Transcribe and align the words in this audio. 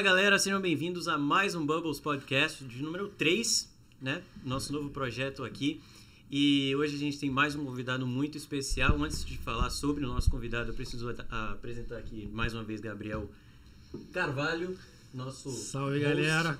Fala 0.00 0.12
galera, 0.12 0.38
sejam 0.38 0.62
bem-vindos 0.62 1.08
a 1.08 1.18
mais 1.18 1.54
um 1.54 1.66
Bubbles 1.66 2.00
Podcast 2.00 2.64
de 2.64 2.82
número 2.82 3.08
3, 3.08 3.70
né? 4.00 4.22
Nosso 4.42 4.72
novo 4.72 4.88
projeto 4.88 5.44
aqui. 5.44 5.78
E 6.30 6.74
hoje 6.74 6.96
a 6.96 6.98
gente 6.98 7.18
tem 7.18 7.28
mais 7.28 7.54
um 7.54 7.66
convidado 7.66 8.06
muito 8.06 8.38
especial. 8.38 8.96
Antes 9.02 9.22
de 9.22 9.36
falar 9.36 9.68
sobre 9.68 10.06
o 10.06 10.08
nosso 10.08 10.30
convidado, 10.30 10.70
eu 10.70 10.74
preciso 10.74 11.14
apresentar 11.52 11.98
aqui 11.98 12.26
mais 12.32 12.54
uma 12.54 12.64
vez 12.64 12.80
Gabriel 12.80 13.30
Carvalho, 14.10 14.74
nosso. 15.12 15.50
Salve, 15.50 16.02
host, 16.02 16.08
galera. 16.08 16.58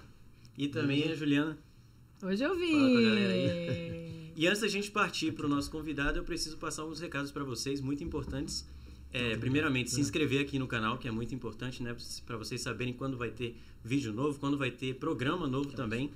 E 0.58 0.68
também 0.68 1.10
a 1.10 1.14
Juliana. 1.14 1.58
Hoje 2.22 2.44
eu 2.44 2.54
vim. 2.58 2.72
Fala 2.72 2.90
com 2.90 2.98
a 2.98 3.00
galera 3.00 3.34
E 4.36 4.46
antes 4.46 4.60
da 4.60 4.68
gente 4.68 4.90
partir 4.90 5.32
para 5.32 5.46
o 5.46 5.48
nosso 5.48 5.70
convidado, 5.70 6.18
eu 6.18 6.24
preciso 6.24 6.58
passar 6.58 6.82
alguns 6.82 7.00
recados 7.00 7.32
para 7.32 7.42
vocês, 7.42 7.80
muito 7.80 8.04
importantes. 8.04 8.66
É, 9.12 9.36
primeiramente, 9.36 9.90
se 9.90 10.00
inscrever 10.00 10.40
aqui 10.40 10.58
no 10.58 10.68
canal, 10.68 10.96
que 10.96 11.08
é 11.08 11.10
muito 11.10 11.34
importante, 11.34 11.82
né? 11.82 11.96
Para 12.26 12.36
vocês 12.36 12.60
saberem 12.60 12.92
quando 12.92 13.16
vai 13.16 13.30
ter 13.30 13.56
vídeo 13.84 14.12
novo, 14.12 14.38
quando 14.38 14.56
vai 14.56 14.70
ter 14.70 14.94
programa 14.96 15.48
novo 15.48 15.72
também. 15.72 16.10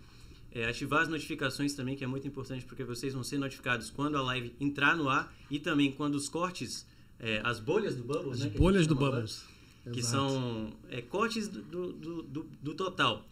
É, 0.53 0.67
ativar 0.67 1.03
as 1.03 1.09
notificações 1.09 1.75
também, 1.75 1.97
que 1.97 2.05
é 2.05 2.07
muito 2.07 2.29
importante, 2.29 2.65
porque 2.65 2.85
vocês 2.85 3.13
vão 3.13 3.25
ser 3.25 3.39
notificados 3.39 3.91
quando 3.91 4.17
a 4.17 4.23
live 4.23 4.55
entrar 4.61 4.97
no 4.97 5.09
ar 5.09 5.35
e 5.51 5.59
também 5.59 5.91
quando 5.91 6.15
os 6.15 6.29
cortes, 6.29 6.87
é, 7.19 7.41
as 7.43 7.59
bolhas 7.59 7.97
do 7.97 8.05
Bubbles, 8.05 8.41
As 8.41 8.53
né, 8.53 8.57
bolhas 8.57 8.87
do 8.87 8.95
Bubbles. 8.95 9.45
que 9.93 9.99
Exato. 9.99 10.29
são 10.29 10.73
é, 10.89 11.03
cortes 11.03 11.49
do, 11.49 11.63
do, 11.93 12.23
do, 12.23 12.47
do- 12.63 12.75
total. 12.75 13.27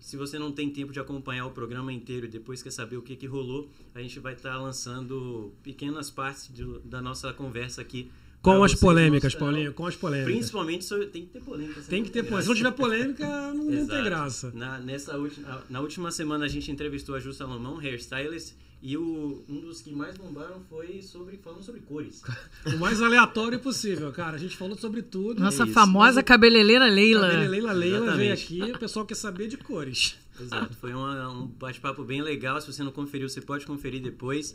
Se 0.00 0.16
você 0.16 0.38
não 0.40 0.50
tem 0.50 0.68
tempo 0.68 0.92
de 0.92 0.98
acompanhar 0.98 1.46
o 1.46 1.52
programa 1.52 1.92
inteiro 1.92 2.26
e 2.26 2.28
depois 2.28 2.60
quer 2.64 2.72
saber 2.72 2.96
o 2.96 3.02
que, 3.02 3.14
que 3.14 3.26
rolou, 3.26 3.70
a 3.94 4.02
gente 4.02 4.18
vai 4.18 4.34
estar 4.34 4.58
lançando 4.58 5.52
pequenas 5.62 6.10
partes 6.10 6.48
do- 6.48 6.80
da 6.80 7.00
nossa 7.00 7.32
conversa 7.32 7.80
aqui. 7.80 8.10
Com 8.46 8.62
as 8.64 8.74
polêmicas. 8.74 9.34
Paulinho, 9.34 9.72
com 9.72 9.86
as 9.86 9.96
polêmicas. 9.96 10.32
Principalmente 10.34 10.84
sobre, 10.84 11.06
tem 11.06 11.22
que 11.26 11.32
ter 11.32 11.40
polêmica. 11.40 11.80
Tem 11.88 12.02
que 12.04 12.10
ter 12.10 12.22
polêmica. 12.22 12.42
Se 12.42 12.48
não 12.48 12.54
tiver 12.54 12.70
polêmica, 12.72 13.26
não, 13.52 13.64
não 13.64 13.86
tem 13.86 14.04
graça. 14.04 14.52
Na, 14.54 14.78
nessa 14.78 15.16
última, 15.16 15.64
na 15.68 15.80
última 15.80 16.10
semana 16.10 16.44
a 16.44 16.48
gente 16.48 16.70
entrevistou 16.70 17.14
a 17.14 17.20
Ju 17.20 17.32
Salomão, 17.32 17.78
hairstylist, 17.78 18.52
e 18.82 18.96
o, 18.96 19.42
um 19.48 19.60
dos 19.60 19.80
que 19.80 19.92
mais 19.92 20.16
bombaram 20.16 20.60
foi 20.70 21.02
sobre 21.02 21.38
falando 21.38 21.62
sobre 21.62 21.80
cores. 21.80 22.22
O 22.66 22.78
mais 22.78 23.00
aleatório 23.02 23.58
possível, 23.58 24.12
cara. 24.12 24.36
A 24.36 24.38
gente 24.38 24.56
falou 24.56 24.76
sobre 24.76 25.02
tudo. 25.02 25.40
Nossa 25.40 25.64
Isso. 25.64 25.72
famosa 25.72 26.22
cabeleireira 26.22 26.86
Leila. 26.86 27.28
Leila 27.48 27.72
Leila 27.72 28.16
veio 28.16 28.32
aqui, 28.34 28.62
o 28.62 28.78
pessoal 28.78 29.04
quer 29.06 29.14
saber 29.14 29.48
de 29.48 29.56
cores. 29.56 30.16
Exato, 30.38 30.76
foi 30.76 30.92
uma- 30.92 31.30
um 31.32 31.46
bate-papo 31.46 32.04
bem 32.04 32.20
legal. 32.22 32.60
Se 32.60 32.72
você 32.72 32.82
não 32.84 32.92
conferiu, 32.92 33.28
você 33.28 33.40
pode 33.40 33.64
conferir 33.66 34.02
depois. 34.02 34.54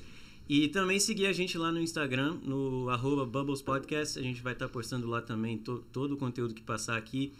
E 0.49 0.67
também 0.67 0.99
seguir 0.99 1.27
a 1.27 1.31
gente 1.33 1.57
lá 1.57 1.71
no 1.71 1.79
Instagram, 1.79 2.37
no 2.43 2.89
arroba 2.89 3.25
Bubbles 3.25 3.61
Podcast. 3.61 4.19
A 4.19 4.21
gente 4.21 4.41
vai 4.41 4.53
estar 4.53 4.67
postando 4.67 5.07
lá 5.07 5.21
também 5.21 5.57
to- 5.57 5.83
todo 5.93 6.13
o 6.13 6.17
conteúdo 6.17 6.53
que 6.53 6.61
passar 6.61 6.97
aqui. 6.97 7.31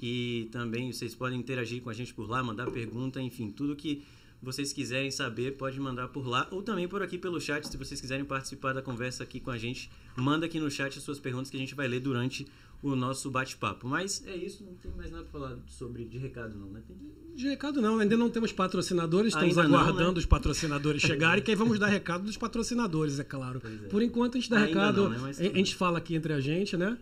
E 0.00 0.48
também 0.52 0.92
vocês 0.92 1.14
podem 1.14 1.38
interagir 1.40 1.82
com 1.82 1.90
a 1.90 1.94
gente 1.94 2.12
por 2.14 2.28
lá, 2.28 2.42
mandar 2.42 2.70
pergunta, 2.70 3.20
enfim, 3.20 3.50
tudo 3.50 3.74
que 3.74 4.04
vocês 4.40 4.72
quiserem 4.72 5.10
saber, 5.10 5.56
pode 5.56 5.80
mandar 5.80 6.08
por 6.08 6.24
lá. 6.28 6.46
Ou 6.52 6.62
também 6.62 6.86
por 6.86 7.02
aqui 7.02 7.18
pelo 7.18 7.40
chat, 7.40 7.66
se 7.66 7.76
vocês 7.76 8.00
quiserem 8.00 8.24
participar 8.24 8.72
da 8.74 8.80
conversa 8.82 9.24
aqui 9.24 9.40
com 9.40 9.50
a 9.50 9.58
gente, 9.58 9.90
manda 10.14 10.46
aqui 10.46 10.60
no 10.60 10.70
chat 10.70 10.96
as 10.96 11.02
suas 11.02 11.18
perguntas 11.18 11.50
que 11.50 11.56
a 11.56 11.60
gente 11.60 11.74
vai 11.74 11.88
ler 11.88 11.98
durante 12.00 12.46
o 12.82 12.94
nosso 12.94 13.30
bate-papo. 13.30 13.88
Mas 13.88 14.22
é 14.26 14.36
isso, 14.36 14.62
não 14.64 14.74
tem 14.74 14.90
mais 14.96 15.10
nada 15.10 15.24
para 15.24 15.32
falar 15.40 15.56
sobre 15.66 16.04
de 16.04 16.16
recado 16.18 16.56
não, 16.58 16.68
né? 16.68 16.80
Tem- 16.86 16.96
De 17.36 17.48
recado 17.48 17.80
não, 17.80 17.98
ainda 17.98 18.16
não 18.16 18.28
temos 18.30 18.52
patrocinadores, 18.52 19.32
estamos 19.34 19.56
Ainda 19.58 19.68
não, 19.68 19.78
aguardando 19.78 20.12
né? 20.14 20.18
os 20.18 20.26
patrocinadores 20.26 21.02
chegarem, 21.02 21.42
que 21.42 21.50
aí 21.50 21.56
vamos 21.56 21.78
dar 21.78 21.86
recado 21.88 22.24
dos 22.24 22.36
patrocinadores, 22.36 23.18
é 23.20 23.24
claro. 23.24 23.60
É. 23.64 23.88
Por 23.88 24.02
enquanto 24.02 24.36
a 24.36 24.40
gente 24.40 24.50
dá 24.50 24.56
Ainda 24.58 24.68
recado, 24.68 25.02
não, 25.04 25.10
né? 25.10 25.18
Mas 25.20 25.40
a 25.40 25.44
a 25.44 25.46
gente 25.46 25.74
fala 25.76 25.98
aqui 25.98 26.14
entre 26.14 26.32
a 26.32 26.40
gente, 26.40 26.76
né? 26.76 26.96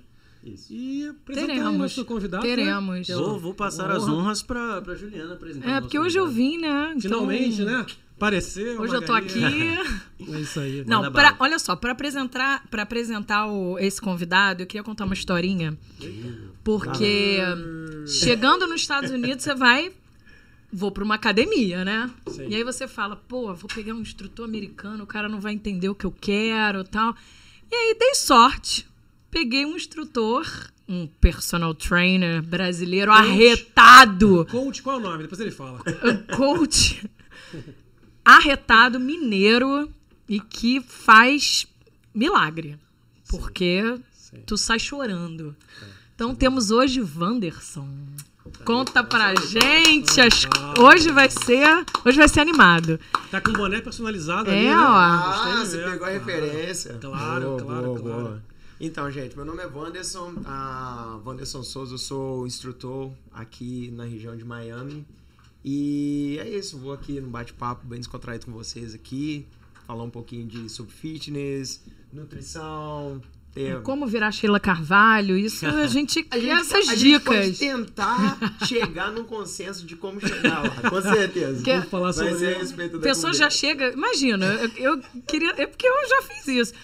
Isso. 0.44 0.72
E 0.72 1.08
apresentar 1.08 1.47
Teremos. 1.48 1.77
nosso 1.78 2.04
convidado. 2.04 2.42
Teremos. 2.44 3.08
Né? 3.08 3.14
Vou, 3.16 3.38
vou 3.38 3.52
passar 3.54 3.86
Uma 3.86 3.97
as 3.97 4.02
honra. 4.04 4.12
honras 4.14 4.42
pra, 4.42 4.81
pra 4.81 4.94
Juliana 4.94 5.34
apresentar. 5.34 5.66
o 5.66 5.70
É, 5.70 5.81
porque 5.81 5.98
hoje 5.98 6.19
eu 6.19 6.26
convidado. 6.26 6.50
vim, 6.50 6.59
né? 6.59 6.88
Então, 6.97 7.00
Finalmente, 7.00 7.62
né? 7.65 7.86
Apareceu. 8.16 8.81
Hoje 8.81 8.94
eu 8.94 9.03
tô 9.03 9.12
aqui. 9.12 9.41
É 10.28 10.41
isso 10.41 10.59
aí. 10.59 10.82
Não, 10.87 11.12
pra, 11.12 11.37
olha 11.38 11.59
só, 11.59 11.77
pra 11.77 11.93
apresentar, 11.93 12.65
pra 12.71 12.82
apresentar 12.82 13.47
o- 13.49 13.78
esse 13.78 14.00
convidado, 14.00 14.62
eu 14.62 14.66
queria 14.66 14.82
contar 14.82 15.04
uma 15.04 15.12
historinha. 15.12 15.77
Porque 16.65 17.38
chegando 18.06 18.66
nos 18.66 18.81
Estados 18.81 19.10
Unidos, 19.10 19.44
você 19.44 19.54
vai. 19.54 19.93
Vou 20.72 20.91
pra 20.91 21.04
uma 21.04 21.15
academia, 21.15 21.84
né? 21.84 22.10
Sim. 22.28 22.49
E 22.49 22.56
aí 22.56 22.65
você 22.65 22.88
fala, 22.88 23.15
pô, 23.15 23.54
vou 23.54 23.69
pegar 23.69 23.93
um 23.94 24.00
instrutor 24.00 24.47
americano, 24.47 25.04
o 25.04 25.06
cara 25.06 25.28
não 25.28 25.38
vai 25.38 25.53
entender 25.53 25.88
o 25.88 25.94
que 25.94 26.06
eu 26.06 26.10
quero 26.19 26.83
tal. 26.83 27.15
E 27.71 27.75
aí 27.75 27.97
dei 27.98 28.15
sorte. 28.15 28.87
Peguei 29.31 29.65
um 29.66 29.77
instrutor, 29.77 30.44
um 30.88 31.06
personal 31.21 31.75
trainer 31.75 32.43
brasileiro 32.43 33.12
arretado. 33.12 34.47
Coach, 34.50 34.83
qual 34.83 34.97
é 34.97 34.98
o 34.98 35.03
nome? 35.03 35.22
Depois 35.25 35.41
ele 35.41 35.50
fala. 35.50 35.78
coach 36.37 37.04
arretado 38.26 38.98
mineiro 38.98 39.88
e 40.28 40.41
que 40.41 40.81
faz 40.81 41.66
milagre. 42.14 42.76
Porque 43.28 43.98
Sim. 44.12 44.42
tu 44.44 44.59
sai 44.59 44.78
chorando. 44.81 45.54
Então 46.14 46.34
temos 46.34 46.70
hoje 46.70 47.00
Wanderson. 47.16 47.88
Conta 48.65 49.03
pra 49.03 49.34
gente. 49.34 50.20
as- 50.20 50.47
Hoje 50.78 51.10
vai 51.10 51.28
ser. 51.31 51.84
Hoje 52.04 52.16
vai 52.16 52.28
ser 52.28 52.41
animado. 52.41 52.98
Tá 53.31 53.41
com 53.41 53.50
um 53.50 53.54
boné 53.54 53.81
personalizado 53.81 54.50
É, 54.50 54.54
ali, 54.59 54.66
né? 54.69 54.76
ó. 54.76 54.82
Ah, 54.86 55.65
você 55.65 55.78
ver. 55.78 55.91
pegou 55.92 56.06
a 56.06 56.10
referência. 56.10 56.94
Claro, 57.00 57.42
Boa, 57.56 57.62
claro, 57.62 57.86
boa, 57.86 57.98
claro. 58.00 58.22
boa. 58.22 58.42
Então, 58.78 59.10
gente, 59.10 59.34
meu 59.34 59.44
nome 59.44 59.62
é 59.62 59.66
Wanderson, 59.66 60.34
ah, 60.44 61.19
Wanderson 61.25 61.62
Souza, 61.62 61.94
eu 61.94 61.98
sou 61.98 62.47
instrutor 62.47 63.10
aqui 63.32 63.91
na 63.97 64.04
região 64.04 64.36
de 64.36 64.44
Miami. 64.44 65.04
E 65.69 66.38
é 66.41 66.49
isso, 66.49 66.78
vou 66.78 66.93
aqui 66.93 67.21
no 67.21 67.27
bate-papo 67.28 67.84
bem 67.84 67.99
descontraído 67.99 68.47
com 68.47 68.53
vocês 68.53 68.94
aqui, 68.94 69.44
falar 69.84 70.04
um 70.04 70.10
pouquinho 70.10 70.47
de 70.47 70.69
sobre 70.69 70.93
fitness, 70.93 71.82
nutrição. 72.12 73.21
Como 73.82 74.06
virar 74.06 74.31
Sheila 74.32 74.60
Carvalho, 74.60 75.34
isso 75.37 75.66
a 75.66 75.87
gente 75.88 76.21
A 76.21 76.25
quer 76.25 76.41
gente, 76.41 76.50
essas 76.60 76.88
a 76.91 76.94
gente 76.94 77.21
pode 77.25 77.41
dicas. 77.53 77.59
tentar 77.59 78.38
chegar 78.66 79.10
num 79.10 79.25
consenso 79.25 79.84
de 79.87 79.97
como 79.97 80.21
chegar 80.21 80.62
lá, 80.62 80.91
com 80.91 81.00
certeza. 81.03 81.62
Que- 81.65 81.72
Vamos 81.72 81.88
falar 81.88 82.12
sobre 82.12 82.34
ser 82.37 82.54
a 82.54 82.59
respeito 82.59 82.97
A 82.97 82.98
da 82.98 83.03
pessoa 83.03 83.33
comida. 83.33 83.38
já 83.44 83.50
chega. 83.50 83.93
Imagina, 83.93 84.44
eu, 84.77 84.94
eu 84.98 85.03
queria. 85.27 85.54
É 85.56 85.66
porque 85.66 85.87
eu 85.88 86.09
já 86.09 86.22
fiz 86.22 86.47
isso. 86.48 86.75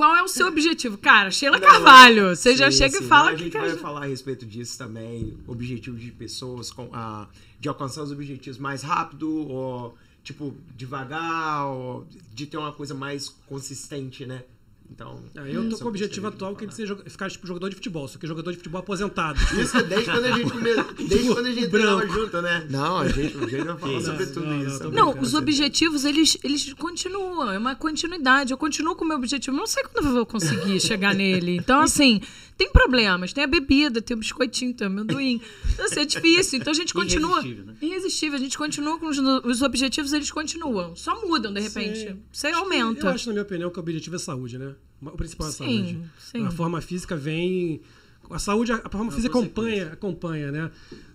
Qual 0.00 0.16
é 0.16 0.22
o 0.22 0.28
seu 0.28 0.46
objetivo? 0.46 0.96
Cara, 0.96 1.30
Sheila 1.30 1.58
Não, 1.58 1.68
Carvalho. 1.68 2.34
Você 2.34 2.56
já 2.56 2.70
sim, 2.70 2.78
chega 2.78 2.96
sim. 2.96 3.04
e 3.04 3.06
fala 3.06 3.28
que 3.28 3.34
A 3.34 3.38
gente 3.44 3.52
vai 3.58 3.68
gente- 3.68 3.80
falar 3.82 4.04
a 4.04 4.06
respeito 4.06 4.46
disso 4.46 4.78
também, 4.78 5.36
objetivo 5.46 5.94
de 5.98 6.10
pessoas, 6.10 6.70
com, 6.70 6.88
ah, 6.94 7.28
de 7.60 7.68
alcançar 7.68 8.02
os 8.04 8.10
objetivos 8.10 8.58
mais 8.58 8.80
rápido, 8.80 9.30
ou 9.30 9.94
tipo, 10.24 10.56
devagar, 10.74 11.66
ou 11.66 12.06
de 12.32 12.46
ter 12.46 12.56
uma 12.56 12.72
coisa 12.72 12.94
mais 12.94 13.28
consistente, 13.46 14.24
né? 14.24 14.42
Então. 14.90 15.22
Ah, 15.36 15.48
eu 15.48 15.62
tô 15.62 15.68
esse 15.68 15.78
com 15.78 15.84
o 15.84 15.86
é 15.86 15.90
objetivo 15.90 16.26
atual 16.26 16.56
que 16.56 16.64
é 16.64 16.66
de 16.66 16.74
ser, 16.74 16.96
ficar 17.08 17.30
tipo 17.30 17.46
jogador 17.46 17.68
de 17.68 17.76
futebol, 17.76 18.08
só 18.08 18.18
que 18.18 18.26
jogador 18.26 18.50
de 18.50 18.56
futebol 18.56 18.80
aposentado. 18.80 19.38
Isso 19.58 19.82
desde 19.84 20.10
quando 20.10 20.24
a 20.24 20.32
gente 20.32 20.50
começou. 20.50 20.84
Desde 20.94 21.28
quando 21.28 21.46
a 21.46 21.52
gente 21.52 21.68
Branco. 21.68 22.00
treinava 22.00 22.20
junto, 22.20 22.42
né? 22.42 22.66
Não, 22.68 22.98
a 22.98 23.08
gente, 23.08 23.36
a 23.36 23.46
gente 23.46 23.64
vai 23.64 23.78
falar 23.78 24.00
sobre 24.00 24.26
Não, 24.26 24.32
tudo 24.32 24.46
não, 24.46 24.62
isso. 24.66 24.84
Não, 24.84 24.90
brincando. 24.90 25.26
os 25.26 25.34
objetivos, 25.34 26.04
eles, 26.04 26.36
eles 26.42 26.72
continuam. 26.74 27.50
É 27.52 27.58
uma 27.58 27.76
continuidade. 27.76 28.52
Eu 28.52 28.58
continuo 28.58 28.96
com 28.96 29.04
o 29.04 29.08
meu 29.08 29.16
objetivo. 29.16 29.56
Não 29.56 29.66
sei 29.66 29.84
quando 29.84 30.06
eu 30.06 30.12
vou 30.12 30.26
conseguir 30.26 30.80
chegar 30.80 31.14
nele. 31.14 31.56
Então, 31.56 31.80
assim, 31.80 32.20
tem 32.60 32.70
problemas. 32.70 33.32
Tem 33.32 33.42
a 33.42 33.46
bebida, 33.46 34.02
tem 34.02 34.14
o 34.14 34.20
biscoitinho, 34.20 34.74
tem 34.74 34.86
o 34.86 34.90
amendoim. 34.90 35.40
Então, 35.72 35.86
assim, 35.86 36.00
é 36.00 36.04
difícil. 36.04 36.58
Então, 36.58 36.70
a 36.70 36.74
gente 36.76 36.92
continua... 36.92 37.38
Irresistível, 37.40 37.64
né? 37.64 37.74
Irresistível. 37.80 38.36
A 38.36 38.40
gente 38.40 38.58
continua 38.58 38.98
com 38.98 39.06
os, 39.06 39.16
os 39.18 39.62
objetivos, 39.62 40.12
eles 40.12 40.30
continuam. 40.30 40.94
Só 40.94 41.26
mudam, 41.26 41.54
de 41.54 41.60
repente. 41.60 42.00
Sim. 42.00 42.22
Você 42.30 42.48
Eu 42.48 42.58
aumenta. 42.58 43.08
acho, 43.10 43.28
na 43.28 43.32
minha 43.32 43.44
opinião, 43.44 43.70
que 43.70 43.78
o 43.78 43.80
objetivo 43.80 44.16
é 44.16 44.18
saúde, 44.18 44.58
né? 44.58 44.74
O 45.00 45.10
principal 45.12 45.46
é 45.46 45.50
a 45.50 45.52
Sim, 45.54 45.64
saúde. 45.64 46.02
sim. 46.18 46.46
A 46.46 46.50
forma 46.50 46.82
física 46.82 47.16
vem. 47.16 47.80
A 48.28 48.38
saúde, 48.38 48.72
a 48.72 48.88
forma 48.90 49.10
física 49.10 49.38
acompanha, 49.38 49.86
acompanha, 49.94 50.52
né? 50.52 50.70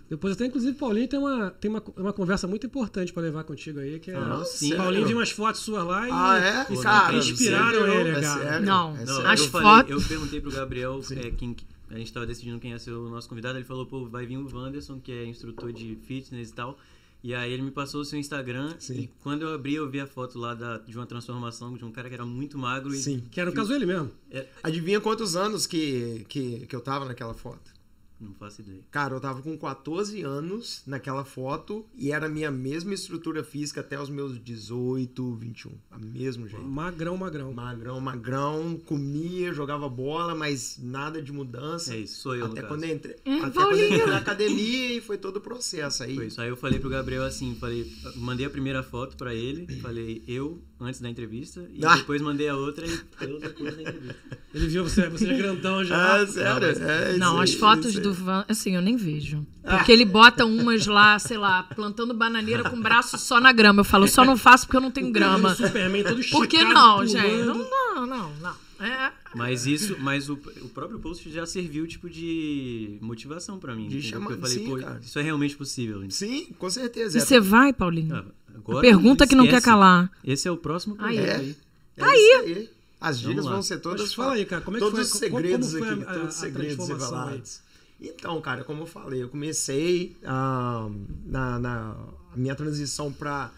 Depois 0.08 0.34
até, 0.34 0.46
inclusive, 0.46 0.76
Paulinho 0.76 1.08
tem 1.08 1.18
uma, 1.18 1.50
tem 1.50 1.68
uma, 1.68 1.82
uma 1.96 2.12
conversa 2.12 2.46
muito 2.46 2.64
importante 2.66 3.12
pra 3.12 3.22
levar 3.22 3.42
contigo 3.44 3.80
aí, 3.80 3.98
que 3.98 4.10
é. 4.12 4.16
Ah, 4.16 4.44
sim. 4.44 4.70
Paulinho 4.76 4.92
Sério? 5.02 5.06
viu 5.08 5.16
umas 5.18 5.30
fotos 5.30 5.60
suas 5.62 5.84
lá 5.84 6.06
e. 6.08 6.10
Ah, 6.12 6.38
é? 6.70 6.72
e 6.72 6.80
Cara, 6.82 7.16
inspiraram 7.16 7.86
ele, 7.88 8.10
É 8.10 8.20
cara. 8.20 8.40
sério? 8.42 8.66
Não. 8.66 8.96
É 8.96 9.04
Não? 9.04 9.26
As 9.26 9.40
eu, 9.40 9.48
falei, 9.48 9.68
fotos- 9.68 9.90
eu 9.90 10.08
perguntei 10.08 10.40
pro 10.40 10.52
Gabriel 10.52 11.00
é, 11.10 11.30
quem, 11.32 11.56
a 11.90 11.98
gente 11.98 12.12
tava 12.12 12.24
decidindo 12.26 12.58
quem 12.60 12.70
ia 12.70 12.78
ser 12.78 12.92
o 12.92 13.08
nosso 13.08 13.28
convidado. 13.28 13.58
Ele 13.58 13.64
falou, 13.64 13.84
pô, 13.84 14.06
vai 14.06 14.24
vir 14.26 14.36
o 14.38 14.48
Wanderson, 14.56 15.00
que 15.00 15.10
é 15.10 15.24
instrutor 15.26 15.72
de 15.72 15.96
fitness 16.06 16.50
e 16.50 16.52
tal. 16.54 16.78
E 17.24 17.34
aí 17.34 17.52
ele 17.52 17.62
me 17.62 17.72
passou 17.72 18.02
o 18.02 18.04
seu 18.04 18.16
Instagram. 18.18 18.74
Sim. 18.78 18.94
E 19.00 19.10
quando 19.24 19.42
eu 19.42 19.54
abri, 19.54 19.74
eu 19.74 19.90
vi 19.90 19.98
a 19.98 20.06
foto 20.06 20.38
lá 20.38 20.54
da, 20.54 20.78
de 20.78 20.96
uma 20.96 21.06
transformação 21.06 21.76
de 21.76 21.84
um 21.84 21.90
cara 21.90 22.08
que 22.08 22.14
era 22.14 22.24
muito 22.24 22.56
magro. 22.56 22.94
E, 22.94 22.98
Sim. 22.98 23.24
Que 23.28 23.40
era 23.40 23.50
no 23.50 23.56
caso 23.56 23.72
ele 23.74 23.86
mesmo. 23.86 24.12
É, 24.30 24.46
Adivinha 24.62 25.00
quantos 25.00 25.34
anos 25.34 25.66
que, 25.66 26.24
que, 26.28 26.64
que 26.66 26.76
eu 26.76 26.80
tava 26.80 27.04
naquela 27.06 27.34
foto? 27.34 27.74
Não 28.18 28.32
faço 28.34 28.62
ideia. 28.62 28.80
Cara, 28.90 29.14
eu 29.14 29.20
tava 29.20 29.42
com 29.42 29.56
14 29.56 30.22
anos 30.22 30.82
naquela 30.86 31.24
foto 31.24 31.84
e 31.94 32.10
era 32.12 32.26
a 32.26 32.28
minha 32.28 32.50
mesma 32.50 32.94
estrutura 32.94 33.44
física 33.44 33.80
até 33.80 34.00
os 34.00 34.08
meus 34.08 34.42
18, 34.42 35.34
21. 35.34 35.72
A 35.90 35.98
mesmo 35.98 36.48
jeito. 36.48 36.64
Magrão, 36.64 37.16
magrão. 37.16 37.52
Magrão, 37.52 38.00
magrão, 38.00 38.80
comia, 38.86 39.52
jogava 39.52 39.88
bola, 39.88 40.34
mas 40.34 40.78
nada 40.82 41.20
de 41.20 41.30
mudança. 41.30 41.94
É 41.94 41.98
isso, 41.98 42.20
sou 42.22 42.34
eu, 42.34 42.46
no 42.46 42.52
Até 42.52 42.62
quando 42.62 42.84
eu 42.84 42.94
entrei, 42.94 43.16
É, 43.24 43.38
até 43.40 43.60
quando 43.60 43.76
eu 43.76 43.86
entrei 43.86 44.06
na 44.06 44.18
academia 44.18 44.92
e 44.96 45.00
foi 45.00 45.18
todo 45.18 45.36
o 45.36 45.40
processo 45.40 46.02
aí. 46.02 46.14
Foi 46.14 46.26
isso. 46.28 46.40
Aí 46.40 46.48
eu 46.48 46.56
falei 46.56 46.78
pro 46.78 46.88
Gabriel 46.88 47.24
assim, 47.24 47.54
falei, 47.56 47.92
mandei 48.16 48.46
a 48.46 48.50
primeira 48.50 48.82
foto 48.82 49.16
pra 49.16 49.34
ele, 49.34 49.66
falei 49.80 50.22
eu 50.26 50.62
antes 50.80 51.00
da 51.00 51.08
entrevista 51.08 51.66
e 51.72 51.84
Ah. 51.84 51.96
depois 51.96 52.20
mandei 52.20 52.48
a 52.48 52.56
outra 52.56 52.86
e 52.86 52.90
eu 53.22 53.38
depois 53.40 53.74
da 53.76 53.82
entrevista. 53.82 54.16
Ele 54.54 54.66
viu 54.68 54.84
você, 54.84 55.08
você 55.08 55.28
é 55.30 55.36
grandão 55.36 55.84
já. 55.84 56.16
Ah, 56.22 56.26
sério? 56.26 56.66
É, 56.68 57.10
isso 57.10 57.18
Não, 57.18 57.36
aí, 57.38 57.44
as 57.44 57.54
fotos 57.54 57.86
isso 57.92 58.00
do 58.00 58.12
Van, 58.12 58.44
assim, 58.48 58.74
eu 58.74 58.82
nem 58.82 58.96
vejo. 58.96 59.46
Porque 59.62 59.90
ele 59.92 60.04
bota 60.04 60.44
umas 60.46 60.86
lá, 60.86 61.18
sei 61.18 61.36
lá, 61.38 61.62
plantando 61.64 62.14
bananeira 62.14 62.62
com 62.68 62.76
o 62.76 62.82
braço 62.82 63.18
só 63.18 63.40
na 63.40 63.52
grama. 63.52 63.80
Eu 63.80 63.84
falo, 63.84 64.06
só 64.06 64.24
não 64.24 64.36
faço 64.36 64.66
porque 64.66 64.76
eu 64.76 64.80
não 64.80 64.90
tenho 64.90 65.10
grama. 65.10 65.52
O 65.52 65.54
Superman 65.56 66.04
todo 66.04 66.22
Por 66.30 66.46
que 66.46 66.62
não, 66.64 66.94
pulando. 66.98 67.08
gente? 67.08 67.44
Não, 67.44 67.54
não, 67.94 68.06
não, 68.06 68.32
não. 68.36 68.66
É. 68.78 69.10
Mas 69.34 69.66
isso, 69.66 69.96
mas 69.98 70.28
o, 70.28 70.34
o 70.34 70.68
próprio 70.68 70.98
post 70.98 71.30
já 71.30 71.46
serviu 71.46 71.86
tipo 71.86 72.10
de 72.10 72.98
motivação 73.00 73.58
pra 73.58 73.74
mim. 73.74 73.88
De 73.88 74.02
chamar- 74.02 74.26
Porque 74.26 74.34
eu 74.34 74.40
falei, 74.48 74.58
sim, 74.58 74.70
pô, 74.70 74.76
cara. 74.78 75.00
isso 75.02 75.18
é 75.18 75.22
realmente 75.22 75.56
possível. 75.56 76.04
Sim, 76.10 76.46
com 76.58 76.68
certeza. 76.68 77.16
E 77.16 77.20
É- 77.22 77.24
você 77.24 77.40
vai, 77.40 77.72
Paulinho? 77.72 78.14
Ah, 78.14 78.24
agora, 78.56 78.80
Pergunta 78.80 79.26
que 79.26 79.34
não 79.34 79.46
quer 79.46 79.62
calar. 79.62 80.10
Esse 80.24 80.48
é 80.48 80.50
o 80.50 80.56
próximo 80.56 80.96
Aí. 80.98 81.16
projeto 81.16 81.28
É. 81.28 81.36
aí. 81.36 81.56
é 81.96 82.16
isso 82.16 82.58
aí. 82.58 82.70
As 83.00 83.20
dicas 83.20 83.44
vão 83.44 83.62
ser 83.62 83.78
todas. 83.78 84.00
Mas 84.00 84.14
fala 84.14 84.32
aí, 84.34 84.44
cara, 84.46 84.62
como 84.62 84.76
é 84.76 84.80
que 84.80 84.86
todos 84.86 84.98
foi- 84.98 85.04
os 85.28 85.30
como- 85.30 85.42
segredos 85.42 85.72
como 85.72 85.84
foi 85.84 85.92
aqui, 85.94 86.02
a- 86.02 86.12
todos 86.14 86.28
os 86.34 86.40
segredos 86.40 86.80
aí? 86.80 86.88
revelados. 86.96 87.60
Então, 88.00 88.40
cara, 88.40 88.64
como 88.64 88.82
eu 88.82 88.86
falei, 88.86 89.22
eu 89.22 89.28
comecei 89.28 90.16
ah, 90.24 90.88
na, 91.24 91.58
na 91.58 91.96
a 92.32 92.36
minha 92.36 92.54
transição 92.54 93.12
pra 93.12 93.50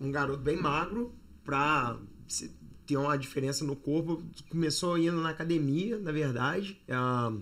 um 0.00 0.10
garoto 0.10 0.40
bem 0.42 0.56
magro 0.60 1.12
pra 1.44 1.96
se- 2.26 2.50
ter 2.86 2.96
uma 2.96 3.16
diferença 3.16 3.64
no 3.64 3.74
corpo. 3.76 4.22
Começou 4.50 4.96
indo 4.98 5.16
na 5.20 5.30
academia, 5.30 5.98
na 5.98 6.10
verdade. 6.12 6.78
Ah, 6.88 7.32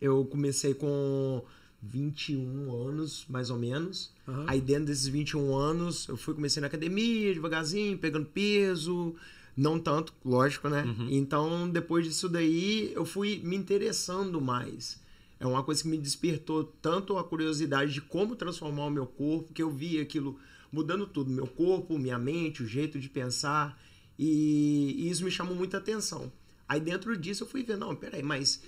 eu 0.00 0.24
comecei 0.24 0.74
com 0.74 1.42
21 1.82 2.88
anos, 2.88 3.26
mais 3.28 3.50
ou 3.50 3.58
menos. 3.58 4.12
Aham. 4.28 4.44
Aí 4.48 4.60
dentro 4.60 4.86
desses 4.86 5.06
21 5.06 5.54
anos, 5.54 6.08
eu 6.08 6.16
fui 6.16 6.34
comecei 6.34 6.60
na 6.60 6.66
academia, 6.66 7.32
devagarzinho, 7.32 7.96
pegando 7.98 8.26
peso, 8.26 9.14
não 9.56 9.78
tanto, 9.78 10.12
lógico, 10.24 10.68
né? 10.68 10.84
Então, 11.10 11.68
depois 11.68 12.04
disso 12.04 12.28
daí, 12.28 12.92
eu 12.94 13.04
fui 13.04 13.40
me 13.42 13.56
interessando 13.56 14.40
mais. 14.40 15.00
É 15.38 15.46
uma 15.46 15.62
coisa 15.62 15.82
que 15.82 15.88
me 15.88 15.98
despertou 15.98 16.64
tanto 16.64 17.16
a 17.18 17.24
curiosidade 17.24 17.92
de 17.92 18.00
como 18.00 18.36
transformar 18.36 18.86
o 18.86 18.90
meu 18.90 19.06
corpo, 19.06 19.52
que 19.52 19.62
eu 19.62 19.70
vi 19.70 20.00
aquilo 20.00 20.38
mudando 20.72 21.06
tudo, 21.06 21.30
meu 21.30 21.46
corpo, 21.46 21.98
minha 21.98 22.18
mente, 22.18 22.62
o 22.62 22.66
jeito 22.66 22.98
de 22.98 23.08
pensar, 23.08 23.80
e, 24.18 24.94
e 24.98 25.10
isso 25.10 25.24
me 25.24 25.30
chamou 25.30 25.54
muita 25.54 25.78
atenção. 25.78 26.32
Aí 26.68 26.80
dentro 26.80 27.16
disso 27.16 27.44
eu 27.44 27.48
fui 27.48 27.62
ver, 27.62 27.76
não, 27.76 27.94
peraí, 27.94 28.22
mas 28.22 28.62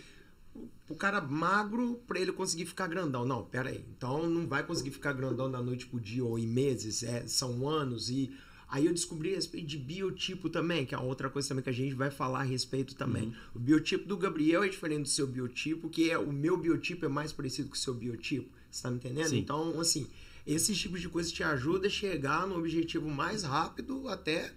o 0.89 0.95
cara 0.95 1.21
magro 1.21 2.01
pra 2.07 2.19
ele 2.19 2.33
conseguir 2.33 2.67
ficar 2.67 2.87
grandão. 2.87 3.25
Não, 3.25 3.45
pera 3.45 3.71
aí. 3.71 3.85
Então 3.97 4.29
não 4.29 4.47
vai 4.47 4.65
conseguir 4.65 4.91
ficar 4.91 5.13
grandão 5.13 5.51
da 5.51 5.63
noite 5.63 5.87
pro 5.87 6.01
dia 6.01 6.25
ou 6.25 6.39
em 6.39 6.47
meses, 6.47 7.03
é, 7.03 7.27
são 7.27 7.69
anos. 7.69 8.09
E 8.09 8.35
aí 8.69 8.87
eu 8.87 8.93
descobri 8.93 9.33
a 9.33 9.37
respeito 9.37 9.67
de 9.67 9.77
biotipo 9.77 10.49
também, 10.49 10.87
que 10.87 10.95
é 10.95 10.99
outra 10.99 11.29
coisa 11.29 11.49
também 11.49 11.63
que 11.63 11.71
a 11.71 11.75
gente 11.75 11.95
vai 11.95 12.11
falar 12.11 12.41
a 12.41 12.45
respeito 12.45 12.95
também. 12.95 13.35
O 13.55 13.59
biotipo 13.59 14.09
do 14.09 14.17
Gabriel 14.17 14.63
é 14.63 14.69
diferente 14.69 15.03
do 15.03 15.09
seu 15.09 15.27
biotipo, 15.27 15.89
que 15.91 16.11
é 16.11 16.19
o 16.19 16.33
meu 16.33 16.57
biotipo 16.57 17.05
é 17.05 17.09
mais 17.09 17.33
parecido 17.33 17.69
com 17.69 17.75
o 17.75 17.79
seu 17.79 17.95
biotipo. 17.95 18.49
Você 18.71 18.83
tá 18.83 18.91
me 18.91 18.97
entendendo? 18.97 19.29
Sim. 19.29 19.39
Então, 19.39 19.79
assim, 19.81 20.07
esses 20.47 20.79
tipos 20.79 21.01
de 21.01 21.09
coisas 21.09 21.31
te 21.31 21.43
ajudam 21.43 21.87
a 21.87 21.91
chegar 21.91 22.47
no 22.47 22.57
objetivo 22.57 23.09
mais 23.09 23.43
rápido 23.43 24.09
até 24.09 24.55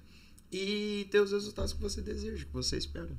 e 0.52 1.08
ter 1.10 1.22
os 1.22 1.32
resultados 1.32 1.74
que 1.74 1.82
você 1.82 2.02
deseja, 2.02 2.46
que 2.46 2.54
você 2.54 2.78
espera. 2.78 3.10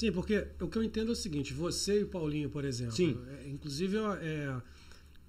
Sim, 0.00 0.12
porque 0.12 0.46
o 0.58 0.66
que 0.66 0.78
eu 0.78 0.82
entendo 0.82 1.10
é 1.10 1.12
o 1.12 1.14
seguinte, 1.14 1.52
você 1.52 2.00
e 2.00 2.04
o 2.04 2.06
Paulinho, 2.06 2.48
por 2.48 2.64
exemplo, 2.64 2.96
Sim. 2.96 3.18
é, 3.44 3.50
inclusive 3.50 3.98
é, 4.22 4.56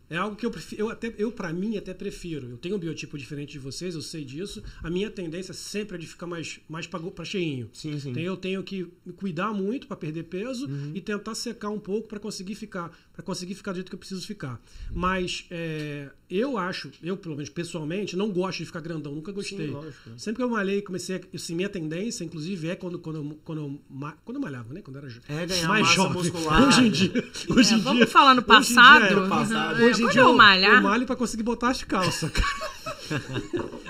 é 0.09 0.15
algo 0.15 0.37
que 0.37 0.45
eu 0.45 0.49
prefiro, 0.49 0.81
eu 0.83 0.89
até 0.89 1.13
eu 1.17 1.29
para 1.29 1.51
mim 1.51 1.75
até 1.75 1.93
prefiro. 1.93 2.47
Eu 2.51 2.57
tenho 2.57 2.77
um 2.77 2.79
biotipo 2.79 3.17
diferente 3.17 3.51
de 3.51 3.59
vocês, 3.59 3.95
eu 3.95 4.01
sei 4.01 4.23
disso. 4.23 4.63
A 4.81 4.89
minha 4.89 5.11
tendência 5.11 5.53
sempre 5.53 5.97
é 5.97 5.99
de 5.99 6.07
ficar 6.07 6.25
mais 6.25 6.61
mais 6.69 6.87
para 6.87 7.25
cheinho. 7.25 7.69
Sim, 7.73 7.99
sim. 7.99 8.11
Então 8.11 8.23
eu 8.23 8.37
tenho 8.37 8.63
que 8.63 8.87
me 9.05 9.11
cuidar 9.11 9.51
muito 9.53 9.87
para 9.87 9.97
perder 9.97 10.23
peso 10.23 10.69
e 10.95 11.01
tentar 11.01 11.35
secar 11.35 11.69
um 11.69 11.79
pouco 11.79 12.07
para 12.07 12.17
conseguir 12.17 12.55
ficar, 12.55 12.97
para 13.11 13.23
conseguir 13.23 13.55
ficar 13.55 13.73
do 13.73 13.75
jeito 13.75 13.89
que 13.89 13.95
eu 13.95 13.99
preciso 13.99 14.25
ficar. 14.25 14.57
Mas 14.89 15.47
é, 15.51 16.09
eu 16.37 16.57
acho, 16.57 16.89
eu 17.03 17.17
pelo 17.17 17.35
menos 17.35 17.49
pessoalmente, 17.49 18.15
não 18.15 18.29
gosto 18.31 18.59
de 18.59 18.65
ficar 18.65 18.79
grandão, 18.79 19.13
nunca 19.13 19.31
gostei. 19.31 19.67
Sim, 19.67 19.73
lógico. 19.73 20.09
Sempre 20.17 20.37
que 20.37 20.43
eu 20.43 20.49
malhei, 20.49 20.81
comecei, 20.81 21.15
a, 21.17 21.21
assim, 21.35 21.55
minha 21.55 21.69
tendência, 21.69 22.23
inclusive, 22.23 22.69
é 22.69 22.75
quando 22.75 22.99
quando 22.99 23.15
eu, 23.17 23.39
quando 23.43 23.61
eu, 23.61 23.79
quando 24.23 24.35
eu 24.37 24.41
malhava, 24.41 24.73
né, 24.73 24.81
quando 24.81 24.97
eu 24.97 25.03
era 25.03 25.11
É 25.27 25.45
ganhar 25.45 25.67
mais 25.67 25.81
massa 25.83 25.95
jovem. 25.95 26.13
muscular. 26.13 26.61
Hoje 26.67 26.81
em 26.87 26.91
dia, 26.91 27.11
hoje 27.49 27.73
É, 27.73 27.77
em 27.77 27.81
vamos 27.81 27.97
dia- 27.99 28.07
falar 28.07 28.33
no 28.35 28.41
hoje 28.41 28.71
em 28.71 28.73
dia 28.73 28.75
passado? 28.75 29.05
é, 29.05 29.13
no 29.15 29.29
passado. 29.29 29.83
Hoje 29.83 30.01
em 30.01 30.05
quando 30.05 30.11
dia 30.13 30.21
eu 30.21 30.33
malhar. 30.35 30.75
eu 30.75 30.81
malho 30.81 31.05
pra 31.05 31.15
conseguir 31.15 31.43
botar 31.43 31.69
as 31.71 31.83
calças, 31.83 32.29
cara. 32.31 32.71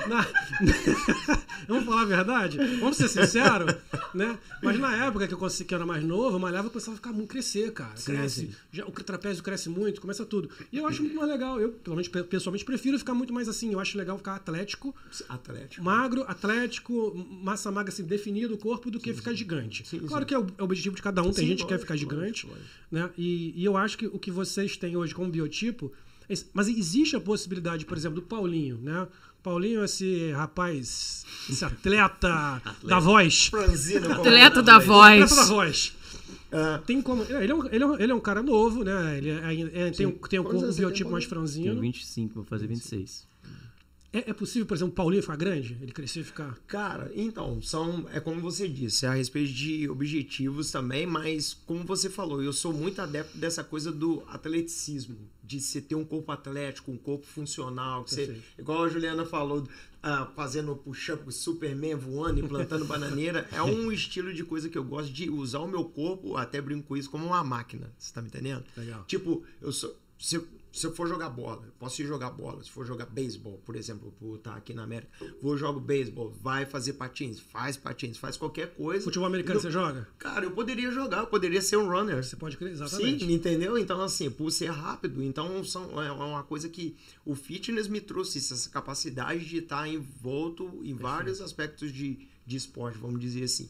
Na- 0.08 0.28
Vamos 1.68 1.86
falar 1.86 2.02
a 2.02 2.06
verdade? 2.06 2.58
Vamos 2.80 2.98
ser 2.98 3.08
sinceros, 3.08 3.76
né? 4.14 4.38
Mas 4.62 4.80
na 4.80 5.06
época 5.06 5.28
que 5.28 5.34
eu, 5.34 5.38
consegui, 5.38 5.68
que 5.70 5.74
eu 5.74 5.78
era 5.78 5.86
mais 5.86 6.04
novo, 6.04 6.36
eu 6.36 6.40
malhava 6.40 6.68
e 6.68 6.72
começava 6.72 6.94
a 6.94 6.96
ficar 6.98 7.14
muito 7.14 7.30
crescer, 7.30 7.72
cara. 7.72 7.96
Sim, 7.96 8.14
cresce, 8.16 8.40
sim. 8.48 8.52
Já, 8.72 8.86
o 8.86 8.92
trapézio 8.92 9.44
cresce 9.44 9.70
muito, 9.70 10.02
começa 10.02 10.26
tudo. 10.26 10.50
E 10.72 10.78
eu 10.78 10.88
acho 10.88 11.02
muito 11.04 11.16
mais 11.16 11.30
legal. 11.30 11.60
Eu, 11.62 11.70
pelo 11.72 11.96
menos 11.96 12.08
pe- 12.10 12.24
pessoalmente, 12.24 12.66
prefiro 12.66 12.98
ficar 12.98 13.14
muito 13.14 13.32
mais 13.34 13.48
assim. 13.48 13.72
Eu 13.72 13.80
acho 13.80 13.98
legal 13.98 14.18
ficar 14.18 14.36
atlético, 14.36 14.94
Atlético. 15.30 15.84
magro, 15.84 16.24
atlético, 16.28 17.14
massa 17.44 17.72
magra 17.72 17.94
assim, 17.94 18.04
definido 18.04 18.56
o 18.56 18.58
corpo 18.58 18.90
do 18.92 19.00
que 19.00 19.14
ficar 19.14 19.34
gigante. 19.34 19.88
Sim, 19.88 20.00
claro 20.00 20.24
sim. 20.24 20.28
que 20.28 20.34
é 20.34 20.40
o, 20.40 20.48
é 20.58 20.62
o 20.62 20.66
objetivo 20.66 20.96
de 20.96 21.02
cada 21.02 21.22
um, 21.22 21.26
tem 21.26 21.34
Sim, 21.44 21.48
gente 21.48 21.60
que 21.60 21.66
quer 21.68 21.76
lógico, 21.76 21.82
ficar 21.94 21.96
gigante, 21.96 22.48
lógico, 22.48 22.66
né? 22.92 23.10
E, 23.18 23.54
e 23.56 23.64
eu 23.64 23.78
acho 23.78 23.98
que 23.98 24.08
o 24.08 24.18
que 24.20 24.32
vocês 24.32 24.76
têm 24.78 24.98
hoje 24.98 25.14
como 25.14 25.30
biotipo, 25.30 25.92
mas 26.54 26.68
existe 26.68 27.16
a 27.16 27.20
possibilidade, 27.22 27.86
por 27.86 27.98
exemplo, 27.98 28.16
do 28.22 28.28
Paulinho, 28.28 28.78
né? 28.82 29.08
Paulinho, 29.44 29.84
esse 29.84 30.32
rapaz, 30.34 31.26
esse 31.50 31.66
atleta, 31.66 32.62
da 32.84 33.00
voz. 33.00 33.48
Franzino. 33.48 34.08
como- 34.08 34.22
Atleta 34.22 34.62
da 34.62 34.76
Atleta 34.78 35.36
da 35.36 35.44
voz. 35.46 35.48
voz. 35.48 35.94
Ah, 36.52 36.82
Tem 36.86 37.02
como. 37.02 37.24
Ele 37.24 37.52
é, 37.52 37.56
um, 37.56 37.66
ele, 37.68 37.84
é 37.84 37.88
um, 37.88 38.00
ele 38.00 38.12
é 38.12 38.16
um 38.16 38.20
cara 38.20 38.44
novo, 38.44 38.84
né? 38.84 39.18
Ele 39.18 39.30
é- 39.30 39.88
é- 39.88 39.92
tem, 39.92 40.06
um, 40.06 40.12
tem 40.12 40.40
um 40.40 40.44
corpo, 40.44 40.66
um 40.66 40.74
biotipo 40.74 41.10
mais 41.10 41.24
Tenho 41.26 41.36
franzino. 41.36 41.80
25, 41.82 42.34
vou 42.36 42.44
fazer 42.44 42.68
26. 42.68 43.26
É, 44.14 44.30
é 44.30 44.34
possível, 44.34 44.66
por 44.66 44.76
exemplo, 44.76 44.92
o 44.92 44.96
Paulinho 44.96 45.22
ficar 45.22 45.38
grande? 45.38 45.78
Ele 45.82 45.92
crescer 45.92 46.20
e 46.20 46.24
ficar. 46.24 46.58
Cara, 46.68 47.12
então, 47.16 47.62
são, 47.62 48.06
é 48.12 48.20
como 48.20 48.42
você 48.42 48.68
disse, 48.68 49.06
é 49.06 49.10
a 49.10 49.14
respeito 49.14 49.54
de 49.54 49.90
objetivos 49.90 50.70
também, 50.70 51.06
mas 51.06 51.54
como 51.54 51.86
você 51.86 52.10
falou, 52.10 52.44
eu 52.44 52.52
sou 52.52 52.74
muito 52.74 53.02
adepto 53.02 53.38
dessa 53.38 53.64
coisa 53.64 53.92
do 53.92 54.24
atleticismo, 54.28 55.18
de 55.44 55.62
você 55.62 55.80
ter 55.80 55.96
um 55.96 56.04
corpo 56.04 56.32
atlético, 56.32 56.92
um 56.92 56.98
corpo 56.98 57.26
funcional, 57.26 58.04
que 58.04 58.12
você, 58.12 58.42
igual 58.60 58.84
a 58.84 58.90
Juliana 58.90 59.26
falou, 59.26 59.66
ah, 60.04 60.30
fazendo 60.36 60.76
push-up 60.76 61.32
Superman 61.32 61.96
voando 61.96 62.40
e 62.40 62.44
plantando 62.48 62.84
bananeira, 62.86 63.48
é 63.52 63.64
um 63.64 63.92
estilo 63.92 64.34
de 64.34 64.44
coisa 64.44 64.68
que 64.68 64.78
eu 64.78 64.84
gosto 64.84 65.12
de 65.12 65.30
usar 65.30 65.60
o 65.60 65.68
meu 65.68 65.86
corpo, 65.86 66.36
até 66.36 66.60
brinco 66.60 66.88
com 66.88 66.98
isso, 66.98 67.10
como 67.10 67.28
uma 67.28 67.44
máquina, 67.44 67.90
você 67.98 68.14
tá 68.14 68.22
me 68.22 68.28
entendendo? 68.28 68.66
Legal. 68.76 69.06
Tipo, 69.06 69.44
eu 69.62 69.72
sou. 69.72 69.96
Se, 70.20 70.40
se 70.72 70.86
eu 70.88 70.94
for 70.96 71.08
jogar 71.08 71.30
bola, 71.30 71.68
posso 71.78 72.02
ir 72.02 72.06
jogar 72.06 72.30
bola. 72.32 72.64
Se 72.64 72.72
for 72.72 72.86
jogar 72.86 73.06
beisebol, 73.08 73.58
por 73.66 73.76
exemplo, 73.76 74.14
por 74.20 74.38
estar 74.38 74.56
aqui 74.56 74.74
na 74.74 74.84
América, 74.84 75.12
vou 75.42 75.58
jogo 75.58 75.80
beisebol, 75.80 76.32
vai 76.42 76.66
fazer 76.66 76.94
patins, 76.94 77.40
faz 77.40 77.76
patins, 77.76 78.18
faz 78.18 78.38
qualquer 78.38 78.74
coisa. 78.74 79.04
Futebol 79.04 79.28
americano 79.28 79.58
Eu- 79.58 79.62
você 79.62 79.70
joga? 79.72 80.08
Cara, 80.18 80.46
eu 80.46 80.52
poderia 80.52 80.90
jogar, 80.92 81.20
eu 81.20 81.28
poderia 81.28 81.62
ser 81.62 81.78
um 81.78 81.90
runner. 81.90 82.24
Você 82.24 82.36
pode 82.36 82.56
crer, 82.58 82.72
exatamente. 82.72 83.20
Sim, 83.20 83.28
me 83.28 83.34
entendeu? 83.34 83.78
Então, 83.78 84.02
assim, 84.02 84.30
por 84.32 84.50
ser 84.52 84.72
rápido, 84.72 85.22
então 85.22 85.64
são, 85.64 86.02
é 86.02 86.12
uma 86.12 86.44
coisa 86.44 86.70
que 86.70 86.96
o 87.26 87.36
fitness 87.36 87.88
me 87.88 88.00
trouxe, 88.00 88.38
essa 88.38 88.70
capacidade 88.70 89.46
de 89.46 89.58
estar 89.58 89.88
envolto 89.88 90.80
em 90.84 90.94
vários 90.94 91.42
aspectos 91.42 91.92
de, 91.92 92.28
de 92.46 92.56
esporte, 92.56 92.98
vamos 92.98 93.20
dizer 93.20 93.44
assim. 93.44 93.70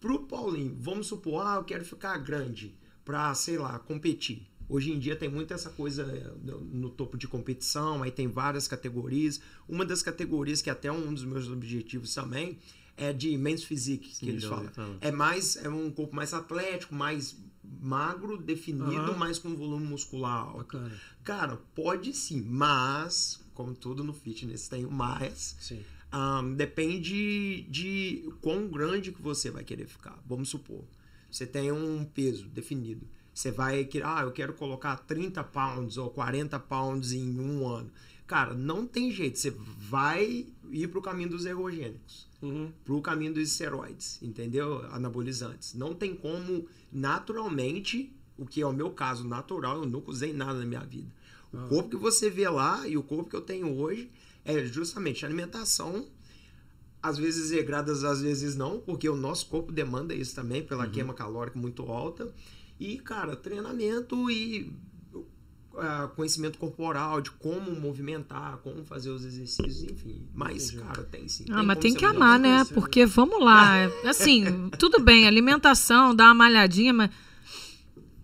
Pro 0.00 0.24
Paulinho, 0.26 0.76
vamos 0.80 1.06
supor, 1.06 1.46
ah, 1.46 1.54
eu 1.56 1.64
quero 1.64 1.84
ficar 1.84 2.18
grande 2.18 2.74
pra, 3.04 3.32
sei 3.34 3.56
lá, 3.58 3.78
competir. 3.78 4.46
Hoje 4.74 4.90
em 4.90 4.98
dia 4.98 5.14
tem 5.14 5.28
muito 5.28 5.54
essa 5.54 5.70
coisa 5.70 6.04
né, 6.04 6.32
no, 6.42 6.90
topo 6.90 7.16
de 7.16 7.28
competição, 7.28 8.02
aí 8.02 8.10
tem 8.10 8.26
várias 8.26 8.66
categorias. 8.66 9.40
Uma 9.68 9.84
das 9.84 10.02
categorias, 10.02 10.60
que 10.60 10.68
é 10.68 10.72
até 10.72 10.90
um 10.90 11.14
dos 11.14 11.24
meus 11.24 11.48
objetivos 11.48 12.12
também, 12.12 12.58
é 12.96 13.12
de 13.12 13.38
men's 13.38 13.62
physique, 13.62 14.08
que 14.08 14.16
Sim, 14.16 14.28
eles 14.30 14.42
falam. 14.42 14.68
É 15.00 15.12
mais, 15.12 15.54
é 15.58 15.68
um 15.68 15.92
corpo 15.92 16.16
mais 16.16 16.34
atlético, 16.34 16.92
mais 16.92 17.36
magro, 17.62 18.36
definido, 18.36 19.12
Aham. 19.12 19.16
mas 19.16 19.38
com 19.38 19.54
volume 19.54 19.86
muscular 19.86 20.38
alto. 20.38 20.58
Bacana. 20.58 21.00
Cara, 21.22 21.56
pode 21.72 22.12
sim, 22.12 22.42
mas, 22.42 23.40
como 23.54 23.76
tudo 23.76 24.02
no 24.02 24.12
fitness 24.12 24.66
tem 24.66 24.84
o 24.84 24.90
mais, 24.90 25.56
Sim. 25.60 25.84
Ahn, 26.10 26.54
depende 26.54 27.62
de 27.70 28.28
quão 28.40 28.66
grande 28.66 29.12
que 29.12 29.22
você 29.22 29.52
vai 29.52 29.62
querer 29.62 29.86
ficar. 29.86 30.20
Vamos 30.26 30.48
supor, 30.48 30.84
você 31.30 31.46
tem 31.46 31.70
um 31.70 32.04
peso 32.04 32.48
definido. 32.48 33.06
Você 33.34 33.50
vai 33.50 33.84
que 33.84 34.00
ah, 34.02 34.20
eu 34.22 34.30
quero 34.30 34.52
colocar 34.54 34.96
30 34.96 35.42
pounds 35.42 35.96
ou 35.98 36.08
40 36.10 36.58
pounds 36.60 37.12
em 37.12 37.38
um 37.40 37.66
ano. 37.66 37.90
Cara, 38.26 38.54
não 38.54 38.86
tem 38.86 39.10
jeito. 39.10 39.38
Você 39.38 39.50
vai 39.50 40.46
ir 40.70 40.88
pro 40.88 41.02
caminho 41.02 41.28
dos 41.30 41.44
ergogênicos, 41.44 42.26
Uhum. 42.40 42.70
pro 42.84 43.00
caminho 43.02 43.34
dos 43.34 43.42
esteroides, 43.50 44.18
entendeu? 44.22 44.84
Anabolizantes. 44.92 45.74
Não 45.74 45.94
tem 45.94 46.14
como 46.14 46.66
naturalmente, 46.92 48.12
o 48.38 48.46
que 48.46 48.60
é 48.60 48.66
o 48.66 48.72
meu 48.72 48.90
caso 48.90 49.26
natural, 49.26 49.78
eu 49.82 49.86
nunca 49.86 50.10
usei 50.10 50.32
nada 50.32 50.58
na 50.58 50.64
minha 50.64 50.80
vida. 50.84 51.08
O 51.52 51.56
Ah. 51.58 51.68
corpo 51.68 51.90
que 51.90 51.96
você 51.96 52.30
vê 52.30 52.48
lá 52.48 52.86
e 52.86 52.96
o 52.96 53.02
corpo 53.02 53.30
que 53.30 53.36
eu 53.36 53.40
tenho 53.40 53.76
hoje 53.78 54.10
é 54.44 54.64
justamente 54.64 55.24
alimentação 55.24 56.06
às 57.02 57.18
vezes 57.18 57.50
regradas, 57.50 58.02
às 58.02 58.22
vezes 58.22 58.56
não, 58.56 58.80
porque 58.80 59.06
o 59.08 59.14
nosso 59.14 59.46
corpo 59.48 59.70
demanda 59.70 60.14
isso 60.14 60.34
também, 60.34 60.62
pela 60.62 60.86
queima 60.88 61.12
calórica 61.12 61.58
muito 61.58 61.82
alta. 61.82 62.32
E, 62.78 62.98
cara, 62.98 63.36
treinamento 63.36 64.30
e 64.30 64.72
ah, 65.76 66.08
conhecimento 66.14 66.58
corporal, 66.58 67.20
de 67.20 67.30
como 67.32 67.74
movimentar, 67.74 68.58
como 68.58 68.84
fazer 68.84 69.10
os 69.10 69.24
exercícios, 69.24 69.82
enfim. 69.82 70.26
Mas, 70.32 70.70
cara, 70.70 71.02
tem 71.04 71.28
sim. 71.28 71.44
Ah, 71.50 71.62
mas 71.62 71.76
como 71.76 71.80
tem 71.80 71.94
que 71.94 72.04
amar, 72.04 72.38
né? 72.38 72.64
Porque 72.72 73.04
vamos 73.06 73.42
lá. 73.42 73.86
Assim, 74.04 74.70
tudo 74.78 75.00
bem, 75.00 75.26
alimentação, 75.26 76.14
dar 76.14 76.26
uma 76.26 76.34
malhadinha, 76.34 76.92
mas. 76.92 77.10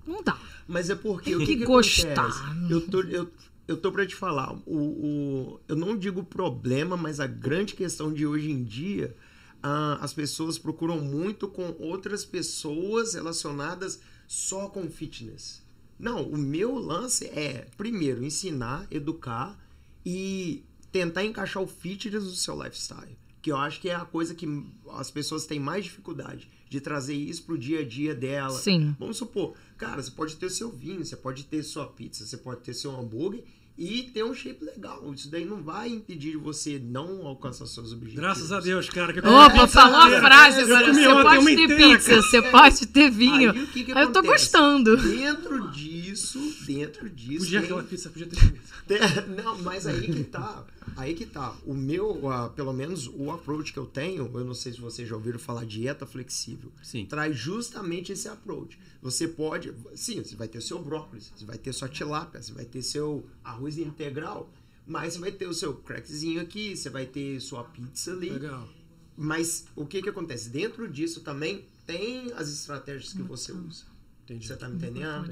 Não 0.07 0.23
dá. 0.23 0.39
Mas 0.67 0.89
é 0.91 0.95
porque 0.95 1.31
Tem 1.31 1.37
o 1.37 1.41
que 1.41 1.47
que, 1.47 1.57
que 1.57 1.65
gostar. 1.65 2.27
acontece? 2.27 2.73
Eu 2.73 2.81
tô, 2.87 3.01
eu, 3.03 3.31
eu 3.67 3.77
tô 3.77 3.91
pra 3.91 4.07
te 4.07 4.15
falar. 4.15 4.53
O, 4.67 4.77
o, 4.77 5.61
eu 5.67 5.75
não 5.75 5.97
digo 5.97 6.23
problema, 6.23 6.97
mas 6.97 7.19
a 7.19 7.27
grande 7.27 7.75
questão 7.75 8.13
de 8.13 8.25
hoje 8.25 8.51
em 8.51 8.63
dia, 8.63 9.17
ah, 9.61 9.99
as 10.01 10.13
pessoas 10.13 10.57
procuram 10.59 11.01
muito 11.01 11.49
com 11.49 11.75
outras 11.81 12.25
pessoas 12.25 13.15
relacionadas 13.15 14.01
só 14.31 14.69
com 14.69 14.89
fitness. 14.89 15.61
Não, 15.99 16.23
o 16.23 16.39
meu 16.39 16.77
lance 16.79 17.27
é, 17.27 17.67
primeiro, 17.77 18.23
ensinar, 18.23 18.87
educar 18.89 19.59
e 20.07 20.65
tentar 20.93 21.25
encaixar 21.25 21.61
o 21.61 21.67
fitness 21.67 22.23
no 22.23 22.31
seu 22.31 22.55
lifestyle. 22.63 23.19
Que 23.43 23.51
eu 23.51 23.57
acho 23.57 23.81
que 23.81 23.91
é 23.91 23.95
a 23.97 24.05
coisa 24.05 24.33
que 24.33 24.47
as 24.93 25.11
pessoas 25.11 25.47
têm 25.47 25.59
mais 25.59 25.85
dificuldade 25.85 26.49
de 26.69 26.81
trazer 26.81 27.15
isso 27.15 27.43
pro 27.43 27.59
dia 27.59 27.81
a 27.81 27.85
dia 27.85 28.15
dela. 28.15 28.57
Sim. 28.57 28.95
Vamos 29.01 29.17
supor, 29.17 29.57
cara, 29.77 30.01
você 30.01 30.13
pode 30.13 30.37
ter 30.37 30.49
seu 30.49 30.71
vinho, 30.71 31.05
você 31.05 31.17
pode 31.17 31.47
ter 31.47 31.65
sua 31.65 31.89
pizza, 31.89 32.25
você 32.25 32.37
pode 32.37 32.61
ter 32.61 32.73
seu 32.73 32.97
hambúrguer 32.97 33.43
e 33.79 34.03
ter 34.13 34.23
um 34.25 34.35
shape 34.35 34.65
legal. 34.65 35.13
Isso 35.15 35.31
daí 35.31 35.45
não 35.45 35.63
vai 35.63 35.89
impedir 35.89 36.33
de 36.33 36.37
você 36.37 36.79
não 36.79 37.27
alcançar 37.27 37.67
seus 37.67 37.93
objetivos. 37.93 38.15
Graças 38.21 38.53
a 38.53 38.61
Deus, 38.61 38.89
cara. 38.91 39.13
que 39.13 39.21
eu 39.21 39.25
Opa, 39.25 39.67
falou 39.67 39.97
a 40.01 40.21
frase 40.21 40.61
agora. 40.61 40.93
Você 40.93 41.09
pode 41.09 41.45
ter 41.47 41.53
inteira, 41.65 41.77
pizza, 41.97 42.11
cara. 42.11 42.23
você 42.23 42.43
pode 42.43 42.87
ter 42.89 43.11
vinho. 43.11 43.51
Aí 43.53 43.63
o 43.63 43.67
que 43.69 43.85
que 43.85 43.93
Aí 43.93 44.05
eu 44.05 44.13
tô 44.13 44.23
gostando. 44.23 44.97
Dentro 44.97 45.71
disso, 45.71 46.39
dentro 46.67 47.09
disso. 47.09 47.45
Podia 47.45 47.59
tem- 47.61 47.67
aquela 47.67 47.83
pizza, 47.83 48.11
podia 48.11 48.27
ter 48.27 48.37
tem- 48.87 48.99
Não, 49.45 49.59
mas 49.63 49.87
aí 49.87 50.03
que 50.13 50.25
tá. 50.25 50.65
Aí 50.97 51.15
que 51.15 51.25
tá. 51.25 51.55
O 51.65 51.73
meu, 51.73 52.29
ah, 52.31 52.49
pelo 52.51 52.73
menos 52.73 53.07
o 53.15 53.31
approach 53.31 53.73
que 53.73 53.79
eu 53.79 53.87
tenho, 53.87 54.31
eu 54.35 54.45
não 54.45 54.55
sei 54.55 54.73
se 54.73 54.81
vocês 54.81 55.09
já 55.09 55.15
ouviram 55.15 55.39
falar 55.39 55.65
dieta 55.65 56.05
flexível. 56.05 56.71
Sim. 56.83 57.07
Traz 57.07 57.37
justamente 57.39 58.13
esse 58.13 58.29
approach. 58.29 58.79
Você 59.03 59.27
pode. 59.29 59.73
Sim, 59.95 60.23
você 60.23 60.37
vai 60.37 60.49
ter 60.49 60.59
o 60.59 60.63
seu 60.63 60.79
brócolis, 60.79 61.33
você 61.35 61.45
vai 61.47 61.57
ter 61.57 61.73
sua 61.73 61.89
tilápia, 61.89 62.43
você 62.43 62.53
vai 62.53 62.65
ter 62.67 62.83
seu 62.83 63.25
arroz 63.43 63.70
integral. 63.79 64.51
Mas 64.87 65.15
você 65.15 65.19
vai 65.21 65.33
ter 65.33 65.47
o 65.47 65.55
seu 65.55 65.75
crackzinho 65.75 66.41
aqui, 66.41 66.77
você 66.77 66.91
vai 66.91 67.07
ter 67.07 67.41
sua 67.41 67.63
pizza 67.65 68.13
ali. 68.13 68.31
Legal. 68.31 68.69
Mas 69.17 69.67
o 69.77 69.87
que 69.87 70.03
que 70.03 70.09
acontece? 70.09 70.49
Dentro 70.49 70.89
disso 70.89 71.21
também 71.21 71.65
tem 71.87 72.33
as 72.33 72.49
estratégias 72.49 73.13
que 73.13 73.23
você 73.23 73.53
usa. 73.53 73.85
Entendi. 74.25 74.47
Você 74.47 74.57
tá 74.57 74.69
me 74.69 74.77
entendendo? 74.77 75.27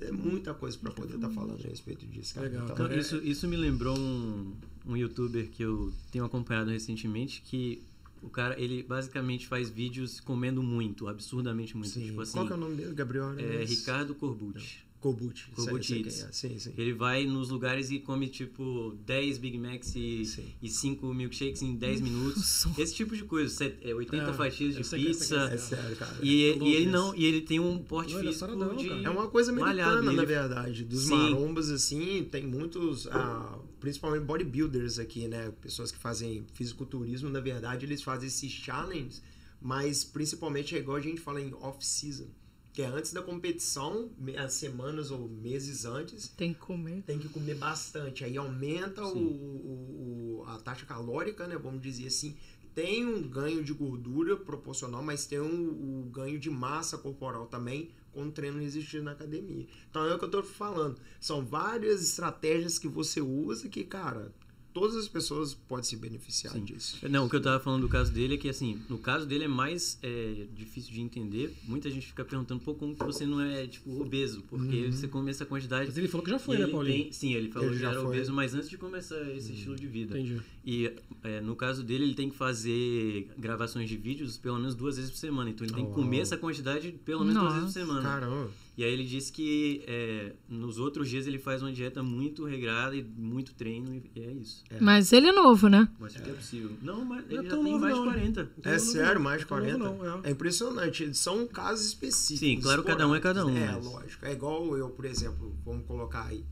É 0.00 0.12
muita 0.12 0.54
coisa 0.54 0.78
pra 0.78 0.90
poder 0.92 1.16
estar 1.16 1.28
falando 1.30 1.60
a 1.64 1.68
respeito 1.68 2.06
disso, 2.06 2.34
cara. 2.34 2.46
Legal, 2.46 2.64
Então, 2.64 2.76
cara. 2.76 2.88
Então, 2.88 3.00
isso, 3.00 3.16
isso 3.16 3.48
me 3.48 3.56
lembrou 3.56 3.98
um, 3.98 4.54
um 4.86 4.96
youtuber 4.96 5.48
que 5.50 5.62
eu 5.62 5.92
tenho 6.12 6.24
acompanhado 6.24 6.70
recentemente, 6.70 7.42
que 7.42 7.82
o 8.22 8.30
cara, 8.30 8.58
ele 8.58 8.82
basicamente 8.82 9.46
faz 9.46 9.68
vídeos 9.68 10.20
comendo 10.20 10.62
muito, 10.62 11.08
absurdamente 11.08 11.76
muito. 11.76 11.90
Sim. 11.90 12.06
Tipo 12.06 12.20
assim, 12.20 12.32
Qual 12.32 12.46
que 12.46 12.52
é 12.52 12.56
o 12.56 12.58
nome 12.58 12.76
dele? 12.76 12.94
Gabriel? 12.94 13.34
é? 13.38 13.64
Ricardo 13.64 14.14
Corbucci. 14.14 14.83
Sei- 15.12 15.82
sei 15.82 16.00
Eats. 16.00 16.22
é. 16.22 16.32
Sim, 16.32 16.58
sim. 16.58 16.72
Ele 16.78 16.92
vai 16.92 17.24
nos 17.26 17.50
lugares 17.50 17.90
e 17.90 17.98
come, 17.98 18.28
tipo, 18.28 18.96
10 19.04 19.38
Big 19.38 19.58
Macs 19.58 19.94
e, 19.96 20.24
Sim. 20.24 20.44
e 20.62 20.68
5 20.68 21.12
milkshakes 21.12 21.62
em 21.62 21.74
10 21.74 22.00
minutos. 22.00 22.66
Esse 22.78 22.94
tipo 22.94 23.16
de 23.16 23.24
coisa. 23.24 23.54
set- 23.54 23.78
é, 23.82 23.94
80 23.94 24.30
É, 24.30 24.32
fatias 24.32 24.74
de 24.76 24.82
pizza. 24.96 25.36
É 25.52 25.56
sério, 25.58 25.96
cara. 25.96 26.16
E, 26.22 26.44
É 26.44 26.56
e 26.58 26.74
ele 26.74 26.86
não, 26.90 27.14
e 27.14 27.24
ele 27.24 27.40
tem 27.42 27.60
um 27.60 27.78
porte 27.78 28.12
Não, 28.12 28.20
é 28.20 28.22
físico 28.22 28.38
saradão, 28.40 28.76
de 28.76 28.88
cara. 28.88 29.02
É 29.02 29.10
uma 29.10 29.28
coisa 29.28 29.50
americana, 29.52 29.84
malhado. 29.84 30.02
na 30.02 30.12
Ele- 30.12 30.26
verdade. 30.26 30.84
Dos 30.84 31.04
Sim. 31.04 31.10
marombas, 31.16 31.70
assim, 31.70 32.24
tem 32.30 32.46
muitos, 32.46 33.06
ah, 33.08 33.58
principalmente 33.80 34.22
bodybuilders 34.24 34.98
aqui, 34.98 35.28
né? 35.28 35.52
Pessoas 35.60 35.90
que 35.92 35.98
fazem 35.98 36.44
fisiculturismo, 36.54 37.28
na 37.28 37.40
verdade, 37.40 37.84
eles 37.84 38.02
fazem 38.02 38.28
esses 38.28 38.50
challenges, 38.50 39.22
mas 39.60 40.04
principalmente 40.04 40.74
é 40.74 40.78
igual 40.78 40.96
a 40.96 41.00
gente 41.00 41.20
fala 41.20 41.40
em 41.40 41.52
off-season, 41.54 42.26
que 42.74 42.82
é 42.82 42.86
antes 42.86 43.12
da 43.12 43.22
competição, 43.22 44.10
semanas 44.50 45.10
ou 45.12 45.28
meses 45.28 45.84
antes, 45.86 46.28
Tem 46.28 46.52
que 46.52 46.58
comer. 46.58 47.02
tem 47.06 47.18
que 47.20 47.28
comer 47.28 47.54
bastante. 47.54 48.24
Aí 48.24 48.36
aumenta 48.36 49.02
o, 49.06 50.40
o- 50.40 50.44
a 50.48 50.58
taxa 50.58 50.84
calórica, 50.84 51.46
né? 51.46 51.56
Vamos 51.56 51.80
dizer 51.80 52.08
assim. 52.08 52.36
Tem 52.74 53.06
um 53.06 53.22
ganho 53.22 53.62
de 53.62 53.72
gordura 53.72 54.36
proporcional, 54.36 55.02
mas 55.02 55.24
tem 55.24 55.40
um, 55.40 56.02
o 56.02 56.10
ganho 56.10 56.38
de 56.40 56.50
massa 56.50 56.98
corporal 56.98 57.46
também 57.46 57.90
com 58.12 58.24
o 58.26 58.30
treino 58.32 58.60
existir 58.60 59.00
na 59.00 59.12
academia. 59.12 59.66
Então 59.88 60.04
é 60.04 60.14
o 60.14 60.18
que 60.18 60.24
eu 60.24 60.30
tô 60.30 60.42
falando. 60.42 60.96
São 61.20 61.44
várias 61.46 62.02
estratégias 62.02 62.76
que 62.78 62.88
você 62.88 63.20
usa 63.20 63.68
que, 63.68 63.84
cara, 63.84 64.32
todas 64.74 64.96
as 64.96 65.08
pessoas 65.08 65.54
podem 65.54 65.84
se 65.84 65.96
beneficiar 65.96 66.52
Sim. 66.52 66.64
disso. 66.64 66.98
Não, 67.08 67.26
o 67.26 67.30
que 67.30 67.36
eu 67.36 67.40
tava 67.40 67.62
falando 67.62 67.82
do 67.82 67.88
caso 67.88 68.12
dele 68.12 68.34
é 68.34 68.36
que, 68.36 68.48
assim, 68.48 68.82
no 68.88 68.98
caso 68.98 69.24
dele 69.24 69.44
é 69.44 69.48
mais 69.48 69.98
é, 70.02 70.46
difícil 70.52 70.92
de 70.92 71.00
entender. 71.00 71.54
Muita 71.62 71.88
gente 71.88 72.06
fica 72.08 72.24
perguntando, 72.24 72.60
pô, 72.60 72.74
como 72.74 72.94
que 72.94 73.04
você 73.04 73.24
não 73.24 73.40
é, 73.40 73.66
tipo, 73.68 74.00
obeso? 74.02 74.42
Porque 74.50 74.90
você 74.90 75.06
come 75.06 75.30
essa 75.30 75.46
quantidade. 75.46 75.86
Mas 75.86 75.96
ele 75.96 76.08
falou 76.08 76.24
que 76.24 76.30
já 76.30 76.38
foi, 76.38 76.58
né, 76.58 76.66
Paulinho? 76.66 77.04
tem- 77.04 77.12
sim, 77.12 77.32
ele 77.34 77.50
falou 77.50 77.68
Ele 77.68 77.76
que 77.76 77.82
já 77.82 77.90
era 77.92 78.00
foi. 78.00 78.08
obeso, 78.08 78.32
mas 78.32 78.52
antes 78.52 78.68
de 78.68 78.76
começar 78.76 79.20
esse 79.30 79.52
estilo 79.52 79.76
de 79.76 79.86
vida. 79.86 80.18
Entendi. 80.18 80.42
E 80.66 80.90
é, 81.22 81.40
no 81.42 81.54
caso 81.54 81.82
dele, 81.82 82.04
ele 82.04 82.14
tem 82.14 82.30
que 82.30 82.36
fazer 82.36 83.28
gravações 83.38 83.86
de 83.88 83.96
vídeos 83.98 84.38
pelo 84.38 84.56
menos 84.56 84.74
duas 84.74 84.96
vezes 84.96 85.10
por 85.10 85.18
semana. 85.18 85.50
Então 85.50 85.66
ele 85.66 85.74
tem 85.74 85.84
que 85.84 85.90
Oh, 85.90 85.94
comer 85.94 86.16
uau. 86.16 86.22
essa 86.22 86.36
quantidade 86.38 86.90
pelo 87.04 87.20
menos 87.24 87.34
duas 87.42 87.52
vezes 87.54 87.72
por 87.74 87.78
Nossa. 87.80 87.86
semana. 87.92 88.02
Caramba. 88.08 88.50
E 88.76 88.82
aí 88.82 88.90
ele 88.92 89.04
disse 89.04 89.30
que 89.30 89.84
é, 89.86 90.32
nos 90.48 90.78
outros 90.78 91.08
dias 91.08 91.26
ele 91.26 91.38
faz 91.38 91.62
uma 91.62 91.70
dieta 91.70 92.02
muito 92.02 92.44
regrada 92.44 92.96
e 92.96 93.02
muito 93.04 93.54
treino 93.54 93.94
e 94.16 94.20
é 94.20 94.32
isso. 94.32 94.64
Mas 94.80 95.12
ele 95.12 95.28
é 95.28 95.32
novo, 95.32 95.68
né? 95.68 95.86
Mas 96.00 96.16
que 96.16 96.28
é 96.28 96.32
possível. 96.32 96.70
Não, 96.82 97.04
mas 97.04 97.24
Não 97.24 97.30
ele 97.30 97.38
é 97.38 97.42
já 97.42 97.48
tão 97.50 97.62
tem 97.62 97.72
novo, 97.72 97.84
mais 97.84 97.94
não, 97.94 98.02
de 98.02 98.08
né? 98.08 98.14
40. 98.14 98.42
Não 98.42 98.72
É 98.72 98.76
novo, 98.76 98.90
sério, 98.90 99.14
não. 99.16 99.22
mais 99.22 99.40
de 99.44 99.50
Não 99.50 99.58
novo, 99.58 99.98
40? 99.98 100.06
não, 100.08 100.24
é. 100.24 100.28
É 100.28 100.30
impressionante. 100.32 101.14
São 101.14 101.46
casos 101.46 101.86
específicos. 101.86 102.48
Sim, 102.48 102.60
claro, 102.60 102.82
cada 102.82 103.06
um 103.06 103.14
é 103.14 103.20
cada 103.20 103.44
um, 103.46 103.54
É, 103.56 103.72
mas- 103.72 103.84
lógico. 103.84 104.24
É 104.24 104.32
igual 104.32 104.76
eu, 104.78 104.88
por 104.88 105.04
exemplo, 105.04 105.54
vamos 105.64 105.86
colocar 105.86 106.24
aí. 106.26 106.42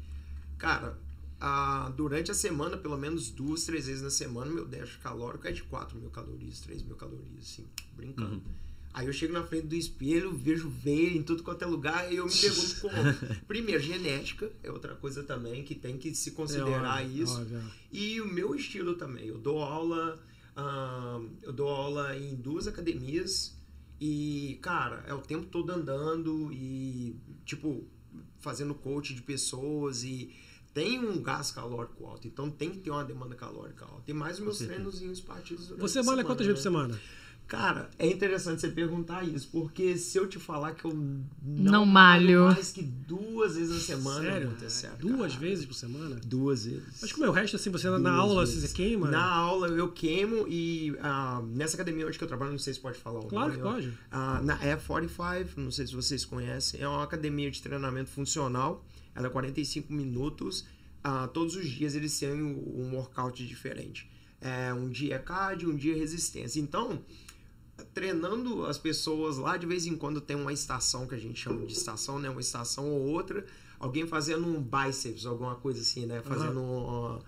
Cara, 0.59 0.97
ah, 1.45 1.93
durante 1.97 2.31
a 2.31 2.35
semana, 2.35 2.77
pelo 2.77 2.97
menos 2.97 3.29
duas, 3.29 3.65
três 3.65 3.89
vezes 3.89 4.01
na 4.01 4.11
semana, 4.11 4.49
meu 4.49 4.65
déficit 4.65 5.01
calórico 5.01 5.49
é 5.49 5.51
de 5.51 5.65
4 5.65 5.99
mil 5.99 6.09
calorias, 6.09 6.61
3 6.61 6.85
mil 6.85 6.95
calorias, 6.95 7.41
assim, 7.41 7.67
brincando. 7.97 8.37
Uhum. 8.37 8.43
Aí 8.95 9.09
eu 9.09 9.13
chego 9.13 9.33
na 9.33 9.43
frente 9.43 9.67
do 9.67 9.75
espelho, 9.75 10.33
vejo 10.33 10.71
veia 10.71 11.11
em 11.11 11.21
tudo 11.21 11.43
quanto 11.43 11.63
é 11.63 11.67
lugar, 11.67 12.13
e 12.13 12.17
eu 12.19 12.27
me 12.27 12.33
pergunto 12.33 12.81
como. 12.81 12.95
Primeiro, 13.49 13.83
genética 13.83 14.53
é 14.63 14.71
outra 14.71 14.95
coisa 14.95 15.25
também 15.25 15.65
que 15.65 15.75
tem 15.75 15.99
que 15.99 16.15
se 16.15 16.31
considerar 16.31 17.03
É 17.03 17.09
isso. 17.09 17.45
E 17.91 18.21
o 18.21 18.33
meu 18.33 18.55
estilo 18.55 18.95
também. 18.95 19.27
Eu 19.27 19.39
dou 19.39 19.65
aula. 19.65 20.23
ahn, 20.55 21.27
eu 21.43 21.53
dou 21.53 21.67
aula 21.67 22.17
em 22.17 22.37
duas 22.37 22.69
academias. 22.69 23.59
E, 24.01 24.61
cara, 24.63 25.05
é 25.09 25.15
o 25.15 25.21
tempo 25.21 25.47
todo 25.47 25.71
andando 25.71 26.53
e, 26.53 27.17
tipo, 27.45 27.85
fazendo 28.39 28.75
coach 28.75 29.13
de 29.13 29.23
pessoas 29.23 30.05
e 30.05 30.33
tem 30.75 30.99
um 31.01 31.21
gasto 31.23 31.55
calórico 31.55 32.07
alto, 32.07 32.27
então 32.27 32.51
tem 32.51 32.71
que 32.71 32.79
ter 32.79 32.91
uma 32.91 33.05
demanda 33.05 33.35
calórica 33.35 33.85
alta. 33.85 34.03
E 34.07 34.13
mais 34.15 34.39
os 34.39 34.45
meus 34.45 34.59
treinozinhos 34.59 35.21
partidos 35.21 35.69
Você 35.69 35.77
malha 35.79 35.89
semana, 36.05 36.25
quantas 36.25 36.47
vezes 36.47 36.63
por 36.63 36.71
né? 36.73 36.79
semana? 36.89 37.01
Cara, 37.49 37.91
é 37.99 38.07
interessante 38.07 38.63
você 38.63 38.69
perguntar 38.69 39.25
isso, 39.25 39.49
porque 39.53 39.99
se 39.99 40.17
eu 40.17 40.27
te 40.27 40.39
falar 40.39 40.73
que 40.73 40.87
eu 40.87 40.95
não, 40.95 41.73
Não 41.73 41.85
malho. 41.87 42.45
mais 42.45 42.73
que 42.73 42.81
duas 42.83 43.57
vezes 43.57 43.75
na 43.75 43.81
semana, 43.81 44.23
Sério? 44.31 44.47
muito 44.49 44.65
é 44.65 44.69
sério, 44.71 44.97
Duas 44.99 45.33
cara. 45.35 45.41
vezes 45.45 45.67
por 45.67 45.75
semana? 45.75 46.17
Duas 46.25 46.65
vezes. 46.65 46.99
Mas 47.03 47.13
como 47.13 47.27
é 47.27 47.29
o 47.29 47.33
resto, 47.33 47.57
assim, 47.57 47.69
você 47.69 47.91
na 47.91 47.99
Duas 47.99 48.15
aula, 48.15 48.45
vezes. 48.47 48.71
você 48.71 48.75
queima? 48.75 49.11
Na 49.11 49.27
aula 49.27 49.69
eu 49.69 49.91
queimo 49.93 50.47
e 50.49 50.97
ah, 51.03 51.43
nessa 51.49 51.75
academia 51.75 52.07
onde 52.07 52.17
que 52.17 52.25
eu 52.25 52.29
trabalho, 52.29 52.53
não 52.53 52.59
sei 52.59 52.73
se 52.73 52.81
pode 52.81 52.99
falar 52.99 53.21
o 53.21 53.27
Claro 53.27 53.49
nome, 53.49 53.57
que 53.57 53.63
pode. 53.63 53.99
ah, 54.11 54.41
na 54.43 54.59
F45, 54.59 55.49
não 55.59 55.71
sei 55.71 55.87
se 55.87 55.95
vocês 55.95 56.25
conhecem, 56.25 56.81
é 56.81 56.89
uma 56.89 57.03
academia 57.03 57.51
de 57.51 57.61
treinamento 57.61 58.09
funcional. 58.09 58.83
Ela 59.15 59.27
é 59.27 59.31
45 59.31 59.93
minutos. 59.93 60.67
ah, 61.05 61.29
todos 61.29 61.57
os 61.57 61.69
dias 61.69 61.95
eles 61.95 62.19
têm 62.19 62.43
um 62.43 62.95
workout 62.95 63.45
diferente. 63.47 64.11
É, 64.41 64.73
um 64.75 64.89
dia 64.89 65.17
é 65.17 65.19
cardio, 65.19 65.71
um 65.71 65.77
dia 65.77 65.95
é 65.95 65.99
resistência. 65.99 66.61
Então, 66.61 67.05
treinando 67.95 68.67
as 68.67 68.79
pessoas 68.79 69.37
lá, 69.37 69.57
de 69.57 69.67
vez 69.67 69.87
em 69.87 69.97
quando 69.97 70.21
tem 70.21 70.37
uma 70.37 70.53
estação 70.53 71.07
que 71.07 71.15
a 71.15 71.19
gente 71.19 71.41
chama 71.41 71.65
de 71.65 71.73
estação, 71.73 72.19
né? 72.19 72.29
Uma 72.29 72.41
estação 72.41 72.89
ou 72.89 73.03
outra, 73.03 73.45
alguém 73.79 74.07
fazendo 74.07 74.47
um 74.47 74.61
bíceps, 74.61 75.27
alguma 75.27 75.55
coisa 75.55 75.81
assim, 75.81 76.07
né? 76.07 76.21
Fazendo 76.23 76.61
um, 76.61 77.21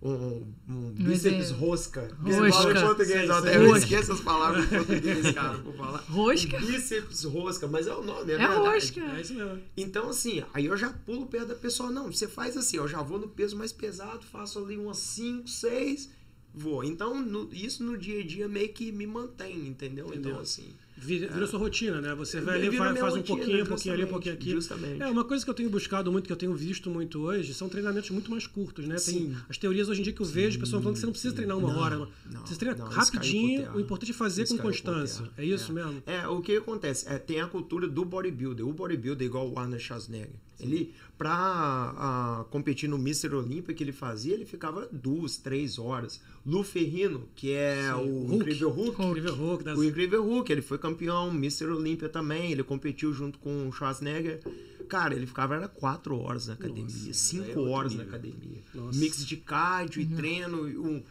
um, 0.00 0.54
um 0.68 0.90
bíceps 0.92 1.50
rosca. 1.50 2.08
Rosca. 2.22 2.52
Fala 2.52 2.70
em 2.70 2.80
português, 2.86 3.20
Sim, 3.26 3.30
até 3.32 3.50
sim. 3.52 3.56
eu 3.56 3.62
Rosca. 3.66 3.78
esqueço 3.78 4.12
as 4.12 4.20
palavras 4.20 4.64
em 4.64 4.68
português, 4.76 5.30
cara, 5.32 5.58
por 5.58 5.74
falar. 5.74 5.98
Rosca? 6.08 6.56
Um 6.56 6.60
bíceps 6.66 7.24
rosca, 7.24 7.66
mas 7.66 7.86
é 7.86 7.94
o 7.94 8.02
nome, 8.02 8.30
é, 8.32 8.34
É 8.34 8.38
verdade. 8.38 8.58
rosca. 8.60 9.00
É 9.00 9.20
isso 9.20 9.34
mesmo. 9.34 9.60
Então, 9.76 10.08
assim, 10.10 10.44
aí 10.54 10.66
eu 10.66 10.76
já 10.76 10.90
pulo 10.92 11.26
perto 11.26 11.48
da 11.48 11.54
pessoa. 11.56 11.90
Não, 11.90 12.12
você 12.12 12.28
faz 12.28 12.56
assim, 12.56 12.76
eu 12.76 12.86
já 12.86 13.02
vou 13.02 13.18
no 13.18 13.28
peso 13.28 13.56
mais 13.56 13.72
pesado, 13.72 14.24
faço 14.24 14.58
ali 14.60 14.76
umas 14.76 14.98
5, 14.98 15.48
6, 15.48 16.08
vou. 16.54 16.84
Então, 16.84 17.20
no- 17.20 17.48
isso 17.52 17.82
no 17.82 17.96
dia 17.98 18.20
a 18.20 18.24
dia 18.26 18.46
meio 18.48 18.72
que 18.72 18.92
me 18.92 19.06
mantém, 19.06 19.66
entendeu? 19.66 20.06
Entendeu. 20.08 20.30
Então, 20.32 20.40
assim. 20.42 20.68
Vira- 21.00 21.28
Virou 21.32 21.46
sua 21.48 21.58
rotina, 21.58 22.00
né? 22.00 22.14
Você 22.14 22.40
vai 22.40 22.56
ali, 22.56 22.76
faz, 22.76 22.98
faz 22.98 23.14
um 23.14 23.16
rotina, 23.18 23.36
pouquinho, 23.38 23.62
um 23.62 23.66
pouquinho 23.66 23.94
ali, 23.94 24.04
um 24.04 24.08
pouquinho 24.08 24.34
aqui. 24.34 24.50
justamente. 24.50 25.02
É, 25.02 25.06
uma 25.06 25.24
coisa 25.24 25.44
que 25.44 25.50
eu 25.50 25.54
tenho 25.54 25.70
buscado 25.70 26.10
muito, 26.10 26.26
que 26.26 26.32
eu 26.32 26.36
tenho 26.36 26.54
visto 26.54 26.90
muito 26.90 27.20
hoje, 27.20 27.54
são 27.54 27.68
treinamentos 27.68 28.10
muito 28.10 28.30
mais 28.30 28.46
curtos, 28.46 28.86
né? 28.86 28.96
Tem 28.96 29.14
Sim. 29.14 29.36
as 29.48 29.56
teorias 29.56 29.88
hoje 29.88 30.00
em 30.00 30.04
dia 30.04 30.12
que 30.12 30.20
eu 30.20 30.26
vejo, 30.26 30.58
pessoas 30.58 30.82
falando 30.82 30.94
que 30.94 31.00
você 31.00 31.06
não 31.06 31.12
precisa 31.12 31.34
treinar 31.34 31.56
uma 31.56 31.72
Não, 31.72 31.78
hora. 31.80 31.96
não, 32.30 32.46
você 32.46 32.56
treina 32.56 32.76
não, 32.76 32.88
rapidinho, 32.88 33.72
o 33.74 33.80
importante 33.80 34.10
é 34.10 34.14
fazer 34.14 34.42
Isso 34.42 34.56
com 34.56 34.62
constância. 34.62 35.24
É 35.36 35.44
isso 35.44 35.72
mesmo? 35.72 36.02
É, 36.06 36.26
o 36.28 36.40
que 36.40 36.56
acontece? 36.56 37.08
É, 37.08 37.18
tem 37.18 37.40
a 37.40 37.46
cultura 37.46 37.86
do 37.88 38.04
bodybuilder. 38.04 38.66
O 38.66 38.72
bodybuilder, 38.72 39.26
igual 39.26 39.48
o 39.50 39.58
Arnold 39.58 39.82
Schwarzenegger, 39.82 40.30
ele, 40.60 40.92
pra 41.16 41.30
ah, 41.32 42.44
competir 42.50 42.88
no 42.88 42.96
Mr. 42.96 43.34
Olímpia 43.34 43.74
que 43.74 43.84
ele 43.84 43.92
fazia, 43.92 44.34
ele 44.34 44.44
ficava 44.44 44.88
duas, 44.90 45.36
três 45.36 45.78
horas. 45.78 46.20
Lu 46.44 46.64
Ferrino, 46.64 47.28
que 47.34 47.52
é 47.52 47.94
o 47.94 48.26
Hulk. 48.26 48.34
incrível 48.34 48.70
Hulk, 48.70 49.02
Incrível 49.02 49.34
Hulk, 49.34 49.64
das... 49.64 49.78
O 49.78 49.84
Incrível 49.84 50.24
Hulk, 50.24 50.50
ele 50.50 50.62
foi 50.62 50.78
campeão, 50.78 51.30
Mr. 51.30 51.66
Olímpia 51.66 52.08
também, 52.08 52.50
ele 52.50 52.62
competiu 52.62 53.12
junto 53.12 53.38
com 53.38 53.68
o 53.68 53.72
Schwarzenegger. 53.72 54.40
Cara, 54.88 55.14
ele 55.14 55.26
ficava 55.26 55.54
era 55.54 55.68
quatro 55.68 56.18
horas 56.18 56.46
na 56.46 56.54
academia, 56.54 56.86
daí 56.86 57.10
é 57.10 57.12
cinco 57.12 57.60
outro 57.60 57.70
horas 57.70 57.94
na 57.94 58.04
nível. 58.04 58.18
academia. 58.18 58.62
Nossa. 58.74 58.98
Mix 58.98 59.24
de 59.24 59.36
cardio 59.36 60.00
e 60.00 60.06
treino, 60.06 60.62
um, 60.64 61.02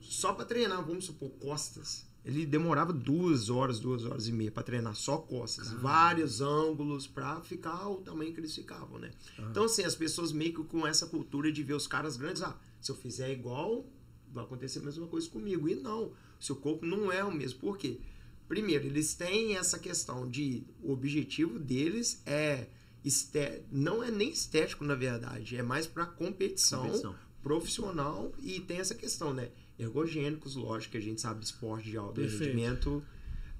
só 0.00 0.32
pra 0.32 0.44
treinar, 0.44 0.82
vamos 0.84 1.04
supor, 1.04 1.30
costas. 1.38 2.07
Ele 2.28 2.44
demorava 2.44 2.92
duas 2.92 3.48
horas, 3.48 3.80
duas 3.80 4.04
horas 4.04 4.28
e 4.28 4.32
meia 4.32 4.50
pra 4.52 4.62
treinar 4.62 4.94
só 4.94 5.16
costas, 5.16 5.72
vários 5.72 6.42
ângulos 6.42 7.06
pra 7.06 7.40
ficar 7.40 7.88
o 7.88 7.96
tamanho 8.02 8.34
que 8.34 8.38
eles 8.40 8.54
ficavam, 8.54 8.98
né? 8.98 9.10
Então 9.50 9.64
assim, 9.64 9.82
as 9.82 9.94
pessoas 9.94 10.30
meio 10.30 10.52
que 10.52 10.62
com 10.64 10.86
essa 10.86 11.06
cultura 11.06 11.50
de 11.50 11.62
ver 11.62 11.72
os 11.72 11.86
caras 11.86 12.18
grandes, 12.18 12.42
ah, 12.42 12.54
se 12.82 12.92
eu 12.92 12.96
fizer 12.96 13.32
igual, 13.32 13.86
vai 14.30 14.44
acontecer 14.44 14.80
a 14.80 14.82
mesma 14.82 15.06
coisa 15.06 15.26
comigo. 15.30 15.68
E 15.70 15.74
não, 15.74 16.12
seu 16.38 16.54
corpo 16.54 16.84
não 16.84 17.10
é 17.10 17.24
o 17.24 17.32
mesmo. 17.32 17.60
Por 17.60 17.78
quê? 17.78 17.98
Primeiro, 18.46 18.84
eles 18.86 19.14
têm 19.14 19.56
essa 19.56 19.78
questão 19.78 20.28
de 20.28 20.64
o 20.82 20.92
objetivo 20.92 21.58
deles 21.58 22.22
é 22.26 22.66
esté- 23.02 23.62
não 23.72 24.02
é 24.02 24.10
nem 24.10 24.28
estético 24.30 24.84
na 24.84 24.94
verdade, 24.94 25.56
é 25.56 25.62
mais 25.62 25.86
para 25.86 26.04
competição, 26.04 26.82
Competição. 26.82 27.14
profissional 27.42 28.32
e 28.38 28.60
tem 28.60 28.78
essa 28.78 28.94
questão, 28.94 29.32
né? 29.32 29.50
Ergogênicos, 29.78 30.56
lógico 30.56 30.92
que 30.92 30.98
a 30.98 31.02
gente 31.02 31.20
sabe 31.20 31.40
de 31.40 31.46
esporte 31.46 31.90
de 31.90 31.96
alto 31.96 32.14
Perfeito. 32.20 32.44
rendimento, 32.44 33.02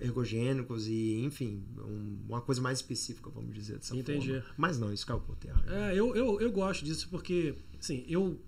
ergogênicos 0.01 0.87
e, 0.89 1.21
enfim, 1.25 1.63
um- 1.79 2.19
uma 2.29 2.41
coisa 2.41 2.61
mais 2.61 2.79
específica, 2.79 3.31
vamos 3.31 3.55
dizer 3.55 3.79
dessa 3.79 3.97
Entendi. 3.97 4.29
forma. 4.29 4.45
Mas 4.57 4.79
não, 4.79 4.93
isso 4.93 5.07
caiu 5.07 5.21
por 5.21 5.37
terra. 5.37 5.63
É, 5.69 5.95
eu, 5.95 6.15
eu, 6.15 6.41
eu 6.41 6.51
gosto 6.53 6.85
disso 6.85 7.09
porque, 7.11 7.55
assim, 7.79 8.05
eu 8.09 8.39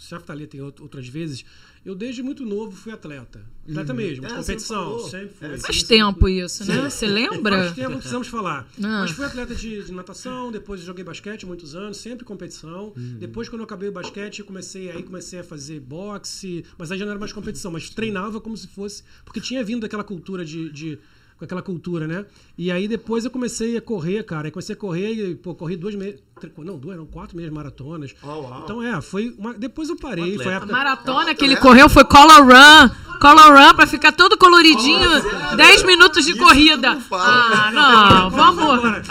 já 0.00 0.46
tem 0.46 0.60
out- 0.60 0.80
outras 0.82 1.08
vezes, 1.08 1.44
eu 1.84 1.94
desde 1.94 2.22
muito 2.22 2.44
novo 2.44 2.76
fui 2.76 2.92
atleta. 2.92 3.44
Atleta 3.68 3.92
mesmo, 3.94 4.26
de 4.26 4.32
É, 4.32 4.36
competição, 4.36 4.98
sempre 5.00 5.28
fui. 5.38 5.48
É, 5.48 5.58
Faz 5.58 5.82
tempo 5.82 6.28
isso, 6.28 6.64
né? 6.64 6.88
Você 6.90 7.06
lembra? 7.06 7.58
Faz 7.64 7.74
tempo, 7.74 7.90
não 7.90 7.96
precisamos 7.98 8.28
falar. 8.28 8.68
Ah. 8.82 9.00
Mas 9.00 9.10
fui 9.12 9.24
atleta 9.24 9.54
de, 9.54 9.82
de 9.84 9.92
natação, 9.92 10.50
depois 10.52 10.80
joguei 10.82 11.04
basquete 11.04 11.44
muitos 11.46 11.74
anos, 11.74 11.96
sempre 11.98 12.24
competição. 12.24 12.92
Depois, 13.18 13.48
quando 13.48 13.60
eu 13.60 13.64
acabei 13.64 13.88
o 13.88 13.92
basquete, 13.92 14.42
comecei, 14.42 14.90
aí 14.90 15.02
comecei 15.02 15.40
a 15.40 15.44
fazer 15.44 15.80
boxe, 15.80 16.64
mas 16.76 16.90
aí 16.92 16.98
já 16.98 17.04
não 17.04 17.10
era 17.12 17.20
mais 17.20 17.32
competição, 17.32 17.70
mas 17.70 17.90
treinava 17.90 18.40
como 18.40 18.56
se 18.56 18.66
fosse. 18.68 19.02
Porque 19.24 19.40
tinha 19.40 19.62
vindo 19.64 19.80
daquela 19.82 20.04
cultura 20.04 20.44
de. 20.44 20.70
de- 20.70 20.98
com 21.38 21.44
aquela 21.44 21.62
cultura, 21.62 22.06
né? 22.06 22.26
E 22.56 22.70
aí 22.72 22.88
depois 22.88 23.24
eu 23.24 23.30
comecei 23.30 23.76
a 23.76 23.80
correr, 23.80 24.24
cara. 24.24 24.48
Aí 24.48 24.50
comecei 24.50 24.74
a 24.74 24.78
correr 24.78 25.12
e, 25.12 25.34
pô, 25.36 25.54
corri 25.54 25.76
duas 25.76 25.94
meses. 25.94 26.20
Não, 26.58 26.76
duas, 26.76 26.96
não, 26.96 27.06
quatro 27.06 27.36
meses 27.36 27.52
maratonas. 27.52 28.14
Oh, 28.22 28.26
uau. 28.26 28.60
Então 28.64 28.82
é, 28.82 29.00
foi 29.00 29.34
uma. 29.38 29.54
Depois 29.54 29.88
eu 29.88 29.96
parei. 29.96 30.36
Um 30.36 30.42
Foi 30.42 30.52
a 30.52 30.56
época. 30.56 30.72
maratona 30.72 31.34
que 31.34 31.44
ele 31.44 31.56
correu 31.56 31.88
foi 31.88 32.04
color 32.04 32.42
run. 32.42 32.90
Color 33.20 33.52
run 33.56 33.74
pra 33.74 33.86
ficar 33.86 34.12
todo 34.12 34.36
coloridinho. 34.36 35.08
10 35.56 35.82
minutos 35.84 36.24
de 36.24 36.32
Isso 36.32 36.40
corrida. 36.40 36.94
não. 36.94 37.02
Ah, 37.18 37.70
não. 37.72 38.30
Vamos, 38.30 39.08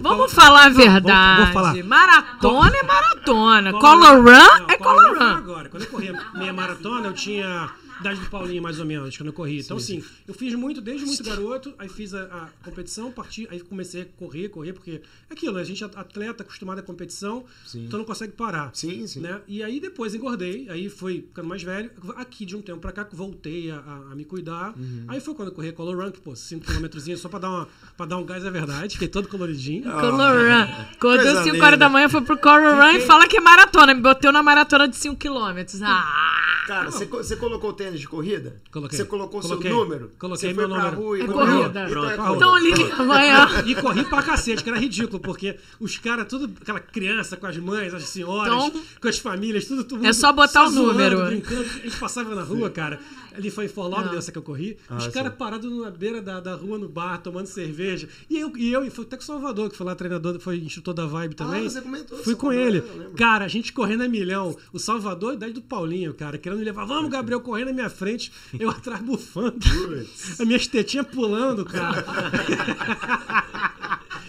vamos 0.00 0.32
falar 0.32 0.66
a 0.66 0.68
verdade. 0.70 1.42
vou 1.44 1.52
falar. 1.52 1.84
Maratona 1.84 2.76
é 2.76 2.82
maratona. 2.82 3.72
Color 3.72 3.80
Color 3.80 4.24
Run- 4.24 4.64
é 4.68 4.76
Color 4.76 5.18
Run. 5.18 5.24
Agora, 5.36 5.68
quando 5.68 5.82
eu 5.84 5.88
corri 5.90 6.08
a 6.10 6.38
meia 6.38 6.52
maratona, 6.52 7.08
eu 7.08 7.12
tinha 7.14 7.70
idade 8.00 8.20
do 8.20 8.30
Paulinho, 8.30 8.62
mais 8.62 8.78
ou 8.78 8.86
menos, 8.86 9.16
quando 9.16 9.28
eu 9.28 9.32
corri. 9.32 9.60
Então, 9.60 9.76
assim, 9.76 10.02
eu 10.26 10.34
fiz 10.34 10.54
muito, 10.54 10.80
desde 10.80 11.04
muito 11.06 11.22
garoto, 11.22 11.74
aí 11.78 11.88
fiz 11.88 12.14
a, 12.14 12.22
a 12.24 12.48
competição, 12.64 13.10
parti, 13.12 13.46
aí 13.50 13.60
comecei 13.60 14.02
a 14.02 14.04
correr, 14.04 14.48
correr, 14.48 14.72
porque 14.72 15.00
é 15.28 15.32
aquilo? 15.32 15.58
A 15.58 15.64
gente 15.64 15.82
é 15.82 15.86
atleta, 15.86 16.42
acostumado 16.42 16.78
à 16.78 16.82
competição, 16.82 17.44
Sim. 17.66 17.84
então 17.86 17.98
não 17.98 18.06
consegue 18.06 18.32
parar. 18.32 18.70
Sim, 18.74 19.06
sim. 19.06 19.20
Né? 19.20 19.40
E 19.48 19.62
aí 19.62 19.80
depois 19.80 20.14
engordei, 20.14 20.68
aí 20.70 20.88
fui 20.88 21.22
ficando 21.28 21.48
mais 21.48 21.62
velho. 21.62 21.90
Aqui 22.16 22.44
de 22.44 22.56
um 22.56 22.62
tempo 22.62 22.78
pra 22.80 22.92
cá 22.92 23.04
que 23.04 23.14
voltei 23.16 23.70
a, 23.70 23.76
a- 23.78 24.12
a 24.12 24.14
me 24.14 24.24
cuidar. 24.24 24.74
Uhum. 24.78 25.04
Aí 25.08 25.20
foi 25.20 25.34
quando 25.34 25.48
eu 25.48 25.54
corri 25.54 25.72
Color 25.72 25.96
Run, 26.04 26.10
que, 26.12 26.20
pô, 26.20 26.32
5km 26.32 27.16
só 27.16 27.28
pra 27.28 27.38
dar, 27.38 27.48
uma, 27.50 27.68
pra 27.96 28.06
dar 28.06 28.16
um 28.18 28.24
gás 28.24 28.44
é 28.44 28.50
verdade, 28.50 28.94
fiquei 28.94 29.08
todo 29.08 29.28
coloridinho. 29.28 29.82
Color 29.90 30.36
run. 30.48 30.84
Coisa 31.00 31.42
5 31.42 31.54
linda. 31.54 31.66
horas 31.66 31.78
da 31.78 31.88
manhã, 31.88 32.08
foi 32.08 32.20
pro 32.22 32.38
color 32.38 32.74
run 32.76 32.96
e 32.96 33.00
fala 33.00 33.26
que 33.26 33.36
é 33.36 33.40
maratona. 33.40 33.94
Me 33.94 34.00
boteu 34.00 34.30
na 34.32 34.42
maratona 34.42 34.86
de 34.88 34.96
5 34.96 35.16
km. 35.16 35.58
Ah! 35.84 36.57
Cara, 36.68 36.90
você, 36.90 37.06
co- 37.06 37.16
você 37.16 37.34
colocou 37.36 37.72
tênis 37.72 37.98
de 37.98 38.06
corrida? 38.06 38.60
Coloquei. 38.70 38.98
Você 38.98 39.04
colocou 39.06 39.40
Coloquei. 39.40 39.70
seu 39.70 39.78
número? 39.80 40.10
Coloquei 40.18 40.50
você 40.50 40.54
foi 40.54 40.66
meu 40.66 40.76
pra 40.76 40.84
número. 40.84 41.02
rua 41.02 41.18
e 41.18 41.22
É 41.22 41.26
correu? 41.26 41.46
corrida. 41.46 41.68
Então 41.68 41.82
é 41.82 41.88
Pronto. 41.88 42.16
corrida. 42.16 42.36
Então 42.36 42.58
ligue 42.58 42.92
amanhã. 42.92 43.46
E 43.66 43.74
corri 43.74 44.04
pra 44.04 44.22
cacete, 44.22 44.62
que 44.62 44.68
era 44.68 44.78
ridículo, 44.78 45.18
porque 45.18 45.56
os 45.80 45.96
caras, 45.98 46.26
tudo, 46.28 46.52
aquela 46.60 46.78
criança 46.80 47.36
com 47.36 47.46
as 47.46 47.56
mães, 47.56 47.94
as 47.94 48.04
senhoras, 48.04 48.52
Então, 48.52 48.82
com 49.00 49.08
as 49.08 49.18
famílias, 49.18 49.64
tudo, 49.64 49.82
tudo 49.84 50.06
é 50.06 50.12
só 50.12 50.32
botar 50.32 50.66
o 50.66 50.70
número. 50.70 51.24
brincando. 51.26 51.62
A 51.62 51.64
gente 51.64 51.96
passava 51.96 52.34
na 52.34 52.42
rua, 52.42 52.68
cara. 52.70 53.00
Ali 53.38 53.50
foi 53.50 53.66
em 53.66 53.68
Fort 53.68 53.88
Lauderdale, 53.90 54.18
essa 54.18 54.32
que 54.32 54.38
eu 54.38 54.42
corri. 54.42 54.76
os 54.90 55.06
Ah, 55.06 55.10
caras 55.10 55.30
sim. 55.32 55.38
parados 55.38 55.72
na 55.72 55.90
beira 55.90 56.20
da, 56.20 56.40
da 56.40 56.54
rua, 56.54 56.76
no 56.76 56.88
bar, 56.88 57.18
tomando 57.22 57.46
cerveja. 57.46 58.08
E 58.28 58.36
eu, 58.38 58.54
e 58.56 58.72
eu, 58.72 58.84
e 58.84 58.90
foi 58.90 59.04
até 59.04 59.16
com 59.16 59.22
o 59.22 59.26
Salvador, 59.26 59.70
que 59.70 59.76
foi 59.76 59.86
lá 59.86 59.94
treinador, 59.94 60.38
foi 60.40 60.58
instrutor 60.58 60.92
da 60.92 61.06
Vibe 61.06 61.34
também. 61.36 61.66
Ah, 61.66 61.70
você 61.70 61.80
comentou, 61.80 62.18
Fui 62.18 62.34
com 62.34 62.52
ele. 62.52 62.82
Cara, 63.16 63.44
a 63.44 63.48
gente 63.48 63.72
correndo 63.72 64.02
a 64.02 64.08
milhão. 64.08 64.56
O 64.72 64.78
Salvador, 64.78 65.34
idade 65.34 65.52
do 65.52 65.62
Paulinho, 65.62 66.12
cara, 66.14 66.36
querendo 66.36 66.58
me 66.58 66.64
levar. 66.64 66.84
Vamos, 66.84 67.10
Gabriel, 67.10 67.40
correndo 67.40 67.68
na 67.68 67.72
minha 67.74 67.90
frente. 67.90 68.32
Eu 68.58 68.70
atrás 68.70 69.00
bufando. 69.02 69.52
Putz. 69.60 70.40
As 70.40 70.46
minhas 70.46 70.66
tetinhas 70.66 71.06
pulando, 71.06 71.64
cara. 71.64 72.04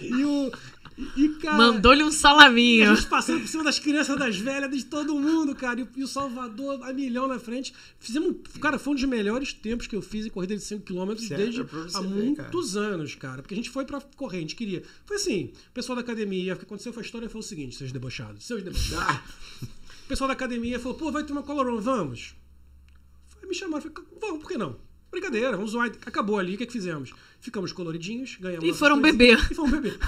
e 0.00 0.24
o. 0.24 0.52
E, 1.16 1.28
cara. 1.40 1.56
Mandou-lhe 1.56 2.02
um 2.02 2.08
A 2.08 2.12
salaminho. 2.12 2.94
gente 2.96 3.08
passando 3.08 3.40
por 3.40 3.48
cima 3.48 3.64
das 3.64 3.78
crianças, 3.78 4.18
das 4.18 4.36
velhas, 4.36 4.70
de 4.70 4.84
todo 4.84 5.14
mundo, 5.18 5.54
cara. 5.54 5.80
E, 5.80 5.82
o- 5.82 5.88
e 5.96 6.02
o 6.04 6.06
Salvador 6.08 6.82
a 6.82 6.92
milhão 6.92 7.26
na 7.28 7.38
frente. 7.38 7.72
Fizemos. 7.98 8.36
Cara, 8.60 8.78
foi 8.78 8.92
um 8.92 8.96
dos 8.96 9.04
melhores 9.04 9.52
tempos 9.52 9.86
que 9.86 9.96
eu 9.96 10.02
fiz 10.02 10.26
em 10.26 10.30
corrida 10.30 10.54
de 10.56 10.62
5km 10.62 11.16
Sério? 11.18 11.44
desde 11.44 11.60
há 11.96 12.00
ver, 12.00 12.08
muitos 12.08 12.76
anos, 12.76 13.14
cara. 13.14 13.42
Porque 13.42 13.54
a 13.54 13.56
gente 13.56 13.70
foi 13.70 13.84
pra 13.84 14.00
correr, 14.16 14.38
a 14.38 14.40
gente 14.42 14.56
queria. 14.56 14.82
Foi 15.06 15.16
assim: 15.16 15.52
o 15.68 15.72
pessoal 15.72 15.96
da 15.96 16.02
academia, 16.02 16.54
o 16.54 16.56
que 16.56 16.64
aconteceu 16.64 16.92
foi 16.92 17.02
a 17.02 17.06
história 17.06 17.28
foi 17.28 17.40
o 17.40 17.44
seguinte, 17.44 17.76
seus 17.76 17.92
debochados. 17.92 18.44
Seus 18.46 18.62
debochados. 18.62 19.06
Ah, 19.06 19.22
O 20.04 20.08
pessoal 20.10 20.26
da 20.28 20.34
academia 20.34 20.78
falou, 20.80 20.98
pô, 20.98 21.12
vai 21.12 21.22
ter 21.22 21.32
uma 21.32 21.42
color 21.42 21.66
run, 21.72 21.80
vamos? 21.80 22.34
Foi, 23.28 23.48
me 23.48 23.54
chamaram, 23.54 23.80
falei, 23.82 23.96
vamos, 24.20 24.40
por 24.42 24.48
que 24.48 24.58
não? 24.58 24.76
Brincadeira, 25.10 25.56
vamos 25.56 25.72
zoar. 25.72 25.90
Acabou 26.06 26.38
ali, 26.38 26.54
o 26.54 26.56
que, 26.56 26.62
é 26.64 26.66
que 26.66 26.72
fizemos? 26.72 27.12
Ficamos 27.40 27.72
coloridinhos, 27.72 28.36
ganhamos. 28.40 28.68
E 28.68 28.72
foram 28.72 29.00
beber. 29.00 29.38
E 29.50 29.54
fomos 29.54 29.70
beber. 29.72 29.98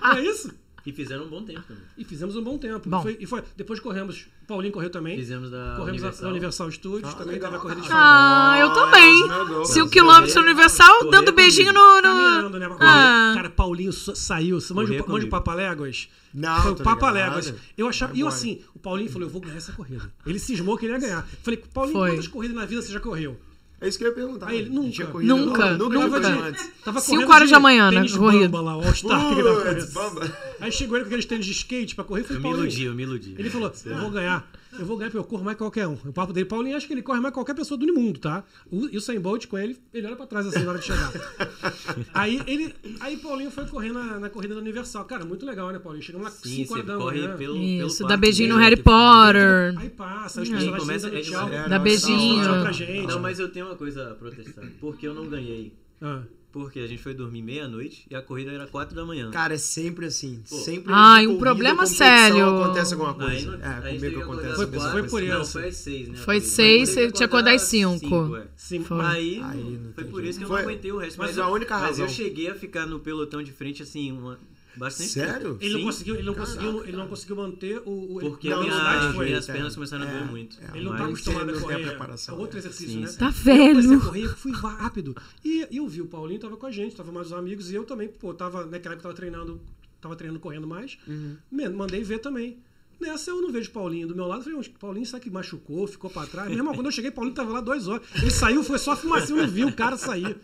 Não 0.00 0.12
é 0.12 0.24
isso? 0.24 0.50
E 0.86 0.92
fizeram 0.92 1.24
um 1.24 1.28
bom 1.28 1.42
tempo 1.42 1.60
também. 1.68 1.82
E 1.98 2.04
fizemos 2.04 2.34
um 2.34 2.42
bom 2.42 2.56
tempo. 2.56 2.88
Bom. 2.88 3.02
Foi- 3.02 3.16
e 3.20 3.26
foi, 3.26 3.42
depois 3.54 3.78
corremos, 3.78 4.26
Paulinho 4.46 4.72
correu 4.72 4.88
também. 4.88 5.18
Fizemos 5.18 5.50
da 5.50 5.74
corremos 5.76 6.00
Universal. 6.00 6.26
a 6.26 6.30
Universal 6.30 6.70
Studios, 6.70 7.12
Ah, 7.12 7.16
também 7.16 7.34
legal, 7.34 7.50
teve 7.50 7.58
a 7.58 7.62
corrida 7.62 7.80
de. 7.82 7.88
Ah, 7.92 8.56
eu 8.58 8.72
também. 8.72 9.28
Meu 9.28 9.46
Deus. 9.48 9.68
5 9.68 9.90
km 9.90 10.38
universal, 10.40 10.98
Correr 11.00 11.10
dando 11.10 11.32
beijinho 11.32 11.74
no. 11.74 11.96
no... 11.96 12.02
Caminhando, 12.02 12.58
né? 12.58 12.68
Ah. 12.80 13.32
Cara, 13.34 13.50
Paulinho 13.50 13.92
sa- 13.92 14.14
saiu. 14.14 14.58
Manja, 14.70 15.04
manja 15.06 15.26
o. 15.26 15.28
Papaléguas? 15.28 16.08
Não, 16.32 16.62
Foi 16.62 16.70
o 16.72 16.76
Papaléguas. 16.76 17.52
Eu 17.76 17.86
achava. 17.88 18.16
E 18.16 18.20
eu 18.20 18.28
assim, 18.28 18.62
o 18.74 18.78
Paulinho 18.78 19.10
falou: 19.10 19.26
eu 19.28 19.32
vou 19.32 19.42
ganhar 19.42 19.56
essa 19.56 19.72
corrida. 19.72 20.10
Ele 20.24 20.38
cismou 20.38 20.78
que 20.78 20.86
ele 20.86 20.94
ia 20.94 20.98
ganhar. 21.00 21.28
Falei, 21.42 21.62
Paulinho, 21.74 21.98
Foi. 21.98 22.10
quantas 22.12 22.28
corridas 22.28 22.56
na 22.56 22.64
vida 22.64 22.80
você 22.80 22.92
já 22.92 23.00
correu? 23.00 23.38
É 23.80 23.86
isso 23.86 23.96
que 23.96 24.04
eu 24.04 24.08
ia 24.08 24.14
perguntar. 24.14 24.48
Aí 24.48 24.58
ele, 24.58 24.70
nunca. 24.70 24.90
Tinha 24.90 25.06
corrida? 25.06 25.34
Nunca, 25.36 25.70
Não, 25.70 25.88
nunca. 25.88 25.98
nunca. 26.00 26.20
Tava 26.20 26.48
antes. 26.48 26.62
de, 26.64 26.70
tava 26.84 27.00
Cinco 27.00 27.14
correndo 27.16 27.32
horas 27.32 27.48
de 27.48 27.54
da 27.54 27.60
manhã, 27.60 27.90
né, 27.92 28.08
corrida. 28.08 28.48
Bamba 28.48 28.60
lá, 28.60 28.88
ele 28.88 29.42
tava 29.42 29.74
Putz, 29.74 29.92
bamba. 29.92 30.36
Aí 30.60 30.72
chegou 30.72 30.96
ele 30.96 31.04
com 31.04 31.08
aqueles 31.08 31.24
tênis 31.26 31.46
de 31.46 31.52
skate 31.52 31.94
pra 31.94 32.04
correr 32.04 32.22
e 32.22 32.24
falei, 32.24 32.42
Eu 32.42 32.42
me 32.42 32.50
iludi, 32.58 32.84
eu 32.84 32.94
me 32.94 33.02
iludi. 33.04 33.34
Ele 33.38 33.50
falou, 33.50 33.72
eu 33.84 33.96
vou 33.98 34.10
ganhar. 34.10 34.50
Eu 34.78 34.84
vou 34.84 34.96
ganhar 34.96 35.10
porque 35.10 35.18
eu 35.18 35.24
corro 35.24 35.44
mais 35.44 35.56
que 35.56 35.62
qualquer 35.62 35.86
um. 35.86 35.94
O 35.94 36.12
papo 36.12 36.32
dele, 36.32 36.46
Paulinho, 36.46 36.76
acho 36.76 36.86
que 36.86 36.92
ele 36.92 37.02
corre 37.02 37.20
mais 37.20 37.32
que 37.32 37.34
qualquer 37.34 37.54
pessoa 37.54 37.78
do 37.78 37.86
mundo, 37.92 38.18
tá? 38.18 38.44
O, 38.70 38.86
e 38.88 38.96
o 38.96 39.00
Sam 39.00 39.20
Bolt 39.20 39.46
com 39.46 39.56
ele, 39.58 39.78
ele 39.94 40.06
olha 40.06 40.16
pra 40.16 40.26
trás 40.26 40.46
assim 40.46 40.62
na 40.64 40.70
hora 40.70 40.78
de 40.78 40.84
chegar. 40.86 41.12
aí 42.12 42.42
ele, 42.46 42.74
aí 43.00 43.16
Paulinho 43.16 43.50
foi 43.50 43.66
correr 43.66 43.92
na, 43.92 44.18
na 44.18 44.28
corrida 44.30 44.54
da 44.54 44.60
Universal. 44.60 45.04
Cara, 45.04 45.24
muito 45.24 45.46
legal, 45.46 45.70
né, 45.70 45.78
Paulinho? 45.78 46.02
Chegamos 46.02 46.26
lá 46.26 46.30
Sim, 46.30 46.48
5 46.64 46.68
você 46.68 46.74
horas 46.74 46.86
da 46.86 46.96
corre 46.96 47.20
manhã. 47.22 47.36
pelo, 47.36 47.56
Isso, 47.56 47.98
pelo 47.98 48.08
dá 48.08 48.16
beijinho 48.16 48.54
no 48.54 48.60
Harry. 48.60 48.76
Potter. 48.76 49.74
Aí 49.78 49.90
passa, 49.90 50.42
os 50.42 50.48
personagens 50.48 50.82
começa- 50.82 51.06
dando 51.10 51.18
é 51.18 51.22
tchau. 51.22 51.48
Dá 51.68 51.78
beijinho. 51.78 52.44
Tchau 52.44 52.60
pra 52.62 52.72
gente. 52.72 53.06
Não, 53.06 53.20
mas 53.20 53.38
eu 53.38 53.48
tenho 53.50 53.66
uma 53.66 53.76
coisa 53.76 54.10
a 54.10 54.14
protestar. 54.14 54.64
Porque 54.80 55.06
eu 55.06 55.14
não 55.14 55.28
ganhei. 55.28 55.72
Ah. 56.00 56.22
Porque 56.50 56.80
a 56.80 56.86
gente 56.86 57.02
foi 57.02 57.12
dormir 57.12 57.42
meia-noite 57.42 58.06
e 58.10 58.14
a 58.16 58.22
corrida 58.22 58.50
era 58.50 58.66
quatro 58.66 58.96
da 58.96 59.04
manhã. 59.04 59.30
Cara, 59.30 59.54
é 59.54 59.58
sempre 59.58 60.06
assim. 60.06 60.42
Pô. 60.48 60.56
Sempre 60.56 60.92
Ai, 60.94 61.26
um 61.26 61.38
problema 61.38 61.84
sério. 61.84 62.62
Acontece 62.62 62.94
alguma 62.94 63.12
coisa. 63.12 63.32
Aí, 63.34 63.44
não, 63.44 63.54
é, 63.54 63.94
comigo 63.94 64.20
acontece 64.22 64.22
acordar 64.22 64.48
a 64.48 64.52
às 64.52 64.58
mesma 64.70 64.90
foi 64.90 65.02
por 65.08 65.22
Não, 65.22 65.42
isso. 65.42 65.52
foi 65.52 65.68
às 65.68 65.76
seis, 65.76 66.08
né? 66.08 66.14
Foi 66.16 66.24
corrida. 66.36 66.46
seis, 66.46 66.88
você 66.88 67.00
tinha 67.02 67.12
que 67.12 67.24
acordar 67.24 67.54
às 67.54 67.62
às 67.62 67.68
cinco. 67.68 68.36
é. 68.36 68.46
Sim, 68.56 68.82
Foi. 68.82 69.04
Aí, 69.04 69.40
Aí 69.44 69.62
não 69.84 69.92
foi 69.92 70.04
por 70.04 70.24
isso 70.24 70.38
que 70.38 70.44
eu 70.44 70.48
jeito. 70.48 70.62
não 70.62 70.68
aguentei 70.70 70.90
o 70.92 70.96
resto. 70.96 71.18
mas 71.18 71.28
Mas, 71.30 71.38
a 71.38 71.42
eu- 71.42 71.52
única 71.52 71.74
mas 71.78 71.98
eu 71.98 72.04
razão. 72.06 72.08
cheguei 72.16 72.48
a 72.48 72.54
ficar 72.54 72.86
no 72.86 72.98
pelotão 72.98 73.42
de 73.42 73.52
frente, 73.52 73.82
assim, 73.82 74.10
uma, 74.10 74.38
bastante 74.78 75.10
Sério? 75.10 75.54
tempo. 75.54 75.58
Ele 75.64 75.72
não 75.72 75.80
Sim, 75.80 75.86
conseguiu, 75.86 76.14
ele 76.14 76.22
não 76.24 76.34
conseguiu, 76.34 76.84
ele 76.84 76.96
não 76.96 77.08
conseguiu 77.08 77.36
manter 77.36 77.82
o, 77.84 78.16
o 78.16 78.20
Porque 78.20 78.48
não, 78.48 78.58
a 78.58 78.62
minha, 78.62 78.74
a 78.74 79.12
foi. 79.12 79.26
minhas 79.26 79.48
é. 79.48 79.52
pernas 79.52 79.74
começaram 79.74 80.04
a 80.04 80.06
doer 80.10 80.22
É, 80.22 80.24
muito. 80.26 80.56
é. 80.60 80.76
Ele 80.76 80.84
não 80.84 80.92
tá 80.92 80.98
Mas- 80.98 81.08
acostumado 81.08 81.42
a 81.42 81.52
não 81.52 81.58
a 81.58 81.62
correr. 81.62 81.82
preparação, 81.86 82.34
É 82.36 82.38
outro 82.38 82.58
exercício, 82.58 82.92
Sim, 82.92 83.00
né? 83.00 83.12
Tá 83.18 83.26
Eu 83.26 83.32
velho. 83.32 83.94
a 83.94 84.00
correr, 84.04 84.24
eu 84.24 84.36
fui 84.36 84.52
rápido. 84.52 85.16
E 85.44 85.66
eu 85.70 85.86
vi 85.88 86.00
o 86.02 86.06
Paulinho 86.06 86.40
tava 86.40 86.56
com 86.56 86.66
a 86.66 86.70
gente, 86.70 86.94
tava 86.96 87.10
mais 87.12 87.26
os 87.28 87.32
amigos, 87.32 87.70
e 87.70 87.74
eu 87.74 87.84
também, 87.84 88.08
pô, 88.08 88.32
tava, 88.32 88.64
naquela 88.66 88.94
época 88.94 89.02
tava 89.08 89.14
treinando, 89.14 89.60
tava 90.00 90.14
treinando 90.16 90.40
correndo 90.40 90.66
mais. 90.66 90.96
Uhum. 91.06 91.36
Mandei 91.74 92.02
ver 92.02 92.18
também. 92.18 92.58
Nessa 93.00 93.30
eu 93.30 93.40
não 93.40 93.52
vejo 93.52 93.70
Paulinho 93.70 94.08
do 94.08 94.14
meu 94.16 94.26
lado. 94.26 94.42
Falei, 94.42 94.58
"Ô, 94.58 94.62
Paulinho, 94.80 95.06
será 95.06 95.20
que 95.20 95.30
machucou? 95.30 95.86
Ficou 95.86 96.10
pra 96.10 96.26
trás? 96.26 96.48
Meu 96.48 96.58
irmão, 96.58 96.74
quando 96.74 96.86
eu 96.86 96.92
cheguei, 96.92 97.10
Paulinho 97.12 97.34
tava 97.34 97.52
lá 97.52 97.60
duas 97.60 97.86
horas. 97.86 98.04
Ele 98.16 98.30
saiu, 98.30 98.64
foi 98.64 98.78
só 98.78 98.96
fumacinha, 98.96 99.38
eu 99.38 99.46
não 99.46 99.52
vi 99.52 99.64
o 99.64 99.72
cara 99.72 99.96
sair. 99.96 100.36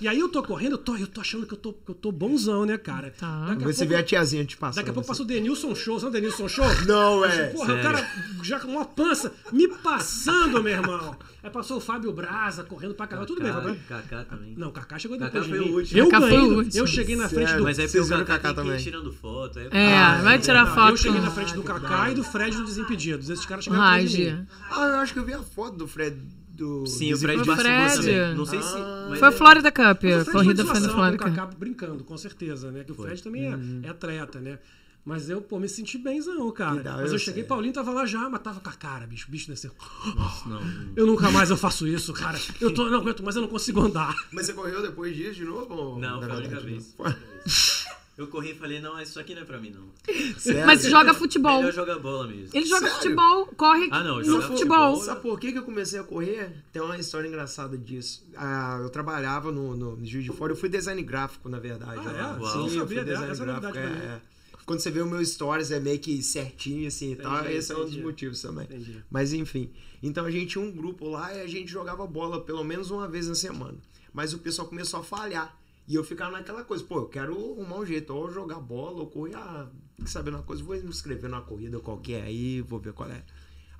E 0.00 0.08
aí 0.08 0.18
eu 0.18 0.28
tô 0.28 0.42
correndo, 0.42 0.72
eu 0.72 0.78
tô, 0.78 0.96
eu 0.96 1.06
tô 1.06 1.20
achando 1.20 1.46
que 1.46 1.54
eu 1.54 1.58
tô, 1.58 1.72
que 1.72 1.90
eu 1.90 1.94
tô 1.94 2.10
bonzão, 2.10 2.64
né, 2.66 2.76
cara? 2.76 3.12
Tá. 3.16 3.46
Daqui 3.50 3.64
Você 3.64 3.78
pouco- 3.84 3.88
vê 3.90 3.96
a 3.96 4.02
tiazinha 4.02 4.44
te 4.44 4.56
passando. 4.56 4.76
Daqui 4.76 4.90
a 4.90 4.92
pouco 4.92 5.10
assim. 5.12 5.22
passa 5.22 5.22
o 5.22 5.26
Denilson 5.26 5.74
Show. 5.74 6.00
Sabe 6.00 6.10
o 6.10 6.12
Denilson 6.20 6.48
Show? 6.48 6.64
Não, 6.86 7.24
é. 7.24 7.46
Porra, 7.50 7.74
o 7.74 7.82
cara 7.82 8.10
já 8.42 8.58
com 8.58 8.68
uma 8.68 8.84
pança 8.84 9.32
me 9.52 9.68
passando, 9.68 10.62
meu 10.62 10.72
irmão. 10.72 11.16
Aí 11.42 11.50
passou 11.50 11.76
o 11.76 11.80
Fábio 11.80 12.12
Braza 12.12 12.64
correndo 12.64 12.94
pra 12.94 13.06
caramba. 13.06 13.26
Tudo 13.28 13.40
bem, 13.40 13.52
Kaká, 13.52 13.62
Fábio. 13.62 13.80
Kaká 13.88 14.24
também. 14.24 14.54
Não, 14.56 14.68
o 14.68 14.72
Kaká 14.72 14.98
chegou 14.98 15.16
Kaká 15.16 15.30
depois 15.38 15.44
de 15.46 15.56
foi 15.56 15.64
mim. 15.68 15.72
último. 15.76 16.00
Eu 16.00 16.08
ganhei, 16.08 16.68
eu 16.74 16.86
cheguei 16.88 17.14
na 17.14 17.28
frente 17.28 17.46
Sério? 17.46 17.58
do... 17.58 17.64
Mas 17.64 17.78
aí 17.78 17.88
Vocês 17.88 18.04
o 18.04 18.08
tem 18.08 18.20
ir 18.50 18.54
também? 18.54 18.78
tirando 18.78 19.12
foto. 19.12 19.58
Aí... 19.60 19.68
É, 19.70 19.96
Ah, 19.96 20.20
vai 20.22 20.38
tirar 20.40 20.66
Não, 20.66 20.74
foto. 20.74 20.90
Eu 20.90 20.96
cheguei 20.96 21.20
na 21.20 21.30
frente 21.30 21.54
do 21.54 21.62
dá. 21.80 22.10
e 22.10 22.14
do 22.14 22.24
Fred 22.24 22.56
do 22.56 22.64
Desimpedidos. 22.64 23.28
Esses 23.30 23.44
caras 23.46 23.64
chegaram 23.64 23.82
atrás 23.84 24.10
de 24.10 24.24
mim. 24.32 24.46
Ah, 24.70 24.86
eu 24.88 24.96
acho 24.96 25.12
que 25.12 25.18
eu 25.18 25.24
vi 25.24 25.32
a 25.34 25.42
foto 25.42 25.76
do 25.76 25.86
Fred 25.88 26.16
do. 26.50 26.86
Sim, 26.86 27.12
o 27.12 27.18
Fred 27.18 27.44
participou 27.44 28.02
também. 28.02 28.34
Não 28.34 28.44
sei 28.46 28.62
se... 28.62 28.74
Ah. 28.76 29.06
mas 29.10 29.18
Foi 29.18 29.28
é- 29.28 29.30
o 29.30 29.34
Florida 29.34 29.70
Cup, 29.72 30.02
Mas 30.04 30.12
a 30.14 30.16
o 30.16 30.24
Fred 30.24 30.32
corrida 30.32 30.64
foi 30.64 30.80
no 30.80 30.88
Florida 30.90 31.18
com 31.18 31.24
o 31.24 31.28
Cup. 31.28 31.36
Kaká 31.36 31.56
brincando, 31.58 32.04
com 32.04 32.16
certeza, 32.16 32.70
né? 32.72 32.82
Que 32.84 32.92
o 32.92 32.94
Fred 32.94 33.22
também 33.22 33.46
é, 33.46 33.54
Uhum. 33.54 33.80
é 33.82 33.88
atleta, 33.90 34.40
né? 34.40 34.58
Mas 35.04 35.30
eu, 35.30 35.40
pô, 35.40 35.60
me 35.60 35.68
senti 35.68 35.98
benzão, 35.98 36.50
cara. 36.50 36.82
Da- 36.82 36.96
Mas 36.96 37.10
eu 37.10 37.12
eu 37.12 37.18
cheguei, 37.20 37.42
sei. 37.42 37.48
Paulinho 37.48 37.72
tava 37.72 37.92
lá 37.92 38.04
já, 38.06 38.28
mas 38.28 38.40
tava 38.42 38.58
com 38.58 38.68
a 38.68 38.72
cara, 38.72 39.06
bicho. 39.06 39.28
O 39.28 39.30
bicho 39.30 39.46
desceu. 39.46 39.70
Nossa, 40.16 40.48
não. 40.48 40.60
Eu 40.96 41.06
nunca 41.06 41.30
mais 41.30 41.48
eu 41.48 41.56
faço 41.56 41.86
isso, 41.86 42.12
cara. 42.12 42.36
Eu 42.60 42.74
tô, 42.74 42.90
não 42.90 42.98
aguento, 42.98 43.22
mas 43.22 43.36
eu 43.36 43.42
não 43.42 43.48
consigo 43.48 43.80
andar. 43.82 44.12
Mas 44.32 44.46
você 44.46 44.52
correu 44.52 44.82
depois 44.82 45.14
disso 45.14 45.34
de 45.34 45.44
novo? 45.44 45.72
ou 45.74 45.98
Não, 46.00 46.20
foi 46.20 46.30
a 46.32 46.34
única 46.34 46.58
vez. 46.58 46.96
Eu 48.16 48.28
corri 48.28 48.52
e 48.52 48.54
falei, 48.54 48.80
não, 48.80 48.98
isso 48.98 49.20
aqui 49.20 49.34
não 49.34 49.42
é 49.42 49.44
pra 49.44 49.58
mim, 49.60 49.70
não. 49.70 49.90
Sério? 50.38 50.64
Mas 50.64 50.82
joga 50.88 51.12
futebol. 51.12 51.58
Melhor 51.58 51.72
jogar 51.74 51.98
bola 51.98 52.26
mesmo. 52.26 52.48
Ele 52.54 52.64
joga 52.64 52.86
Sério? 52.86 52.96
futebol, 52.96 53.46
corre 53.48 53.88
Ah, 53.90 54.02
não, 54.02 54.16
no 54.18 54.24
joga 54.24 54.46
futebol. 54.46 54.92
futebol. 54.92 54.96
Sabe 54.96 55.20
por 55.20 55.38
que, 55.38 55.52
que 55.52 55.58
eu 55.58 55.62
comecei 55.62 56.00
a 56.00 56.02
correr? 56.02 56.64
Tem 56.72 56.80
uma 56.80 56.96
história 56.98 57.28
engraçada 57.28 57.76
disso. 57.76 58.24
Ah, 58.34 58.78
eu 58.82 58.88
trabalhava 58.88 59.52
no, 59.52 59.76
no, 59.76 59.96
no 59.96 60.06
Juiz 60.06 60.24
de 60.24 60.32
Fora, 60.32 60.52
eu 60.52 60.56
fui 60.56 60.70
design 60.70 61.02
gráfico, 61.02 61.48
na 61.50 61.58
verdade. 61.58 62.00
Ah, 62.06 62.10
é? 62.10 62.22
lá. 62.22 62.38
Uau. 62.40 62.52
Sim, 62.52 62.58
Não 62.58 62.64
eu 62.68 62.70
sabia 62.70 62.86
fui 62.86 62.96
dessa, 62.96 63.04
design 63.26 63.32
essa 63.32 63.44
gráfico, 63.44 63.78
é, 63.78 63.82
é. 63.82 64.20
Quando 64.64 64.80
você 64.80 64.90
vê 64.90 65.00
o 65.02 65.06
meu 65.06 65.24
stories, 65.24 65.70
é 65.70 65.78
meio 65.78 65.98
que 66.00 66.20
certinho, 66.22 66.88
assim, 66.88 67.12
e 67.12 67.16
tal. 67.16 67.40
Entendi, 67.40 67.54
Esse 67.54 67.70
é 67.72 67.76
um 67.76 67.80
dos 67.80 67.88
entendi. 67.90 68.02
motivos 68.02 68.40
também. 68.42 68.64
Entendi. 68.64 69.00
Mas 69.10 69.32
enfim. 69.34 69.70
Então 70.02 70.24
a 70.24 70.30
gente 70.30 70.52
tinha 70.52 70.64
um 70.64 70.72
grupo 70.72 71.06
lá 71.08 71.32
e 71.34 71.40
a 71.42 71.46
gente 71.46 71.70
jogava 71.70 72.04
bola 72.06 72.40
pelo 72.40 72.64
menos 72.64 72.90
uma 72.90 73.06
vez 73.06 73.28
na 73.28 73.34
semana. 73.34 73.76
Mas 74.12 74.32
o 74.32 74.38
pessoal 74.38 74.66
começou 74.66 75.00
a 75.00 75.02
falhar. 75.04 75.54
E 75.88 75.94
eu 75.94 76.02
ficava 76.02 76.32
naquela 76.32 76.64
coisa, 76.64 76.82
pô, 76.82 76.98
eu 76.98 77.08
quero 77.08 77.32
arrumar 77.32 77.78
um 77.78 77.86
jeito, 77.86 78.12
ou 78.12 78.30
jogar 78.30 78.58
bola, 78.58 79.00
ou 79.00 79.06
correr, 79.06 79.36
ah, 79.36 79.68
saber 80.06 80.30
uma 80.30 80.42
coisa, 80.42 80.62
vou 80.62 80.76
me 80.76 80.88
inscrever 80.88 81.30
numa 81.30 81.42
corrida 81.42 81.78
qualquer 81.78 82.22
aí, 82.22 82.60
vou 82.60 82.80
ver 82.80 82.92
qual 82.92 83.08
é. 83.08 83.22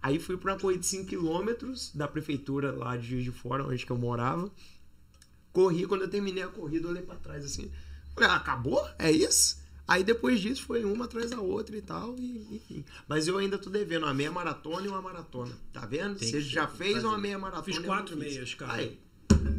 Aí 0.02 0.20
fui 0.20 0.36
pra 0.36 0.52
uma 0.52 0.60
corrida 0.60 0.80
de 0.80 0.86
5km 0.86 1.96
da 1.96 2.06
prefeitura 2.06 2.70
lá 2.70 2.96
de 2.96 3.08
Juiz 3.08 3.24
de 3.24 3.32
Fora, 3.32 3.66
onde 3.66 3.84
que 3.84 3.90
eu 3.90 3.98
morava. 3.98 4.50
Corri, 5.52 5.86
quando 5.86 6.02
eu 6.02 6.08
terminei 6.08 6.44
a 6.44 6.48
corrida, 6.48 6.86
olhei 6.86 7.02
pra 7.02 7.16
trás 7.16 7.44
assim. 7.44 7.72
Falei, 8.14 8.30
ah, 8.30 8.36
acabou? 8.36 8.86
É 8.98 9.10
isso? 9.10 9.64
Aí 9.88 10.02
depois 10.02 10.40
disso 10.40 10.64
foi 10.64 10.84
uma 10.84 11.04
atrás 11.04 11.30
da 11.30 11.40
outra 11.40 11.76
e 11.76 11.82
tal, 11.82 12.16
e, 12.18 12.56
enfim. 12.56 12.84
Mas 13.06 13.28
eu 13.28 13.38
ainda 13.38 13.56
tô 13.56 13.70
devendo 13.70 14.02
uma 14.02 14.14
meia 14.14 14.32
maratona 14.32 14.84
e 14.84 14.88
uma 14.88 15.00
maratona. 15.00 15.56
Tá 15.72 15.86
vendo? 15.86 16.18
Você 16.18 16.40
já 16.40 16.66
fez 16.66 16.94
fazer. 16.94 17.06
uma 17.06 17.18
meia 17.18 17.38
maratona. 17.38 17.64
Fiz 17.64 17.78
quatro 17.78 18.16
meias, 18.16 18.54
cara. 18.54 18.72
Aí, 18.72 18.98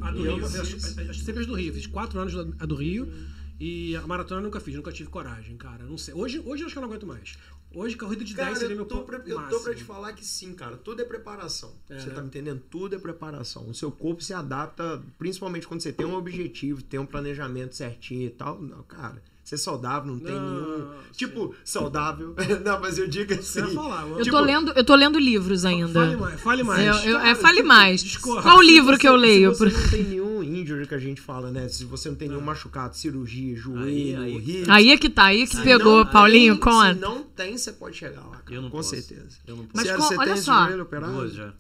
A 0.02 0.12
do 0.12 0.21
Rio, 0.21 0.38
eu, 0.38 0.39
eu 0.39 1.13
sempre 1.13 1.41
as 1.41 1.47
do 1.47 1.54
Rio. 1.54 1.73
Fiz 1.73 1.88
quatro 1.88 2.19
anos 2.19 2.36
a 2.60 2.65
do 2.65 2.76
Rio. 2.76 3.12
E 3.60 3.95
a 3.95 4.06
maratona 4.06 4.39
eu 4.39 4.43
nunca 4.43 4.60
fiz, 4.60 4.76
nunca 4.76 4.91
tive 4.91 5.10
coragem, 5.10 5.58
cara. 5.58 5.84
Não 5.84 5.97
sei. 5.97 6.13
Hoje, 6.13 6.39
hoje 6.45 6.62
eu 6.62 6.67
acho 6.67 6.76
que 6.76 6.78
eu 6.78 6.82
não 6.82 6.89
aguento 6.89 7.08
mais. 7.08 7.38
Hoje, 7.73 7.97
corrida 7.97 8.23
de 8.23 8.34
10 8.34 8.47
Cara, 8.47 8.60
seria 8.60 8.73
eu 8.73 8.78
meu 8.78 8.86
tô, 8.86 8.97
ponto 8.97 9.06
pra, 9.08 9.17
eu 9.26 9.50
tô 9.50 9.60
pra 9.60 9.76
te 9.76 9.84
falar 9.84 10.13
que 10.13 10.26
sim, 10.26 10.54
cara. 10.54 10.78
Tudo 10.78 11.02
é 11.02 11.06
preparação. 11.06 11.73
É, 11.89 12.00
você 12.00 12.08
né? 12.08 12.15
tá 12.15 12.21
me 12.21 12.28
entendendo? 12.28 12.62
Tudo 12.69 12.95
é 12.95 13.00
preparação. 13.00 13.67
O 13.69 13.73
seu 13.73 13.91
corpo 13.91 14.21
se 14.21 14.34
adapta, 14.34 15.04
principalmente 15.17 15.67
quando 15.67 15.82
você 15.82 15.91
tem 15.91 16.06
um 16.06 16.13
objetivo, 16.13 16.82
tem 16.82 17.00
um 17.00 17.06
planejamento 17.06 17.76
certinho 17.76 18.28
e 18.28 18.30
tal. 18.30 18.62
Não, 18.62 18.84
cara. 18.84 19.21
Ser 19.48 19.58
saudável 19.58 20.12
não 20.12 20.20
tem 20.20 20.36
Não, 20.36 20.52
nenhum. 20.76 20.90
sim. 20.92 20.98
Tipo, 21.16 21.56
saudável. 21.64 22.36
não, 22.66 22.82
mas 22.82 22.98
eu 22.98 23.08
digo 23.08 23.34
assim. 23.34 23.62
Eu 23.62 23.70
falar, 23.70 24.06
eu- 24.06 24.18
Tipo, 24.18 24.36
tô 24.36 24.44
lendo, 24.44 24.72
eu 24.76 24.84
tô 24.84 24.94
lendo 24.94 25.18
livros 25.18 25.64
ainda. 25.64 25.94
Fale 25.94 26.16
mais, 26.18 26.42
fale 26.42 26.64
mais. 26.64 26.86
Eu- 27.06 27.12
eu- 27.12 27.20
é, 27.20 27.34
fale 27.34 27.56
tipo, 27.56 27.68
mais. 27.70 28.04
discorra. 28.04 28.42
Qual 28.42 28.62
livro 28.62 28.98
que 28.98 29.08
eu 29.08 29.14
você- 29.14 29.18
leio? 29.26 29.54
Se 29.56 29.60
você 29.60 29.78
não 29.78 29.90
tem 29.90 30.04
nenhum 30.04 30.44
injury 30.44 30.86
que 30.86 30.94
a 30.96 31.00
gente 31.00 31.22
fala, 31.22 31.50
né? 31.50 31.70
Se 31.70 31.86
você 31.86 32.10
não 32.10 32.18
tem 32.18 32.28
nenhum 32.28 32.42
machucado, 32.42 32.94
cirurgia, 32.98 33.56
joelho, 33.56 34.22
aí- 34.22 34.38
rio. 34.38 34.66
Aí 34.68 34.90
é 34.92 34.98
que 34.98 35.10
tá, 35.10 35.28
aí 35.28 35.44
é 35.44 35.48
que 35.48 35.56
Se 35.56 35.64
pegou, 35.64 36.04
não 36.04 36.12
Paulinho, 36.12 36.56
tem- 36.56 36.64
conta. 36.64 36.94
Se 36.96 37.00
não 37.00 37.24
tem, 37.24 37.58
você 37.58 37.72
pode 37.72 37.96
chegar 37.96 38.26
lá, 38.26 38.36
cara. 38.40 38.54
Eu 38.54 38.62
não 38.62 38.70
com 38.70 38.76
posso. 38.80 38.90
certeza. 38.90 39.38
Eu 39.48 39.56
não 39.56 39.64
posso. 39.64 39.72
Mas 39.78 39.86
Sério, 39.86 40.02
com- 40.02 40.08
você 40.10 40.18
olha 40.18 40.34
tem 40.34 40.42
só. 40.44 40.66
joelho 40.66 40.84
operado? 40.84 41.14
Duas 41.14 41.34
já. 41.34 41.54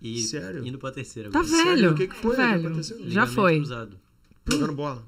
E 0.00 0.22
Sério? 0.22 0.64
indo 0.64 0.78
pra 0.78 0.92
terceira. 0.92 1.28
Tá 1.28 1.40
agora. 1.40 1.56
Sério? 1.56 1.74
velho. 1.74 1.90
O 1.90 1.94
que 1.96 2.06
que 2.06 2.14
foi? 2.14 2.36
tá 2.36 2.46
que 2.46 2.52
velho. 2.52 2.66
aconteceu? 2.68 2.98
Já 3.08 3.26
foi. 3.26 3.56
cruzado. 3.56 3.98
Jogando 4.48 4.72
bola. 4.74 5.02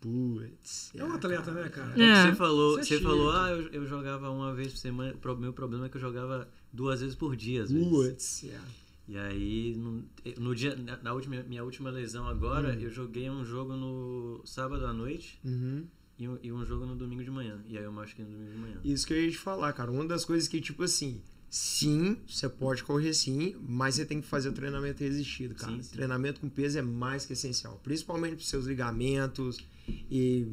Putz. 0.00 0.92
É 0.94 1.04
um 1.04 1.12
atleta, 1.12 1.50
né, 1.50 1.68
cara? 1.68 2.00
É. 2.00 2.30
Você 2.30 2.34
falou, 2.36 2.78
Isso 2.80 2.94
é 2.94 2.96
você 2.98 3.02
falou, 3.02 3.30
ah, 3.32 3.50
eu, 3.50 3.68
eu 3.68 3.86
jogava 3.86 4.30
uma 4.30 4.54
vez 4.54 4.72
por 4.72 4.78
semana. 4.78 5.14
O 5.24 5.36
meu 5.36 5.52
problema 5.52 5.86
é 5.86 5.88
que 5.88 5.96
eu 5.96 6.00
jogava 6.00 6.48
duas 6.72 7.00
vezes 7.00 7.14
por 7.16 7.34
dia, 7.36 7.62
às 7.64 7.70
vezes. 7.70 7.88
Putz. 7.88 8.42
yeah. 8.42 8.64
E 9.08 9.16
aí, 9.16 9.74
no, 9.76 10.04
no 10.38 10.54
dia, 10.54 10.74
na, 10.76 10.96
na 10.98 11.12
última, 11.12 11.42
minha 11.44 11.62
última 11.64 11.90
lesão 11.90 12.26
agora, 12.26 12.74
eu 12.74 12.90
joguei 12.90 13.30
um 13.30 13.44
jogo 13.44 13.74
no 13.74 14.42
sábado 14.44 14.84
à 14.84 14.92
noite 14.92 15.38
Uhum. 15.44 15.86
e 16.18 16.28
um, 16.28 16.38
e 16.42 16.52
um 16.52 16.64
jogo 16.66 16.84
no 16.86 16.96
domingo 16.96 17.22
de 17.22 17.30
manhã. 17.30 17.60
E 17.68 17.78
aí 17.78 17.84
eu 17.84 17.92
machuquei 17.92 18.24
no 18.24 18.32
domingo 18.32 18.52
de 18.52 18.58
manhã. 18.58 18.80
Isso 18.84 19.06
que 19.06 19.12
eu 19.14 19.22
ia 19.22 19.30
te 19.30 19.38
falar, 19.38 19.72
cara. 19.72 19.90
Uma 19.92 20.04
das 20.06 20.24
coisas 20.24 20.48
que, 20.48 20.60
tipo 20.60 20.82
assim, 20.82 21.22
sim, 21.48 22.16
você 22.28 22.48
pode 22.48 22.82
correr 22.82 23.14
sim, 23.14 23.54
mas 23.60 23.94
você 23.94 24.04
tem 24.04 24.20
que 24.20 24.26
fazer 24.26 24.48
o 24.48 24.52
treinamento 24.52 25.02
resistido, 25.04 25.54
cara. 25.54 25.72
Sim, 25.72 25.82
sim. 25.82 25.92
Treinamento 25.92 26.40
com 26.40 26.48
peso 26.48 26.76
é 26.78 26.82
mais 26.82 27.24
que 27.24 27.32
essencial. 27.32 27.80
Principalmente 27.84 28.34
pros 28.36 28.48
seus 28.48 28.66
ligamentos 28.66 29.64
e, 30.10 30.46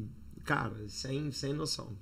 cara, 0.44 0.74
sem, 0.88 1.30
sem 1.32 1.52
noção. 1.52 1.92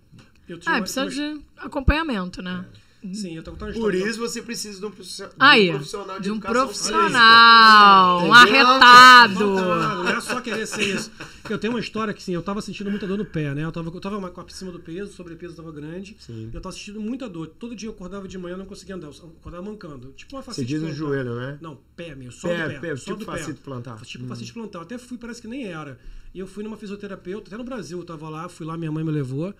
Eu 0.49 0.59
tinha 0.59 0.73
Ah, 0.75 0.77
uma- 0.79 0.83
precisa 0.83 1.03
uma- 1.03 1.11
de 1.11 1.41
acompanhamento, 1.57 2.43
né? 2.43 2.65
Sim, 3.13 3.35
eu 3.37 3.43
tô 3.43 3.51
contando 3.51 3.71
uma 3.71 3.81
Por 3.81 3.93
história. 3.95 4.11
isso 4.11 4.21
você 4.21 4.41
precisa 4.41 4.79
de 4.79 4.87
um, 4.87 4.91
profiss- 4.93 5.17
de 5.17 5.25
um 5.25 5.29
Aí, 5.41 5.71
profissional 5.71 6.17
de 6.19 6.23
de 6.23 6.31
um 6.31 6.35
educação 6.37 6.67
profissional, 6.67 8.19
um 8.29 8.33
física. 8.35 8.59
Arretado. 8.59 9.41
Não, 9.57 10.09
é 10.09 10.21
só 10.21 10.41
querer 10.41 10.67
ser 10.67 10.95
isso. 10.95 11.11
Eu 11.51 11.59
tenho 11.59 11.73
uma 11.73 11.81
história 11.81 12.15
que, 12.15 12.23
sim, 12.23 12.33
eu 12.33 12.43
tava 12.43 12.61
sentindo 12.63 12.91
muita 12.91 13.05
dor 13.07 13.19
no 13.19 13.25
pé, 13.25 13.53
né? 13.55 13.65
Eu 13.65 13.73
tava, 13.73 13.89
eu 13.91 14.01
tava 14.01 14.31
com 14.31 14.41
acima 14.41 14.71
do 14.71 14.79
peso, 14.79 15.13
sobrepeso 15.15 15.57
tava 15.57 15.73
grande. 15.73 16.17
Sim. 16.21 16.51
Eu 16.53 16.61
tava 16.61 16.73
sentindo 16.75 17.01
muita 17.01 17.29
dor. 17.29 17.49
Todo 17.49 17.75
dia 17.75 17.89
eu 17.89 17.93
acordava 17.93 18.29
de 18.29 18.39
manhã 18.39 18.57
não 18.57 18.67
conseguia 18.67 18.95
andar. 18.95 19.09
Eu 19.09 19.35
acordava 19.41 19.65
mancando. 19.65 20.13
Tipo 20.13 20.37
uma 20.37 20.43
Você 20.43 20.47
facite 20.47 20.67
diz 20.69 20.81
no 20.83 20.93
joelho, 20.93 21.35
né? 21.35 21.59
Não, 21.61 21.77
pé 21.97 22.15
mesmo, 22.15 22.33
só 22.33 22.47
Pé, 22.47 22.69
do 22.69 22.75
pé. 22.75 22.79
pé, 22.81 22.97
só 22.97 23.05
tipo 23.07 23.17
do 23.17 23.25
facite 23.25 23.55
pé. 23.55 23.61
plantar. 23.65 24.01
Tipo 24.03 24.27
facite 24.27 24.53
plantar. 24.53 24.83
Até 24.83 24.97
fui, 24.97 25.19
parece 25.19 25.43
que 25.43 25.49
nem 25.49 25.65
era. 25.67 25.99
E 26.35 26.39
eu 26.39 26.47
fui 26.47 26.63
numa 26.65 26.77
fisioterapeuta, 26.77 27.49
até 27.49 27.57
no 27.57 27.65
Brasil 27.65 27.99
eu 27.99 28.05
tava 28.05 28.29
lá, 28.29 28.49
fui 28.49 28.67
lá, 28.67 28.77
minha 28.77 28.91
mãe 28.91 29.05
me 29.05 29.11
levou. 29.11 29.55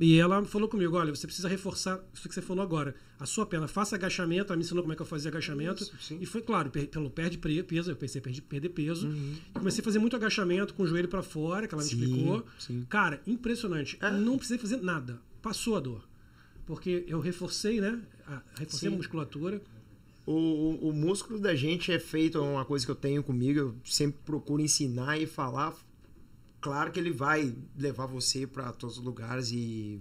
E 0.00 0.18
ela 0.18 0.44
falou 0.44 0.68
comigo, 0.68 0.96
olha, 0.96 1.14
você 1.14 1.24
precisa 1.24 1.46
reforçar 1.48 2.00
isso 2.12 2.28
que 2.28 2.34
você 2.34 2.42
falou 2.42 2.64
agora. 2.64 2.96
A 3.20 3.26
sua 3.26 3.46
perna, 3.46 3.68
faça 3.68 3.94
agachamento. 3.94 4.48
Ela 4.52 4.56
me 4.56 4.64
ensinou 4.64 4.82
como 4.82 4.92
é 4.92 4.96
que 4.96 5.02
eu 5.02 5.06
fazia 5.06 5.30
agachamento. 5.30 5.84
Isso, 5.84 6.18
e 6.20 6.26
foi, 6.26 6.42
claro, 6.42 6.68
pelo 6.70 7.08
perde 7.10 7.38
peso, 7.38 7.92
eu 7.92 7.96
pensei 7.96 8.20
perder, 8.20 8.40
perder 8.42 8.68
peso. 8.70 9.06
Uhum. 9.06 9.36
Comecei 9.52 9.82
a 9.82 9.84
fazer 9.84 10.00
muito 10.00 10.16
agachamento 10.16 10.74
com 10.74 10.82
o 10.82 10.86
joelho 10.86 11.06
pra 11.06 11.22
fora, 11.22 11.68
que 11.68 11.74
ela 11.74 11.82
me 11.84 11.88
Sim, 11.88 12.02
explicou. 12.02 12.44
sim. 12.58 12.84
Cara, 12.88 13.20
impressionante. 13.24 13.96
É. 14.00 14.10
Não 14.10 14.36
precisei 14.36 14.58
fazer 14.58 14.78
nada. 14.78 15.20
Passou 15.40 15.76
a 15.76 15.80
dor. 15.80 16.08
Porque 16.66 17.04
eu 17.06 17.20
reforcei, 17.20 17.80
né? 17.80 18.00
a- 18.26 18.42
reforcei 18.58 18.88
Sim. 18.88 18.94
a 18.94 18.98
musculatura. 18.98 19.62
O, 20.26 20.32
o, 20.32 20.88
o 20.88 20.92
músculo 20.92 21.38
da 21.38 21.54
gente 21.54 21.92
é 21.92 22.00
feito, 22.00 22.38
é 22.38 22.40
uma 22.40 22.64
coisa 22.64 22.84
que 22.84 22.90
eu 22.90 22.96
tenho 22.96 23.22
comigo, 23.22 23.58
eu 23.60 23.74
sempre 23.84 24.18
procuro 24.24 24.60
ensinar 24.60 25.18
e 25.20 25.26
falar. 25.26 25.72
Claro 26.64 26.90
que 26.90 26.98
ele 26.98 27.12
vai 27.12 27.54
levar 27.76 28.06
você 28.06 28.46
para 28.46 28.72
todos 28.72 28.96
os 28.96 29.04
lugares 29.04 29.50
e 29.52 30.00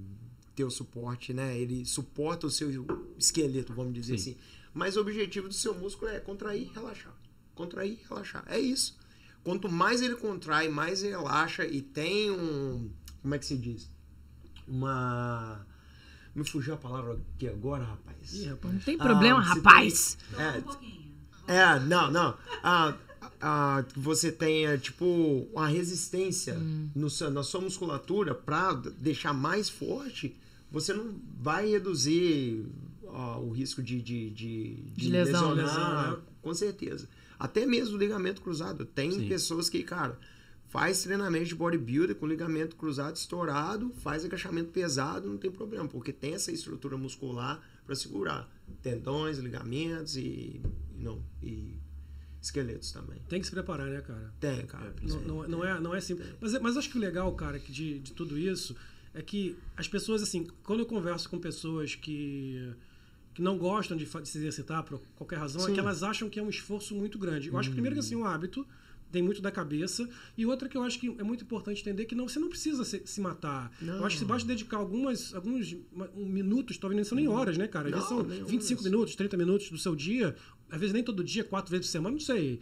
ter 0.55 0.63
o 0.63 0.71
suporte, 0.71 1.33
né? 1.33 1.59
Ele 1.59 1.83
suporta 1.83 2.47
o 2.47 2.49
seu 2.49 2.69
esqueleto, 3.17 3.73
vamos 3.73 3.93
dizer 3.93 4.17
Sim. 4.17 4.31
assim. 4.31 4.39
Mas 4.73 4.95
o 4.95 5.01
objetivo 5.01 5.49
do 5.49 5.53
seu 5.53 5.75
músculo 5.75 6.09
é 6.09 6.21
contrair 6.21 6.61
e 6.61 6.73
relaxar. 6.73 7.13
Contrair 7.53 7.99
e 8.01 8.07
relaxar. 8.07 8.45
É 8.47 8.57
isso. 8.57 8.97
Quanto 9.43 9.67
mais 9.67 10.01
ele 10.01 10.15
contrai, 10.15 10.69
mais 10.69 11.03
ele 11.03 11.11
relaxa 11.11 11.65
e 11.65 11.81
tem 11.81 12.31
um. 12.31 12.89
Como 13.21 13.35
é 13.35 13.39
que 13.39 13.45
se 13.45 13.57
diz? 13.57 13.89
Uma. 14.65 15.67
Me 16.33 16.45
fugiu 16.47 16.75
a 16.75 16.77
palavra 16.77 17.19
aqui 17.35 17.49
agora, 17.49 17.83
rapaz. 17.83 18.33
Ih, 18.35 18.45
rapaz. 18.45 18.73
Não 18.73 18.79
tem 18.79 18.97
problema, 18.97 19.39
Ah, 19.39 19.43
rapaz. 19.43 20.17
É, 21.45 21.57
é, 21.57 21.79
não, 21.81 22.09
não. 22.09 22.37
Ah, 22.63 22.95
ah, 23.45 23.83
que 23.91 23.99
você 23.99 24.31
tenha, 24.31 24.77
tipo, 24.77 25.05
uma 25.53 25.67
resistência 25.67 26.55
no 26.95 27.09
seu- 27.09 27.29
na 27.29 27.43
sua 27.43 27.59
musculatura 27.61 28.33
para 28.33 28.73
deixar 28.73 29.33
mais 29.33 29.67
forte, 29.69 30.35
você 30.71 30.93
não 30.93 31.13
vai 31.39 31.69
reduzir 31.69 32.65
ah, 33.09 33.37
o 33.37 33.51
risco 33.51 33.83
de, 33.83 34.01
de, 34.01 34.29
de, 34.31 34.73
De 34.95 35.09
lesão. 35.09 35.53
lesionar, 35.53 36.01
Lesão, 36.05 36.11
né? 36.17 36.23
com 36.41 36.53
certeza. 36.53 37.07
Até 37.37 37.65
mesmo 37.65 37.95
o 37.95 37.99
ligamento 37.99 38.41
cruzado. 38.41 38.85
Tem 38.85 39.11
Sim. 39.11 39.27
pessoas 39.27 39.69
que, 39.69 39.83
cara, 39.83 40.17
faz 40.69 41.03
treinamento 41.03 41.45
de 41.45 41.53
bodybuilder 41.55 42.15
com 42.15 42.25
ligamento 42.25 42.75
cruzado 42.75 43.15
estourado, 43.15 43.91
faz 44.01 44.25
agachamento 44.25 44.69
pesado, 44.71 45.27
não 45.29 45.37
tem 45.37 45.51
problema, 45.51 45.87
porque 45.87 46.11
tem 46.11 46.33
essa 46.33 46.51
estrutura 46.51 46.97
muscular 46.97 47.61
para 47.85 47.93
segurar 47.95 48.49
tendões, 48.81 49.37
ligamentos 49.37 50.15
e, 50.17 50.61
e 50.97 51.03
não, 51.03 51.21
e 51.43 51.77
esqueletos 52.43 52.91
também. 52.91 53.19
Tem 53.29 53.39
que 53.39 53.45
se 53.45 53.51
preparar, 53.51 53.87
né, 53.87 54.01
cara? 54.01 54.33
Tem, 54.39 54.65
cara. 54.65 54.93
Não, 55.01 55.21
não, 55.21 55.47
não 55.47 55.65
é, 55.65 55.79
não 55.79 55.95
é 55.95 56.01
simples. 56.01 56.27
Mas, 56.41 56.59
mas 56.59 56.77
acho 56.77 56.89
que 56.89 56.97
o 56.97 57.01
legal, 57.01 57.33
cara, 57.33 57.57
que 57.57 57.71
de, 57.71 57.99
de 57.99 58.11
tudo 58.11 58.37
isso 58.37 58.75
é 59.13 59.21
que 59.21 59.55
as 59.77 59.87
pessoas, 59.87 60.21
assim, 60.21 60.47
quando 60.63 60.81
eu 60.81 60.85
converso 60.85 61.29
com 61.29 61.39
pessoas 61.39 61.95
que, 61.95 62.73
que 63.33 63.41
não 63.41 63.57
gostam 63.57 63.95
de, 63.95 64.05
de 64.05 64.27
se 64.27 64.37
exercitar 64.37 64.83
por 64.83 65.01
qualquer 65.15 65.37
razão, 65.37 65.61
é 65.61 65.65
Sim. 65.67 65.73
que 65.73 65.79
elas 65.79 66.03
acham 66.03 66.29
que 66.29 66.39
é 66.39 66.43
um 66.43 66.49
esforço 66.49 66.93
muito 66.93 67.17
grande. 67.17 67.47
Eu 67.47 67.57
acho 67.57 67.69
que, 67.69 67.75
primeiro, 67.75 67.95
que 67.95 67.99
assim, 67.99 68.15
um 68.15 68.25
hábito 68.25 68.67
tem 69.13 69.21
muito 69.21 69.41
da 69.41 69.51
cabeça. 69.51 70.09
E 70.35 70.45
outra 70.45 70.67
que 70.67 70.75
eu 70.75 70.81
acho 70.81 70.99
que 70.99 71.15
é 71.19 71.23
muito 71.23 71.43
importante 71.43 71.79
entender 71.81 72.05
que 72.05 72.15
não, 72.15 72.27
você 72.27 72.39
não 72.39 72.49
precisa 72.49 72.83
se, 72.83 73.03
se 73.05 73.21
matar. 73.21 73.71
Não. 73.79 73.97
Eu 73.97 74.05
acho 74.05 74.15
que 74.15 74.21
você 74.21 74.25
basta 74.25 74.47
dedicar 74.47 74.77
algumas, 74.77 75.33
alguns 75.35 75.77
minutos, 76.15 76.77
talvez 76.77 76.95
nem 76.95 77.05
são 77.05 77.15
nem 77.15 77.27
horas, 77.27 77.55
né, 77.55 77.67
cara? 77.67 77.89
Às 77.89 77.93
vezes 77.93 78.09
são 78.09 78.23
nem 78.23 78.43
25 78.43 78.81
horas. 78.81 78.91
minutos, 78.91 79.15
30 79.15 79.37
minutos 79.37 79.69
do 79.69 79.77
seu 79.77 79.95
dia. 79.95 80.35
Às 80.73 80.79
vezes 80.79 80.93
nem 80.93 81.03
todo 81.03 81.23
dia, 81.23 81.43
quatro 81.43 81.69
vezes 81.71 81.85
por 81.87 81.91
semana, 81.91 82.13
não 82.13 82.19
sei. 82.19 82.59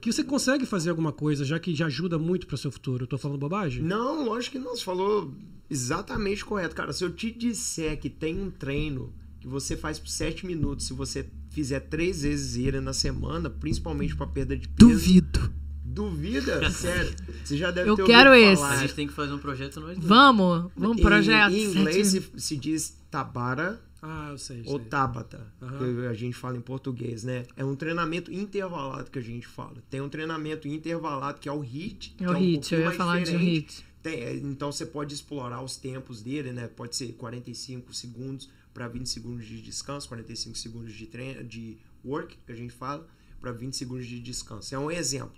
Que 0.00 0.12
você 0.12 0.22
consegue 0.24 0.66
fazer 0.66 0.90
alguma 0.90 1.12
coisa, 1.12 1.44
já 1.44 1.58
que 1.58 1.74
já 1.74 1.86
ajuda 1.86 2.18
muito 2.18 2.46
para 2.46 2.54
o 2.54 2.58
seu 2.58 2.70
futuro. 2.72 3.04
Eu 3.04 3.06
tô 3.08 3.16
falando 3.16 3.38
bobagem? 3.38 3.82
Não, 3.82 4.24
lógico 4.24 4.58
que 4.58 4.62
não. 4.62 4.76
Você 4.76 4.82
falou 4.84 5.32
exatamente 5.70 6.44
correto, 6.44 6.74
cara. 6.74 6.92
Se 6.92 7.04
eu 7.04 7.10
te 7.12 7.30
disser 7.30 7.98
que 7.98 8.10
tem 8.10 8.40
um 8.40 8.50
treino 8.50 9.12
que 9.40 9.46
você 9.46 9.76
faz 9.76 9.98
por 9.98 10.08
7 10.08 10.44
minutos, 10.44 10.86
se 10.86 10.92
você 10.92 11.28
fizer 11.50 11.80
três 11.80 12.22
vezes 12.22 12.56
ele 12.56 12.80
na 12.80 12.92
semana, 12.92 13.48
principalmente 13.48 14.14
para 14.16 14.26
perda 14.26 14.56
de 14.56 14.68
peso. 14.68 14.90
Duvido. 14.90 15.52
Duvida? 15.84 16.68
Sério. 16.72 17.14
Você 17.44 17.56
já 17.56 17.70
deve 17.70 17.88
Eu 17.88 17.94
ter 17.96 18.04
quero 18.06 18.30
ouvido 18.30 18.52
esse. 18.52 18.62
A 18.62 18.66
falar. 18.66 18.80
gente 18.82 18.94
tem 18.94 19.06
que 19.06 19.12
fazer 19.14 19.32
um 19.32 19.38
projeto 19.38 19.80
nós 19.80 19.96
dois. 19.96 20.06
Vamos, 20.06 20.70
vamos, 20.76 20.98
Em- 20.98 21.02
projeto. 21.02 21.52
Em, 21.54 21.64
inglês 21.64 22.08
sete- 22.08 22.30
se, 22.34 22.40
se 22.40 22.56
diz 22.56 22.98
Tabara 23.10 23.80
Ah, 24.08 24.28
eu 24.30 24.38
sei. 24.38 24.62
ou 24.64 24.78
sei. 24.78 24.88
Tabata, 24.88 25.52
Aham. 25.60 25.78
que 25.78 26.06
a 26.06 26.14
gente 26.14 26.36
fala 26.36 26.56
em 26.56 26.60
português, 26.60 27.24
né? 27.24 27.44
É 27.56 27.64
um 27.64 27.74
treinamento 27.74 28.32
intervalado 28.32 29.10
que 29.10 29.18
a 29.18 29.22
gente 29.22 29.46
fala. 29.46 29.82
Tem 29.90 30.00
um 30.00 30.08
treinamento 30.08 30.68
intervalado 30.68 31.40
que 31.40 31.48
é 31.48 31.52
o 31.52 31.60
HIIT. 31.60 32.14
que 32.16 32.24
É 32.24 32.28
o 32.28 32.32
um 32.32 32.36
HIIT, 32.38 32.74
eu 32.74 32.80
ia 32.80 32.92
falar 32.92 33.18
de 33.18 33.24
diferente. 33.24 33.50
HIIT. 33.50 33.84
Tem, 34.02 34.20
é, 34.20 34.36
então 34.36 34.70
você 34.70 34.86
pode 34.86 35.12
explorar 35.12 35.62
os 35.62 35.76
tempos 35.76 36.22
dele, 36.22 36.52
né? 36.52 36.68
Pode 36.68 36.94
ser 36.94 37.12
45 37.14 37.92
segundos 37.92 38.48
para 38.72 38.86
20 38.86 39.08
segundos 39.08 39.44
de 39.46 39.60
descanso, 39.60 40.06
45 40.06 40.56
segundos 40.56 40.92
de 40.92 41.06
treino, 41.06 41.42
de 41.42 41.78
work, 42.04 42.38
que 42.46 42.52
a 42.52 42.54
gente 42.54 42.72
fala, 42.72 43.04
para 43.40 43.50
20 43.50 43.74
segundos 43.74 44.06
de 44.06 44.20
descanso. 44.20 44.74
É 44.74 44.78
um 44.78 44.90
exemplo. 44.90 45.36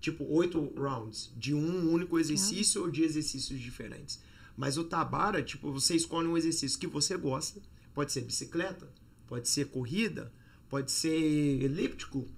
Tipo, 0.00 0.24
oito 0.24 0.72
rounds 0.76 1.32
de 1.36 1.52
um 1.52 1.90
único 1.92 2.18
exercício 2.18 2.82
ou 2.82 2.90
de 2.90 3.02
exercícios 3.02 3.60
diferentes. 3.60 4.20
Mas 4.56 4.78
o 4.78 4.84
Tabara, 4.84 5.42
tipo, 5.42 5.70
você 5.70 5.94
escolhe 5.94 6.26
um 6.26 6.36
exercício 6.36 6.78
que 6.78 6.86
você 6.86 7.16
gosta. 7.16 7.60
Pode 7.96 8.12
ser 8.12 8.20
bicicleta, 8.20 8.86
pode 9.26 9.48
ser 9.48 9.68
corrida, 9.68 10.30
pode 10.68 10.92
ser 10.92 11.16
elíptico. 11.62 12.28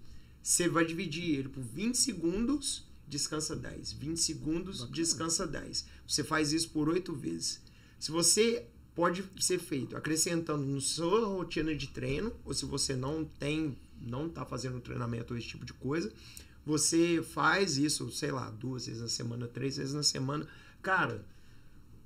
Você 0.40 0.68
vai 0.68 0.86
dividir 0.86 1.36
ele 1.36 1.48
por 1.48 1.64
20 1.64 1.98
segundos, 1.98 2.86
descansa 3.08 3.56
10. 3.56 3.94
20 3.94 4.20
segundos, 4.20 4.88
descansa 4.88 5.44
10. 5.48 5.84
Você 6.06 6.22
faz 6.22 6.52
isso 6.52 6.70
por 6.70 6.88
8 6.88 7.12
vezes. 7.12 7.60
Se 7.98 8.12
você 8.12 8.68
pode 8.94 9.24
ser 9.40 9.58
feito 9.58 9.96
acrescentando 9.96 10.64
na 10.64 10.80
sua 10.80 11.26
rotina 11.26 11.74
de 11.74 11.88
treino, 11.88 12.32
ou 12.44 12.54
se 12.54 12.64
você 12.64 12.94
não 12.94 13.24
tem, 13.24 13.76
não 14.00 14.28
tá 14.28 14.46
fazendo 14.46 14.78
treinamento 14.80 15.34
ou 15.34 15.38
esse 15.40 15.48
tipo 15.48 15.64
de 15.64 15.72
coisa, 15.72 16.12
você 16.64 17.20
faz 17.20 17.78
isso, 17.78 18.08
sei 18.12 18.30
lá, 18.30 18.48
duas 18.48 18.86
vezes 18.86 19.02
na 19.02 19.08
semana, 19.08 19.48
três 19.48 19.76
vezes 19.76 19.92
na 19.92 20.04
semana. 20.04 20.46
Cara, 20.80 21.26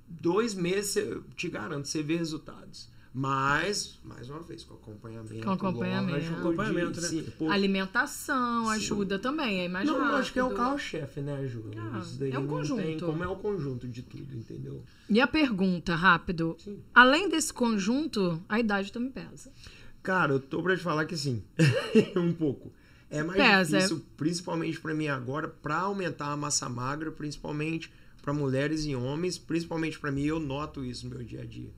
dois 0.08 0.54
meses 0.54 0.96
eu 0.96 1.22
te 1.36 1.50
garanto, 1.50 1.86
você 1.86 2.02
vê 2.02 2.16
resultados. 2.16 2.90
Mas, 3.14 3.98
mais 4.02 4.30
uma 4.30 4.40
vez, 4.40 4.64
com 4.64 4.72
acompanhamento. 4.74 5.44
Com 5.44 5.50
acompanhamento. 5.50 6.16
lógico, 6.18 6.38
Acompanhamento, 6.40 6.92
de- 6.92 7.00
né? 7.02 7.08
sim, 7.08 7.46
Alimentação 7.50 8.70
ajuda 8.70 9.18
também, 9.18 9.60
é 9.64 9.68
mais 9.68 9.86
não, 9.86 9.98
rápido. 9.98 10.16
acho 10.16 10.32
que 10.32 10.38
é 10.38 10.44
o 10.44 10.54
carro-chefe, 10.54 11.20
né, 11.20 11.46
Ju? 11.46 11.62
Ah, 11.76 11.98
Isso 11.98 12.18
daí 12.18 12.30
é 12.32 12.38
um 12.38 12.42
tem 12.42 12.48
conjunto. 12.48 13.04
como 13.06 13.22
é 13.22 13.28
o 13.28 13.36
conjunto 13.36 13.86
de 13.86 14.02
tudo, 14.02 14.34
entendeu? 14.34 14.82
E 15.10 15.20
a 15.20 15.26
pergunta, 15.26 15.94
rápido. 15.94 16.56
Sim. 16.58 16.78
Além 16.94 17.28
desse 17.28 17.52
conjunto, 17.52 18.42
a 18.48 18.58
idade 18.58 18.90
também 18.90 19.10
pesa. 19.10 19.52
Cara, 20.02 20.32
eu 20.32 20.40
tô 20.40 20.62
pra 20.62 20.74
te 20.74 20.82
falar 20.82 21.04
que 21.04 21.16
sim. 21.16 21.42
um 22.16 22.32
pouco. 22.32 22.72
É 23.10 23.22
mais 23.22 23.36
Pesa. 23.38 23.76
difícil, 23.76 24.02
principalmente 24.16 24.80
pra 24.80 24.94
mim 24.94 25.06
agora, 25.08 25.46
pra 25.46 25.80
aumentar 25.80 26.32
a 26.32 26.36
massa 26.36 26.66
magra, 26.66 27.12
principalmente 27.12 27.92
pra 28.22 28.32
mulheres 28.32 28.86
e 28.86 28.96
homens, 28.96 29.36
principalmente 29.36 29.98
pra 30.00 30.10
mim, 30.10 30.22
eu 30.24 30.40
noto 30.40 30.82
isso 30.82 31.06
no 31.06 31.14
meu 31.14 31.22
dia 31.22 31.42
a 31.42 31.44
dia. 31.44 31.68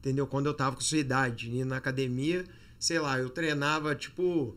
Entendeu? 0.00 0.26
Quando 0.26 0.46
eu 0.46 0.54
tava 0.54 0.76
com 0.76 0.82
sua 0.82 0.98
idade, 0.98 1.50
indo 1.50 1.66
na 1.66 1.76
academia, 1.76 2.44
sei 2.78 2.98
lá, 2.98 3.18
eu 3.18 3.28
treinava 3.28 3.94
tipo 3.94 4.54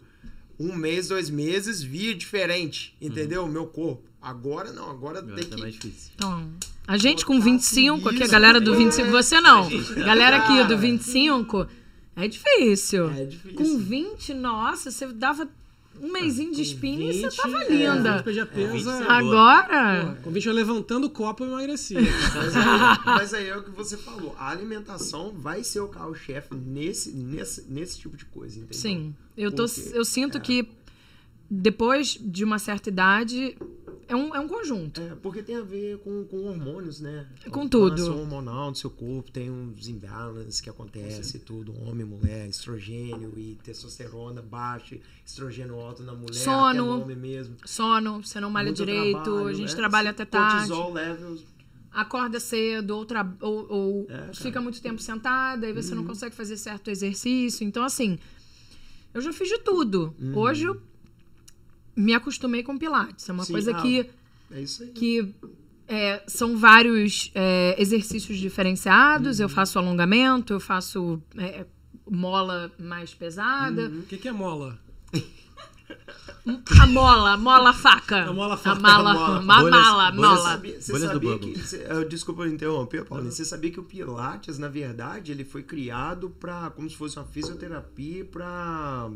um 0.60 0.74
mês, 0.74 1.10
dois 1.10 1.30
meses, 1.30 1.82
via 1.82 2.16
diferente, 2.16 2.96
entendeu? 3.02 3.44
O 3.44 3.50
meu 3.50 3.68
corpo. 3.68 4.04
Agora 4.22 4.72
não, 4.72 4.90
agora 4.90 5.20
Agora 5.20 5.36
tem 5.36 5.44
tá 5.46 5.56
que. 5.56 5.62
mais 5.62 5.74
difícil. 5.74 6.12
Então, 6.16 6.50
a 6.88 6.98
gente 6.98 7.26
com 7.26 7.34
Botar 7.34 7.52
25, 7.52 8.10
aqui 8.10 8.24
a 8.24 8.28
galera 8.28 8.62
do 8.62 8.74
é. 8.74 8.78
25, 8.78 9.12
você 9.12 9.42
não. 9.42 9.70
Galera 9.96 10.38
aqui 10.38 10.54
do 10.64 10.70
Cara. 10.70 10.78
25, 10.78 11.68
é 12.16 12.28
difícil. 12.28 13.10
É 13.12 13.26
difícil. 13.26 13.58
Com 13.58 13.78
20, 13.80 14.34
nossa, 14.34 14.92
você 14.92 15.08
dava 15.08 15.50
um 16.02 16.12
mêsinho 16.12 16.52
de 16.52 16.58
com 16.58 16.62
spinning 16.64 17.10
e 17.10 17.14
você 17.14 17.30
20, 17.30 17.36
tava 17.38 17.64
é, 17.64 17.70
linda. 17.70 18.10
É, 18.26 18.46
peso. 18.46 18.74
20 18.74 18.88
é-. 18.88 19.12
Agora, 19.12 20.02
Porra, 20.02 20.18
com 20.24 20.32
20 20.32 20.46
eu 20.48 20.54
levantando 20.54 21.08
o 21.08 21.10
copo 21.10 21.44
eu 21.44 21.50
emagreci. 21.50 21.96
Mas 21.96 22.56
aí, 22.56 22.66
mas 23.06 23.34
aí 23.34 23.48
é 23.48 23.58
o 23.58 23.64
que 23.64 23.72
você 23.72 23.98
falou. 23.98 24.36
A 24.38 24.50
alimentação 24.50 25.32
vai 25.34 25.64
ser 25.64 25.80
o 25.80 25.88
carro-chefe 25.88 26.54
nesse, 26.56 27.12
nesse, 27.12 27.66
nesse 27.70 28.00
tipo 28.00 28.18
de 28.18 28.26
coisa, 28.26 28.58
entendeu? 28.58 28.78
sim, 28.80 29.16
eu, 29.38 29.52
tô, 29.52 29.66
Porque- 29.66 29.98
eu 29.98 30.04
sinto 30.04 30.38
é. 30.38 30.42
que 30.42 30.68
depois 31.50 32.18
de 32.20 32.44
uma 32.44 32.58
certa 32.58 32.90
idade, 32.90 33.56
é 34.14 34.16
um, 34.16 34.36
é 34.36 34.40
um 34.40 34.48
conjunto. 34.48 35.02
É, 35.02 35.16
porque 35.16 35.42
tem 35.42 35.56
a 35.56 35.62
ver 35.62 35.98
com, 36.00 36.24
com 36.26 36.46
hormônios, 36.46 37.00
né? 37.00 37.28
Com 37.50 37.62
A 37.62 37.68
tudo. 37.68 37.96
balança 37.96 38.12
hormonal 38.12 38.72
do 38.72 38.78
seu 38.78 38.90
corpo, 38.90 39.32
tem 39.32 39.50
uns 39.50 39.88
imbalances 39.88 40.62
que 40.62 40.70
acontece 40.70 41.38
e 41.38 41.40
tudo, 41.40 41.74
homem, 41.86 42.06
mulher, 42.06 42.48
estrogênio 42.48 43.34
e 43.38 43.58
testosterona 43.64 44.42
baixa, 44.42 44.98
estrogênio 45.26 45.80
alto 45.80 46.04
na 46.04 46.14
mulher, 46.14 46.34
Sono. 46.36 46.66
até 46.68 46.78
no 46.78 47.02
homem 47.02 47.16
mesmo. 47.18 47.56
Sono, 47.66 48.24
você 48.24 48.40
não 48.40 48.50
malha 48.50 48.68
Muito 48.68 48.78
direito, 48.78 49.22
trabalho, 49.24 49.48
a 49.48 49.54
gente 49.54 49.70
né? 49.72 49.76
trabalha 49.76 50.10
até 50.12 50.26
tarde. 50.26 50.56
Cortisol 50.70 50.94
levels. 50.94 51.44
acorda 51.92 52.40
cedo 52.40 52.92
ou, 52.98 53.08
ou, 53.42 53.68
ou 53.72 54.08
É. 54.10 54.28
Uhum. 54.28 54.34
fica 54.34 54.62
muito 54.62 54.82
tempo 54.82 55.02
sentada 55.02 55.68
e 55.68 55.74
você 55.74 55.94
não 55.96 56.06
consegue 56.06 56.36
fazer 56.36 56.58
certo 56.58 56.90
exercício. 56.90 57.66
Então, 57.66 57.84
assim, 57.84 58.18
eu 59.14 59.22
já 59.22 59.32
fiz 59.34 59.48
de 59.50 59.60
tudo. 59.60 60.14
Uhum. 60.20 60.38
Hoje 60.38 60.64
eu 60.66 60.82
me 61.96 62.14
acostumei 62.14 62.64
com 62.64 62.78
Pilates. 62.78 63.28
É 63.30 63.34
uma 63.34 63.44
Sim, 63.46 63.54
coisa 63.54 63.72
ah, 63.78 63.82
que, 63.82 64.10
É 64.52 64.62
isso 64.62 64.84
aí. 64.84 64.90
que 64.90 65.34
é, 65.88 66.24
são 66.28 66.58
vários 66.58 67.32
é, 67.36 67.76
exercícios 67.78 68.38
diferenciados. 68.40 69.40
Uhum. 69.40 69.46
Eu 69.46 69.50
faço 69.50 69.78
alongamento, 69.80 70.54
eu 70.54 70.60
faço 70.60 71.22
é, 71.38 71.66
mola 72.10 72.72
mais 72.80 73.14
pesada. 73.14 73.90
Uhum. 73.90 74.00
O 74.00 74.04
que, 74.04 74.18
que 74.18 74.28
é 74.28 74.32
mola? 74.32 74.80
A 76.82 76.88
mola, 76.88 77.38
mola 77.38 77.72
faca. 77.74 78.26
A 78.26 78.34
mola 78.34 78.58
faca. 78.58 78.78
A 78.78 78.82
mala, 78.82 79.12
A 79.12 79.14
mola. 79.14 79.42
ma- 79.42 79.60
Bolhas- 79.62 79.82
mala, 79.82 80.12
bolhas- 80.12 80.30
mola. 80.30 80.38
Você 80.38 80.44
sabia, 80.50 80.82
você 80.82 80.92
Bolhas 81.20 81.40
que. 81.40 81.60
cê- 81.68 81.88
eu- 81.90 82.08
desculpa 82.10 82.48
interromper, 82.48 83.06
Paulo. 83.06 83.24
Você 83.32 83.46
sabia 83.46 83.72
que 83.72 83.80
o 83.80 83.84
Pilates, 83.84 84.58
na 84.58 84.68
verdade, 84.68 85.32
ele 85.32 85.46
foi 85.46 85.64
criado 85.64 86.30
para 86.30 86.70
como 86.72 86.90
se 86.90 86.98
fosse 86.98 87.18
uma 87.18 87.26
fisioterapia 87.26 88.26
para 88.26 89.10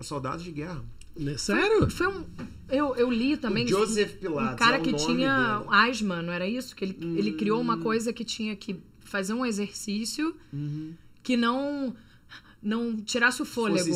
soldados 0.00 0.42
de 0.44 0.50
guerra. 0.50 0.82
Né? 1.16 1.36
Sério? 1.36 1.90
Foi 1.90 2.06
um. 2.08 2.24
Eu, 2.68 2.96
eu 2.96 3.10
li 3.10 3.36
também. 3.36 3.64
O 3.66 3.68
Joseph 3.68 4.12
Pilates. 4.14 4.54
Um 4.54 4.56
cara 4.56 4.76
é 4.76 4.80
o 4.80 4.82
que 4.82 4.92
nome 4.92 5.04
tinha 5.04 5.58
dele. 5.58 5.68
asma, 5.70 6.22
não 6.22 6.32
era 6.32 6.46
isso? 6.46 6.74
Que 6.74 6.84
ele, 6.86 6.96
ele 7.18 7.32
criou 7.32 7.58
Hum. 7.58 7.62
uma 7.62 7.78
coisa 7.78 8.12
que 8.12 8.24
tinha 8.24 8.56
que 8.56 8.80
fazer 9.00 9.34
um 9.34 9.44
exercício 9.44 10.34
Uhum. 10.52 10.94
que 11.22 11.36
não 11.36 11.94
não 12.62 12.96
tirasse 12.96 13.42
o 13.42 13.44
fôlego. 13.44 13.90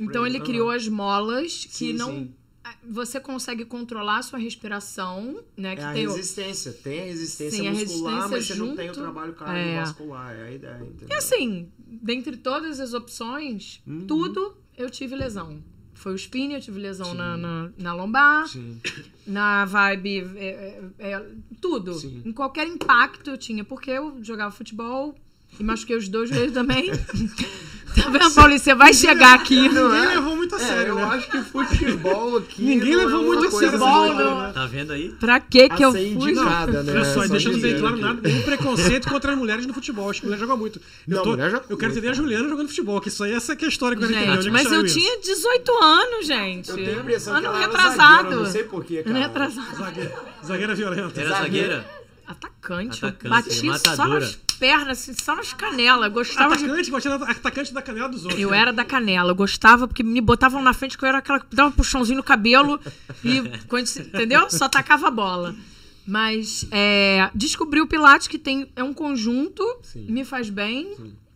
Então 0.00 0.24
ele. 0.26 0.36
ele 0.36 0.44
criou 0.44 0.70
as 0.70 0.86
molas 0.88 1.64
que 1.66 1.74
Sim, 1.88 1.92
não 1.94 2.10
sim. 2.12 2.34
você 2.88 3.18
consegue 3.20 3.64
controlar 3.64 4.18
a 4.18 4.22
sua 4.22 4.38
respiração, 4.38 5.42
né? 5.56 5.74
Que 5.74 5.82
É 5.82 5.84
a 5.84 5.92
tem 5.92 6.06
o- 6.06 6.12
resistência. 6.14 6.72
Tem 6.72 7.00
a 7.00 7.04
resistência 7.04 7.68
a 7.68 7.72
muscular, 7.72 8.28
resistência 8.28 8.28
mas 8.30 8.46
você 8.46 8.54
não 8.54 8.76
tem 8.76 8.84
o 8.90 8.94
junto. 8.94 9.00
trabalho 9.02 9.32
É. 9.32 9.34
cardiovascular. 9.34 10.34
É 10.34 10.42
a 10.44 10.50
ideia, 10.52 10.80
entendeu? 10.82 11.08
E 11.10 11.14
assim, 11.14 11.68
dentre 11.78 12.36
todas 12.38 12.78
as 12.80 12.94
opções, 12.94 13.82
Uhum. 13.86 14.06
tudo 14.06 14.56
eu 14.78 14.88
tive 14.88 15.14
lesão. 15.16 15.62
Foi 16.04 16.12
o 16.12 16.16
spin, 16.16 16.52
eu 16.52 16.60
tive 16.60 16.78
lesão 16.78 17.14
na, 17.14 17.34
na, 17.34 17.70
na 17.78 17.94
lombar, 17.94 18.46
Sim. 18.46 18.78
na 19.26 19.64
vibe, 19.64 20.32
é, 20.36 20.78
é, 20.98 21.12
é, 21.12 21.26
tudo. 21.62 21.94
Sim. 21.94 22.20
Em 22.26 22.30
qualquer 22.30 22.66
impacto 22.66 23.30
eu 23.30 23.38
tinha, 23.38 23.64
porque 23.64 23.90
eu 23.90 24.22
jogava 24.22 24.50
futebol 24.50 25.14
e 25.58 25.64
machuquei 25.64 25.96
os 25.96 26.06
dois 26.06 26.28
joelhos 26.28 26.52
também. 26.52 26.90
tá 28.02 28.10
vendo, 28.10 28.34
Paulinho? 28.34 28.58
Você 28.58 28.74
vai 28.74 28.92
chegar 28.94 29.34
aqui, 29.34 29.68
não 29.68 29.88
Ninguém 29.88 30.04
é? 30.04 30.14
levou 30.16 30.36
muito 30.36 30.54
a 30.54 30.58
É, 30.58 30.60
sério, 30.66 30.88
eu 30.90 30.94
né? 30.96 31.04
acho 31.04 31.30
que 31.30 31.42
futebol 31.42 32.36
aqui. 32.38 32.62
Ninguém 32.62 32.92
não 32.94 33.00
é 33.00 33.04
levou 33.06 33.20
uma 33.20 33.26
muito 33.26 33.46
a 33.46 33.50
sério 33.50 33.66
Futebol, 33.78 34.04
essa 34.04 34.14
não. 34.14 34.20
história, 34.22 34.46
né? 34.46 34.52
Tá 34.52 34.66
vendo 34.66 34.92
aí? 34.92 35.08
Pra 35.20 35.40
que 35.40 35.68
que 35.68 35.84
eu 35.84 35.90
fui? 35.92 36.08
indicada, 36.08 36.82
né? 36.82 36.92
Olha 36.92 37.04
só, 37.04 37.26
deixando 37.26 37.52
bem 37.58 37.62
dizer 37.74 37.80
claro, 37.80 37.96
nada, 37.96 38.20
nenhum 38.28 38.42
preconceito 38.42 39.08
contra 39.08 39.32
as 39.32 39.38
mulheres 39.38 39.66
no 39.66 39.74
futebol. 39.74 40.10
Acho 40.10 40.20
que 40.20 40.26
mulher 40.26 40.38
joga 40.38 40.56
muito. 40.56 40.80
Eu, 41.08 41.16
Não, 41.16 41.22
tô- 41.22 41.36
eu 41.70 41.76
quero 41.76 41.92
entender 41.92 42.08
a 42.08 42.12
Juliana 42.14 42.48
jogando 42.48 42.68
futebol, 42.68 43.00
que 43.00 43.08
isso 43.08 43.22
aí 43.24 43.32
essa 43.32 43.54
que 43.56 43.64
é 43.64 43.68
a 43.68 43.70
história 43.70 43.96
que 43.96 44.02
eu 44.04 44.08
quero 44.08 44.20
entender. 44.20 44.32
Onde 44.36 44.44
Gente, 44.44 44.50
é 44.50 44.62
mas 44.62 44.72
eu 44.72 44.84
isso? 44.84 44.98
tinha 44.98 45.20
18 45.20 45.72
anos, 45.82 46.26
gente. 46.26 46.70
Eu 46.70 46.76
tenho 46.76 46.98
a 46.98 47.00
impressão 47.00 47.32
ano 47.34 47.40
que 47.42 47.46
ela 47.46 47.56
era 47.58 47.66
retrasado. 47.66 47.96
zagueira, 47.96 48.34
eu 48.36 48.42
não 48.44 48.50
sei 48.50 48.64
porquê, 48.64 48.94
Ano 48.98 49.04
cara. 49.04 49.18
retrasado. 49.18 49.76
Zagueira, 49.76 50.14
zagueira 50.44 50.74
violenta. 50.74 51.20
Era 51.20 51.30
Zagueira. 51.30 51.86
Atacante. 52.26 53.04
Atacante, 53.04 53.24
eu 53.24 53.30
batia 53.30 53.78
só 53.78 54.08
nas 54.08 54.38
pernas, 54.54 55.00
assim, 55.00 55.12
só 55.14 55.34
nas 55.36 55.52
canelas. 55.52 56.10
Gostava 56.12 56.56
de. 56.56 56.64
Atacante, 56.64 56.90
batia 56.90 57.18
na- 57.18 57.30
atacante 57.30 57.74
da 57.74 57.82
canela 57.82 58.08
dos 58.08 58.22
outros. 58.24 58.40
Eu 58.40 58.50
né? 58.50 58.58
era 58.58 58.72
da 58.72 58.84
canela. 58.84 59.32
Eu 59.32 59.34
gostava 59.34 59.86
porque 59.86 60.02
me 60.02 60.20
botavam 60.20 60.62
na 60.62 60.72
frente 60.72 60.96
que 60.96 61.04
eu 61.04 61.08
era 61.08 61.18
aquela 61.18 61.40
que 61.40 61.54
dava 61.54 61.68
um 61.68 61.72
puxãozinho 61.72 62.16
no 62.16 62.22
cabelo 62.22 62.80
e, 63.22 63.42
quando, 63.68 63.86
entendeu? 63.98 64.48
Só 64.50 64.68
tacava 64.68 65.08
a 65.08 65.10
bola. 65.10 65.54
Mas 66.06 66.66
é, 66.70 67.30
descobri 67.34 67.80
o 67.80 67.86
Pilates 67.86 68.28
que 68.28 68.38
tem, 68.38 68.70
é 68.76 68.82
um 68.82 68.92
conjunto, 68.92 69.64
Sim. 69.82 70.06
me 70.08 70.24
faz 70.24 70.50
bem. 70.50 70.94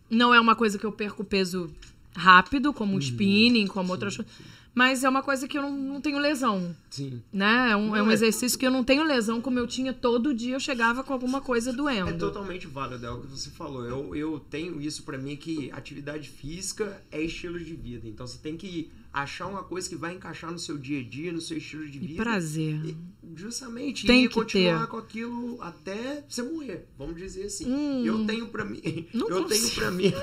Não 0.09 0.33
é 0.33 0.39
uma 0.39 0.55
coisa 0.55 0.77
que 0.77 0.85
eu 0.85 0.91
perco 0.91 1.23
peso 1.23 1.71
rápido, 2.15 2.73
como 2.73 2.95
o 2.95 2.99
spinning, 2.99 3.67
como 3.67 3.91
outras 3.91 4.15
coisas. 4.17 4.31
Mas 4.73 5.03
é 5.03 5.09
uma 5.09 5.21
coisa 5.23 5.47
que 5.47 5.57
eu 5.57 5.61
não, 5.61 5.71
não 5.71 6.01
tenho 6.01 6.19
lesão, 6.19 6.75
Sim. 6.89 7.21
né? 7.33 7.71
É 7.71 7.75
um, 7.75 7.95
é 7.95 8.03
um 8.03 8.09
é- 8.11 8.13
exercício 8.13 8.57
que 8.57 8.65
eu 8.65 8.71
não 8.71 8.83
tenho 8.83 9.03
lesão, 9.03 9.41
como 9.41 9.57
eu 9.59 9.67
tinha 9.67 9.91
todo 9.91 10.33
dia, 10.33 10.55
eu 10.55 10.59
chegava 10.59 11.03
com 11.03 11.11
alguma 11.11 11.41
coisa 11.41 11.71
É 11.71 11.73
doendo. 11.73 12.17
totalmente 12.17 12.67
válido, 12.67 13.05
é 13.05 13.11
o 13.11 13.19
que 13.21 13.27
você 13.27 13.49
falou. 13.49 13.83
Eu, 13.85 14.15
eu 14.15 14.39
tenho 14.49 14.79
isso 14.81 15.03
pra 15.03 15.17
mim 15.17 15.35
que 15.35 15.71
atividade 15.71 16.29
física 16.29 17.01
é 17.11 17.21
estilo 17.21 17.59
de 17.59 17.73
vida. 17.75 18.07
Então 18.07 18.25
você 18.25 18.37
tem 18.37 18.55
que 18.55 18.89
achar 19.11 19.47
uma 19.47 19.63
coisa 19.63 19.89
que 19.89 19.95
vai 19.95 20.13
encaixar 20.13 20.51
no 20.51 20.59
seu 20.59 20.77
dia 20.77 20.99
a 20.99 21.03
dia, 21.03 21.31
no 21.31 21.41
seu 21.41 21.57
estilo 21.57 21.87
de 21.87 21.97
E 21.97 22.01
vida. 22.07 22.23
prazer. 22.23 22.75
E, 22.85 22.95
justamente, 23.35 24.05
Tem 24.07 24.25
e 24.25 24.27
que 24.27 24.33
continuar 24.33 24.81
ter. 24.81 24.87
com 24.87 24.97
aquilo 24.97 25.57
até 25.61 26.23
você 26.27 26.41
morrer, 26.43 26.87
vamos 26.97 27.15
dizer 27.15 27.45
assim. 27.45 27.71
Hum. 27.71 28.03
eu 28.05 28.25
tenho 28.25 28.47
pra 28.47 28.65
mim, 28.65 28.81
eu 29.13 29.25
tenho 29.25 29.43
consigo. 29.43 29.75
pra 29.75 29.91
mim, 29.91 30.13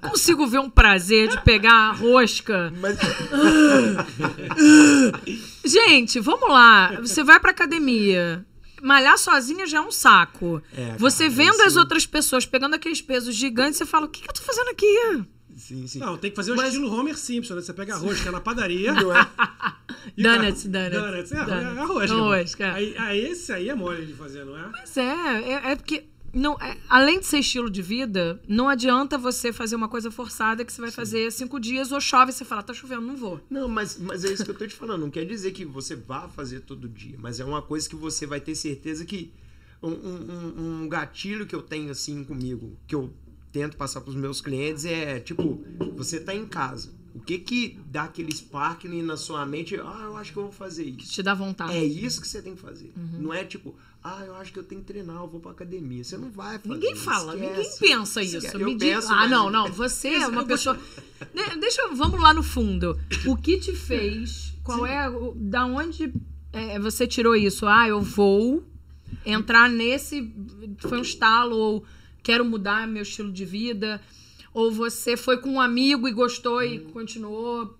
Consigo 0.00 0.46
ver 0.46 0.58
um 0.60 0.70
prazer 0.70 1.28
de 1.28 1.40
pegar 1.42 1.74
a 1.74 1.92
rosca. 1.92 2.72
mas 2.80 2.96
Gente, 5.64 6.20
vamos 6.20 6.48
lá. 6.48 7.00
Você 7.00 7.22
vai 7.24 7.40
pra 7.40 7.50
academia. 7.50 8.44
Malhar 8.82 9.18
sozinha 9.18 9.66
já 9.66 9.78
é 9.78 9.80
um 9.80 9.90
saco. 9.90 10.62
É, 10.76 10.96
você 10.98 11.24
cara, 11.24 11.36
vendo 11.36 11.60
as 11.62 11.76
outras 11.76 12.04
pessoas 12.06 12.44
pegando 12.44 12.74
aqueles 12.74 13.00
pesos 13.00 13.34
gigantes, 13.34 13.78
você 13.78 13.86
fala: 13.86 14.06
o 14.06 14.08
que, 14.08 14.20
que 14.22 14.28
eu 14.28 14.34
tô 14.34 14.42
fazendo 14.42 14.68
aqui? 14.68 14.86
Sim, 15.56 15.86
sim. 15.86 15.98
Não, 15.98 16.16
tem 16.16 16.30
que 16.30 16.36
fazer 16.36 16.52
o 16.52 16.56
Mas- 16.56 16.68
estilo 16.74 16.92
Homer 16.92 17.16
Simpson, 17.16 17.54
né? 17.54 17.60
Você 17.62 17.72
pega 17.72 17.94
a 17.94 17.98
rosca 17.98 18.30
na 18.30 18.40
padaria. 18.40 18.92
Não 18.92 19.14
é? 19.16 19.26
Donuts, 20.16 20.64
donuts, 20.64 20.68
cara- 20.70 20.90
Donuts, 21.10 21.32
é, 21.32 21.44
donuts. 21.44 21.50
é 21.50 21.80
a 21.80 21.84
rosca. 21.84 22.14
Rosca. 22.16 22.72
Aí, 22.74 22.94
aí 22.96 23.20
esse 23.26 23.52
aí 23.52 23.68
é 23.68 23.74
mole 23.74 24.06
de 24.06 24.12
fazer, 24.14 24.44
não 24.44 24.56
é? 24.56 24.68
Mas 24.70 24.96
é, 24.96 25.02
é, 25.02 25.72
é 25.72 25.76
porque. 25.76 26.04
Não, 26.32 26.52
é- 26.60 26.76
além 26.88 27.18
de 27.20 27.24
ser 27.26 27.38
estilo 27.38 27.70
de 27.70 27.80
vida, 27.80 28.38
não 28.46 28.68
adianta 28.68 29.16
você 29.16 29.54
fazer 29.54 29.74
uma 29.74 29.88
coisa 29.88 30.10
forçada 30.10 30.64
que 30.66 30.72
você 30.72 30.82
vai 30.82 30.90
fazer 30.90 31.32
cinco 31.32 31.58
dias 31.58 31.92
ou 31.92 32.00
chove 32.00 32.30
e 32.30 32.34
você 32.34 32.44
fala, 32.44 32.62
tá 32.62 32.74
chovendo, 32.74 33.00
não 33.00 33.16
vou. 33.16 33.40
Não, 33.48 33.66
mas, 33.68 33.98
mas 33.98 34.22
é 34.22 34.32
isso 34.32 34.44
que 34.44 34.50
eu 34.50 34.54
tô 34.54 34.66
te 34.66 34.74
falando. 34.74 35.00
Não 35.00 35.10
quer 35.10 35.24
dizer 35.24 35.52
que 35.52 35.64
você 35.64 35.96
vá 35.96 36.28
fazer 36.28 36.60
todo 36.60 36.88
dia, 36.90 37.16
mas 37.18 37.40
é 37.40 37.44
uma 37.44 37.62
coisa 37.62 37.88
que 37.88 37.96
você 37.96 38.26
vai 38.26 38.38
ter 38.38 38.54
certeza 38.54 39.06
que 39.06 39.32
um- 39.82 39.88
um- 39.90 40.82
um 40.82 40.88
gatilho 40.88 41.46
que 41.46 41.54
eu 41.54 41.62
tenho 41.62 41.90
assim 41.90 42.22
comigo, 42.22 42.76
que 42.86 42.94
eu 42.94 43.10
tento 43.56 43.76
passar 43.76 44.02
pros 44.02 44.14
meus 44.14 44.40
clientes 44.42 44.84
é 44.84 45.18
tipo, 45.18 45.64
você 45.96 46.20
tá 46.20 46.34
em 46.34 46.44
casa. 46.46 46.94
O 47.14 47.20
que 47.20 47.38
que 47.38 47.80
dá 47.86 48.02
aquele 48.04 48.30
sparkling 48.30 49.00
na 49.02 49.16
sua 49.16 49.46
mente? 49.46 49.74
Ah, 49.76 50.02
eu 50.04 50.16
acho 50.18 50.32
que 50.32 50.38
eu 50.38 50.42
vou 50.44 50.52
fazer 50.52 50.84
isso. 50.84 51.10
Te 51.14 51.22
dá 51.22 51.32
vontade. 51.32 51.72
É 51.74 51.82
isso 51.82 52.20
que 52.20 52.28
você 52.28 52.42
tem 52.42 52.54
que 52.54 52.60
fazer. 52.60 52.92
Não 53.18 53.32
é 53.32 53.42
tipo, 53.42 53.74
ah, 54.04 54.22
eu 54.26 54.34
acho 54.36 54.52
que 54.52 54.58
eu 54.58 54.62
tenho 54.62 54.82
que 54.82 54.86
treinar, 54.86 55.16
eu 55.16 55.26
vou 55.26 55.40
pra 55.40 55.52
academia. 55.52 56.04
Você 56.04 56.18
não 56.18 56.30
vai 56.30 56.58
fazer. 56.58 56.68
Ninguém 56.74 56.94
fala, 56.94 57.34
esquece. 57.34 57.82
ninguém 57.82 57.98
pensa 57.98 58.22
isso. 58.22 58.58
Me 58.58 58.62
Eu 58.72 58.76
diz- 58.76 58.88
penso, 58.94 59.08
ah, 59.10 59.16
mas- 59.16 59.30
não, 59.30 59.50
não. 59.50 59.72
Você 59.72 60.08
é 60.08 60.26
uma 60.26 60.44
pessoa. 60.44 60.78
De- 61.34 61.58
Deixa, 61.58 61.80
eu- 61.82 61.96
vamos 61.96 62.20
lá 62.20 62.34
no 62.34 62.42
fundo. 62.42 62.98
O 63.26 63.34
que 63.34 63.58
te 63.58 63.72
fez? 63.74 64.52
Qual 64.62 64.84
é? 64.84 65.08
o- 65.08 65.32
Da 65.34 65.64
onde 65.64 66.12
é, 66.52 66.78
você 66.78 67.06
tirou 67.06 67.34
isso? 67.34 67.66
Ah, 67.66 67.88
eu 67.88 68.02
vou 68.02 68.62
entrar 69.24 69.70
nesse. 69.70 70.30
Foi 70.80 70.98
um 70.98 71.02
estalo 71.02 71.56
ou 71.56 71.84
quero 72.26 72.44
mudar 72.44 72.88
meu 72.88 73.02
estilo 73.02 73.30
de 73.32 73.44
vida? 73.44 74.00
Ou 74.52 74.72
você 74.72 75.16
foi 75.16 75.36
com 75.38 75.50
um 75.50 75.60
amigo 75.60 76.08
e 76.08 76.12
gostou 76.12 76.62
e 76.62 76.78
Hum. 76.80 76.90
continuou? 76.90 77.78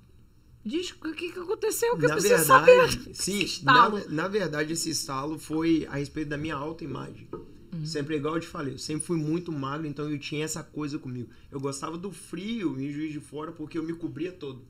Diz 0.64 0.90
o 0.90 1.12
que, 1.14 1.32
que 1.32 1.38
aconteceu, 1.38 1.96
que 1.96 2.04
eu 2.04 2.09
na 2.09 2.14
preciso 2.16 2.37
verdade, 2.37 2.92
saber. 2.92 3.14
sim, 3.14 3.46
na, 3.62 3.88
na 4.09 4.28
verdade 4.28 4.72
esse 4.72 4.90
estalo 4.90 5.38
foi 5.38 5.87
a 5.88 5.96
respeito 5.96 6.28
da 6.28 6.37
minha 6.37 6.56
autoimagem. 6.56 7.28
Uhum. 7.72 7.85
Sempre 7.87 8.16
igual 8.16 8.35
eu 8.35 8.40
te 8.40 8.48
falei, 8.48 8.74
eu 8.74 8.78
sempre 8.78 9.06
fui 9.06 9.16
muito 9.16 9.52
magro, 9.52 9.87
então 9.87 10.11
eu 10.11 10.18
tinha 10.18 10.44
essa 10.44 10.62
coisa 10.64 10.98
comigo. 10.98 11.28
Eu 11.52 11.61
gostava 11.61 11.96
do 11.96 12.11
frio 12.11 12.80
em 12.80 12.90
Juiz 12.92 13.12
de 13.12 13.20
Fora 13.20 13.52
porque 13.52 13.78
eu 13.78 13.82
me 13.85 13.92
cobria 13.92 14.32
todo. 14.32 14.62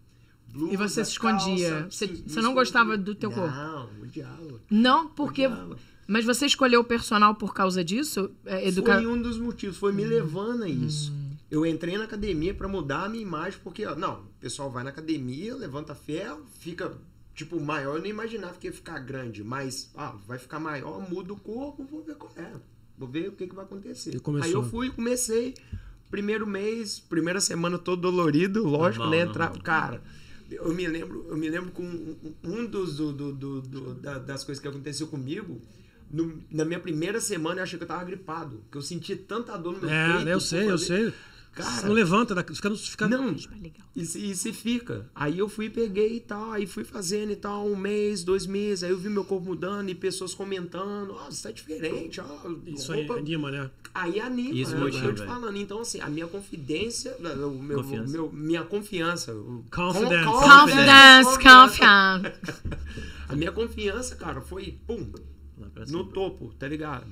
Blusa, 0.49 0.73
E 0.73 0.77
você 0.77 1.05
se 1.05 1.11
escondia? 1.13 1.71
calça, 1.71 1.91
Você- 1.91 2.07
sim, 2.09 2.23
você 2.27 2.41
não 2.41 2.55
gostava 2.55 2.97
do 2.97 3.15
teu 3.15 3.31
corpo? 3.31 3.55
Não, 3.55 3.91
odiava. 4.03 4.61
Não, 4.71 5.09
porque. 5.09 5.47
odiava. 5.47 5.77
Mas 6.09 6.25
você 6.25 6.47
escolheu 6.47 6.81
o 6.81 6.85
personal 6.85 7.35
por 7.35 7.53
causa 7.53 7.83
disso? 7.85 8.31
É, 8.45 8.69
educa... 8.69 8.95
Foi 8.95 9.07
um 9.09 9.21
dos 9.21 9.39
motivos, 9.39 9.77
foi 9.77 9.93
me 9.93 10.05
Hum. 10.05 10.09
levando 10.09 10.63
a 10.63 10.69
isso. 10.69 11.13
Eu 11.51 11.67
entrei 11.67 11.99
na 11.99 12.05
academia 12.05 12.55
pra 12.55 12.69
mudar 12.69 13.05
a 13.05 13.09
minha 13.09 13.23
imagem, 13.23 13.59
porque, 13.63 13.85
ó, 13.85 13.97
não, 13.97 14.21
o 14.21 14.27
pessoal 14.41 14.71
vai 14.71 14.85
na 14.85 14.91
academia, 14.91 15.55
levanta 15.57 15.95
ferro, 15.97 16.45
fica, 16.61 16.93
tipo, 17.35 17.61
maior. 17.61 17.97
Eu 17.97 18.03
nem 18.03 18.11
imaginava 18.13 18.55
que 18.55 18.69
ia 18.69 18.73
ficar 18.73 19.01
grande, 19.01 19.43
mas, 19.43 19.91
ah, 19.97 20.15
vai 20.29 20.39
ficar 20.39 20.61
maior, 20.61 21.09
muda 21.11 21.33
o 21.33 21.37
corpo, 21.37 21.85
vou 21.85 22.03
ver 22.05 22.15
qual 22.15 22.33
é. 22.37 22.53
Vou 22.97 23.09
ver 23.09 23.29
o 23.29 23.33
que, 23.33 23.47
que 23.49 23.55
vai 23.55 23.65
acontecer. 23.65 24.21
Aí 24.43 24.53
eu 24.53 24.63
fui, 24.63 24.91
comecei, 24.91 25.55
primeiro 26.11 26.47
mês, 26.47 27.01
primeira 27.01 27.41
semana 27.41 27.79
todo 27.79 28.01
dolorido, 28.03 28.65
lógico, 28.65 29.05
Normal, 29.05 29.11
né? 29.11 29.29
Entrar, 29.29 29.47
normal. 29.47 29.63
cara. 29.65 30.03
Eu 30.51 30.73
me 30.73 30.87
lembro, 30.87 31.27
eu 31.29 31.37
me 31.37 31.49
lembro 31.49 31.71
com 31.73 31.83
um- 32.45 32.67
dos 32.67 32.97
do, 32.97 33.13
do- 33.13 33.33
do- 33.33 33.61
do- 33.63 33.95
da- 33.95 34.19
das 34.19 34.45
coisas 34.45 34.61
que 34.63 34.69
aconteceu 34.69 35.07
comigo. 35.07 35.61
no- 36.09 36.41
na 36.53 36.65
minha 36.65 36.79
primeira 36.79 37.21
semana 37.21 37.59
eu 37.59 37.63
achei 37.65 37.77
que 37.77 37.83
eu 37.83 37.89
tava 37.89 38.05
gripado, 38.05 38.63
que 38.71 38.79
eu 38.79 38.83
senti 38.83 39.17
tanta 39.17 39.57
dor 39.57 39.73
no 39.75 39.81
meu 39.81 39.91
É, 39.91 40.07
peito. 40.13 40.25
né, 40.25 40.35
eu 40.35 40.39
sei, 40.41 40.71
eu 40.71 40.79
sei. 40.79 41.13
Cara, 41.57 41.87
não 41.89 41.95
levanta, 41.95 42.35
da- 42.35 42.45
fica, 42.45 42.69
no- 42.69 42.77
fica 42.77 43.09
não, 43.09 43.35
e 43.97 44.05
se, 44.05 44.31
e 44.31 44.37
se 44.37 44.53
fica. 44.53 45.09
Aí 45.15 45.39
eu 45.39 45.49
fui, 45.49 45.71
peguei 45.71 46.17
e 46.17 46.21
tal, 46.21 46.53
aí 46.53 46.67
fui 46.67 46.85
fazendo 46.85 47.33
e 47.33 47.37
tal, 47.37 47.67
um 47.67 47.75
mês, 47.75 48.23
dois 48.23 48.45
meses, 48.47 48.85
aí 48.85 48.91
eu 48.91 48.99
vi 48.99 49.09
meu 49.09 49.25
corpo 49.25 49.47
mudando 49.47 49.89
e 49.89 49.95
pessoas 49.95 50.35
comentando, 50.35 51.15
ó, 51.15 51.31
você 51.31 51.45
tá 51.45 51.51
diferente, 51.51 52.21
ó. 52.21 52.25
Isso 52.67 52.93
aí, 52.93 53.07
roupa- 53.07 53.21
anima, 53.21 53.51
né? 53.51 53.71
Aí 53.95 54.21
anima, 54.21 54.55
Isso 54.55 54.75
é 54.75 54.75
o 54.75 54.79
que 54.79 54.85
eu 54.85 55.01
motiva, 55.01 55.07
tô 55.15 55.23
te 55.23 55.27
falando. 55.27 55.57
Então, 55.57 55.81
assim, 55.81 55.99
a 56.03 56.11
minha 56.11 56.27
confidência, 56.27 57.17
o 57.19 57.63
meu, 57.63 57.79
Confiança. 57.83 58.09
o 58.09 58.13
meu- 58.13 58.33
minha 58.33 58.63
confiança. 58.63 59.35
Confidence. 59.75 60.25
con- 60.27 60.33
Confidence, 60.43 61.39
confiança. 61.43 62.41
A 63.29 63.35
minha 63.35 63.51
confiança, 63.51 64.15
cara, 64.15 64.41
foi, 64.41 64.79
pum, 64.87 65.11
no 65.89 66.05
topo, 66.05 66.53
tá 66.59 66.69
ligado? 66.69 67.07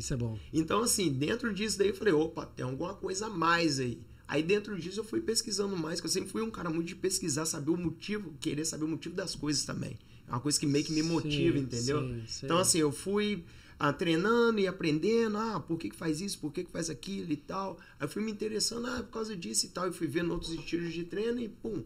Isso 0.00 0.14
é 0.14 0.16
bom. 0.16 0.38
Então, 0.52 0.82
assim, 0.82 1.12
dentro 1.12 1.52
disso 1.52 1.78
daí 1.78 1.88
eu 1.88 1.94
falei, 1.94 2.14
opa, 2.14 2.46
tem 2.46 2.64
alguma 2.64 2.94
coisa 2.94 3.26
a 3.26 3.28
mais 3.28 3.78
aí. 3.78 4.00
Aí 4.26 4.42
dentro 4.42 4.78
disso 4.78 5.00
eu 5.00 5.04
fui 5.04 5.20
pesquisando 5.20 5.76
mais, 5.76 6.00
que 6.00 6.06
eu 6.06 6.10
sempre 6.10 6.30
fui 6.30 6.40
um 6.40 6.50
cara 6.50 6.70
muito 6.70 6.88
de 6.88 6.96
pesquisar, 6.96 7.44
saber 7.44 7.70
o 7.70 7.76
motivo, 7.76 8.32
querer 8.40 8.64
saber 8.64 8.84
o 8.84 8.88
motivo 8.88 9.14
das 9.14 9.34
coisas 9.34 9.64
também. 9.64 9.98
É 10.26 10.30
uma 10.30 10.40
coisa 10.40 10.58
que 10.58 10.66
meio 10.66 10.84
que 10.84 10.92
me 10.92 11.02
motiva, 11.02 11.58
Sim, 11.58 11.64
entendeu? 11.64 12.00
sim, 12.00 12.24
sim. 12.26 12.46
Então, 12.46 12.58
assim, 12.58 12.78
eu 12.78 12.92
fui 12.92 13.44
ah, 13.78 13.92
treinando 13.92 14.58
e 14.58 14.66
aprendendo, 14.66 15.36
ah, 15.36 15.60
por 15.60 15.78
que, 15.78 15.90
que 15.90 15.96
faz 15.96 16.20
isso, 16.20 16.38
por 16.38 16.52
que, 16.52 16.64
que 16.64 16.70
faz 16.70 16.88
aquilo 16.88 17.32
e 17.32 17.36
tal. 17.36 17.78
Aí 17.98 18.06
eu 18.06 18.08
fui 18.08 18.22
me 18.22 18.30
interessando, 18.30 18.86
ah, 18.86 19.02
por 19.02 19.10
causa 19.10 19.36
disso 19.36 19.66
e 19.66 19.68
tal. 19.68 19.88
E 19.88 19.92
fui 19.92 20.06
vendo 20.06 20.30
outros 20.32 20.52
estilos 20.52 20.94
de 20.94 21.04
treino 21.04 21.40
e, 21.40 21.48
pum, 21.48 21.82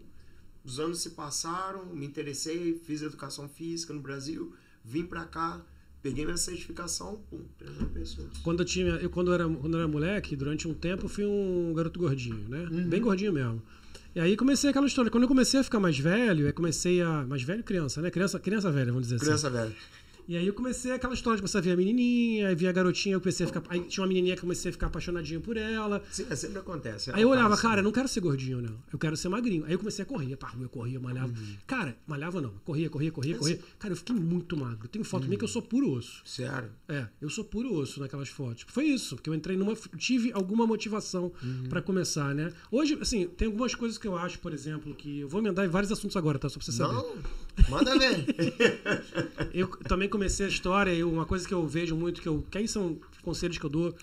os 0.64 0.78
anos 0.78 1.00
se 1.00 1.10
passaram, 1.10 1.86
me 1.86 2.06
interessei, 2.06 2.80
fiz 2.84 3.02
educação 3.02 3.48
física 3.48 3.92
no 3.92 4.00
Brasil, 4.00 4.54
vim 4.84 5.04
pra 5.04 5.24
cá, 5.24 5.64
peguei 6.04 6.26
minha 6.26 6.36
certificação, 6.36 7.18
pum, 7.30 7.40
treinando 7.56 7.86
pessoas. 7.86 8.28
Quando 8.42 8.60
eu 8.60 8.66
tinha, 8.66 8.90
eu 8.96 9.08
quando 9.08 9.28
eu 9.28 9.34
era, 9.34 9.48
quando 9.48 9.72
eu 9.72 9.80
era 9.80 9.88
moleque, 9.88 10.36
durante 10.36 10.68
um 10.68 10.74
tempo 10.74 11.06
eu 11.06 11.08
fui 11.08 11.24
um 11.24 11.72
garoto 11.74 11.98
gordinho, 11.98 12.46
né? 12.46 12.68
Uhum. 12.70 12.86
Bem 12.86 13.00
gordinho 13.00 13.32
mesmo. 13.32 13.62
E 14.14 14.20
aí 14.20 14.36
comecei 14.36 14.68
aquela 14.68 14.86
história. 14.86 15.10
Quando 15.10 15.22
eu 15.22 15.28
comecei 15.28 15.58
a 15.58 15.64
ficar 15.64 15.80
mais 15.80 15.98
velho, 15.98 16.46
aí 16.46 16.52
comecei 16.52 17.00
a. 17.00 17.24
Mais 17.24 17.42
velho, 17.42 17.64
criança, 17.64 18.02
né? 18.02 18.10
Criança, 18.10 18.38
criança 18.38 18.70
velha, 18.70 18.92
vamos 18.92 19.04
dizer 19.04 19.16
assim. 19.16 19.24
Criança 19.24 19.48
velha. 19.48 19.72
E 20.26 20.36
aí 20.36 20.46
eu 20.46 20.54
comecei 20.54 20.90
aquela 20.92 21.12
história 21.12 21.36
de 21.36 21.42
começar 21.42 21.58
a 21.58 21.62
ver 21.62 21.72
a 21.72 21.76
menininha, 21.76 22.48
aí 22.48 22.54
via 22.54 22.70
a 22.70 22.72
garotinha, 22.72 23.14
eu 23.14 23.20
comecei 23.20 23.44
a 23.44 23.46
ficar. 23.46 23.62
Aí 23.68 23.80
tinha 23.80 24.02
uma 24.02 24.08
menininha 24.08 24.34
que 24.34 24.40
eu 24.40 24.44
comecei 24.44 24.70
a 24.70 24.72
ficar 24.72 24.86
apaixonadinho 24.86 25.40
por 25.40 25.56
ela. 25.56 26.02
Sim, 26.10 26.26
é, 26.30 26.36
sempre 26.36 26.58
acontece. 26.58 27.10
é 27.10 27.16
Aí 27.16 27.22
eu 27.22 27.28
olhava, 27.28 27.56
cara, 27.56 27.80
eu 27.80 27.84
não 27.84 27.92
quero 27.92 28.08
ser 28.08 28.20
gordinho, 28.20 28.62
não. 28.62 28.76
Eu 28.92 28.98
quero 28.98 29.16
ser 29.16 29.28
magrinho. 29.28 29.64
Aí 29.66 29.72
eu 29.72 29.78
comecei 29.78 30.02
a 30.02 30.06
correr, 30.06 30.34
pá, 30.36 30.52
eu 30.58 30.68
corria, 30.68 30.98
malhava. 30.98 31.32
Cara, 31.66 31.96
malhava 32.06 32.40
não. 32.40 32.50
Corria, 32.64 32.88
corria, 32.88 33.12
corria, 33.12 33.36
corria. 33.36 33.60
Cara, 33.78 33.92
eu 33.92 33.96
fiquei 33.98 34.14
muito 34.16 34.56
magro. 34.56 34.88
Tem 34.88 35.04
foto 35.04 35.26
minha 35.26 35.38
que 35.38 35.44
eu 35.44 35.48
sou 35.48 35.60
puro 35.60 35.90
osso. 35.90 36.22
Sério. 36.24 36.70
É, 36.88 37.06
eu 37.20 37.28
sou 37.28 37.44
puro 37.44 37.74
osso 37.74 38.00
naquelas 38.00 38.28
fotos. 38.28 38.64
Foi 38.68 38.84
isso, 38.84 39.16
porque 39.16 39.28
eu 39.28 39.34
entrei 39.34 39.56
numa. 39.56 39.74
Tive 39.98 40.32
alguma 40.32 40.66
motivação 40.66 41.32
pra 41.68 41.82
começar, 41.82 42.34
né? 42.34 42.52
Hoje, 42.70 42.96
assim, 43.00 43.28
tem 43.28 43.46
algumas 43.46 43.74
coisas 43.74 43.98
que 43.98 44.06
eu 44.06 44.16
acho, 44.16 44.38
por 44.38 44.52
exemplo, 44.54 44.94
que. 44.94 45.20
Eu 45.20 45.28
vou 45.28 45.40
emendar 45.40 45.64
em 45.66 45.68
vários 45.68 45.92
assuntos 45.92 46.16
agora, 46.16 46.38
tá? 46.38 46.48
Só 46.48 46.58
pra 46.58 46.64
você 46.64 46.72
saber. 46.72 46.94
Não, 46.94 47.16
manda 47.68 47.98
ver. 47.98 48.24
Eu 49.52 49.68
também 49.68 50.08
comecei 50.08 50.46
a 50.46 50.48
história 50.48 50.92
e 50.92 51.04
uma 51.04 51.24
coisa 51.24 51.46
que 51.46 51.54
eu 51.54 51.66
vejo 51.66 51.94
muito, 51.94 52.20
que 52.20 52.28
eu. 52.28 52.44
Que 52.50 52.58
aí 52.58 52.68
são 52.68 52.98
conselhos 53.22 53.58
que 53.58 53.64
eu 53.64 53.70
dou. 53.70 53.94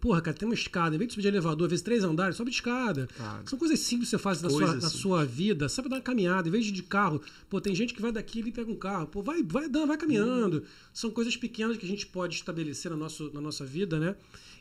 Porra, 0.00 0.20
cara, 0.20 0.36
tem 0.36 0.48
uma 0.48 0.54
escada. 0.54 0.94
Em 0.94 0.98
vez 0.98 1.08
de 1.08 1.14
subir 1.14 1.22
de 1.22 1.28
elevador, 1.28 1.68
vezes 1.68 1.82
três 1.82 2.04
andares, 2.04 2.36
sobe 2.36 2.50
de 2.50 2.56
escada. 2.56 3.08
Cara. 3.16 3.42
São 3.46 3.58
coisas 3.58 3.80
simples 3.80 4.08
que 4.08 4.16
você 4.16 4.22
faz 4.22 4.40
na, 4.40 4.48
sua, 4.48 4.74
na 4.74 4.88
sua 4.88 5.24
vida. 5.24 5.68
Sabe 5.68 5.88
dar 5.88 5.96
uma 5.96 6.02
caminhada. 6.02 6.48
Em 6.48 6.52
vez 6.52 6.64
de 6.64 6.70
ir 6.70 6.74
de 6.74 6.82
carro, 6.82 7.20
pô, 7.50 7.60
tem 7.60 7.74
gente 7.74 7.94
que 7.94 8.00
vai 8.00 8.12
daqui 8.12 8.40
e 8.40 8.52
pega 8.52 8.70
um 8.70 8.76
carro. 8.76 9.06
Pô, 9.08 9.22
vai, 9.22 9.42
vai 9.42 9.68
dando, 9.68 9.88
vai 9.88 9.96
caminhando. 9.96 10.64
São 10.92 11.10
coisas 11.10 11.36
pequenas 11.36 11.76
que 11.76 11.84
a 11.84 11.88
gente 11.88 12.06
pode 12.06 12.36
estabelecer 12.36 12.90
na, 12.90 12.96
nosso, 12.96 13.30
na 13.34 13.40
nossa 13.40 13.64
vida, 13.64 13.98
né? 13.98 14.14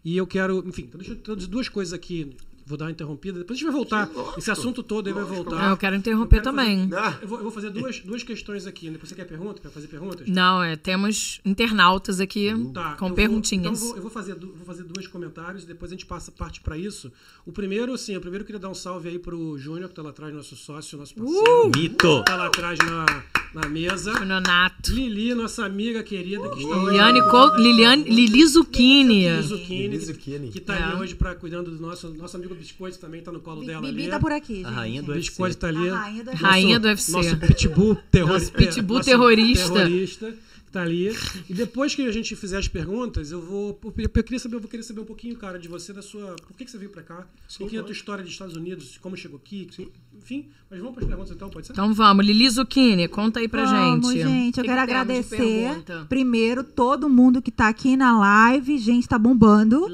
E 0.03 0.18
eu 0.18 0.26
quero, 0.26 0.64
enfim, 0.66 0.84
então 0.84 0.97
deixa 0.97 1.14
eu 1.14 1.18
introduzir 1.18 1.49
duas 1.49 1.70
coisas 1.70 1.93
aqui. 1.93 2.36
Vou 2.68 2.78
dar 2.78 2.86
uma 2.86 2.91
interrompida. 2.91 3.39
Depois 3.39 3.55
a 3.55 3.59
gente 3.59 3.65
vai 3.72 3.74
voltar. 3.76 4.09
Lógico. 4.13 4.39
Esse 4.39 4.51
assunto 4.51 4.84
todo 4.84 5.07
aí 5.07 5.13
vai 5.13 5.24
voltar. 5.24 5.68
Ah, 5.68 5.70
eu 5.72 5.78
quero 5.78 5.95
interromper 5.95 6.38
Eu 6.38 6.41
quero 6.41 6.55
também. 6.55 6.89
Ah, 6.93 7.18
Eu 7.22 7.28
vou, 7.28 7.38
eu 7.38 7.43
vou 7.43 7.51
fazer 7.51 7.70
duas, 7.70 7.99
duas 8.01 8.24
questões 8.24 8.68
aqui. 8.68 8.89
Depois 8.89 9.07
você 9.09 9.15
quer 9.15 9.26
pergunta? 9.26 9.61
Quer 9.61 9.70
fazer 9.72 9.88
perguntas? 9.88 10.28
Não, 10.28 10.61
é, 10.61 10.76
temos 10.76 11.39
internautas 11.45 12.20
aqui 12.20 12.51
Tá, 12.74 12.91
eu 12.91 12.97
com 12.97 13.07
vou- 13.07 13.15
perguntinhas. 13.15 13.65
então 13.65 13.74
eu 13.74 13.88
vou, 13.88 13.95
eu 13.95 14.01
vou 14.01 14.11
fazer, 14.11 14.36
vou 14.36 14.65
fazer 14.65 14.84
dois 14.84 15.07
comentários 15.07 15.63
e 15.63 15.68
depois 15.68 15.91
a 15.91 15.95
gente 15.95 16.05
passa 16.05 16.30
parte 16.32 16.59
para 16.59 16.78
isso. 16.78 17.11
O 17.45 17.51
primeiro, 17.53 17.93
assim, 17.93 18.15
o 18.18 18.20
primeiro 18.22 18.41
eu 18.43 18.45
queria 18.45 18.59
dar 18.59 18.70
um 18.70 18.76
salve 18.76 19.07
aí 19.09 19.18
pro 19.18 19.57
Júnior, 19.57 19.88
que 19.89 19.95
tá 19.95 20.01
lá 20.01 20.09
atrás, 20.09 20.34
nosso 20.34 20.55
sócio, 20.57 20.97
nosso 20.97 21.15
parceiro. 21.15 21.72
Mito! 21.76 22.24
Tá 22.26 22.36
lá 22.36 22.47
atrás 22.47 22.78
na, 22.80 23.24
na 23.61 23.70
mesa. 23.70 24.11
Nonato. 24.26 24.91
Lili, 24.91 25.34
nossa 25.34 25.65
amiga 25.65 26.03
querida, 26.03 26.49
que 26.49 26.63
está 26.63 26.76
Liliane 26.76 27.22
Col... 27.30 27.55
Liliane... 27.55 28.03
Lili 28.03 28.45
Zucchini. 28.45 29.28
Lili 29.30 29.41
Zucchini, 29.43 29.78
Lili 29.88 29.99
que, 29.99 30.05
Zucchini. 30.05 30.49
que 30.49 30.59
tá 30.59 30.76
É. 30.76 30.84
ali 30.84 31.01
hoje 31.01 31.15
para 31.15 31.34
cuidando 31.36 31.72
do 31.72 31.80
nosso 31.82 32.09
nosso 32.13 32.36
amigo 32.36 32.57
Biscoito 32.58 32.99
também 32.99 33.22
tá 33.22 33.32
no 33.32 33.39
colo 33.39 33.66
dela 33.66 33.82
Bibi 33.82 34.01
ali. 34.03 34.10
tá 34.12 34.20
por 34.20 34.32
aqui, 34.32 34.55
gente. 34.55 34.66
A 34.66 34.72
rainha 34.72 35.01
do 35.01 35.12
O 35.12 35.16
UFC. 35.16 35.30
Biscoito 35.30 35.58
tá 35.58 35.68
ali. 35.68 35.89
A 35.89 35.95
rainha 35.95 36.24
do 36.24 36.32
Rainha 36.32 36.80
do 36.80 36.88
UFC. 36.88 37.12
Nosso 37.12 37.38
pitbull 37.38 37.95
terrorista. 38.12 38.60
Nosso 38.60 38.74
pitbull 38.74 39.01
terrorista. 39.01 39.74
terrorista 39.74 40.34
que 40.68 40.72
tá 40.72 40.82
ali. 40.82 41.16
E 41.49 41.53
depois 41.53 41.95
que 41.95 42.01
a 42.05 42.12
gente 42.12 42.36
fizer 42.36 42.58
as 42.58 42.68
perguntas, 42.68 43.32
eu 43.32 43.41
vou. 43.41 43.80
Eu 43.97 44.10
queria 44.10 44.38
saber, 44.39 44.55
eu 44.55 44.60
vou 44.60 44.70
querer 44.70 44.84
saber 44.84 44.99
um 44.99 45.05
pouquinho, 45.05 45.36
cara, 45.38 45.58
de 45.58 45.68
você, 45.68 45.93
da 45.93 46.01
sua. 46.01 46.36
Por 46.36 46.55
que, 46.58 46.66
que 46.66 46.72
você 46.72 46.78
veio 46.78 46.91
pra 46.91 47.01
cá? 47.01 47.26
um 47.55 47.58
pouquinho 47.60 47.82
da 47.82 47.86
tua 47.88 47.93
história 47.93 48.24
dos 48.24 48.34
Estados 48.34 48.55
Unidos, 48.55 48.97
como 49.01 49.16
chegou 49.16 49.39
aqui. 49.43 49.70
Enfim, 50.18 50.47
mas 50.70 50.80
vamos 50.80 50.93
para 50.93 51.03
as 51.03 51.08
perguntas 51.08 51.32
então, 51.32 51.49
pode 51.49 51.68
ser? 51.68 51.74
Então 51.74 51.93
vamos, 51.93 52.26
Lili 52.26 52.49
Zucchini, 52.49 53.08
conta 53.08 53.39
aí 53.39 53.47
pra 53.47 53.64
Vamos, 53.64 54.12
gente. 54.12 54.28
gente. 54.28 54.58
Eu 54.58 54.64
Que 54.64 54.70
quero 54.70 54.86
que 54.86 54.91
agradecer 54.91 55.84
primeiro 56.10 56.64
todo 56.64 57.08
mundo 57.08 57.41
que 57.41 57.51
tá 57.51 57.70
aqui 57.70 57.95
na 57.95 58.20
live. 58.20 58.78
Gente, 58.78 59.08
tá 59.08 59.18
bombando. 59.18 59.88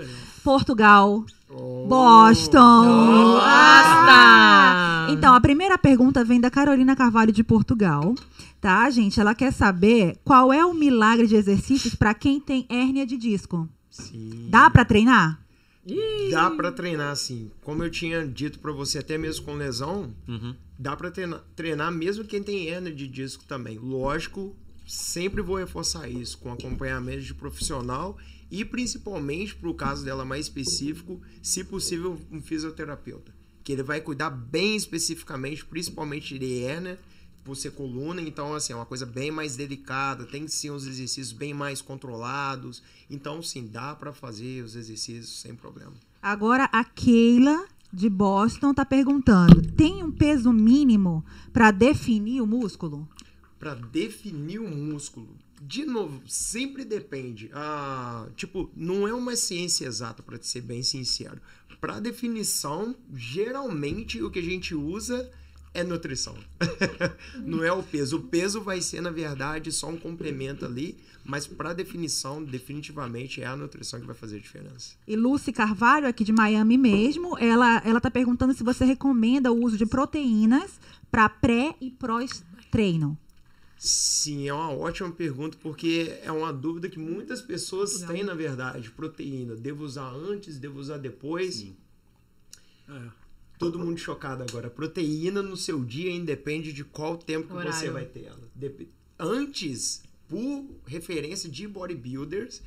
Portugal. 0.44 1.24
Boston. 1.54 3.36
Basta! 3.36 4.12
Ah! 4.12 5.08
Então, 5.12 5.36
a 5.36 5.42
primeira 5.42 5.78
pergunta 5.78 6.24
vem 6.24 6.42
da 6.42 6.50
Carolina 6.50 6.96
Carvalho 6.96 7.32
de 7.32 7.44
Portugal. 7.44 8.16
Tá, 8.60 8.90
gente? 8.90 9.20
Ela 9.20 9.36
quer 9.36 9.52
saber 9.52 10.18
qual 10.24 10.52
é 10.52 10.66
o 10.66 10.74
milagre 10.74 11.28
de 11.28 11.36
exercícios 11.36 11.94
para 11.96 12.14
quem 12.14 12.40
tem 12.40 12.66
hérnia 12.70 13.06
de 13.06 13.18
disco. 13.18 13.68
Sim. 13.90 14.48
Dá 14.50 14.70
para 14.70 14.84
treinar? 14.86 15.40
Dá 16.32 16.50
pra 16.50 16.72
treinar, 16.72 17.12
assim. 17.12 17.52
Como 17.62 17.84
eu 17.84 17.92
tinha 17.92 18.26
dito 18.26 18.58
pra 18.60 18.72
você, 18.72 19.00
até 19.00 19.18
mesmo 19.18 19.46
com 19.46 19.54
lesão, 19.54 20.12
Uhum. 20.28 20.56
dá 20.80 20.96
pra 20.96 21.12
treinar, 21.12 21.42
treinar 21.56 21.92
mesmo 21.92 22.24
quem 22.24 22.42
tem 22.42 22.68
hernia 22.70 22.94
de 22.94 23.06
disco 23.08 23.44
também. 23.46 23.78
Lógico, 23.78 24.56
sempre 24.88 25.42
vou 25.42 25.58
reforçar 25.58 26.08
isso 26.10 26.38
com 26.40 26.52
acompanhamento 26.54 27.22
de 27.22 27.34
profissional 27.34 28.18
e 28.54 28.64
principalmente 28.64 29.56
pro 29.56 29.74
caso 29.74 30.06
dela 30.06 30.24
mais 30.24 30.46
específico, 30.46 31.20
se 31.42 31.64
possível, 31.64 32.20
um 32.32 32.40
fisioterapeuta. 32.40 33.34
Que 33.64 33.72
ele 33.72 33.82
vai 33.82 34.00
cuidar 34.00 34.30
bem 34.30 34.76
especificamente, 34.76 35.66
principalmente 35.66 36.38
de 36.38 36.46
hernia, 36.46 37.00
por 37.44 37.56
ser 37.56 37.72
coluna, 37.72 38.22
então 38.22 38.54
assim, 38.54 38.72
é 38.72 38.76
uma 38.76 38.86
coisa 38.86 39.08
bem 39.08 39.32
mais 39.32 39.56
delicada, 39.56 40.28
tem 40.28 40.46
que 40.46 40.52
ser 40.52 40.70
uns 40.70 40.86
exercícios 40.86 41.32
bem 41.32 41.52
mais 41.52 41.82
controlados. 41.82 42.84
Então, 43.10 43.42
sim, 43.42 43.66
dá 43.66 43.96
pra 43.96 44.14
fazer 44.14 44.64
os 44.64 44.76
exercícios 44.76 45.42
sem 45.42 45.56
problema. 45.56 45.94
Agora 46.22 46.66
a 46.72 46.84
Keila 46.84 47.66
de 47.92 48.08
Boston 48.08 48.72
tá 48.72 48.86
perguntando: 48.86 49.64
tem 49.72 50.04
um 50.04 50.12
peso 50.12 50.54
mínimo 50.54 51.26
para 51.52 51.72
definir 51.72 52.40
o 52.40 52.46
músculo? 52.46 53.10
Pra 53.58 53.74
definir 53.74 54.60
o 54.60 54.70
músculo, 54.70 55.36
de 55.66 55.86
novo, 55.86 56.22
sempre 56.28 56.84
depende. 56.84 57.50
Ah, 57.54 58.28
tipo, 58.36 58.70
não 58.76 59.08
é 59.08 59.14
uma 59.14 59.36
ciência 59.36 59.86
exata, 59.86 60.22
pra 60.22 60.38
ser 60.42 60.62
bem 60.62 60.84
sincero. 60.84 61.40
Pra 61.80 62.00
definição, 62.00 62.96
geralmente 63.14 64.22
o 64.22 64.30
que 64.30 64.40
a 64.40 64.44
gente 64.44 64.76
usa 64.76 65.32
é 65.74 65.84
nutrição. 65.84 66.36
não 67.46 67.64
é 67.64 67.72
o 67.72 67.82
peso. 67.82 68.18
O 68.18 68.24
peso 68.24 68.62
vai 68.62 68.82
ser, 68.82 69.02
na 69.02 69.10
verdade, 69.10 69.72
só 69.72 69.88
um 69.88 69.98
complemento 69.98 70.66
ali, 70.66 70.98
mas 71.24 71.48
pra 71.48 71.74
definição, 71.74 72.44
definitivamente 72.44 73.42
é 73.42 73.46
a 73.46 73.56
nutrição 73.56 74.00
que 74.00 74.06
vai 74.06 74.16
fazer 74.16 74.38
a 74.38 74.40
diferença. 74.40 74.96
E 75.08 75.16
Lucy 75.16 75.54
Carvalho, 75.54 76.08
aqui 76.08 76.24
de 76.24 76.34
Miami 76.34 76.78
mesmo, 76.78 77.38
ela, 77.38 77.82
ela 77.86 78.02
tá 78.02 78.12
perguntando 78.12 78.54
se 78.54 78.64
você 78.64 78.84
recomenda 78.84 79.52
o 79.52 79.64
uso 79.64 79.78
de 79.78 79.86
proteínas 79.86 80.80
para 81.10 81.30
pré 81.30 81.74
e 81.80 81.90
pós-treino. 81.90 83.18
Sim, 83.86 84.48
é 84.48 84.54
uma 84.54 84.72
ótima 84.72 85.12
pergunta, 85.12 85.58
porque 85.62 86.18
é 86.24 86.32
uma 86.32 86.54
dúvida 86.54 86.88
que 86.88 86.98
muitas 86.98 87.42
pessoas 87.42 87.96
Legal. 87.96 88.08
têm, 88.16 88.24
na 88.24 88.34
verdade. 88.34 88.90
Proteína, 88.92 89.58
devo 89.58 89.84
usar 89.84 90.10
antes, 90.10 90.58
devo 90.58 90.80
usar 90.80 90.98
depois? 90.98 91.56
Sim. 91.56 91.76
É. 92.88 93.10
Todo 93.60 93.78
mundo 93.78 93.98
chocado 93.98 94.42
agora. 94.42 94.70
Proteína 94.70 95.42
no 95.42 95.58
seu 95.58 95.84
dia 95.84 96.10
independe 96.10 96.72
de 96.72 96.86
qual 96.86 97.18
tempo 97.18 97.48
que 97.58 97.66
você 97.66 97.90
vai 97.90 98.06
ter 98.06 98.24
ela. 98.24 98.50
Dep- 98.56 98.88
Antes, 99.20 100.02
por 100.30 100.66
referência 100.86 101.50
de 101.50 101.68
bodybuilders, 101.68 102.62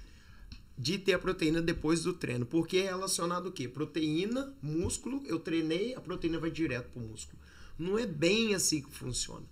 de 0.76 0.98
ter 0.98 1.14
a 1.14 1.18
proteína 1.18 1.62
depois 1.62 2.02
do 2.02 2.12
treino. 2.12 2.44
Porque 2.44 2.76
é 2.76 2.90
relacionado 2.90 3.46
o 3.46 3.52
quê? 3.52 3.66
Proteína, 3.66 4.54
músculo, 4.60 5.22
eu 5.24 5.38
treinei, 5.38 5.94
a 5.94 6.00
proteína 6.02 6.38
vai 6.38 6.50
direto 6.50 6.90
pro 6.90 7.00
músculo. 7.00 7.38
Não 7.78 7.98
é 7.98 8.06
bem 8.06 8.54
assim 8.54 8.82
que 8.82 8.90
funciona. 8.90 9.46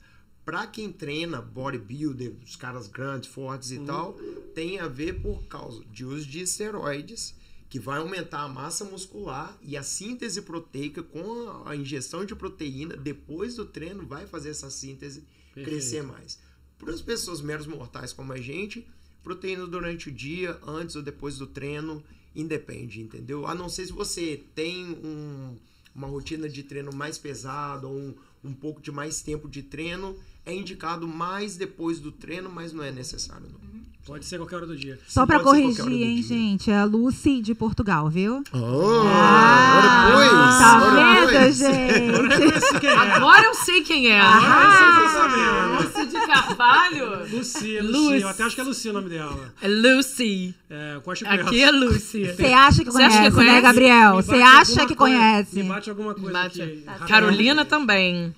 Pra 0.44 0.66
quem 0.66 0.92
treina 0.92 1.40
bodybuilder, 1.40 2.34
os 2.44 2.54
caras 2.54 2.86
grandes, 2.86 3.30
fortes 3.30 3.70
e 3.70 3.78
tal, 3.80 4.14
tem 4.54 4.78
a 4.78 4.86
ver 4.88 5.20
por 5.22 5.44
causa 5.46 5.82
de 5.90 6.04
uso 6.04 6.26
de 6.26 6.40
esteroides, 6.40 7.34
que 7.70 7.78
vai 7.80 7.98
aumentar 7.98 8.42
a 8.42 8.48
massa 8.48 8.84
muscular 8.84 9.56
e 9.62 9.76
a 9.76 9.82
síntese 9.82 10.42
proteica 10.42 11.02
com 11.02 11.48
a- 11.48 11.70
a 11.70 11.76
ingestão 11.76 12.24
de 12.24 12.34
proteína 12.36 12.94
depois 12.96 13.56
do 13.56 13.64
treino 13.64 14.06
vai 14.06 14.26
fazer 14.26 14.50
essa 14.50 14.70
síntese 14.70 15.24
Perfeito. 15.54 15.70
crescer 15.70 16.02
mais. 16.02 16.38
Para 16.78 16.92
as 16.92 17.00
pessoas 17.00 17.40
meros 17.40 17.66
mortais 17.66 18.12
como 18.12 18.32
a 18.32 18.36
gente, 18.40 18.86
proteína 19.22 19.66
durante 19.66 20.10
o 20.10 20.12
dia, 20.12 20.58
antes 20.66 20.94
ou 20.94 21.02
depois 21.02 21.38
do 21.38 21.46
treino, 21.46 22.04
independe, 22.36 23.00
entendeu? 23.00 23.46
A 23.46 23.54
não 23.54 23.68
ser 23.70 23.86
se 23.86 23.92
você 23.92 24.44
tem 24.54 24.84
um- 24.90 25.56
uma 25.94 26.06
rotina 26.06 26.48
de 26.48 26.62
treino 26.62 26.92
mais 26.92 27.16
pesada 27.16 27.86
ou 27.86 27.96
um, 27.96 28.14
um 28.44 28.52
pouco 28.52 28.82
de 28.82 28.92
mais 28.92 29.22
tempo 29.22 29.48
de 29.48 29.62
treino, 29.62 30.16
é 30.46 30.54
indicado 30.54 31.06
mais 31.08 31.56
depois 31.56 31.98
do 32.00 32.10
treino, 32.12 32.50
mas 32.50 32.72
não 32.72 32.82
é 32.84 32.90
necessário. 32.90 33.46
Não. 33.52 33.64
Pode 34.06 34.26
ser 34.26 34.36
qualquer 34.36 34.56
hora 34.56 34.66
do 34.66 34.76
dia. 34.76 34.98
Só 35.08 35.22
hora 35.22 35.40
corrigir, 35.40 35.86
hein, 35.90 36.14
dia. 36.16 36.22
gente? 36.22 36.70
É 36.70 36.76
a 36.76 36.84
Lucy 36.84 37.40
de 37.40 37.54
Portugal, 37.54 38.10
viu? 38.10 38.44
Oh, 38.52 39.02
Ah, 39.06 40.58
tá 40.60 40.78
vendo, 40.90 41.52
gente? 41.52 42.54
Esse 42.56 42.80
que 42.80 42.86
é. 42.86 42.94
Agora 42.94 43.44
eu 43.46 43.54
sei 43.54 43.80
quem 43.82 44.08
é. 44.10 44.20
Ah, 44.20 45.78
Lúcia 45.80 46.06
de 46.06 46.26
Carvalho. 46.26 47.20
Lucy, 47.34 47.80
Lucy. 47.80 47.80
Lucy. 47.80 48.20
Eu 48.20 48.28
até 48.28 48.42
acho 48.44 48.54
que 48.54 48.60
é 48.60 48.64
Lucy 48.64 48.88
o 48.90 48.92
nome 48.92 49.08
dela. 49.08 49.54
É 49.62 49.68
Lucy. 49.68 50.54
É, 50.68 51.00
eu 51.04 51.10
acho 51.12 51.24
que 51.24 51.30
Aqui 51.30 51.62
é 51.62 51.70
Lucy. 51.70 52.24
Você 52.26 52.44
acha 52.52 52.84
que 52.84 52.90
Você 52.90 53.02
acha 53.02 53.16
conhece, 53.16 53.30
que 53.30 53.34
conhece? 53.36 53.54
né, 53.54 53.60
Gabriel? 53.62 54.14
Você 54.16 54.34
acha 54.42 54.86
que 54.86 54.94
coisa- 54.94 55.16
conhece? 55.18 55.56
Me 55.56 55.62
bate 55.62 55.88
alguma 55.90 56.14
coisa 56.14 56.30
Bate. 56.32 56.60
aqui. 56.62 56.84
Carolina 57.08 57.64
também. 57.64 58.34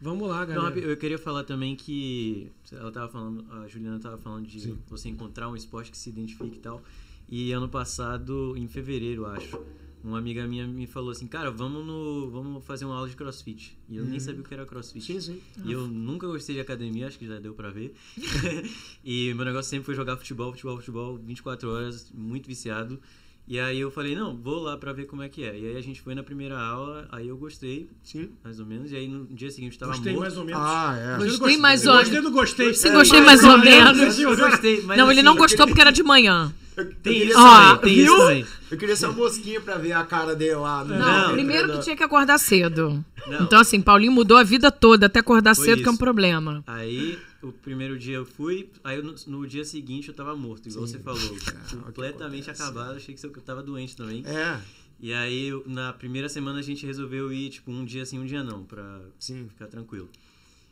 Vamos 0.00 0.28
lá, 0.28 0.46
Não, 0.46 0.54
galera. 0.54 0.78
eu 0.78 0.96
queria 0.96 1.18
falar 1.18 1.44
também 1.44 1.74
que 1.74 2.50
ela 2.70 2.92
tava 2.92 3.08
falando, 3.08 3.46
a 3.52 3.68
Juliana 3.68 3.98
tava 3.98 4.18
falando 4.18 4.46
de 4.46 4.74
você 4.88 5.08
encontrar 5.08 5.48
um 5.48 5.56
esporte 5.56 5.90
que 5.90 5.96
se 5.96 6.10
identifique 6.10 6.56
e 6.56 6.60
tal. 6.60 6.82
E 7.28 7.50
ano 7.52 7.68
passado, 7.68 8.54
em 8.56 8.68
fevereiro, 8.68 9.26
acho, 9.26 9.58
uma 10.04 10.18
amiga 10.18 10.46
minha 10.46 10.66
me 10.66 10.86
falou 10.86 11.10
assim, 11.10 11.26
cara, 11.26 11.50
vamos 11.50 11.84
no, 11.84 12.30
vamos 12.30 12.64
fazer 12.64 12.84
uma 12.84 12.94
aula 12.94 13.08
de 13.08 13.16
CrossFit. 13.16 13.76
E 13.88 13.96
eu 13.96 14.04
nem 14.04 14.20
sabia 14.20 14.40
o 14.40 14.44
que 14.44 14.54
era 14.54 14.64
CrossFit. 14.64 15.04
Sim, 15.04 15.20
sim. 15.20 15.40
E 15.64 15.72
eu 15.72 15.88
nunca 15.88 16.26
gostei 16.26 16.54
de 16.54 16.60
academia, 16.60 17.08
acho 17.08 17.18
que 17.18 17.26
já 17.26 17.40
deu 17.40 17.54
pra 17.54 17.70
ver. 17.70 17.92
e 19.04 19.34
meu 19.34 19.44
negócio 19.44 19.70
sempre 19.70 19.86
foi 19.86 19.94
jogar 19.94 20.16
futebol, 20.16 20.52
futebol, 20.52 20.76
futebol, 20.76 21.18
24 21.18 21.68
horas, 21.68 22.12
muito 22.14 22.46
viciado. 22.46 23.00
E 23.48 23.60
aí 23.60 23.78
eu 23.78 23.92
falei, 23.92 24.16
não, 24.16 24.36
vou 24.36 24.60
lá 24.60 24.76
pra 24.76 24.92
ver 24.92 25.04
como 25.06 25.22
é 25.22 25.28
que 25.28 25.44
é. 25.44 25.56
E 25.56 25.66
aí 25.68 25.76
a 25.76 25.80
gente 25.80 26.00
foi 26.00 26.16
na 26.16 26.22
primeira 26.24 26.58
aula, 26.58 27.06
aí 27.12 27.28
eu 27.28 27.36
gostei, 27.36 27.88
Sim. 28.02 28.30
mais 28.42 28.58
ou 28.58 28.66
menos. 28.66 28.90
E 28.90 28.96
aí 28.96 29.06
no 29.06 29.24
dia 29.26 29.50
seguinte 29.52 29.78
tava 29.78 29.92
Gostei 29.92 30.12
morto. 30.14 30.22
mais 30.24 30.36
ou 30.36 30.44
menos. 30.44 30.60
Ah, 30.64 30.96
é. 30.98 31.12
Gostei 31.18 31.38
Gostei 31.38 31.56
mais 31.56 31.86
ou 31.86 31.92
Gostei 31.94 32.12
menos. 32.14 32.30
do 32.30 32.34
gostei. 32.34 32.74
Sim, 32.74 32.92
gostei 32.92 33.20
mais 33.20 33.44
ou 33.44 33.56
menos. 33.58 34.18
Eu 34.18 34.36
gostei, 34.36 34.82
mas 34.82 34.98
Não, 34.98 35.10
ele 35.12 35.20
assim, 35.20 35.22
não 35.26 35.36
gostou 35.36 35.66
porque 35.66 35.80
era 35.80 35.92
de 35.92 36.02
manhã. 36.02 36.52
Eu, 36.76 36.92
Tem 36.96 37.22
isso 37.28 37.32
também, 37.34 37.78
tem 37.78 37.94
viu? 37.94 38.04
isso 38.04 38.16
também. 38.22 38.46
Eu 38.70 38.76
queria 38.78 38.96
ser 38.96 39.06
uma 39.06 39.14
mosquinha 39.14 39.60
pra 39.60 39.78
ver 39.78 39.92
a 39.92 40.04
cara 40.04 40.34
dele 40.34 40.56
lá. 40.56 40.84
no- 40.84 40.94
Não, 40.98 41.28
Não, 41.28 41.32
primeiro 41.32 41.68
no- 41.68 41.74
que 41.74 41.84
tinha 41.84 41.96
que 41.96 42.02
acordar 42.02 42.36
cedo. 42.38 43.02
Não. 43.28 43.42
Então, 43.44 43.60
assim, 43.60 43.80
Paulinho 43.80 44.12
mudou 44.12 44.36
a 44.36 44.42
vida 44.42 44.70
toda 44.72 45.06
até 45.06 45.20
acordar 45.20 45.54
Foi 45.54 45.64
cedo, 45.64 45.82
que 45.82 45.86
é 45.88 45.90
um 45.90 45.94
isso. 45.94 45.98
problema. 46.00 46.62
Aí, 46.66 47.16
o 47.42 47.52
primeiro 47.52 47.98
dia 47.98 48.16
eu 48.16 48.24
fui, 48.26 48.70
aí 48.82 49.00
no, 49.02 49.14
no 49.26 49.46
dia 49.46 49.64
seguinte 49.64 50.08
eu 50.08 50.14
tava 50.14 50.34
morto, 50.36 50.68
igual 50.68 50.86
Sim. 50.86 50.94
você 50.94 50.98
falou. 51.00 51.20
que 51.68 51.76
completamente 51.76 52.50
acontece. 52.50 52.62
acabado, 52.62 52.96
achei 52.96 53.14
que 53.14 53.24
eu 53.26 53.30
tava 53.42 53.62
doente 53.62 53.96
também. 53.96 54.22
É, 54.26 54.60
E 54.98 55.12
aí, 55.12 55.48
eu- 55.48 55.62
na 55.66 55.92
primeira 55.92 56.28
semana 56.28 56.58
a 56.58 56.62
gente 56.62 56.86
resolveu 56.86 57.30
ir, 57.32 57.50
tipo, 57.50 57.70
um 57.70 57.84
dia 57.84 58.04
sim, 58.06 58.18
um 58.18 58.24
dia 58.26 58.42
não, 58.42 58.64
pra 58.64 59.02
sim. 59.18 59.46
ficar 59.48 59.66
tranquilo. 59.66 60.08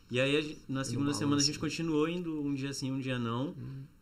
E 0.09 0.19
aí, 0.19 0.57
na 0.69 0.83
segunda 0.83 1.05
balanço, 1.05 1.19
semana 1.19 1.41
a 1.41 1.43
gente 1.43 1.55
né? 1.55 1.59
continuou 1.61 2.07
indo 2.07 2.39
um 2.41 2.53
dia 2.53 2.71
sim, 2.73 2.91
um 2.91 2.99
dia 2.99 3.17
não. 3.17 3.55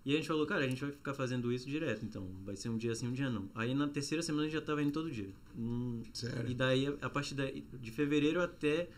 E 0.05 0.11
a 0.13 0.17
gente 0.17 0.27
falou, 0.27 0.45
cara, 0.45 0.65
a 0.65 0.67
gente 0.67 0.81
vai 0.81 0.91
ficar 0.91 1.13
fazendo 1.13 1.51
isso 1.51 1.69
direto, 1.69 2.03
então 2.03 2.27
vai 2.45 2.57
ser 2.57 2.67
um 2.67 2.77
dia 2.77 2.93
sim, 2.93 3.07
um 3.07 3.13
dia 3.13 3.29
não. 3.29 3.49
Aí 3.55 3.73
na 3.73 3.87
terceira 3.87 4.21
semana 4.21 4.43
a 4.43 4.45
gente 4.47 4.53
já 4.53 4.61
tava 4.61 4.81
indo 4.83 4.91
todo 4.91 5.09
dia. 5.09 5.29
Hum, 5.57 6.01
Sério? 6.13 6.49
E 6.51 6.53
daí, 6.53 6.93
a 7.01 7.09
partir 7.09 7.35
de 7.35 7.91
fevereiro 7.91 8.41
até 8.41 8.89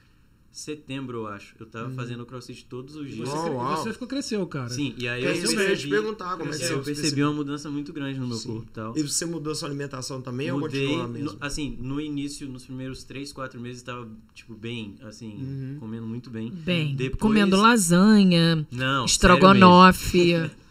setembro, 0.57 1.17
eu 1.19 1.27
acho, 1.27 1.53
eu 1.59 1.65
tava 1.65 1.89
fazendo 1.91 2.25
crossfit 2.25 2.65
todos 2.65 2.95
os 2.95 3.11
dias. 3.13 3.27
Você, 3.27 3.37
cre- 3.43 3.49
uau. 3.55 3.77
você 3.77 3.91
ficou 3.93 4.07
cresceu, 4.07 4.47
cara. 4.47 4.69
Sim, 4.69 4.95
e 4.97 5.07
aí 5.07 5.23
É 5.23 5.27
eu 5.27 5.31
eu 5.31 5.35
ia 5.41 5.47
te 5.47 5.55
percebi, 5.55 5.89
perguntar, 5.89 6.37
como 6.37 6.53
é 6.53 6.57
que 6.57 6.63
é, 6.63 6.67
você 6.67 6.73
eu 6.73 6.81
percebi 6.81 7.23
uma 7.23 7.33
mudança 7.33 7.69
muito 7.69 7.91
grande 7.91 8.19
no 8.19 8.27
meu 8.27 8.37
Sim. 8.37 8.47
corpo 8.47 8.67
e 8.69 8.73
tal. 8.73 8.97
E 8.97 9.01
você 9.03 9.25
mudou 9.25 9.53
sua 9.53 9.67
alimentação 9.67 10.21
também 10.21 10.49
ou 10.51 10.59
Mudei, 10.59 10.81
continua 10.85 11.03
a 11.03 11.07
no- 11.07 11.13
mesma? 11.13 11.37
assim, 11.41 11.77
no 11.81 11.99
início, 11.99 12.47
nos 12.47 12.63
primeiros 12.65 13.03
3, 13.03 13.33
4 13.33 13.59
meses, 13.59 13.81
tava, 13.83 14.07
tipo, 14.33 14.55
bem, 14.55 14.95
assim, 15.03 15.33
Uhum. 15.43 15.77
comendo 15.79 16.07
muito 16.07 16.29
bem. 16.29 16.49
Bem, 16.51 16.95
Depois- 16.95 17.19
comendo 17.21 17.57
lasanha, 17.57 18.65
Não, 18.71 19.03
estrogonofe, 19.05 20.33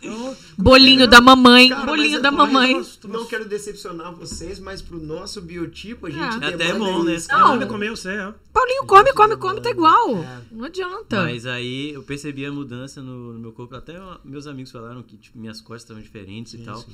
Bolinho 0.57 1.07
da 1.09 1.21
mamãe, 1.21 1.69
Cara, 1.69 1.87
bolinho 1.87 2.13
mas 2.13 2.23
da 2.23 2.31
mamãe. 2.31 2.73
eu 2.73 3.09
Não 3.11 3.27
quero 3.27 3.49
decepcionar 3.49 4.15
vocês, 4.15 4.59
mas 4.59 4.81
pro 4.83 4.99
nosso 5.01 5.41
biotipo 5.41 6.07
a 6.07 6.11
gente 6.11 6.23
É. 6.23 6.31
demanda 6.31 6.55
Até 6.55 6.69
é 6.69 6.75
bom, 6.79 7.03
né? 7.03 7.17
Não, 7.29 7.67
comeu, 7.69 7.97
você 7.97 8.11
é. 8.11 8.35
Paulinho 8.53 8.85
come, 8.87 9.13
come, 9.13 9.37
come, 9.37 9.61
tá 9.61 9.71
igual. 9.71 10.17
É. 10.17 10.41
Não 10.53 10.65
adianta. 10.65 11.23
Mas 11.23 11.45
aí 11.47 11.93
eu 11.93 12.03
percebi 12.03 12.47
a 12.47 12.53
mudança 12.53 13.03
no, 13.03 13.33
no 13.33 13.39
meu 13.39 13.53
corpo. 13.53 13.75
Até 13.75 13.95
meus 14.25 14.47
amigos 14.47 14.71
falaram 14.71 15.03
que 15.03 15.17
tipo, 15.17 15.39
minhas 15.39 15.61
costas 15.61 15.83
estavam 15.83 16.03
diferentes 16.03 16.55
e 16.55 16.59
tal. 16.59 16.85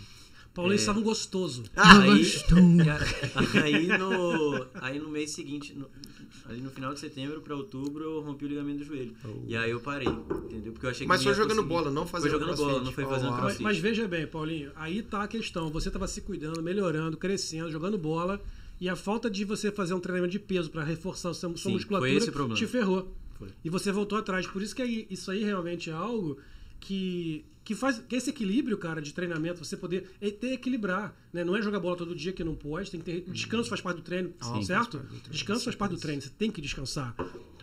Paulinho 0.54 0.74
É. 0.74 0.80
estava 0.80 0.98
um 0.98 1.02
gostoso. 1.02 1.62
Aí, 1.76 2.24
cara, 2.84 3.06
aí, 3.64 3.86
no, 3.86 4.66
aí 4.74 4.98
no 4.98 5.08
mês 5.08 5.30
seguinte, 5.30 5.72
no, 5.74 5.88
ali 6.48 6.60
no 6.60 6.70
final 6.70 6.92
de 6.92 6.98
setembro 7.00 7.40
pra 7.40 7.54
outubro, 7.54 8.02
eu 8.04 8.20
rompi 8.20 8.44
o 8.44 8.48
ligamento 8.48 8.78
do 8.78 8.84
joelho. 8.84 9.14
E 9.46 9.56
aí 9.56 9.70
eu 9.70 9.80
parei, 9.80 10.08
entendeu? 10.08 10.72
Porque 10.72 10.86
eu 10.86 10.90
achei 10.90 11.04
que 11.04 11.08
Mas 11.08 11.22
foi 11.22 11.32
jogando 11.34 11.50
conseguir. 11.58 11.68
bola, 11.68 11.90
não 11.90 12.06
fazendo 12.06 12.30
Foi 12.30 12.40
jogando 12.40 12.54
crossfit. 12.56 12.72
bola, 12.72 12.84
não 12.84 12.92
foi 12.92 13.04
Oh, 13.04 13.08
fazendo 13.08 13.24
uau. 13.26 13.32
Mas, 13.34 13.40
crossfit. 13.42 13.62
mas 13.62 13.78
veja 13.78 14.08
bem, 14.08 14.26
Paulinho, 14.26 14.72
aí 14.76 15.02
tá 15.02 15.22
a 15.22 15.28
questão. 15.28 15.70
Você 15.70 15.88
estava 15.88 16.06
se 16.08 16.20
cuidando, 16.20 16.62
melhorando, 16.62 17.16
crescendo, 17.16 17.70
jogando 17.70 17.96
bola. 17.96 18.40
E 18.80 18.88
a 18.88 18.96
falta 18.96 19.30
de 19.30 19.44
você 19.44 19.70
fazer 19.70 19.94
um 19.94 20.00
treinamento 20.00 20.32
de 20.32 20.38
peso 20.40 20.70
para 20.70 20.82
reforçar 20.82 21.30
a 21.30 21.34
sua, 21.34 21.50
sua 21.50 21.58
Sim, 21.58 21.72
musculatura 21.72 22.10
foi 22.10 22.18
esse 22.18 22.28
o 22.30 22.32
problema. 22.32 22.56
te 22.58 22.66
ferrou. 22.66 23.14
Foi. 23.38 23.48
E 23.64 23.70
você 23.70 23.92
voltou 23.92 24.18
atrás. 24.18 24.46
Por 24.46 24.62
isso 24.62 24.74
que 24.74 24.82
aí- 24.82 25.06
isso 25.10 25.30
aí 25.30 25.44
realmente 25.44 25.90
é 25.90 25.92
algo 25.92 26.38
que, 26.80 27.44
que 27.70 27.74
faz 27.76 28.00
que 28.00 28.16
esse 28.16 28.30
equilíbrio, 28.30 28.76
cara, 28.76 29.00
de 29.00 29.14
treinamento, 29.14 29.64
você 29.64 29.76
poder 29.76 30.10
é 30.20 30.28
ter 30.28 30.54
equilibrar. 30.54 31.14
Né? 31.32 31.44
Não 31.44 31.54
é 31.56 31.62
jogar 31.62 31.78
bola 31.78 31.96
todo 31.96 32.16
dia 32.16 32.32
que 32.32 32.42
não 32.42 32.56
pode, 32.56 32.90
tem 32.90 32.98
que 33.00 33.06
ter. 33.06 33.30
Descanso 33.30 33.68
faz 33.68 33.80
parte 33.80 33.98
do 33.98 34.02
treino, 34.02 34.32
Sim. 34.42 34.62
certo? 34.64 34.98
Faz 34.98 35.08
do 35.08 35.08
treino, 35.20 35.30
Descanso 35.30 35.64
faz 35.64 35.76
parte 35.76 35.92
do 35.94 36.00
treino, 36.00 36.20
você 36.20 36.30
tem 36.30 36.50
que 36.50 36.60
descansar. 36.60 37.14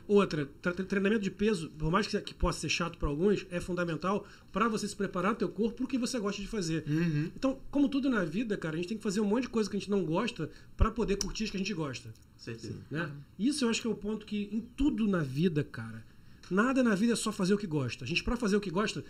Outra, 0.07 0.45
tre- 0.61 0.71
tre- 0.71 0.85
treinamento 0.85 1.21
de 1.23 1.29
peso, 1.29 1.69
por 1.71 1.91
mais 1.91 2.07
que, 2.07 2.17
que 2.21 2.33
possa 2.33 2.61
ser 2.61 2.69
chato 2.69 2.97
para 2.97 3.09
alguns, 3.09 3.45
é 3.51 3.59
fundamental 3.59 4.25
para 4.53 4.69
você 4.69 4.87
se 4.87 4.95
preparar 4.95 5.33
o 5.33 5.35
teu 5.35 5.49
corpo 5.49 5.75
para 5.75 5.83
o 5.83 5.87
que 5.89 5.97
você 5.97 6.17
gosta 6.17 6.41
de 6.41 6.47
fazer. 6.47 6.85
Uhum. 6.87 7.29
Então, 7.35 7.59
como 7.69 7.89
tudo 7.89 8.09
na 8.09 8.23
vida, 8.23 8.55
cara, 8.55 8.75
a 8.75 8.77
gente 8.77 8.87
tem 8.87 8.97
que 8.97 9.03
fazer 9.03 9.19
um 9.19 9.25
monte 9.25 9.43
de 9.43 9.49
coisa 9.49 9.69
que 9.69 9.75
a 9.75 9.79
gente 9.79 9.91
não 9.91 10.05
gosta 10.05 10.49
para 10.77 10.89
poder 10.89 11.17
curtir 11.17 11.43
as 11.43 11.49
que 11.49 11.57
a 11.57 11.59
gente 11.59 11.73
gosta. 11.73 12.13
Certeza. 12.37 12.77
Né? 12.89 13.11
Isso 13.37 13.65
eu 13.65 13.69
acho 13.69 13.81
que 13.81 13.87
é 13.87 13.91
o 13.91 13.95
ponto 13.95 14.25
que 14.25 14.47
em 14.53 14.61
tudo 14.61 15.05
na 15.09 15.21
vida, 15.21 15.61
cara, 15.65 16.05
nada 16.49 16.81
na 16.81 16.95
vida 16.95 17.11
é 17.11 17.15
só 17.17 17.29
fazer 17.29 17.53
o 17.53 17.57
que 17.57 17.67
gosta. 17.67 18.05
A 18.05 18.07
gente, 18.07 18.23
para 18.23 18.37
fazer 18.37 18.55
o 18.55 18.61
que 18.61 18.69
gosta, 18.69 19.03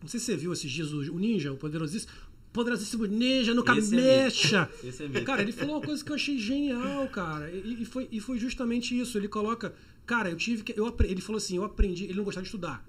não 0.00 0.08
sei 0.08 0.20
se 0.20 0.26
você 0.26 0.36
viu 0.36 0.52
esses 0.52 0.70
dias 0.70 0.92
o, 0.92 1.18
Ninja, 1.18 1.52
o 1.52 1.56
poderosíssimo, 1.56 2.12
poderosíssimo 2.52 3.06
Ninja 3.06 3.54
no 3.54 3.62
é 3.62 3.64
cabeça. 3.64 4.70
Esse 4.84 5.04
é 5.04 5.08
mito. 5.08 5.24
Cara, 5.24 5.42
ele 5.42 5.52
falou 5.52 5.76
uma 5.76 5.82
coisa 5.82 6.04
que 6.04 6.10
eu 6.10 6.16
achei 6.16 6.38
genial, 6.38 7.08
cara. 7.08 7.50
E, 7.50 7.82
e 7.82 7.84
foi, 7.84 8.08
e 8.10 8.20
foi 8.20 8.38
justamente 8.38 8.98
isso. 8.98 9.18
Ele 9.18 9.28
coloca, 9.28 9.74
cara, 10.04 10.30
eu 10.30 10.36
tive 10.36 10.62
que. 10.62 10.78
Eu, 10.78 10.94
ele 11.04 11.20
falou 11.20 11.38
assim: 11.38 11.56
eu 11.56 11.64
aprendi. 11.64 12.04
Ele 12.04 12.14
não 12.14 12.24
gostava 12.24 12.42
de 12.42 12.48
estudar. 12.48 12.86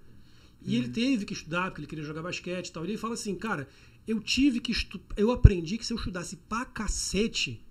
E 0.62 0.76
ele 0.76 0.90
teve 0.90 1.24
que 1.24 1.34
estudar, 1.34 1.70
porque 1.70 1.82
ele 1.82 1.88
queria 1.88 2.04
jogar 2.04 2.22
basquete 2.22 2.68
e 2.68 2.72
tal. 2.72 2.86
E 2.86 2.90
ele 2.90 2.98
fala 2.98 3.14
assim, 3.14 3.34
cara, 3.36 3.70
eu 4.08 4.20
tive 4.20 4.60
que 4.60 4.72
estudar. 4.72 5.16
Eu 5.16 5.32
aprendi 5.32 5.78
que 5.78 5.86
se 5.86 5.94
eu 5.94 5.98
estudasse 5.98 6.36
pra 6.36 6.66
cacete, 6.66 7.66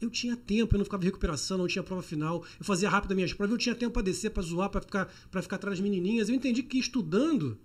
eu 0.00 0.10
tinha 0.10 0.36
tempo, 0.36 0.74
eu 0.74 0.78
não 0.78 0.84
ficava 0.84 1.04
em 1.04 1.06
recuperação, 1.06 1.58
não 1.58 1.68
tinha 1.68 1.82
prova 1.82 2.02
final, 2.02 2.44
eu 2.58 2.64
fazia 2.64 2.88
rápido 2.88 3.12
as 3.12 3.16
minhas 3.16 3.32
provas, 3.32 3.52
eu 3.52 3.58
tinha 3.58 3.74
tempo 3.74 3.92
pra 3.92 4.02
descer, 4.02 4.30
pra 4.30 4.42
zoar, 4.42 4.68
pra 4.68 4.80
ficar, 4.80 5.12
pra 5.30 5.42
ficar 5.42 5.56
atrás 5.56 5.78
das 5.78 5.82
menininhas. 5.88 6.28
Eu 6.28 6.34
entendi 6.34 6.62
que 6.62 6.78
estudando 6.78 7.58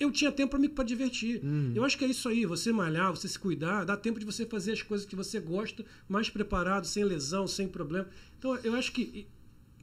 eu 0.00 0.10
tinha 0.10 0.32
tempo 0.32 0.50
pra 0.50 0.58
me 0.58 0.68
para 0.68 0.82
divertir. 0.82 1.42
Eu 1.74 1.84
acho 1.84 1.98
que 1.98 2.04
é 2.06 2.08
isso 2.08 2.26
aí, 2.26 2.46
você 2.46 2.72
malhar, 2.72 3.10
você 3.10 3.28
se 3.28 3.38
cuidar, 3.38 3.84
dá 3.84 3.96
tempo 3.96 4.18
de 4.18 4.24
você 4.24 4.46
fazer 4.46 4.72
as 4.72 4.82
coisas 4.82 5.06
que 5.06 5.14
você 5.14 5.38
gosta, 5.38 5.84
mais 6.08 6.30
preparado, 6.30 6.86
sem 6.86 7.04
lesão, 7.04 7.46
sem 7.46 7.68
problema. 7.68 8.08
Então, 8.38 8.56
eu 8.64 8.74
acho 8.74 8.90
que 8.92 9.28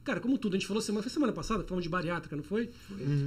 cara, 0.08 0.20
como 0.20 0.38
tudo, 0.38 0.54
a 0.54 0.58
gente 0.58 0.66
falou 0.66 0.80
semana, 0.80 1.02
foi 1.02 1.12
semana 1.12 1.32
passada, 1.34 1.62
falamos 1.64 1.82
de 1.82 1.90
bariátrica, 1.90 2.34
não 2.34 2.42
foi? 2.42 2.70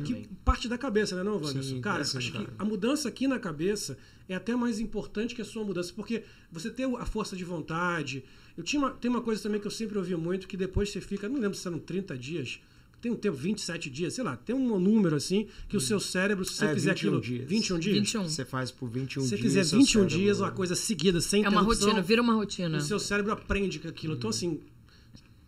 Que 0.04 0.14
também. 0.14 0.26
parte 0.44 0.68
da 0.68 0.80
cabeça, 0.80 1.16
né, 1.16 1.22
não, 1.22 1.36
Wanderson? 1.36 1.80
Cara, 1.80 2.02
acho 2.02 2.34
cara. 2.34 2.46
que 2.46 2.52
a 2.58 2.66
mudança 2.66 3.08
aqui 3.08 3.28
na 3.28 3.38
cabeça 3.38 4.00
é 4.28 4.34
até 4.34 4.56
mais 4.56 4.80
importante 4.80 5.36
que 5.36 5.44
a 5.44 5.46
sua 5.46 5.64
mudança, 5.64 5.94
porque 5.96 6.24
você 6.52 6.72
ter 6.72 6.86
a 6.98 7.06
força 7.06 7.36
de 7.36 7.44
vontade. 7.44 8.24
Eu 8.58 8.64
tinha 8.64 8.82
uma, 8.82 8.90
tem 8.90 9.12
uma 9.12 9.22
coisa 9.22 9.44
também 9.44 9.62
que 9.62 9.68
eu 9.68 9.72
sempre 9.72 9.96
ouvi 9.96 10.16
muito, 10.16 10.48
que 10.48 10.58
depois 10.58 10.90
você 10.90 11.00
fica, 11.00 11.30
não 11.30 11.40
lembro 11.40 11.56
se 11.56 11.68
eram 11.68 11.78
30 11.78 12.18
dias, 12.18 12.60
tem 13.02 13.12
um 13.12 13.16
tempo, 13.16 13.36
27 13.36 13.90
dias, 13.90 14.14
sei 14.14 14.24
lá, 14.24 14.38
tem 14.38 14.56
um 14.56 14.80
número 14.80 15.16
assim, 15.16 15.48
que 15.68 15.76
o 15.76 15.82
seu 15.82 16.00
cérebro, 16.00 16.46
se 16.46 16.54
você 16.54 16.66
É, 16.66 16.74
fizer 16.74 16.94
21 16.94 17.08
aquilo. 17.18 17.22
dias. 17.22 17.50
21 17.50 17.80
dias? 17.80 17.98
21. 17.98 18.24
Você 18.30 18.46
faz 18.46 18.70
por 18.72 18.88
21 18.90 19.24
Se 19.24 19.30
você 19.30 19.36
dias. 19.38 19.48
fizer 19.48 19.64
seu 19.64 19.80
21 19.80 20.02
cérebro- 20.02 20.18
dias, 20.24 20.40
uma 20.40 20.52
coisa 20.52 20.76
seguida, 20.76 21.20
sem 21.20 21.44
É 21.44 21.50
uma 21.50 21.62
rotina, 21.62 22.02
vira 22.02 22.22
uma 22.22 22.34
rotina. 22.34 22.78
o 22.78 22.82
seu 22.82 23.00
cérebro 23.00 23.32
aprende 23.32 23.80
com 23.80 23.88
aquilo. 23.88 24.14
Então, 24.14 24.30
assim. 24.30 24.60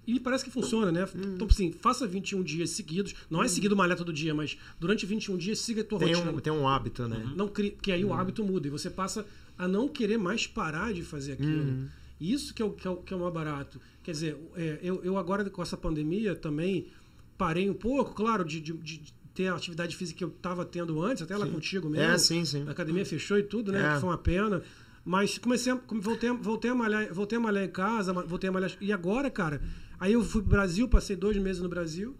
E 0.05 0.19
parece 0.19 0.43
que 0.43 0.51
funciona, 0.51 0.91
né? 0.91 1.05
Hum. 1.15 1.35
Então, 1.35 1.47
assim, 1.49 1.71
faça 1.71 2.05
21 2.05 2.43
dias 2.43 2.71
seguidos. 2.71 3.15
Não 3.29 3.41
é 3.41 3.47
seguido 3.47 3.73
malhar 3.73 3.95
todo 3.95 4.11
dia, 4.11 4.33
mas 4.33 4.57
durante 4.77 5.05
21 5.05 5.37
dias 5.37 5.59
siga 5.59 5.79
a 5.79 5.83
tua 5.85 5.99
Tem 5.99 6.13
rotina. 6.13 6.31
um, 6.33 6.39
tem 6.41 6.51
um 6.51 6.67
hábito, 6.67 7.07
né? 7.07 7.31
Não 7.37 7.47
crie, 7.47 7.71
que 7.71 7.89
aí 7.89 8.03
o 8.03 8.11
hábito 8.13 8.43
muda 8.43 8.67
e 8.67 8.69
você 8.69 8.89
passa 8.89 9.25
a 9.57 9.65
não 9.65 9.87
querer 9.87 10.17
mais 10.17 10.45
parar 10.45 10.93
de 10.93 11.03
fazer 11.03 11.33
aquilo. 11.33 11.87
E 12.19 12.33
Isso 12.33 12.53
que 12.53 12.61
é 12.61 12.65
o, 12.65 12.71
que 12.71 12.85
é 12.85 12.91
o, 12.91 12.97
que 12.97 13.13
é 13.13 13.17
o 13.17 13.19
mais 13.21 13.33
barato. 13.33 13.79
Quer 14.03 14.11
dizer, 14.11 14.37
é, 14.57 14.79
eu, 14.83 15.01
eu 15.05 15.17
agora 15.17 15.49
com 15.49 15.61
essa 15.61 15.77
pandemia 15.77 16.35
também 16.35 16.87
parei 17.37 17.69
um 17.69 17.73
pouco, 17.73 18.13
claro, 18.13 18.43
de, 18.45 18.59
de, 18.59 18.73
de 18.73 19.13
ter 19.33 19.47
a 19.47 19.55
atividade 19.55 19.95
física 19.95 20.17
que 20.19 20.23
eu 20.23 20.29
estava 20.29 20.63
tendo 20.63 21.01
antes, 21.01 21.23
até 21.23 21.35
lá 21.35 21.45
contigo 21.47 21.89
mesmo. 21.89 22.05
É, 22.13 22.17
sim, 22.17 22.45
sim. 22.45 22.63
A 22.67 22.71
academia 22.71 23.05
fechou 23.05 23.37
e 23.37 23.43
tudo, 23.43 23.71
né? 23.71 23.91
É. 23.91 23.93
Que 23.95 23.99
foi 24.01 24.09
uma 24.09 24.17
pena. 24.17 24.61
Mas 25.05 25.37
comecei 25.37 25.71
a, 25.73 25.79
voltei, 25.99 26.29
a- 26.29 26.33
voltei, 26.33 26.69
a 26.71 26.75
malhar, 26.75 27.13
voltei 27.13 27.37
a 27.37 27.41
malhar 27.41 27.63
em 27.63 27.69
casa, 27.69 28.13
voltei 28.13 28.49
a 28.49 28.53
malhar. 28.53 28.71
E 28.79 28.91
agora, 28.93 29.29
cara, 29.29 29.61
aí 29.99 30.13
eu 30.13 30.23
fui 30.23 30.41
pro 30.41 30.51
Brasil, 30.51 30.87
passei 30.87 31.15
dois 31.15 31.35
meses 31.37 31.61
no 31.61 31.67
Brasil. 31.67 32.15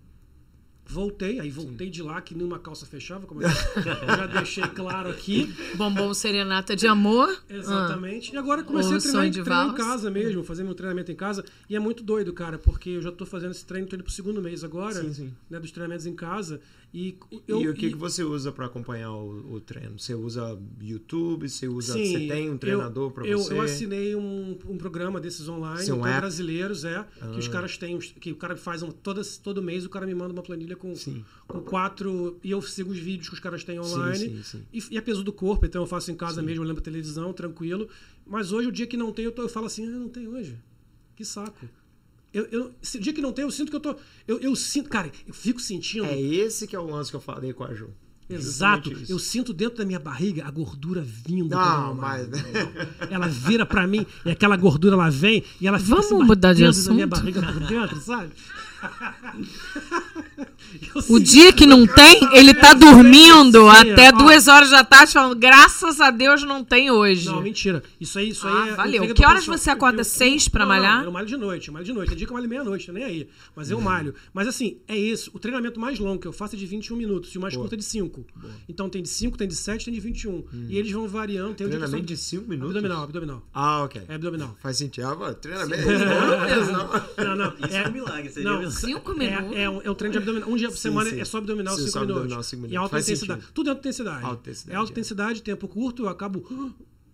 Voltei, 0.85 1.39
aí 1.39 1.49
voltei 1.49 1.89
de 1.89 2.03
lá 2.03 2.21
que 2.21 2.35
nenhuma 2.35 2.59
calça 2.59 2.85
fechava, 2.85 3.25
como 3.25 3.41
eu 3.41 3.49
já, 3.49 3.55
já 4.17 4.27
deixei 4.27 4.63
claro 4.63 5.09
aqui. 5.09 5.53
Bombom 5.75 6.13
serenata 6.13 6.75
de 6.75 6.85
amor. 6.87 7.41
Exatamente. 7.49 8.33
E 8.33 8.37
agora 8.37 8.63
comecei 8.63 8.91
Ou 8.91 8.97
a 8.97 9.01
treinar, 9.01 9.29
de 9.29 9.43
treinar 9.43 9.67
em 9.69 9.73
casa 9.73 10.11
mesmo, 10.11 10.43
fazer 10.43 10.63
meu 10.63 10.75
treinamento 10.75 11.11
em 11.11 11.15
casa. 11.15 11.43
E 11.69 11.75
é 11.75 11.79
muito 11.79 12.03
doido, 12.03 12.33
cara, 12.33 12.57
porque 12.59 12.91
eu 12.91 13.01
já 13.01 13.11
tô 13.11 13.25
fazendo 13.25 13.51
esse 13.51 13.65
treino, 13.65 13.87
tô 13.87 13.95
indo 13.95 14.03
pro 14.03 14.13
segundo 14.13 14.41
mês 14.41 14.63
agora, 14.63 15.01
Sim, 15.01 15.13
sim. 15.13 15.33
né, 15.49 15.59
dos 15.59 15.71
treinamentos 15.71 16.05
em 16.05 16.13
casa. 16.15 16.59
E 16.93 17.17
eu, 17.47 17.59
e 17.59 17.69
o 17.69 17.73
que, 17.73 17.87
e- 17.87 17.89
que 17.89 17.95
você 17.97 18.23
usa 18.23 18.51
pra 18.51 18.67
acompanhar 18.67 19.11
o, 19.11 19.53
o 19.55 19.59
treino? 19.59 19.97
Você 19.97 20.13
usa 20.13 20.61
YouTube? 20.79 21.49
Você 21.49 21.67
usa. 21.67 21.93
Sim, 21.93 22.05
você 22.05 22.27
tem 22.27 22.49
um 22.49 22.53
eu- 22.53 22.57
treinador 22.59 23.11
eu, 23.25 23.39
você? 23.39 23.53
Eu 23.53 23.61
assinei 23.61 24.15
um, 24.15 24.51
um 24.69 24.77
programa 24.77 25.19
desses 25.19 25.47
online, 25.49 25.83
Seu 25.83 25.97
para 25.97 26.19
brasileiros, 26.19 26.85
é. 26.85 27.03
Que 27.33 27.39
os 27.39 27.47
Ah. 27.47 27.51
caras 27.51 27.77
têm. 27.79 27.97
Que 27.97 28.31
o 28.31 28.35
cara 28.35 28.55
faz 28.55 28.83
um, 28.83 28.91
todas, 28.91 29.37
todo 29.37 29.59
mês, 29.59 29.85
o 29.85 29.89
cara 29.89 30.05
me 30.05 30.13
manda 30.13 30.33
uma 30.33 30.43
planilha 30.43 30.75
com, 30.75 30.93
Sim. 30.95 31.25
com 31.47 31.61
quatro. 31.61 32.37
E 32.43 32.51
eu 32.51 32.61
sigo 32.61 32.91
os 32.91 32.99
vídeos 32.99 33.27
que 33.29 33.33
os 33.33 33.39
caras 33.39 33.63
têm 33.63 33.79
online. 33.79 34.43
sim. 34.43 34.61
E, 34.71 34.83
e 34.91 34.97
é 34.97 35.01
peso 35.01 35.23
do 35.23 35.33
corpo, 35.33 35.65
então 35.65 35.81
eu 35.81 35.87
faço 35.87 36.11
em 36.11 36.15
casa 36.15 36.43
mesmo, 36.43 36.61
olhando 36.63 36.75
pra 36.75 36.83
televisão, 36.83 37.33
tranquilo. 37.33 37.89
Mas 38.23 38.51
hoje, 38.51 38.67
o 38.67 38.71
dia 38.71 38.85
que 38.85 38.95
não 38.97 39.11
tem, 39.11 39.25
eu, 39.25 39.31
tô- 39.31 39.41
eu 39.41 39.49
falo 39.49 39.65
assim, 39.65 39.87
ah, 39.87 39.89
não 39.97 40.09
tem 40.09 40.27
hoje. 40.27 40.55
Que 41.15 41.25
saco. 41.25 41.67
Eu, 42.33 42.47
eu, 42.51 42.71
o 42.95 42.99
dia 42.99 43.13
que 43.13 43.21
não 43.21 43.31
tem, 43.31 43.43
eu 43.43 43.51
sinto 43.51 43.69
que 43.69 43.75
eu 43.75 43.79
tô. 43.79 43.95
Eu, 44.27 44.39
eu 44.39 44.55
sinto, 44.55 44.89
cara, 44.89 45.11
eu 45.27 45.33
fico 45.33 45.61
sentindo. 45.61 46.05
É 46.05 46.19
esse 46.19 46.65
que 46.65 46.75
é 46.75 46.79
o 46.79 46.85
lance 46.85 47.11
que 47.11 47.15
eu 47.15 47.21
falei 47.21 47.53
com 47.53 47.63
a 47.63 47.73
Ju. 47.73 47.89
Exato. 48.29 48.91
Eu 49.07 49.19
sinto 49.19 49.53
dentro 49.53 49.77
da 49.77 49.85
minha 49.85 49.99
barriga 49.99 50.45
a 50.47 50.51
gordura 50.51 51.01
vindo. 51.01 51.51
Não, 51.51 51.93
mas-. 51.93 52.27
Ela 53.11 53.27
vira 53.27 53.65
pra 53.65 53.85
mim 53.85 54.05
e 54.25 54.31
aquela 54.31 54.57
gordura 54.57 54.95
ela 54.95 55.09
vem 55.09 55.43
e 55.59 55.67
ela 55.67 55.77
fica 55.77 56.01
Vamos 56.01 56.27
mudar 56.27 56.53
de 56.53 56.63
na 56.63 56.71
minha 56.71 57.05
assunto? 57.05 57.07
barriga 57.07 57.41
por 57.41 57.59
dentro, 57.67 58.01
sabe? 58.01 58.31
O 61.09 61.19
dia 61.19 61.51
que 61.53 61.65
não 61.65 61.85
tem, 61.85 62.19
ele 62.33 62.53
tá 62.53 62.73
dormindo 62.73 63.61
Sim, 63.71 63.91
até 63.91 64.11
duas 64.11 64.47
horas 64.47 64.69
da 64.71 64.83
tarde 64.83 65.13
falando, 65.13 65.35
graças 65.35 65.99
a 66.01 66.09
Deus 66.11 66.43
não 66.43 66.63
tem 66.63 66.89
hoje. 66.91 67.25
Não, 67.27 67.41
mentira. 67.41 67.83
Isso 67.99 68.17
aí, 68.19 68.29
isso 68.29 68.47
Ah, 68.47 68.63
aí 68.63 68.69
é. 68.69 68.73
valeu. 68.75 69.13
Que 69.13 69.25
horas 69.25 69.45
você 69.45 69.69
acorda? 69.69 70.01
Eu- 70.01 70.05
Seis 70.05 70.47
pra 70.47 70.61
não, 70.61 70.67
malhar? 70.69 70.97
Não, 70.99 71.05
eu 71.05 71.11
malho 71.11 71.27
de 71.27 71.37
noite, 71.37 71.67
eu 71.67 71.73
malho 71.73 71.85
de 71.85 71.93
noite. 71.93 72.09
Tem 72.09 72.17
dia 72.17 72.27
que 72.27 72.31
eu 72.31 72.35
malho 72.35 72.47
meia-noite, 72.49 72.85
tô 72.85 72.91
nem 72.91 73.03
aí. 73.03 73.27
Mas 73.55 73.69
Uhum. 73.71 73.77
eu 73.77 73.81
malho. 73.81 74.13
Mas 74.33 74.47
assim, 74.47 74.77
é 74.87 74.95
isso. 74.97 75.31
O 75.33 75.39
treinamento 75.39 75.79
mais 75.79 75.97
longo 75.99 76.19
que 76.21 76.27
eu 76.27 76.33
faço 76.33 76.55
é 76.55 76.57
de 76.59 76.65
21 76.65 76.95
minutos 76.95 77.33
e 77.33 77.37
o 77.37 77.41
mais 77.41 77.55
curto 77.55 77.73
é 77.73 77.77
de 77.77 77.83
5. 77.83 78.25
Então 78.67 78.89
tem 78.89 79.01
de 79.01 79.09
5, 79.09 79.37
tem 79.37 79.47
de 79.47 79.55
7, 79.55 79.85
tem 79.85 79.93
de 79.93 79.99
21. 79.99 80.43
E 80.69 80.77
eles 80.77 80.91
vão 80.91 81.07
variando. 81.07 81.53
Tem 81.55 81.67
dia 81.67 81.77
que 81.77 81.83
eu 81.83 81.87
Hum. 81.87 81.91
Treinamento 81.91 82.05
de 82.07 82.17
5 82.17 82.49
minutos? 82.49 82.75
Abdominal, 82.75 83.03
abdominal. 83.03 83.43
Ah, 83.53 83.83
ok. 83.83 84.01
É 84.07 84.15
abdominal. 84.15 84.55
Faz 84.61 84.77
sentido. 84.77 85.07
Ah, 85.07 85.33
treinamento. 85.33 85.83
não. 87.17 87.25
Não, 87.25 87.35
não. 87.35 87.53
Isso 87.67 87.75
é, 87.77 87.87
um 87.87 87.91
milagre, 87.91 88.29
seria 88.31 88.49
Não, 88.49 88.59
milagre. 88.59 88.79
Cinco 88.79 89.11
É, 89.11 89.15
minutos. 89.15 89.57
é 89.57 89.69
um, 89.69 89.81
é 89.81 89.89
um 89.89 89.95
treino 89.95 90.11
de 90.13 90.17
abdominal. 90.17 90.49
Um 90.49 90.57
dia 90.63 90.69
por 90.69 90.77
Sim, 90.77 90.81
semana 90.89 91.09
sim. 91.09 91.19
é 91.19 91.25
só 91.25 91.37
abdominal, 91.37 91.75
Sim, 91.75 91.81
5 91.81 91.91
só 91.91 91.99
minutos. 92.01 92.17
abdominal, 92.21 92.43
cinco 92.43 92.59
E 92.59 92.61
minutos. 92.67 92.77
alta 92.83 92.89
Faz 92.95 93.05
intensidade. 93.07 93.39
sentido. 93.41 93.53
Tudo 93.53 93.67
é 93.67 93.69
alta 93.71 93.79
intensidade. 93.81 94.25
Alta 94.25 94.39
intensidade, 94.49 94.71
É 94.71 94.75
alta 94.79 94.89
é. 94.89 94.93
intensidade, 94.93 95.41
tempo 95.43 95.67
curto, 95.67 96.03
eu 96.03 96.09
acabo. 96.09 96.39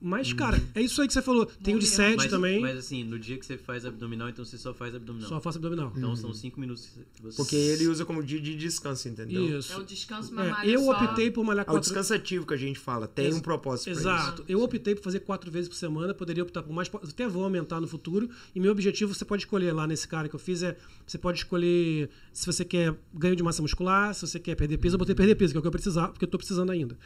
Mas, 0.02 0.32
cara, 0.32 0.62
é 0.74 0.82
isso 0.82 1.02
aí 1.02 1.08
que 1.08 1.14
você 1.14 1.22
falou. 1.22 1.46
Tem 1.46 1.76
o 1.76 1.80
de 1.80 1.86
7 1.86 2.16
Mas, 2.16 2.30
também. 2.32 2.62
mas 2.62 2.78
assim, 2.78 3.04
no 3.04 3.20
dia 3.20 3.38
que 3.38 3.46
você 3.46 3.58
faz 3.58 3.86
abdominal, 3.86 4.30
então 4.30 4.46
você 4.46 4.58
só 4.58 4.74
faz 4.74 4.96
abdominal. 4.96 5.28
Só 5.28 5.42
faço 5.42 5.58
abdominal. 5.58 5.92
Então 5.96 6.16
são 6.16 6.34
cinco 6.34 6.58
minutos 6.58 6.86
que 7.14 7.22
você. 7.22 7.36
Porque 7.36 7.56
ele 7.56 7.86
usa 7.88 8.06
como 8.06 8.24
dia 8.24 8.40
de 8.40 8.56
descanso, 8.56 9.10
entendeu? 9.10 9.60
Isso. 9.60 9.74
É 9.74 9.78
o 9.78 9.84
descanso 9.84 10.32
É, 10.32 10.36
mamário 10.36 10.72
eu 10.72 10.82
só. 10.86 10.92
optei 11.04 11.30
por 11.30 11.44
malhar 11.44 11.64
É 11.66 11.70
o 11.70 11.74
quatro 11.74 11.82
descanso 11.82 12.14
ativo 12.14 12.46
que 12.48 12.54
a 12.54 12.58
gente 12.58 12.80
fala. 12.80 13.08
Tem 13.10 13.26
Ex- 13.26 13.36
um 13.36 13.42
propósito 13.42 13.86
pra 13.92 14.00
Exato. 14.00 14.46
Eu 14.48 14.62
optei 14.62 14.96
por 14.96 15.04
fazer 15.04 15.20
quatro 15.20 15.52
vezes 15.52 15.68
por 15.68 15.76
semana, 15.76 16.14
poderia 16.14 16.44
optar 16.44 16.64
por 16.64 16.72
mais, 16.72 16.90
até 16.94 17.28
vou 17.28 17.44
aumentar 17.44 17.82
no 17.82 17.88
futuro. 17.88 18.30
E 18.56 18.60
meu 18.60 18.72
objetivo 18.72 19.14
você 19.14 19.26
pode 19.26 19.44
escolher 19.44 19.74
lá 19.74 19.86
nesse 19.86 20.08
cara 20.08 20.30
que 20.30 20.36
eu 20.36 20.40
fiz 20.40 20.64
é 20.64 20.78
você 21.06 21.18
pode 21.18 21.40
escolher 21.40 22.10
se 22.32 22.46
você 22.46 22.64
quer 22.64 22.96
ganho 23.14 23.36
de 23.36 23.44
massa 23.44 23.62
muscular, 23.62 24.14
se 24.16 24.22
você 24.26 24.40
quer 24.40 24.56
perder 24.56 24.78
peso, 24.78 24.96
eu 24.96 25.00
botei 25.00 25.14
perder 25.14 25.36
peso, 25.36 25.52
que 25.54 25.58
é 25.58 25.60
o 25.60 25.62
que 25.62 25.68
eu 25.68 25.72
precisar, 25.72 26.08
porque 26.08 26.24
eu 26.24 26.30
tô 26.30 26.38
precisando 26.38 26.72
ainda. 26.72 26.98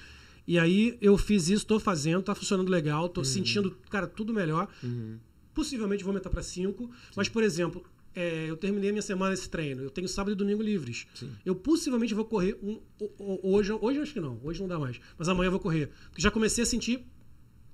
E 0.48 0.60
aí 0.60 0.98
eu 1.02 1.18
fiz 1.18 1.48
isso, 1.50 1.66
tô 1.66 1.80
fazendo, 1.80 2.22
tá 2.22 2.36
funcionando 2.36 2.70
legal, 2.70 3.08
tô 3.10 3.22
sentindo, 3.24 3.72
cara, 3.90 4.08
tudo 4.08 4.34
melhor. 4.34 4.68
Possivelmente 5.54 6.04
vou 6.04 6.12
aumentar 6.12 6.30
para 6.30 6.42
cinco, 6.44 6.90
mas 7.16 7.30
por 7.30 7.44
exemplo, 7.44 7.84
é, 8.16 8.50
eu 8.50 8.58
terminei 8.58 8.90
a 8.90 8.94
minha 8.94 9.02
semana 9.02 9.34
esse 9.34 9.50
treino. 9.50 9.82
Eu 9.84 9.90
tenho 9.90 10.08
sábado 10.08 10.34
e 10.34 10.36
domingo 10.36 10.62
livres. 10.62 11.08
Eu 11.46 11.56
possivelmente 11.56 12.14
vou 12.14 12.26
correr 12.26 12.58
um, 12.62 12.80
hoje, 13.42 13.72
hoje 13.72 13.98
eu 14.00 14.04
acho 14.04 14.14
que 14.14 14.20
não, 14.20 14.40
hoje 14.44 14.60
não 14.60 14.68
dá 14.68 14.78
mais, 14.78 15.00
mas 15.18 15.30
amanhã 15.30 15.48
eu 15.48 15.52
vou 15.52 15.60
correr, 15.60 15.90
porque 16.10 16.22
já 16.22 16.32
comecei 16.32 16.64
a 16.64 16.68
sentir 16.68 17.06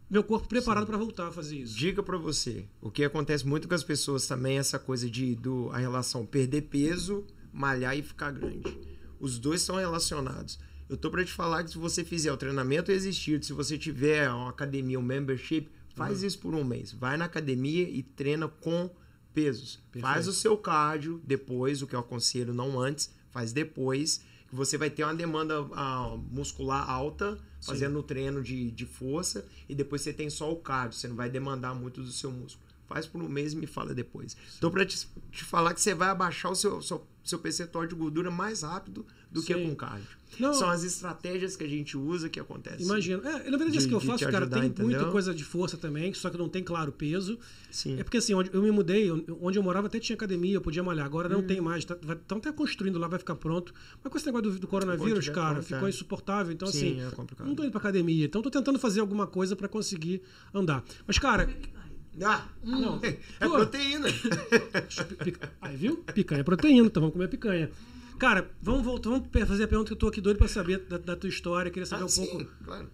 meu 0.10 0.24
corpo 0.24 0.48
preparado 0.48 0.88
para 0.88 0.98
voltar 0.98 1.28
a 1.28 1.32
fazer 1.32 1.58
isso. 1.58 1.78
Dica 1.78 2.02
pra 2.02 2.18
você. 2.18 2.66
O 2.82 2.90
que 2.90 3.04
acontece 3.04 3.46
muito 3.46 3.68
com 3.68 3.76
as 3.76 3.84
pessoas 3.84 4.26
também 4.28 4.58
é 4.58 4.60
essa 4.60 4.80
coisa 4.80 5.10
de 5.10 5.36
do, 5.36 5.70
a 5.70 5.78
relação 5.78 6.26
perder 6.26 6.64
peso, 6.64 7.26
malhar 7.54 7.96
e 7.96 8.02
ficar 8.02 8.32
grande. 8.32 8.76
Os 9.20 9.38
dois 9.38 9.62
estão 9.62 9.76
relacionados. 9.76 10.60
Eu 10.90 10.98
tô 10.98 11.12
pra 11.12 11.24
te 11.24 11.32
falar 11.32 11.64
que 11.64 11.70
se 11.70 11.78
você 11.78 12.04
fizer 12.04 12.32
o 12.32 12.38
treinamento 12.38 12.92
existir, 12.92 13.44
se 13.44 13.54
você 13.54 13.78
tiver 13.78 14.28
uma 14.32 14.50
academia, 14.50 15.00
um 15.00 15.04
membership, 15.04 15.70
faz 15.96 16.24
isso 16.24 16.40
por 16.40 16.56
um 16.56 16.64
mês. 16.64 16.92
Vai 16.92 17.16
na 17.16 17.26
academia 17.26 17.88
e 17.88 18.02
treina 18.02 18.48
com 18.48 18.90
pesos. 19.34 19.80
Faz 20.00 20.28
o 20.28 20.34
seu 20.34 20.58
cardio 20.58 21.22
depois, 21.24 21.84
o 21.84 21.88
que 21.88 21.96
eu 21.96 22.00
aconselho 22.00 22.54
não 22.56 22.80
antes, 22.80 23.14
faz 23.30 23.54
depois, 23.54 24.24
que 24.48 24.56
você 24.56 24.78
vai 24.80 24.90
ter 24.90 25.04
uma 25.04 25.14
demanda 25.14 25.60
ah, 25.74 26.18
muscular 26.32 26.90
alta 26.90 27.38
fazendo 27.62 28.00
o 28.00 28.04
treino 28.04 28.42
de, 28.42 28.72
de 28.72 28.86
força 28.86 29.46
e 29.68 29.76
depois 29.76 30.02
você 30.02 30.12
tem 30.12 30.30
só 30.30 30.52
o 30.52 30.56
cardio, 30.56 30.98
você 30.98 31.08
não 31.08 31.16
vai 31.16 31.30
demandar 31.30 31.76
muito 31.76 32.02
do 32.02 32.12
seu 32.12 32.32
músculo. 32.32 32.68
Faz 32.88 33.06
por 33.06 33.22
um 33.22 33.30
mês 33.30 33.54
e 33.54 33.56
me 33.56 33.68
fala 33.68 33.94
depois. 33.94 34.36
Então, 34.58 34.72
pra 34.72 34.84
te, 34.84 35.08
te 35.32 35.44
falar 35.44 35.76
que 35.76 35.82
você 35.82 35.94
vai 35.94 36.10
abaixar 36.10 36.52
o 36.52 36.56
seu, 36.56 36.82
seu, 36.82 37.06
seu 37.24 37.38
percentual 37.38 37.86
de 37.86 37.94
gordura 37.94 38.32
mais 38.32 38.64
rápido 38.64 39.06
do 39.32 39.42
que 39.44 39.54
Sim. 39.54 39.70
com 39.70 39.76
cardio. 39.76 40.20
Não. 40.40 40.54
São 40.54 40.70
as 40.70 40.84
estratégias 40.84 41.56
que 41.58 41.64
a 41.64 41.68
gente 41.68 41.98
usa 41.98 42.30
que 42.30 42.40
acontecem. 42.40 42.86
Imagina. 42.86 43.22
É, 43.28 43.50
na 43.50 43.58
verdade, 43.58 43.78
isso 43.78 43.88
De- 43.88 43.90
que 43.90 43.94
eu 43.96 44.00
faço, 44.00 44.20
te 44.20 44.26
cara, 44.26 44.40
ajudar, 44.46 44.60
tem 44.60 44.70
entendeu? 44.70 44.86
muita 45.00 45.12
coisa 45.12 45.34
de 45.34 45.44
força 45.44 45.76
também, 45.76 46.14
só 46.14 46.30
que 46.30 46.38
não 46.38 46.48
tem, 46.48 46.64
claro, 46.64 46.92
peso. 46.92 47.38
Sim. 47.72 48.00
É 48.00 48.04
porque 48.04 48.18
assim, 48.18 48.34
onde 48.36 48.50
eu 48.54 48.62
me 48.62 48.72
mudei, 48.72 49.10
onde 49.42 49.58
eu 49.58 49.64
morava 49.64 49.88
até 49.88 50.00
tinha 50.00 50.16
academia, 50.16 50.54
eu 50.56 50.62
podia 50.62 50.84
malhar. 50.84 51.06
Agora 51.06 51.28
Uhum. 51.28 51.42
não 51.42 51.48
tem 51.48 51.60
mais. 51.60 51.84
Estão 51.84 52.38
até 52.38 52.52
construindo 52.52 52.98
lá, 53.00 53.08
vai 53.08 53.18
ficar 53.20 53.36
pronto. 53.36 53.74
Mas 54.04 54.12
com 54.12 54.18
esse 54.18 54.26
negócio 54.28 54.52
do, 54.52 54.60
do 54.60 54.68
coronavírus, 54.68 55.26
tiver 55.26 55.36
cara, 55.36 55.62
ficou 55.64 55.88
é. 55.88 55.90
insuportável. 55.90 56.54
Então, 56.54 56.68
Sim, 56.70 57.00
assim, 57.00 57.08
é 57.08 57.12
complicado. 57.12 57.48
não 57.48 57.56
tô 57.56 57.64
indo 57.64 57.72
pra 57.72 57.80
academia. 57.80 58.26
Então, 58.26 58.42
tô 58.42 58.52
tentando 58.52 58.78
fazer 58.80 59.00
alguma 59.02 59.26
coisa 59.28 59.56
pra 59.56 59.68
conseguir 59.68 60.22
andar. 60.54 60.84
Mas, 61.08 61.18
cara, 61.20 61.50
Ah, 62.24 62.48
não. 62.64 63.00
é 63.04 63.18
Pô, 63.48 63.52
proteína. 63.52 64.08
Aí, 65.62 65.76
viu? 65.76 65.98
Picanha 66.14 66.42
é 66.42 66.44
proteína, 66.44 66.88
então 66.88 67.02
vamos 67.02 67.14
comer 67.14 67.28
picanha. 67.30 67.70
Cara, 68.20 68.52
vamos 68.62 68.84
voltar, 68.84 69.10
vamos 69.10 69.28
fazer 69.48 69.64
a 69.64 69.68
pergunta 69.68 69.88
que 69.88 69.94
eu 69.94 69.98
tô 69.98 70.08
aqui 70.08 70.20
doido 70.22 70.38
pra 70.38 70.48
saber 70.48 70.80
da, 70.90 70.98
da 70.98 71.16
tua 71.16 71.30
história. 71.30 71.72
Queria 71.72 71.86
saber 71.86 72.04
Ah, 72.04 72.06
um 72.06 72.10
sim, 72.10 72.26
pouco. 72.28 72.46
claro. 72.66 72.90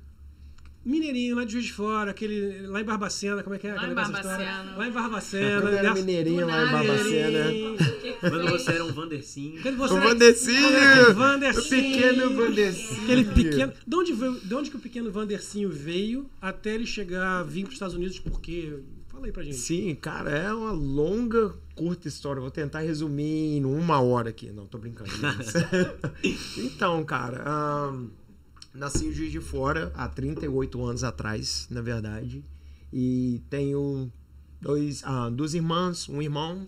Mineirinho, 0.86 1.36
lá 1.36 1.43
de 1.45 1.53
Juiz 1.53 1.65
de 1.65 1.73
Fora, 1.73 2.11
aquele. 2.11 2.67
Lá 2.67 2.80
em 2.80 2.84
Barbacena, 2.84 3.41
como 3.41 3.55
é 3.55 3.57
que 3.57 3.65
é? 3.67 3.73
Lá 3.73 3.89
em? 3.89 3.95
Barbacena. 3.95 4.76
Lá 4.78 4.88
em 4.88 4.91
Barbacena. 4.91 5.61
Quando 5.61 5.73
eu 5.73 5.80
era 5.80 5.93
né? 5.95 5.99
mineirinho 5.99 6.45
lá 6.45 6.63
em 6.63 6.71
Barbacena. 6.71 7.45
Quando 8.19 8.49
você 8.51 8.71
era 8.73 8.86
um 8.86 8.93
Vandercinho. 8.93 9.61
Quando 9.63 9.78
você 9.78 9.93
O 9.95 9.97
era- 9.97 10.07
Vandercinho! 10.09 10.61
Moleque, 10.61 11.09
O 11.09 11.13
Vandercinho! 11.15 11.91
pequeno 11.91 12.30
Vandercinho! 12.36 13.03
Aquele 13.03 13.23
pequeno. 13.26 13.73
De 13.88 13.95
onde, 13.95 14.13
veio, 14.13 14.39
de 14.39 14.53
onde 14.53 14.69
que 14.69 14.76
o 14.76 14.80
pequeno 14.80 15.11
Vandercinho 15.11 15.69
veio 15.71 16.30
até 16.39 16.76
ele 16.76 16.86
chegar, 16.86 17.41
vir 17.43 17.63
para 17.63 17.69
os 17.69 17.73
Estados 17.73 17.95
Unidos? 17.95 18.19
Por 18.19 18.39
quê? 18.39 18.78
Fala 19.16 19.28
aí 19.28 19.32
pra 19.32 19.43
gente. 19.43 19.55
Sim, 19.55 19.95
cara, 19.95 20.30
é 20.30 20.53
uma 20.53 20.74
longa, 20.74 21.55
curta 21.74 22.05
história. 22.05 22.41
Vou 22.41 22.51
tentar 22.51 22.82
resumir 22.82 23.55
em 23.55 23.63
uma 23.63 24.01
hora 24.01 24.30
aqui. 24.30 24.51
Não, 24.51 24.68
tô 24.68 24.78
brincando. 24.78 25.09
então, 26.57 27.01
cara, 27.05 27.41
ahn, 27.47 28.09
nasci 28.74 29.05
em 29.05 29.13
Juiz 29.13 29.32
de 29.32 29.39
Fora 29.39 29.89
há 29.95 30.09
38 30.09 30.84
anos 30.84 31.05
atrás, 31.05 31.66
na 31.70 31.82
verdade. 31.82 32.43
E 32.91 33.41
tenho 33.49 34.11
dois, 34.59 35.01
ah, 35.05 35.30
duas 35.30 35.53
irmãs, 35.53 36.09
um 36.09 36.22
irmão. 36.22 36.68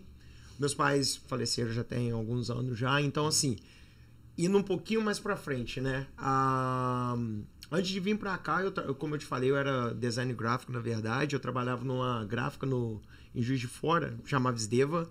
Meus 0.58 0.74
pais 0.74 1.18
faleceram 1.28 1.74
já 1.74 1.84
tem 1.84 2.12
alguns 2.12 2.50
anos 2.50 2.80
já. 2.80 3.02
Então, 3.02 3.28
assim, 3.28 3.58
indo 4.38 4.58
um 4.58 4.64
pouquinho 4.64 5.02
mais 5.02 5.20
pra 5.20 5.36
frente, 5.36 5.82
né? 5.82 6.08
Ah, 6.18 7.14
antes 7.72 7.90
de 7.92 8.00
vir 8.00 8.18
pra 8.18 8.38
cá, 8.38 8.62
eu, 8.62 8.72
como 8.96 9.16
eu 9.16 9.20
te 9.20 9.26
falei, 9.26 9.50
eu 9.50 9.58
era 9.58 9.94
design 9.94 10.34
gráfico, 10.34 10.72
na 10.72 10.80
verdade. 10.80 11.36
Eu 11.36 11.40
trabalhava 11.40 11.84
numa 11.84 12.24
gráfica 12.26 12.66
no, 12.66 13.02
em 13.36 13.42
Juiz 13.42 13.60
de 13.60 13.68
Fora, 13.68 14.16
chamava 14.26 14.58
Esdeva. 14.58 15.10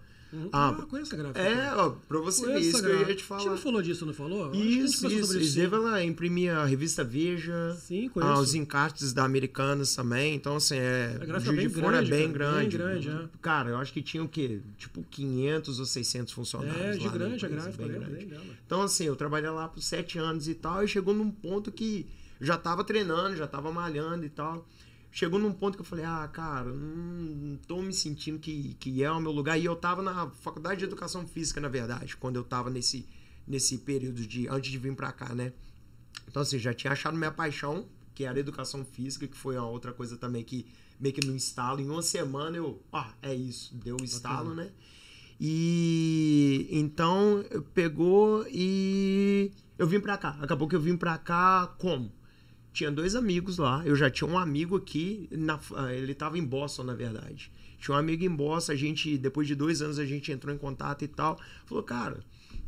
Ah, 0.52 0.70
Ah, 0.70 0.82
conheço 0.90 1.14
a 1.14 1.18
gráfica. 1.18 1.40
é, 1.40 1.72
ó, 1.76 1.90
pra 2.08 2.18
você 2.18 2.44
ver 2.46 2.58
isso 2.58 2.82
que 2.82 2.86
eu 2.88 2.98
ia 2.98 3.04
te 3.04 3.04
A 3.04 3.08
gente 3.12 3.22
falar. 3.24 3.44
não 3.44 3.56
falou 3.56 3.80
disso, 3.80 4.04
não 4.04 4.12
falou? 4.12 4.52
Isso, 4.52 5.06
isso. 5.06 5.38
Esdeva, 5.38 5.76
ela 5.76 6.04
imprimia 6.04 6.58
a 6.58 6.64
revista 6.66 7.02
Veja. 7.04 7.74
Sim, 7.80 8.08
conheço. 8.08 8.32
Ah, 8.32 8.38
os 8.40 8.52
encartes 8.54 9.12
da 9.14 9.24
Americanas 9.24 9.94
também. 9.94 10.34
Então, 10.34 10.56
assim, 10.56 10.76
é. 10.76 11.16
A 11.32 11.38
Juiz 11.38 11.62
de 11.62 11.68
Fora 11.80 11.98
grande, 12.02 12.12
é 12.12 12.16
bem 12.16 12.32
cara, 12.32 12.52
bem 12.58 12.68
grande. 12.68 13.06
grande, 13.08 13.08
é. 13.08 13.28
Cara, 13.40 13.70
eu 13.70 13.78
acho 13.78 13.92
que 13.92 14.02
tinha 14.02 14.22
o 14.22 14.28
quê? 14.28 14.60
Tipo 14.76 15.02
500 15.04 15.78
ou 15.78 15.86
600 15.86 16.32
funcionários. 16.34 16.76
É, 16.96 16.98
de 16.98 17.04
na 17.06 17.12
grande 17.12 17.46
a 17.46 17.48
gráfica, 17.48 17.86
bem 17.86 17.94
eu 17.96 18.00
grande. 18.02 18.36
Então, 18.66 18.82
assim, 18.82 19.04
eu 19.04 19.14
trabalhei 19.16 19.48
lá 19.48 19.68
por 19.68 19.80
sete 19.80 20.18
anos 20.18 20.48
e 20.48 20.54
tal, 20.54 20.82
e 20.84 20.88
chegou 20.88 21.14
num 21.14 21.30
ponto 21.30 21.70
que 21.70 22.04
já 22.40 22.56
tava 22.56 22.84
treinando, 22.84 23.36
já 23.36 23.46
tava 23.46 23.72
malhando 23.72 24.24
e 24.24 24.30
tal. 24.30 24.66
Chegou 25.10 25.38
num 25.38 25.52
ponto 25.52 25.76
que 25.76 25.80
eu 25.80 25.86
falei, 25.86 26.04
ah, 26.04 26.28
cara, 26.30 26.70
não, 26.70 26.76
não 26.76 27.56
tô 27.56 27.80
me 27.80 27.92
sentindo 27.92 28.38
que, 28.38 28.74
que 28.74 29.02
é 29.02 29.10
o 29.10 29.20
meu 29.20 29.32
lugar. 29.32 29.58
E 29.58 29.64
eu 29.64 29.74
tava 29.74 30.02
na 30.02 30.28
faculdade 30.30 30.80
de 30.80 30.84
educação 30.84 31.26
física, 31.26 31.60
na 31.60 31.68
verdade, 31.68 32.16
quando 32.16 32.36
eu 32.36 32.44
tava 32.44 32.68
nesse, 32.68 33.08
nesse 33.46 33.78
período 33.78 34.26
de 34.26 34.46
antes 34.48 34.70
de 34.70 34.78
vir 34.78 34.94
pra 34.94 35.12
cá, 35.12 35.34
né? 35.34 35.52
Então, 36.28 36.42
assim, 36.42 36.58
já 36.58 36.74
tinha 36.74 36.92
achado 36.92 37.16
minha 37.16 37.30
paixão, 37.30 37.86
que 38.14 38.24
era 38.24 38.38
educação 38.38 38.84
física, 38.84 39.26
que 39.26 39.36
foi 39.36 39.56
uma 39.56 39.68
outra 39.68 39.92
coisa 39.92 40.16
também 40.16 40.44
que 40.44 40.66
meio 41.00 41.14
que 41.14 41.26
no 41.26 41.34
instalo. 41.34 41.80
Em 41.80 41.88
uma 41.88 42.02
semana 42.02 42.56
eu, 42.56 42.82
ah, 42.92 43.14
é 43.22 43.34
isso, 43.34 43.74
deu 43.74 43.96
o 44.00 44.04
estalo, 44.04 44.54
né? 44.54 44.70
E 45.40 46.66
então 46.70 47.44
pegou 47.74 48.46
e 48.48 49.52
eu 49.78 49.86
vim 49.86 50.00
pra 50.00 50.16
cá. 50.16 50.36
Acabou 50.40 50.66
que 50.66 50.74
eu 50.74 50.80
vim 50.80 50.96
pra 50.96 51.18
cá 51.18 51.74
como? 51.78 52.10
Tinha 52.76 52.92
dois 52.92 53.14
amigos 53.14 53.56
lá. 53.56 53.82
Eu 53.86 53.96
já 53.96 54.10
tinha 54.10 54.28
um 54.28 54.38
amigo 54.38 54.76
aqui, 54.76 55.30
na, 55.32 55.58
ah, 55.74 55.94
ele 55.94 56.12
tava 56.12 56.36
em 56.36 56.44
Boston, 56.44 56.82
na 56.82 56.92
verdade. 56.92 57.50
Tinha 57.78 57.96
um 57.96 57.98
amigo 57.98 58.22
em 58.22 58.28
Boston, 58.28 58.72
a 58.72 58.76
gente, 58.76 59.16
depois 59.16 59.46
de 59.48 59.54
dois 59.54 59.80
anos, 59.80 59.98
a 59.98 60.04
gente 60.04 60.30
entrou 60.30 60.54
em 60.54 60.58
contato 60.58 61.02
e 61.02 61.08
tal. 61.08 61.40
Falou, 61.64 61.82
cara, 61.82 62.20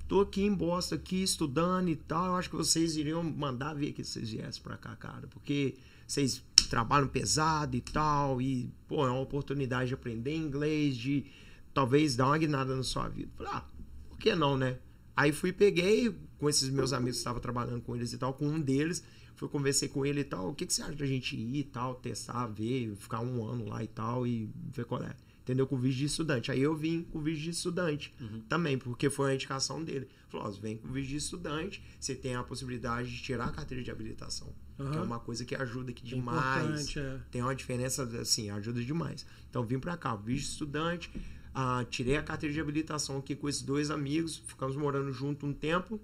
tô 0.09 0.23
aqui 0.23 0.41
em 0.41 0.55
Boston, 0.55 0.95
aqui 0.95 1.23
estudando 1.23 1.91
e 1.91 1.97
tal. 1.97 2.25
Eu 2.29 2.37
acho 2.37 2.49
que 2.49 2.57
vocês 2.57 2.97
iriam 2.97 3.23
mandar 3.23 3.75
ver 3.75 3.93
que 3.93 4.03
vocês 4.03 4.31
viessem 4.31 4.63
pra 4.63 4.79
cá, 4.79 4.97
cara. 4.97 5.27
Porque 5.27 5.75
vocês 6.07 6.43
trabalham 6.71 7.07
pesado 7.07 7.77
e 7.77 7.83
tal. 7.83 8.41
E, 8.41 8.73
pô, 8.89 9.07
é 9.07 9.11
uma 9.11 9.21
oportunidade 9.21 9.89
de 9.89 9.95
aprender 9.95 10.35
inglês, 10.35 10.97
de 10.97 11.27
talvez 11.75 12.17
dar 12.17 12.29
uma 12.29 12.39
guinada 12.39 12.75
na 12.75 12.83
sua 12.83 13.09
vida. 13.09 13.29
Falei, 13.37 13.53
ah, 13.55 13.65
por 14.09 14.17
que 14.17 14.35
não, 14.35 14.57
né? 14.57 14.79
Aí 15.15 15.33
fui, 15.33 15.53
peguei 15.53 16.17
com 16.39 16.49
esses 16.49 16.71
meus 16.71 16.95
amigos 16.95 17.17
que 17.17 17.21
estava 17.21 17.41
trabalhando 17.41 17.83
com 17.83 17.95
eles 17.95 18.11
e 18.15 18.17
tal, 18.17 18.33
com 18.33 18.47
um 18.47 18.59
deles. 18.59 19.05
Fui 19.39 19.49
conversei 19.49 19.89
com 19.89 20.05
ele 20.05 20.21
e 20.21 20.25
tal. 20.25 20.51
O 20.51 20.55
que, 20.55 20.67
que 20.67 20.75
você 20.75 20.83
acha 20.83 20.97
da 20.97 21.07
gente 21.07 21.37
ir 21.37 21.61
e 21.61 21.63
tal, 21.63 21.95
testar, 21.95 22.49
ver, 22.49 22.95
ficar 22.97 23.21
um 23.21 23.47
ano 23.47 23.69
lá 23.69 23.83
e 23.85 23.87
tal 23.87 24.27
e 24.27 24.51
ver 24.73 24.85
qual 24.85 25.01
é. 25.01 25.15
Entendeu? 25.43 25.65
Com 25.65 25.77
o 25.77 25.79
vídeo 25.79 25.97
de 25.97 26.05
estudante. 26.07 26.51
Aí 26.51 26.61
eu 26.61 26.75
vim 26.75 27.05
com 27.05 27.21
o 27.21 27.23
vídeo 27.23 27.41
de 27.41 27.51
estudante 27.51 28.13
também, 28.49 28.77
porque 28.77 29.09
foi 29.09 29.31
a 29.31 29.35
indicação 29.35 29.83
dele. 29.83 30.09
Falou: 30.29 30.49
ó, 30.49 30.51
vem 30.51 30.77
com 30.77 30.89
o 30.89 30.93
vídeo 30.93 31.09
de 31.09 31.17
estudante, 31.17 31.83
você 31.99 32.17
tem 32.17 32.35
a 32.35 32.43
possibilidade 32.43 33.09
de 33.11 33.23
tirar 33.23 33.47
a 33.47 33.53
carteira 33.53 33.83
de 33.83 33.91
habilitação. 33.91 34.53
Que 34.77 34.97
é 34.97 35.01
uma 35.01 35.21
coisa 35.21 35.45
que 35.45 35.55
ajuda 35.55 35.93
aqui 35.93 36.05
demais. 36.05 36.83
Importante, 36.83 36.99
é. 36.99 37.21
Tem 37.31 37.41
uma 37.41 37.55
diferença, 37.55 38.03
assim, 38.21 38.51
ajuda 38.51 38.85
demais. 38.85 39.25
Então 39.49 39.65
vim 39.65 39.79
pra 39.79 39.97
cá, 39.97 40.17
vídeo 40.17 40.43
de 40.43 40.49
estudante, 40.49 41.11
ah, 41.55 41.85
tirei 41.89 42.17
a 42.17 42.23
carteira 42.23 42.53
de 42.53 42.61
habilitação 42.61 43.19
aqui 43.19 43.35
com 43.35 43.49
esses 43.49 43.63
dois 43.63 43.91
amigos, 43.91 44.43
ficamos 44.47 44.77
morando 44.77 45.13
junto 45.13 45.47
um 45.47 45.53
tempo 45.53 46.01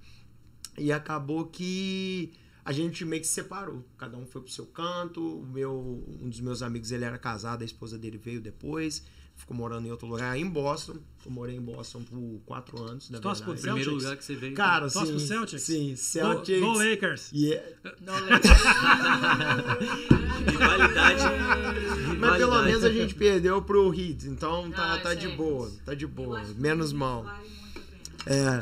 e 0.78 0.90
acabou 0.90 1.46
que 1.46 2.32
a 2.64 2.72
gente 2.72 3.04
meio 3.04 3.20
que 3.22 3.28
se 3.28 3.34
separou. 3.34 3.84
Cada 3.98 4.16
um 4.16 4.26
foi 4.26 4.40
pro 4.42 4.50
seu 4.50 4.66
canto. 4.66 5.40
O 5.40 5.46
meu, 5.46 6.04
um 6.22 6.28
dos 6.28 6.40
meus 6.40 6.62
amigos 6.62 6.90
ele 6.92 7.04
era 7.04 7.18
casado, 7.18 7.62
a 7.62 7.64
esposa 7.64 7.98
dele 7.98 8.18
veio 8.18 8.40
depois. 8.40 9.02
Ficou 9.36 9.56
morando 9.56 9.88
em 9.88 9.90
outro 9.90 10.06
lugar, 10.06 10.38
em 10.38 10.48
Boston. 10.48 10.96
Eu 11.26 11.32
morei 11.32 11.56
em 11.56 11.60
Boston 11.60 12.04
por 12.04 12.40
quatro 12.46 12.80
anos, 12.80 13.10
na 13.10 13.18
Torce 13.18 13.42
pro 13.42 13.52
verdade. 13.52 13.80
Primeiro 13.80 13.90
Celtics? 13.90 14.04
lugar 14.04 14.16
que 14.16 14.24
você 14.24 14.36
veio. 14.36 14.54
Cara, 14.54 14.88
Torce 14.88 15.06
sim, 15.06 15.12
pro 15.12 15.20
Celtics? 15.20 15.62
sim, 15.62 15.90
Go, 15.90 15.96
Celtics. 15.96 16.60
go 16.60 16.72
Lakers. 16.74 17.30
E 17.32 17.52
é- 17.52 17.74
rivalidade. 20.50 21.22
Mas 22.18 22.36
pelo 22.38 22.62
menos 22.62 22.84
a 22.84 22.90
gente 22.90 23.14
perdeu 23.14 23.60
pro 23.62 23.92
Heat, 23.92 24.26
então 24.28 24.70
tá, 24.70 24.94
Ah, 24.94 24.98
tá 24.98 25.14
de 25.14 25.28
boa, 25.28 25.70
tá 25.84 25.94
de 25.94 26.06
boa, 26.06 26.42
menos 26.56 26.92
mal. 26.92 27.26
É, 28.26 28.60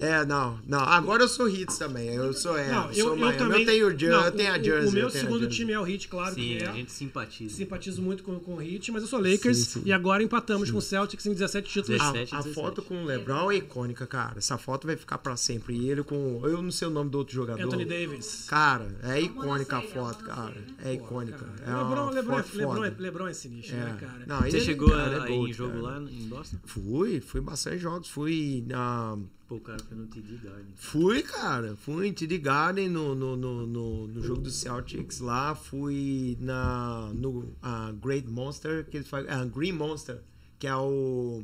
é, 0.00 0.24
não, 0.24 0.58
não. 0.66 0.80
Agora 0.80 1.22
eu 1.24 1.28
sou 1.28 1.48
Hits 1.48 1.78
também. 1.78 2.08
Eu 2.14 2.32
sou, 2.32 2.56
é, 2.56 2.70
Não, 2.70 2.88
eu, 2.88 2.94
sou 2.94 3.16
eu, 3.18 3.30
eu 3.30 3.36
também. 3.36 3.60
Eu 3.60 3.66
tenho, 3.66 3.86
o 3.88 3.98
jer- 3.98 4.10
não, 4.10 4.24
eu 4.24 4.32
tenho 4.32 4.52
a 4.52 4.58
jersey. 4.62 4.88
O 4.88 4.92
meu 4.92 5.06
a 5.06 5.10
segundo 5.10 5.40
jersey. 5.40 5.56
time 5.58 5.72
é 5.72 5.80
o 5.80 5.86
Heat, 5.86 6.08
claro 6.08 6.34
Sim, 6.34 6.40
que 6.40 6.64
é. 6.64 6.68
a 6.68 6.72
gente 6.72 6.92
simpatiza. 6.92 7.54
Simpatizo 7.56 8.02
muito 8.02 8.22
com, 8.22 8.38
com 8.40 8.54
o 8.56 8.62
Heat, 8.62 8.90
mas 8.92 9.02
eu 9.02 9.08
sou 9.08 9.20
Lakers 9.20 9.56
Sim, 9.58 9.80
sim. 9.80 9.82
e 9.86 9.92
agora 9.92 10.22
empatamos 10.22 10.70
com 10.70 10.78
o 10.78 10.82
Celtics 10.82 11.24
em 11.26 11.32
17 11.32 11.68
títulos. 11.70 12.00
A, 12.00 12.12
17, 12.12 12.34
a 12.34 12.38
17. 12.38 12.54
foto 12.54 12.82
com 12.82 13.02
o 13.02 13.06
LeBron 13.06 13.50
é 13.52 13.56
icônica, 13.56 14.06
cara. 14.06 14.38
Essa 14.38 14.56
foto 14.58 14.86
vai 14.86 14.96
ficar 14.96 15.18
pra 15.18 15.36
sempre. 15.36 15.74
E 15.76 15.90
ele 15.90 16.02
com. 16.02 16.40
Eu 16.44 16.62
não 16.62 16.70
sei 16.70 16.88
o 16.88 16.90
nome 16.90 17.10
do 17.10 17.18
outro 17.18 17.34
jogador. 17.34 17.62
Anthony 17.62 17.84
Davis. 17.84 18.46
Cara, 18.48 18.88
é 19.04 19.20
icônica 19.20 19.76
a 19.76 19.82
foto, 19.82 20.24
cara. 20.24 20.54
É 20.84 20.94
icônica. 20.94 21.44
É 21.66 21.70
Lebron, 21.70 22.02
uma 22.02 22.10
Lebron, 22.10 22.38
é, 22.38 22.42
foto 22.42 22.56
Lebron, 22.56 22.84
é, 22.84 22.90
foda. 22.90 23.02
Lebron 23.02 23.28
é 23.28 23.32
sinistro, 23.32 23.76
né, 23.76 23.96
É. 23.96 24.00
cara? 24.06 24.24
Não, 24.26 24.40
Você 24.40 24.56
ele, 24.56 24.60
chegou 24.64 24.90
cara, 24.90 25.22
a, 25.24 25.26
é 25.28 25.30
ir 25.30 25.34
em 25.34 25.36
gold, 25.38 25.52
jogo 25.52 25.82
cara. 25.82 25.98
lá 25.98 26.10
em 26.10 26.28
Boston? 26.28 26.56
Fui, 26.64 27.20
fui 27.20 27.40
bastante 27.40 27.78
jogos. 27.78 28.08
Fui 28.08 28.64
na. 28.66 29.16
Pô, 29.48 29.54
o 29.54 29.60
cara 29.60 29.78
foi 29.82 29.96
no 29.96 30.06
TD 30.06 30.36
Garden. 30.42 30.74
Fui, 30.76 31.22
cara. 31.22 31.74
Fui 31.76 32.06
em 32.06 32.12
TD 32.12 32.36
Garden 32.36 32.90
no, 32.90 33.14
no, 33.14 33.34
no, 33.34 33.66
no, 33.66 34.06
no 34.06 34.22
jogo 34.22 34.42
do 34.42 34.50
Celtics 34.50 35.20
lá. 35.20 35.54
Fui 35.54 36.36
na, 36.38 37.10
no 37.14 37.56
ah, 37.62 37.90
Great 37.98 38.28
Monster, 38.28 38.84
que 38.84 38.98
eles 38.98 39.08
fazem, 39.08 39.30
ah, 39.30 39.46
Green 39.46 39.72
Monster, 39.72 40.20
que 40.58 40.66
é 40.66 40.76
o 40.76 41.42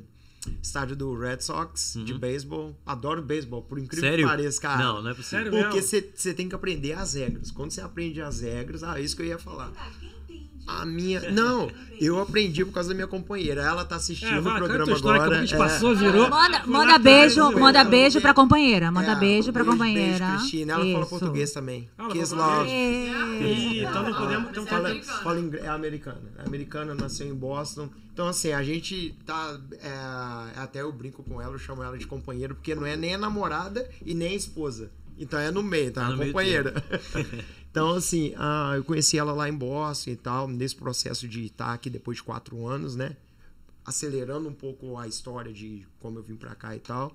estádio 0.62 0.94
do 0.94 1.18
Red 1.18 1.40
Sox 1.40 1.96
de 2.04 2.12
beisebol. 2.12 2.76
Adoro 2.84 3.22
beisebol, 3.22 3.62
por 3.62 3.78
incrível 3.78 4.10
Sério? 4.10 4.26
que 4.26 4.30
pareça, 4.30 4.60
cara. 4.60 4.84
Não, 4.84 5.02
não 5.02 5.10
é 5.10 5.14
possível. 5.14 5.50
Sério? 5.50 5.70
Porque 5.70 5.80
você 5.80 6.34
tem 6.34 6.46
que 6.46 6.54
aprender 6.54 6.92
as 6.92 7.14
regras. 7.14 7.50
Quando 7.50 7.70
você 7.70 7.80
aprende 7.80 8.20
as 8.20 8.42
regras, 8.42 8.82
ah, 8.82 9.00
isso 9.00 9.16
que 9.16 9.22
eu 9.22 9.26
ia 9.26 9.38
falar. 9.38 9.72
A 10.66 10.86
minha. 10.86 11.30
Não, 11.30 11.70
eu 12.00 12.18
aprendi 12.20 12.64
por 12.64 12.72
causa 12.72 12.88
da 12.88 12.94
minha 12.94 13.06
companheira. 13.06 13.62
Ela 13.62 13.84
tá 13.84 13.96
assistindo 13.96 14.32
É, 14.34 14.38
o 14.38 14.42
vai, 14.42 14.56
programa 14.56 14.92
história 14.92 15.20
agora. 15.20 15.36
que 15.36 15.42
a 15.42 15.46
gente 15.46 15.54
é. 15.54 15.58
passou, 15.58 15.94
virou. 15.94 16.30
Manda, 16.30 16.62
manda 16.66 16.98
beijo, 16.98 17.50
manda 17.52 17.82
eu- 17.82 17.90
beijo 17.90 18.20
pra 18.20 18.32
companheira. 18.32 18.90
Manda 18.90 19.12
É, 19.12 19.14
beijo 19.16 19.52
pra 19.52 19.64
companheira. 19.64 20.26
Beijo, 20.26 20.38
Cristina. 20.38 20.72
Ela 20.72 20.82
fala 20.84 21.00
Isso. 21.00 21.08
português 21.10 21.52
também. 21.52 21.88
Ela 21.98 22.08
Kiss 22.10 22.34
fala 22.34 22.56
love. 22.58 22.70
Ih, 22.70 23.84
então 23.84 24.02
não 24.02 24.14
podemos. 24.14 24.50
Então 24.50 24.66
Fala, 24.66 24.88
fala, 25.02 25.22
fala 25.22 25.56
é 25.58 25.68
americana. 25.68 26.22
É 26.38 26.46
americana, 26.46 26.94
nasceu 26.94 27.26
em 27.26 27.34
Boston. 27.34 27.90
Então, 28.12 28.26
assim, 28.28 28.52
a 28.52 28.62
gente 28.62 29.14
tá. 29.26 29.58
é, 29.82 30.58
até 30.60 30.80
eu 30.80 30.92
brinco 30.92 31.22
com 31.22 31.42
ela, 31.42 31.52
eu 31.54 31.58
chamo 31.58 31.82
ela 31.82 31.98
de 31.98 32.06
companheira, 32.06 32.54
porque 32.54 32.74
não 32.74 32.86
é 32.86 32.96
nem 32.96 33.14
a 33.14 33.18
namorada 33.18 33.86
e 34.06 34.14
nem 34.14 34.28
a 34.28 34.34
esposa. 34.34 34.90
Então 35.18 35.38
é 35.38 35.50
no 35.50 35.62
meio, 35.62 35.90
tá? 35.92 36.06
A 36.06 36.10
no 36.10 36.16
meio 36.16 36.32
companheira. 36.32 36.72
então, 37.74 37.90
assim, 37.90 38.32
ah, 38.36 38.74
eu 38.76 38.84
conheci 38.84 39.18
ela 39.18 39.32
lá 39.32 39.48
em 39.48 39.52
Boston 39.52 40.10
e 40.10 40.16
tal, 40.16 40.46
nesse 40.46 40.76
processo 40.76 41.26
de 41.26 41.46
estar 41.46 41.74
aqui 41.74 41.90
depois 41.90 42.18
de 42.18 42.22
quatro 42.22 42.64
anos, 42.68 42.94
né? 42.94 43.16
Acelerando 43.84 44.48
um 44.48 44.52
pouco 44.54 44.96
a 44.96 45.08
história 45.08 45.52
de 45.52 45.84
como 45.98 46.20
eu 46.20 46.22
vim 46.22 46.36
pra 46.36 46.54
cá 46.54 46.76
e 46.76 46.78
tal. 46.78 47.12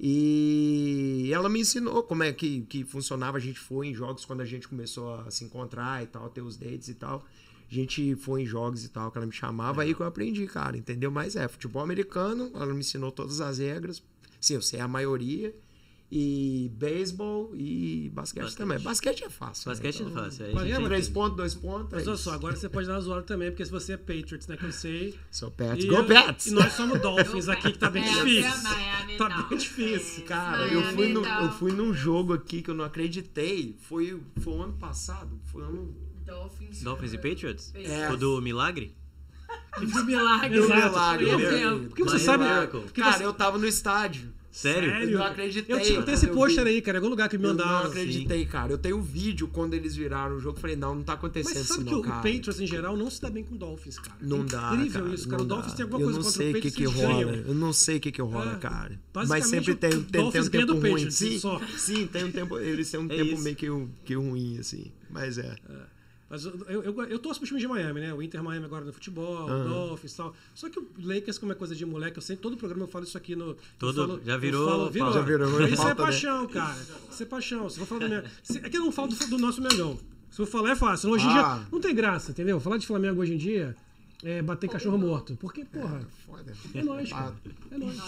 E 0.00 1.30
ela 1.34 1.50
me 1.50 1.60
ensinou 1.60 2.02
como 2.02 2.22
é 2.22 2.32
que, 2.32 2.62
que 2.62 2.82
funcionava. 2.82 3.36
A 3.36 3.40
gente 3.40 3.60
foi 3.60 3.88
em 3.88 3.94
jogos 3.94 4.24
quando 4.24 4.40
a 4.40 4.46
gente 4.46 4.66
começou 4.66 5.16
a 5.16 5.30
se 5.30 5.44
encontrar 5.44 6.02
e 6.02 6.06
tal, 6.06 6.30
ter 6.30 6.40
os 6.40 6.56
dates 6.56 6.88
e 6.88 6.94
tal. 6.94 7.22
A 7.70 7.74
gente 7.74 8.16
foi 8.16 8.40
em 8.40 8.46
jogos 8.46 8.82
e 8.86 8.88
tal, 8.88 9.10
que 9.10 9.18
ela 9.18 9.26
me 9.26 9.34
chamava, 9.34 9.82
aí 9.82 9.94
que 9.94 10.00
eu 10.00 10.06
aprendi, 10.06 10.46
cara, 10.46 10.78
entendeu? 10.78 11.10
Mas 11.10 11.36
é, 11.36 11.46
futebol 11.46 11.82
americano, 11.82 12.50
ela 12.54 12.72
me 12.72 12.80
ensinou 12.80 13.12
todas 13.12 13.42
as 13.42 13.58
regras. 13.58 14.02
Sim, 14.40 14.54
eu 14.54 14.62
sei 14.62 14.80
a 14.80 14.88
maioria. 14.88 15.54
E 16.12 16.68
beisebol 16.74 17.52
e 17.54 18.10
basquete, 18.12 18.42
Basquete. 18.42 18.58
também. 18.58 18.80
Basquete 18.80 19.22
é 19.24 19.30
fácil. 19.30 19.68
né? 19.68 19.74
Basquete 19.76 20.00
é 20.02 20.06
Então, 20.06 20.24
fácil. 20.24 20.46
Aí 20.46 20.54
Mas 20.54 20.64
lembra 20.64 20.88
Três 20.88 21.08
pontos, 21.08 21.36
dois 21.36 21.54
pontos. 21.54 21.88
Mas 21.92 22.02
é 22.02 22.06
olha 22.08 22.14
isso. 22.14 22.24
só, 22.24 22.32
agora 22.34 22.56
você 22.56 22.68
pode 22.68 22.88
dar 22.88 22.94
uma 22.94 23.00
zoada 23.00 23.22
também, 23.22 23.50
porque 23.52 23.64
se 23.64 23.70
você 23.70 23.92
é 23.92 23.96
Patriots, 23.96 24.48
né, 24.48 24.56
que 24.56 24.64
eu 24.64 24.72
sei. 24.72 25.16
Sou 25.30 25.52
Pets. 25.52 25.84
E, 25.84 25.86
Go 25.88 26.02
Pets! 26.02 26.46
e 26.46 26.50
nós 26.50 26.72
somos 26.72 27.00
Dolphins 27.00 27.48
aqui, 27.48 27.70
que 27.70 27.78
tá 27.78 27.88
bem 27.88 28.02
É, 28.02 28.08
difícil. 28.24 28.62
Miami 28.64 29.16
Tá 29.18 29.28
não. 29.28 29.48
bem 29.48 29.56
difícil. 29.58 30.24
Cara, 30.24 30.68
É, 30.68 30.74
eu 30.74 30.82
fui, 30.82 31.12
no, 31.12 31.24
eu 31.24 31.52
fui 31.52 31.72
num 31.72 31.94
jogo 31.94 32.32
aqui 32.32 32.60
que 32.60 32.70
eu 32.70 32.74
não 32.74 32.84
acreditei. 32.84 33.76
Foi, 33.80 34.20
foi 34.40 34.52
o 34.52 34.62
ano 34.62 34.72
passado. 34.72 35.38
Foi 35.44 35.62
ano. 35.62 35.94
Dolphins. 36.26 36.82
Dolphins 36.82 37.12
e 37.12 37.18
Patriots? 37.18 37.72
É. 37.76 38.10
O 38.10 38.16
do 38.18 38.40
Milagre? 38.42 38.96
Do 39.78 40.04
milagre. 40.04 40.58
Exato. 40.58 40.74
milagre, 40.88 41.26
Meu 41.26 41.38
meu 41.38 41.50
Deus. 41.50 41.60
Deus. 41.60 41.86
Porque 41.88 42.02
você 42.02 42.14
Mas 42.14 42.22
sabe. 42.22 42.44
é 42.44 42.66
Cara, 42.94 43.18
você- 43.18 43.24
eu 43.24 43.32
tava 43.32 43.58
no 43.58 43.66
estádio. 43.66 44.32
Sério? 44.50 44.90
Sério? 44.90 45.10
Eu 45.10 45.18
não 45.18 45.26
acreditei. 45.26 45.74
Eu 45.76 45.80
tinha 45.80 46.00
que 46.00 46.06
ter 46.06 46.12
esse 46.12 46.26
pôster 46.26 46.66
aí, 46.66 46.82
cara. 46.82 46.96
Em 46.96 47.00
algum 47.00 47.08
lugar 47.10 47.28
que 47.28 47.38
me 47.38 47.44
Eu 47.44 47.54
não 47.54 47.64
mandaram. 47.64 47.88
acreditei, 47.88 48.44
cara. 48.46 48.72
Eu 48.72 48.78
tenho 48.78 48.96
um 48.96 49.02
vídeo 49.02 49.46
quando 49.46 49.74
eles 49.74 49.94
viraram 49.94 50.36
o 50.36 50.40
jogo. 50.40 50.58
Falei, 50.58 50.74
não, 50.74 50.96
não 50.96 51.02
tá 51.04 51.12
acontecendo 51.12 51.54
Mas 51.54 51.66
sabe 51.68 51.80
isso 51.80 51.84
que 51.86 51.92
não, 51.92 52.00
o 52.00 52.02
cara. 52.02 52.16
Patriots, 52.16 52.60
em 52.60 52.66
geral, 52.66 52.96
não 52.96 53.08
se 53.08 53.22
dá 53.22 53.30
bem 53.30 53.44
com 53.44 53.54
o 53.54 53.58
Dolphins, 53.58 53.98
cara. 54.00 54.16
Não 54.20 54.40
É 54.40 54.44
dá, 54.44 54.72
incrível 54.74 55.02
cara, 55.02 55.14
isso, 55.14 55.28
cara. 55.28 55.42
o 55.42 55.44
Dolphins 55.46 55.70
dá. 55.72 55.76
tem 55.76 55.82
alguma 55.84 56.00
eu 56.00 56.04
coisa 56.06 56.18
não 56.18 56.24
contra 56.24 56.38
sei 56.42 56.46
o 56.46 56.50
o 56.50 56.60
que 56.60 56.68
Patriots 56.70 56.94
que 56.96 57.00
eles 57.00 57.14
rola. 57.14 57.36
Eu 57.48 57.54
não 57.54 57.72
sei 57.72 57.96
o 57.96 58.00
que 58.00 58.12
que 58.12 58.22
rola, 58.22 58.52
É, 58.52 58.56
cara. 58.56 59.00
Mas 59.14 59.28
basicamente, 59.28 59.66
sempre 59.66 59.74
tem, 59.76 59.90
o 59.90 60.02
tem, 60.02 60.30
tem 60.30 60.40
um 60.40 60.48
tempo 60.50 60.72
ruim. 60.72 60.82
Patriots, 60.90 61.14
Sim, 61.14 61.38
só. 61.38 61.60
sim, 61.78 62.06
tem 62.08 62.24
um 62.24 62.32
tempo. 62.32 62.58
Eles 62.58 62.90
têm 62.90 63.00
um 63.00 63.04
É 63.06 63.16
tempo 63.16 63.32
isso. 63.34 63.42
meio 63.44 63.56
que, 63.56 63.66
que 64.04 64.14
ruim, 64.14 64.58
assim. 64.58 64.90
Mas 65.08 65.38
é. 65.38 65.54
Mas 66.30 66.44
eu, 66.44 66.52
eu, 66.68 67.02
eu, 67.06 67.18
torço 67.18 67.40
pro 67.40 67.46
time 67.48 67.58
de 67.58 67.66
Miami, 67.66 68.00
né? 68.00 68.14
O 68.14 68.22
Inter 68.22 68.40
Miami 68.40 68.64
agora 68.64 68.84
no 68.84 68.92
futebol, 68.92 69.46
o 69.50 69.64
Dolphins 69.68 70.12
e 70.12 70.16
tal. 70.16 70.32
Só 70.54 70.70
que 70.70 70.78
o 70.78 70.86
Lakers, 71.02 71.38
como 71.38 71.50
é 71.50 71.56
coisa 71.56 71.74
de 71.74 71.84
moleque, 71.84 72.18
eu 72.18 72.22
sempre, 72.22 72.40
todo 72.40 72.56
programa 72.56 72.84
eu 72.84 72.88
falo 72.88 73.04
isso 73.04 73.18
aqui 73.18 73.34
no. 73.34 73.56
Todo- 73.80 74.06
falo- 74.06 74.20
já 74.24 74.36
virou 74.36 74.68
falo- 74.68 74.92
pauta. 74.92 75.18
Já 75.18 75.24
virou 75.24 75.66
Isso 75.66 75.82
é 75.82 75.86
né? 75.86 75.94
paixão, 75.96 76.46
cara. 76.46 76.76
Isso 77.10 77.22
é 77.22 77.26
paixão. 77.26 77.68
Se 77.68 77.80
eu 77.80 77.86
falar 77.86 78.00
do 78.02 78.08
meu. 78.08 78.22
se- 78.44 78.58
É 78.58 78.70
que 78.70 78.76
eu 78.76 78.80
não 78.84 78.92
falo 78.92 79.08
do, 79.08 79.16
do 79.26 79.38
nosso 79.38 79.60
Mengão. 79.60 79.98
Se 80.30 80.40
eu 80.40 80.46
falar 80.46 80.70
é 80.70 80.76
fácil. 80.76 81.10
Hoje 81.10 81.26
em 81.26 81.30
Ah. 81.30 81.56
dia 81.58 81.68
não 81.72 81.80
tem 81.80 81.92
graça, 81.92 82.30
entendeu? 82.30 82.60
Falar 82.60 82.76
de 82.76 82.86
Flamengo 82.86 83.20
hoje 83.20 83.34
em 83.34 83.36
dia 83.36 83.74
é 84.22 84.40
bater 84.40 84.66
em 84.66 84.70
cachorro 84.70 84.96
morto. 84.98 85.36
Porque, 85.40 85.64
porra, 85.64 86.00
Foda. 86.24 86.54
é 86.72 86.82
nóis, 86.84 87.10
cara. 87.10 87.34
Ah, 87.44 87.74
É 87.74 87.76
nóis. 87.78 87.98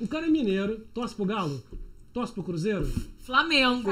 O 0.00 0.08
cara 0.08 0.26
é 0.26 0.28
mineiro, 0.28 0.80
torce 0.92 1.14
pro 1.14 1.24
Galo, 1.24 1.62
torce 2.12 2.32
pro 2.32 2.42
Cruzeiro. 2.42 2.84
Flamengo. 3.20 3.90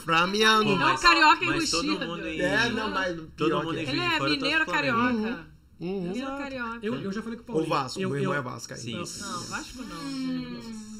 Flamengo. 0.00 0.76
Não, 0.76 0.96
carioca 0.98 1.44
Mas 1.46 1.70
todo 1.70 1.84
enrustido. 1.84 2.06
mundo 2.06 2.26
em... 2.26 2.40
É, 2.40 2.68
não, 2.70 2.90
mas 2.90 3.20
Todo 3.36 3.62
mundo 3.62 3.74
em 3.78 3.84
é. 3.86 3.90
Ele 3.90 4.00
é 4.00 4.10
Fora 4.18 4.30
mineiro 4.30 4.64
torce 4.64 4.80
pro 4.82 4.90
Flamengo. 4.92 5.22
carioca. 5.22 5.54
Mineiro 5.80 6.16
Exato. 6.18 6.38
carioca. 6.38 6.78
Eu, 6.86 6.94
eu 6.94 7.12
já 7.12 7.22
falei 7.22 7.38
com 7.38 7.42
o 7.42 7.44
O 7.44 7.46
Paulinho. 7.58 7.68
Vasco, 7.70 8.00
eu, 8.00 8.08
meu 8.08 8.16
eu, 8.18 8.22
irmão 8.22 8.36
é 8.38 8.42
Vasco 8.42 8.72
aí. 8.74 8.78
Sim. 8.80 8.92
Não, 8.92 9.40
Vasco 9.44 9.82
não. 9.82 10.58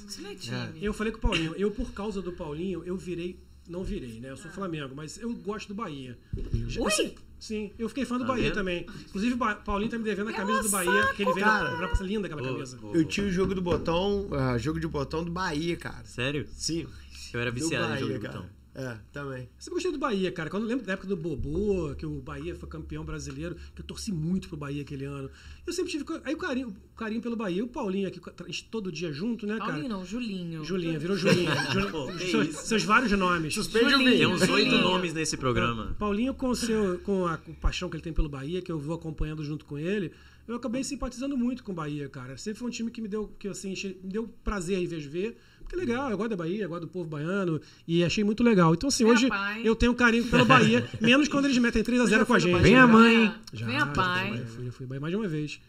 Isso 0.08 0.22
não 0.22 0.30
é 0.30 0.34
time. 0.34 0.56
Eu 0.82 0.92
falei 0.92 1.12
com 1.12 1.18
o 1.18 1.20
Paulinho, 1.22 1.54
eu 1.56 1.70
por 1.70 1.90
causa 1.92 2.20
do 2.20 2.32
Paulinho, 2.32 2.82
eu 2.84 2.96
virei. 2.96 3.42
Não 3.68 3.82
virei, 3.82 4.20
né? 4.20 4.28
Eu 4.28 4.34
Ah. 4.34 4.36
sou 4.36 4.50
Flamengo, 4.50 4.94
mas 4.94 5.16
eu 5.18 5.32
gosto 5.36 5.68
do 5.68 5.74
Bahia. 5.74 6.18
Ui! 6.36 6.86
Assim, 6.86 7.14
sim, 7.44 7.72
eu 7.78 7.88
fiquei 7.88 8.04
fã 8.04 8.16
do 8.16 8.24
Tá 8.24 8.28
Bahia 8.28 8.44
vendo? 8.44 8.54
também. 8.54 8.86
Inclusive, 9.08 9.34
o 9.34 9.38
Paulinho 9.56 9.90
tá 9.90 9.98
me 9.98 10.04
devendo 10.04 10.30
a 10.30 10.32
camisa 10.32 10.62
do 10.62 10.68
Bahia, 10.70 11.06
que 11.14 11.22
ele 11.22 11.32
veio 11.34 11.46
cara. 11.46 11.64
na 11.64 11.70
Europa. 11.76 12.02
Linda 12.04 12.26
aquela 12.26 12.42
camisa. 12.42 12.78
Eu 12.92 13.04
tinha 13.04 13.26
o 13.26 13.30
jogo 13.30 13.54
do 13.54 13.60
botão, 13.62 14.28
ah, 14.32 14.56
jogo 14.58 14.80
de 14.80 14.86
botão 14.88 15.22
do 15.22 15.30
Bahia, 15.30 15.76
cara. 15.76 16.04
Sério? 16.04 16.46
Sim. 16.52 16.86
Eu 17.32 17.40
era 17.40 17.50
do 17.50 17.54
viciado 17.54 17.84
em 17.84 17.88
Bahia, 17.88 18.00
jogo 18.00 18.12
de 18.14 18.26
botão. 18.26 18.46
É, 18.76 18.96
também. 19.12 19.42
Eu 19.42 19.48
sempre 19.58 19.74
gostei 19.74 19.92
do 19.92 19.98
Bahia, 19.98 20.32
cara. 20.32 20.50
Quando 20.50 20.64
eu 20.64 20.68
lembro 20.68 20.84
da 20.84 20.94
época 20.94 21.06
do 21.06 21.16
Bobô, 21.16 21.94
que 21.96 22.04
o 22.04 22.20
Bahia 22.20 22.56
foi 22.56 22.68
campeão 22.68 23.04
brasileiro, 23.04 23.54
que 23.72 23.80
eu 23.80 23.86
torci 23.86 24.10
muito 24.10 24.48
pro 24.48 24.56
Bahia 24.56 24.82
aquele 24.82 25.04
ano. 25.04 25.30
Eu 25.64 25.72
sempre 25.72 25.92
tive. 25.92 26.04
Aí 26.24 26.34
o 26.34 26.38
carinho, 26.38 26.68
o 26.70 26.96
carinho 26.96 27.22
pelo 27.22 27.36
Bahia. 27.36 27.58
E 27.58 27.62
o 27.62 27.68
Paulinho 27.68 28.08
aqui, 28.08 28.20
a 28.40 28.46
gente 28.46 28.64
todo 28.64 28.90
dia 28.90 29.12
junto, 29.12 29.46
né, 29.46 29.58
cara? 29.58 29.70
Paulinho 29.70 29.88
não, 29.88 30.04
Julinho. 30.04 30.64
Julinha, 30.64 30.98
virou 30.98 31.16
Julinha. 31.16 31.54
Juli- 31.70 31.90
Pô, 31.92 32.12
seus, 32.18 32.48
seus 32.66 32.82
vários 32.82 33.12
nomes. 33.12 33.54
Suspende 33.54 33.86
o 33.86 33.90
Julinho. 33.90 34.16
Tem 34.18 34.26
uns 34.26 34.42
oito 34.42 34.70
Julinho. 34.70 34.82
nomes 34.82 35.14
nesse 35.14 35.36
programa. 35.36 35.94
Paulinho, 35.96 36.34
com, 36.34 36.48
o 36.48 36.56
seu, 36.56 36.98
com 36.98 37.26
a 37.28 37.36
com 37.36 37.54
paixão 37.54 37.88
que 37.88 37.94
ele 37.94 38.02
tem 38.02 38.12
pelo 38.12 38.28
Bahia, 38.28 38.60
que 38.60 38.72
eu 38.72 38.78
vou 38.78 38.96
acompanhando 38.96 39.44
junto 39.44 39.64
com 39.64 39.78
ele, 39.78 40.10
eu 40.48 40.56
acabei 40.56 40.82
simpatizando 40.82 41.36
muito 41.36 41.62
com 41.62 41.70
o 41.70 41.74
Bahia, 41.76 42.08
cara. 42.08 42.36
Sempre 42.36 42.58
foi 42.58 42.68
um 42.68 42.72
time 42.72 42.90
que 42.90 43.00
me 43.00 43.06
deu, 43.08 43.28
que, 43.38 43.46
assim, 43.48 43.72
me 44.02 44.10
deu 44.10 44.28
prazer 44.42 44.78
em 44.78 44.86
vez 44.86 45.02
de 45.04 45.08
ver. 45.08 45.36
É 45.74 45.76
legal, 45.76 46.08
eu 46.08 46.16
gosto 46.16 46.30
da 46.30 46.36
Bahia, 46.36 46.62
eu 46.62 46.68
gosto 46.68 46.82
do 46.82 46.88
povo 46.88 47.08
baiano 47.08 47.60
e 47.86 48.04
achei 48.04 48.22
muito 48.22 48.44
legal. 48.44 48.72
Então, 48.74 48.88
assim, 48.88 49.02
Venha, 49.02 49.14
hoje 49.16 49.28
pai. 49.28 49.62
eu 49.64 49.74
tenho 49.74 49.92
carinho 49.92 50.24
pelo 50.28 50.44
Bahia, 50.44 50.88
menos 51.00 51.26
quando 51.26 51.46
eles 51.46 51.58
metem 51.58 51.82
3x0 51.82 52.24
com 52.24 52.34
a 52.34 52.38
gente. 52.38 52.62
Vem 52.62 52.76
a 52.76 52.86
mãe. 52.86 53.34
Já, 53.52 53.66
Vem 53.66 53.76
a 53.76 53.80
já 53.80 53.86
pai. 53.86 54.30
fui, 54.38 54.46
fui, 54.46 54.70
fui 54.70 54.86
Bahia 54.86 55.00
mais 55.00 55.10
de 55.10 55.16
uma 55.16 55.26
vez. 55.26 55.60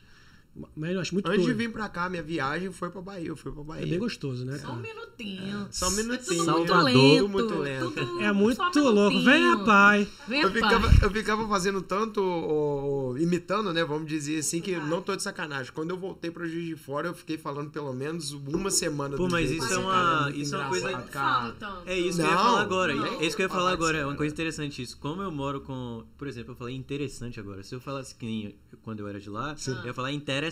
Mas 0.73 0.91
eu 0.93 1.01
acho 1.01 1.13
muito 1.13 1.27
Antes 1.27 1.41
de 1.41 1.47
doido. 1.47 1.57
vir 1.57 1.71
pra 1.71 1.89
cá, 1.89 2.09
minha 2.09 2.23
viagem 2.23 2.71
foi 2.71 2.89
pra 2.89 3.01
Bahia. 3.01 3.27
Eu 3.27 3.35
fui 3.35 3.51
pra 3.51 3.61
Bahia. 3.61 3.83
É 3.83 3.85
bem 3.85 3.99
gostoso, 3.99 4.45
né, 4.45 4.57
Só 4.57 4.71
um 4.71 4.77
minutinho. 4.77 5.67
Só 5.69 5.87
um 5.89 5.91
minutinho. 5.91 6.41
É 6.41 6.45
tudo 6.45 6.45
Salvador. 6.45 6.83
muito 6.83 6.95
lento. 6.95 7.17
Tudo 7.19 7.29
muito 7.29 7.55
lento. 7.59 7.91
tudo- 7.91 8.21
É 8.21 8.31
muito 8.31 8.61
um 8.61 8.83
louco. 8.83 9.09
minutinho. 9.17 9.23
Venha, 9.25 9.57
pai. 9.65 10.07
Venha, 10.27 10.43
Eu 10.43 10.51
pai. 10.51 10.61
ficava, 10.61 11.05
eu 11.05 11.11
ficava 11.11 11.47
fazendo 11.49 11.81
tanto, 11.81 12.21
o- 12.21 13.17
imitando, 13.17 13.73
né? 13.73 13.83
Vamos 13.83 14.07
dizer 14.07 14.39
assim, 14.39 14.61
que 14.61 14.75
não 14.77 15.01
tô 15.01 15.13
de 15.15 15.23
sacanagem. 15.23 15.73
Quando 15.73 15.89
eu 15.89 15.97
voltei 15.97 16.31
pra 16.31 16.47
Juiz 16.47 16.65
de 16.67 16.75
Fora, 16.77 17.07
eu 17.09 17.13
fiquei 17.13 17.37
falando 17.37 17.69
pelo 17.69 17.91
menos 17.93 18.31
uma 18.31 18.71
semana 18.71 19.17
Pô, 19.17 19.25
do 19.27 19.31
mas 19.31 19.51
isso 19.51 19.65
assim, 19.65 19.73
é 19.73 19.77
uma- 19.77 20.21
muito 20.23 20.39
isso 20.39 20.55
é 20.55 20.57
uma 20.57 20.69
coisa- 20.69 20.91
cara. 21.11 21.55
É 21.85 21.99
isso 21.99 22.17
que 22.17 22.23
eu 22.23 22.29
ia 22.31 22.37
falar 22.37 22.61
agora. 22.61 22.95
não. 22.95 23.05
É 23.05 23.25
isso 23.25 23.35
que 23.35 23.41
eu 23.41 23.45
ia 23.45 23.49
falar 23.49 23.71
agora. 23.71 23.97
É 23.97 24.05
uma 24.05 24.15
coisa 24.15 24.33
interessante 24.33 24.81
isso. 24.81 24.97
Como 24.99 25.21
eu 25.21 25.31
moro 25.31 25.59
com. 25.59 26.05
Por 26.17 26.27
exemplo, 26.29 26.51
eu 26.53 26.55
falei 26.55 26.75
interessante 26.75 27.39
agora. 27.41 27.61
Se 27.61 27.75
eu 27.75 27.81
falasse 27.81 28.15
que 28.15 28.25
nem 28.25 28.55
quando 28.83 28.99
eu 29.01 29.07
era 29.07 29.19
de 29.19 29.29
lá, 29.29 29.53
eu 29.67 29.85
ia 29.87 29.93
falar 29.93 30.11
interessante. 30.13 30.44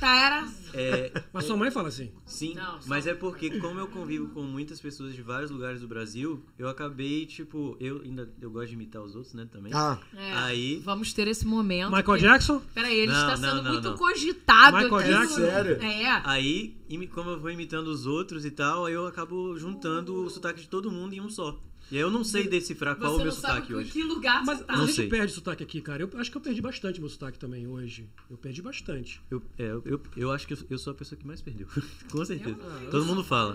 Tara. 0.00 0.46
É, 0.74 1.12
Mas 1.32 1.44
sua 1.44 1.56
mãe 1.56 1.70
fala 1.70 1.88
assim. 1.88 2.10
sim, 2.24 2.54
Não, 2.54 2.78
mas 2.86 3.06
é 3.06 3.14
porque, 3.14 3.58
como 3.60 3.78
eu 3.78 3.86
convivo 3.88 4.28
com 4.30 4.42
muitas 4.42 4.80
pessoas 4.80 5.14
de 5.14 5.20
vários 5.22 5.50
lugares 5.50 5.80
do 5.82 5.88
Brasil, 5.88 6.42
eu 6.58 6.68
acabei, 6.68 7.26
tipo, 7.26 7.76
eu 7.78 8.00
ainda 8.02 8.32
eu 8.40 8.50
gosto 8.50 8.68
de 8.68 8.74
imitar 8.74 9.02
os 9.02 9.14
outros, 9.14 9.34
né, 9.34 9.46
também. 9.50 9.72
Ah, 9.74 9.98
É, 10.16 10.32
Aí- 10.34 10.80
Vamos 10.84 11.12
ter 11.12 11.28
esse 11.28 11.46
momento. 11.46 11.88
Michael 11.88 12.04
porque- 12.04 12.22
Jackson? 12.22 12.60
Peraí, 12.74 12.96
ele 13.00 13.12
Não, 13.12 13.18
está 13.32 13.36
não, 13.36 13.50
sendo 13.56 13.62
não, 13.64 13.72
muito 13.72 13.88
não. 13.90 13.96
cogitado 13.96 14.76
Michael 14.78 14.96
aqui. 14.96 15.08
Jackson? 15.10 15.34
Sério? 15.36 15.82
É. 15.82 16.22
Aí, 16.24 16.76
como 17.12 17.30
eu 17.30 17.40
vou 17.40 17.50
imitando 17.50 17.88
os 17.88 18.06
outros 18.06 18.44
e 18.44 18.50
tal, 18.50 18.86
aí 18.86 18.94
eu 18.94 19.06
acabo 19.06 19.56
juntando 19.58 20.24
o 20.24 20.30
sotaque 20.30 20.62
de 20.62 20.68
todo 20.68 20.90
mundo 20.90 21.12
em 21.14 21.20
um 21.20 21.28
só. 21.28 21.58
E 21.92 21.96
aí 21.96 22.00
eu 22.00 22.10
não 22.10 22.24
sei 22.24 22.48
decifrar 22.48 22.96
qual 22.96 23.12
é 23.12 23.14
o 23.14 23.18
Você 23.18 23.24
meu 23.24 23.32
não 23.34 23.38
sabe 23.38 23.54
sotaque 23.56 23.72
em 23.72 23.76
hoje. 23.76 23.90
que 23.92 24.02
lugar 24.02 24.42
Mas 24.46 24.58
você 24.58 24.64
tá. 24.64 24.72
a 24.72 24.76
Não 24.78 24.86
gente 24.86 24.96
sei. 24.96 25.08
perde 25.10 25.32
sotaque 25.32 25.62
aqui, 25.62 25.80
cara. 25.82 26.02
Eu 26.02 26.10
acho 26.18 26.30
que 26.30 26.36
eu 26.38 26.40
perdi 26.40 26.62
bastante 26.62 26.98
meu 26.98 27.08
sotaque 27.10 27.38
também 27.38 27.66
hoje. 27.66 28.08
Eu 28.30 28.38
perdi 28.38 28.62
bastante. 28.62 29.20
Eu, 29.30 29.42
é, 29.58 29.64
eu, 29.66 29.82
eu, 29.84 30.02
eu 30.16 30.30
acho 30.32 30.46
que 30.46 30.54
eu, 30.54 30.58
eu 30.70 30.78
sou 30.78 30.92
a 30.92 30.96
pessoa 30.96 31.18
que 31.18 31.26
mais 31.26 31.42
perdeu. 31.42 31.66
Com 32.10 32.24
certeza. 32.24 32.56
Todo 32.90 33.04
mundo 33.04 33.22
fala. 33.22 33.54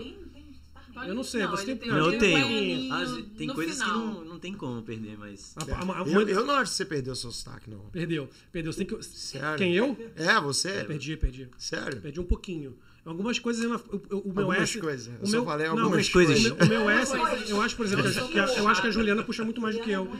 Eu 1.06 1.14
não 1.14 1.22
sei, 1.22 1.46
você 1.46 1.70
ele 1.70 1.76
tem- 1.80 1.88
Não, 1.90 2.12
eu 2.12 2.18
tenho. 2.18 3.24
tem 3.36 3.48
coisas 3.48 3.80
final. 3.80 3.92
que 4.00 4.14
não, 4.14 4.24
não 4.24 4.38
tem 4.38 4.52
como 4.52 4.82
perder, 4.82 5.16
mas. 5.18 5.54
A- 5.56 5.62
a- 5.74 6.02
a- 6.02 6.08
eu, 6.08 6.28
eu 6.28 6.44
não 6.46 6.54
acho 6.54 6.70
que 6.72 6.76
você 6.76 6.84
perdeu 6.84 7.14
seu 7.14 7.30
sotaque, 7.30 7.70
não. 7.70 7.80
Perdeu. 7.90 8.28
Perdeu. 8.50 8.72
Você 8.72 8.84
tem 8.84 8.98
que... 8.98 9.04
Sério? 9.04 9.58
Quem 9.58 9.74
eu? 9.74 9.96
É, 10.16 10.40
você? 10.40 10.84
Perdi, 10.84 11.16
perdi. 11.16 11.48
Sério? 11.56 12.00
Perdi 12.00 12.18
um 12.20 12.24
pouquinho. 12.24 12.76
Algumas 13.08 13.38
coisas. 13.38 13.64
eu- 13.64 13.70
o 13.70 14.32
meu 14.32 14.44
Algumas 14.44 14.58
S. 14.62 14.78
coisas. 14.80 15.06
Eu 15.06 15.22
O 15.22 15.26
só 15.26 15.36
meu, 15.38 15.44
falei 15.46 15.66
não, 15.68 15.78
algumas 15.78 16.06
o 16.08 16.12
coisas. 16.12 16.42
meu- 16.42 16.54
O 16.56 16.66
meu 16.68 16.90
S, 16.90 17.12
eu 17.48 17.62
acho, 17.62 17.74
por 17.76 17.86
exemplo, 17.86 18.04
que 18.28 18.38
a, 18.38 18.44
eu 18.44 18.68
acho 18.68 18.82
que 18.82 18.88
a 18.88 18.90
Juliana 18.90 19.22
puxa 19.22 19.44
muito 19.44 19.60
mais 19.60 19.76
do 19.76 19.82
que 19.82 19.90
eu. 19.90 20.10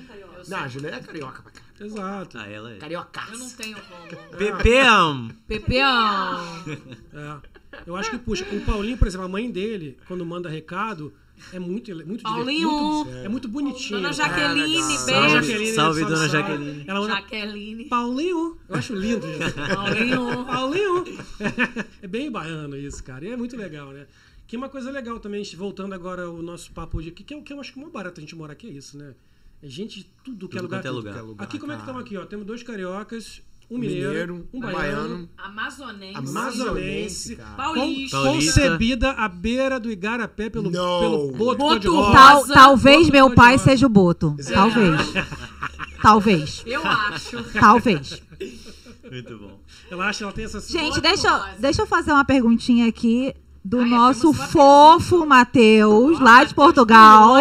Não, 0.48 0.58
a 0.58 0.68
Juliana 0.68 0.96
é 0.96 1.00
carioca 1.00 1.42
pra 1.42 1.52
cá. 1.52 1.60
Exato. 1.80 2.38
Ah, 2.38 2.46
ela 2.48 2.72
é. 2.72 2.76
Carioca. 2.78 3.20
Eu 3.30 3.38
não 3.38 3.50
tenho 3.50 3.76
como. 3.80 4.36
Pepeão! 4.38 5.28
Pepeão. 5.46 6.64
É. 7.12 7.58
Eu 7.86 7.94
acho 7.96 8.10
que 8.10 8.18
puxa. 8.18 8.44
O 8.52 8.60
Paulinho, 8.62 8.96
por 8.98 9.06
exemplo, 9.06 9.26
a 9.26 9.28
mãe 9.28 9.50
dele, 9.50 9.96
quando 10.08 10.24
manda 10.26 10.48
recado, 10.48 11.12
é 11.52 11.58
muito, 11.58 11.94
muito 12.06 12.22
Paulinho. 12.22 12.70
muito- 12.70 13.10
É 13.16 13.28
muito 13.28 13.48
bonitinho. 13.48 14.00
Dona. 14.00 14.12
Jaqueline, 14.12 14.66
legal. 14.76 15.06
beijo. 15.06 15.28
Jaqueline, 15.30 15.72
salve, 15.74 16.04
dona 16.04 16.16
salve. 16.16 16.30
Jaqueline. 16.32 16.84
Ela 16.86 17.00
manda 17.00 17.14
Jaqueline. 17.14 17.84
Paulinho. 17.86 18.56
Eu 18.68 18.76
acho 18.76 18.94
lindo, 18.94 19.26
gente. 19.26 19.74
Paulinho. 19.74 20.44
Paulinho. 20.44 21.04
É 22.02 22.06
bem 22.06 22.30
baiano 22.30 22.76
isso, 22.76 23.02
cara. 23.02 23.24
E 23.24 23.30
é 23.30 23.36
muito 23.36 23.56
legal, 23.56 23.90
né? 23.90 24.06
Que 24.46 24.56
uma 24.56 24.68
coisa 24.68 24.90
legal 24.90 25.20
também, 25.20 25.42
voltando 25.56 25.92
agora 25.94 26.24
ao 26.24 26.42
nosso 26.42 26.72
papo 26.72 27.02
de 27.02 27.10
aqui, 27.10 27.22
que, 27.22 27.34
é, 27.34 27.36
o 27.36 27.42
que 27.42 27.52
eu 27.52 27.60
acho 27.60 27.72
que 27.72 27.78
é 27.78 27.82
uma 27.82 27.90
barata 27.90 28.18
a 28.18 28.22
gente 28.22 28.34
morar 28.34 28.54
aqui, 28.54 28.66
é 28.66 28.70
isso, 28.70 28.96
né? 28.96 29.14
É 29.62 29.68
gente 29.68 29.98
de 30.00 30.06
tudo 30.24 30.48
que 30.48 30.56
é 30.56 30.60
Tudo 30.60 30.68
lugar. 30.68 30.78
quanto 30.80 30.86
é 30.86 30.90
lugar. 30.90 31.12
Tudo 31.12 31.12
que 31.12 31.18
é 31.18 31.28
lugar, 31.30 31.44
Aqui, 31.44 31.58
como 31.58 31.72
é 31.72 31.74
que 31.74 31.82
estamos 31.82 32.00
aqui, 32.02 32.16
ó? 32.16 32.24
Temos 32.24 32.46
dois 32.46 32.62
cariocas, 32.62 33.42
um 33.70 33.78
mineiro, 33.78 34.08
mineiro, 34.34 34.48
um 34.52 34.60
baiano, 34.60 34.78
baiano. 34.78 35.28
Amazonense. 35.36 36.16
amazonense. 36.16 37.36
Paulista. 37.36 38.16
con- 38.16 38.22
Paulista. 38.24 38.56
concebida 38.62 39.10
à 39.12 39.28
beira 39.28 39.78
do 39.78 39.90
Igarapé 39.90 40.48
pelo, 40.48 40.70
Não. 40.70 41.00
pelo 41.00 41.32
Boto, 41.32 41.58
Boto. 41.58 42.12
Tal- 42.12 42.38
Rosa. 42.40 42.54
talvez 42.54 43.10
meu 43.10 43.30
pai 43.34 43.58
seja 43.58 43.86
o 43.86 43.88
Boto. 43.90 44.34
Talvez. 44.52 45.00
Talvez. 46.00 46.62
Eu 46.64 46.80
acho. 46.86 47.42
Talvez. 47.52 48.22
Muito 49.10 49.38
bom. 49.38 49.58
Ela 49.90 50.08
acha, 50.08 50.24
ela 50.24 50.32
tem 50.32 50.44
essa... 50.44 50.60
Gente, 50.60 51.00
deixa, 51.00 51.26
eu- 51.28 51.60
deixa 51.60 51.82
eu 51.82 51.86
fazer 51.86 52.12
uma 52.12 52.24
perguntinha 52.24 52.86
aqui 52.86 53.34
do 53.64 53.80
Ai, 53.80 53.84
é, 53.86 53.88
nosso 53.88 54.32
fofo 54.32 55.26
Matheus, 55.26 56.20
lá 56.20 56.44
de 56.44 56.54
Portugal. 56.54 57.36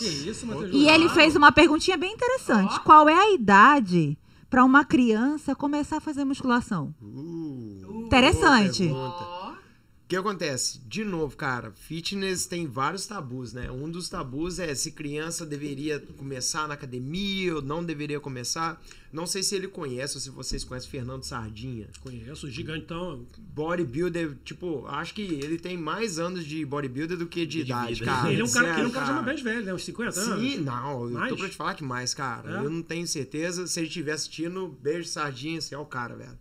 Isso, 0.00 0.46
Matheus? 0.46 0.70
E 0.72 0.88
ele 0.88 1.08
fez 1.10 1.36
uma 1.36 1.52
perguntinha 1.52 1.96
bem 1.96 2.12
interessante. 2.14 2.80
Qual 2.80 3.08
é 3.08 3.14
a 3.14 3.32
idade 3.34 4.16
para 4.48 4.64
uma 4.64 4.84
criança 4.84 5.54
começar 5.54 5.98
a 5.98 6.00
fazer 6.00 6.24
musculação? 6.24 6.94
Uh, 7.02 8.04
Interessante. 8.06 8.88
boa 8.88 9.10
pergunta. 9.10 9.24
Ó. 9.30 9.48
O 9.52 9.97
que 10.08 10.16
acontece? 10.16 10.78
De 10.86 11.04
novo, 11.04 11.36
cara, 11.36 11.70
fitness 11.72 12.46
tem 12.46 12.66
vários 12.66 13.06
tabus, 13.06 13.52
né? 13.52 13.70
Um 13.70 13.90
dos 13.90 14.08
tabus 14.08 14.58
é 14.58 14.74
se 14.74 14.92
criança 14.92 15.44
deveria 15.44 16.00
começar 16.16 16.66
na 16.66 16.72
academia 16.74 17.56
ou 17.56 17.60
não 17.62 17.84
deveria 17.84 18.18
começar. 18.18 18.82
Não 19.12 19.26
sei 19.26 19.42
se 19.42 19.54
ele 19.54 19.68
conhece 19.68 20.16
ou 20.16 20.20
se 20.22 20.30
vocês 20.30 20.64
conhecem 20.64 20.90
Fernando 20.90 21.24
Sardinha. 21.24 21.88
Conheço, 22.00 22.50
gigantão. 22.50 23.26
Bodybuilder, 23.54 24.34
tipo, 24.44 24.86
acho 24.86 25.12
que 25.14 25.20
ele 25.22 25.58
tem 25.58 25.76
mais 25.76 26.18
anos 26.18 26.44
de 26.46 26.64
bodybuilder 26.64 27.18
do 27.18 27.26
que 27.26 27.44
de, 27.44 27.64
De 27.64 27.70
idade, 27.70 27.94
vida. 27.94 28.06
cara. 28.06 28.32
ele 28.32 28.40
é 28.40 28.44
um 28.44 28.50
cara, 28.50 28.72
ele 28.72 28.80
é 28.80 28.86
um 28.86 28.90
cara 28.90 29.06
já 29.06 29.22
mais 29.22 29.42
velho, 29.42 29.64
né? 29.66 29.74
Uns 29.74 29.84
50 29.84 30.20
anos. 30.20 30.40
Sim, 30.42 30.56
não, 30.58 31.04
eu 31.04 31.10
Mais? 31.10 31.28
tô 31.30 31.36
pra 31.36 31.48
te 31.50 31.56
falar 31.56 31.74
que 31.74 31.84
mais, 31.84 32.14
cara. 32.14 32.50
É? 32.50 32.64
Eu 32.64 32.70
não 32.70 32.80
tenho 32.82 33.06
certeza. 33.06 33.66
Se 33.66 33.78
ele 33.80 33.88
estiver 33.88 34.12
assistindo, 34.12 34.68
beijo, 34.82 35.06
sardinha, 35.06 35.60
você 35.60 35.74
é 35.74 35.78
o 35.78 35.84
cara, 35.84 36.16
velho. 36.16 36.38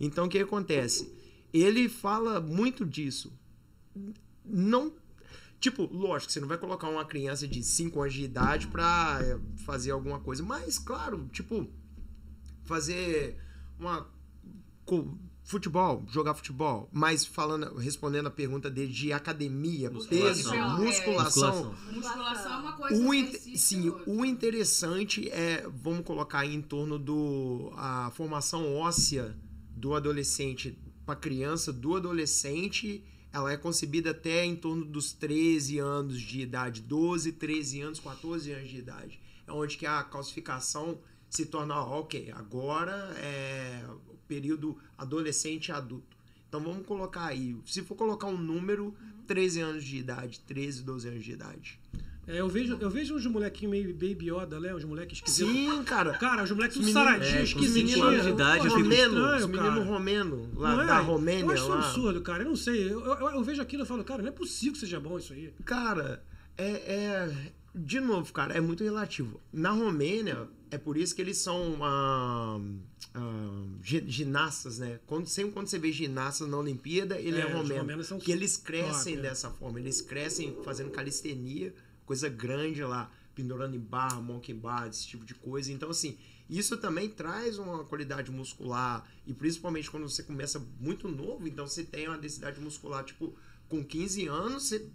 Então, 0.00 0.26
o 0.26 0.28
que 0.28 0.38
acontece? 0.38 1.17
Ele 1.52 1.88
fala 1.88 2.40
muito 2.40 2.84
disso. 2.84 3.32
Não. 4.44 4.92
Tipo, 5.60 5.84
lógico, 5.92 6.30
você 6.30 6.38
não 6.40 6.46
vai 6.48 6.56
colocar 6.58 6.88
uma 6.88 7.04
criança 7.04 7.46
de 7.48 7.62
5 7.64 8.00
anos 8.00 8.14
de 8.14 8.22
idade 8.22 8.68
pra 8.68 9.18
é, 9.20 9.38
fazer 9.64 9.90
alguma 9.90 10.20
coisa. 10.20 10.42
Mas, 10.42 10.78
claro, 10.78 11.28
tipo, 11.32 11.66
fazer 12.64 13.36
uma. 13.78 14.06
Futebol, 15.44 16.04
jogar 16.10 16.34
futebol, 16.34 16.90
mas 16.92 17.24
falando, 17.24 17.74
respondendo 17.76 18.26
a 18.26 18.30
pergunta 18.30 18.70
dele 18.70 18.92
de 18.92 19.14
academia, 19.14 19.90
peso, 19.90 20.52
É, 20.52 20.68
musculação, 20.76 21.74
Musculação 21.90 22.52
é 22.52 22.56
uma 22.58 22.72
coisa. 22.76 23.02
o, 23.02 23.14
in- 23.14 23.32
sim, 23.56 23.88
é 23.88 23.92
o 24.06 24.24
interessante 24.26 25.26
é, 25.30 25.66
vamos 25.82 26.04
colocar 26.04 26.40
aí 26.40 26.54
em 26.54 26.60
torno 26.60 26.98
do 26.98 27.72
a 27.76 28.10
formação 28.14 28.74
óssea 28.76 29.34
do 29.74 29.94
adolescente 29.94 30.78
para 31.08 31.16
criança, 31.16 31.72
do 31.72 31.96
adolescente, 31.96 33.02
ela 33.32 33.50
é 33.50 33.56
concebida 33.56 34.10
até 34.10 34.44
em 34.44 34.54
torno 34.54 34.84
dos 34.84 35.10
13 35.10 35.78
anos 35.78 36.20
de 36.20 36.42
idade, 36.42 36.82
12, 36.82 37.32
13 37.32 37.80
anos, 37.80 37.98
14 37.98 38.52
anos 38.52 38.68
de 38.68 38.76
idade. 38.76 39.18
É 39.46 39.50
onde 39.50 39.78
que 39.78 39.86
a 39.86 40.02
calcificação 40.02 40.98
se 41.30 41.46
torna, 41.46 41.76
ó, 41.76 42.00
ok, 42.00 42.30
agora 42.32 42.92
é 43.16 43.86
o 44.06 44.18
período 44.28 44.76
adolescente 44.98 45.68
e 45.68 45.72
adulto. 45.72 46.14
Então 46.46 46.60
vamos 46.60 46.86
colocar 46.86 47.24
aí, 47.24 47.56
se 47.64 47.80
for 47.80 47.94
colocar 47.94 48.26
um 48.26 48.36
número, 48.36 48.94
13 49.26 49.60
anos 49.60 49.84
de 49.84 49.96
idade, 49.96 50.40
13, 50.40 50.82
12 50.82 51.08
anos 51.08 51.24
de 51.24 51.32
idade. 51.32 51.80
É, 52.28 52.40
eu 52.40 52.48
vejo, 52.48 52.76
eu 52.78 52.90
vejo 52.90 53.14
uns 53.16 53.24
molequinhos 53.26 53.70
meio 53.70 53.92
baby 53.94 54.30
Yoda, 54.30 54.60
né? 54.60 54.74
Uns 54.74 54.84
moleques 54.84 55.16
esquisitos. 55.18 55.50
Sim, 55.50 55.82
cara. 55.82 56.12
Cara, 56.18 56.44
os 56.44 56.50
moleques 56.50 56.74
tudo 56.76 56.84
meninos- 56.84 57.04
saradinho, 57.04 57.38
é, 57.38 57.42
os 57.42 57.48
esquisitinho. 57.48 58.04
meninos 58.04 58.24
de 58.24 58.30
idade, 58.30 58.68
romeno, 58.68 59.36
estranho, 59.36 59.84
romeno, 59.84 60.50
lá 60.54 60.74
Não 60.76 60.82
é? 60.82 60.86
da 60.86 60.98
Romênia. 61.00 61.42
Eu 61.44 61.50
acho 61.50 61.68
lá. 61.68 61.78
absurdo, 61.78 62.20
cara. 62.20 62.42
Eu 62.42 62.48
não 62.50 62.56
sei. 62.56 62.84
Eu, 62.92 63.00
eu- 63.04 63.30
eu 63.30 63.42
vejo 63.42 63.62
aquilo 63.62 63.82
e 63.82 63.86
falo, 63.86 64.04
cara, 64.04 64.20
não 64.22 64.28
é 64.28 64.32
possível 64.32 64.74
que 64.74 64.78
seja 64.78 65.00
bom 65.00 65.18
isso 65.18 65.32
aí. 65.32 65.52
Cara, 65.64 66.22
é, 66.56 66.68
é- 66.70 67.52
De 67.74 68.00
novo, 68.00 68.32
cara, 68.32 68.54
é 68.54 68.60
muito 68.60 68.82
relativo. 68.82 69.40
Na 69.52 69.70
Romênia, 69.70 70.48
é 70.70 70.76
por 70.78 70.96
isso 70.96 71.14
que 71.14 71.22
eles 71.22 71.36
são 71.38 71.76
ah, 71.82 72.58
ah, 73.14 73.62
gi- 73.82 74.04
ginastas, 74.08 74.78
né? 74.78 74.98
Quando, 75.06 75.26
sempre 75.26 75.52
quando 75.52 75.68
você 75.68 75.78
vê 75.78 75.92
ginasta 75.92 76.46
na 76.46 76.56
Olimpíada, 76.56 77.18
ele 77.20 77.38
é, 77.40 77.42
É, 77.42 77.52
romeno. 77.52 77.86
Porque 78.08 78.32
eles 78.32 78.56
crescem 78.56 79.14
top, 79.14 79.26
é. 79.26 79.30
dessa 79.30 79.50
forma. 79.50 79.78
Eles 79.78 80.00
crescem 80.00 80.56
fazendo 80.64 80.90
calistenia, 80.90 81.72
coisa 82.08 82.26
grande 82.30 82.82
lá, 82.82 83.10
pendurando 83.34 83.76
em 83.76 83.78
barra, 83.78 84.18
monkey 84.18 84.54
bar, 84.54 84.88
esse 84.88 85.06
tipo 85.06 85.26
de 85.26 85.34
coisa. 85.34 85.70
Então, 85.70 85.90
assim, 85.90 86.16
isso 86.48 86.74
também 86.78 87.06
traz 87.10 87.58
uma 87.58 87.84
qualidade 87.84 88.30
muscular. 88.30 89.06
E 89.26 89.34
principalmente 89.34 89.90
quando 89.90 90.08
você 90.08 90.22
começa 90.22 90.58
muito 90.80 91.06
novo, 91.06 91.46
então 91.46 91.66
você 91.66 91.84
tem 91.84 92.08
uma 92.08 92.16
densidade 92.16 92.58
muscular, 92.60 93.04
tipo, 93.04 93.36
com 93.68 93.84
15 93.84 94.26
anos, 94.26 94.62
você 94.68 94.86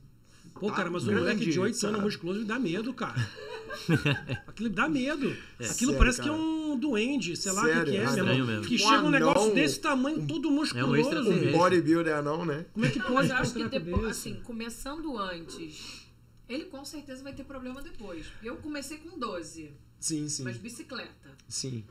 Pô, 0.59 0.67
Tá 0.67 0.75
cara, 0.75 0.91
mas 0.91 1.03
um 1.03 1.07
grande, 1.07 1.21
moleque 1.21 1.49
de 1.49 1.59
8 1.59 1.77
sabe? 1.77 1.93
anos 1.93 2.03
musculoso 2.05 2.39
me 2.41 2.45
dá 2.45 2.59
medo, 2.59 2.93
cara. 2.93 3.15
Aquilo 4.45 4.69
me 4.69 4.75
dá 4.75 4.89
medo. 4.89 5.35
Aquilo 5.55 5.73
Sério, 5.73 5.97
parece 5.97 6.17
cara. 6.17 6.29
que 6.29 6.35
é 6.35 6.39
um 6.39 6.77
duende, 6.77 7.35
sei 7.37 7.51
lá 7.53 7.61
o 7.61 7.65
que, 7.65 7.91
que 7.91 7.97
é, 7.97 8.03
é 8.03 8.11
meu 8.11 8.27
irmão. 8.27 8.47
mesmo. 8.47 8.65
Que 8.65 8.75
Um 8.75 8.77
chega 8.77 9.03
um 9.03 9.09
negócio 9.09 9.41
anão, 9.43 9.55
desse 9.55 9.79
tamanho, 9.79 10.27
todo 10.27 10.51
musculoso. 10.51 10.95
extraterrestre. 10.95 11.49
um 11.49 11.57
bodybuilder 11.57 12.21
não, 12.21 12.45
né? 12.45 12.65
Como 12.73 12.85
é 12.85 12.89
que 12.89 12.99
pode 12.99 13.13
Mas 13.13 13.29
eu 13.29 13.35
acho 13.37 13.51
um 13.51 13.53
que 13.69 13.79
depois, 13.79 14.05
assim, 14.05 14.35
começando 14.43 15.17
antes, 15.17 16.02
ele 16.47 16.65
com 16.65 16.83
certeza 16.83 17.23
vai 17.23 17.33
ter 17.33 17.43
problema 17.43 17.81
depois. 17.81 18.27
Eu 18.41 18.57
comecei 18.57 18.97
com 18.97 19.17
12, 19.17 19.71
Sim, 19.99 20.27
sim. 20.27 20.43
mas 20.43 20.57
bicicleta. 20.57 21.31
Sim. 21.47 21.83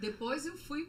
Depois 0.00 0.46
eu 0.46 0.56
fui. 0.56 0.88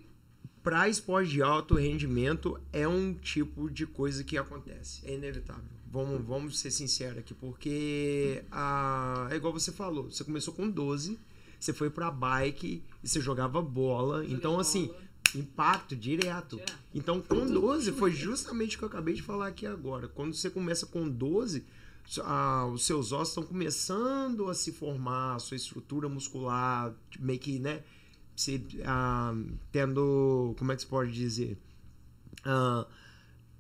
Pra 0.64 0.88
esporte 0.88 1.32
de 1.32 1.42
alto 1.42 1.76
rendimento 1.76 2.60
é 2.72 2.88
um 2.88 3.14
tipo 3.14 3.70
de 3.70 3.86
coisa 3.86 4.24
que 4.24 4.38
acontece. 4.38 5.02
É 5.06 5.14
inevitável. 5.14 5.64
Vamos, 5.92 6.26
vamos 6.26 6.60
ser 6.60 6.72
sinceros 6.72 7.20
aqui, 7.20 7.34
porque 7.34 8.44
ah, 8.52 9.28
é 9.30 9.36
igual 9.36 9.54
você 9.54 9.72
falou. 9.72 10.10
Você 10.10 10.24
começou 10.24 10.54
com 10.54 10.68
12, 10.68 11.20
você 11.60 11.72
foi 11.72 11.90
pra 11.90 12.10
bike 12.10 12.84
e 13.04 13.08
você 13.08 13.22
jogava 13.22 13.62
bola. 13.62 14.26
então, 14.26 14.52
bola. 14.52 14.62
assim, 14.62 14.90
impacto 15.36 15.96
direto. 15.96 16.56
Direto. 16.56 16.80
Então, 16.96 17.22
com 17.22 17.46
12, 17.46 17.92
foi 17.92 18.12
justamente 18.12 18.76
o 18.76 18.80
que 18.80 18.86
eu 18.86 18.90
acabei 18.90 19.14
de 19.14 19.22
falar 19.22 19.48
aqui 19.48 19.68
agora. 19.68 20.08
Quando 20.08 20.34
você 20.34 20.50
começa 20.50 20.88
com 20.88 21.08
12, 21.08 21.64
ah, 22.24 22.70
os 22.74 22.86
seus 22.86 23.12
ossos 23.12 23.30
estão 23.30 23.44
começando 23.44 24.50
a 24.50 24.54
se 24.54 24.72
formar, 24.72 25.36
a 25.36 25.40
sua 25.40 25.58
estrutura 25.58 26.10
muscular, 26.10 26.94
meio 27.20 27.40
que, 27.40 27.60
né? 27.60 27.84
Você 28.36 28.62
ah, 28.86 29.34
tendo. 29.72 30.56
Como 30.58 30.72
é 30.72 30.76
que 30.76 30.82
se 30.82 30.88
pode 30.88 31.12
dizer? 31.12 31.58
Ah, 32.44 32.86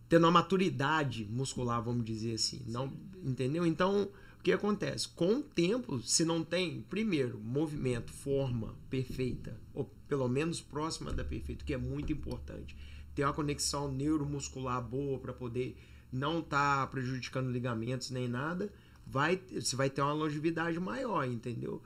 tendo 0.10 0.26
uma 0.26 0.32
maturidade 0.32 1.26
muscular, 1.26 1.82
vamos 1.82 2.06
dizer 2.06 2.36
assim. 2.36 2.64
Não, 2.68 2.92
entendeu? 3.24 3.66
Então, 3.66 4.10
o 4.40 4.44
que 4.44 4.52
acontece? 4.52 5.08
Com 5.08 5.38
o 5.38 5.42
tempo, 5.42 6.02
se 6.02 6.26
não 6.26 6.44
tem, 6.44 6.82
primeiro, 6.82 7.40
movimento, 7.40 8.12
forma 8.12 8.76
perfeita, 8.90 9.60
ou 9.74 9.86
pelo 10.08 10.28
menos 10.28 10.62
próxima 10.62 11.12
da 11.14 11.24
perfeita, 11.24 11.64
que 11.66 11.74
é 11.74 11.78
muito 11.78 12.12
importante. 12.12 12.76
Ter 13.16 13.24
uma 13.24 13.34
conexão 13.34 13.92
neuromuscular 13.92 14.82
boa 14.82 15.18
para 15.20 15.34
poder 15.34 15.78
não 16.14 16.40
estar 16.40 16.88
prejudicando 16.88 17.52
ligamentos 17.52 18.12
nem 18.12 18.28
nada, 18.28 18.72
vai, 19.06 19.42
você 19.52 19.76
vai 19.76 19.90
ter 19.90 20.02
uma 20.02 20.14
longevidade 20.14 20.80
maior, 20.80 21.26
entendeu? 21.28 21.82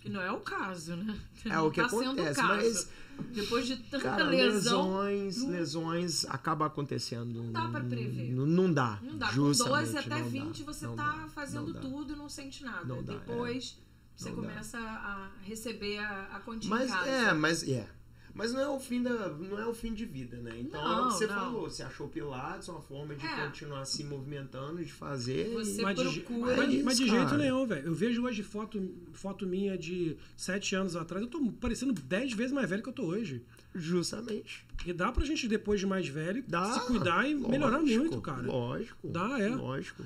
Que 0.00 0.08
não 0.08 0.20
é 0.20 0.32
o 0.32 0.40
caso, 0.40 0.96
né? 0.96 1.16
É 1.44 1.50
Não 1.50 1.68
o 1.68 1.70
que 1.70 1.80
tá 1.80 1.86
acontece, 1.86 2.40
o 2.40 2.42
caso. 2.42 2.56
mas 2.56 2.90
Depois 3.32 3.66
de 3.68 3.76
tanta 3.76 4.02
Cara, 4.02 4.24
lesão. 4.24 4.98
lesões, 4.98 5.44
lesões 5.44 6.24
acabam 6.24 6.66
acontecendo. 6.66 7.40
Não 7.40 7.52
dá 7.52 7.68
pra 7.68 7.80
prever. 7.80 8.32
Não, 8.32 8.44
não 8.44 8.72
dá. 8.72 8.98
Não 9.00 9.16
dá. 9.16 9.28
Com 9.28 9.32
justamente, 9.34 9.92
12 9.92 9.98
até 9.98 10.08
não 10.08 10.22
dá, 10.22 10.28
20 10.28 10.62
você 10.64 10.86
tá 10.88 10.94
dá, 10.94 11.28
fazendo 11.28 11.74
tudo 11.74 12.14
e 12.14 12.16
não 12.16 12.28
sente 12.28 12.64
nada. 12.64 12.84
Não 12.84 13.00
dá, 13.00 13.12
é. 13.12 13.16
Depois 13.18 13.78
você 14.16 14.32
começa 14.32 14.78
a 14.78 15.30
receber 15.42 15.98
a, 15.98 16.36
a 16.36 16.40
Mas 16.68 16.90
é, 17.06 17.32
mas 17.32 17.62
é. 17.68 17.88
Mas 18.34 18.52
não 18.52 18.60
é 18.60 18.68
o 18.68 18.80
fim 18.80 19.02
da, 19.02 19.28
não 19.28 19.58
é 19.58 19.66
o 19.66 19.74
fim 19.74 19.92
de 19.92 20.06
vida, 20.06 20.38
né? 20.38 20.52
Então 20.58 20.80
é 20.80 20.84
o 20.84 20.88
Não, 21.02 21.08
que 21.08 21.14
você 21.14 21.26
não. 21.26 21.34
falou, 21.34 21.68
você 21.68 21.82
achou 21.82 22.08
Pilates 22.08 22.66
uma 22.68 22.80
forma 22.80 23.14
de 23.14 23.26
É. 23.26 23.46
continuar 23.46 23.84
se 23.84 24.02
movimentando, 24.04 24.82
de 24.82 24.90
fazer. 24.92 25.50
e- 25.50 25.54
Você 25.54 25.82
Mas 25.82 25.98
de, 25.98 26.08
je- 26.08 26.20
procura 26.20 26.56
mas- 26.56 26.72
isso, 26.72 26.84
mas 26.84 26.96
de 26.96 27.08
jeito 27.08 27.24
cara. 27.26 27.36
nenhum, 27.36 27.66
velho. 27.66 27.86
Eu 27.88 27.94
vejo 27.94 28.24
hoje 28.24 28.42
foto, 28.42 28.82
foto 29.12 29.46
minha 29.46 29.76
de 29.76 30.16
7 30.36 30.74
anos 30.74 30.96
atrás. 30.96 31.22
Eu 31.22 31.30
tô 31.30 31.52
parecendo 31.60 31.92
10 31.92 32.32
vezes 32.32 32.52
mais 32.52 32.68
velho 32.70 32.82
que 32.82 32.88
eu 32.88 32.92
tô 32.94 33.04
hoje. 33.04 33.42
Justamente. 33.74 34.64
E 34.86 34.92
dá 34.92 35.12
pra 35.12 35.24
gente, 35.24 35.46
depois 35.46 35.78
de 35.80 35.86
mais 35.86 36.08
velho, 36.08 36.42
Dá. 36.48 36.72
se 36.72 36.86
cuidar 36.86 37.28
e 37.28 37.34
melhorar 37.34 37.78
Lógico, 37.80 37.98
muito, 38.00 38.20
cara. 38.20 38.42
Lógico. 38.46 39.08
Dá, 39.08 39.38
é. 39.38 39.48
Lógico. 39.50 40.02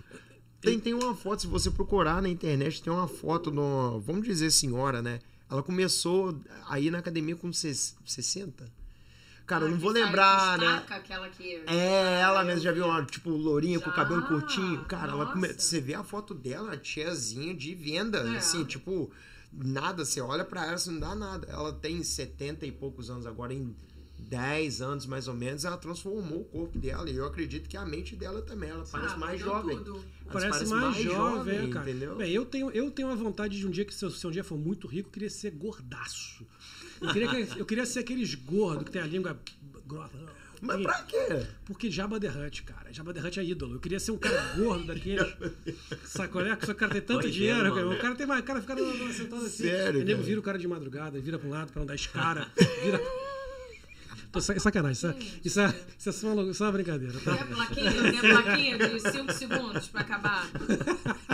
Tem, 0.60 0.80
tem 0.80 0.94
uma 0.94 1.14
foto, 1.14 1.42
se 1.42 1.46
você 1.46 1.70
procurar 1.70 2.20
na 2.20 2.28
internet, 2.28 2.82
tem 2.82 2.92
uma 2.92 3.06
foto 3.06 3.50
de 3.52 3.58
uma, 3.58 4.00
vamos 4.00 4.26
dizer 4.26 4.50
senhora, 4.50 5.00
né? 5.00 5.20
Ela 5.50 5.62
começou 5.62 6.38
a 6.68 6.78
ir 6.80 6.90
na 6.90 6.98
academia 6.98 7.36
com 7.36 7.52
ses- 7.52 7.96
60. 8.04 8.70
Cara, 9.46 9.62
eu 9.62 9.68
Ah, 9.68 9.70
não 9.70 9.76
que 9.76 9.82
vou 9.84 9.92
lembrar, 9.92 10.58
né? 10.58 10.84
aquela 10.90 11.28
que. 11.28 11.62
É, 11.68 12.20
ela 12.20 12.42
mesmo 12.42 12.58
eu 12.58 12.64
já 12.64 12.72
viu 12.72 12.84
uma, 12.86 13.04
tipo, 13.04 13.30
lourinha 13.30 13.78
com 13.78 13.86
o 13.88 13.92
Já, 13.92 13.96
cabelo 13.96 14.22
curtinho. 14.26 14.84
Cara, 14.86 15.12
ela 15.12 15.26
come... 15.26 15.52
você 15.52 15.80
vê 15.80 15.94
a 15.94 16.02
foto 16.02 16.34
dela, 16.34 16.68
uma 16.70 16.76
tiazinha 16.76 17.54
de 17.54 17.72
venda, 17.74 18.18
É. 18.34 18.38
assim, 18.38 18.64
tipo, 18.64 19.08
nada, 19.52 20.04
você 20.04 20.20
olha 20.20 20.44
pra 20.44 20.66
ela, 20.66 20.76
você 20.76 20.90
não 20.90 20.98
dá 20.98 21.14
nada. 21.14 21.46
Ela 21.48 21.72
tem 21.72 22.02
70 22.02 22.66
e 22.66 22.72
poucos 22.72 23.08
anos 23.08 23.24
agora, 23.24 23.54
em 23.54 23.72
10 24.28 24.80
anos 24.82 25.06
mais 25.06 25.28
ou 25.28 25.34
menos, 25.34 25.64
ela 25.64 25.76
transformou 25.76 26.40
o 26.40 26.44
corpo 26.44 26.78
dela. 26.78 27.08
E 27.08 27.16
eu 27.16 27.24
acredito 27.26 27.68
que 27.68 27.76
a 27.76 27.84
mente 27.86 28.16
dela 28.16 28.42
também, 28.42 28.70
ela 28.70 28.84
parece 28.90 29.14
Ah, 29.14 29.18
mais 29.18 29.40
jovem. 29.40 29.76
Ela 29.76 30.00
Parece, 30.32 30.66
mais, 30.66 30.96
jovem, 30.96 31.56
é, 31.56 31.68
cara. 31.68 31.88
entendeu? 31.88 32.16
Bem, 32.16 32.32
eu 32.32 32.44
tenho, 32.44 32.70
eu 32.72 32.90
tenho 32.90 33.08
a 33.10 33.14
vontade 33.14 33.56
de 33.56 33.66
um 33.66 33.70
dia 33.70 33.84
que, 33.84 33.94
se 33.94 34.04
eu, 34.04 34.10
se 34.10 34.26
um 34.26 34.30
dia 34.30 34.42
for 34.42 34.58
muito 34.58 34.88
rico, 34.88 35.08
eu 35.08 35.12
queria 35.12 35.30
ser 35.30 35.52
gordaço. 35.52 36.44
Eu 37.00 37.12
queria, 37.12 37.28
que- 37.46 37.60
eu 37.60 37.64
queria 37.66 37.86
ser 37.86 38.00
aqueles 38.00 38.34
gordos 38.34 38.84
que 38.84 38.90
tem 38.90 39.02
a 39.02 39.06
língua 39.06 39.38
grossa. 39.86 40.10
Mas 40.60 40.80
pra 40.82 41.02
quê? 41.02 41.46
Porque 41.66 41.90
Jabba 41.90 42.18
the 42.18 42.28
Hutt, 42.28 42.62
cara. 42.62 42.90
Jabba 42.92 43.12
the 43.12 43.20
Hutt 43.20 43.38
é 43.38 43.44
ídolo. 43.44 43.74
Eu 43.76 43.80
queria 43.80 44.00
ser 44.00 44.10
um 44.12 44.16
cara 44.18 44.54
gordo 44.56 44.86
daquele. 44.86 45.22
Sacolé? 46.04 46.56
Que 46.56 46.70
o 46.70 46.74
cara 46.74 46.92
tem 46.92 47.02
tanto 47.02 47.20
Pode 47.20 47.30
dinheiro. 47.32 47.60
cara. 47.62 47.74
mano. 47.74 47.92
O 47.92 47.98
cara 48.00 48.14
tem 48.14 48.26
mais. 48.26 48.40
O 48.40 48.44
cara 48.44 48.60
fica 48.62 48.74
sentado 49.12 49.44
assim. 49.44 49.64
Sério, 49.64 50.00
O 50.00 50.04
nego 50.04 50.16
cara? 50.16 50.26
vira 50.26 50.40
o 50.40 50.42
cara 50.42 50.58
de 50.58 50.66
madrugada, 50.66 51.20
vira 51.20 51.38
pra 51.38 51.46
um 51.46 51.50
lado 51.52 51.70
pra 51.72 51.80
não 51.80 51.86
dar 51.86 51.94
escara. 51.94 52.50
Vira. 52.82 53.00
Sacanagem. 54.40 54.92
Isso 54.92 55.06
é, 55.06 55.16
isso 55.44 55.60
é, 55.60 55.74
isso 55.98 56.08
é 56.08 56.12
só, 56.12 56.32
uma, 56.32 56.54
só 56.54 56.64
uma 56.64 56.72
brincadeira, 56.72 57.14
Tem 57.18 57.32
a 57.32 57.36
tá? 57.36 57.44
plaquinha, 57.44 57.92
tem 57.92 58.18
a 58.18 58.42
plaquinha 58.42 58.78
de 58.78 59.00
5 59.00 59.32
segundos 59.32 59.88
pra 59.88 60.00
acabar. 60.02 60.50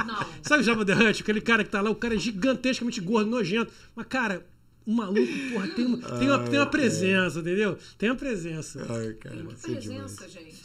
Não. 0.06 0.26
Sabe 0.42 0.62
o 0.62 0.64
Jabba 0.64 0.84
the 0.84 0.94
Hutt? 0.94 1.22
Aquele 1.22 1.40
cara 1.40 1.64
que 1.64 1.70
tá 1.70 1.80
lá, 1.80 1.90
o 1.90 1.94
cara 1.94 2.14
é 2.14 2.18
gigantescamente 2.18 3.00
gordo, 3.00 3.30
nojento. 3.30 3.72
Mas, 3.94 4.06
cara, 4.06 4.44
o 4.86 4.92
maluco, 4.92 5.32
porra, 5.52 5.68
tem 5.68 5.86
uma, 5.86 5.98
tem 5.98 6.28
uma, 6.28 6.38
tem 6.48 6.58
uma 6.58 6.66
presença, 6.66 7.38
entendeu? 7.40 7.78
Tem 7.96 8.10
uma 8.10 8.16
presença. 8.16 8.84
Ai, 8.88 9.14
cara, 9.14 9.34
é 9.34 9.38
demais. 9.38 9.60
Presença, 9.60 10.28
gente. 10.28 10.62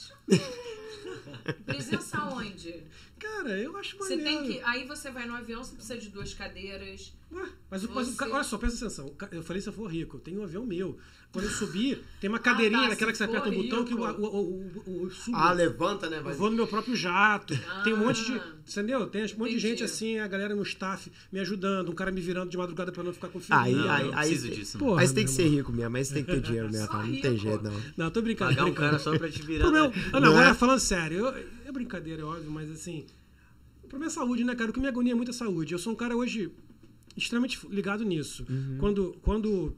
Presença 1.66 2.24
onde? 2.26 2.84
Cara, 3.20 3.58
eu 3.58 3.76
acho 3.78 3.98
Você 3.98 4.16
maneiro. 4.16 4.44
tem 4.44 4.52
que. 4.54 4.62
Aí 4.64 4.86
você 4.86 5.10
vai 5.12 5.26
no 5.28 5.36
avião, 5.36 5.64
você 5.64 5.74
precisa 5.76 5.98
de 5.98 6.10
duas 6.10 6.34
cadeiras. 6.34 7.14
Ué, 7.32 7.44
mas, 7.70 7.84
o- 7.84 7.92
mas 7.94 8.08
o 8.08 8.12
Você- 8.12 8.18
ca- 8.18 8.30
olha 8.30 8.44
só, 8.44 8.58
presta 8.58 8.86
atenção. 8.86 9.14
Eu 9.32 9.44
falei 9.44 9.62
se 9.62 9.68
eu 9.68 9.74
for 9.74 9.88
rico, 9.92 10.16
eu 10.18 10.22
tenho 10.22 10.40
um 10.40 10.44
avião 10.44 10.66
meu. 10.66 10.98
Quando 11.34 11.44
eu 11.44 11.52
subir, 11.52 12.02
tem 12.22 12.30
uma 12.30 12.40
cadeirinha 12.40 12.80
Ah, 12.80 12.84
tá, 12.84 12.90
naquela 12.92 13.12
se 13.12 13.14
que 13.14 13.18
você 13.18 13.24
aperta 13.26 13.50
o 13.50 13.54
for 13.54 13.64
botão 13.64 13.84
que 13.84 13.94
o, 13.94 13.98
o, 14.00 14.26
o, 14.26 14.26
o, 14.26 14.84
o- 14.86 15.04
eu 15.04 15.12
subo. 15.12 15.36
Ah, 15.36 15.52
levanta, 15.52 16.10
né? 16.10 16.20
Eu 16.20 16.24
Vai... 16.24 16.34
vou 16.36 16.50
no 16.50 16.56
meu 16.56 16.66
próprio 16.68 16.96
jato. 16.96 17.54
Tem 17.84 17.94
um 17.94 17.98
monte 17.98 18.24
de. 18.24 18.32
Ah. 18.40 18.54
Entendeu? 18.66 19.08
Tem 19.08 19.26
um 19.26 19.38
monte 19.38 19.52
de 19.52 19.60
gente 19.60 19.84
assim, 19.84 20.20
a 20.20 20.28
galera 20.28 20.56
no 20.56 20.64
staff 20.64 21.12
me 21.32 21.40
ajudando, 21.42 21.90
um 21.90 21.96
cara 21.96 22.12
me 22.12 22.22
virando 22.22 22.50
de 22.50 22.58
madrugada 22.58 22.94
pra 22.94 23.02
eu 23.02 23.06
não 23.08 23.14
ficar 23.14 23.28
com 23.28 23.42
frio. 23.42 23.58
Aí, 23.60 23.76
Não, 23.76 23.90
aí, 23.92 24.04
não 24.06 24.18
aí, 24.18 24.30
preciso 24.30 24.50
disso. 24.56 24.78
Porra, 24.78 24.96
Mas 24.96 25.12
tem 25.12 25.26
que 25.26 25.32
ser 25.32 25.48
rico 25.50 25.72
mesmo, 25.74 25.92
mas 25.92 26.08
tem 26.10 26.24
que 26.24 26.32
ter 26.32 26.40
dinheiro 26.42 26.70
mesmo. 26.72 26.94
Não 26.94 27.22
tem 27.22 27.38
jeito, 27.38 27.62
não. 27.64 27.82
Não, 27.98 28.10
tô 28.12 28.22
brincando. 28.22 28.52
Pagar 28.52 28.62
um 28.64 28.66
brincando. 28.68 28.90
cara 28.92 29.00
só 29.00 29.18
pra 29.18 29.30
te 29.30 29.42
virar. 29.42 29.70
Né? 29.70 29.92
Ah, 30.14 30.20
não, 30.22 30.32
Não 30.32 30.38
é? 30.38 30.42
agora 30.44 30.56
falando 30.56 30.80
sério, 30.80 31.18
eu- 31.28 31.57
é 31.68 31.72
brincadeira, 31.72 32.22
é 32.22 32.26
óbvio, 32.26 32.52
mas 32.52 32.70
assim. 32.72 33.06
O 33.84 33.88
problema 33.88 34.12
é 34.12 34.14
saúde, 34.14 34.44
né, 34.44 34.56
cara? 34.56 34.70
O 34.70 34.74
que 34.74 34.80
me 34.80 34.88
agonia 34.88 35.14
é 35.14 35.16
muito 35.16 35.32
a 35.32 35.34
saúde. 35.34 35.74
Eu 35.74 35.80
sou 35.80 35.94
um 35.94 35.96
cara 35.96 36.16
hoje 36.16 36.52
extremamente 37.16 37.66
ligado 37.68 38.04
nisso. 38.04 38.46
Uhum. 38.50 38.78
Quando. 38.80 39.18
quando 39.22 39.76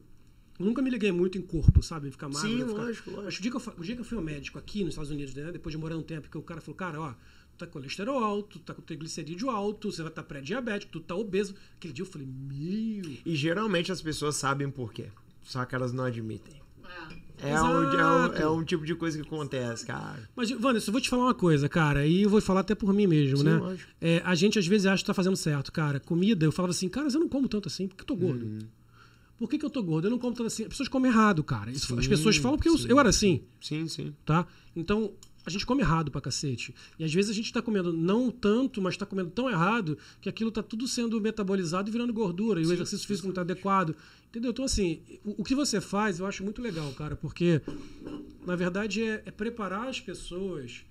eu 0.59 0.65
nunca 0.65 0.81
me 0.81 0.89
liguei 0.89 1.11
muito 1.11 1.37
em 1.37 1.41
corpo, 1.41 1.81
sabe? 1.81 2.11
Ficar 2.11 2.27
magro. 2.27 2.49
Sim, 2.49 2.57
ficar... 2.67 2.73
lógico, 2.73 3.11
lógico. 3.11 3.39
O 3.39 3.41
dia 3.41 3.51
que, 3.51 3.57
eu, 3.57 3.73
o 3.77 3.83
dia 3.83 3.95
que 3.95 4.01
eu 4.01 4.05
fui 4.05 4.17
ao 4.17 4.23
médico 4.23 4.59
aqui 4.59 4.83
nos 4.83 4.89
Estados 4.89 5.09
Unidos, 5.09 5.33
né, 5.33 5.51
depois 5.53 5.71
de 5.71 5.77
morar 5.77 5.95
um 5.95 6.03
tempo, 6.03 6.29
que 6.29 6.37
o 6.37 6.41
cara 6.41 6.59
falou, 6.59 6.75
cara, 6.75 6.99
ó, 6.99 7.13
tu 7.13 7.57
tá 7.59 7.65
com 7.65 7.73
colesterol 7.73 8.21
alto, 8.21 8.59
tu 8.59 8.65
tá 8.65 8.73
com 8.73 8.81
triglicerídeo 8.81 9.49
alto, 9.49 9.89
você 9.89 10.01
vai 10.01 10.11
estar 10.11 10.23
pré-diabético, 10.23 10.91
tu 10.91 10.99
tá 10.99 11.15
obeso. 11.15 11.55
Aquele 11.77 11.93
dia 11.93 12.03
eu 12.03 12.09
falei, 12.09 12.27
meu. 12.27 13.17
E 13.25 13.35
geralmente 13.35 13.89
as 13.89 14.01
pessoas 14.01 14.35
sabem 14.35 14.69
por 14.69 14.91
quê. 14.91 15.07
Só 15.43 15.63
que 15.63 15.73
elas 15.73 15.93
não 15.93 16.03
admitem. 16.03 16.61
É. 16.83 17.28
É 17.41 17.61
um, 17.61 17.83
é, 17.83 18.05
um, 18.05 18.33
é 18.33 18.49
um 18.49 18.63
tipo 18.63 18.85
de 18.85 18.93
coisa 18.95 19.17
que 19.21 19.25
acontece, 19.27 19.85
cara. 19.85 20.29
Mas, 20.35 20.51
Wanderson, 20.51 20.89
eu 20.89 20.91
vou 20.93 21.01
te 21.01 21.09
falar 21.09 21.23
uma 21.23 21.33
coisa, 21.33 21.69
cara, 21.69 22.05
e 22.05 22.23
eu 22.23 22.29
vou 22.29 22.41
falar 22.41 22.59
até 22.61 22.75
por 22.75 22.93
mim 22.93 23.07
mesmo, 23.07 23.37
Sim, 23.37 23.43
né? 23.45 23.77
É, 24.01 24.21
a 24.25 24.35
gente 24.35 24.59
às 24.59 24.67
vezes 24.67 24.85
acha 24.85 25.01
que 25.03 25.07
tá 25.07 25.13
fazendo 25.13 25.35
certo, 25.37 25.71
cara. 25.71 25.99
Comida, 25.99 26.45
eu 26.45 26.51
falava 26.51 26.71
assim, 26.71 26.89
cara, 26.89 27.05
mas 27.05 27.13
eu 27.13 27.19
não 27.21 27.29
como 27.29 27.47
tanto 27.47 27.67
assim, 27.67 27.87
por 27.87 27.95
que 27.95 28.01
eu 28.03 28.07
tô 28.07 28.15
gordo? 28.15 28.45
Uhum. 28.45 28.59
Por 29.37 29.49
que, 29.49 29.57
que 29.57 29.65
eu 29.65 29.69
tô 29.69 29.81
gordo? 29.81 30.07
Eu 30.07 30.11
não 30.11 30.19
como 30.19 30.35
tanto 30.35 30.47
assim. 30.47 30.63
As 30.63 30.69
pessoas 30.69 30.89
comem 30.89 31.09
errado, 31.09 31.41
cara. 31.45 31.71
Isso- 31.71 31.97
As 31.97 32.03
Sim, 32.03 32.09
pessoas 32.09 32.35
falam 32.35 32.57
porque 32.57 32.67
eu, 32.67 32.77
sim. 32.77 32.87
eu 32.89 32.99
era 32.99 33.07
assim, 33.07 33.41
Sim, 33.61 33.87
sim. 33.87 34.13
tá? 34.25 34.45
Então, 34.75 35.13
a 35.49 35.51
gente 35.51 35.65
come 35.65 35.81
errado 35.81 36.11
pra 36.11 36.21
cacete. 36.21 36.73
E 36.97 37.03
às 37.03 37.13
vezes 37.13 37.31
a 37.31 37.33
gente 37.33 37.51
tá 37.51 37.61
comendo 37.61 37.91
não 37.91 38.29
tanto, 38.29 38.81
mas 38.81 38.95
tá 38.95 39.05
comendo 39.05 39.31
tão 39.31 39.49
errado 39.49 39.97
que 40.21 40.29
aquilo 40.29 40.51
tá 40.51 40.61
tudo 40.61 40.87
sendo 40.87 41.19
metabolizado 41.19 41.89
e 41.89 41.91
virando 41.91 42.13
gordura. 42.13 42.61
E 42.61 42.65
o 42.65 42.71
exercício 42.71 43.07
físico 43.07 43.27
não 43.27 43.33
tá 43.33 43.41
adequado. 43.41 43.95
Entendeu? 44.29 44.51
Então, 44.51 44.63
assim, 44.63 45.01
o, 45.25 45.41
o 45.41 45.43
que 45.43 45.55
você 45.55 45.81
faz 45.81 46.19
eu 46.19 46.27
acho 46.27 46.43
muito 46.43 46.61
legal, 46.61 46.91
cara, 46.93 47.15
porque 47.15 47.61
na 48.45 48.55
verdade 48.55 49.03
é, 49.03 49.23
é 49.25 49.31
preparar 49.31 49.87
as 49.87 49.99
pessoas 49.99 50.85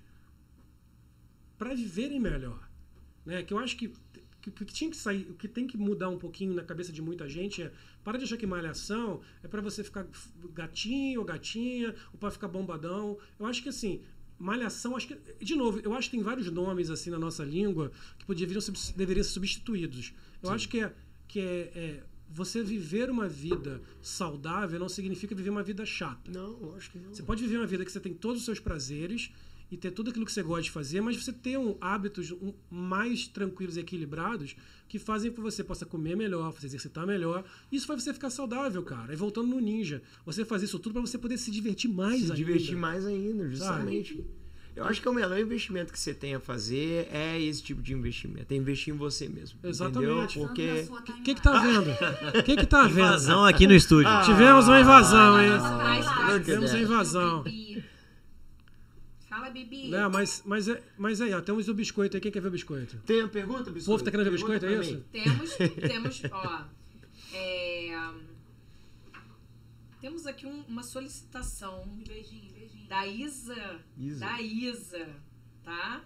para 1.57 1.73
viverem 1.73 2.19
melhor. 2.19 2.69
Né? 3.25 3.43
Que 3.43 3.53
eu 3.53 3.59
acho 3.59 3.77
que, 3.77 3.93
que, 4.41 4.51
que 4.51 4.65
tinha 4.65 4.91
que 4.91 4.97
sair, 4.97 5.25
o 5.29 5.35
que 5.35 5.47
tem 5.47 5.65
que 5.65 5.77
mudar 5.77 6.09
um 6.09 6.17
pouquinho 6.17 6.53
na 6.53 6.63
cabeça 6.63 6.91
de 6.91 7.01
muita 7.01 7.29
gente 7.29 7.63
é 7.63 7.71
para 8.03 8.17
de 8.17 8.25
achar 8.25 8.37
que 8.37 8.47
malhação 8.47 9.21
é 9.43 9.47
para 9.47 9.61
você 9.61 9.83
ficar 9.83 10.05
gatinho 10.53 11.19
ou 11.19 11.25
gatinha, 11.25 11.95
ou 12.11 12.19
para 12.19 12.31
ficar 12.31 12.47
bombadão. 12.47 13.17
Eu 13.39 13.45
acho 13.45 13.63
que 13.63 13.69
assim, 13.69 14.01
malhação, 14.39 14.95
acho 14.95 15.07
que 15.07 15.17
de 15.43 15.55
novo, 15.55 15.79
eu 15.79 15.93
acho 15.93 16.09
que 16.09 16.15
tem 16.15 16.23
vários 16.23 16.49
nomes 16.49 16.89
assim 16.89 17.09
na 17.09 17.19
nossa 17.19 17.43
língua 17.43 17.91
que 18.17 18.25
poderiam 18.25 18.61
deveriam 18.95 19.23
ser 19.23 19.31
substituídos. 19.31 20.13
Eu 20.41 20.49
acho 20.51 20.69
que 20.69 20.79
é 20.79 20.93
que 21.27 21.39
é, 21.39 21.71
é 21.75 22.03
você 22.31 22.63
viver 22.63 23.09
uma 23.09 23.27
vida 23.27 23.81
saudável 24.01 24.79
não 24.79 24.89
significa 24.89 25.33
viver 25.35 25.49
uma 25.49 25.63
vida 25.63 25.85
chata. 25.85 26.31
Não, 26.31 26.51
lógico 26.51 26.97
que 26.97 27.03
não. 27.03 27.13
Você 27.13 27.23
pode 27.23 27.41
viver 27.41 27.57
uma 27.57 27.67
vida 27.67 27.83
que 27.83 27.91
você 27.91 27.99
tem 27.99 28.13
todos 28.13 28.39
os 28.39 28.45
seus 28.45 28.59
prazeres 28.59 29.31
e 29.71 29.77
ter 29.77 29.91
tudo 29.91 30.09
aquilo 30.09 30.25
que 30.25 30.31
você 30.31 30.41
gosta 30.41 30.63
de 30.63 30.71
fazer, 30.71 31.01
mas 31.01 31.15
você 31.15 31.33
ter 31.33 31.57
um, 31.57 31.75
hábitos 31.79 32.31
um, 32.31 32.53
mais 32.69 33.27
tranquilos 33.27 33.77
e 33.77 33.81
equilibrados 33.81 34.55
que 34.89 34.99
fazem 34.99 35.29
com 35.29 35.37
que 35.37 35.41
você 35.41 35.63
possa 35.63 35.85
comer 35.85 36.17
melhor, 36.17 36.51
se 36.59 36.65
exercitar 36.65 37.05
melhor. 37.05 37.43
Isso 37.71 37.85
faz 37.85 38.03
você 38.03 38.11
ficar 38.13 38.31
saudável, 38.31 38.81
cara. 38.83 39.13
E 39.13 39.15
voltando 39.15 39.47
no 39.47 39.59
ninja, 39.59 40.01
você 40.25 40.43
fazer 40.43 40.65
isso 40.65 40.79
tudo 40.79 40.93
para 40.93 41.01
você 41.01 41.17
poder 41.17 41.37
se 41.37 41.51
divertir 41.51 41.89
mais 41.89 42.17
Se 42.17 42.23
ainda. 42.23 42.35
divertir 42.35 42.75
mais 42.75 43.05
ainda, 43.05 43.47
justamente. 43.47 44.25
Eu 44.75 44.85
acho 44.85 45.01
que 45.01 45.09
o 45.09 45.13
melhor 45.13 45.37
investimento 45.37 45.91
que 45.91 45.99
você 45.99 46.13
tem 46.13 46.35
a 46.35 46.39
fazer 46.39 47.07
é 47.11 47.39
esse 47.39 47.61
tipo 47.61 47.81
de 47.81 47.93
investimento. 47.93 48.53
É 48.53 48.57
investir 48.57 48.93
em 48.93 48.97
você 48.97 49.27
mesmo. 49.27 49.59
Exatamente. 49.63 50.39
Entendeu? 50.39 50.47
Porque. 50.47 50.87
O 51.19 51.23
que 51.23 51.35
que 51.35 51.41
tá 51.41 51.59
vendo? 51.59 51.89
O 52.39 52.43
que 52.43 52.55
que 52.55 52.65
tá 52.65 52.83
vendo? 52.83 52.99
Invasão 52.99 53.45
aqui 53.45 53.67
no 53.67 53.73
estúdio. 53.73 54.09
Tivemos 54.25 54.67
uma 54.67 54.79
invasão, 54.79 55.41
hein? 55.41 55.49
Não 55.49 56.39
Tivemos 56.39 56.71
uma 56.71 56.79
invasão. 56.79 57.43
Fala, 59.29 59.49
Bibi. 59.51 59.89
Né, 59.89 60.07
mas, 60.07 60.41
mas, 60.45 60.67
é, 60.67 60.81
mas 60.97 61.21
aí, 61.21 61.31
ó, 61.33 61.41
temos 61.41 61.67
o 61.69 61.73
biscoito 61.73 62.17
aí. 62.17 62.21
Quem 62.21 62.31
quer 62.31 62.41
ver 62.41 62.47
o 62.47 62.51
biscoito? 62.51 62.97
Tem 63.05 63.19
uma 63.21 63.29
pergunta, 63.29 63.69
biscoito? 63.69 63.83
O 63.83 63.85
povo 63.93 64.03
tá 64.03 64.09
querendo 64.11 64.25
ver 64.25 64.31
biscoito, 64.31 64.65
é 64.65 64.79
isso? 64.81 65.05
Temos, 65.11 65.55
temos, 65.87 66.21
ó. 66.31 66.65
é, 67.33 67.91
temos 70.01 70.25
aqui 70.25 70.47
um- 70.47 70.63
uma 70.67 70.81
solicitação 70.81 71.87
Beijinho, 72.07 72.51
beijinho. 72.53 72.87
da 72.87 73.05
Isa. 73.05 73.79
Isa. 73.97 74.19
Da 74.25 74.41
Isa, 74.41 75.07
tá? 75.63 76.01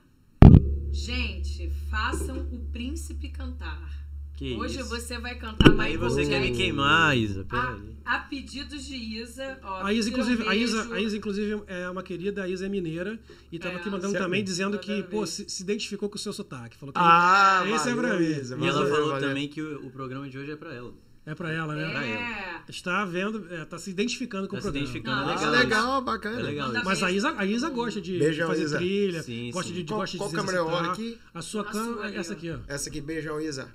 Gente, 0.92 1.70
façam 1.90 2.40
o 2.52 2.60
príncipe 2.72 3.30
cantar. 3.30 4.03
Que 4.36 4.56
Hoje 4.56 4.80
isso. 4.80 4.90
você 4.90 5.20
vai 5.20 5.36
cantar 5.36 5.70
mais 5.76 5.92
Aí 5.92 5.98
você 5.98 6.26
quer 6.26 6.42
me 6.42 6.52
queimar, 6.56 7.16
Isa. 7.16 7.44
Pera 7.46 7.74
aí. 7.76 7.96
A, 8.04 8.16
a 8.16 8.20
pedidos 8.22 8.84
de 8.86 8.96
Isa, 8.96 9.60
ó. 9.64 9.84
A 9.86 9.94
Isa, 9.94 10.10
inclusive, 10.10 10.48
a 10.48 10.56
Isa, 10.56 10.94
a 10.94 11.00
Isa, 11.00 11.16
inclusive, 11.18 11.62
é 11.68 11.88
uma 11.90 12.02
querida, 12.02 12.44
a 12.44 12.50
Isa 12.50 12.66
é 12.66 12.70
mineira, 12.70 13.20
e 13.52 13.60
tava 13.60 13.76
É, 13.76 13.78
aqui 13.78 13.90
mandando 13.92 14.18
também, 14.18 14.44
dizendo 14.44 14.72
Mandando 14.76 14.84
que, 14.86 15.04
pô, 15.04 15.26
se, 15.28 15.48
se 15.48 15.62
identificou 15.62 16.10
com 16.10 16.16
o 16.16 16.20
seu 16.20 16.34
sotaque. 16.34 16.76
Falou 16.76 16.92
que 16.92 17.00
Ah, 17.00 17.64
esse 17.68 17.90
é 17.90 17.94
valeu, 17.94 18.10
pra 18.10 18.20
mim. 18.20 18.26
Isa, 18.26 18.56
E 18.58 18.68
ela 18.68 18.74
valeu, 18.80 18.90
falou 18.96 19.10
valeu. 19.12 19.28
também 19.30 19.48
que 19.48 19.62
o, 19.62 19.86
o 19.86 19.92
programa 19.92 20.28
de 20.28 20.38
hoje 20.38 20.52
é 20.52 20.56
pra 20.56 20.74
ela. 20.74 20.92
é 21.28 21.36
pra 21.36 21.52
ela, 21.52 21.76
né? 21.76 21.90
Pra 21.92 22.04
É. 22.06 22.62
Está 22.68 23.06
vendo, 23.06 23.46
é, 23.54 23.64
tá 23.66 23.78
se 23.78 23.92
identificando 23.92 24.48
com 24.48 24.56
Tá 24.56 24.58
o 24.58 24.62
se 24.62 24.64
programa. 24.64 24.86
identificando. 24.88 25.22
Não, 25.22 25.30
é 25.30 25.34
Ah, 25.34 25.50
legal. 25.52 25.64
legal, 25.64 25.94
isso. 25.98 26.02
bacana. 26.06 26.40
É 26.40 26.44
legal. 26.44 26.72
Mas 26.84 27.04
a 27.04 27.12
Isa, 27.12 27.36
a 27.38 27.46
Isa 27.46 27.70
gosta 27.70 28.02
de 28.02 28.18
Beijão, 28.18 28.48
fazer 28.48 28.64
Isa. 28.64 28.78
trilha, 28.78 29.22
Sim, 29.22 29.52
gosta 29.54 29.70
sim. 29.70 29.76
de, 29.76 29.84
de, 29.84 29.88
Qual- 29.92 30.00
gosta 30.02 30.18
qual 30.18 30.30
de 30.32 30.36
câmera 30.36 30.58
eu 30.58 30.66
olho 30.66 30.90
aqui? 30.90 31.20
A 31.34 31.42
sua 31.42 31.64
câmera 31.64 32.12
é 32.12 32.18
essa 32.18 32.34
aqui, 32.34 32.50
ó. 32.50 32.58
Essa 32.68 32.90
aqui, 32.90 33.00
beijão, 33.00 33.40
Isa. 33.40 33.70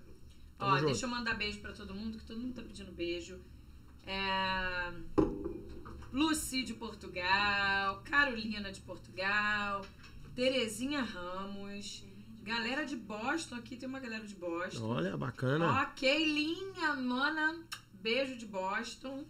Tamo 0.58 0.72
Ó, 0.72 0.74
junto. 0.76 0.86
deixa 0.86 1.06
eu 1.06 1.10
mandar 1.10 1.34
beijo 1.34 1.60
pra 1.60 1.72
todo 1.72 1.94
mundo, 1.94 2.18
que 2.18 2.24
todo 2.24 2.40
mundo 2.40 2.54
tá 2.54 2.62
pedindo 2.62 2.92
beijo. 2.92 3.40
É... 4.06 4.92
Lucy 6.12 6.64
de 6.64 6.74
Portugal, 6.74 8.02
Carolina 8.04 8.72
de 8.72 8.80
Portugal, 8.80 9.84
Terezinha 10.34 11.02
Ramos, 11.02 12.04
galera 12.42 12.84
de 12.84 12.96
Boston, 12.96 13.56
aqui 13.56 13.76
tem 13.76 13.88
uma 13.88 14.00
galera 14.00 14.26
de 14.26 14.34
Boston. 14.34 14.84
Olha, 14.86 15.16
bacana. 15.16 15.82
Ó, 15.82 15.84
Keilinha, 15.94 16.94
Nona, 16.94 17.62
beijo 17.92 18.36
de 18.36 18.46
Boston. 18.46 19.24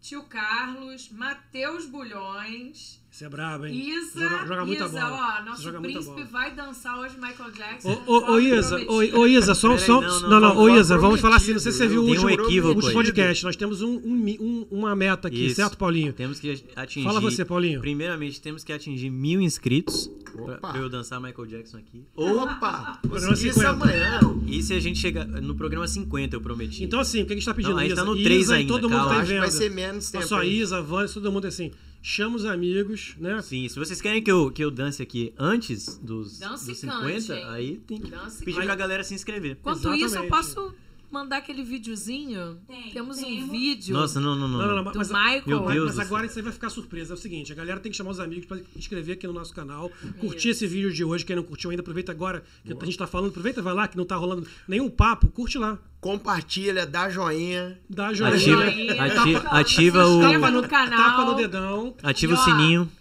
Tio 0.00 0.24
Carlos, 0.24 1.08
Matheus 1.08 1.86
Bulhões, 1.86 3.00
Você 3.14 3.26
é 3.26 3.28
brabo, 3.28 3.64
hein? 3.64 3.80
Isa, 3.90 4.28
Joga, 4.28 4.44
joga 4.44 4.64
muita 4.66 4.86
Isa, 4.86 5.00
bola. 5.00 5.38
ó, 5.40 5.44
nosso 5.44 5.62
Joga 5.62 5.80
príncipe 5.80 6.24
vai 6.24 6.52
dançar 6.52 6.98
hoje 6.98 7.14
Michael 7.14 7.52
Jackson. 7.52 8.02
Ô, 8.08 8.12
ô, 8.12 8.32
ô, 8.32 8.38
Isa, 8.40 8.76
ô, 8.88 9.20
ô, 9.20 9.26
Isa, 9.28 9.54
só, 9.54 9.78
só, 9.78 10.00
não, 10.00 10.20
não, 10.22 10.28
não, 10.30 10.40
não, 10.40 10.56
ô, 10.56 10.68
Isa, 10.76 10.98
vamos 10.98 11.20
falar 11.20 11.36
assim, 11.36 11.52
não 11.52 11.60
sei 11.60 11.70
se 11.70 11.78
você 11.78 11.86
viu 11.86 12.02
o 12.02 12.06
Tem 12.06 12.18
um 12.18 12.22
último, 12.28 12.68
último 12.70 12.92
podcast, 12.92 13.44
nós 13.44 13.54
temos 13.54 13.82
um, 13.82 13.98
um 13.98 14.24
um- 14.40 14.66
uma 14.68 14.96
meta 14.96 15.28
aqui, 15.28 15.46
Isso. 15.46 15.54
certo, 15.54 15.78
Paulinho? 15.78 16.12
Temos 16.12 16.40
que 16.40 16.64
atingir. 16.74 17.06
Fala 17.06 17.20
você, 17.20 17.44
Paulinho. 17.44 17.78
Primeiramente, 17.80 18.40
temos 18.40 18.64
que 18.64 18.72
atingir 18.72 19.10
mil 19.10 19.40
inscritos 19.40 20.10
pra, 20.32 20.54
Opa. 20.56 20.72
pra 20.72 20.80
eu 20.80 20.88
dançar 20.88 21.20
Michael 21.20 21.46
Jackson 21.46 21.76
aqui. 21.76 22.02
Opa! 22.16 22.98
Programa 23.00 23.28
Consegui 23.28 23.50
isso 23.50 23.60
50. 23.60 23.70
amanhã. 23.84 24.20
E 24.48 24.60
se 24.60 24.74
a 24.74 24.80
gente 24.80 24.98
chegar 24.98 25.24
no 25.24 25.54
programa 25.54 25.86
50, 25.86 26.34
eu 26.34 26.40
prometi. 26.40 26.82
Então, 26.82 26.98
assim, 26.98 27.22
o 27.22 27.26
que 27.26 27.32
a 27.32 27.36
gente 27.36 27.44
tá 27.46 27.54
pedindo, 27.54 27.74
Não, 27.74 27.78
a 27.78 27.82
gente 27.82 27.92
Isa? 27.92 28.00
tá 28.00 28.04
no 28.10 28.16
Isa 28.16 28.24
três 28.24 28.48
e 28.48 28.54
ainda, 28.54 28.72
todo 28.72 28.90
mundo 28.90 28.98
calma. 29.04 29.14
tá 29.14 29.22
venda. 29.22 29.40
vai 29.42 29.50
ser 29.52 29.70
menos 29.70 30.10
tempo. 30.10 30.26
só? 30.26 30.42
Isa, 30.42 30.82
Vânia, 30.82 31.08
todo 31.12 31.30
mundo 31.30 31.46
assim. 31.46 31.70
Chama 32.06 32.36
os 32.36 32.44
amigos, 32.44 33.14
né? 33.18 33.40
Sim, 33.40 33.66
se 33.66 33.78
vocês 33.78 33.98
querem 33.98 34.22
que 34.22 34.30
eu, 34.30 34.50
que 34.50 34.62
eu 34.62 34.70
dance 34.70 35.02
aqui 35.02 35.32
antes 35.38 35.96
dos, 35.96 36.38
Dance 36.38 36.66
dos 36.66 36.82
e 36.82 36.86
cante, 36.86 37.22
50, 37.22 37.34
hein? 37.34 37.44
aí 37.48 37.76
tem 37.78 37.98
que 37.98 38.10
Dance 38.10 38.40
pedir 38.44 38.56
cante. 38.56 38.66
pra 38.66 38.74
galera 38.76 39.02
se 39.02 39.14
inscrever. 39.14 39.52
Enquanto 39.58 39.78
isso, 39.78 39.88
eu 39.88 39.94
Exatamente. 39.94 40.28
posso 40.30 40.74
mandar 41.14 41.38
aquele 41.38 41.62
videozinho? 41.62 42.58
Tem, 42.66 42.90
Temos 42.90 43.18
um 43.18 43.22
temos. 43.24 43.50
vídeo 43.50 43.94
Nossa, 43.94 44.20
não, 44.20 44.36
não, 44.36 44.48
não. 44.48 44.58
Não, 44.58 44.66
não, 44.76 44.84
não, 44.84 44.92
do 44.92 44.98
mas, 44.98 45.08
Michael. 45.08 45.42
Meu 45.46 45.62
mas- 45.64 45.74
Deus 45.74 45.86
mas 45.96 45.98
agora 46.06 46.26
isso 46.26 46.38
aí 46.38 46.42
vai 46.42 46.52
ficar 46.52 46.68
surpresa. 46.68 47.12
É 47.12 47.14
o 47.14 47.16
seguinte, 47.16 47.52
a 47.52 47.54
galera 47.54 47.80
tem 47.80 47.90
que 47.90 47.96
chamar 47.96 48.10
os 48.10 48.20
amigos 48.20 48.44
pra 48.46 48.58
inscrever 48.76 49.14
aqui 49.16 49.26
no 49.26 49.32
nosso 49.32 49.54
canal, 49.54 49.90
curtir 50.20 50.50
esse 50.50 50.66
vídeo 50.66 50.92
de 50.92 51.02
hoje, 51.04 51.24
quem 51.24 51.36
não 51.36 51.42
curtiu 51.42 51.70
ainda, 51.70 51.80
aproveita 51.80 52.12
agora 52.12 52.42
que 52.64 52.72
a 52.72 52.84
gente 52.84 52.98
tá 52.98 53.06
falando, 53.06 53.30
aproveita, 53.30 53.62
vai 53.62 53.72
lá, 53.72 53.88
que 53.88 53.96
não 53.96 54.04
tá 54.04 54.16
rolando 54.16 54.46
nenhum 54.68 54.90
papo, 54.90 55.28
curte 55.28 55.56
lá, 55.56 55.78
Compartilha, 56.00 56.84
dá 56.86 57.08
joinha. 57.08 57.78
dá 57.88 58.12
joinha, 58.12 58.34
Ativa, 58.34 58.70
Joinha. 58.70 59.02
ativa 59.50 60.04
Se 60.04 60.10
o. 60.10 60.20
inscreva 60.20 60.50
no 60.50 60.60
tapa 60.62 60.68
canal. 60.68 61.26
no 61.30 61.34
dedão. 61.34 61.94
Ativa 62.02 62.32
E, 62.34 62.36
o 62.36 62.38
ó, 62.38 62.44
sininho. 62.44 62.92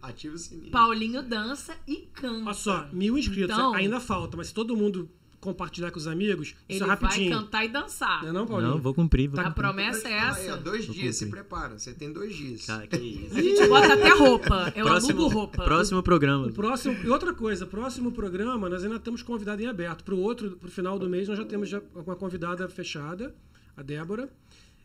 Ativa 0.00 0.34
o 0.34 0.38
sininho. 0.38 0.70
Paulinho 0.70 1.22
dança 1.22 1.74
e 1.86 1.96
canta. 2.12 2.44
Olha 2.44 2.54
só, 2.54 2.88
mil 2.92 3.18
inscritos, 3.18 3.54
Então- 3.56 3.74
ainda 3.74 3.98
falta, 3.98 4.36
mas 4.36 4.48
se 4.48 4.54
todo 4.54 4.76
mundo 4.76 5.10
compartilhar 5.40 5.90
com 5.90 5.98
os 5.98 6.06
amigos, 6.06 6.54
Ele 6.68 6.76
isso 6.76 6.84
é 6.84 6.86
vai 6.86 6.96
rapidinho. 6.96 7.30
cantar 7.38 7.64
e 7.64 7.68
dançar. 7.68 8.22
Não 8.22 8.28
é 8.28 8.32
não, 8.32 8.46
Paulinho? 8.46 8.70
Não, 8.72 8.80
vou 8.80 8.92
cumprir. 8.92 9.28
Vou 9.28 9.38
A 9.40 9.44
cumprir. 9.44 9.62
promessa 9.62 10.08
é 10.08 10.18
Aí, 10.18 10.26
ó, 10.26 10.30
essa. 10.30 10.56
dois 10.56 10.86
Vou 10.86 10.94
dias, 10.94 11.16
se 11.16 11.24
cumprir. 11.26 11.42
prepara. 11.44 11.78
Você 11.78 11.92
tem 11.94 12.12
dois 12.12 12.34
dias. 12.34 12.66
Cara, 12.66 12.86
que 12.86 12.96
isso. 12.96 13.36
A 13.36 13.40
gente 13.42 13.66
bota 13.68 13.94
até 13.94 14.08
roupa. 14.10 14.72
Eu 14.74 14.84
Próximo, 14.84 15.20
alugo 15.20 15.34
roupa. 15.34 15.64
próximo 15.64 16.02
programa. 16.02 16.46
O 16.48 16.52
próximo, 16.52 16.94
e 17.04 17.08
outra 17.08 17.32
coisa, 17.32 17.66
próximo 17.66 18.10
programa, 18.12 18.68
nós 18.68 18.82
ainda 18.84 18.98
temos 18.98 19.22
convidado 19.22 19.62
em 19.62 19.66
aberto. 19.66 20.02
Pro 20.04 20.18
outro, 20.18 20.52
pro 20.56 20.70
final 20.70 20.98
do 20.98 21.08
mês, 21.08 21.28
nós 21.28 21.38
já 21.38 21.44
temos 21.44 21.68
já 21.68 21.80
uma 21.94 22.16
convidada 22.16 22.68
fechada, 22.68 23.34
a 23.76 23.82
Débora. 23.82 24.28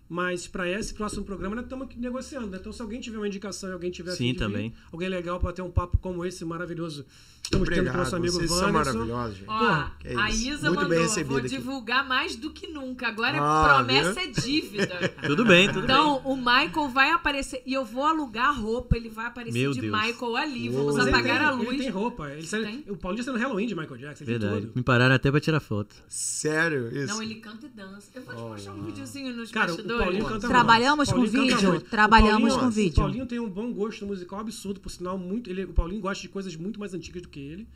Mas 0.10 0.46
para 0.48 0.70
esse 0.70 0.94
próximo 0.94 1.24
programa, 1.26 1.56
nós 1.56 1.64
estamos 1.66 1.88
negociando. 1.96 2.48
né? 2.48 2.58
Então, 2.60 2.72
se 2.72 2.82
alguém 2.82 3.00
tiver 3.00 3.18
uma 3.18 3.28
indicação 3.28 3.70
e 3.70 3.74
alguém 3.74 3.90
tiver 3.90 4.12
Sim, 4.12 4.34
vir, 4.34 4.36
também. 4.38 4.74
alguém 4.92 5.10
legal 5.10 5.40
para 5.40 5.52
ter 5.54 5.62
um 5.64 5.72
papo 5.72 5.98
como 5.98 6.24
esse 6.26 6.44
maravilhoso, 6.46 7.06
estamos 7.44 7.70
tendo 7.70 7.90
com 7.92 7.94
o 7.94 7.98
nosso 7.98 8.16
amigo 8.16 8.34
vocês 8.34 8.52
são 8.52 8.72
maravilhosos, 8.72 9.38
gente. 9.38 9.48
Ó, 9.50 9.84
que 10.00 10.08
a 10.08 10.30
isso. 10.30 10.50
Isa 10.50 10.68
Muito 10.72 10.80
bem 10.82 10.90
mandou, 10.90 11.02
recebido 11.04 11.30
vou 11.30 11.38
aqui. 11.40 11.48
divulgar 11.50 12.08
mais 12.08 12.36
do 12.36 12.50
que 12.52 12.68
nunca. 12.68 13.08
Agora 13.08 13.38
Ah, 13.40 13.76
promessa 13.78 14.14
viu? 14.14 14.22
é 14.24 14.28
dívida. 14.28 15.14
Tudo 15.28 15.46
bem, 15.46 15.68
tudo 15.68 15.84
Então, 15.84 16.18
o 16.26 16.36
Michael 16.36 16.90
vai 16.90 17.12
aparecer 17.12 17.62
e 17.66 17.74
eu 17.74 17.86
vou 17.86 18.06
alugar 18.06 18.50
a 18.50 18.52
roupa, 18.52 18.96
ele 18.98 19.10
vai 19.10 19.26
aparecer 19.28 19.58
Meu 19.58 19.72
de 19.74 19.82
Deus. 19.82 19.94
Michael 19.94 20.36
ali, 20.38 20.70
Uou. 20.70 20.78
vamos 20.80 20.96
Mas 20.96 21.08
ele 21.08 21.16
apagar 21.16 21.38
tem, 21.40 21.48
a 21.48 21.52
luz. 21.52 21.70
Ele 21.70 21.78
tem 21.80 21.90
roupa. 21.90 22.30
Ele 22.32 22.48
Tem? 22.48 22.84
O 22.90 22.98
Paulinho 22.98 23.20
está 23.22 23.32
no 23.32 23.38
Halloween 23.40 23.68
de 23.68 23.76
Michael 23.76 23.98
Jackson. 23.98 24.24
Ele 24.24 24.32
bem. 24.32 24.40
tem 24.40 24.50
Verdade. 24.50 24.68
tudo. 24.68 24.76
Me 24.78 24.84
pararam 24.84 25.16
até 25.16 25.30
pra 25.32 25.40
tirar 25.40 25.60
foto. 25.60 25.96
Sério? 26.08 26.88
Isso. 26.96 27.14
Não, 27.14 27.22
ele 27.22 27.36
canta 27.36 27.66
e 27.66 27.70
dança. 27.70 28.10
Eu 28.16 28.22
vou 28.24 28.36
te 28.36 28.42
mostrar 28.42 28.74
um 28.74 28.84
videozinho 28.84 29.34
nos 29.36 29.52
Cara, 29.52 29.66
o 29.72 29.76
bastidores. 29.76 30.04
Paulinho 30.04 30.26
canta 30.26 30.48
Trabalhamos 30.48 31.12
muito. 31.12 31.30
O 31.30 31.32
Paulinho 31.32 31.32
com 31.32 31.38
canta 31.48 31.56
vídeo? 31.58 31.70
muito. 31.72 31.90
Trabalhamos 31.90 32.40
Paulinho- 32.54 32.60
com 32.60 32.70
vídeo. 32.70 32.92
O 32.92 32.96
Paulinho 32.96 33.26
tem 33.26 33.40
um 33.40 33.50
bom 33.50 33.72
gosto 33.74 34.06
musical 34.06 34.40
absurdo, 34.40 34.80
por 34.80 34.90
sinal, 34.90 35.18
muito. 35.18 35.50
Ele, 35.50 35.66
o 35.66 35.74
Paulinho 35.74 36.02
gosta 36.02 36.22
de 36.22 36.30
coisas 36.30 36.56
muito 36.56 36.80
mais 36.80 36.94
antigas 36.94 37.22
do 37.22 37.28
que 37.34 37.40
ele. 37.40 37.68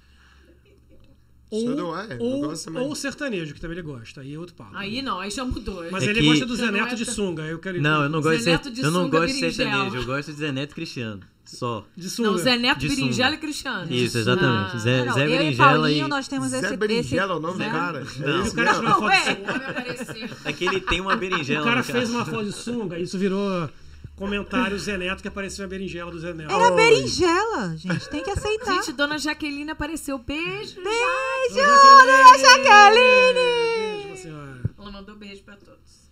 Ou, 1.49 1.69
eu 1.71 1.87
ou, 2.19 2.49
ou 2.89 2.93
sertanejo, 2.95 3.53
que 3.53 3.61
também 3.61 3.77
ele 3.77 3.81
gosta. 3.87 4.19
Aí 4.19 4.33
é 4.33 4.37
outro 4.37 4.53
papo. 4.53 4.75
Aí 4.75 5.01
não, 5.01 5.17
aí 5.17 5.31
já 5.31 5.45
mudou. 5.45 5.81
Mas 5.89 6.03
É 6.03 6.07
ele 6.07 6.19
que- 6.19 6.25
gosta 6.27 6.45
do 6.45 6.55
Zé 6.57 6.65
não 6.65 6.73
Neto 6.73 6.91
é 6.91 6.95
de 6.95 7.05
tão- 7.05 7.13
sunga. 7.13 7.43
Eu 7.43 7.57
quero 7.57 7.81
Não, 7.81 8.03
eu 8.03 8.09
não 8.09 8.21
gosto 8.21 8.37
de, 8.39 8.43
Zé 8.43 8.51
Neto 8.51 8.63
ser, 8.65 8.71
de 8.71 8.81
eu 8.81 8.91
não 8.91 9.03
sunga 9.05 9.19
gosto 9.19 9.33
de 9.33 9.39
berinjela. 9.41 9.69
sertanejo, 9.71 9.95
eu 9.95 10.05
gosto 10.05 10.31
de 10.33 10.37
Zé 10.39 10.51
Neto 10.51 10.75
Cristiano. 10.75 11.21
Só. 11.45 11.85
De 11.95 12.09
sunga. 12.09 12.31
Não, 12.31 12.37
Zé 12.37 12.57
Neto, 12.57 12.79
De 12.79 12.89
sunga. 12.89 12.99
Berinjela 13.01 13.35
e 13.35 13.37
Cristiano. 13.37 13.93
Isso, 13.93 14.17
exatamente. 14.17 14.75
Ah. 14.75 14.77
Zé, 14.79 15.05
Não, 15.05 15.13
Zé 15.13 15.21
eu 15.21 15.25
e 15.25 15.37
Berinjela 15.37 15.69
Paulinho, 15.71 16.05
e. 16.05 16.09
nós 16.09 16.27
temos 16.27 16.51
esse... 16.51 16.67
Zé 16.67 16.75
Berinjela 16.75 17.33
é 17.33 17.35
o 17.37 17.39
nome 17.39 17.63
do 17.63 17.71
cara. 17.71 17.99
Não. 18.19 18.27
É 18.27 18.37
E 18.37 18.41
isso 18.41 18.51
o 18.51 18.55
cara 18.55 18.73
mesmo? 18.73 18.83
tirou 18.83 18.99
uma 18.99 19.11
foto 19.11 19.23
de 19.23 19.31
O 19.31 19.35
sunga. 19.37 19.53
homem 19.53 19.67
apareceu. 19.69 20.29
É 20.43 20.51
que 20.53 20.65
ele 20.65 20.81
tem 20.81 20.99
uma 20.99 21.15
berinjela. 21.15 21.61
O 21.61 21.63
cara 21.63 21.77
no 21.77 21.83
fez 21.85 22.09
uma 22.09 22.25
foto 22.25 22.43
de 22.43 22.51
sunga, 22.51 22.99
isso 22.99 23.17
virou 23.17 23.69
comentário 24.17 24.77
Zé 24.79 24.97
Neto 24.97 25.21
que 25.21 25.27
apareceu 25.27 25.63
a 25.63 25.67
berinjela 25.67 26.11
do 26.11 26.19
Zé 26.19 26.33
Neto. 26.33 26.51
Era 26.51 26.71
berinjela, 26.71 27.77
gente. 27.77 28.09
Tem 28.09 28.23
que 28.23 28.29
aceitar. 28.31 28.73
Gente, 28.83 28.91
dona 28.93 29.17
Jaqueline 29.17 29.69
apareceu. 29.71 30.17
Beijo. 30.17 30.75
Beijo, 30.75 31.55
dona 31.55 32.37
Jaqueline! 32.37 34.03
Beijo, 34.07 34.21
senhora. 34.21 34.61
Ela 34.77 34.91
mandou 34.91 35.15
beijo 35.15 35.43
pra 35.43 35.55
todos. 35.55 36.09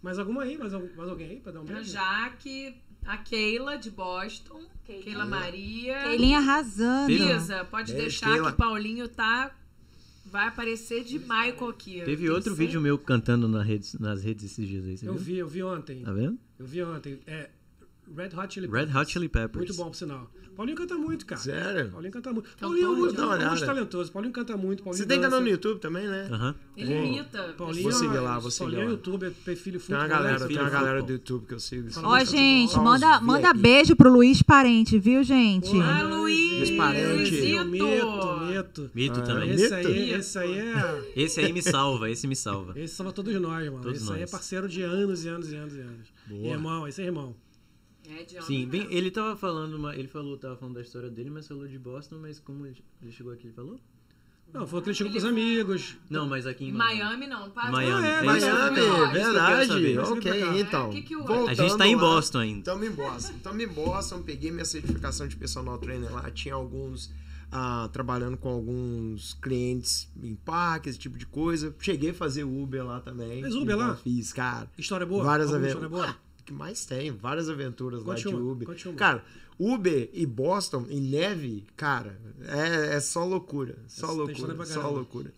Mais 0.00 0.18
alguma 0.18 0.44
aí? 0.44 0.56
Mais, 0.56 0.72
mais 0.72 1.08
alguém 1.10 1.30
aí 1.30 1.40
pra 1.40 1.52
dar 1.52 1.60
um 1.60 1.64
A 1.64 1.66
beijo? 1.66 1.90
Jaque, 1.90 2.76
a 3.04 3.16
Keila 3.18 3.76
de 3.76 3.90
Boston, 3.90 4.62
Keila 4.86 5.26
Maria. 5.26 5.98
Keilinha 6.04 6.38
arrasando. 6.38 7.10
Isa, 7.12 7.64
pode 7.64 7.92
Beijo, 7.92 8.06
deixar 8.06 8.32
Keila. 8.32 8.52
que 8.52 8.56
Paulinho 8.56 9.08
tá. 9.08 9.50
Vai 10.30 10.46
aparecer 10.46 11.02
de 11.04 11.18
Michael 11.18 11.68
aqui. 11.70 12.02
Teve 12.04 12.28
outro 12.28 12.54
vídeo 12.54 12.80
meu 12.82 12.98
cantando 12.98 13.48
na 13.48 13.62
redes, 13.62 13.94
nas 13.98 14.22
redes 14.22 14.44
esses 14.44 14.68
dias 14.68 14.84
aí, 14.84 14.96
você 14.98 15.08
Eu 15.08 15.14
viu? 15.14 15.22
vi, 15.22 15.38
eu 15.38 15.48
vi 15.48 15.62
ontem. 15.62 16.02
Tá 16.02 16.12
vendo? 16.12 16.38
Eu 16.58 16.66
vi 16.66 16.82
ontem. 16.82 17.20
É 17.26 17.50
Red 18.14 18.30
Hot 18.36 18.54
Chili 18.54 18.66
Red 18.66 18.96
Hot 18.96 19.10
Chili 19.10 19.28
Peppers. 19.28 19.56
Muito 19.56 19.74
bom, 19.74 19.90
por 19.90 19.96
sinal. 19.96 20.30
Paulinho 20.58 20.76
canta 20.76 20.98
muito, 20.98 21.24
cara. 21.24 21.40
Sério? 21.40 21.90
Paulinho 21.92 22.12
canta 22.12 22.32
muito. 22.32 22.48
Então, 22.56 22.68
Paulinho 22.68 22.84
é 22.84 22.88
uma 22.88 22.96
é 22.96 22.98
muito 23.48 23.64
talentoso. 23.64 24.10
Paulinho 24.10 24.32
canta 24.32 24.56
muito. 24.56 24.82
Paulinho 24.82 25.02
Você 25.04 25.06
tem 25.08 25.18
dança. 25.18 25.30
canal 25.30 25.40
no 25.40 25.48
YouTube 25.48 25.78
também, 25.78 26.08
né? 26.08 26.28
Aham. 26.32 26.54
Ele 26.76 26.94
imita. 26.94 27.54
Paulinho, 27.56 27.82
Vou 27.84 27.92
seguir 27.92 28.18
lá, 28.18 28.38
vou 28.40 28.50
seguir 28.50 28.64
Paulinho 28.64 28.80
é 28.80 28.84
lá. 28.86 28.90
youtuber, 28.90 29.32
perfil 29.44 29.64
Tem 29.64 29.94
uma 29.94 30.00
futebol, 30.02 30.08
galera, 30.08 30.46
tem 30.48 30.58
uma 30.58 30.68
galera 30.68 30.98
futebol. 30.98 31.06
do 31.06 31.12
YouTube 31.12 31.46
que 31.46 31.54
eu 31.54 31.60
sigo. 31.60 31.88
Ó, 32.02 32.24
gente, 32.24 32.72
Só 32.72 32.80
uns 32.80 32.84
manda, 32.84 33.20
manda 33.20 33.54
beijo 33.54 33.94
pro 33.94 34.10
Luiz 34.12 34.42
Parente, 34.42 34.98
viu, 34.98 35.22
gente? 35.22 35.80
Ah, 35.80 36.02
Luiz! 36.02 36.70
Parentes. 36.72 37.30
Luizito. 37.30 37.64
Mito, 37.66 38.40
mito. 38.40 38.90
Mito 38.92 39.20
Ah, 39.20 39.22
também. 39.22 39.50
Esse 39.50 39.74
aí, 39.74 40.12
esse 40.12 40.38
aí 40.40 40.58
é. 40.58 41.12
Esse 41.14 41.40
aí 41.40 41.52
me 41.52 41.62
salva, 41.62 42.10
esse 42.10 42.26
me 42.26 42.34
salva. 42.34 42.72
Esse 42.76 42.96
salva 42.96 43.12
todos 43.12 43.32
nós, 43.40 43.64
mano. 43.70 43.80
Todos 43.80 44.02
esse 44.02 44.10
aí 44.10 44.16
é 44.18 44.20
nós. 44.22 44.30
parceiro 44.32 44.68
de 44.68 44.82
anos 44.82 45.24
e 45.24 45.28
anos 45.28 45.52
e 45.52 45.56
anos 45.56 45.74
e 45.76 45.80
anos. 45.80 46.08
Irmão, 46.28 46.88
esse 46.88 47.00
é 47.00 47.04
irmão. 47.04 47.32
É, 48.08 48.22
de 48.24 48.42
Sim, 48.44 48.66
bem, 48.66 48.86
ele 48.90 49.10
tava 49.10 49.36
falando, 49.36 49.74
uma- 49.74 49.94
ele 49.94 50.08
falou, 50.08 50.36
tava 50.38 50.56
falando 50.56 50.76
da 50.76 50.80
história 50.82 51.10
dele, 51.10 51.28
mas 51.30 51.46
falou 51.46 51.66
de 51.68 51.78
Boston, 51.78 52.16
mas 52.20 52.40
como 52.40 52.64
ele, 52.66 52.82
ele 53.02 53.12
chegou 53.12 53.32
aqui, 53.32 53.46
ele 53.48 53.54
falou? 53.54 53.78
Não, 54.52 54.66
falou 54.66 54.80
que 54.82 54.88
ele 54.88 54.96
chegou 54.96 55.12
com 55.12 55.18
os 55.18 55.24
amigos. 55.26 55.96
Não, 56.08 56.26
mas 56.26 56.46
aqui 56.46 56.64
em 56.64 56.68
Em 56.70 56.72
Miami, 56.72 57.26
não. 57.26 57.50
Para 57.50 57.70
Miami. 57.70 58.06
Ah, 58.06 58.08
é, 58.08 58.18
É 58.20 58.22
Miami, 58.22 58.80
Miami, 58.80 58.80
é 58.80 59.12
verdade. 59.12 59.92
Isso 59.92 60.12
Ok, 60.14 60.32
quero. 60.32 60.58
então. 60.58 60.88
É, 60.88 60.92
que 60.92 61.02
que 61.02 61.16
voltando 61.16 61.48
A 61.50 61.54
gente 61.54 61.76
tá 61.76 61.86
em 61.86 61.94
lá. 61.94 62.00
Boston 62.00 62.38
ainda. 62.38 62.62
Tamo 62.64 62.84
em 62.84 62.90
Boston. 62.90 63.34
Tamo 63.42 63.60
em 63.60 63.68
Boston, 63.68 64.22
peguei 64.22 64.50
minha 64.50 64.64
certificação 64.64 65.28
de 65.28 65.36
personal 65.36 65.76
trainer 65.76 66.10
lá. 66.10 66.30
Tinha 66.30 66.54
alguns 66.54 67.12
ah, 67.52 67.90
trabalhando 67.92 68.38
com 68.38 68.48
alguns 68.48 69.34
clientes 69.34 70.10
em 70.22 70.34
parque, 70.34 70.88
esse 70.88 70.98
tipo 70.98 71.18
de 71.18 71.26
coisa. 71.26 71.74
Cheguei 71.78 72.10
a 72.10 72.14
fazer 72.14 72.44
Uber 72.44 72.82
lá 72.86 73.00
também. 73.00 73.42
Fez 73.42 73.54
Uber 73.54 73.76
lá? 73.76 73.96
Fiz, 73.96 74.32
cara. 74.32 74.70
História 74.78 75.04
boa? 75.04 75.24
Várias 75.24 75.52
aventuras. 75.52 75.74
história 75.84 75.88
boa? 75.90 76.27
Que 76.48 76.54
mais 76.54 76.86
tem? 76.86 77.10
Várias 77.10 77.50
aventuras 77.50 78.02
Conte 78.02 78.26
lá 78.26 78.32
de 78.32 78.40
Uber. 78.40 78.66
conte 78.66 78.88
uma. 78.88 78.96
Cara, 78.96 79.22
Uber 79.58 80.08
e 80.14 80.24
Boston 80.24 80.86
em 80.88 80.98
neve, 80.98 81.66
cara, 81.76 82.18
é, 82.40 82.96
é 82.96 83.00
só 83.00 83.22
loucura. 83.22 83.76
Só 83.86 84.06
Essa 84.06 84.14
loucura. 84.14 84.54
pra 84.54 84.64
Só 84.64 84.88
loucura. 84.88 85.30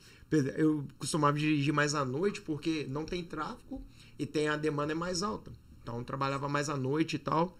Eu 0.57 0.87
costumava 1.01 1.37
dirigir 1.37 1.75
mais 1.75 1.97
à 1.97 2.05
noite 2.05 2.41
porque 2.41 2.87
não 2.89 3.05
tem 3.05 3.25
tráfego 3.25 3.83
e 4.17 4.25
tem 4.25 4.47
a 4.47 4.57
demanda 4.57 4.93
é 4.93 4.95
mais 4.95 5.25
alta. 5.25 5.51
Então 5.83 6.05
trabalhava 6.05 6.49
mais 6.49 6.69
à 6.69 6.77
noite 6.77 7.17
e 7.17 7.19
tal. 7.19 7.59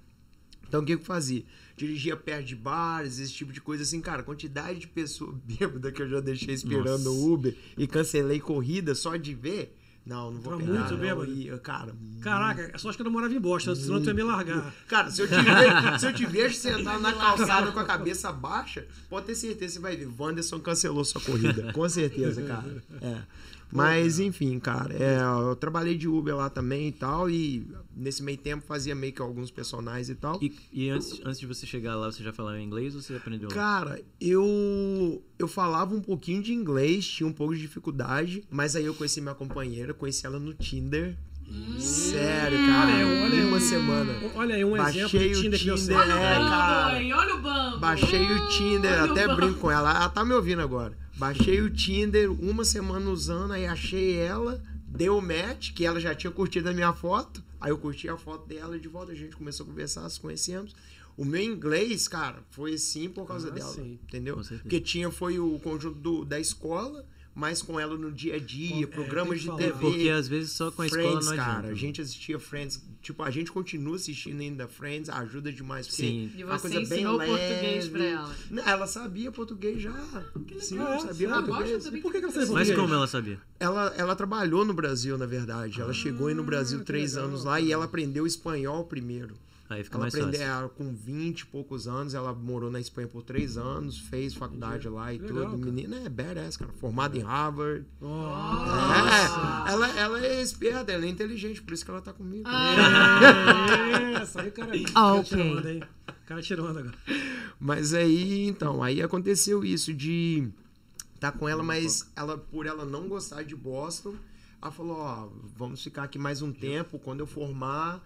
Então 0.69 0.81
o 0.81 0.85
que 0.87 0.95
eu 0.95 1.01
fazia? 1.01 1.43
Dirigia 1.77 2.17
perto 2.17 2.47
de 2.47 2.55
bares, 2.55 3.19
esse 3.19 3.33
tipo 3.33 3.53
de 3.53 3.61
coisa 3.61 3.83
assim, 3.83 4.01
cara. 4.01 4.23
Quantidade 4.23 4.79
de 4.79 4.87
pessoa 4.87 5.35
bêbada 5.45 5.91
que 5.91 6.03
eu 6.03 6.09
já 6.09 6.21
deixei 6.21 6.55
esperando 6.55 7.09
o 7.13 7.33
Uber 7.33 7.57
e 7.77 7.89
cancelei 7.89 8.39
corrida 8.39 8.95
só 8.95 9.17
de 9.17 9.35
ver. 9.35 9.77
Não, 10.05 10.31
não 10.31 10.41
vou 10.41 10.53
Tava 10.53 10.65
pegar. 10.65 11.17
muito 11.17 11.27
não. 11.27 11.57
E, 11.57 11.59
cara, 11.61 11.95
Caraca, 12.21 12.79
só 12.79 12.89
acho 12.89 12.99
que 12.99 13.03
eu 13.03 13.05
não 13.05 13.13
morava 13.13 13.33
em 13.33 13.41
Boston, 13.41 13.75
senão 13.75 14.01
tu 14.01 14.09
ia 14.09 14.15
me 14.15 14.23
largar. 14.23 14.75
Cara, 14.89 15.11
se 15.11 15.23
eu 15.23 15.29
te 15.29 15.35
vejo, 15.35 15.99
se 15.99 16.07
eu 16.07 16.13
te 16.13 16.27
vejo 16.27 16.55
sentado 16.55 17.01
na 17.01 17.13
calçada 17.13 17.71
com 17.73 17.79
a 17.81 17.85
cabeça 17.85 18.33
baixa, 18.33 18.87
pode 19.09 19.27
ter 19.27 19.35
certeza, 19.35 19.75
você 19.75 19.81
vai 19.81 19.97
ver. 19.97 20.09
Wanderson 20.19 20.59
cancelou 20.61 21.05
sua 21.05 21.21
corrida. 21.21 21.73
Com 21.73 21.89
certeza, 21.89 22.43
cara. 22.43 22.83
É. 23.01 23.19
Mas, 23.73 24.19
enfim, 24.19 24.59
cara, 24.59 24.93
é, 24.95 25.21
eu 25.49 25.55
trabalhei 25.55 25.97
de 25.97 26.09
Uber 26.09 26.35
lá 26.35 26.51
também 26.51 26.89
e 26.89 26.93
tal, 26.93 27.31
e 27.31 27.67
nesse 28.01 28.23
meio 28.23 28.39
tempo 28.39 28.65
fazia 28.67 28.95
meio 28.95 29.13
que 29.13 29.21
alguns 29.23 29.51
personagens 29.51 30.09
e 30.09 30.15
tal. 30.15 30.39
E, 30.43 30.53
e 30.73 30.89
antes, 30.91 31.21
antes 31.25 31.39
de 31.39 31.47
você 31.47 31.67
chegar 31.67 31.95
lá, 31.97 32.11
você 32.11 32.23
já 32.23 32.33
falava 32.33 32.61
inglês 32.61 32.95
ou 32.95 33.01
você 33.03 33.15
aprendeu? 33.15 33.49
Cara, 33.51 34.01
eu 34.21 35.23
eu 35.39 35.47
falava 35.47 35.95
um 35.95 36.01
pouquinho 36.01 36.43
de 36.43 36.53
inglês, 36.53 37.07
tinha 37.07 37.27
um 37.27 37.33
pouco 37.33 37.55
de 37.55 37.61
dificuldade, 37.61 38.43
mas 38.51 38.75
aí 38.77 38.85
eu 38.85 38.95
conheci 38.95 39.21
minha 39.21 39.35
companheira, 39.35 39.93
conheci 39.95 40.27
ela 40.27 40.39
no 40.39 40.55
Tinder. 40.55 41.17
Sério, 41.81 42.59
cara, 42.67 42.93
Olha 42.93 43.25
olha 43.25 43.47
uma 43.47 43.59
semana. 43.61 44.13
Olha 44.37 44.55
aí 44.55 44.65
um 44.65 44.77
exemplo 44.77 45.01
Baixei 45.03 45.29
de 45.33 45.35
o 45.39 45.43
Tinder 45.43 45.59
que 45.59 45.65
deu 45.67 45.75
Tinder, 45.75 45.97
certo. 45.97 46.11
é, 46.13 46.35
cara. 46.35 46.97
Olha 46.97 47.35
o 47.35 47.41
bambo. 47.43 47.79
Baixei 47.79 48.23
o 48.33 48.49
Tinder, 48.49 48.93
Olha 48.93 49.09
o 49.09 49.11
até 49.13 49.27
bambo. 49.27 49.41
brinco 49.41 49.59
com 49.59 49.71
ela. 49.71 49.91
Ela 49.91 50.09
tá 50.09 50.25
me 50.25 50.33
ouvindo 50.33 50.63
agora. 50.63 50.97
Baixei 51.17 51.61
o 51.61 51.69
Tinder, 51.69 52.31
uma 52.31 52.65
semana 52.65 53.11
usando, 53.11 53.53
aí 53.53 53.67
achei 53.67 54.17
ela, 54.17 54.63
deu 54.91 55.21
match, 55.21 55.73
que 55.73 55.85
ela 55.87 56.01
já 56.01 56.15
tinha 56.15 56.31
curtido 56.31 56.69
a 56.69 56.73
minha 56.73 56.93
foto. 56.93 57.43
Aí 57.61 57.71
eu 57.71 57.79
curti 57.79 58.09
a 58.09 58.17
foto 58.17 58.47
dela 58.47 58.79
de 58.79 58.89
volta, 58.89 59.13
a 59.13 59.15
gente 59.15 59.37
começou 59.37 59.65
a 59.65 59.69
conversar, 59.69 60.09
se 60.09 60.19
conhecemos. 60.21 60.75
O 61.17 61.25
meu 61.25 61.43
inglês, 61.43 62.09
cara, 62.09 62.43
foi 62.51 62.75
assim 62.75 63.09
por 63.09 63.27
causa 63.27 63.49
Ah, 63.49 63.51
dela, 63.51 63.73
sim. 63.73 63.99
entendeu? 64.05 64.37
Porque 64.37 64.81
tinha, 64.81 65.11
foi 65.11 65.39
o 65.39 65.59
conjunto 65.59 65.99
do- 65.99 66.25
da 66.25 66.41
escola, 66.41 67.05
mas 67.35 67.63
com 67.63 67.79
ela 67.79 67.97
no 67.97 68.11
dia 68.13 68.35
a 68.37 68.39
dia, 68.39 68.85
É, 68.85 68.87
programas 68.87 69.39
tem 69.43 69.55
de 69.57 69.63
É, 69.65 69.69
falar. 69.69 69.79
TV. 69.79 69.79
porque 69.81 70.09
às 70.11 70.29
vezes 70.29 70.53
só 70.53 70.71
com 70.71 70.83
a 70.83 70.87
escola 70.87 71.03
Friends, 71.05 71.27
não 71.27 71.33
adianta. 71.33 71.51
cara, 71.53 71.69
a 71.69 71.75
gente 71.75 72.01
assistia 72.01 72.39
Friends, 72.39 72.83
tipo, 73.01 73.23
a 73.23 73.31
gente 73.31 73.51
continua 73.53 73.97
assistindo 73.97 74.41
ainda 74.41 74.67
Friends, 74.69 75.09
ajuda 75.09 75.53
demais, 75.53 75.87
porque 75.87 76.03
Sim. 76.03 76.31
E 76.37 76.43
é 76.43 76.45
uma 76.45 76.59
você 76.59 76.69
coisa 76.71 76.89
bem 76.89 76.99
ensinou 76.99 77.17
leve. 77.17 77.31
português 77.31 77.89
pra 77.89 78.05
ela. 78.05 78.37
Ela 78.67 78.87
sabia 78.87 79.31
português 79.33 79.81
já. 79.81 79.93
Sim, 80.61 80.79
Ah, 80.81 80.95
é? 80.95 80.99
sabia 80.99 81.29
Sabe? 81.29 81.47
português. 81.47 81.71
Gosta 81.73 81.85
também. 81.89 82.03
Por 82.03 82.13
que, 82.13 82.19
que 82.19 82.25
ela 82.25 82.33
sabia 82.33 82.49
Mas 82.49 82.57
português? 82.69 82.79
como 82.81 82.95
ela 82.95 83.07
sabia? 83.07 83.41
Ela, 83.59 83.95
ela 83.97 84.17
trabalhou 84.17 84.65
no 84.65 84.75
Brasil, 84.75 85.17
na 85.17 85.27
verdade. 85.27 85.81
Ela 85.81 85.93
chegou 85.93 86.27
aí 86.29 86.35
no 86.35 86.43
Brasil 86.45 86.85
três 86.85 87.15
legal, 87.15 87.29
anos 87.29 87.45
lá 87.45 87.61
e 87.61 87.71
ela 87.73 87.85
aprendeu 87.87 88.27
espanhol 88.27 88.85
primeiro. 88.85 89.35
Aí 89.71 89.85
fica 89.85 89.97
Ela 89.97 90.03
mais 90.03 90.15
aprendeu 90.15 90.41
fácil. 90.41 90.53
ela, 90.53 90.69
com 90.69 90.93
20 90.93 91.41
e 91.41 91.47
poucos 91.47 91.87
anos, 91.87 92.13
ela 92.13 92.35
morou 92.35 92.73
na 92.73 92.81
Espanha 92.81 93.07
por 93.07 93.23
três 93.23 93.57
anos, 93.57 93.99
fez 94.01 94.35
faculdade 94.35 94.89
lá 94.89 95.15
e 95.15 95.19
Legal, 95.19 95.29
tudo. 95.53 95.59
cara. 95.61 95.73
Menina 95.73 95.97
é 96.05 96.09
badass, 96.09 96.57
cara. 96.57 96.73
Formada 96.73 97.17
em 97.17 97.21
Harvard. 97.21 97.87
Nossa. 98.01 99.69
É, 99.69 99.73
ela, 99.73 99.89
ela 99.97 100.27
é 100.27 100.43
esperta, 100.43 100.91
ela 100.91 101.05
é 101.05 101.09
inteligente, 101.09 101.63
por 101.63 101.73
isso 101.73 101.85
que 101.85 101.91
ela 101.91 102.01
tá 102.03 102.13
comigo. 102.13 102.49
É, 102.51 104.23
essa 104.23 104.43
aí 104.43 104.49
o 104.49 104.53
cara, 104.53 104.77
o 104.77 104.85
cara 104.93 105.15
Ok. 105.21 105.83
O 106.09 106.27
cara 106.27 106.43
tirou 106.43 106.69
onda 106.69 106.81
agora. 106.81 106.95
Mas 107.59 107.95
aí, 107.95 108.47
então, 108.49 108.83
aí 108.83 109.01
aconteceu 109.03 109.65
isso 109.65 109.93
de 109.95 110.49
tá 111.19 111.31
com 111.31 111.49
ela, 111.49 111.63
mas 111.63 112.11
ela 112.17 112.37
por 112.39 112.67
ela 112.67 112.85
não 112.85 113.07
gostar 113.09 113.43
de 113.45 113.55
Boston, 113.55 114.15
ela 114.61 114.71
falou, 114.73 114.97
ó, 114.99 115.29
vamos 115.57 115.83
ficar 115.83 116.05
aqui 116.05 116.19
mais 116.19 116.41
um 116.43 116.51
tempo, 116.53 116.99
quando 116.99 117.21
eu 117.21 117.27
formar, 117.27 118.03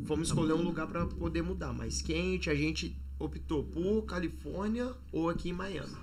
vamos 0.00 0.28
escolher 0.28 0.52
um 0.54 0.62
lugar 0.62 0.86
para 0.86 1.06
poder 1.06 1.42
mudar, 1.42 1.72
mais 1.72 2.02
quente, 2.02 2.50
a 2.50 2.54
gente 2.54 2.96
optou 3.18 3.62
por 3.64 4.02
Califórnia 4.02 4.92
ou 5.12 5.28
aqui 5.28 5.50
em 5.50 5.52
Miami. 5.52 5.94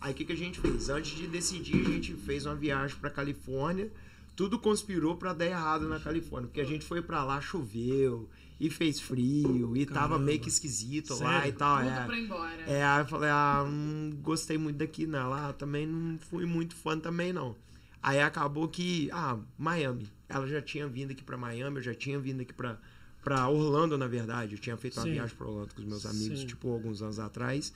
Aí 0.00 0.12
o 0.12 0.14
que, 0.14 0.24
que 0.24 0.32
a 0.32 0.36
gente 0.36 0.60
fez? 0.60 0.90
Antes 0.90 1.16
de 1.16 1.26
decidir, 1.26 1.86
a 1.86 1.90
gente 1.90 2.14
fez 2.14 2.44
uma 2.44 2.54
viagem 2.54 2.96
para 2.98 3.08
Califórnia. 3.08 3.90
Tudo 4.36 4.58
conspirou 4.58 5.16
para 5.16 5.32
dar 5.32 5.46
errado 5.46 5.88
na 5.88 5.98
Califórnia, 5.98 6.48
porque 6.48 6.60
a 6.60 6.64
gente 6.64 6.84
foi 6.84 7.00
para 7.00 7.24
lá, 7.24 7.40
choveu 7.40 8.28
e 8.60 8.68
fez 8.68 9.00
frio 9.00 9.76
e 9.76 9.86
tava 9.86 10.08
Caramba. 10.08 10.18
meio 10.18 10.40
que 10.40 10.48
esquisito 10.48 11.14
lá 11.14 11.40
Sério? 11.40 11.48
e 11.48 11.52
tal. 11.52 11.78
Tudo 11.78 11.88
é. 11.90 12.04
pra 12.04 12.18
ir 12.18 12.24
embora. 12.24 12.62
É, 12.66 12.84
aí 12.84 13.00
eu 13.00 13.06
falei, 13.06 13.30
ah, 13.30 13.64
não 13.66 14.10
gostei 14.20 14.58
muito 14.58 14.76
daqui, 14.76 15.06
não. 15.06 15.30
Lá 15.30 15.52
também 15.52 15.86
não 15.86 16.18
fui 16.18 16.44
muito 16.44 16.74
fã 16.74 16.98
também, 16.98 17.32
não. 17.32 17.56
Aí 18.02 18.20
acabou 18.20 18.68
que, 18.68 19.08
ah, 19.12 19.38
Miami. 19.56 20.06
Ela 20.28 20.46
já 20.46 20.60
tinha 20.60 20.86
vindo 20.86 21.12
aqui 21.12 21.22
pra 21.22 21.36
Miami, 21.36 21.76
eu 21.76 21.82
já 21.82 21.94
tinha 21.94 22.18
vindo 22.18 22.40
aqui 22.40 22.52
pra, 22.52 22.78
pra 23.24 23.48
Orlando, 23.48 23.96
na 23.96 24.06
verdade. 24.06 24.54
Eu 24.54 24.58
tinha 24.58 24.76
feito 24.76 24.98
uma 24.98 25.04
Sim. 25.04 25.12
viagem 25.12 25.34
pra 25.36 25.48
Orlando 25.48 25.74
com 25.74 25.80
os 25.80 25.88
meus 25.88 26.04
amigos, 26.06 26.40
Sim. 26.40 26.46
tipo, 26.46 26.70
alguns 26.70 27.00
anos 27.02 27.18
atrás. 27.18 27.72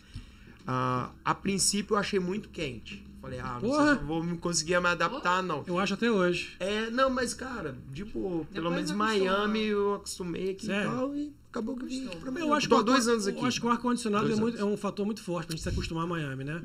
Ah, 0.66 1.10
a 1.24 1.34
princípio 1.34 1.94
eu 1.94 1.98
achei 1.98 2.20
muito 2.20 2.50
quente. 2.50 3.02
Falei, 3.20 3.40
ah, 3.40 3.54
não 3.54 3.60
sei 3.60 3.68
Porra. 3.70 3.94
se 3.94 4.00
eu 4.00 4.06
vou 4.06 4.22
me 4.22 4.38
conseguir 4.38 4.80
me 4.80 4.86
adaptar, 4.86 5.42
não. 5.42 5.64
Eu 5.66 5.78
acho 5.78 5.94
até 5.94 6.08
hoje. 6.10 6.54
É, 6.60 6.88
não, 6.90 7.10
mas, 7.10 7.34
cara, 7.34 7.76
tipo, 7.92 8.46
pelo 8.52 8.70
Depois 8.70 8.74
menos 8.74 8.90
acostuma. 8.90 9.04
Miami 9.06 9.64
eu 9.64 9.94
acostumei 9.94 10.50
aqui 10.50 10.66
Sério? 10.66 10.88
e 10.88 10.94
tal, 10.94 11.16
e 11.16 11.32
acabou 11.50 11.76
que 11.76 11.84
eu 11.84 11.88
vim. 11.88 12.08
Eu 12.38 12.54
acho, 12.54 12.68
que 12.68 12.82
dois 12.84 13.08
anos 13.08 13.26
aqui. 13.26 13.40
Eu 13.40 13.46
acho 13.46 13.60
que 13.60 13.66
o 13.66 13.70
ar-condicionado 13.70 14.28
é, 14.28 14.60
é 14.60 14.64
um 14.64 14.76
fator 14.76 15.04
muito 15.04 15.22
forte 15.22 15.46
pra 15.46 15.56
gente 15.56 15.62
se 15.62 15.68
acostumar 15.68 16.04
a 16.04 16.06
Miami, 16.06 16.44
né? 16.44 16.62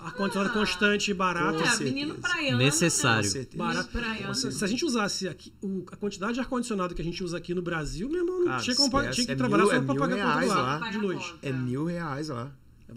Ar-condicionado 0.00 0.52
constante 0.52 1.10
e 1.10 1.14
barato. 1.14 1.58
Com 1.58 1.64
É, 1.64 1.66
certeza. 1.68 1.84
menino 1.84 2.14
praiano. 2.16 2.58
Necessário. 2.58 3.24
Com 3.24 3.32
certeza. 3.32 3.56
Barato. 3.62 3.90
Praiano. 3.90 4.34
Se, 4.34 4.64
a 4.64 4.66
gente 4.68 4.84
usasse 4.84 5.28
aqui, 5.28 5.52
o- 5.62 5.84
a 5.92 5.96
quantidade 5.96 6.34
de 6.34 6.40
ar-condicionado 6.40 6.94
que 6.94 7.02
a 7.02 7.04
gente 7.04 7.22
usa 7.22 7.36
aqui 7.38 7.54
no 7.54 7.62
Brasil, 7.62 8.08
meu 8.08 8.20
irmão, 8.20 8.44
Cara, 8.44 8.62
tinha 8.62 8.74
que, 8.76 8.82
comprar- 8.82 9.10
tinha 9.10 9.26
que 9.26 9.32
É 9.32 9.36
trabalhar 9.36 9.64
mil- 9.64 9.70
só 9.72 9.76
é 9.78 9.80
pra 9.84 9.94
pagar 9.94 10.16
conta 10.16 10.28
reais 10.38 10.48
do 10.52 10.58
lá. 10.58 10.90
de 10.90 10.98
luz. 10.98 11.34
É 11.42 11.52
mil 11.52 11.84
reais 11.84 12.28
lá. 12.28 12.52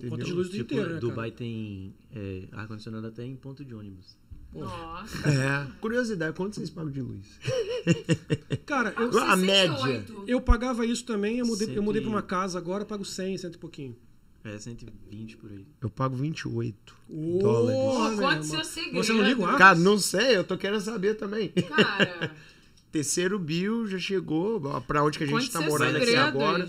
Conta 0.09 0.23
de 0.23 0.31
luz 0.33 0.47
o 0.47 0.51
dia 0.51 0.59
Tipo, 0.59 0.73
inteiro, 0.75 0.93
né, 0.93 0.99
cara? 0.99 0.99
Dubai 1.09 1.31
tem 1.31 1.95
é, 2.13 2.43
ar-condicionado 2.51 3.07
até 3.07 3.23
em 3.23 3.35
ponto 3.35 3.63
de 3.65 3.73
ônibus. 3.73 4.17
Nossa. 4.53 5.27
É. 5.29 5.67
Curiosidade, 5.81 6.35
quanto 6.35 6.55
vocês 6.55 6.69
pagam 6.69 6.89
de 6.91 7.01
luz? 7.01 7.25
Cara, 8.65 8.93
eu, 8.97 9.17
A 9.23 9.35
média. 9.35 9.75
68. 9.77 10.23
eu 10.27 10.41
pagava 10.41 10.85
isso 10.85 11.03
também, 11.05 11.39
eu 11.39 11.45
mudei, 11.45 11.67
eu 11.67 11.73
Cento 11.73 11.83
mudei 11.83 12.01
pra 12.01 12.09
uma 12.09 12.21
casa 12.21 12.57
agora, 12.57 12.83
eu 12.83 12.87
pago 12.87 13.03
100, 13.05 13.37
cento 13.37 13.55
e 13.55 13.57
pouquinho. 13.57 13.95
É 14.43 14.57
120 14.57 15.37
por 15.37 15.51
aí. 15.51 15.65
Eu 15.81 15.89
pago 15.89 16.15
28 16.15 16.95
Ô, 17.09 17.39
dólares. 17.39 17.79
Conte 17.79 18.13
irmão. 18.21 18.43
seu 18.43 18.63
segredo. 18.63 18.95
Você 19.03 19.13
não 19.13 19.23
liga 19.23 19.41
o 19.41 19.45
ar? 19.45 19.57
Cara, 19.57 19.77
não 19.77 19.97
sei, 19.99 20.37
eu 20.37 20.43
tô 20.43 20.57
querendo 20.57 20.79
saber 20.81 21.15
também. 21.15 21.49
Cara, 21.49 22.31
Terceiro 22.91 23.37
bill 23.37 23.85
já 23.87 23.99
chegou 23.99 24.61
pra 24.81 25.03
onde 25.03 25.17
que 25.17 25.25
a 25.25 25.27
gente 25.27 25.35
conte 25.35 25.51
tá 25.51 25.61
morando 25.61 25.97
aqui 25.97 26.05
segredos. 26.05 26.27
agora. 26.29 26.67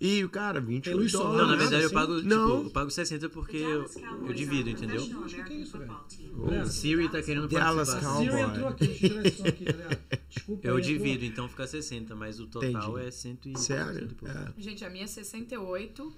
E, 0.00 0.26
cara, 0.28 0.60
28 0.60 0.82
Tem 0.82 0.94
luz 0.94 1.12
solar, 1.12 1.38
Não, 1.38 1.46
na 1.46 1.56
verdade 1.56 1.82
eu 1.82 1.86
assim? 1.86 1.94
pago, 1.94 2.16
tipo, 2.16 2.28
Não. 2.28 2.64
eu 2.64 2.70
pago 2.70 2.90
60 2.90 3.28
porque 3.30 3.56
eu, 3.56 3.86
eu 4.26 4.32
divido, 4.34 4.68
entendeu? 4.68 5.00
Acho 5.24 5.44
que 5.44 5.52
é 5.52 5.56
isso, 5.56 5.78
velho. 5.78 5.96
O 6.34 6.46
Galera, 6.46 6.66
Siri 6.66 7.08
tá 7.08 7.22
querendo 7.22 7.48
Dallas 7.48 7.88
participar. 7.88 8.12
Cowboy. 8.14 8.30
Zero 8.36 8.50
entrou 8.50 8.68
aqui, 8.68 9.48
aqui, 9.48 9.64
galera. 9.64 10.00
Desculpa. 10.28 10.66
Eu 10.68 10.76
aí, 10.76 10.82
divido, 10.82 11.24
então 11.24 11.48
fica 11.48 11.66
60, 11.66 12.14
mas 12.16 12.40
o 12.40 12.46
total 12.48 12.68
Entendi. 12.68 13.06
é 13.06 13.10
100 13.10 13.38
e 13.46 13.58
Sério? 13.58 14.08
100 14.20 14.28
e. 14.28 14.30
É. 14.30 14.52
Gente, 14.62 14.84
a 14.84 14.90
minha 14.90 15.04
é 15.04 15.06
68, 15.06 16.12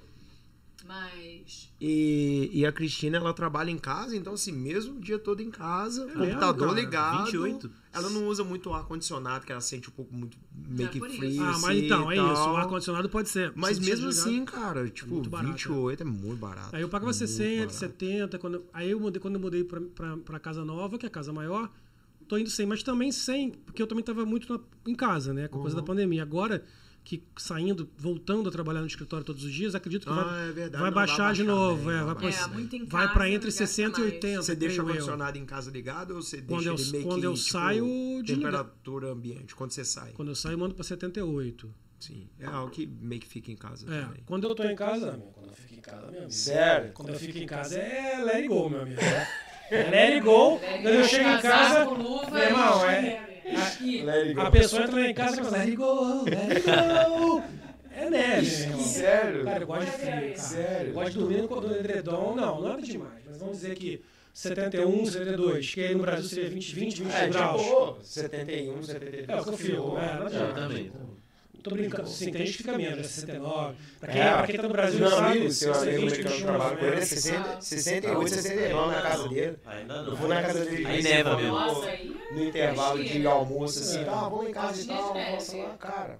mas... 0.84 1.70
E, 1.80 2.50
e 2.52 2.66
a 2.66 2.72
Cristina, 2.72 3.16
ela 3.18 3.32
trabalha 3.32 3.70
em 3.70 3.78
casa, 3.78 4.16
então 4.16 4.34
assim, 4.34 4.52
mesmo 4.52 4.96
o 4.96 5.00
dia 5.00 5.18
todo 5.18 5.40
em 5.42 5.50
casa, 5.50 6.04
mesmo, 6.06 6.20
computador 6.20 6.68
cara? 6.68 6.80
ligado. 6.80 7.24
28? 7.24 7.70
Ela 7.92 8.10
não 8.10 8.26
usa 8.28 8.44
muito 8.44 8.72
ar-condicionado, 8.72 9.46
que 9.46 9.52
ela 9.52 9.60
sente 9.60 9.88
um 9.88 9.92
pouco 9.92 10.14
muito 10.14 10.36
meio 10.54 10.88
É 10.88 10.92
que 10.92 10.98
isso. 10.98 11.08
frio. 11.16 11.42
Ah, 11.42 11.52
mas 11.52 11.64
assim, 11.64 11.84
então, 11.86 12.10
é 12.10 12.14
isso. 12.16 12.22
O 12.50 12.56
ar-condicionado 12.56 13.08
pode 13.08 13.28
ser. 13.28 13.52
Mas 13.54 13.78
mesmo 13.78 14.08
assim, 14.08 14.44
cara, 14.44 14.88
tipo, 14.88 15.14
muito 15.14 15.30
barato, 15.30 15.52
28 15.52 16.02
é 16.02 16.06
muito 16.06 16.38
barato. 16.38 16.76
Aí 16.76 16.82
eu 16.82 16.88
pagava 16.88 17.06
Muito 17.12 17.16
60, 17.18 17.56
barato. 17.58 17.74
70. 17.74 18.38
Quando, 18.38 18.64
aí 18.72 18.90
eu 18.90 19.00
mudei, 19.00 19.20
quando 19.20 19.34
eu 19.36 19.40
mudei 19.40 19.64
pra, 19.64 19.80
pra, 19.80 20.16
pra 20.18 20.38
casa 20.38 20.64
nova, 20.64 20.98
que 20.98 21.06
é 21.06 21.08
a 21.08 21.10
casa 21.10 21.32
maior, 21.32 21.70
tô 22.28 22.36
indo 22.36 22.50
100. 22.50 22.66
Mas 22.66 22.82
também 22.82 23.10
100, 23.10 23.50
porque 23.50 23.80
eu 23.82 23.86
também 23.86 24.04
tava 24.04 24.26
muito 24.26 24.52
na- 24.52 24.60
em 24.86 24.94
casa, 24.94 25.32
né? 25.32 25.48
Com 25.48 25.54
a 25.54 25.58
Uhum. 25.58 25.62
coisa 25.62 25.76
da 25.76 25.82
pandemia. 25.82 26.22
Agora, 26.22 26.62
que 27.08 27.22
saindo, 27.36 27.88
voltando 27.96 28.48
a 28.48 28.52
trabalhar 28.52 28.80
no 28.80 28.86
escritório 28.88 29.24
todos 29.24 29.44
os 29.44 29.52
dias, 29.52 29.76
acredito 29.76 30.02
que 30.06 30.10
Ah, 30.12 30.24
vai, 30.24 30.48
é 30.48 30.52
verdade, 30.52 30.82
vai 30.82 30.90
baixar 30.90 31.16
vai 31.26 31.34
de 31.34 31.44
baixar 31.44 31.56
novo. 31.60 31.84
bem, 31.88 31.94
é, 31.98 32.02
vai 32.02 32.14
baixar 32.16 32.50
É, 32.50 32.84
vai 32.86 33.12
pra 33.12 33.28
entre 33.28 33.48
não 33.48 33.56
gasta 33.56 33.66
60 33.66 33.98
e 33.98 34.02
mais. 34.02 34.12
80. 34.14 34.42
Você 34.42 34.56
deixa 34.56 34.82
o 34.82 34.86
ar-condicionado 34.88 35.38
em 35.38 35.44
casa 35.46 35.70
ligado 35.70 36.16
ou 36.16 36.20
você 36.22 36.38
Quando 36.42 36.48
deixa 36.64 36.68
eu- 36.68 36.74
ele 36.74 36.90
meio 36.90 37.04
quando 37.04 37.20
que, 37.20 37.26
eu 37.28 37.34
tipo, 37.34 37.48
saio, 37.48 37.84
desliga. 38.24 38.34
temperatura 38.34 39.12
ambiente, 39.12 39.54
quando 39.54 39.70
você 39.70 39.84
sai? 39.84 40.10
Quando 40.14 40.28
eu 40.30 40.34
saio, 40.34 40.54
eu 40.54 40.58
mando 40.58 40.74
pra 40.74 40.82
78. 40.82 41.72
Sim, 42.00 42.28
é 42.40 42.46
algo 42.46 42.70
que 42.72 42.84
meio 42.86 43.20
que 43.20 43.28
fica 43.28 43.52
em 43.52 43.56
casa 43.56 43.86
É, 43.88 44.00
também. 44.02 44.22
quando 44.26 44.48
eu 44.48 44.54
tô 44.56 44.64
em 44.64 44.74
casa, 44.74 45.12
meu, 45.12 45.20
quando 45.32 45.46
eu 45.48 45.54
fico 45.54 45.74
em 45.74 45.80
casa, 45.80 46.06
meu 46.10 46.18
amigo. 46.18 46.30
Sério? 46.32 46.92
Quando 46.92 47.08
eu 47.10 47.18
fico 47.20 47.38
em 47.38 47.46
casa 47.46 47.78
é 47.78 48.22
let 48.24 48.34
it 48.34 48.48
go, 48.48 48.68
meu 48.68 48.82
amigo. 48.82 49.00
É 49.68 49.90
let 49.90 50.12
it 50.14 50.20
go. 50.20 50.58
Quando 50.60 50.86
eu 50.88 51.04
chego 51.04 51.28
em 51.28 51.40
casa, 51.40 51.84
meu 51.86 52.36
irmão, 52.42 52.84
é. 52.88 53.35
A 54.38 54.50
pessoa 54.50 54.82
entra 54.82 54.94
lá 55.00 55.06
em 55.06 55.14
casa 55.14 55.40
e 55.40 55.44
fala, 55.44 55.56
let 55.58 55.66
it 55.66 55.76
go, 55.76 56.24
let 56.24 56.50
it 56.50 56.60
go. 56.62 57.42
É 57.92 58.10
neve. 58.10 58.46
Sério? 58.82 59.44
Cara, 59.44 59.62
eu 59.62 59.66
gosto 59.66 59.84
de 59.86 59.90
frio, 59.92 60.10
cara. 60.10 60.36
Sério? 60.36 60.88
Eu 60.88 60.92
gosto 60.94 61.12
de 61.12 61.18
dormir 61.18 61.42
no 61.42 61.60
no 61.62 61.76
edredom. 61.76 62.34
Não, 62.36 62.60
não 62.60 62.74
é 62.78 62.80
demais. 62.82 63.22
Mas 63.26 63.38
vamos 63.38 63.56
dizer 63.56 63.74
que 63.74 64.02
71, 64.34 65.06
72, 65.06 65.74
que 65.74 65.80
aí 65.80 65.94
no 65.94 66.02
Brasil 66.02 66.28
seria 66.28 66.50
20, 66.50 66.74
20, 66.74 67.02
21 67.04 67.10
É, 67.16 67.24
de 67.24 67.30
graus. 67.30 67.62
boa. 67.62 67.98
71, 68.02 68.82
72. 68.82 69.28
É 69.28 69.40
o 69.40 69.44
que 69.44 69.48
eu 69.48 69.56
fico. 69.56 69.96
É, 69.98 70.12
não 70.14 70.20
Eu 70.20 70.26
adianta. 70.26 70.52
também. 70.60 70.92
Não 71.66 71.70
tô 71.70 71.82
brincando. 71.82 72.08
Sim, 72.08 72.30
tem 72.30 72.46
gente 72.46 72.52
que 72.56 72.62
fica 72.62 72.78
menos, 72.78 73.00
é 73.00 73.02
69. 73.02 73.74
Pra 73.98 74.12
quem, 74.12 74.22
É, 74.22 74.30
pra 74.32 74.46
quem 74.46 74.56
tá 74.56 74.62
no 74.62 74.68
Brasil, 74.68 75.00
Meu 75.00 75.10
sabe, 75.10 75.26
amigo, 75.26 75.50
seu 75.50 75.74
amigo 75.74 75.90
20, 75.90 76.02
americano 76.06 76.34
21, 76.36 76.46
trabalha 76.46 76.76
com 76.76 76.84
ele, 76.84 76.94
é 76.94 76.98
né? 77.00 77.04
60, 77.04 77.60
68, 77.60 78.28
69 78.28 78.94
na 78.94 79.02
casa 79.02 79.28
dele. 79.28 79.56
Ainda 79.66 79.94
Eu 79.94 80.16
vou 80.16 80.28
na 80.28 80.42
casa 80.42 80.64
dele. 80.64 80.86
Aí 80.86 81.02
neva 81.02 81.36
mesmo. 81.36 81.82
Aí 81.82 82.16
No 82.30 82.44
intervalo 82.44 83.04
de 83.04 83.26
almoço, 83.26 83.80
assim, 83.80 84.00
É. 84.00 84.04
tá, 84.04 84.28
vamos 84.28 84.48
em 84.48 84.52
casa 84.52 84.80
e 84.80 84.84
é 84.84 84.86
tal, 84.86 85.14
neve. 85.14 85.30
nossa 85.32 85.56
lá, 85.56 85.76
cara. 85.76 86.18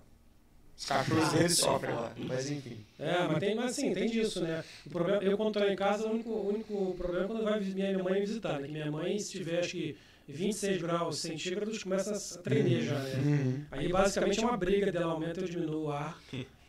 Os 0.78 0.84
cachorros 0.84 1.32
deles 1.32 1.56
sofrem 1.56 1.94
lá, 1.94 2.12
mas 2.18 2.50
enfim. 2.50 2.84
É, 2.98 3.22
mas 3.26 3.38
tem, 3.38 3.54
mas 3.54 3.70
assim, 3.70 3.94
tem 3.94 4.10
disso, 4.10 4.42
né? 4.42 4.62
O 4.84 4.90
problema, 4.90 5.22
eu 5.22 5.36
quando 5.36 5.52
tô 5.54 5.64
em 5.64 5.74
casa, 5.76 6.06
o 6.06 6.10
único, 6.10 6.28
o 6.28 6.48
único 6.48 6.94
problema 6.98 7.24
é 7.24 7.28
quando 7.28 7.44
vai 7.44 7.60
minha 7.60 7.98
mãe 7.98 8.20
visitar, 8.20 8.60
né? 8.60 8.66
Que 8.66 8.72
minha 8.72 8.90
mãe, 8.90 9.18
se 9.18 9.30
tiver, 9.30 9.60
acho 9.60 9.70
que 9.70 9.96
26 10.28 10.82
graus 10.82 11.18
centígrados, 11.20 11.82
começa 11.82 12.38
a 12.38 12.42
tremer 12.42 12.82
já, 12.82 12.98
né? 12.98 13.66
Aí 13.70 13.88
basicamente 13.88 14.40
é 14.40 14.42
uma 14.46 14.56
briga 14.56 14.90
dela, 14.90 15.12
aumenta 15.12 15.40
eu 15.40 15.48
diminuo 15.48 15.84
o 15.84 15.92
ar. 15.92 16.18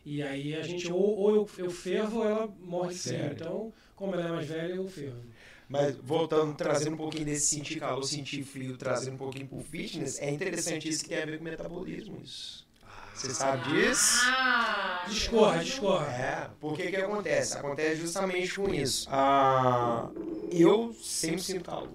E 0.05 0.21
aí 0.23 0.55
a 0.55 0.61
gente, 0.61 0.91
ou, 0.91 1.17
ou 1.17 1.35
eu, 1.35 1.49
eu 1.57 1.69
fervo 1.69 2.19
ou 2.19 2.25
ela 2.25 2.47
morre 2.61 2.93
de 2.93 2.99
frio. 2.99 3.17
Sério? 3.17 3.33
Então, 3.33 3.73
como 3.95 4.13
ela 4.13 4.27
é 4.29 4.31
mais 4.31 4.47
velha, 4.47 4.73
eu 4.75 4.87
fervo. 4.87 5.21
Mas 5.67 5.97
voltando, 5.97 6.55
trazendo 6.55 6.93
um 6.93 6.97
pouquinho 6.97 7.25
desse 7.25 7.47
sentir 7.47 7.77
calor, 7.79 8.03
sentir 8.03 8.43
frio, 8.43 8.77
trazendo 8.77 9.15
um 9.15 9.17
pouquinho 9.17 9.47
pro 9.47 9.59
fitness, 9.59 10.17
é 10.21 10.29
interessante 10.29 10.87
isso 10.87 11.03
que 11.03 11.09
tem 11.09 11.21
a 11.21 11.25
ver 11.25 11.39
com 11.39 11.43
metabolismo, 11.43 12.21
isso. 12.23 12.65
Você 13.13 13.31
sabe 13.31 13.67
disso? 13.69 14.21
Ah, 14.27 15.03
Discorra, 15.09 15.63
discorra. 15.63 16.05
É, 16.11 16.49
porque 16.59 16.87
que 16.87 16.95
acontece? 16.95 17.57
Acontece 17.57 17.99
justamente 17.99 18.53
com 18.53 18.73
isso. 18.73 19.09
Ah, 19.11 20.09
eu 20.51 20.95
sempre 21.01 21.41
sinto 21.41 21.65
calor. 21.65 21.89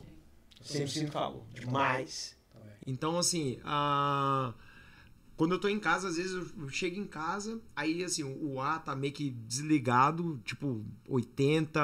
Sempre 0.63 0.89
sinto 0.89 1.13
calor. 1.13 1.45
Demais. 1.53 2.37
Então, 2.87 3.19
assim, 3.19 3.59
a... 3.65 4.55
quando 5.37 5.53
eu 5.53 5.59
tô 5.59 5.69
em 5.69 5.79
casa, 5.79 6.09
às 6.09 6.17
vezes 6.17 6.33
eu 6.33 6.69
chego 6.69 6.99
em 6.99 7.07
casa, 7.07 7.61
aí, 7.77 8.03
assim, 8.03 8.25
o 8.25 8.61
ar 8.61 8.83
tá 8.83 8.95
meio 8.97 9.13
que 9.13 9.31
desligado, 9.31 10.41
tipo, 10.45 10.85
80, 11.09 11.81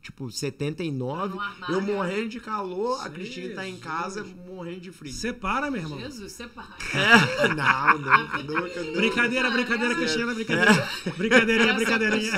tipo, 0.00 0.30
79. 0.30 1.36
Tá 1.36 1.66
eu 1.70 1.80
morrendo 1.80 2.28
de 2.28 2.40
calor, 2.40 3.00
a. 3.04 3.10
Cristina 3.10 3.54
tá 3.54 3.68
em 3.68 3.76
casa 3.78 4.24
morrendo 4.46 4.80
de 4.80 4.92
frio. 4.92 5.12
Separa, 5.12 5.70
meu 5.70 5.82
irmão. 5.82 5.98
Jesus, 5.98 6.32
separa. 6.32 6.76
É, 6.94 7.48
não, 7.48 7.98
nunca, 7.98 8.38
nunca, 8.38 8.82
nunca. 8.82 8.98
Brincadeira, 8.98 9.50
brincadeira, 9.50 9.94
Cristina, 9.94 10.34
brincadeira. 10.34 10.88
Brincadeirinha, 11.16 11.74
brincadeirinha. 11.74 12.32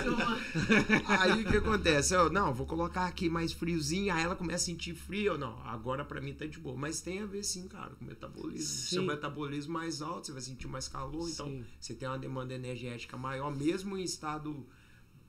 Aí 1.07 1.43
o 1.43 1.45
que 1.47 1.57
acontece? 1.57 2.15
Eu, 2.15 2.31
não, 2.31 2.53
vou 2.53 2.67
colocar 2.67 3.07
aqui 3.07 3.29
mais 3.29 3.53
friozinho, 3.53 4.13
aí 4.15 4.23
ela 4.23 4.37
começa 4.37 4.65
a 4.65 4.67
sentir 4.67 4.95
frio. 4.95 5.37
Não, 5.37 5.61
agora 5.67 6.05
pra 6.05 6.21
mim 6.21 6.33
tá 6.33 6.47
de 6.47 6.59
boa. 6.59 6.77
Mas 6.77 7.01
tem 7.01 7.21
a 7.21 7.27
ver 7.27 7.45
sim, 7.45 7.69
cara, 7.69 7.91
com 7.91 8.05
o 8.05 8.09
metabolismo. 8.09 8.61
Sim. 8.61 8.97
Seu 8.97 9.03
metabolismo 9.03 9.73
mais 9.73 10.03
alto, 10.03 10.27
você 10.27 10.33
vai 10.33 10.43
sentir 10.43 10.67
mais 10.67 10.89
calor, 10.89 11.29
então 11.29 11.47
Sim. 11.47 11.65
você 11.79 11.95
tem 11.95 12.09
uma 12.09 12.19
demanda 12.19 12.55
energética 12.55 13.17
maior, 13.17 13.55
mesmo 13.55 13.97
em 13.97 14.03
estado 14.03 14.67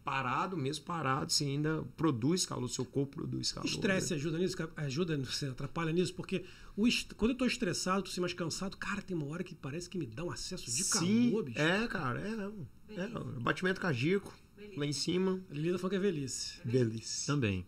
parado, 0.03 0.57
mesmo 0.57 0.85
parado, 0.85 1.31
você 1.31 1.43
ainda 1.45 1.83
produz 1.95 2.45
calor, 2.45 2.67
seu 2.67 2.83
corpo 2.85 3.17
produz 3.17 3.51
O 3.51 3.55
calor. 3.55 3.67
estresse 3.69 4.11
né? 4.11 4.15
ajuda 4.17 4.37
nisso? 4.39 4.55
Ajuda, 4.75 5.17
você 5.17 5.45
atrapalha 5.47 5.91
nisso? 5.91 6.13
Porque 6.13 6.43
o 6.75 6.87
est- 6.87 7.13
quando 7.13 7.31
eu 7.31 7.37
tô 7.37 7.45
estressado, 7.45 8.03
tô 8.03 8.09
assim 8.09 8.21
mais 8.21 8.33
cansado, 8.33 8.77
cara, 8.77 9.01
tem 9.01 9.15
uma 9.15 9.27
hora 9.27 9.43
que 9.43 9.53
parece 9.55 9.89
que 9.89 9.97
me 9.97 10.05
dá 10.05 10.23
um 10.23 10.31
acesso 10.31 10.65
de 10.65 10.83
Sim, 10.83 11.29
calor, 11.29 11.43
bicho. 11.43 11.59
é, 11.59 11.87
cara, 11.87 12.19
é, 12.21 12.99
é, 12.99 13.07
batimento 13.39 13.79
cardíaco, 13.79 14.33
lá 14.75 14.85
em 14.85 14.93
cima, 14.93 15.39
A 15.49 15.53
Lilida 15.53 15.77
falou 15.77 15.89
que 15.91 15.95
é 15.95 15.99
velhice. 15.99 16.59
delícia. 16.65 17.27
Também. 17.33 17.65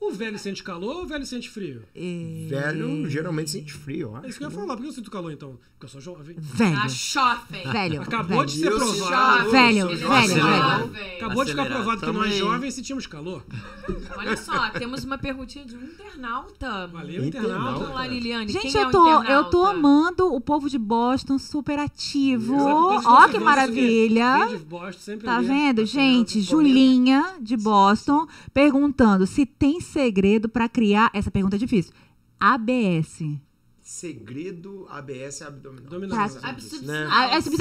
O 0.00 0.10
velho 0.10 0.38
sente 0.38 0.62
calor 0.62 0.96
ou 0.96 1.02
o 1.04 1.06
velho 1.06 1.24
sente 1.24 1.48
frio? 1.48 1.82
É, 1.96 2.46
Velho 2.48 3.08
geralmente 3.08 3.50
sente 3.50 3.72
frio, 3.72 4.12
eu 4.14 4.24
É 4.24 4.28
isso 4.28 4.36
que 4.38 4.44
eu 4.44 4.50
ia 4.50 4.54
falar. 4.54 4.76
Por 4.76 4.82
que 4.82 4.88
eu 4.88 4.92
sinto 4.92 5.10
calor, 5.10 5.32
então? 5.32 5.58
Porque 5.72 5.86
eu 5.86 5.88
sou 5.88 6.00
jovem. 6.00 6.36
Velho. 6.38 6.78
A 6.78 6.88
chofem. 6.90 7.66
Velho. 7.72 8.02
Acabou 8.02 8.36
velho. 8.38 8.46
de 8.46 8.58
ser 8.58 8.66
Eu 8.70 8.76
provado. 8.76 9.50
Velho, 9.50 9.78
eu 9.78 9.86
velho, 9.88 9.98
jovem. 9.98 10.28
velho. 10.28 10.40
Jovem. 10.42 11.16
Acabou 11.16 11.44
de 11.44 11.50
ficar 11.52 11.66
provado 11.66 12.00
que 12.02 12.12
nós 12.12 12.34
jovens 12.36 12.74
sentimos 12.74 13.06
calor. 13.06 13.42
Olha 14.16 14.36
só, 14.36 14.68
temos 14.70 15.04
uma 15.04 15.16
perguntinha 15.16 15.64
de 15.64 15.74
um 15.74 15.82
internauta. 15.82 16.86
Valeu, 16.88 17.24
Internauta. 17.24 17.54
internauta. 17.54 17.78
Vamos 17.78 17.94
lá, 17.94 18.06
Liliane. 18.06 18.52
Gente, 18.52 18.72
quem 18.72 18.80
é 18.80 18.84
eu 18.84 18.88
o 18.88 18.90
tô, 18.92 19.08
eu 19.08 19.20
internauta? 19.20 19.50
tô 19.50 19.64
amando 19.64 20.34
o 20.34 20.40
povo 20.40 20.68
de 20.68 20.76
Boston 20.78 21.38
super 21.38 21.78
ativo. 21.78 22.54
Ó, 22.58 23.28
que 23.28 23.38
maravilha. 23.38 24.46
Vídeo, 24.48 24.58
bosta, 24.66 25.00
sempre 25.00 25.24
Tá 25.24 25.36
ali, 25.38 25.46
vendo, 25.46 25.78
tá 25.80 25.84
gente? 25.86 26.42
Julinha, 26.42 27.36
de 27.40 27.56
Boston, 27.56 28.26
perguntando 28.52 29.26
se 29.26 29.46
tem 29.46 29.63
segredo 29.80 30.48
pra 30.48 30.68
criar. 30.68 31.10
Essa 31.14 31.30
pergunta 31.30 31.56
é 31.56 31.58
difícil. 31.58 31.92
ABS. 32.38 33.20
Segredo 33.80 34.86
ABS 34.88 35.42
abdominal. 35.42 35.84
Abdominal. 35.84 36.24
Abdominal. 36.42 37.42
que 37.42 37.54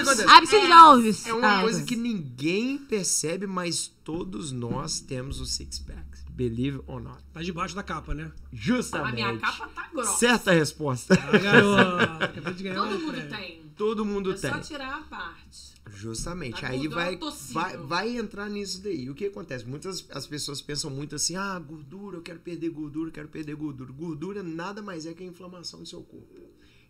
acontece? 0.00 0.24
Abdominais. 0.28 1.26
É 1.26 1.32
uma 1.32 1.60
coisa 1.60 1.84
que 1.84 1.94
ninguém 1.94 2.76
percebe, 2.76 3.46
mas 3.46 3.86
todos 4.02 4.50
nós 4.50 4.98
temos 5.00 5.40
o 5.40 5.46
six 5.46 5.78
pack. 5.78 6.04
Believe 6.30 6.80
or 6.86 7.00
not. 7.00 7.18
Tá 7.32 7.40
debaixo 7.42 7.74
da 7.74 7.82
capa, 7.82 8.14
né? 8.14 8.30
A 8.34 8.46
Justamente. 8.52 9.14
minha 9.14 9.38
capa 9.38 9.68
tá 9.68 9.88
grossa. 9.92 10.18
Certa 10.18 10.52
resposta. 10.52 11.14
Ah, 11.14 11.38
garoto. 11.38 12.42
Todo 12.74 12.98
mundo 13.00 13.12
prêmio. 13.12 13.28
tem. 13.28 13.62
Todo 13.76 14.04
mundo 14.04 14.32
É 14.32 14.34
tem. 14.34 14.50
só 14.50 14.58
tirar 14.60 14.98
a 14.98 15.00
parte. 15.02 15.67
Justamente. 15.98 16.64
A 16.64 16.68
Aí 16.68 16.86
vai, 16.86 17.18
vai, 17.50 17.76
vai 17.76 18.16
entrar 18.16 18.48
nisso 18.48 18.80
daí. 18.80 19.10
O 19.10 19.14
que 19.14 19.26
acontece? 19.26 19.66
Muitas 19.66 20.06
as 20.10 20.26
pessoas 20.26 20.62
pensam 20.62 20.90
muito 20.90 21.16
assim: 21.16 21.34
ah, 21.34 21.58
gordura, 21.58 22.18
eu 22.18 22.22
quero 22.22 22.38
perder 22.38 22.70
gordura, 22.70 23.08
eu 23.08 23.12
quero 23.12 23.28
perder 23.28 23.56
gordura. 23.56 23.92
Gordura 23.92 24.42
nada 24.42 24.80
mais 24.80 25.06
é 25.06 25.12
que 25.12 25.24
a 25.24 25.26
inflamação 25.26 25.80
do 25.80 25.88
seu 25.88 26.00
corpo. 26.02 26.40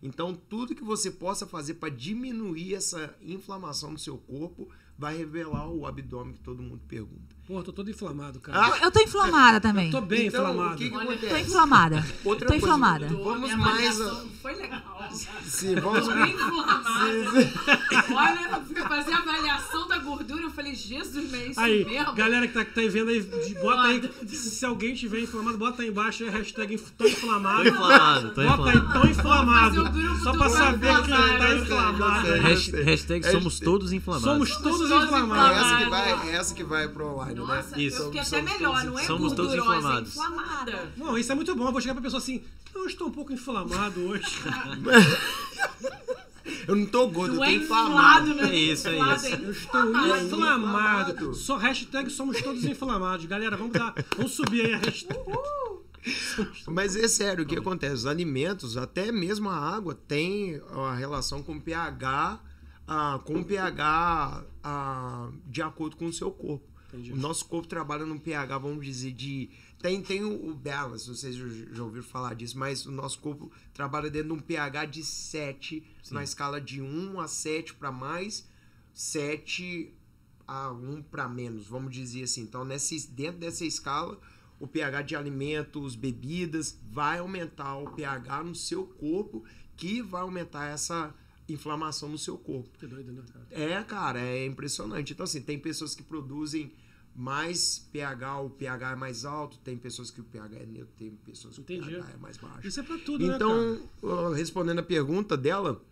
Então, 0.02 0.32
tudo 0.34 0.74
que 0.74 0.84
você 0.84 1.10
possa 1.10 1.46
fazer 1.46 1.74
para 1.74 1.88
diminuir 1.88 2.74
essa 2.74 3.16
inflamação 3.20 3.90
no 3.90 3.98
seu 3.98 4.16
corpo 4.16 4.68
vai 4.96 5.16
revelar 5.16 5.68
o 5.68 5.86
abdômen 5.86 6.34
que 6.34 6.40
todo 6.40 6.62
mundo 6.62 6.80
pergunta. 6.86 7.34
Pô, 7.46 7.62
tô 7.62 7.72
todo 7.72 7.90
inflamado, 7.90 8.40
cara. 8.40 8.78
Eu 8.84 8.90
tô 8.92 9.00
inflamada 9.00 9.60
também. 9.60 9.90
Tô 9.90 10.00
bem 10.00 10.26
Então, 10.26 10.42
inflamado. 10.42 10.74
o 10.74 10.78
que, 10.78 10.90
que 10.90 10.96
Olha, 10.96 11.18
Tô 11.18 11.36
inflamada. 11.36 11.96
Outra 12.24 12.46
Tô 12.46 12.52
coisa, 12.52 12.56
inflamada. 12.56 13.08
Vamos 13.08 13.40
Minha 13.40 13.56
mais. 13.56 13.96
foi 14.42 14.54
legal. 14.54 14.97
Sim, 15.44 15.74
vamos. 15.76 16.06
Inflamada. 16.08 16.88
Olha, 18.14 18.48
eu 18.56 18.64
fui 18.64 18.76
fazer 18.82 19.12
a 19.12 19.18
avaliação 19.18 19.88
da 19.88 19.98
gordura, 19.98 20.42
eu 20.42 20.50
falei, 20.50 20.74
Jesus, 20.74 21.30
mas 21.30 21.34
é 21.40 21.46
isso 21.48 21.60
Aí, 21.60 21.84
mesmo? 21.84 22.12
galera 22.14 22.46
que 22.46 22.54
tá, 22.54 22.64
que 22.64 22.72
tá 22.74 22.80
aí 22.80 22.88
vendo 22.88 23.08
aí, 23.10 23.20
de- 23.20 23.54
bota 23.54 23.82
aí. 23.88 24.10
Se 24.28 24.64
alguém 24.64 24.94
tiver 24.94 25.20
inflamado, 25.20 25.58
bota 25.58 25.82
aí 25.82 25.88
embaixo 25.88 26.22
aí 26.24 26.28
a 26.28 26.32
hashtag 26.32 26.74
inf- 26.74 26.90
tô 26.96 27.06
inflamado. 27.06 27.62
Tô 27.64 27.68
inflamado, 27.70 28.30
tô 28.34 28.42
Bota 28.44 28.70
aí, 28.70 28.80
tô 29.02 29.06
inflamado. 29.08 29.84
Só 30.22 30.32
pra 30.32 30.48
saber 30.50 31.02
que 31.02 31.08
tá 31.08 31.54
inflamado. 31.56 32.28
Eu. 32.28 32.84
Hashtag 32.84 33.30
somos 33.30 33.60
todos 33.60 33.92
inflamados. 33.92 34.24
Somos 34.28 34.56
todos 34.56 34.78
todos 34.88 34.90
É 34.92 35.04
inflamados. 35.06 35.56
essa 35.58 35.76
que 35.76 35.82
inflamados. 35.84 36.18
vai, 36.20 36.28
é 36.30 36.36
essa 36.36 36.54
que 36.54 36.64
vai 36.64 36.88
pro 36.88 37.06
online, 37.14 37.34
Nossa, 37.34 37.76
né? 37.76 37.82
Isso. 37.82 37.98
eu 38.02 38.04
fiquei 38.06 38.20
até 38.20 38.42
melhor, 38.42 38.72
todos 38.74 38.84
não 38.84 38.98
é 38.98 39.02
Somos 39.04 39.32
todos 39.32 39.54
é 39.54 39.56
inflamados. 39.58 40.10
inflamada. 40.10 40.92
Não, 40.96 41.18
isso 41.18 41.32
é 41.32 41.34
muito 41.34 41.54
bom. 41.54 41.66
Eu 41.66 41.72
vou 41.72 41.80
chegar 41.80 41.94
pra 41.94 42.02
pessoa 42.02 42.18
assim, 42.20 42.42
eu 42.80 42.86
estou 42.86 43.08
um 43.08 43.12
pouco 43.12 43.32
inflamado 43.32 44.00
hoje. 44.00 44.24
Eu 46.66 46.76
não 46.76 46.86
tô 46.86 47.08
gordo, 47.08 47.34
Não 47.34 47.44
eu 47.44 47.50
é 47.50 47.58
tô 47.58 47.62
inflamado. 47.64 48.30
inflado, 48.30 48.34
né? 48.34 48.54
É 48.54 48.58
isso, 48.58 48.88
é 48.88 48.96
isso. 49.14 49.26
Eu 49.26 49.32
estou 49.32 49.50
inflamado. 49.50 50.24
inflamado. 50.24 51.10
inflamado. 51.12 51.34
Só 51.34 51.56
hashtag 51.56 52.10
somos 52.10 52.40
todos 52.42 52.64
inflamados. 52.64 53.26
Galera, 53.26 53.56
vamos 53.56 53.72
dar. 53.72 53.94
Vamos 54.16 54.32
subir 54.32 54.66
aí 54.66 54.72
a 54.74 54.78
hashtag. 54.78 55.18
Mas 56.66 56.96
é 56.96 57.08
sério, 57.08 57.44
o 57.44 57.46
que 57.46 57.56
acontece? 57.56 57.94
Os 57.94 58.06
alimentos, 58.06 58.76
até 58.76 59.12
mesmo 59.12 59.48
a 59.50 59.56
água, 59.56 59.94
tem 59.94 60.60
a 60.70 60.94
relação 60.94 61.42
com 61.42 61.56
o 61.56 61.60
pH, 61.60 62.40
ah, 62.86 63.20
com 63.24 63.40
o 63.40 63.44
pH 63.44 64.44
ah, 64.62 65.28
de 65.46 65.62
acordo 65.62 65.96
com 65.96 66.06
o 66.06 66.12
seu 66.12 66.30
corpo. 66.30 66.66
Entendi. 66.88 67.12
O 67.12 67.16
nosso 67.16 67.44
corpo 67.44 67.68
trabalha 67.68 68.06
num 68.06 68.18
pH, 68.18 68.58
vamos 68.58 68.84
dizer, 68.84 69.12
de. 69.12 69.50
Tem, 69.80 70.02
tem 70.02 70.24
o, 70.24 70.50
o 70.50 70.54
balance, 70.54 71.06
vocês 71.06 71.36
já, 71.36 71.46
já 71.72 71.84
ouviram 71.84 72.04
falar 72.04 72.34
disso, 72.34 72.58
mas 72.58 72.84
o 72.84 72.90
nosso 72.90 73.20
corpo 73.20 73.50
trabalha 73.72 74.10
dentro 74.10 74.28
de 74.28 74.34
um 74.34 74.40
pH 74.40 74.86
de 74.86 75.04
7, 75.04 75.84
na 76.10 76.24
escala 76.24 76.60
de 76.60 76.82
1 76.82 77.20
a 77.20 77.28
7 77.28 77.74
para 77.74 77.92
mais, 77.92 78.48
7 78.92 79.94
a 80.46 80.72
1 80.72 81.02
para 81.02 81.28
menos, 81.28 81.66
vamos 81.66 81.92
dizer 81.92 82.24
assim. 82.24 82.42
Então, 82.42 82.64
nesse, 82.64 83.08
dentro 83.08 83.38
dessa 83.38 83.64
escala, 83.64 84.18
o 84.58 84.66
pH 84.66 85.02
de 85.02 85.14
alimentos, 85.14 85.94
bebidas, 85.94 86.76
vai 86.90 87.18
aumentar 87.18 87.76
o 87.76 87.92
pH 87.92 88.42
no 88.42 88.54
seu 88.54 88.84
corpo, 88.84 89.44
que 89.76 90.02
vai 90.02 90.22
aumentar 90.22 90.66
essa 90.66 91.14
inflamação 91.48 92.08
no 92.08 92.18
seu 92.18 92.36
corpo. 92.36 92.68
Que 92.78 92.86
doido, 92.86 93.12
né, 93.12 93.22
cara? 93.32 93.46
É, 93.50 93.82
cara, 93.84 94.20
é 94.20 94.44
impressionante. 94.44 95.12
Então, 95.12 95.24
assim, 95.24 95.40
tem 95.40 95.58
pessoas 95.58 95.94
que 95.94 96.02
produzem 96.02 96.72
mais 97.20 97.80
pH, 97.92 98.40
o 98.42 98.50
pH 98.50 98.92
é 98.92 98.94
mais 98.94 99.24
alto, 99.24 99.58
tem 99.58 99.76
pessoas 99.76 100.08
que 100.08 100.20
o 100.20 100.24
pH 100.24 100.56
é 100.56 100.64
neutro, 100.66 100.94
tem 100.96 101.10
pessoas 101.26 101.56
que 101.56 101.60
Entendi. 101.62 101.96
o 101.96 101.98
pH 101.98 102.14
é 102.14 102.16
mais 102.16 102.36
baixo. 102.36 102.68
Isso 102.68 102.78
é 102.78 102.82
pra 102.84 102.96
tudo, 102.98 103.26
né, 103.26 103.36
cara? 103.36 103.44
Então, 103.98 104.32
respondendo 104.32 104.78
a 104.78 104.82
pergunta 104.84 105.36
dela, 105.36 105.82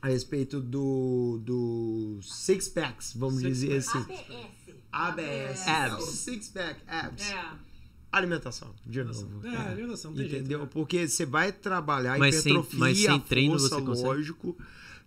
a 0.00 0.06
respeito 0.08 0.60
do, 0.60 1.40
do 1.42 2.20
six 2.22 2.68
packs, 2.68 3.14
vamos 3.16 3.40
Six 3.40 3.58
dizer 3.58 3.84
packs. 3.84 3.96
assim. 3.96 4.74
ABS. 4.92 5.66
Abs. 5.66 6.04
Six 6.04 6.48
pack, 6.50 6.80
abs. 6.86 7.30
É. 7.30 7.44
alimentação, 8.12 8.72
de 8.86 9.02
novo. 9.02 9.44
É, 9.44 9.56
alimentação, 9.56 10.14
tem 10.14 10.26
Entendeu? 10.26 10.58
jeito. 10.60 10.72
Porque 10.72 11.08
você 11.08 11.26
vai 11.26 11.50
trabalhar 11.50 12.16
Mas 12.16 12.36
sem- 12.36 12.52
hipertrofia, 12.52 12.78
mas 12.78 12.98
sem 12.98 13.18
treino 13.20 13.58
força, 13.58 13.68
você 13.76 13.82
consegue? 13.82 14.06
lógico. 14.08 14.56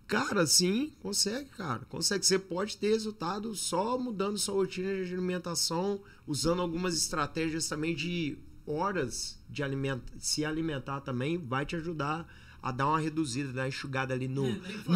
Cara, 0.08 0.46
sim, 0.46 0.90
consegue, 1.02 1.50
cara. 1.50 1.80
Consegue. 1.88 2.24
Você 2.24 2.38
pode 2.38 2.78
ter 2.78 2.88
resultado 2.88 3.54
só 3.54 3.98
mudando 3.98 4.38
sua 4.38 4.54
rotina 4.54 5.04
de 5.04 5.12
alimentação, 5.12 6.00
usando 6.26 6.62
algumas 6.62 6.96
estratégias 6.96 7.68
também 7.68 7.94
de 7.94 8.38
horas 8.66 9.38
de 9.50 9.62
aliment 9.62 10.00
se 10.18 10.44
alimentar 10.44 11.00
também, 11.02 11.36
vai 11.38 11.64
te 11.66 11.76
ajudar 11.76 12.26
a 12.62 12.72
dar 12.72 12.86
uma 12.88 12.98
reduzida, 12.98 13.52
dar 13.52 13.62
uma 13.62 13.68
enxugada 13.68 14.12
ali 14.12 14.26
no, 14.28 14.42
no 14.42 14.48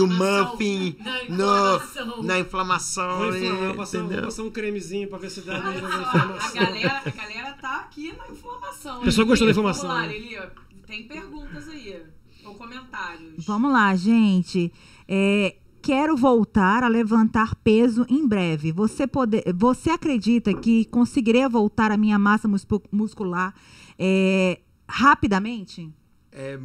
inflamação. 0.07 0.51
muffin, 0.53 0.97
Na 0.99 1.13
no, 1.13 1.23
inflamação. 1.23 2.23
na 2.23 2.39
inflamação. 2.41 3.19
Vou, 3.19 3.29
ali, 3.29 3.45
inflamar, 3.47 3.67
vou 3.67 3.77
passar, 3.77 4.03
vou 4.03 4.23
passar 4.23 4.43
um 4.43 4.51
cremezinho 4.51 5.09
pra 5.09 5.19
ver 5.19 5.31
se 5.31 5.43
dá 5.43 5.55
a 5.69 5.75
inflamação. 5.77 6.55
galera, 6.55 7.03
a 7.05 7.11
galera 7.11 7.53
tá 7.53 7.77
aqui 7.81 8.13
na 8.17 8.29
inflamação. 8.29 9.01
A 9.01 9.05
pessoa 9.05 9.25
hein, 9.25 9.29
gostou 9.29 9.47
da 9.47 9.53
inflamação, 9.53 9.89
Vamos 9.89 10.03
lá, 10.03 10.09
né? 10.09 10.19
Lili. 10.19 10.39
Tem 10.87 11.07
perguntas 11.07 11.69
aí. 11.69 12.03
Ou 12.45 12.55
comentários. 12.57 13.45
Vamos 13.47 13.73
lá, 13.73 13.95
gente. 13.95 14.73
É, 15.09 15.57
quero 15.83 16.17
voltar 16.17 16.83
a 16.85 16.89
levantar 16.89 17.55
peso 17.57 18.07
em 18.09 18.27
breve. 18.27 18.71
Você, 18.73 19.07
pode, 19.07 19.43
você 19.55 19.91
acredita 19.91 20.55
que 20.55 20.85
conseguirei 20.87 21.47
voltar 21.49 21.91
a 21.91 21.97
minha 21.97 22.19
massa 22.19 22.47
muscu- 22.49 22.83
muscular 22.93 23.55
é, 23.99 24.61
rapidamente? 24.89 25.93
É, 26.35 26.59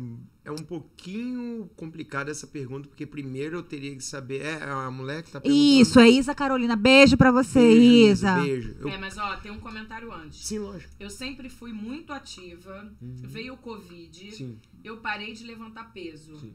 é 0.46 0.52
um 0.52 0.56
pouquinho 0.64 1.70
complicada 1.76 2.32
essa 2.32 2.48
pergunta, 2.48 2.88
porque 2.88 3.06
primeiro 3.06 3.58
eu 3.58 3.64
teria 3.64 3.94
que 3.94 4.02
saber. 4.04 4.42
É 4.46 4.64
a 4.64 4.90
mulher 4.90 5.22
que 5.24 5.30
tá 5.32 5.42
perguntando. 5.42 5.82
Isso, 5.82 6.00
é 6.00 6.10
Isa 6.10 6.34
Carolina. 6.34 6.74
Beijo 6.76 7.18
pra 7.18 7.32
você, 7.32 7.60
Beijo, 7.60 8.12
Isa. 8.12 8.36
Beijo. 8.36 8.76
Eu- 8.80 8.88
É, 8.90 8.98
mas 8.98 9.18
ó, 9.18 9.36
tem 9.38 9.52
um 9.52 9.60
comentário 9.60 10.10
antes. 10.14 10.46
Sim, 10.46 10.60
lógico. 10.60 10.94
Eu 10.98 11.10
sempre 11.10 11.50
fui 11.50 11.74
muito 11.74 12.14
ativa, 12.14 12.90
veio 13.02 13.56
o 13.56 13.58
Covid, 13.58 14.32
Sim. 14.32 14.58
eu 14.86 14.98
parei 14.98 15.34
de 15.34 15.44
levantar 15.44 15.92
peso. 15.92 16.38
Sim. 16.40 16.54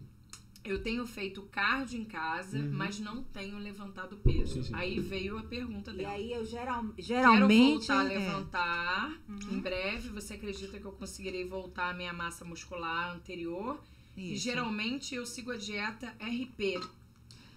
Eu 0.64 0.80
tenho 0.82 1.04
feito 1.06 1.42
cardio 1.50 1.98
em 2.00 2.04
casa, 2.04 2.56
Uhum. 2.56 2.70
mas 2.72 3.00
não 3.00 3.22
tenho 3.24 3.58
levantado 3.58 4.16
peso. 4.18 4.54
Sim, 4.54 4.62
sim. 4.62 4.74
Aí 4.74 5.00
veio 5.00 5.36
a 5.36 5.42
pergunta 5.42 5.90
E 5.90 5.96
dela. 5.96 6.10
aí 6.12 6.32
eu 6.32 6.46
geral, 6.46 6.84
Quero 6.94 7.02
geralmente. 7.02 7.86
voltar 7.88 8.00
a 8.00 8.04
é, 8.12 8.18
levantar 8.18 9.12
em 9.50 9.58
breve. 9.58 10.08
Você 10.10 10.34
acredita 10.34 10.78
que 10.78 10.84
eu 10.84 10.92
conseguirei 10.92 11.44
voltar 11.44 11.90
à 11.90 11.92
minha 11.94 12.12
massa 12.12 12.44
muscular 12.44 13.12
anterior? 13.14 13.80
E 14.16 14.34
Isso. 14.34 14.44
geralmente 14.44 15.14
eu 15.16 15.26
sigo 15.26 15.50
a 15.50 15.56
dieta 15.56 16.14
RP. 16.20 16.78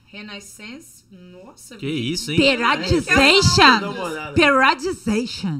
Renaissance. 0.07 1.03
Nossa, 1.11 1.76
Que 1.77 1.88
isso, 1.90 2.32
hein? 2.32 2.38
Periodization. 2.38 4.34
Periodization. 4.34 5.60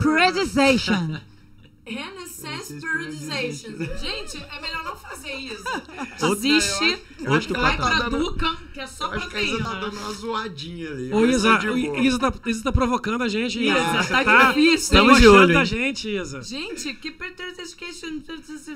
Periodization. 0.00 1.20
Renaissance 1.86 2.80
Periodization. 2.80 3.70
Gente, 3.98 4.36
é 4.38 4.60
melhor 4.60 4.84
não 4.84 4.96
fazer 4.96 5.32
isso. 5.34 5.62
Desiste. 6.34 6.98
Outro 7.26 7.54
Vai 7.60 7.76
pra 7.76 7.90
Tá 7.90 8.08
dando- 8.08 8.18
Ducan, 8.18 8.56
que 8.72 8.80
é 8.80 8.86
só 8.86 9.12
acho 9.12 9.28
que 9.28 9.36
a 9.36 9.42
Isa 9.42 9.58
tá 9.58 9.64
proteína. 9.64 9.80
dando 9.90 9.98
uma 10.00 10.12
zoadinha 10.12 10.90
ali. 10.90 11.12
Ô, 11.12 11.26
Isa, 11.26 11.58
tá 11.58 11.66
boa. 11.66 11.98
Isa, 12.00 12.18
tá, 12.18 12.32
Isa 12.46 12.62
tá 12.62 12.72
provocando 12.72 13.22
a 13.22 13.28
gente. 13.28 13.62
Isa, 13.62 14.02
Você 14.02 14.08
tá 14.24 14.48
difícil, 14.48 14.64
hein? 14.70 14.74
Estamos 14.74 15.18
de 15.18 15.28
olho 15.28 15.54
da 15.54 15.64
gente, 15.64 16.08
Isa. 16.08 16.42
Gente, 16.42 16.94
que 16.94 17.10
Periodization 17.10 18.22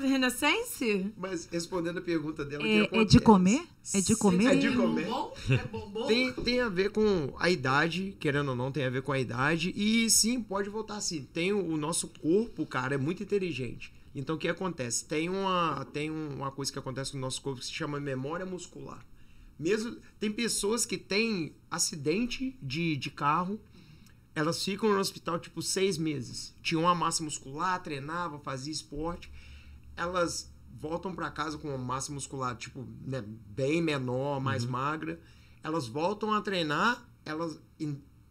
Renaissance? 0.01 1.11
Mas 1.17 1.47
respondendo 1.51 1.97
a 1.97 2.01
pergunta 2.01 2.45
dela, 2.45 2.63
É, 2.67 2.87
é 2.91 3.03
de 3.05 3.19
comer? 3.19 3.63
É 3.93 4.01
de 4.01 4.15
comer? 4.15 4.45
É 4.45 4.55
de 4.55 4.75
comer. 4.75 5.07
Bom? 5.07 5.33
É 5.49 5.57
bombom? 5.65 6.05
Tem, 6.07 6.31
tem 6.33 6.59
a 6.59 6.69
ver 6.69 6.91
com 6.91 7.33
a 7.39 7.49
idade, 7.49 8.15
querendo 8.19 8.49
ou 8.49 8.55
não, 8.55 8.71
tem 8.71 8.85
a 8.85 8.89
ver 8.89 9.01
com 9.01 9.11
a 9.11 9.19
idade. 9.19 9.73
E 9.75 10.09
sim, 10.09 10.41
pode 10.41 10.69
voltar 10.69 11.01
sim. 11.01 11.23
Tem 11.33 11.51
o, 11.51 11.73
o 11.73 11.77
nosso 11.77 12.07
corpo, 12.07 12.65
cara, 12.65 12.95
é 12.95 12.97
muito 12.97 13.23
inteligente. 13.23 13.93
Então 14.13 14.35
o 14.35 14.39
que 14.39 14.47
acontece? 14.47 15.05
Tem 15.05 15.29
uma, 15.29 15.85
tem 15.91 16.09
uma 16.11 16.51
coisa 16.51 16.71
que 16.71 16.79
acontece 16.79 17.15
no 17.15 17.21
nosso 17.21 17.41
corpo 17.41 17.59
que 17.59 17.65
se 17.65 17.73
chama 17.73 17.99
memória 17.99 18.45
muscular. 18.45 19.05
Mesmo 19.57 19.97
tem 20.19 20.31
pessoas 20.31 20.85
que 20.85 20.97
têm 20.97 21.53
acidente 21.69 22.57
de, 22.61 22.95
de 22.95 23.09
carro, 23.09 23.59
elas 24.33 24.63
ficam 24.63 24.93
no 24.93 24.99
hospital 24.99 25.39
tipo 25.39 25.61
seis 25.61 25.97
meses. 25.97 26.53
Tinham 26.61 26.83
uma 26.83 26.95
massa 26.95 27.23
muscular, 27.23 27.81
treinava, 27.81 28.39
fazia 28.39 28.71
esporte. 28.71 29.29
Elas 29.97 30.49
voltam 30.79 31.13
para 31.13 31.29
casa 31.29 31.57
com 31.57 31.69
uma 31.69 31.77
massa 31.77 32.11
muscular 32.11 32.55
tipo 32.55 32.87
né, 33.05 33.23
bem 33.47 33.81
menor, 33.81 34.39
mais 34.39 34.65
magra. 34.65 35.19
Elas 35.63 35.87
voltam 35.87 36.33
a 36.33 36.41
treinar, 36.41 37.05
elas 37.25 37.59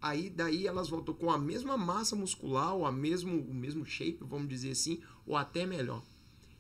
aí 0.01 0.31
daí 0.31 0.67
elas 0.67 0.89
voltam 0.89 1.15
com 1.15 1.31
a 1.31 1.39
mesma 1.39 1.77
massa 1.77 2.17
muscular 2.17 2.75
ou 2.75 2.87
a 2.87 2.93
mesmo 2.93 3.41
o 3.41 3.55
mesmo 3.55 3.85
shape, 3.85 4.19
vamos 4.23 4.49
dizer 4.49 4.71
assim, 4.71 5.01
ou 5.27 5.37
até 5.37 5.67
melhor. 5.67 6.03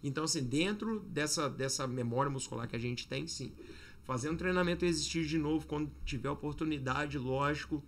Então 0.03 0.25
assim, 0.25 0.43
dentro 0.43 1.01
dessa 1.01 1.49
dessa 1.49 1.87
memória 1.87 2.31
muscular 2.31 2.69
que 2.69 2.77
a 2.77 2.81
gente 2.81 3.09
tem, 3.09 3.27
sim, 3.27 3.53
fazendo 4.05 4.39
treinamento 4.39 4.85
existir 4.85 5.25
de 5.25 5.39
novo 5.39 5.67
quando 5.67 5.91
tiver 6.05 6.31
oportunidade, 6.31 7.19
lógico, 7.19 7.83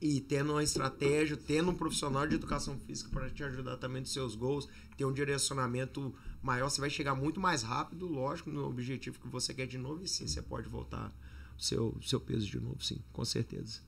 e 0.00 0.20
tendo 0.20 0.52
uma 0.52 0.62
estratégia, 0.62 1.36
tendo 1.36 1.70
um 1.70 1.74
profissional 1.74 2.26
de 2.26 2.34
educação 2.34 2.78
física 2.78 3.10
para 3.10 3.30
te 3.30 3.42
ajudar 3.42 3.76
também 3.78 4.00
nos 4.00 4.12
seus 4.12 4.34
gols, 4.34 4.68
ter 4.96 5.04
um 5.04 5.12
direcionamento 5.12 6.14
maior, 6.46 6.70
você 6.70 6.80
vai 6.80 6.88
chegar 6.88 7.14
muito 7.14 7.40
mais 7.40 7.62
rápido, 7.62 8.06
lógico, 8.06 8.50
no 8.50 8.66
objetivo 8.66 9.18
que 9.18 9.28
você 9.28 9.52
quer 9.52 9.66
de 9.66 9.76
novo, 9.76 10.02
e 10.02 10.08
sim, 10.08 10.26
você 10.28 10.40
pode 10.40 10.68
voltar 10.68 11.12
seu, 11.58 11.98
seu 12.00 12.20
peso 12.20 12.46
de 12.46 12.60
novo, 12.60 12.82
sim, 12.82 13.02
com 13.12 13.24
certeza. 13.24 13.80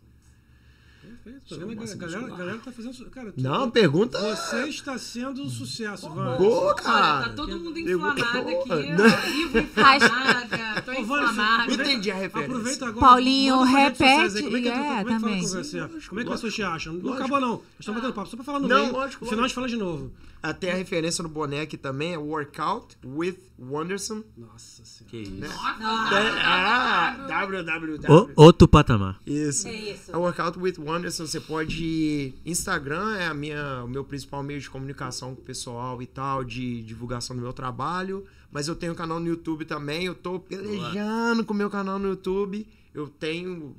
Perfeito. 1.25 1.67
Vendo 1.67 1.83
a 1.83 1.95
galera, 1.97 2.37
galera 2.37 2.59
tá 2.59 2.73
fazendo. 2.73 3.11
Cara, 3.11 3.33
tu- 3.33 3.41
Não, 3.43 3.71
pergunta. 3.71 4.19
Você 4.37 4.69
está 4.69 4.97
sendo 4.99 5.43
um 5.43 5.49
sucesso, 5.49 6.09
Van. 6.11 6.37
Boa, 6.37 6.67
Olha, 6.67 6.75
cara. 6.75 7.29
tá 7.29 7.33
todo 7.35 7.59
mundo 7.59 7.79
inflamado 7.79 8.43
boa. 8.45 8.63
aqui. 8.63 9.31
Vivo 9.33 9.59
inflamada, 9.59 10.83
tô 10.85 10.93
inflamada. 10.93 11.73
Entendi 11.73 12.11
a 12.11 12.15
referência. 12.15 12.51
Aproveita 12.55 12.87
agora. 12.89 13.07
Paulinho, 13.07 13.63
repete, 13.63 14.43
Como 14.43 14.57
é 14.57 14.61
que, 14.63 14.69
é, 14.69 14.73
como 14.73 14.87
é 14.89 15.05
que 15.05 15.09
fala 15.11 15.21
também. 15.21 16.01
Como 16.09 16.21
é 16.21 16.25
que 16.25 16.31
as 16.31 16.35
pessoas 16.37 16.55
te 16.55 16.63
acham? 16.63 16.95
Não 16.95 17.13
acabou, 17.15 17.41
não. 17.41 17.49
Nós 17.49 17.63
estamos 17.81 18.01
batendo 18.01 18.15
papo. 18.15 18.29
Só 18.31 18.37
pra 18.37 18.45
falar 18.45 18.61
no 18.61 18.69
Não, 18.69 18.81
meio. 18.83 18.93
lógico, 18.93 19.25
No 19.25 19.31
final 19.31 19.45
a 19.45 19.49
gente 19.49 19.55
fala 19.55 19.69
de 19.69 19.77
novo. 19.77 20.13
Até 20.41 20.71
a 20.71 20.75
referência 20.77 21.21
no 21.23 21.29
boné 21.29 21.63
aqui 21.63 21.77
também 21.77 22.15
é 22.15 22.19
Workout 22.19 22.97
with 23.05 23.37
Wonderson. 23.59 24.23
Nossa 24.37 24.85
senhora. 24.85 25.11
Que 25.11 25.17
isso. 25.23 25.33
Né? 25.33 25.49
Nossa, 25.49 26.17
Ah, 26.45 27.27
www. 27.29 28.33
Outro 28.37 28.69
patamar. 28.69 29.19
Isso. 29.27 29.67
É 29.67 29.75
isso. 29.75 30.13
É 30.13 30.17
Workout 30.17 30.57
with 30.61 30.75
Wonderson. 30.79 30.98
Você 31.07 31.41
pode. 31.41 32.35
Instagram 32.45 33.17
é 33.17 33.27
a 33.27 33.35
minha, 33.35 33.85
o 33.85 33.89
meu 33.89 34.05
principal 34.05 34.43
meio 34.43 34.61
de 34.61 34.69
comunicação 34.69 35.35
com 35.35 35.41
o 35.43 35.45
pessoal 35.45 36.01
e 36.03 36.07
tal, 36.07 36.43
de 36.45 36.83
divulgação 36.83 37.35
do 37.37 37.43
meu 37.43 37.53
trabalho. 37.53 38.27
Mas 38.51 38.67
eu 38.69 38.75
tenho 38.75 38.93
um 38.93 38.97
canal 38.97 39.21
no 39.21 39.27
YouTube 39.27 39.65
também. 39.65 40.05
Eu 40.07 40.15
tô 40.15 40.41
pelejando 40.41 41.45
com 41.45 41.53
o 41.53 41.57
meu 41.57 41.71
canal 41.71 41.99
no 41.99 42.09
YouTube. 42.09 42.67
Eu 42.95 43.09
tenho. 43.09 43.77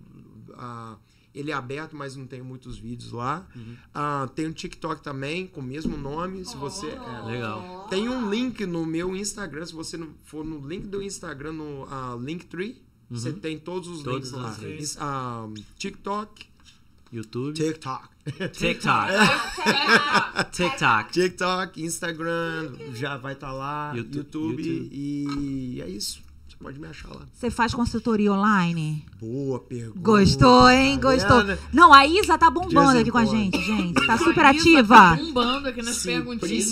ah, 0.55 0.95
ele 1.33 1.51
é 1.51 1.53
aberto, 1.53 1.95
mas 1.95 2.15
não 2.15 2.25
tenho 2.25 2.43
muitos 2.43 2.77
vídeos 2.77 3.11
lá. 3.11 3.47
Ah, 3.93 4.27
tem 4.35 4.47
um 4.47 4.51
TikTok 4.51 5.01
também, 5.03 5.45
com 5.47 5.61
o 5.61 5.63
mesmo 5.63 5.95
nome. 5.95 6.43
Se 6.45 6.55
você. 6.57 6.87
é, 6.87 7.21
Legal. 7.25 7.87
tem 7.89 8.09
um 8.09 8.29
link 8.29 8.65
no 8.65 8.85
meu 8.85 9.15
Instagram. 9.15 9.65
Se 9.65 9.73
você 9.73 9.95
não 9.97 10.09
for 10.23 10.43
no 10.43 10.65
link 10.67 10.87
do 10.87 11.01
Instagram, 11.01 11.53
no 11.53 11.87
ah, 11.89 12.17
Linktree, 12.19 12.81
você 13.09 13.31
tem 13.31 13.57
todos 13.57 13.87
os 13.89 14.03
Todos 14.03 14.31
links 14.31 14.31
lá. 14.31 14.57
links. 14.59 14.97
Ah, 14.99 15.47
TikTok. 15.77 16.47
YouTube. 17.11 17.53
TikTok. 17.55 18.07
TikTok. 18.53 19.11
TikTok. 20.51 21.11
TikTok, 21.11 21.81
Instagram, 21.83 22.71
já 22.93 23.17
vai 23.17 23.33
estar 23.33 23.51
lá. 23.51 23.91
YouTube- 23.95 24.17
YouTube, 24.17 24.63
YouTube. 24.63 24.89
E 24.93 25.81
é 25.81 25.89
isso. 25.89 26.21
Você 26.47 26.55
pode 26.61 26.79
me 26.79 26.87
achar 26.87 27.09
lá. 27.09 27.21
Você 27.33 27.49
faz 27.49 27.73
consultoria 27.73 28.31
online? 28.33 29.05
Boa 29.19 29.59
pergunta. 29.59 29.99
Gostou, 29.99 30.69
hein? 30.69 30.97
Tá 30.99 31.11
Gostou. 31.11 31.43
Não, 31.73 31.93
a 31.93 32.05
Isa 32.05 32.37
tá 32.37 32.49
bombando 32.51 32.99
aqui 32.99 33.09
com 33.11 33.17
a 33.17 33.25
gente, 33.25 33.59
gente. 33.63 34.05
Tá 34.05 34.13
A 34.13 34.17
super 34.17 34.41
Isa 34.41 34.49
ativa. 34.59 34.95
Tá 34.95 35.15
bombando 35.15 35.67
aqui 35.69 35.81
nas 35.81 35.95
Sim, 35.95 36.09
perguntinhas. 36.09 36.69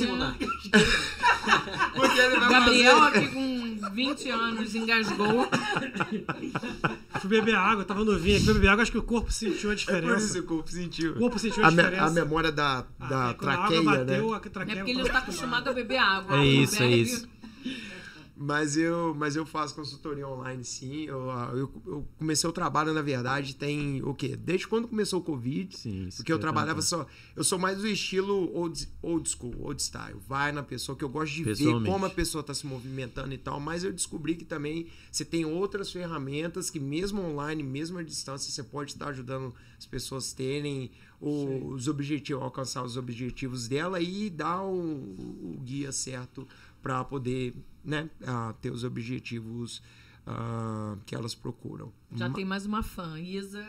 Porque 1.95 2.19
ele 2.19 2.39
vai 2.39 2.49
Gabriel 2.49 2.97
fazer- 2.99 3.17
aqui 3.17 3.27
com 3.33 3.56
20 3.89 4.29
anos 4.29 4.75
engasgou. 4.75 5.47
Fui 7.21 7.29
beber 7.29 7.55
água, 7.55 7.83
tava 7.83 8.03
novinho 8.03 8.35
aqui. 8.37 8.45
Fui 8.45 8.53
beber 8.53 8.69
água, 8.69 8.83
acho 8.83 8.91
que 8.91 8.97
o 8.97 9.03
corpo 9.03 9.31
sentiu 9.31 9.69
a 9.69 9.73
É 9.73 9.75
por 9.75 9.81
isso 9.81 9.85
diferença. 9.91 10.39
o 10.39 10.43
corpo 10.43 10.69
sentiu. 10.71 11.11
O 11.13 11.19
corpo 11.19 11.39
sentiu 11.39 11.63
a 11.63 11.67
A, 11.67 11.71
me- 11.71 11.77
diferença. 11.77 12.05
a 12.05 12.09
memória 12.11 12.51
da, 12.51 12.85
Ah, 12.99 13.05
da 13.07 13.27
aí 13.29 13.33
quando 13.35 13.49
a 13.49 13.53
água 13.53 13.67
traqueia, 13.67 13.83
bateu, 13.83 14.29
né? 14.31 14.35
a 14.35 14.39
traqueia 14.49 14.73
É 14.73 14.77
porque 14.77 14.91
ele 14.91 15.03
não 15.03 15.09
tá 15.09 15.17
acostumado 15.19 15.69
a 15.69 15.73
beber 15.73 15.97
água. 15.97 16.37
É 16.37 16.45
isso, 16.45 16.83
é 16.83 16.87
isso. 16.89 17.27
Mas 18.39 18.77
eu, 18.77 19.15
mas 19.15 19.35
eu 19.35 19.47
faço 19.47 19.73
consultoria 19.73 20.27
online, 20.27 20.63
sim. 20.63 21.05
Eu, 21.05 21.31
ah, 21.31 21.49
eu, 21.55 21.71
eu 21.87 22.07
comecei 22.19 22.47
o 22.47 22.53
trabalho, 22.53 22.93
na 22.93 23.01
verdade, 23.01 23.55
tem 23.55 24.03
o 24.03 24.13
quê? 24.13 24.35
Desde 24.35 24.67
quando 24.67 24.87
começou 24.87 25.19
o 25.19 25.23
Covid. 25.23 25.75
Sim, 25.75 26.07
Porque 26.15 26.31
eu 26.31 26.37
trabalhava 26.37 26.79
só. 26.83 27.07
Eu 27.35 27.43
sou 27.43 27.57
mais 27.57 27.79
do 27.79 27.87
estilo 27.87 28.53
old, 28.55 28.87
old 29.01 29.27
school, 29.27 29.55
old 29.59 29.81
style. 29.81 30.19
Vai 30.27 30.51
na 30.51 30.61
pessoa, 30.61 30.95
que 30.95 31.03
eu 31.03 31.09
gosto 31.09 31.33
de 31.33 31.43
ver 31.45 31.53
como 31.89 32.05
a 32.05 32.09
pessoa 32.11 32.41
está 32.41 32.53
se 32.53 32.67
movimentando 32.67 33.33
e 33.33 33.37
tal. 33.39 33.59
Mas 33.59 33.83
eu 33.83 33.91
descobri 33.91 34.35
que 34.35 34.45
também 34.45 34.85
você 35.11 35.25
tem 35.25 35.43
outras 35.43 35.91
ferramentas 35.91 36.69
que, 36.69 36.79
mesmo 36.79 37.19
online, 37.21 37.63
mesmo 37.63 37.97
à 37.97 38.03
distância, 38.03 38.51
você 38.51 38.61
pode 38.61 38.91
estar 38.91 39.07
ajudando 39.07 39.51
as 39.79 39.85
pessoas 39.87 40.31
terem 40.31 40.91
o- 41.19 41.69
os 41.73 41.87
objetivos, 41.87 42.43
alcançar 42.43 42.83
os 42.83 42.97
objetivos 42.97 43.67
dela 43.67 43.99
e 43.99 44.29
dar 44.29 44.61
o, 44.61 44.75
o 44.77 45.59
guia 45.63 45.91
certo 45.91 46.47
para 46.83 47.03
poder 47.03 47.55
né, 47.87 48.09
ah, 48.27 48.53
ter 48.61 48.69
os 48.71 48.83
objetivos 48.83 49.81
ah, 50.27 50.97
que 51.05 51.15
elas 51.15 51.33
procuram. 51.33 51.91
Já 52.13 52.29
tem 52.29 52.43
mais 52.43 52.65
uma 52.65 52.83
fã. 52.83 53.17
Isa 53.19 53.65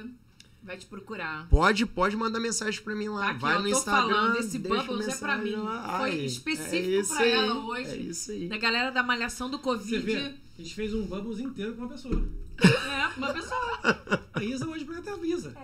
vai 0.60 0.76
te 0.76 0.86
procurar. 0.86 1.48
Pode, 1.48 1.86
pode 1.86 2.16
mandar 2.16 2.40
mensagem 2.40 2.82
pra 2.82 2.94
mim 2.96 3.08
lá. 3.08 3.20
Tá 3.20 3.30
aqui, 3.30 3.40
vai 3.40 3.54
ó, 3.54 3.58
no 3.60 3.70
tô 3.70 3.78
Instagram. 3.78 4.14
falando, 4.14 4.36
esse 4.38 4.58
Bubbles 4.58 5.08
é 5.08 5.16
pra 5.16 5.38
mim. 5.38 5.52
lá. 5.52 5.98
Foi 5.98 6.10
Ai, 6.10 6.18
específico 6.24 7.12
é 7.12 7.16
pra 7.16 7.24
aí, 7.24 7.30
ela 7.30 7.64
hoje. 7.64 7.90
É 7.90 7.96
isso 7.96 8.30
aí. 8.32 8.48
Da 8.48 8.58
galera 8.58 8.90
da 8.90 9.02
malhação 9.02 9.48
do 9.48 9.56
Você 9.56 9.62
Covid. 9.62 10.00
vê, 10.00 10.16
a 10.16 10.62
gente 10.62 10.74
fez 10.74 10.92
um 10.92 11.06
Bubbles 11.06 11.38
inteiro 11.38 11.74
com 11.74 11.82
uma 11.82 11.88
pessoa. 11.88 12.28
É, 12.62 13.18
uma 13.18 13.32
pessoa. 13.32 13.78
A 14.34 14.42
Isa 14.44 14.66
hoje 14.68 14.84
vai 14.84 14.98
até 14.98 15.10
a 15.12 15.16
Isa. 15.26 15.54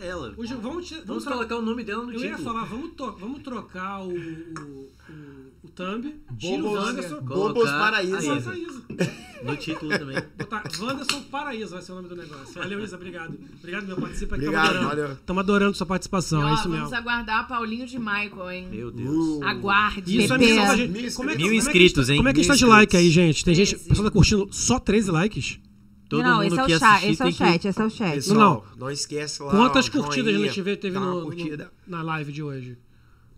Ela. 0.00 0.34
Hoje 0.36 0.54
vamos, 0.54 0.90
Vamos 0.90 1.04
vamos 1.06 1.24
colocar 1.24 1.56
o 1.56 1.62
nome 1.62 1.84
dela 1.84 2.04
no 2.04 2.12
Eu 2.12 2.20
ia 2.20 2.30
título. 2.36 2.44
falar, 2.44 2.64
vamos, 2.64 2.92
to- 2.94 3.16
vamos 3.18 3.42
trocar 3.42 4.00
o, 4.02 4.08
o, 4.10 4.12
o, 4.12 4.88
o 5.64 5.68
thumb, 5.68 6.14
tira 6.38 6.58
o 6.60 6.62
Bobos, 6.62 6.84
Wanderson, 6.84 7.16
Colocar 7.16 7.34
Bobos 7.36 7.70
Paraíso. 7.70 8.16
Isa. 8.36 8.56
Isa. 8.56 8.82
No 9.44 9.56
título 9.56 9.90
também. 9.98 10.16
Botar 10.38 10.62
Wanderson 10.80 11.20
Paraíso 11.22 11.72
vai 11.72 11.82
ser 11.82 11.92
o 11.92 11.94
nome 11.96 12.08
do 12.08 12.16
negócio. 12.16 12.54
Valeu, 12.54 12.82
Isa, 12.82 12.96
obrigado. 12.96 13.38
Obrigado, 13.58 13.86
meu 13.86 13.96
participa 13.96 14.34
aqui. 14.36 14.44
Obrigado, 14.46 14.66
Estamos 14.66 14.86
adorando, 14.92 15.02
valeu. 15.08 15.18
tamo 15.26 15.40
adorando 15.40 15.76
sua 15.76 15.86
participação, 15.86 16.40
E, 16.40 16.44
ó, 16.44 16.48
é 16.48 16.54
isso 16.54 16.62
vamos 16.64 16.78
mesmo. 16.80 16.94
aguardar 16.96 17.46
Paulinho 17.48 17.86
de 17.86 17.98
Michael, 17.98 18.50
hein? 18.50 18.68
Meu 18.70 18.90
Deus. 18.90 19.08
Uh, 19.08 19.44
Aguarde. 19.44 20.16
Isso 20.24 20.32
é 20.32 20.38
Bebê. 20.38 20.50
missão 20.52 20.66
da 20.68 20.76
gente. 20.76 20.90
Mil 20.90 21.12
Como 21.12 21.30
é 21.30 21.32
que- 21.32 21.38
Mil 21.38 21.46
como 21.48 21.58
é 21.60 21.62
que 21.62 21.68
inscritos, 21.68 22.08
hein? 22.10 22.16
Como 22.16 22.28
é 22.28 22.32
que 22.32 22.40
está 22.40 22.54
de 22.54 22.58
inscritos. 22.64 22.78
like 22.78 22.96
aí, 22.96 23.10
gente? 23.10 23.44
Tem 23.44 23.54
gente, 23.54 23.76
o 23.76 23.78
pessoal 23.80 24.04
tá 24.08 24.10
curtindo 24.12 24.48
só 24.52 24.78
13 24.80 25.10
likes? 25.12 25.58
Todo 26.16 26.22
não, 26.22 26.34
mundo 26.42 26.46
esse 26.46 26.58
é 26.58 26.62
o 26.62 26.66
que 26.66 26.78
chat, 26.78 26.96
esse 27.06 27.06
é 27.06 27.12
o 27.12 27.16
tem 27.16 27.32
que- 27.32 27.38
chat, 27.38 27.68
esse 27.68 27.80
é 27.80 27.84
o 27.84 27.90
chat. 27.90 28.14
Pessoal, 28.14 28.66
não, 28.76 28.90
esquece 28.90 29.42
lá. 29.42 29.50
Quantas 29.50 29.88
curtidas 29.88 30.34
a 30.34 30.38
gente 30.38 30.62
teve 30.76 30.90
dá 30.90 31.00
no, 31.00 31.30
no- 31.30 31.68
na 31.86 32.02
live 32.02 32.32
de 32.32 32.42
hoje? 32.42 32.78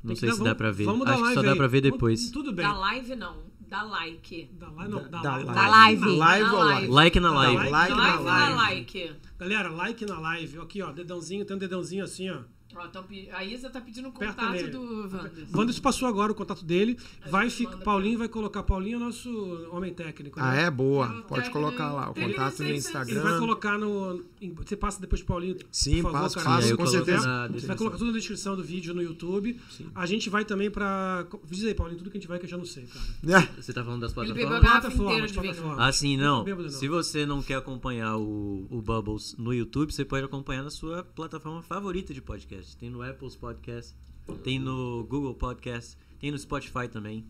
Não 0.03 0.09
Tem 0.09 0.17
sei 0.17 0.29
dar- 0.29 0.35
se 0.37 0.43
dá 0.45 0.55
pra 0.55 0.71
ver. 0.71 0.85
Vamos 0.85 1.07
dar 1.07 1.13
Acho 1.13 1.19
que 1.21 1.25
live 1.25 1.35
só 1.35 1.43
dá 1.43 1.51
aí. 1.53 1.57
pra 1.57 1.67
ver 1.67 1.81
depois. 1.81 2.31
Tudo 2.31 2.53
bem. 2.53 2.67
Da 2.67 2.77
live 2.77 3.17
não, 3.17 3.37
da 3.69 3.83
like. 3.85 4.51
Da 4.59 4.69
live, 4.71 4.91
não, 4.93 5.09
da, 5.09 5.19
Da 5.21 5.31
live. 5.37 5.45
live. 5.47 5.55
Da 5.55 5.69
live. 5.69 6.05
Live 6.05 6.17
live. 6.19 6.55
live? 6.55 6.87
Like 6.93 7.21
na 7.21 7.31
live. 7.33 7.57
like. 7.57 7.71
Like 7.73 7.95
na 7.95 8.19
live 8.21 8.55
like? 8.57 9.13
Galera, 9.39 9.71
like 9.71 10.05
na 10.07 10.19
live. 10.21 10.59
Aqui, 10.59 10.83
ó, 10.83 10.93
dedãozinho, 10.93 11.45
tem 11.47 11.57
um 11.57 11.59
dedãozinho 11.59 12.05
assim, 12.05 12.29
ó. 12.31 12.39
Ó, 12.77 12.87
tão 12.89 13.05
a 13.33 13.45
Isa 13.45 13.71
tá 13.71 13.81
pedindo 13.81 14.09
o 14.09 14.13
contato 14.13 14.71
do 14.71 14.81
Wanderson. 14.83 15.57
Wanderson 15.59 15.81
passou 15.83 16.09
agora 16.09 16.33
o 16.33 16.35
contato 16.35 16.65
dele. 16.65 16.99
Vai 17.31 17.49
gente 17.49 17.59
ficar. 17.59 17.71
manda 17.73 17.85
Paulinho 17.85 18.19
vai 18.19 18.29
colocar. 18.29 18.63
Paulinho 18.63 18.95
é 18.95 18.97
o 18.97 19.01
nosso 19.01 19.69
homem 19.71 19.93
técnico. 19.95 20.39
né? 20.41 20.47
Ah, 20.49 20.55
é? 20.55 20.71
Boa. 20.71 21.07
Eu 21.07 21.23
Pode 21.23 21.43
quero- 21.43 21.53
colocar 21.53 21.93
lá. 21.93 22.11
O 22.11 22.15
contato 22.15 22.45
no 22.45 22.51
sempre- 22.51 22.65
Ele 22.65 22.71
vai 22.73 22.79
Instagram. 22.79 23.39
colocar 23.39 23.79
no. 23.79 24.25
Você 24.57 24.77
passa 24.77 25.01
depois 25.01 25.23
pro 25.23 25.35
Paulinho. 25.35 25.57
Sim, 25.71 26.03
por 26.03 26.13
favor, 26.13 26.33
passo. 26.35 26.69
Sim, 26.69 26.77
com 26.77 26.87
certeza. 26.87 27.49
Você 27.53 27.67
vai 27.67 27.77
colocar 27.77 27.97
tudo 27.99 28.09
na 28.13 28.19
descrição 28.19 28.57
do 28.57 28.63
vídeo 28.63 28.95
no 28.95 29.03
YouTube. 29.03 29.59
A 29.95 30.07
gente 30.07 30.29
vai 30.31 30.45
também 30.45 30.71
pra. 30.71 31.27
Diz 31.51 31.65
aí, 31.65 31.75
Paulinho, 31.75 31.99
tudo 31.99 32.11
que 32.11 32.19
a 32.19 32.21
gente 32.21 32.29
vai 32.29 32.39
que 32.39 32.45
eu 32.47 32.51
já 32.51 32.57
não 32.57 32.65
sei, 32.65 32.85
cara. 33.23 33.41
É, 33.45 33.61
Você 33.63 33.73
tá 33.73 33.85
falando 33.85 34.01
das 34.03 34.13
plataformas? 34.13 34.61
Plataformas, 34.61 35.33
plataformas. 35.33 35.79
Ah, 35.81 35.93
sim, 35.93 36.17
não. 36.17 36.45
Não. 36.45 36.69
Se 36.71 36.89
você 36.89 37.25
não 37.27 37.43
quer 37.43 37.57
acompanhar 37.57 38.17
o, 38.17 38.67
o 38.71 38.83
Bubbles 38.83 39.35
no 39.39 39.53
YouTube, 39.53 39.93
você 39.93 40.05
pode 40.05 40.25
acompanhar 40.25 40.63
na 40.63 40.71
sua 40.71 41.03
plataforma 41.03 41.63
favorita 41.63 42.13
de 42.13 42.21
podcast. 42.21 42.64
Tem 42.73 42.89
no 42.89 43.03
Apple 43.03 43.29
Podcast, 43.37 43.95
tem 44.43 44.59
no 44.59 45.05
Google 45.05 45.35
Podcast, 45.35 45.99
tem 46.19 46.31
no 46.31 46.39
Spotify 46.39 46.89
também. 46.89 47.27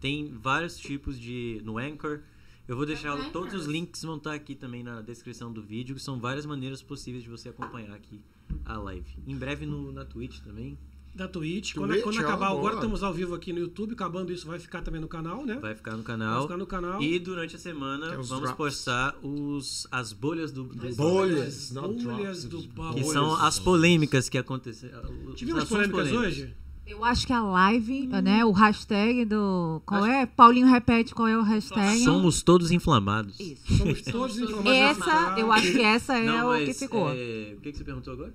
Tem 0.00 0.34
vários 0.34 0.76
tipos 0.76 1.18
de. 1.18 1.62
no 1.64 1.78
Anchor. 1.78 2.20
Eu 2.66 2.76
vou 2.76 2.84
deixar 2.84 3.30
todos 3.30 3.54
os 3.54 3.66
links 3.66 4.02
vão 4.02 4.16
estar 4.16 4.34
aqui 4.34 4.54
também 4.54 4.82
na 4.82 5.00
descrição 5.00 5.52
do 5.52 5.62
vídeo. 5.62 5.98
São 5.98 6.18
várias 6.18 6.44
maneiras 6.44 6.82
possíveis 6.82 7.22
de 7.22 7.30
você 7.30 7.50
acompanhar 7.50 7.94
aqui 7.94 8.20
a 8.64 8.76
live. 8.78 9.16
Em 9.26 9.36
breve 9.36 9.64
no, 9.64 9.92
na 9.92 10.04
Twitch 10.04 10.40
também. 10.40 10.78
Da 11.14 11.28
Twitch. 11.28 11.74
Quando, 11.74 11.90
Twitch, 11.92 12.02
quando 12.02 12.16
ó, 12.16 12.20
acabar, 12.20 12.48
boa. 12.48 12.58
agora 12.58 12.74
estamos 12.74 13.02
ao 13.04 13.12
vivo 13.14 13.34
aqui 13.36 13.52
no 13.52 13.60
YouTube. 13.60 13.92
Acabando 13.92 14.32
isso, 14.32 14.46
vai 14.48 14.58
ficar 14.58 14.82
também 14.82 15.00
no 15.00 15.06
canal, 15.06 15.46
né? 15.46 15.58
Vai 15.60 15.74
ficar 15.74 15.92
no 15.92 15.98
Vai 15.98 16.06
canal. 16.06 16.42
ficar 16.42 16.56
no 16.56 16.66
canal. 16.66 17.00
E 17.00 17.18
durante 17.20 17.54
a 17.54 17.58
semana 17.58 18.10
vamos 18.10 18.28
drops. 18.28 18.52
postar 18.56 19.14
os, 19.22 19.86
as 19.92 20.12
bolhas 20.12 20.50
do, 20.50 20.64
do 20.64 20.94
Bolhas. 20.96 21.70
Bolhas 21.70 21.70
drops. 21.72 22.44
do 22.46 22.94
Que 22.94 23.04
são 23.04 23.36
as 23.36 23.60
polêmicas 23.60 24.28
que 24.28 24.36
aconteceram. 24.36 25.02
os 25.28 25.36
Tivemos 25.36 25.62
assuntos 25.62 25.86
polêmicas 25.86 26.08
polêmicos. 26.08 26.38
hoje? 26.42 26.54
Eu 26.86 27.02
acho 27.02 27.26
que 27.26 27.32
a 27.32 27.40
live, 27.42 28.06
né? 28.08 28.44
O 28.44 28.50
hashtag 28.52 29.24
do. 29.24 29.80
Qual 29.86 30.04
é? 30.04 30.26
Paulinho 30.26 30.66
repete 30.66 31.14
qual 31.14 31.28
é 31.28 31.38
o 31.38 31.42
hashtag. 31.42 32.02
Somos 32.04 32.42
todos 32.42 32.70
inflamados. 32.72 33.38
Isso. 33.40 33.76
Somos 33.78 34.02
todos 34.02 34.38
informados. 34.38 34.72
Essa, 34.72 35.34
eu 35.38 35.50
acho 35.52 35.72
que 35.72 35.80
essa 35.80 36.18
é 36.18 36.26
Não, 36.26 36.46
o 36.46 36.50
mas, 36.50 36.68
que 36.68 36.74
ficou. 36.74 37.08
é, 37.10 37.54
o 37.56 37.60
que, 37.60 37.70
que 37.72 37.78
você 37.78 37.84
perguntou 37.84 38.12
agora? 38.12 38.34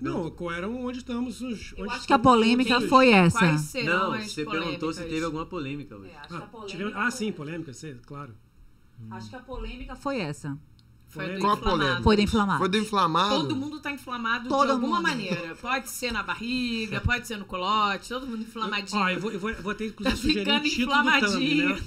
Não, 0.00 0.30
qual 0.30 0.52
era 0.52 0.68
onde 0.68 0.98
estamos 0.98 1.40
os. 1.40 1.72
Eu 1.76 1.84
onde 1.84 1.94
acho 1.94 2.06
que 2.06 2.12
a 2.12 2.18
polêmica 2.18 2.74
todos. 2.74 2.88
foi 2.88 3.10
essa. 3.12 3.38
Quais 3.38 3.60
serão 3.62 3.98
não, 4.10 4.12
as 4.14 4.30
você 4.32 4.44
perguntou 4.44 4.92
se 4.92 5.02
teve 5.04 5.24
alguma 5.24 5.46
polêmica 5.46 5.96
hoje. 5.96 6.10
É, 6.10 6.18
acho 6.18 6.28
que 6.28 6.34
Ah, 6.34 6.38
a 6.38 6.40
polêmica 6.46 6.66
tivemos- 6.76 6.94
ah, 6.96 7.10
sim, 7.10 7.32
polêmica, 7.32 7.72
sei, 7.72 7.94
claro. 8.06 8.34
Acho 9.10 9.30
que 9.30 9.36
a 9.36 9.40
polêmica 9.40 9.94
foi 9.96 10.18
essa. 10.20 10.58
Foi 11.14 11.38
Qual 11.38 11.52
a 11.52 11.56
inflamado. 11.56 11.62
polêmica? 11.62 12.02
Foi 12.02 12.16
do 12.16 12.22
inflamado. 12.22 12.58
Foi 12.58 12.68
do 12.68 12.76
inflamado? 12.76 13.34
Todo 13.36 13.56
mundo 13.56 13.80
tá 13.80 13.92
inflamado 13.92 14.48
Todo 14.48 14.66
de 14.66 14.72
alguma 14.72 14.96
mundo. 14.96 15.02
maneira. 15.02 15.54
Pode 15.54 15.88
ser 15.88 16.12
na 16.12 16.22
barriga, 16.24 17.00
pode 17.06 17.26
ser 17.26 17.36
no 17.36 17.44
colote, 17.44 18.08
todo 18.08 18.26
mundo 18.26 18.42
inflamadinho. 18.42 19.00
Ó, 19.00 19.08
eu 19.08 19.20
vou, 19.20 19.30
eu 19.30 19.38
vou, 19.38 19.50
eu 19.50 19.62
vou 19.62 19.74
ter 19.74 19.86
inclusive 19.86 20.16
Tá 20.16 20.20
sugerir 20.20 20.40
o 20.40 20.44
ficando 20.44 20.68
título 20.68 20.86
do 20.86 21.02
thumb, 21.02 21.16
inflamadinho. 21.16 21.68
né? 21.76 21.82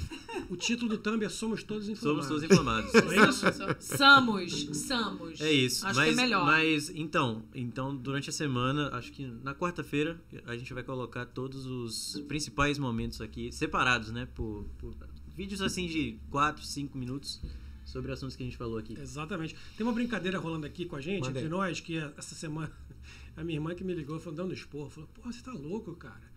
O 0.50 0.56
título 0.56 0.90
do 0.90 0.98
thumb 0.98 1.24
é 1.26 1.30
Somos 1.30 1.64
Todos 1.64 1.86
Somos 1.86 2.00
Informados. 2.00 2.28
todos 2.28 2.44
inflamados. 2.44 2.96
É 2.96 3.30
isso? 3.30 3.46
Samos, 3.80 4.78
Samos. 4.78 5.42
É 5.42 5.52
isso. 5.52 5.86
Acho 5.86 5.96
mas, 6.00 6.08
que 6.08 6.14
é 6.20 6.24
melhor. 6.24 6.46
Mas, 6.46 6.90
então, 6.96 7.44
então, 7.54 7.96
durante 7.96 8.30
a 8.30 8.34
semana, 8.34 8.90
acho 8.94 9.12
que 9.12 9.26
na 9.44 9.54
quarta-feira, 9.54 10.20
a 10.46 10.56
gente 10.56 10.74
vai 10.74 10.84
colocar 10.84 11.26
todos 11.26 11.66
os 11.66 12.22
principais 12.28 12.78
momentos 12.78 13.20
aqui, 13.20 13.52
separados, 13.52 14.12
né? 14.12 14.28
Por, 14.36 14.66
por 14.78 14.94
vídeos 15.36 15.62
assim 15.62 15.88
de 15.88 16.18
4, 16.32 16.64
5 16.64 16.98
minutos 16.98 17.42
sobre 17.88 18.12
assuntos 18.12 18.36
que 18.36 18.44
a 18.44 18.46
gente 18.46 18.58
falou 18.58 18.78
aqui. 18.78 19.00
Exatamente. 19.00 19.56
Tem 19.76 19.86
uma 19.86 19.94
brincadeira 19.94 20.38
rolando 20.38 20.66
aqui 20.66 20.86
com 20.86 20.96
a 20.96 21.02
gente, 21.02 21.22
Manda 21.24 21.40
entre 21.40 21.50
nós, 21.50 21.80
que 21.80 21.98
é 21.98 22.12
essa 22.18 22.36
semana 22.36 22.72
a 23.36 23.44
minha 23.44 23.58
irmã 23.58 23.74
que 23.74 23.84
me 23.84 23.94
ligou, 23.94 24.20
falou, 24.20 24.36
dando 24.36 24.54
esporro, 24.54 24.90
falou, 24.90 25.10
porra, 25.14 25.32
você 25.32 25.42
tá 25.42 25.54
louco, 25.54 25.96
cara? 25.96 26.28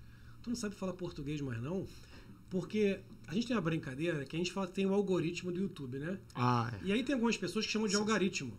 Tu 0.43 0.49
não 0.49 0.57
sabe 0.57 0.75
falar 0.75 0.93
português 0.93 1.41
mais 1.41 1.61
não? 1.61 1.87
Porque 2.49 3.01
a 3.27 3.35
gente 3.35 3.49
tem 3.49 3.57
uma 3.57 3.63
brincadeira 3.63 4.25
que 4.25 4.37
a 4.37 4.39
gente 4.39 4.53
fala 4.53 4.67
que 4.67 4.73
tem 4.75 4.87
o 4.87 4.95
algoritmo 4.95 5.53
do 5.53 5.61
YouTube, 5.61 5.99
né? 5.99 6.19
Ah, 6.35 6.73
E 6.83 6.93
aí 6.93 7.03
tem 7.03 7.15
algumas 7.15 7.37
pessoas 7.37 7.67
que 7.67 7.73
chamam 7.73 7.89
de 7.89 7.97
algoritmo. 7.97 8.57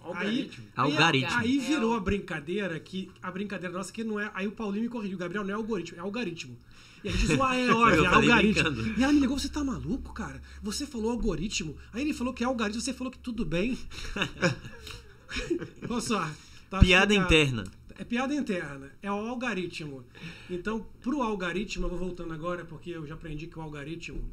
Algoritmo. 0.00 0.64
Aí, 0.76 0.92
Algoritmo. 0.92 1.38
Aí, 1.38 1.48
aí 1.48 1.58
É 1.58 1.68
virou 1.68 1.94
a 1.94 2.00
brincadeira 2.00 2.78
que 2.80 3.10
a 3.22 3.30
brincadeira 3.30 3.72
nossa 3.76 3.92
que 3.92 4.02
não 4.02 4.18
é. 4.18 4.30
Aí 4.34 4.46
o 4.48 4.52
Paulinho 4.52 4.82
me 4.82 4.88
corrigiu, 4.88 5.16
Gabriel 5.16 5.44
não 5.44 5.50
é 5.50 5.54
algoritmo, 5.54 5.96
é 5.98 6.00
algoritmo. 6.00 6.56
E 7.04 7.08
a 7.08 7.12
gente 7.12 7.26
diz, 7.26 7.40
ah, 7.40 7.56
é 7.56 7.70
óbvio, 7.72 8.04
é 8.04 8.08
algoritmo. 8.08 8.70
brincando. 8.70 9.00
E 9.00 9.02
ela 9.02 9.12
me 9.12 9.20
ligou, 9.20 9.38
você 9.38 9.48
tá 9.48 9.62
maluco, 9.64 10.12
cara? 10.12 10.40
Você 10.62 10.86
falou 10.86 11.10
algoritmo. 11.10 11.76
Aí 11.92 12.02
ele 12.02 12.12
falou 12.14 12.32
que 12.32 12.44
é 12.44 12.46
algoritmo, 12.46 12.80
você 12.80 12.92
falou 12.92 13.10
que 13.10 13.18
tudo 13.18 13.44
bem. 13.44 13.78
Olha 15.88 16.00
só. 16.00 16.28
tá 16.70 16.78
Piada 16.80 17.12
explicado. 17.12 17.14
interna. 17.14 17.64
É 17.98 18.04
piada 18.04 18.34
interna, 18.34 18.90
é 19.02 19.12
o 19.12 19.14
algoritmo. 19.28 20.02
Então, 20.50 20.84
pro 21.02 21.22
algoritmo, 21.22 21.84
eu 21.86 21.90
vou 21.90 21.98
voltando 21.98 22.32
agora, 22.32 22.64
porque 22.64 22.90
eu 22.90 23.06
já 23.06 23.14
aprendi 23.14 23.46
que 23.46 23.58
o 23.58 23.62
algoritmo. 23.62 24.24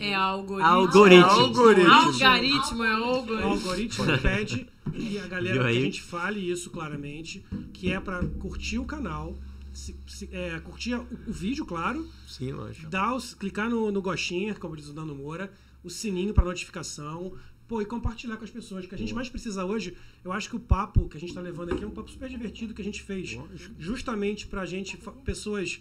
É 0.00 0.14
algoritmo. 0.14 0.66
Algoritmo. 0.72 1.24
Algoritmo. 1.26 1.92
Algoritmo. 1.92 2.26
Algoritmo 2.26 2.84
é 2.84 2.98
O 2.98 3.04
algoritmo. 3.04 3.52
algoritmo 3.52 4.18
pede 4.20 4.66
e 4.94 5.18
a 5.18 5.26
galera 5.28 5.60
que 5.60 5.66
a 5.78 5.80
gente 5.80 6.02
fale 6.02 6.50
isso 6.50 6.70
claramente, 6.70 7.44
que 7.72 7.92
é 7.92 8.00
pra 8.00 8.24
curtir 8.40 8.78
o 8.78 8.84
canal, 8.84 9.38
se- 9.74 9.96
se- 10.06 10.28
é, 10.32 10.58
curtir 10.60 10.94
o, 10.94 11.06
o 11.26 11.32
vídeo, 11.32 11.64
claro, 11.66 12.08
sim, 12.26 12.52
lógico. 12.52 12.88
dar 12.88 13.14
os, 13.14 13.34
clicar 13.34 13.68
no, 13.68 13.90
no 13.92 14.00
gostinho, 14.00 14.54
como 14.58 14.76
diz 14.76 14.88
o 14.88 14.92
Dano 14.92 15.14
Moura, 15.14 15.52
o 15.82 15.90
sininho 15.90 16.32
para 16.32 16.44
notificação, 16.44 17.34
pô, 17.68 17.82
e 17.82 17.84
compartilhar 17.86 18.36
com 18.36 18.44
as 18.44 18.50
pessoas. 18.50 18.84
O 18.84 18.88
que 18.88 18.94
a 18.94 18.98
gente 18.98 19.14
mais 19.14 19.28
precisa 19.28 19.64
hoje, 19.64 19.96
eu 20.24 20.32
acho 20.32 20.48
que 20.48 20.56
o 20.56 20.60
papo 20.60 21.08
que 21.08 21.16
a 21.16 21.20
gente 21.20 21.34
tá 21.34 21.40
levando 21.40 21.72
aqui 21.74 21.82
é 21.84 21.86
um 21.86 21.90
papo 21.90 22.10
super 22.10 22.28
divertido 22.28 22.72
que 22.72 22.80
a 22.80 22.84
gente 22.84 23.02
fez 23.02 23.36
justamente 23.78 24.46
pra 24.46 24.64
gente, 24.64 24.96
pessoas 25.24 25.80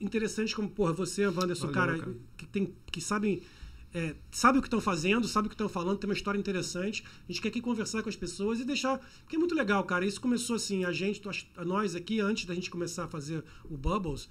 interessantes 0.00 0.52
como, 0.54 0.68
porra, 0.68 0.92
você, 0.92 1.26
Wanderson, 1.26 1.68
Valeu, 1.68 1.74
cara, 1.74 1.98
cara. 1.98 2.14
que, 2.36 2.46
tem, 2.46 2.74
que 2.90 3.00
sabem 3.00 3.42
é, 3.94 4.14
sabe 4.30 4.58
o 4.58 4.62
que 4.62 4.68
estão 4.68 4.80
fazendo, 4.80 5.28
sabe 5.28 5.46
o 5.46 5.48
que 5.50 5.54
estão 5.54 5.68
falando, 5.68 5.98
tem 5.98 6.08
uma 6.08 6.14
história 6.16 6.38
interessante. 6.38 7.04
A 7.28 7.32
gente 7.32 7.42
quer 7.42 7.48
aqui 7.48 7.60
conversar 7.60 8.02
com 8.02 8.08
as 8.08 8.16
pessoas 8.16 8.58
e 8.60 8.64
deixar. 8.64 8.98
Porque 9.22 9.36
é 9.36 9.38
muito 9.38 9.54
legal, 9.54 9.84
cara. 9.84 10.04
Isso 10.06 10.20
começou 10.20 10.56
assim, 10.56 10.84
a 10.84 10.92
gente, 10.92 11.20
a 11.56 11.64
nós 11.64 11.94
aqui, 11.94 12.20
antes 12.20 12.44
da 12.46 12.54
gente 12.54 12.70
começar 12.70 13.04
a 13.04 13.08
fazer 13.08 13.44
o 13.70 13.76
Bubbles, 13.76 14.28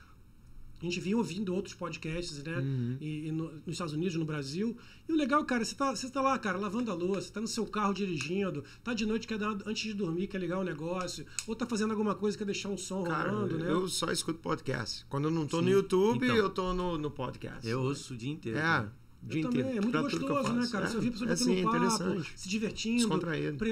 a 0.81 0.83
gente 0.83 0.99
vinha 0.99 1.15
ouvindo 1.15 1.53
outros 1.53 1.75
podcasts, 1.75 2.41
né? 2.43 2.55
E, 2.99 3.27
e 3.27 3.31
no- 3.31 3.51
nos 3.51 3.67
Estados 3.67 3.93
Unidos, 3.93 4.15
no 4.15 4.25
Brasil. 4.25 4.75
E 5.07 5.13
o 5.13 5.15
legal, 5.15 5.45
cara, 5.45 5.63
você 5.63 5.75
tá, 5.75 5.95
você 5.95 6.09
tá 6.09 6.23
lá, 6.23 6.39
cara, 6.39 6.57
lavando 6.57 6.89
a 6.89 6.95
louça, 6.95 7.31
tá 7.31 7.39
no 7.39 7.47
seu 7.47 7.67
carro 7.67 7.93
dirigindo, 7.93 8.63
tá 8.83 8.95
de 8.95 9.05
noite, 9.05 9.27
quer 9.27 9.37
dar, 9.37 9.55
antes 9.67 9.83
de 9.83 9.93
dormir, 9.93 10.25
quer 10.25 10.39
ligar 10.39 10.57
o 10.57 10.63
negócio, 10.63 11.23
ou 11.45 11.55
tá 11.55 11.67
fazendo 11.67 11.91
alguma 11.91 12.15
coisa, 12.15 12.35
quer 12.35 12.45
deixar 12.45 12.69
um 12.69 12.77
som 12.79 13.03
Cara, 13.03 13.29
rolando, 13.29 13.59
né? 13.59 13.69
eu 13.71 13.87
só 13.87 14.11
escuto 14.11 14.39
podcast. 14.39 15.05
Quando 15.07 15.25
eu 15.25 15.31
não 15.31 15.45
tô 15.45 15.61
no 15.61 15.69
YouTube, 15.69 16.25
Então. 16.25 16.35
eu 16.35 16.49
tô 16.49 16.73
no, 16.73 16.97
no 16.97 17.11
podcast. 17.11 17.67
Eu 17.67 17.83
ouço 17.83 18.15
o 18.15 18.17
dia 18.17 18.31
inteiro. 18.31 18.57
É, 18.57 18.61
cara. 18.63 19.00
Dia 19.23 19.41
Eu 19.41 19.47
inteiro. 19.49 19.65
também, 19.67 19.77
é 19.77 19.81
muito 19.81 20.01
gostoso, 20.01 20.53
né, 20.53 20.67
cara? 20.71 20.85
É, 20.85 20.89
Você 20.89 20.95
ouvir 20.95 21.07
a 21.09 21.11
pessoa 21.11 21.25
é, 21.25 21.63
batendo 21.63 21.89
sim, 21.91 21.97
papo, 21.97 22.23
se 22.35 22.49
divertindo. 22.49 23.07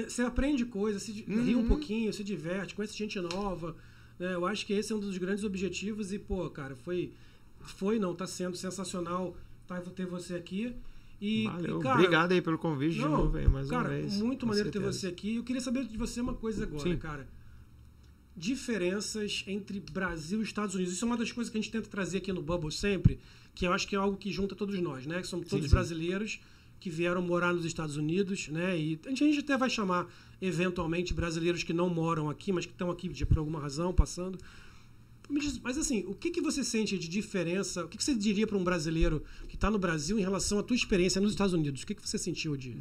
Você 0.08 0.22
aprende 0.22 0.64
coisas, 0.64 1.02
se 1.02 1.12
di- 1.12 1.22
ri 1.22 1.54
um 1.56 1.66
pouquinho, 1.66 2.12
se 2.12 2.22
diverte, 2.22 2.74
conhece 2.74 2.96
gente 2.96 3.18
nova. 3.20 3.74
né? 4.18 4.34
Eu 4.34 4.46
acho 4.46 4.64
que 4.66 4.72
esse 4.72 4.92
é 4.92 4.96
um 4.96 5.00
dos 5.00 5.16
grandes 5.18 5.44
objetivos 5.44 6.12
e, 6.12 6.18
pô, 6.18 6.48
cara, 6.50 6.76
foi. 6.76 7.12
Foi, 7.62 7.98
não, 7.98 8.14
tá 8.14 8.26
sendo 8.26 8.56
sensacional 8.56 9.36
tá, 9.66 9.78
ter 9.80 10.06
você 10.06 10.34
aqui. 10.34 10.74
E, 11.20 11.44
Valeu. 11.44 11.78
e, 11.78 11.82
cara, 11.82 11.94
Obrigado 11.96 12.32
aí 12.32 12.40
pelo 12.40 12.56
convite 12.56 12.94
de 12.94 13.00
não, 13.02 13.10
novo, 13.10 13.36
aí, 13.36 13.46
mais 13.46 13.68
cara, 13.68 13.88
uma 13.90 13.94
vez. 13.96 14.14
muito 14.16 14.46
maneiro 14.46 14.70
ter 14.70 14.78
certeza. 14.78 14.98
você 15.00 15.06
aqui. 15.08 15.36
Eu 15.36 15.42
queria 15.44 15.60
saber 15.60 15.84
de 15.84 15.96
você 15.98 16.20
uma 16.22 16.32
coisa 16.32 16.64
agora, 16.64 16.82
Sim. 16.82 16.96
cara. 16.96 17.28
Diferenças 18.36 19.44
entre 19.46 19.80
Brasil 19.80 20.40
e 20.40 20.44
Estados 20.44 20.74
Unidos. 20.74 20.94
Isso 20.94 21.04
é 21.04 21.06
uma 21.06 21.16
das 21.16 21.32
coisas 21.32 21.50
que 21.50 21.58
a 21.58 21.60
gente 21.60 21.70
tenta 21.70 21.88
trazer 21.88 22.18
aqui 22.18 22.32
no 22.32 22.42
Bubble 22.42 22.72
sempre, 22.72 23.18
que 23.54 23.66
eu 23.66 23.72
acho 23.72 23.86
que 23.86 23.94
é 23.94 23.98
algo 23.98 24.16
que 24.16 24.30
junta 24.30 24.54
todos 24.54 24.78
nós, 24.80 25.06
né? 25.06 25.20
Que 25.20 25.26
somos 25.26 25.48
todos 25.48 25.66
sim. 25.66 25.70
brasileiros 25.70 26.40
que 26.80 26.88
vieram 26.88 27.20
morar 27.20 27.52
nos 27.52 27.64
Estados 27.64 27.96
Unidos, 27.96 28.48
né? 28.48 28.78
E 28.78 28.98
a 29.04 29.08
gente, 29.10 29.24
a 29.24 29.26
gente 29.26 29.40
até 29.40 29.56
vai 29.56 29.68
chamar 29.68 30.10
eventualmente 30.40 31.12
brasileiros 31.12 31.62
que 31.62 31.74
não 31.74 31.90
moram 31.90 32.30
aqui, 32.30 32.50
mas 32.50 32.64
que 32.64 32.72
estão 32.72 32.90
aqui 32.90 33.08
de, 33.08 33.26
por 33.26 33.38
alguma 33.38 33.60
razão 33.60 33.92
passando. 33.92 34.38
Me 35.30 35.40
diz- 35.40 35.58
Mas 35.60 35.78
assim, 35.78 36.04
o 36.06 36.14
que, 36.14 36.30
que 36.30 36.40
você 36.40 36.64
sente 36.64 36.98
de 36.98 37.08
diferença? 37.08 37.84
O 37.84 37.88
que, 37.88 37.96
que 37.96 38.02
você 38.04 38.14
diria 38.14 38.46
para 38.46 38.56
um 38.56 38.64
brasileiro 38.64 39.22
que 39.48 39.54
está 39.54 39.70
no 39.70 39.78
Brasil 39.78 40.18
em 40.18 40.22
relação 40.22 40.58
à 40.58 40.62
tua 40.62 40.74
experiência 40.76 41.20
nos 41.20 41.30
Estados 41.32 41.52
Unidos? 41.54 41.82
O 41.82 41.86
que, 41.86 41.94
que 41.94 42.06
você 42.06 42.18
sentiu 42.18 42.56
de 42.56 42.76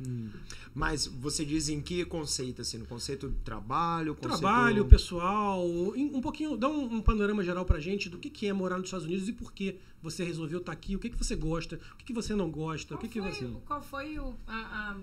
Mas 0.74 1.06
você 1.06 1.46
diz 1.46 1.70
em 1.70 1.82
que 1.82 2.04
conceito, 2.06 2.62
assim? 2.62 2.78
No 2.80 2.86
conceito 2.86 3.30
de 3.30 3.36
trabalho? 3.42 4.16
Conceito... 4.16 4.40
trabalho, 4.40 4.86
pessoal? 4.86 5.66
Um 5.70 6.22
pouquinho, 6.22 6.58
dá 6.58 6.68
um, 6.68 6.96
um 6.96 7.02
panorama 7.02 7.44
geral 7.44 7.66
pra 7.66 7.80
gente 7.80 8.10
do 8.10 8.18
que, 8.18 8.30
que 8.30 8.48
é 8.48 8.54
morar 8.54 8.78
nos 8.78 8.88
Estados 8.88 9.06
Unidos 9.06 9.28
e 9.30 9.34
por 9.34 9.54
que 9.54 9.78
você 10.02 10.24
resolveu 10.24 10.60
estar 10.60 10.72
aqui, 10.72 10.96
o 10.96 11.00
que, 11.00 11.10
que 11.10 11.18
você 11.18 11.36
gosta, 11.36 11.80
o 11.94 11.98
que, 11.98 12.06
que 12.06 12.14
você 12.14 12.34
não 12.36 12.50
gosta, 12.50 12.96
o 12.96 12.98
Qual 12.98 13.02
que, 13.02 13.10
que 13.10 13.22
foi, 13.22 13.32
você. 13.32 13.48
qual 13.66 13.82
foi 13.82 14.18
o- 14.20 14.34
a, 14.48 14.96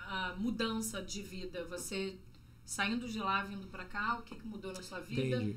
a- 0.00 0.32
a 0.32 0.36
mudança 0.36 1.00
de 1.02 1.22
vida? 1.22 1.64
Você 1.70 2.16
saindo 2.64 3.08
de 3.08 3.18
lá, 3.18 3.42
vindo 3.44 3.66
pra 3.68 3.84
cá, 3.84 4.18
o 4.18 4.22
que, 4.22 4.34
que 4.34 4.46
mudou 4.46 4.72
na 4.72 4.82
sua 4.82 4.98
vida? 5.00 5.36
Entendi. 5.36 5.56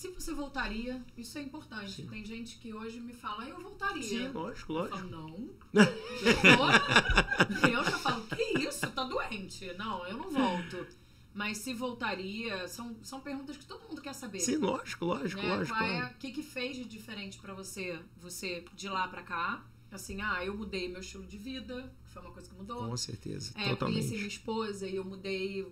Se 0.00 0.08
você 0.08 0.32
voltaria, 0.32 1.04
isso 1.14 1.36
é 1.36 1.42
importante. 1.42 2.04
Tem 2.04 2.24
gente 2.24 2.56
que 2.56 2.72
hoje 2.72 2.98
me 2.98 3.12
fala, 3.12 3.44
eu 3.44 3.60
voltaria. 3.60 4.02
Sim, 4.02 4.28
lógico, 4.28 4.72
Eu 4.72 4.76
lógico. 4.78 4.96
falo, 4.96 5.10
não. 5.10 5.50
Eu, 5.74 7.68
eu 7.70 7.84
já 7.84 7.98
falo, 7.98 8.26
que 8.28 8.58
isso? 8.60 8.90
Tá 8.92 9.04
doente. 9.04 9.70
Não, 9.74 10.06
eu 10.06 10.16
não 10.16 10.30
volto. 10.30 10.86
Mas 11.34 11.58
se 11.58 11.74
voltaria, 11.74 12.66
são, 12.66 12.96
são 13.02 13.20
perguntas 13.20 13.58
que 13.58 13.66
todo 13.66 13.86
mundo 13.90 14.00
quer 14.00 14.14
saber. 14.14 14.40
Sim, 14.40 14.56
lógico, 14.56 15.04
lógico, 15.04 15.42
né? 15.42 15.56
lógico. 15.56 15.76
Qual 15.76 15.90
é, 15.90 16.06
o 16.06 16.14
que, 16.14 16.32
que 16.32 16.42
fez 16.42 16.78
de 16.78 16.84
diferente 16.86 17.38
pra 17.38 17.52
você, 17.52 18.00
você 18.16 18.64
de 18.74 18.88
lá 18.88 19.06
pra 19.06 19.22
cá? 19.22 19.62
Assim, 19.92 20.22
ah, 20.22 20.42
eu 20.42 20.56
mudei 20.56 20.88
meu 20.88 21.00
estilo 21.00 21.26
de 21.26 21.36
vida, 21.36 21.92
que 22.06 22.10
foi 22.12 22.22
uma 22.22 22.30
coisa 22.30 22.48
que 22.48 22.54
mudou. 22.54 22.88
Com 22.88 22.96
certeza, 22.96 23.50
É, 23.50 23.54
conheci 23.54 23.64
minha 23.64 23.76
totalmente. 23.76 24.26
esposa 24.26 24.86
e 24.86 24.96
eu 24.96 25.04
mudei. 25.04 25.66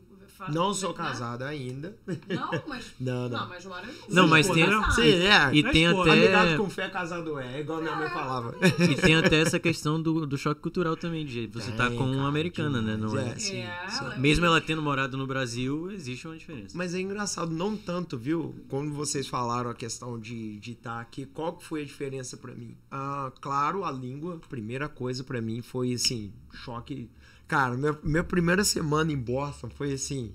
Não 0.49 0.73
sou 0.75 0.91
né? 0.91 0.97
casado 0.97 1.43
ainda. 1.43 1.97
Não, 2.29 2.51
mas. 2.67 2.87
Não, 3.01 3.29
não. 3.29 3.39
Não, 3.41 3.49
mas 3.49 3.65
Laura 3.65 3.89
Não, 4.09 4.29
mas 4.29 4.47
Pô, 4.47 4.55
tem, 4.55 4.67
né? 4.67 4.75
Ah, 4.75 4.91
Sim, 4.91 5.03
é. 5.03 5.51
e 5.55 5.63
tem 5.73 5.85
esposa. 5.85 6.13
Amigado 6.13 6.47
até 6.49 6.57
com 6.57 6.71
fé, 6.71 6.89
casado 6.89 7.39
é. 7.39 7.61
Igual 7.61 7.81
minha 7.81 7.97
mãe 7.97 8.09
falava. 8.11 8.55
e 8.91 8.95
tem 8.95 9.15
até 9.15 9.41
essa 9.41 9.59
questão 9.59 10.01
do, 10.01 10.27
do 10.27 10.37
choque 10.39 10.61
cultural 10.61 10.97
também, 10.97 11.25
de 11.25 11.47
você 11.47 11.71
tá 11.73 11.89
Tem, 11.89 11.99
com 11.99 12.05
uma 12.05 12.17
cara, 12.17 12.29
americana, 12.29 12.81
né? 12.83 12.97
Não 12.97 13.17
é? 13.19 13.31
É, 13.31 13.39
sim. 13.39 13.61
ela- 13.63 14.17
Mesmo 14.17 14.45
ela 14.45 14.61
tendo 14.61 14.83
morado 14.83 15.17
no 15.17 15.27
Brasil, 15.27 15.91
existe 15.93 16.27
uma 16.27 16.37
diferença. 16.37 16.77
Mas 16.77 16.95
é 16.95 17.01
engraçado, 17.01 17.51
não 17.53 17.77
tanto, 17.77 18.17
viu? 18.19 18.55
Quando 18.69 18.93
vocês 18.93 19.27
falaram 19.27 19.71
a 19.71 19.75
questão 19.75 20.19
de 20.19 20.59
de 20.59 20.73
estar 20.73 21.01
aqui, 21.01 21.27
qual 21.27 21.55
que 21.57 21.65
foi 21.65 21.83
a 21.83 21.85
diferença 21.85 22.37
pra 22.37 22.55
mim? 22.55 22.77
Ah, 22.91 23.33
claro, 23.41 23.85
a 23.85 23.91
língua, 23.91 24.41
primeira 24.49 24.89
coisa 24.89 25.23
pra 25.25 25.41
mim 25.41 25.63
foi 25.63 25.93
assim, 25.93 26.33
choque. 26.53 27.09
Cara, 27.49 27.77
minha, 27.77 27.99
minha 28.03 28.23
primeira 28.25 28.63
semana 28.63 29.11
em 29.11 29.17
Boston 29.17 29.71
foi 29.71 29.93
assim, 29.95 30.35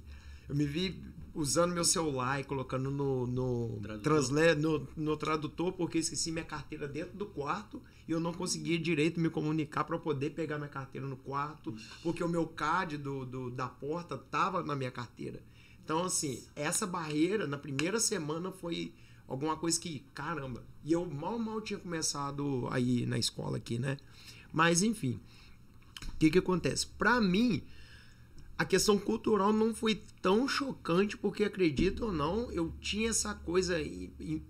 eu 0.50 0.56
me 0.56 0.66
vi 0.66 1.00
usando 1.36 1.72
meu 1.74 1.84
celular 1.86 2.40
e 2.40 2.44
colocando 2.44 2.90
no, 2.92 3.26
no, 3.28 3.80
Tradutor. 3.82 4.56
no, 4.56 4.88
no 4.96 5.18
tradutor 5.18 5.74
porque 5.74 5.98
eu 5.98 6.02
esqueci 6.02 6.32
minha 6.32 6.44
carteira 6.46 6.88
dentro 6.88 7.16
do 7.18 7.26
quarto 7.26 7.82
e 8.08 8.12
eu 8.12 8.20
não 8.20 8.34
conseguia 8.34 8.78
direito 8.78 9.20
me 9.20 9.30
comunicar 9.30 9.84
para 9.84 9.98
poder 9.98 10.32
pegar 10.32 10.58
minha 10.58 10.70
carteira 10.70 11.08
no 11.08 11.16
quarto, 11.18 11.74
porque 12.04 12.24
o 12.24 12.28
meu 12.30 12.46
CAD 12.48 12.98
do, 12.98 13.26
do- 13.26 13.50
da 13.52 13.68
porta 13.68 14.18
tava 14.18 14.62
na 14.64 14.76
minha 14.76 14.92
carteira. 14.92 15.42
Então, 15.84 16.04
assim, 16.04 16.44
essa 16.56 16.86
barreira 16.88 17.46
na 17.48 17.58
primeira 17.58 18.00
semana 18.00 18.52
foi 18.52 18.94
alguma 19.28 19.56
coisa 19.58 19.80
que, 19.80 20.04
caramba, 20.14 20.64
e 20.84 20.92
eu 20.94 21.06
mal, 21.06 21.38
mal 21.40 21.62
tinha 21.62 21.80
começado 21.80 22.68
aí 22.72 23.06
na 23.06 23.18
escola 23.18 23.58
aqui, 23.58 23.80
né? 23.80 23.98
Mas, 24.52 24.84
enfim, 24.84 25.20
que 26.24 26.32
que 26.32 26.40
acontece? 26.40 26.88
Pra 26.88 27.20
mim, 27.20 27.64
a 28.58 28.64
questão 28.64 28.98
cultural 28.98 29.52
não 29.52 29.74
foi 29.74 30.02
tão 30.22 30.48
chocante, 30.48 31.18
porque 31.18 31.44
acredito 31.44 32.06
ou 32.06 32.14
não, 32.14 32.52
eu 32.52 32.74
tinha 32.80 33.10
essa 33.10 33.34
coisa 33.34 33.78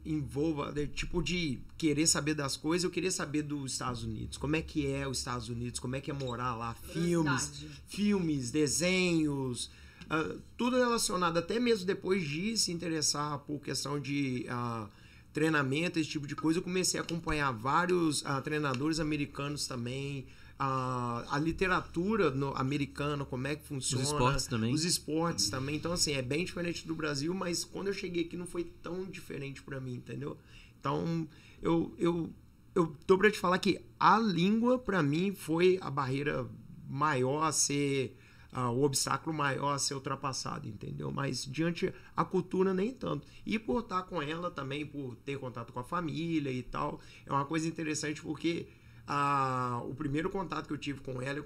envolva, 0.05 0.71
né, 0.71 0.85
tipo 0.85 1.21
de 1.23 1.59
querer 1.77 2.05
saber 2.05 2.33
das 2.33 2.55
coisas, 2.55 2.83
eu 2.83 2.91
queria 2.91 3.11
saber 3.11 3.41
dos 3.41 3.71
Estados 3.71 4.03
Unidos, 4.03 4.37
como 4.37 4.55
é 4.55 4.61
que 4.61 4.85
é 4.87 5.07
os 5.07 5.17
Estados 5.17 5.49
Unidos, 5.49 5.79
como 5.79 5.95
é 5.95 6.01
que 6.01 6.11
é 6.11 6.13
morar 6.13 6.55
lá, 6.55 6.75
filmes, 6.75 7.65
filmes, 7.87 8.51
desenhos, 8.51 9.71
ah, 10.09 10.35
tudo 10.57 10.77
relacionado, 10.77 11.37
até 11.37 11.59
mesmo 11.59 11.85
depois 11.85 12.27
de 12.27 12.55
se 12.57 12.71
interessar 12.71 13.39
por 13.39 13.59
questão 13.59 13.99
de 13.99 14.45
ah, 14.49 14.87
treinamento, 15.33 15.97
esse 15.97 16.09
tipo 16.09 16.27
de 16.27 16.35
coisa, 16.35 16.59
eu 16.59 16.63
comecei 16.63 16.99
a 16.99 17.03
acompanhar 17.03 17.51
vários 17.51 18.23
ah, 18.25 18.39
treinadores 18.41 18.99
americanos 18.99 19.65
também. 19.65 20.27
A, 20.59 21.25
a 21.35 21.39
literatura 21.39 22.29
no- 22.31 22.55
americana, 22.55 23.25
como 23.25 23.47
é 23.47 23.55
que 23.55 23.63
funciona. 23.65 24.03
esportes 24.03 24.45
também. 24.47 24.73
Os 24.73 24.85
esportes 24.85 25.49
também. 25.49 25.75
Então, 25.75 25.91
assim, 25.91 26.13
é 26.13 26.21
bem 26.21 26.45
diferente 26.45 26.87
do 26.87 26.95
Brasil, 26.95 27.33
mas 27.33 27.65
quando 27.65 27.87
eu 27.87 27.93
cheguei 27.93 28.23
aqui 28.25 28.37
não 28.37 28.45
foi 28.45 28.63
tão 28.63 29.03
diferente 29.05 29.61
pra 29.63 29.79
mim, 29.81 29.95
entendeu? 29.95 30.37
Então, 30.79 31.27
eu, 31.61 31.93
eu, 31.97 32.29
eu 32.75 32.95
tô 33.07 33.17
pra 33.17 33.31
te 33.31 33.39
falar 33.39 33.57
que 33.57 33.79
a 33.99 34.17
língua, 34.19 34.77
pra 34.77 35.01
mim, 35.03 35.33
foi 35.33 35.79
a 35.81 35.89
barreira 35.89 36.47
maior 36.87 37.43
a 37.43 37.51
ser. 37.51 38.15
ah, 38.51 38.69
o 38.69 38.83
obstáculo 38.83 39.35
maior 39.35 39.73
a 39.73 39.79
ser 39.79 39.95
ultrapassado, 39.95 40.67
entendeu? 40.67 41.11
Mas 41.11 41.43
diante 41.45 41.91
a 42.15 42.23
cultura 42.23 42.73
nem 42.73 42.91
tanto. 42.93 43.27
E 43.45 43.57
por 43.57 43.79
estar 43.81 44.03
com 44.03 44.21
ela 44.21 44.51
também, 44.51 44.85
por 44.85 45.15
ter 45.25 45.39
contato 45.39 45.73
com 45.73 45.79
a 45.79 45.83
família 45.83 46.51
e 46.51 46.61
tal, 46.61 46.99
é 47.25 47.31
uma 47.31 47.45
coisa 47.45 47.67
interessante 47.67 48.21
porque 48.21 48.67
ah, 49.07 49.81
o 49.83 49.93
primeiro 49.93 50.29
contato 50.29 50.67
que 50.67 50.73
eu 50.73 50.77
tive 50.77 50.99
com 51.01 51.21
ela, 51.21 51.43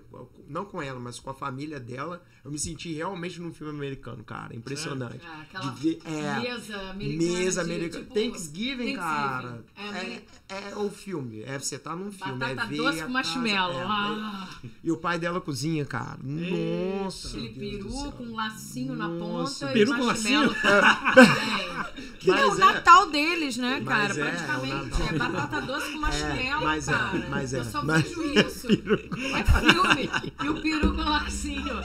não 0.48 0.64
com 0.66 0.82
ela, 0.82 1.00
mas 1.00 1.20
com 1.20 1.30
a 1.30 1.34
família 1.34 1.80
dela, 1.80 2.22
eu 2.46 2.52
me 2.52 2.60
senti 2.60 2.94
realmente 2.94 3.42
num 3.42 3.52
filme 3.54 3.74
americano, 3.74 4.24
cara. 4.24 4.56
Impressionante. 4.56 5.20
É, 5.26 5.42
aquela 5.42 5.72
De 5.72 5.80
ver- 5.82 6.00
é, 6.06 6.40
mesa 6.40 6.78
americana. 6.92 7.32
Mesa 7.40 7.64
de, 7.66 7.72
americana. 7.74 8.04
tipo, 8.04 8.14
Thanksgiving, 8.14 8.96
cara. 8.96 9.66
É, 9.76 9.90
ameri- 9.90 10.26
É, 10.50 10.70
é 10.72 10.76
o 10.76 10.90
filme. 10.92 11.42
É, 11.44 11.58
você 11.58 11.80
tá 11.80 11.96
num 11.96 12.12
filme. 12.12 12.38
Batata 12.38 12.62
é 12.62 12.66
ver 12.68 12.78
doce 12.78 13.02
a 13.02 13.08
com 13.08 13.14
casa- 13.14 13.40
marshmallow. 13.40 13.80
é, 13.82 13.86
Ah, 13.88 14.50
E 14.84 14.92
o 14.92 14.98
pai 14.98 15.18
dela 15.18 15.42
cozinha, 15.42 15.84
cara. 15.86 16.20
Nossa. 16.24 17.28
aquele 17.30 17.50
peru 17.50 18.12
com 18.12 18.24
um 18.24 18.36
lacinho 18.36 18.96
na 18.96 19.08
Nossa. 19.08 19.66
ponta 19.66 19.74
Peru 19.74 19.94
e 19.94 19.98
com 19.98 20.06
marshmallow. 20.06 20.54
É. 20.54 21.68
Que 22.20 22.32
é 22.32 22.46
o 22.46 22.54
é. 22.56 22.58
Natal 22.58 23.10
deles, 23.10 23.58
né, 23.58 23.82
cara? 23.86 24.14
É, 24.14 24.20
é 24.20 24.32
Praticamente. 24.32 25.02
É, 25.02 25.18
batata 25.18 25.62
doce 25.62 25.92
com 25.94 26.00
marshmallow, 26.02 26.64
mas 26.64 26.88
é, 26.88 26.92
cara. 26.92 27.28
mas 27.30 27.47
é. 27.54 27.60
Eu 27.60 27.64
só 27.66 27.84
Mas- 27.84 28.04
vejo 28.04 28.24
isso. 28.34 28.68
É 28.72 29.44
filme. 29.44 30.10
E 30.44 30.50
o 30.50 30.62
peru 30.62 30.94
com 30.94 31.02
lacinho. 31.04 31.80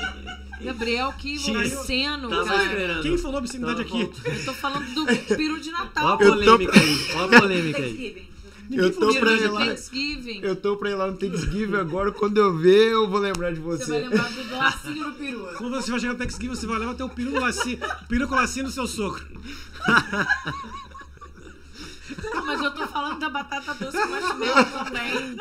Gabriel, 0.62 1.12
que 1.18 1.36
obsceno, 1.50 2.28
Tava 2.28 2.44
cara. 2.44 2.62
esperando. 2.64 3.02
Quem 3.02 3.18
falou 3.18 3.38
obscenidade 3.38 3.82
aqui? 3.82 4.00
Eu 4.24 4.44
tô 4.44 4.52
falando 4.54 4.94
do 4.94 5.06
peru 5.36 5.58
de 5.60 5.70
Ó 5.70 5.74
a 5.74 5.78
Natal. 5.84 6.12
Eu 6.12 6.18
tô- 6.18 6.24
polêmica 6.56 6.78
aí. 6.78 7.06
Ó 7.16 7.24
a 7.24 7.28
polêmica 7.40 7.82
aí. 7.82 8.32
Eu 8.70 8.90
tô 8.94 9.12
pra 9.14 9.32
ir 9.34 9.50
lá. 9.50 9.66
Thanksgiving. 9.66 10.40
Eu 10.40 10.56
tô 10.56 10.76
pra 10.76 10.90
ir 10.90 10.94
lá 10.94 11.10
no 11.10 11.16
Thanksgiving 11.18 11.76
agora. 11.76 12.12
Quando 12.12 12.38
eu 12.38 12.56
ver, 12.56 12.92
eu 12.92 13.08
vou 13.10 13.18
lembrar 13.18 13.52
de 13.52 13.60
Você 13.60 13.84
você. 13.84 13.90
vai 13.90 14.02
lembrar 14.08 14.28
do 14.30 14.56
lacinho 14.56 15.08
no 15.08 15.14
peru. 15.14 15.48
Quando 15.58 15.74
você 15.74 15.90
vai 15.90 16.00
chegar 16.00 16.12
no 16.12 16.18
Thanksgiving, 16.18 16.54
você 16.54 16.66
vai 16.66 16.78
levar 16.78 16.94
teu 16.94 17.08
peru, 17.08 17.38
lacinho, 17.40 17.78
peru 18.08 18.28
com 18.28 18.34
lacinho 18.36 18.66
no 18.66 18.70
seu 18.72 18.86
sogro. 18.86 19.26
Mas 22.46 22.60
eu 22.60 22.70
tô 22.74 22.86
falando 22.86 23.18
da 23.18 23.28
batata 23.30 23.74
doce 23.74 23.96
com 24.00 24.08
marshmallow 24.08 24.84
também. 24.84 25.36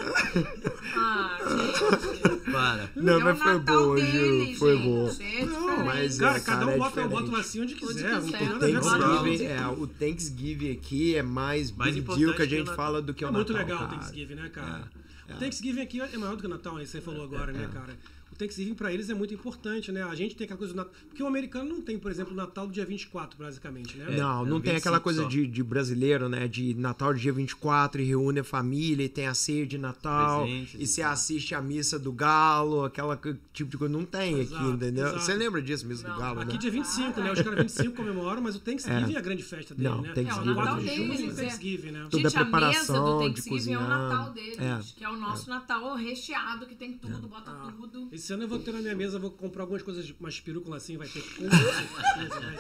Ah, 0.96 1.38
gente. 1.48 2.52
Para. 2.52 2.90
Não, 2.96 3.20
é 3.20 3.24
mas 3.24 3.36
o 3.40 3.44
foi 3.44 3.54
Natal 3.54 3.84
boa, 3.84 3.96
dele, 3.96 4.54
Ju. 4.54 4.60
Foi 4.60 4.76
gente. 4.76 4.86
boa. 4.86 5.10
É 5.10 5.12
diferente. 5.12 5.84
mas 5.86 6.18
Cara, 6.18 6.38
é, 6.38 6.40
cada 6.42 6.62
um 6.62 6.66
cara, 6.66 6.72
é 6.76 6.78
bota, 6.78 7.02
bota 7.02 7.06
o 7.06 7.08
diferente. 7.08 7.32
lacinho 7.38 7.64
onde 7.64 7.76
quiser. 7.76 8.16
Onde 8.18 8.26
quiser. 8.32 8.44
a 8.44 8.50
ver 8.50 8.50
com 8.50 8.60
Thanksgiving, 8.60 9.46
é, 9.46 9.68
o 9.68 9.88
Thanksgiving 9.88 10.72
aqui 10.72 11.16
é 11.16 11.24
mais, 11.24 11.72
Mais 11.72 11.94
big 11.96 12.06
deal 12.06 12.18
importante 12.18 12.36
que 12.38 12.42
a 12.44 12.48
que 12.48 12.54
o 12.54 12.58
gente 12.58 12.68
Natal. 12.68 12.76
fala 12.86 13.02
do 13.02 13.14
que 13.14 13.24
o 13.24 13.28
É 13.28 13.32
Natal. 13.32 13.46
muito 13.46 13.54
legal 13.54 13.78
o 13.78 13.80
cara. 13.88 13.92
Thanksgiving, 14.00 14.36
né, 14.36 14.50
cara? 14.50 14.84
O 15.30 15.34
Thanksgiving 15.40 15.82
aqui 15.82 16.02
é 16.02 16.18
maior 16.18 16.36
do 16.36 16.42
que 16.42 16.46
o 16.48 16.50
Natal, 16.50 16.76
aí 16.78 16.86
você 16.86 17.00
falou 17.00 17.24
agora, 17.24 17.52
né, 17.54 17.70
cara? 17.74 17.96
O 18.42 18.44
Thanksgiving 18.44 18.74
pra 18.74 18.92
eles 18.92 19.08
é 19.10 19.14
muito 19.14 19.34
importante, 19.34 19.92
né? 19.92 20.02
A 20.04 20.16
gente 20.16 20.36
tem 20.36 20.46
aquela 20.46 20.58
coisa 20.58 20.74
do 20.74 20.78
Natal. 20.78 20.92
Porque 21.08 21.22
o 21.22 21.28
americano 21.28 21.70
não 21.70 21.82
tem, 21.82 22.00
por 22.00 22.10
exemplo, 22.10 22.34
o 22.34 22.36
Natal 22.36 22.66
do 22.66 22.74
dia 22.74 22.84
24, 22.86 23.38
basicamente, 23.38 23.96
né? 23.98 24.06
Não, 24.18 24.44
É, 24.46 24.50
não 24.50 24.58
é 24.58 24.62
tem 24.62 24.76
aquela 24.76 24.98
25 24.98 25.02
coisa 25.04 25.26
de, 25.26 25.46
de 25.46 25.64
brasileiro, 25.64 26.28
né? 26.28 26.48
De 26.48 26.74
Natal 26.74 27.14
dia 27.14 27.32
24 27.32 28.02
e 28.02 28.06
reúne 28.06 28.40
a 28.40 28.44
família 28.44 29.04
e 29.04 29.10
tem 29.10 29.28
a 29.28 29.34
ceia 29.36 29.66
de 29.66 29.78
Natal 29.78 30.42
Presentes 30.44 30.74
e 30.80 30.88
você 30.88 31.02
assiste 31.04 31.54
a 31.54 31.62
missa 31.62 32.00
do 32.00 32.12
galo, 32.12 32.84
aquela 32.84 33.16
tipo 33.54 33.70
de 33.70 33.78
coisa. 33.78 33.94
Não 33.94 34.06
tem 34.06 34.40
Exato, 34.40 34.64
aqui, 34.64 34.72
entendeu? 34.74 35.06
exato. 35.08 35.20
Você 35.24 35.34
lembra 35.36 35.62
disso, 35.62 35.86
missa 35.86 36.04
do 36.04 36.10
Não, 36.10 36.20
galo, 36.20 36.40
Aqui 36.42 36.54
né? 36.54 36.58
dia 36.58 36.72
25, 36.72 37.22
né? 37.22 37.32
Os 37.32 37.42
caras 37.42 37.60
25 37.62 37.96
comemoram, 37.96 38.42
mas 38.42 38.56
o 38.56 38.60
Thanksgiving 38.60 39.14
é, 39.14 39.18
a 39.18 39.22
grande 39.22 39.44
festa 39.44 39.76
dele, 39.76 39.90
Não, 39.90 40.02
né? 40.02 40.14
Thanksgiving 40.14 40.50
É, 40.50 40.52
o 40.52 40.56
Natal 40.56 40.66
4 40.76 40.82
de 40.90 40.96
junho 40.96 41.14
é 41.14 41.18
deles, 41.18 41.38
é. 41.38 41.42
Thanksgiving, 41.44 41.92
né? 41.92 42.08
Toda 42.10 42.30
Gente, 42.30 42.38
a 42.38 42.40
mesa 42.40 42.42
preparação 42.42 43.06
do 43.06 43.30
de 43.30 43.36
Thanksgiving 43.36 43.74
é 43.74 43.78
o. 43.78 43.82
Natal 43.82 44.32
deles, 44.32 44.60
É, 44.60 44.80
que 44.98 45.04
é 45.04 45.10
o 45.10 45.16
nosso 45.18 45.50
Natal 45.50 45.96
recheado, 45.96 46.66
que 46.66 46.76
tem 46.76 46.94
tudo, 46.94 47.28
bota 47.28 47.52
tudo. 47.52 48.08
Esse 48.12 48.31
ano 48.34 48.44
eu 48.44 48.48
vou 48.48 48.60
ter 48.60 48.72
na 48.74 48.80
minha 48.80 48.96
mesa, 48.96 49.20
vou 49.20 49.32
comprar 49.32 49.64
algumas 49.64 49.82
coisas, 49.84 50.14
mais 50.20 50.40
peru 50.40 50.62
com 50.62 50.70
lacinho, 50.70 51.00
vai 51.00 51.08
ter 51.08 51.22
com 51.22 51.50
certeza? 51.50 52.56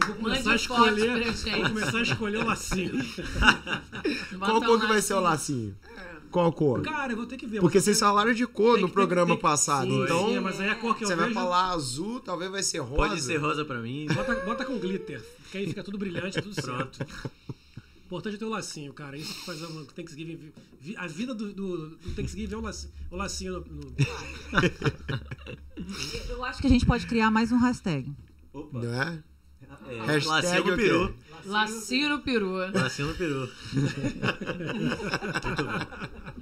Eu 0.00 0.06
vou 0.06 0.16
começar 0.16 0.40
a 0.40 0.44
Mande 0.44 0.62
escolher, 0.62 1.32
vou 1.60 1.62
começar 1.70 1.98
a 1.98 2.02
escolher 2.02 2.36
o 2.38 2.44
lacinho. 2.46 2.92
Bota 4.38 4.52
Qual 4.52 4.60
cor 4.62 4.76
um 4.76 4.80
que 4.80 4.86
vai 4.86 5.00
ser 5.02 5.14
o 5.14 5.20
lacinho. 5.20 5.74
lacinho? 5.90 6.16
Qual 6.30 6.52
cor? 6.52 6.82
Cara, 6.82 7.12
eu 7.12 7.16
vou 7.16 7.24
ter 7.26 7.36
que 7.36 7.46
ver. 7.46 7.60
Porque 7.60 7.80
vocês 7.80 7.98
falaram 7.98 8.34
de 8.34 8.46
cor 8.46 8.78
no 8.78 8.88
que- 8.88 8.92
programa 8.94 9.36
passado, 9.38 9.88
sim, 9.90 10.02
então 10.02 10.28
sim, 10.28 10.40
mas 10.40 10.60
aí 10.60 10.68
a 10.68 10.74
cor 10.74 10.96
que 10.96 11.04
eu 11.04 11.08
você 11.08 11.14
vai 11.16 11.28
vejo, 11.28 11.34
falar 11.38 11.70
azul, 11.72 12.20
talvez 12.20 12.50
vai 12.50 12.62
ser 12.62 12.78
rosa. 12.80 12.96
Pode 12.96 13.22
ser 13.22 13.36
rosa 13.38 13.64
pra 13.64 13.78
mim. 13.78 14.06
Bota, 14.12 14.34
bota 14.44 14.64
com 14.64 14.78
glitter, 14.78 15.24
que 15.50 15.58
aí 15.58 15.66
fica 15.68 15.82
tudo 15.82 15.96
brilhante, 15.96 16.42
tudo 16.42 16.54
Pronto. 16.60 16.96
certo. 16.96 17.10
O 17.48 17.54
importante 18.06 18.36
é 18.36 18.38
ter 18.38 18.44
o 18.44 18.48
lacinho, 18.48 18.92
cara. 18.92 19.16
Isso 19.18 19.34
que 19.34 19.44
faz 19.46 19.60
o 19.62 19.84
Thanksgiving. 19.86 20.36
vi- 20.36 20.52
vi- 20.80 20.96
A 20.96 21.06
vida 21.06 21.34
do, 21.34 21.52
do, 21.52 21.88
do 21.96 22.14
Thanksgiving 22.14 22.54
é 22.54 22.56
o 22.56 22.60
lacinho, 22.60 22.92
o 23.10 23.16
lacinho 23.16 23.52
no, 23.52 23.60
no- 23.60 23.94
Eu 26.30 26.44
acho 26.44 26.60
que 26.60 26.66
a 26.66 26.70
gente 26.70 26.86
pode 26.86 27.06
criar 27.06 27.30
mais 27.30 27.52
um 27.52 27.58
hashtag. 27.58 28.12
Opa. 28.52 28.80
Não 28.82 29.02
é? 29.02 29.22
É, 29.88 30.00
Hashtag 30.06 30.26
lacinho 30.28 30.64
no 30.64 30.76
peru. 30.76 31.14
Lacinho 31.44 32.08
no 32.08 32.18
peru. 32.20 32.52
Lacinho 32.72 33.08
no 33.08 33.14
peru. 33.14 33.48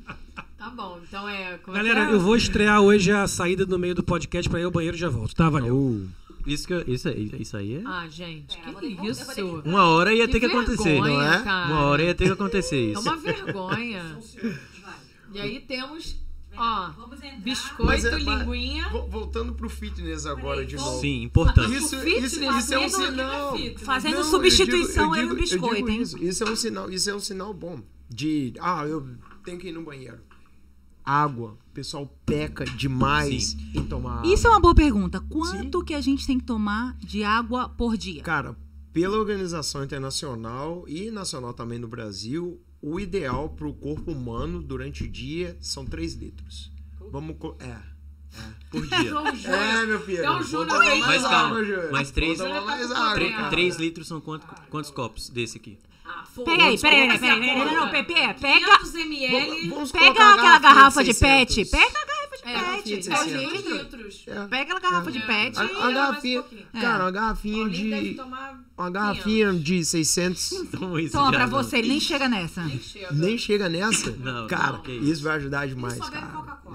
Tá 0.64 0.70
bom, 0.70 0.98
então 1.06 1.28
é... 1.28 1.58
como 1.58 1.76
é 1.76 1.80
que 1.80 1.86
Galera, 1.88 2.10
é? 2.10 2.14
eu 2.14 2.20
vou 2.20 2.34
estrear 2.34 2.80
hoje 2.80 3.12
a 3.12 3.26
saída 3.28 3.66
no 3.66 3.78
meio 3.78 3.94
do 3.94 4.02
podcast 4.02 4.48
pra 4.48 4.58
ir 4.58 4.64
ao 4.64 4.70
banheiro 4.70 4.96
e 4.96 5.00
já 5.00 5.10
volto, 5.10 5.34
tá? 5.34 5.50
Valeu. 5.50 5.76
Uh, 5.76 6.08
Isso, 6.46 6.66
que, 6.66 6.72
eu- 6.72 6.84
isso, 6.86 7.06
aí- 7.06 7.30
isso 7.38 7.54
aí 7.56 7.74
é. 7.76 7.82
Ah, 7.84 8.06
gente, 8.08 8.58
eu 8.66 8.72
vou 8.72 8.80
que 8.80 8.86
eu 8.92 8.96
vou 8.96 9.10
isso? 9.10 9.34
que- 9.34 9.42
Uma 9.68 9.84
hora 9.88 10.14
ia 10.14 10.26
Que 10.26 10.32
ter 10.32 10.40
que 10.40 10.46
acontecer. 10.46 10.98
não 11.00 11.20
é? 11.22 11.42
cara. 11.42 11.70
Uma 11.70 11.80
hora 11.84 12.02
ia 12.02 12.14
ter 12.14 12.24
que 12.24 12.32
acontecer 12.32 12.76
É 12.76 12.92
isso. 12.92 13.00
uma 13.02 13.14
vergonha. 13.16 14.18
E 15.34 15.38
aí 15.40 15.60
temos, 15.60 16.16
ó, 16.56 16.90
biscoito, 17.42 17.84
Mas 17.84 18.04
é- 18.06 18.18
mas- 18.18 18.46
linguinha. 18.46 18.88
vo- 18.88 19.06
voltando 19.06 19.52
pro 19.54 19.68
fitness 19.68 20.24
agora 20.24 20.64
de 20.64 20.76
novo. 20.76 20.98
Sim, 21.00 21.24
importante. 21.24 21.74
Isso, 21.76 21.98
Fitness, 22.00 22.32
isso, 22.32 22.42
isso 22.42 22.74
é 22.74 22.78
um 22.78 22.88
fitness, 22.88 23.06
sinal. 23.10 23.58
Fazendo 23.84 24.16
Não, 24.16 24.24
substituição 24.24 25.14
eu, 25.14 25.22
digo- 25.28 25.34
e 25.34 25.36
o 25.36 25.40
biscoito, 25.40 25.74
digo 25.76 25.88
hein? 25.90 26.00
Isso. 26.00 26.16
Isso 26.24 26.42
é 26.44 26.50
um 26.50 26.56
sinal, 26.56 26.90
isso 26.90 27.10
é 27.10 27.14
um 27.14 27.20
sinal 27.20 27.52
bom 27.52 27.82
de, 28.08 28.54
ah, 28.60 28.82
eu 28.86 29.06
tenho 29.44 29.58
que 29.58 29.68
ir 29.68 29.72
no 29.72 29.82
banheiro. 29.82 30.18
Água, 31.04 31.58
o 31.70 31.74
pessoal 31.74 32.06
peca 32.24 32.64
demais 32.64 33.48
Sim. 33.50 33.70
em 33.74 33.84
tomar 33.84 34.18
água. 34.20 34.32
Isso 34.32 34.46
é 34.46 34.50
uma 34.50 34.60
boa 34.60 34.74
pergunta. 34.74 35.20
Quanto 35.20 35.84
que 35.84 35.92
a 35.94 36.00
gente 36.00 36.26
tem 36.26 36.38
que 36.38 36.44
tomar 36.46 36.96
de 36.98 37.22
água 37.22 37.68
por 37.68 37.96
dia? 37.96 38.22
Cara, 38.22 38.56
pela 38.92 39.18
organização 39.18 39.84
internacional 39.84 40.84
e 40.88 41.10
nacional 41.10 41.52
também 41.52 41.78
no 41.78 41.88
Brasil, 41.88 42.60
o 42.80 42.98
ideal 42.98 43.50
para 43.50 43.66
o 43.66 43.74
corpo 43.74 44.12
humano 44.12 44.62
durante 44.62 45.04
o 45.04 45.08
dia 45.08 45.56
são 45.60 45.84
3 45.84 46.14
litros. 46.14 46.72
Vamos. 47.10 47.36
co- 47.38 47.56
É. 47.60 47.76
Por 48.70 48.84
dia. 48.86 48.98
Júnior, 49.10 49.36
É, 49.44 49.86
meu 49.86 50.00
filho. 50.00 50.18
Então, 50.20 50.42
Júnior, 50.42 50.82
Mas 51.00 51.22
calma, 51.22 51.56
cara. 53.30 53.50
3 53.50 53.76
litros 53.76 54.08
são 54.08 54.20
quanto- 54.20 54.46
quantos 54.70 54.90
copos 54.90 55.28
desse 55.28 55.58
aqui? 55.58 55.78
Ah. 56.06 56.22
Peraí, 56.44 56.78
peraí, 56.78 57.18
peraí, 57.18 57.64
não, 57.64 57.74
não. 57.74 57.90
Pepe, 57.90 58.12
pega, 58.40 58.78
500 58.78 58.94
ml. 58.94 59.68
Vamos 59.70 59.90
pega 59.90 60.10
aquela 60.10 60.58
garrafa 60.58 61.02
de 61.02 61.14
600. 61.14 61.54
pet, 61.56 61.70
pega 61.70 61.84
a 61.84 62.06
garrafa 62.06 62.36
de 62.36 62.42
É, 62.44 62.76
pet. 62.76 62.96
de 62.96 63.04
600. 63.04 63.32
litros. 63.72 64.24
É. 64.26 64.46
Pega 64.48 64.62
aquela 64.62 64.80
garrafa 64.80 65.10
de 65.12 65.18
É. 65.18 65.20
pet 65.22 65.58
A, 65.58 65.62
a 65.62 65.90
garrafinha, 65.92 66.42
pouquinho. 66.42 66.66
cara, 66.78 67.04
uma 67.04 67.10
garrafinha 67.10 67.68
de. 67.70 68.14
tomar 68.14 68.60
Uma 68.76 68.90
garrafinha 68.90 69.52
de 69.54 69.84
600. 69.84 70.52
Então, 70.74 70.98
isso 70.98 71.12
Toma 71.16 71.32
pra 71.32 71.46
você, 71.46 71.80
nem 71.80 71.98
chega 72.00 72.28
nessa. 72.28 72.62
Nem 72.64 72.78
chega. 72.80 73.12
Nem 73.12 73.38
chega 73.38 73.68
nessa? 73.70 74.10
Não, 74.10 74.46
cara, 74.46 74.72
não, 74.84 74.94
isso. 74.94 75.04
isso. 75.12 75.22
vai 75.22 75.36
ajudar 75.36 75.66
demais, 75.68 75.98
cara. 75.98 76.26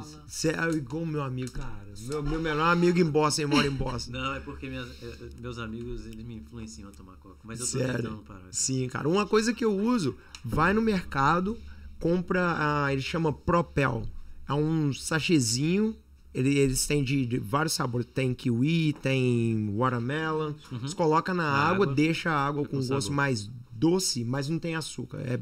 Coca-Cola. 0.04 0.24
Cê 0.28 0.50
é 0.50 0.70
igual 0.72 1.06
meu 1.06 1.22
amigo, 1.22 1.52
cara. 1.52 1.86
Meu, 2.08 2.24
meu 2.24 2.40
melhor 2.42 2.72
amigo 2.72 3.00
em 3.00 3.06
Boston, 3.06 3.48
mora 3.48 3.68
em 3.68 3.72
Boston. 3.72 4.12
Não, 4.12 4.34
é 4.36 4.40
porque 4.40 4.70
minhas- 4.70 4.90
eh, 5.04 5.30
meus 5.40 5.58
amigos 5.58 6.06
eles 6.06 6.26
me 6.26 6.36
influenciam 6.36 6.90
a 6.90 6.92
tomar 6.92 7.16
coca. 7.18 7.38
Mas 7.44 7.60
eu 7.60 7.66
tô 7.66 7.72
Sério. 7.78 7.96
tentando 8.04 8.18
parar. 8.24 8.48
Sim, 8.52 8.88
cara. 8.88 9.08
Uma 9.10 9.26
coisa 9.26 9.54
que 9.54 9.64
eu 9.66 9.76
uso, 9.78 10.16
vai 10.44 10.74
no 10.74 10.82
mercado, 10.82 11.58
compra, 12.00 12.56
ah, 12.86 12.94
ele 12.94 13.02
chama 13.02 13.32
Propel. 13.34 14.04
É 14.48 14.54
um 14.54 14.92
sachêzinho, 14.94 15.96
ele- 16.34 16.58
eles 16.58 16.86
têm 16.88 17.04
de, 17.04 17.26
de 17.26 17.38
vários 17.38 17.74
sabores. 17.74 18.08
Tem 18.14 18.34
kiwi, 18.34 18.94
tem 19.02 19.74
watermelon. 19.78 20.54
Você 20.82 20.96
coloca 20.96 21.34
na 21.34 21.44
Na 21.44 21.50
água, 21.52 21.84
água. 21.86 21.96
deixa 21.96 22.32
a 22.32 22.48
água 22.48 22.64
com 22.66 22.80
com 22.80 22.88
gosto 22.88 23.12
mais 23.12 23.50
doce, 23.72 24.24
mas 24.24 24.50
não 24.50 24.58
tem 24.60 24.76
açúcar. 24.76 25.20
É 25.26 25.40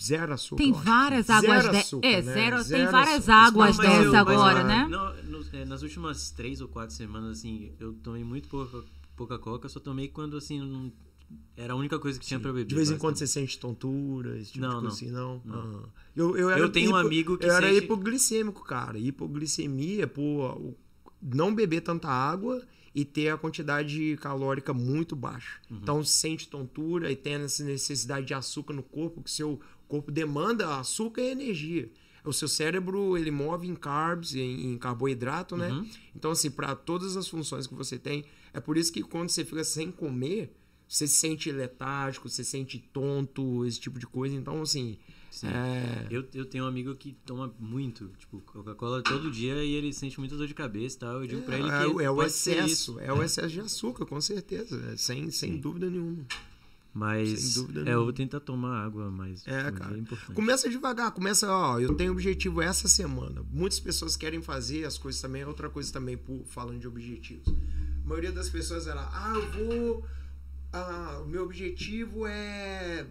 zero 0.00 0.32
açúcar. 0.32 0.62
Tem 0.62 0.72
várias 0.72 1.28
águas 1.30 1.70
de- 1.70 1.76
açúcar, 1.76 2.06
é, 2.08 2.22
né? 2.22 2.32
zero- 2.32 2.64
tem 2.64 2.86
várias 2.86 3.28
açúcar. 3.28 3.34
águas 3.34 3.76
Mas 3.76 3.88
dessa 3.88 4.06
eu- 4.06 4.16
agora, 4.16 4.64
né? 4.64 4.86
Não, 4.88 5.12
eh, 5.52 5.64
nas 5.64 5.82
últimas 5.82 6.30
três 6.30 6.60
ou 6.60 6.68
quatro 6.68 6.94
semanas, 6.94 7.38
assim, 7.38 7.72
eu 7.78 7.92
tomei 7.94 8.24
muito 8.24 8.48
pouca, 8.48 8.84
pouca 9.16 9.38
coca. 9.38 9.68
Só 9.68 9.78
tomei 9.80 10.08
quando, 10.08 10.36
assim, 10.36 10.60
não, 10.60 10.92
Era 11.56 11.72
a 11.72 11.76
única 11.76 11.98
coisa 11.98 12.18
que 12.20 12.26
tinha 12.26 12.38
pra 12.38 12.52
beber. 12.52 12.66
De 12.66 12.74
vez 12.74 12.90
em 12.90 12.98
quando 12.98 13.16
você 13.16 13.26
sente 13.26 13.58
tontura, 13.58 14.36
esse 14.38 14.52
tipo 14.52 14.66
Não, 14.66 14.68
de 14.68 14.74
coisa 14.80 14.86
não. 14.88 14.92
assim, 14.94 15.10
não? 15.10 15.42
Não. 15.46 15.58
Aham. 15.76 15.88
Eu, 16.14 16.36
eu, 16.36 16.50
era 16.50 16.60
Eu 16.60 16.68
tenho 16.70 16.90
um 16.90 16.98
hipo- 16.98 17.06
amigo 17.06 17.38
que 17.38 17.46
Eu 17.46 17.52
era 17.52 17.68
sente- 17.70 17.84
hipoglicêmico, 17.84 18.62
cara. 18.62 18.98
Hipoglicemia, 18.98 20.06
pô, 20.06 20.46
o- 20.52 20.76
não 21.22 21.54
beber 21.54 21.80
tanta 21.80 22.08
água 22.08 22.62
e 22.94 23.02
ter 23.04 23.30
a 23.30 23.38
quantidade 23.38 24.18
calórica 24.20 24.74
muito 24.74 25.16
baixa. 25.16 25.58
Uhum. 25.70 25.78
Então 25.80 26.04
sente 26.04 26.48
tontura 26.48 27.10
e 27.10 27.16
tem 27.16 27.34
essa 27.34 27.64
necessidade 27.64 28.26
de 28.26 28.34
açúcar 28.34 28.74
no 28.74 28.82
corpo, 28.82 29.22
que 29.22 29.30
seu 29.30 29.58
corpo 29.92 30.10
demanda 30.10 30.78
açúcar 30.78 31.20
e 31.20 31.32
energia. 31.32 31.90
O 32.24 32.32
seu 32.32 32.48
cérebro, 32.48 33.18
ele 33.18 33.30
move 33.30 33.68
em 33.68 33.74
carbs, 33.74 34.34
em, 34.34 34.72
em 34.72 34.78
carboidrato, 34.78 35.54
né? 35.54 35.70
Uhum. 35.70 35.86
Então, 36.16 36.30
assim, 36.30 36.50
para 36.50 36.74
todas 36.74 37.14
as 37.14 37.28
funções 37.28 37.66
que 37.66 37.74
você 37.74 37.98
tem, 37.98 38.24
é 38.54 38.60
por 38.60 38.78
isso 38.78 38.90
que 38.90 39.02
quando 39.02 39.28
você 39.28 39.44
fica 39.44 39.62
sem 39.62 39.90
comer, 39.90 40.56
você 40.88 41.06
se 41.06 41.16
sente 41.16 41.52
letárgico, 41.52 42.26
você 42.26 42.42
se 42.42 42.52
sente 42.52 42.78
tonto, 42.78 43.66
esse 43.66 43.78
tipo 43.78 43.98
de 43.98 44.06
coisa. 44.06 44.34
Então, 44.34 44.62
assim, 44.62 44.96
Sim. 45.30 45.48
é... 45.48 46.06
Eu, 46.10 46.24
eu 46.32 46.46
tenho 46.46 46.64
um 46.64 46.68
amigo 46.68 46.94
que 46.94 47.12
toma 47.26 47.52
muito, 47.58 48.08
tipo, 48.16 48.40
Coca-Cola 48.40 49.02
todo 49.02 49.30
dia 49.30 49.62
e 49.62 49.74
ele 49.74 49.92
sente 49.92 50.18
muita 50.18 50.38
dor 50.38 50.46
de 50.46 50.54
cabeça 50.54 50.96
e 50.96 50.98
tal. 51.00 51.20
Eu 51.20 51.26
digo 51.26 51.42
pra 51.42 51.58
ele 51.58 51.68
que 51.68 52.02
É, 52.02 52.04
é 52.04 52.10
o 52.10 52.22
excesso, 52.22 52.98
é 52.98 53.12
o 53.12 53.22
excesso 53.22 53.50
de 53.50 53.60
açúcar, 53.60 54.06
com 54.06 54.20
certeza, 54.22 54.90
é, 54.90 54.96
sem, 54.96 55.30
sem 55.30 55.58
dúvida 55.58 55.90
nenhuma. 55.90 56.24
Mas 56.94 57.40
Sem 57.40 57.62
dúvida 57.62 57.88
é, 57.90 57.94
eu 57.94 58.04
vou 58.04 58.12
tentar 58.12 58.40
tomar 58.40 58.84
água 58.84 59.10
mais. 59.10 59.46
É, 59.46 59.70
mas 59.70 59.78
cara. 59.78 59.96
importante. 59.96 60.34
Começa 60.34 60.68
devagar, 60.68 61.10
começa, 61.12 61.50
ó, 61.50 61.80
eu 61.80 61.94
tenho 61.94 62.12
objetivo 62.12 62.60
essa 62.60 62.86
semana. 62.86 63.42
Muitas 63.50 63.80
pessoas 63.80 64.14
querem 64.14 64.42
fazer 64.42 64.84
as 64.84 64.98
coisas 64.98 65.20
também, 65.20 65.42
outra 65.44 65.70
coisa 65.70 65.90
também, 65.90 66.18
por, 66.18 66.44
falando 66.46 66.78
de 66.78 66.86
objetivos. 66.86 67.48
A 68.04 68.08
maioria 68.08 68.30
das 68.32 68.50
pessoas 68.50 68.86
era, 68.86 69.00
ah, 69.00 69.32
eu 69.34 69.50
vou. 69.52 70.06
Ah, 70.72 71.20
o 71.24 71.28
meu 71.28 71.44
objetivo 71.44 72.26
é 72.26 73.06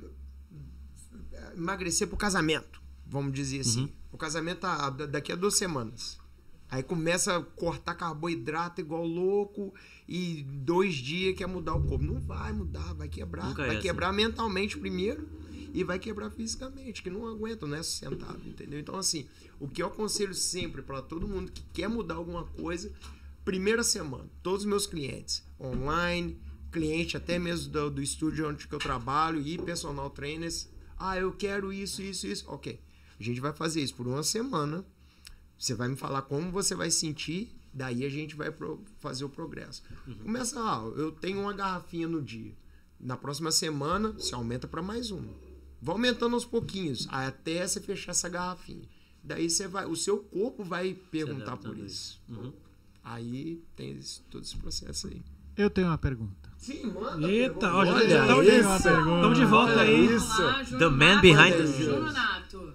emagrecer 1.56 2.08
pro 2.08 2.18
casamento, 2.18 2.82
vamos 3.08 3.34
dizer 3.34 3.62
assim. 3.62 3.82
Uhum. 3.82 3.90
O 4.12 4.18
casamento 4.18 4.60
tá 4.60 4.90
da- 4.90 5.06
daqui 5.06 5.32
a 5.32 5.36
duas 5.36 5.56
semanas. 5.56 6.20
Aí 6.72 6.82
começa 6.82 7.36
a 7.36 7.42
cortar 7.44 7.96
carboidrato 7.96 8.80
igual 8.80 9.06
louco 9.06 9.74
e 10.08 10.44
dois 10.44 10.96
dias 10.96 11.36
quer 11.36 11.46
mudar 11.46 11.76
o 11.76 11.84
corpo. 11.84 12.06
Não 12.06 12.18
vai 12.18 12.54
mudar, 12.54 12.94
vai 12.94 13.10
quebrar. 13.10 13.50
Nunca 13.50 13.64
é 13.64 13.68
vai 13.68 13.76
assim. 13.76 13.88
quebrar 13.88 14.14
mentalmente 14.14 14.78
primeiro 14.80 15.28
e 15.74 15.84
vai 15.84 16.00
quebrar 16.00 16.30
fisicamente, 16.30 17.04
que 17.04 17.10
não 17.10 17.28
aguenta, 17.28 17.68
não 17.68 17.76
é 17.76 17.84
sustentável, 17.84 18.42
entendeu? 18.46 18.80
Então, 18.80 18.96
assim, 18.96 19.28
o 19.60 19.68
que 19.68 19.84
eu 19.84 19.88
aconselho 19.88 20.34
sempre 20.34 20.82
para 20.82 21.02
todo 21.02 21.28
mundo 21.28 21.52
que 21.52 21.62
quer 21.74 21.90
mudar 21.90 22.16
alguma 22.16 22.46
coisa, 22.46 22.90
primeira 23.44 23.84
semana, 23.84 24.30
todos 24.42 24.62
os 24.62 24.66
meus 24.66 24.88
clientes, 24.88 25.44
online, 25.60 26.40
cliente 26.72 27.18
até 27.18 27.38
mesmo 27.38 27.72
do, 27.72 27.92
do 27.92 28.02
estúdio 28.02 28.48
onde 28.48 28.66
que 28.66 28.74
eu 28.74 28.80
trabalho 28.80 29.42
e 29.42 29.58
personal 29.58 30.10
trainers, 30.10 30.70
ah, 30.98 31.18
eu 31.18 31.34
quero 31.34 31.74
isso, 31.74 32.02
isso, 32.02 32.28
isso, 32.28 32.46
ok. 32.48 32.80
A 33.20 33.24
gente 33.24 33.42
vai 33.42 33.54
fazer 33.54 33.82
isso 33.82 33.96
por 33.96 34.08
uma 34.08 34.24
semana, 34.24 34.86
você 35.62 35.76
vai 35.76 35.88
me 35.88 35.96
falar 35.96 36.24
como 36.24 36.52
você 36.52 36.74
vai 36.76 36.90
sentir, 36.90 37.56
daí 37.74 38.04
a 38.04 38.10
gente 38.10 38.36
vai 38.36 38.52
pro- 38.52 38.84
fazer 39.00 39.24
o 39.24 39.30
progresso. 39.30 39.84
Começa, 40.24 40.60
ah, 40.60 40.82
eu 40.98 41.12
tenho 41.12 41.40
uma 41.42 41.54
garrafinha 41.54 42.08
no 42.08 42.22
dia. 42.22 42.52
Na 43.00 43.16
próxima 43.16 43.52
semana, 43.52 44.10
você 44.12 44.34
aumenta 44.36 44.68
para 44.68 44.82
mais 44.82 45.12
uma. 45.12 45.32
Vai 45.82 45.94
aumentando 45.94 46.36
aos 46.36 46.46
pouquinhos, 46.46 47.08
até 47.12 47.66
você 47.68 47.80
fechar 47.80 48.12
essa 48.12 48.28
garrafinha. 48.30 48.88
Daí 49.24 49.50
você 49.50 49.68
vai, 49.68 49.86
o 49.86 49.96
seu 49.96 50.18
corpo 50.18 50.64
vai 50.64 50.94
perguntar 51.12 51.58
por 51.58 51.78
isso. 51.78 52.20
Uhum. 52.28 52.52
Aí 53.04 53.64
tem 53.76 53.98
esse- 53.98 54.22
todo 54.30 54.44
esse 54.44 54.56
processo 54.58 55.08
aí. 55.08 55.22
Eu 55.58 55.70
tenho 55.70 55.88
uma 55.88 55.98
pergunta. 55.98 56.50
Sim, 56.58 56.86
manda. 56.92 57.28
Eita, 57.28 57.74
ó, 57.74 57.86
já 57.86 57.94
Olha 58.36 58.60
estamos 58.60 59.38
de 59.38 59.46
volta 59.46 59.74
Olha 59.74 59.82
aí. 59.82 60.06
isso. 60.16 60.78
The 60.78 60.90
man 60.90 61.20
behind 61.22 61.54
the 61.54 62.12
Nato. 62.14 62.74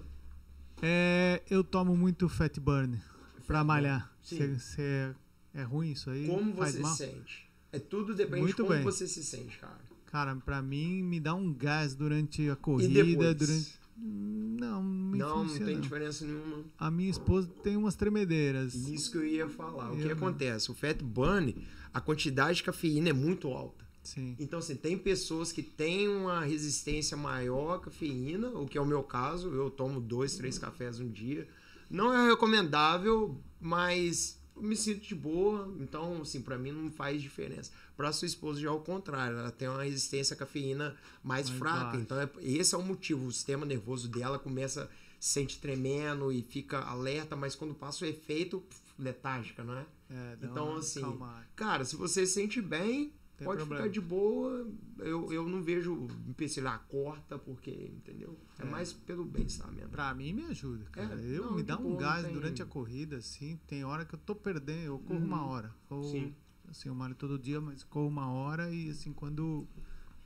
É, 0.81 1.41
eu 1.49 1.63
tomo 1.63 1.95
muito 1.97 2.29
fat 2.29 2.59
burn 2.59 2.99
pra 3.45 3.63
malhar. 3.63 4.11
Sim. 4.21 4.37
Cê- 4.37 4.59
cê- 4.59 5.15
é 5.53 5.63
ruim 5.63 5.91
isso 5.91 6.09
aí? 6.09 6.27
Como 6.27 6.53
você 6.53 6.83
se 6.83 6.95
sente? 6.97 7.49
É 7.71 7.79
tudo 7.79 8.13
depende 8.13 8.41
Muito 8.41 8.55
de 8.57 8.61
como 8.61 8.73
bem. 8.75 8.83
você 8.83 9.07
se 9.07 9.23
sente, 9.23 9.57
cara. 9.57 9.79
Cara, 10.05 10.35
pra 10.37 10.61
mim 10.61 11.03
me 11.03 11.19
dá 11.19 11.33
um 11.35 11.53
gás 11.53 11.93
durante 11.95 12.49
a 12.49 12.55
corrida, 12.55 13.33
durante. 13.33 13.77
Não, 13.99 14.83
Não, 14.83 15.17
não 15.17 15.47
funciona. 15.47 15.65
tem 15.65 15.79
diferença 15.81 16.23
nenhuma. 16.25 16.63
A 16.77 16.91
minha 16.91 17.09
esposa 17.09 17.49
tem 17.63 17.75
umas 17.75 17.95
tremedeiras. 17.95 18.75
Isso 18.75 19.11
que 19.11 19.17
eu 19.17 19.25
ia 19.25 19.49
falar. 19.49 19.91
O 19.91 19.95
que 19.97 20.03
Eu 20.03 20.09
não. 20.09 20.13
acontece? 20.15 20.69
O 20.71 20.75
fat 20.75 21.01
burn, 21.03 21.55
a 21.93 21.99
quantidade 21.99 22.57
de 22.57 22.63
cafeína 22.63 23.09
é 23.09 23.13
muito 23.13 23.47
alta. 23.49 23.86
Sim. 24.07 24.37
Então, 24.39 24.59
assim, 24.59 24.75
tem 24.75 24.97
pessoas 24.97 25.51
que 25.51 25.61
têm 25.61 26.07
uma 26.07 26.39
resistência 26.45 27.17
maior 27.17 27.75
à 27.75 27.79
cafeína, 27.79 28.47
o 28.51 28.65
que 28.65 28.77
é 28.77 28.81
o 28.81 28.85
meu 28.85 29.03
caso. 29.03 29.49
Eu 29.49 29.69
tomo 29.69 29.99
dois, 29.99 30.37
três 30.37 30.57
cafés 30.57 30.99
um 31.01 31.09
dia. 31.09 31.45
Não 31.89 32.13
é 32.13 32.29
recomendável, 32.29 33.37
mas 33.59 34.39
eu 34.55 34.61
me 34.61 34.77
sinto 34.77 35.05
de 35.05 35.13
boa. 35.13 35.69
Então, 35.79 36.21
assim, 36.21 36.41
pra 36.41 36.57
mim 36.57 36.71
não 36.71 36.89
faz 36.89 37.21
diferença. 37.21 37.69
Pra 37.97 38.13
sua 38.13 38.25
esposa 38.27 38.61
já 38.61 38.69
é 38.69 38.71
o 38.71 38.79
contrário. 38.79 39.37
Ela 39.37 39.51
tem 39.51 39.67
uma 39.67 39.83
resistência 39.83 40.33
à 40.35 40.37
cafeína 40.37 40.95
mais, 41.21 41.49
Mais 41.49 41.59
fraca. 41.59 41.97
Então, 41.97 42.17
é- 42.21 42.29
esse 42.41 42.73
é 42.73 42.77
o 42.77 42.81
motivo. 42.83 43.27
O 43.27 43.31
sistema 43.31 43.65
nervoso 43.65 44.07
dela 44.07 44.39
começa 44.39 44.89
se 45.19 45.33
sente 45.33 45.59
tremendo 45.59 46.31
e 46.31 46.41
fica 46.43 46.79
alerta, 46.79 47.35
mas 47.35 47.55
quando 47.55 47.73
passa 47.73 48.05
o 48.05 48.07
efeito, 48.07 48.63
letárgica, 48.97 49.63
não 49.65 49.77
é? 49.77 49.85
É, 50.09 50.37
Então, 50.43 50.77
assim, 50.77 50.99
acalmada. 51.01 51.45
Cara, 51.57 51.83
se 51.83 51.95
você 51.97 52.25
se 52.25 52.33
sente 52.35 52.61
bem, 52.61 53.11
Tem 53.37 53.45
pode 53.45 53.57
problema. 53.59 53.83
ficar 53.83 53.93
de 53.93 54.01
boa. 54.01 54.67
Eu, 54.99 55.31
eu 55.31 55.47
não 55.47 55.61
vejo 55.61 56.07
empecilhar, 56.27 56.73
ah, 56.73 56.79
corta, 56.79 57.37
porque, 57.37 57.69
entendeu? 57.69 58.35
É, 58.57 58.63
É. 58.63 58.65
mais 58.65 58.91
pelo 58.91 59.23
bem-estar 59.23 59.71
mesmo. 59.71 59.89
Pra 59.89 60.13
mim 60.15 60.33
me 60.33 60.43
ajuda, 60.45 60.85
cara. 60.91 61.13
É, 61.21 61.37
eu 61.37 61.45
não, 61.45 61.55
me 61.55 61.61
dá 61.63 61.77
um 61.77 61.95
gás 61.95 62.25
tem- 62.25 62.33
durante 62.33 62.63
a 62.63 62.65
corrida, 62.65 63.17
assim. 63.17 63.59
Tem 63.67 63.83
hora 63.85 64.05
que 64.05 64.15
eu 64.15 64.19
tô 64.19 64.33
perdendo, 64.33 64.81
eu 64.85 64.99
corro 64.99 65.19
uma 65.23 65.45
hora. 65.45 65.71
Corro, 65.87 66.09
Sim. 66.11 66.33
assim, 66.69 66.89
eu 66.89 66.95
malho 66.95 67.13
todo 67.13 67.37
dia, 67.37 67.61
mas 67.61 67.83
corro 67.83 68.07
uma 68.07 68.27
hora 68.31 68.71
e 68.71 68.89
assim, 68.89 69.13
quando 69.13 69.67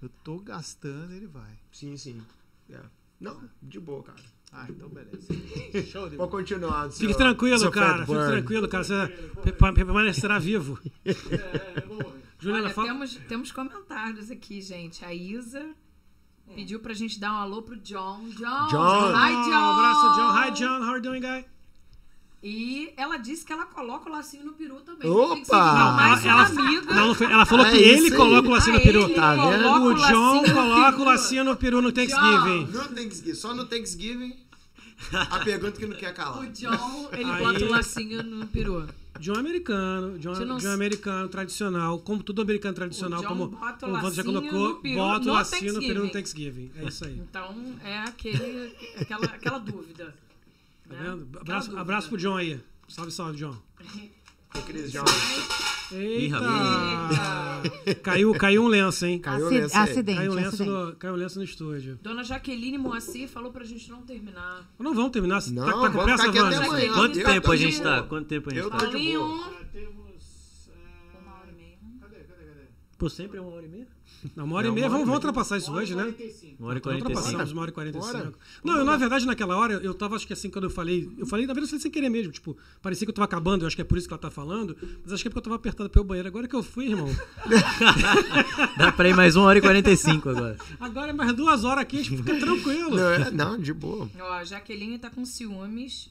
eu 0.02 0.10
tô 0.24 0.40
gastando, 0.40 1.14
ele 1.14 1.28
vai. 1.28 1.60
Sim, 1.72 1.98
sim. 1.98 2.22
É. 2.70 2.80
Não, 3.20 3.40
de 3.62 3.80
boa, 3.80 4.02
cara. 4.04 4.20
Ah, 4.54 4.66
então 4.70 4.90
beleza. 4.90 5.28
Show 5.92 6.10
de 6.10 6.16
Pode 6.18 6.32
continuar. 6.32 6.88
do 6.88 6.94
Fique 6.94 7.08
seu- 7.14 7.18
tranquilo, 7.18 7.58
seu 7.60 7.72
cara. 7.72 8.06
Fique 8.06 8.18
tranquilo, 8.18 8.68
cara. 8.68 8.84
Você 8.84 9.08
pe- 9.44 9.52
pe- 9.52 9.74
permanecerá 9.74 10.40
vivo. 10.40 10.80
Juliana, 12.42 12.66
Olha, 12.66 12.74
fala. 12.74 12.88
temos, 12.88 13.16
temos 13.28 13.52
comentários 13.52 14.32
aqui, 14.32 14.60
gente. 14.62 15.06
A 15.06 15.14
Isa 15.14 15.64
pediu 16.56 16.80
pra 16.80 16.94
gente 16.94 17.20
dar 17.20 17.32
um 17.34 17.38
alô 17.38 17.62
pro 17.62 17.78
John. 17.78 18.28
John! 18.30 18.68
John. 18.68 19.14
Hi, 19.16 19.32
Um 19.36 19.44
John! 19.44 19.72
abraço, 19.72 20.16
John. 20.16 20.32
Hi, 20.36 20.52
John. 20.52 20.80
How 20.84 20.90
are 20.90 20.96
you 20.98 21.02
doing, 21.02 21.22
guy? 21.22 21.46
E 22.44 22.92
ela 22.98 23.18
disse 23.18 23.46
que 23.46 23.54
ela 23.54 23.68
coloca 23.68 24.10
o 24.10 24.12
lacinho 24.12 24.44
no 24.46 24.54
peru 24.54 24.82
também. 24.82 25.08
Opa! 25.08 25.36
Seguir 25.36 25.96
mais 25.96 26.26
ela, 26.26 26.44
amiga. 26.48 26.94
não, 26.96 27.14
não 27.14 27.30
ela 27.32 27.46
falou 27.46 27.66
É 27.68 27.70
que 27.72 27.78
ele 27.78 28.08
aí. 28.08 28.18
coloca 28.18 28.48
o 28.48 28.52
lacinho 28.52 28.76
Ah, 28.76 28.80
no 28.80 28.84
peru. 28.84 29.04
ele 29.04 29.14
Tá 29.14 29.36
vendo? 29.36 29.68
O 29.86 29.94
John 29.94 30.44
coloca 30.52 30.88
o 30.88 30.92
peru. 30.94 31.04
lacinho 31.06 31.44
no 31.44 31.56
peru 31.56 31.82
no 31.84 31.92
Thanksgiving. 31.92 32.66
No 32.66 32.88
Thanksgiving, 32.96 33.36
só 33.36 33.54
no 33.54 33.66
Thanksgiving. 33.68 34.36
A 35.14 35.40
pergunta 35.40 35.80
que 35.80 35.86
não 35.86 35.96
quer 35.96 36.12
O 36.12 36.16
calar. 36.16 36.48
John, 36.48 37.10
ele 37.12 37.30
Aí- 37.32 37.44
bota 37.44 37.64
o 37.66 37.70
lacinho 37.70 38.24
no 38.24 38.48
peru. 38.48 38.88
John 39.20 39.36
americano, 39.36 40.18
John, 40.18 40.34
Você 40.34 40.46
não 40.46 40.74
americano 40.74 41.28
tradicional, 41.30 42.00
como 42.00 42.24
tudo 42.24 42.42
americano 42.42 42.74
tradicional, 42.74 43.24
como, 43.24 43.50
bota 43.50 43.86
como 43.86 43.94
Wanda 43.94 44.12
já 44.12 44.24
colocou, 44.24 44.76
peru 44.76 44.96
bota 44.96 45.30
o 45.30 45.34
lacinho 45.34 45.74
no 45.74 45.80
peru 45.80 46.06
no 46.06 46.12
Thanksgiving. 46.12 46.72
É 46.78 46.86
isso 46.86 47.06
aí. 47.06 47.20
Então 47.20 47.76
é 47.84 48.00
aquele, 48.00 48.76
aquela, 49.00 49.26
aquela 49.26 49.60
dúvida. 49.60 50.16
Tá 50.88 50.96
né? 50.96 51.04
vendo? 51.04 51.24
Aquela 51.24 51.42
Abraço, 51.42 51.68
dúvida. 51.68 51.82
abraço 51.82 52.10
pro 52.10 52.18
John 52.18 52.38
aí. 52.38 52.60
Salve, 52.88 53.12
salve, 53.12 53.38
John. 53.38 53.58
Ô, 54.56 54.61
Cris 54.64 54.91
John. 54.91 55.03
Eita! 55.94 56.38
Eita. 56.38 57.95
caiu, 58.03 58.34
caiu 58.34 58.64
um 58.64 58.68
lenço, 58.68 59.06
hein? 59.06 59.19
Caiu 59.19 59.48
Aci- 59.48 59.60
nessa 59.61 59.84
aí. 59.84 59.90
acidente, 59.91 60.18
Caiu 60.18 60.32
um 60.32 60.36
lenço 60.36 60.48
acidente. 60.49 60.69
no, 60.72 60.95
caiu 60.95 61.14
um 61.14 61.18
lenço 61.18 61.38
no 61.40 61.44
estúdio. 61.45 61.99
Dona 62.02 62.23
Jaqueline 62.23 62.78
Moacir 62.78 63.28
falou 63.28 63.52
pra 63.52 63.64
gente 63.65 63.90
não 63.90 64.02
terminar. 64.03 64.69
Não 64.80 64.94
vamos 64.94 65.11
terminar. 65.11 65.41
Você 65.41 65.52
Não, 65.52 65.65
tá, 65.65 65.72
tá 65.72 65.90
com 65.90 66.03
pressa, 66.03 66.28
aqui 66.30 66.40
até 66.40 66.56
amanhã. 66.56 66.94
Quanto 66.94 67.19
Eu 67.19 67.26
tempo 67.26 67.52
a 67.52 67.56
gente 67.56 67.78
boa. 67.82 67.90
tá? 68.02 68.03
Quanto 68.03 68.28
tempo 68.28 68.49
a 68.49 68.53
gente 68.53 68.64
Eu 68.64 68.69
tá? 68.69 68.78
tô 68.78 68.86
de 68.88 68.95
Ali 68.95 69.18
boa. 69.18 69.28
um. 69.28 69.40
Temos. 69.72 70.69
é, 70.69 71.19
Uma 71.22 71.34
hora 71.40 71.49
e 71.52 71.56
meia. 71.56 71.78
Cadê, 72.02 72.15
cadê, 72.23 72.44
cadê? 72.45 72.61
Por 72.98 73.11
sempre 73.11 73.38
é 73.38 73.41
uma 73.41 73.52
hora 73.52 73.65
e 73.65 73.69
meia? 73.69 73.88
Não, 74.35 74.45
uma 74.45 74.56
hora 74.57 74.68
Não, 74.68 74.73
e 74.73 74.76
meia. 74.76 74.88
Vamos, 74.89 75.06
vamos 75.06 75.15
ultrapassar 75.15 75.57
isso 75.57 75.72
hoje, 75.72 75.95
né? 75.95 76.03
Uma 76.60 76.68
hora 76.69 76.77
e 76.77 76.80
Então, 76.80 76.91
45. 76.93 77.07
ultrapassamos 77.10 77.52
uma 77.52 77.61
hora 77.61 77.72
e 77.72 77.73
45. 77.73 78.14
Bora. 78.18 78.34
Não, 78.64 78.77
eu, 78.77 78.85
na 78.85 78.98
verdade, 78.98 79.26
naquela 79.26 79.57
hora, 79.57 79.73
eu 79.73 79.93
tava, 79.93 80.15
acho 80.15 80.27
que 80.27 80.34
assim, 80.34 80.49
quando 80.49 80.65
eu 80.65 80.69
falei. 80.69 81.10
Eu 81.18 81.26
falei, 81.26 81.45
na 81.48 81.53
verdade, 81.53 81.65
eu 81.68 81.69
falei 81.69 81.81
sem 81.81 81.91
querer 81.91 82.10
mesmo. 82.10 82.31
Tipo, 82.31 82.56
parecia 82.81 83.06
que 83.06 83.10
eu 83.10 83.15
tava 83.15 83.26
acabando, 83.26 83.64
eu 83.64 83.68
acho 83.68 83.76
que 83.76 83.81
é 83.81 83.85
por 83.85 83.98
isso 83.98 84.07
que 84.07 84.14
ela 84.14 84.22
tá 84.22 84.30
falando. 84.30 84.77
Mas 85.03 85.14
acho 85.14 85.23
que 85.23 85.27
é 85.27 85.31
porque 85.31 85.39
eu 85.39 85.43
tava 85.43 85.56
apertado 85.56 85.89
pelo 85.89 86.06
banheiro. 86.06 86.27
Agora 86.27 86.48
que 86.48 86.56
eu 86.56 86.61
fui, 86.64 86.88
irmão. 86.89 87.10
Dá 88.77 88.91
pra 88.91 89.10
ir 89.10 89.15
mais 89.15 89.35
uma 89.35 89.45
hora 89.45 89.57
e 89.60 89.61
45 89.61 90.30
agora. 90.30 90.57
Agora 90.80 91.10
é 91.10 91.14
mais 91.14 91.34
duas 91.34 91.64
horas 91.64 91.81
aqui, 91.81 91.99
a 91.99 92.03
gente 92.03 92.18
fica 92.18 92.39
tranquilo. 92.39 92.95
Não, 92.95 93.10
é- 93.11 93.31
não, 93.31 93.57
de 93.60 93.73
boa. 93.73 94.10
Ó, 94.19 94.34
a 94.34 94.43
Jaqueline 94.43 94.98
tá 94.99 95.10
com 95.10 95.26
ciúmes 95.26 96.10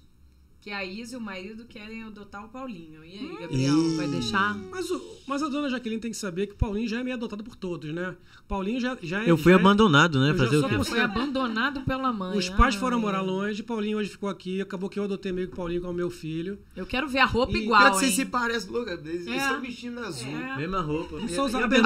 que 0.60 0.70
a 0.70 0.84
Isa 0.84 1.14
e 1.14 1.16
o 1.16 1.20
marido 1.20 1.64
querem 1.64 2.02
adotar 2.02 2.44
o 2.44 2.48
Paulinho. 2.48 3.02
E 3.02 3.12
aí, 3.18 3.36
Gabriel, 3.40 3.96
vai 3.96 4.06
deixar? 4.08 4.54
Mas, 4.70 4.90
o- 4.90 5.00
mas 5.26 5.42
a 5.42 5.48
dona 5.48 5.70
Jaqueline 5.70 6.00
tem 6.00 6.10
que 6.10 6.16
saber 6.16 6.46
que 6.48 6.52
o 6.52 6.56
Paulinho 6.56 6.86
já 6.86 7.00
é 7.00 7.02
meio 7.02 7.16
adotado 7.16 7.42
por 7.42 7.56
todos, 7.56 7.90
né? 7.94 8.14
O 8.44 8.48
Paulinho 8.48 8.78
já, 8.78 8.94
já 9.02 9.24
é. 9.24 9.30
Eu 9.30 9.38
fui 9.38 9.52
já 9.52 9.58
é- 9.58 9.60
abandonado, 9.60 10.20
né? 10.20 10.30
eu 10.30 10.36
já 10.36 10.44
Fazer 10.44 10.56
o? 10.58 10.60
Já 10.68 10.76
Você- 10.76 10.90
foi 10.90 11.00
abandonado 11.00 11.80
pela 11.80 12.12
mãe. 12.12 12.36
Os 12.36 12.50
pais 12.50 12.74
Ai. 12.74 12.80
foram 12.80 13.00
morar 13.00 13.22
longe, 13.22 13.62
Paulinho 13.62 13.96
hoje 13.96 14.10
ficou 14.10 14.28
aqui, 14.28 14.60
acabou 14.60 14.90
que 14.90 14.98
eu 14.98 15.04
adotei 15.04 15.32
meio 15.32 15.46
que 15.48 15.54
o 15.54 15.56
Paulinho 15.56 15.80
como 15.80 15.94
meu 15.94 16.10
filho. 16.10 16.58
Eu 16.76 16.84
quero 16.84 17.08
ver 17.08 17.20
a 17.20 17.24
roupa 17.26 17.56
E- 17.56 17.62
igual, 17.62 17.94
vocês 17.94 18.10
hein? 18.10 18.16
se 18.16 18.24
parecem, 18.26 18.70
Lucas. 18.70 19.00
Eles 19.04 19.26
É. 19.28 19.36
estão 19.36 19.60
vestindo 19.62 19.98
azul. 20.00 20.28
É. 20.28 20.56
Mesma 20.58 20.80
roupa. 20.82 21.16
A 21.16 21.20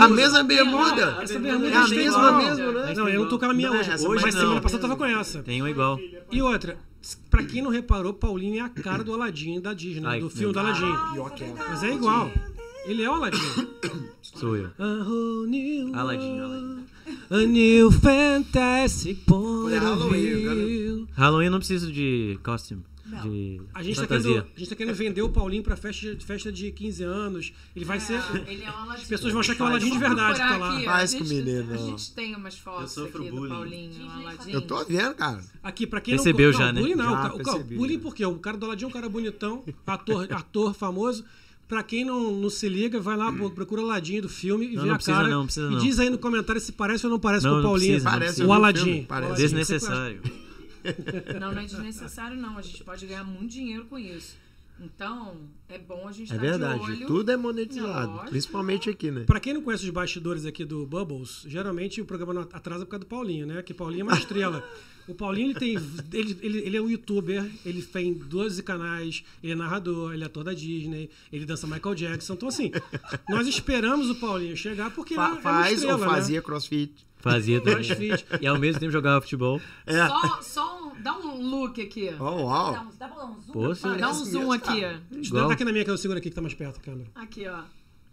A 0.05 0.09
mesma 0.09 0.43
bermuda. 0.43 1.19
Essa 1.23 1.39
bermuda 1.39 1.69
É 1.69 1.75
a 1.77 1.85
a 1.85 1.89
mesma 1.89 2.33
mesmo, 2.39 2.73
né? 2.73 2.95
Não, 2.97 3.09
eu 3.09 3.21
não 3.23 3.29
tô 3.29 3.39
com 3.39 3.45
a 3.45 3.55
minha 3.55 3.71
hoje. 3.71 3.89
mas 3.89 4.35
semana 4.35 4.61
passada 4.61 4.79
eu 4.85 4.89
tava 4.89 4.97
com 4.97 5.05
essa. 5.05 5.43
Tem 5.45 5.63
um 5.63 5.69
igual. 5.69 5.97
E 6.33 6.43
outra, 6.43 6.77
pra 7.31 7.45
quem 7.45 7.63
não 7.63 7.71
reparou, 7.71 8.13
Paulinho 8.15 8.59
é 8.59 8.61
a 8.61 8.69
cara 8.69 9.03
do 9.05 9.13
Aladdin 9.13 9.61
da 9.61 9.73
Disney, 9.75 10.07
Ai, 10.07 10.21
do 10.21 10.31
filme 10.31 10.53
do. 10.53 10.59
Aladdin. 10.59 11.13
Pior 11.13 11.31
que 11.35 11.45
é. 11.45 11.55
Mas 11.55 11.83
é 11.83 11.93
igual. 11.93 12.31
Ele 12.87 13.03
é 13.03 13.09
o 13.11 13.15
Aladdin. 13.15 13.39
Sou 14.23 14.57
eu. 14.57 14.71
Aladdin, 15.95 16.41
world, 16.41 16.85
A 17.31 17.37
new 17.47 17.91
fantastic 17.91 19.25
point 19.27 19.75
É 19.75 19.79
of 19.79 19.87
Halloween, 19.87 20.21
view. 20.21 21.09
Halloween 21.15 21.47
eu 21.47 21.51
não 21.53 21.59
preciso 21.59 21.93
de 21.93 22.39
costume. 22.43 22.83
De 23.23 23.61
A 23.75 23.83
gente, 23.83 23.97
tá 24.01 24.07
querendo, 24.07 24.39
a 24.57 24.59
gente 24.59 24.69
tá 24.69 24.77
querendo 24.77 24.95
vender 24.95 25.23
o 25.23 25.29
Paulinho 25.29 25.63
pra 25.63 25.77
festa, 25.77 26.17
festa 26.21 26.51
de 26.53 26.71
15 26.73 27.03
anos. 27.03 27.53
Ele 27.75 27.85
vai 27.85 28.01
ser. 28.01 28.21
Ele 28.47 28.63
é 28.65 28.71
um. 28.71 28.91
As 28.91 29.05
pessoas 29.05 29.33
vão 29.33 29.41
achar 29.41 29.55
que 29.55 29.63
é 29.63 29.65
o 29.65 29.69
Aladdin 29.69 29.91
de 29.91 29.99
verdade 29.99 30.41
que 30.41 30.47
tá 30.49 30.57
lá. 30.57 30.75
aqui, 30.77 30.85
Faz 30.85 31.15
com 31.15 31.25
menino, 31.25 31.73
A 31.73 31.77
gente 31.77 32.11
tem 32.15 32.35
umas 32.35 32.59
fotos 32.59 32.99
aqui 32.99 33.31
do. 33.31 33.49
Paulinho. 33.49 33.93
Eu 34.49 34.63
tô 34.63 34.85
vendo, 34.85 35.15
cara. 35.15 35.43
Aqui, 35.63 35.87
pra 35.87 36.01
quem 36.01 36.15
Percebeu 36.17 36.53
não 36.53 36.59
já, 36.59 36.67
não, 36.67 36.73
né? 36.75 36.81
Bullying 36.81 36.95
não. 36.95 37.05
Já 37.05 37.11
o 37.11 37.15
ca- 37.15 37.35
o 37.35 37.39
ca- 37.39 37.45
percebi, 37.53 37.77
bullying 37.77 37.95
já. 37.95 38.01
porque 38.01 38.25
o 38.27 38.39
cara 38.39 38.57
do 38.57 38.67
Aladdin 38.67 38.85
é 38.85 38.89
um 38.89 38.91
cara 38.91 39.09
bonitão, 39.09 39.65
ator, 39.87 40.27
ator 40.33 40.75
famoso. 40.75 41.25
Pra 41.67 41.83
quem 41.83 42.05
não, 42.05 42.31
não 42.31 42.51
se 42.51 42.69
liga, 42.69 43.01
vai 43.01 43.17
lá, 43.17 43.33
pô, 43.33 43.49
procura 43.49 43.81
o 43.81 43.85
Aladdin 43.87 44.21
do 44.21 44.29
filme 44.29 44.67
e 44.67 44.75
Não, 44.75 44.83
vê 44.83 44.89
não 44.89 44.95
a 44.95 44.99
precisa 44.99 45.17
cara. 45.17 45.29
não, 45.29 45.45
precisa 45.47 45.67
e 45.67 45.71
não. 45.71 45.79
diz 45.79 45.99
aí 45.99 46.11
no 46.11 46.19
comentário 46.19 46.61
se 46.61 46.71
parece 46.73 47.07
ou 47.07 47.11
não 47.11 47.19
parece 47.19 47.47
Não, 47.47 47.55
com 47.55 47.61
o 47.61 47.63
Paulinho. 47.63 47.93
precisa, 47.93 48.05
não 48.05 48.13
Parece 48.13 48.27
precisa. 48.35 48.49
o 48.49 48.53
Aladdin. 48.53 49.07
Desnecessário. 49.35 50.21
Não, 51.41 51.53
não 51.53 51.61
é 51.63 51.65
desnecessário, 51.65 52.37
não. 52.37 52.59
A 52.59 52.63
gente 52.63 52.83
pode 52.85 53.07
ganhar 53.07 53.25
muito 53.25 53.51
dinheiro 53.53 53.85
com 53.87 53.99
isso. 53.99 54.37
Então, 54.81 55.37
é 55.69 55.79
bom 55.79 56.09
a 56.09 56.11
gente 56.13 56.33
É 56.33 56.35
estar 56.35 56.37
de 56.39 56.43
verdade. 56.51 56.81
olho. 56.81 57.07
Tudo 57.07 57.31
é 57.31 57.37
monetizado. 57.37 58.11
Lógico. 58.11 58.31
Principalmente 58.31 58.91
aqui, 58.91 59.09
né? 59.11 59.23
Pra 59.25 59.39
quem 59.39 59.55
não 59.55 59.63
conhece 59.63 59.85
os 59.85 59.91
bastidores 59.91 60.45
aqui 60.45 60.65
do 60.65 60.85
Bubbles, 60.85 61.45
geralmente 61.47 62.01
o 62.01 62.05
programa 62.05 62.35
não 62.35 62.43
atrasa 62.43 62.85
por 62.85 62.91
causa 62.91 63.05
do 63.05 63.09
Paulinho, 63.09 63.47
né? 63.47 63.63
Que 63.63 63.73
Paulinho 63.73 64.01
é 64.01 64.05
uma 64.05 64.19
estrela. 64.19 64.63
O 65.07 65.15
Paulinho, 65.15 65.49
ele 65.51 65.59
tem. 65.59 65.75
Ele, 66.15 66.39
ele, 66.41 66.59
ele 66.61 66.77
é 66.79 66.81
um 66.81 66.89
youtuber, 66.89 67.45
ele 67.63 67.83
tem 67.83 68.15
12 68.15 68.63
canais, 68.63 69.23
ele 69.43 69.53
é 69.53 69.55
narrador, 69.55 70.15
ele 70.15 70.23
é 70.23 70.27
ator 70.27 70.43
da 70.43 70.55
Disney, 70.55 71.11
ele 71.31 71.45
dança 71.45 71.67
Michael 71.67 71.95
Jackson. 71.95 72.33
Então, 72.33 72.49
assim, 72.49 72.73
nós 73.29 73.47
esperamos 73.47 74.09
o 74.09 74.15
Paulinho 74.15 74.57
chegar 74.57 74.91
porque 74.95 75.15
Fa- 75.15 75.27
ele 75.27 75.31
é 75.33 75.35
uma 75.35 75.43
faz 75.43 75.75
estrela, 75.75 75.99
ou 75.99 76.01
né? 76.01 76.07
fazia 76.11 76.41
crossfit. 76.41 77.05
Fazia. 77.25 77.61
Crossfit. 77.61 78.27
E 78.41 78.47
ao 78.47 78.59
mesmo 78.59 78.79
tempo 78.81 78.93
jogava 78.93 79.21
futebol. 79.23 79.61
É. 79.87 80.07
Só, 80.07 80.43
só 80.43 80.83
um, 80.83 81.03
dá 81.03 81.17
um 81.17 81.41
look 81.41 81.81
aqui. 81.81 82.11
Oh, 82.21 82.45
uau. 82.45 82.73
Dá 82.99 83.09
pra 83.09 83.17
dar 83.17 83.25
um 83.25 83.41
zoom? 83.41 83.53
Pô. 83.53 83.97
Dá 83.97 84.11
um 84.11 84.15
zoom 84.15 84.39
mesmo, 84.39 84.53
aqui. 84.53 84.81
cara. 84.83 85.03
Deixa 85.11 85.31
eu 85.31 85.37
Igual. 85.37 85.49
dar 85.49 85.55
aqui 85.55 85.65
na 85.65 85.73
minha 85.73 85.85
que 85.85 85.91
eu 85.91 85.97
seguro 85.99 86.19
aqui 86.19 86.29
que 86.29 86.35
tá 86.35 86.43
mais 86.43 86.55
perto 86.55 86.77
a 86.79 86.81
câmera. 86.81 87.11
Aqui, 87.15 87.49
ó. 87.49 87.63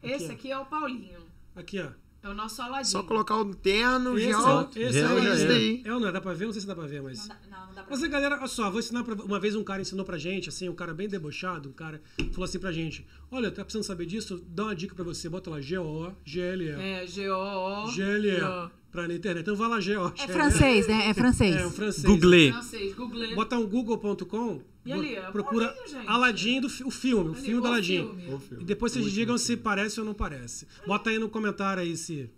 Esse 0.02 0.32
aqui 0.32 0.52
é 0.52 0.58
o 0.58 0.66
Paulinho. 0.66 1.20
Aqui, 1.56 1.80
ó. 1.82 1.88
É 2.24 2.30
o 2.30 2.36
nosso 2.36 2.62
Aladdin. 2.62 2.90
Só 2.92 3.02
colocar 3.02 3.36
o 3.38 3.56
terno, 3.56 4.16
Esse, 4.16 4.28
gel. 4.28 4.70
esse 4.76 5.00
é, 5.00 5.02
era. 5.02 5.20
esse 5.20 5.36
Isso 5.38 5.48
daí. 5.48 5.82
É 5.84 5.94
ou 5.94 6.00
não? 6.00 6.08
é? 6.08 6.12
Dá 6.12 6.22
pra 6.22 6.34
ver? 6.34 6.46
Não 6.46 6.52
sei 6.52 6.62
se 6.62 6.68
dá 6.68 6.76
pra 6.76 6.86
ver, 6.86 7.02
mas. 7.02 7.28
Não, 7.28 7.36
não 7.50 7.74
dá 7.74 7.82
pra 7.82 7.86
Mas 7.90 8.04
a 8.04 8.08
galera, 8.08 8.38
olha 8.38 8.48
só, 8.48 8.70
vou 8.70 8.80
ensinar 8.80 9.04
pra, 9.04 9.16
uma 9.16 9.40
vez 9.40 9.56
um 9.56 9.64
cara 9.64 9.82
ensinou 9.82 10.06
pra 10.06 10.20
gente, 10.20 10.48
assim, 10.48 10.70
um 10.70 10.76
cara 10.76 10.94
bem 10.94 11.08
debochado, 11.08 11.70
um 11.70 11.74
cara 11.74 12.00
falou 12.32 12.46
assim 12.46 12.60
pra 12.60 12.72
gente: 12.72 13.08
Olha, 13.32 13.50
tá 13.50 13.64
precisando 13.64 13.86
saber 13.86 14.06
disso? 14.06 14.44
Dá 14.48 14.66
uma 14.66 14.76
dica 14.76 14.94
pra 14.94 15.04
você, 15.04 15.28
bota 15.28 15.50
lá 15.50 15.60
G-O-G-L-E. 15.62 16.70
É, 16.70 17.08
G-O-O. 17.08 17.88
G-L-E. 17.90 18.70
Pra 18.92 19.08
na 19.08 19.14
internet. 19.16 19.42
Então 19.44 19.56
vai 19.56 19.70
lá, 19.70 19.80
G-O. 19.80 20.08
É 20.18 20.28
francês, 20.28 20.86
né? 20.88 21.08
É 21.08 21.14
francês. 21.14 21.56
É, 21.56 21.66
um 21.66 21.72
francês. 21.72 22.04
Google. 22.06 22.52
Francês, 22.52 22.94
google. 22.94 23.36
Bota 23.36 23.58
um 23.58 23.66
google.com, 23.66 24.62
E 24.86 24.92
ali, 24.92 25.16
é 25.16 25.22
procura 25.32 25.76
gente. 25.88 26.08
Aladdin, 26.08 26.60
do, 26.62 26.68
fi- 26.70 26.84
o 26.84 26.90
filme, 26.90 27.30
o 27.30 27.34
Ali, 27.34 27.42
filme 27.42 27.62
do 27.62 27.66
o 27.66 27.68
Aladdin. 27.68 27.98
filme. 28.16 28.62
E 28.62 28.66
depois 28.66 28.92
vocês 28.92 29.12
digam 29.12 29.38
se 29.38 29.56
parece 29.56 30.00
ou 30.00 30.06
não 30.06 30.14
parece. 30.14 30.68
Bota 30.88 31.10
aí 31.12 31.20
no 31.20 31.30
comentário 31.30 31.84
aí 31.84 31.96
se. 31.96 32.30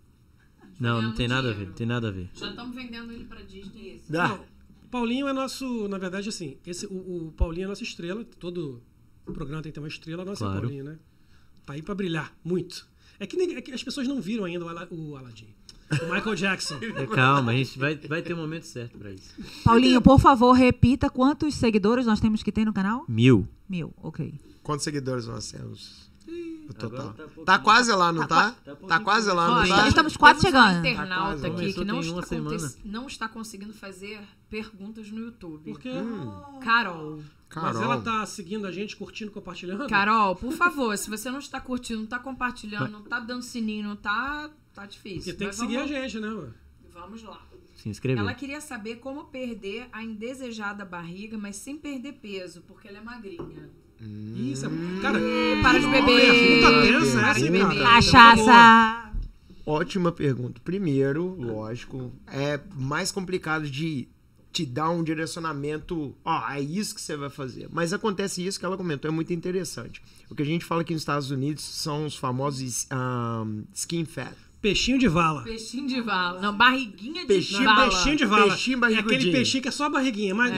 Não, 0.78 1.00
não 1.00 1.14
tem 1.14 1.26
nada 1.28 1.50
a 1.50 1.54
ver. 1.54 1.72
Tem 1.72 1.86
nada 1.86 2.08
a 2.08 2.10
ver. 2.10 2.28
Já 2.34 2.50
estamos 2.50 2.74
vendendo 2.74 3.12
ele 3.12 3.24
pra 3.24 3.40
Disney. 3.42 4.02
Dá. 4.08 4.28
Não, 4.28 4.44
Paulinho 4.90 5.26
é 5.26 5.32
nosso, 5.32 5.88
na 5.88 5.98
verdade, 5.98 6.28
assim, 6.28 6.58
esse, 6.66 6.86
o, 6.86 7.28
o 7.28 7.32
Paulinho 7.36 7.64
é 7.64 7.68
nossa 7.68 7.82
estrela, 7.82 8.24
todo 8.38 8.82
programa 9.24 9.62
tem 9.62 9.72
que 9.72 9.74
ter 9.74 9.80
uma 9.80 9.88
estrela, 9.88 10.22
a 10.22 10.24
nossa 10.26 10.44
é 10.44 10.46
o 10.46 10.50
Claro. 10.50 10.62
Paulinho, 10.66 10.84
né? 10.84 10.98
Tá 11.64 11.72
aí 11.72 11.82
pra 11.82 11.94
brilhar, 11.94 12.36
muito. 12.44 12.86
É 13.18 13.26
que, 13.26 13.36
nem- 13.36 13.54
é 13.56 13.60
que 13.62 13.72
as 13.72 13.82
pessoas 13.82 14.06
não 14.06 14.20
viram 14.20 14.44
ainda 14.44 14.64
o, 14.64 14.68
Ala- 14.68 14.88
o 14.90 15.16
Aladdin. 15.16 15.48
O 15.90 16.12
Michael 16.12 16.34
Jackson. 16.34 16.78
É, 16.96 17.06
calma, 17.06 17.52
a 17.52 17.54
gente 17.54 17.78
vai, 17.78 17.96
vai 17.96 18.22
ter 18.22 18.34
um 18.34 18.38
momento 18.38 18.64
certo 18.64 18.98
pra 18.98 19.10
isso. 19.10 19.34
Paulinho, 19.64 20.00
por 20.00 20.18
favor, 20.18 20.52
repita 20.52 21.10
quantos 21.10 21.54
seguidores 21.54 22.06
nós 22.06 22.20
temos 22.20 22.42
que 22.42 22.50
ter 22.50 22.64
no 22.64 22.72
canal? 22.72 23.04
Mil. 23.08 23.46
Mil, 23.68 23.92
ok. 24.02 24.34
Quantos 24.62 24.84
seguidores 24.84 25.26
nós 25.26 25.50
temos? 25.50 26.04
O 26.68 26.72
total. 26.72 27.12
Tá. 27.12 27.24
Tá 27.44 27.58
quase 27.58 27.92
lá, 27.92 28.10
não 28.10 28.26
tá? 28.26 28.52
Tá. 28.64 28.74
Tá 28.74 29.00
quase 29.00 29.30
lá, 29.30 29.48
não 29.48 29.54
Olha, 29.58 29.74
tá? 29.74 29.88
estamos 29.88 30.16
quase 30.16 30.40
temos 30.40 30.58
chegando. 30.58 30.76
Um 30.76 30.90
internauta 30.90 31.40
Tá 31.40 31.48
aqui 31.48 31.72
que 31.74 31.84
não 31.84 32.00
está, 32.00 32.36
não 32.84 33.06
está 33.06 33.28
conseguindo 33.28 33.74
fazer 33.74 34.20
perguntas 34.48 35.10
no 35.10 35.20
YouTube. 35.20 35.72
Porque. 35.72 35.90
Carol. 36.62 37.16
Mas 37.54 37.76
Carol. 37.76 37.82
ela 37.82 38.00
tá 38.00 38.26
seguindo 38.26 38.66
a 38.66 38.72
gente, 38.72 38.96
curtindo, 38.96 39.30
compartilhando. 39.30 39.86
Carol, 39.86 40.34
por 40.34 40.52
favor, 40.52 40.96
se 40.96 41.08
você 41.08 41.30
não 41.30 41.38
está 41.38 41.60
curtindo, 41.60 41.98
não 41.98 42.04
está 42.04 42.18
compartilhando, 42.18 42.90
não 42.90 43.00
está 43.00 43.20
dando 43.20 43.42
sininho, 43.42 43.86
não 43.86 43.96
tá, 43.96 44.50
tá 44.74 44.86
difícil. 44.86 45.18
Porque 45.18 45.32
tem 45.32 45.48
que 45.48 45.54
seguir 45.56 45.76
vamos, 45.76 45.90
a 45.90 45.94
gente, 45.94 46.20
né, 46.20 46.28
mano? 46.28 46.54
Vamos 46.92 47.22
lá. 47.22 47.40
Se 47.76 47.88
inscrever. 47.88 48.18
Ela 48.20 48.34
queria 48.34 48.60
saber 48.60 48.96
como 48.96 49.24
perder 49.24 49.88
a 49.92 50.02
indesejada 50.02 50.84
barriga, 50.84 51.36
mas 51.36 51.56
sem 51.56 51.76
perder 51.76 52.14
peso, 52.14 52.62
porque 52.66 52.88
ela 52.88 52.98
é 52.98 53.00
magrinha. 53.00 53.70
Isso, 54.00 54.66
é- 54.66 55.00
cara. 55.02 55.18
Para 55.62 55.78
de 55.78 55.86
beber. 55.86 56.20
pergunta 56.30 56.82
tensa 56.82 57.18
Para 57.20 57.30
essa, 57.30 57.38
de 57.40 57.46
hein, 57.46 57.52
beber. 57.52 57.78
cara? 57.82 57.84
Cachaça! 57.84 59.12
Ótima 59.66 60.12
pergunta. 60.12 60.60
Primeiro, 60.62 61.34
lógico, 61.40 62.12
é 62.26 62.60
mais 62.74 63.10
complicado 63.10 63.68
de 63.68 64.08
te 64.52 64.64
dar 64.66 64.90
um 64.90 65.02
direcionamento. 65.02 66.14
Ó, 66.24 66.50
é 66.50 66.60
isso 66.60 66.94
que 66.94 67.00
você 67.00 67.16
vai 67.16 67.30
fazer. 67.30 67.68
Mas 67.72 67.92
acontece 67.92 68.44
isso 68.46 68.58
que 68.60 68.64
ela 68.66 68.76
comentou, 68.76 69.10
é 69.10 69.12
muito 69.12 69.32
interessante. 69.32 70.02
O 70.30 70.34
que 70.34 70.42
a 70.42 70.46
gente 70.46 70.64
fala 70.64 70.82
aqui 70.82 70.92
nos 70.92 71.02
Estados 71.02 71.30
Unidos 71.30 71.64
são 71.64 72.04
os 72.06 72.14
famosos 72.16 72.86
um, 72.92 73.64
skin 73.72 74.04
fat. 74.04 74.34
Peixinho 74.64 74.98
de 74.98 75.06
vala. 75.08 75.42
Peixinho 75.42 75.86
de 75.86 76.00
vala. 76.00 76.40
Não, 76.40 76.56
barriguinha 76.56 77.20
de 77.20 77.26
Peixinho- 77.26 77.64
vala. 77.64 77.90
Peixinho 77.90 78.16
de 78.16 78.24
vala. 78.24 78.48
Peixinho 78.48 78.82
é 78.86 78.94
aquele 78.98 79.30
peixinho 79.30 79.62
que 79.62 79.68
é 79.68 79.70
só 79.70 79.84
a 79.84 79.90
barriguinha. 79.90 80.34
Solto. 80.34 80.50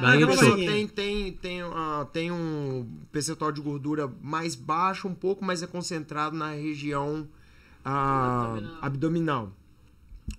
barriguinha. 0.00 0.70
tem, 0.70 0.86
tem, 0.86 1.32
tem, 1.32 1.60
ah, 1.62 2.06
tem 2.12 2.30
um 2.30 2.86
percentual 3.10 3.50
de 3.50 3.60
gordura 3.60 4.08
mais 4.22 4.54
baixo, 4.54 5.08
um 5.08 5.14
pouco, 5.14 5.44
mas 5.44 5.60
é 5.60 5.66
concentrado 5.66 6.36
na 6.36 6.52
região 6.52 7.26
ah, 7.84 8.44
Abdominal. 8.44 8.78
abdominal. 8.80 9.52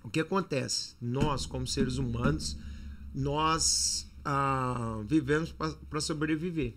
O 0.02 0.08
que 0.08 0.20
acontece? 0.20 0.96
Nós, 0.98 1.44
como 1.44 1.66
seres 1.66 1.98
humanos, 1.98 2.56
nós 3.14 4.10
ah, 4.24 5.02
vivemos 5.06 5.52
para 5.52 6.00
sobreviver. 6.00 6.72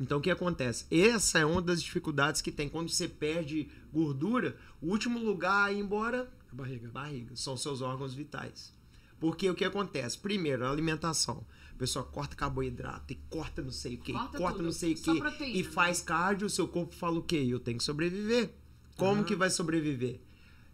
Então, 0.00 0.18
o 0.18 0.20
que 0.20 0.30
acontece? 0.30 0.84
Essa 0.90 1.38
é 1.38 1.46
uma 1.46 1.62
das 1.62 1.82
dificuldades 1.82 2.40
que 2.40 2.50
tem. 2.50 2.68
Quando 2.68 2.88
você 2.88 3.06
perde 3.08 3.68
gordura, 3.92 4.56
o 4.80 4.88
último 4.88 5.18
lugar 5.18 5.66
a 5.68 5.72
ir 5.72 5.78
embora 5.78 6.28
A 6.50 6.54
barriga. 6.54 6.88
barriga, 6.88 7.36
são 7.36 7.56
seus 7.56 7.80
órgãos 7.82 8.12
vitais. 8.14 8.74
Porque 9.20 9.48
o 9.48 9.54
que 9.54 9.64
acontece? 9.64 10.18
Primeiro, 10.18 10.64
a 10.66 10.70
alimentação. 10.70 11.46
A 11.74 11.78
pessoa 11.78 12.04
corta 12.04 12.34
carboidrato 12.34 13.12
e 13.12 13.16
corta 13.30 13.62
não 13.62 13.70
sei 13.70 13.94
o 13.94 13.98
que, 13.98 14.12
Corta 14.12 14.38
corta, 14.38 14.62
não 14.62 14.72
sei 14.72 14.92
o 14.94 14.96
que 14.96 15.44
e 15.44 15.62
faz 15.64 16.00
cardio, 16.00 16.46
o 16.46 16.50
seu 16.50 16.66
corpo 16.68 16.94
fala 16.94 17.18
o 17.18 17.22
quê? 17.22 17.44
Eu 17.48 17.58
tenho 17.60 17.78
que 17.78 17.84
sobreviver. 17.84 18.50
Como 18.96 19.24
que 19.24 19.34
vai 19.36 19.50
sobreviver? 19.50 20.20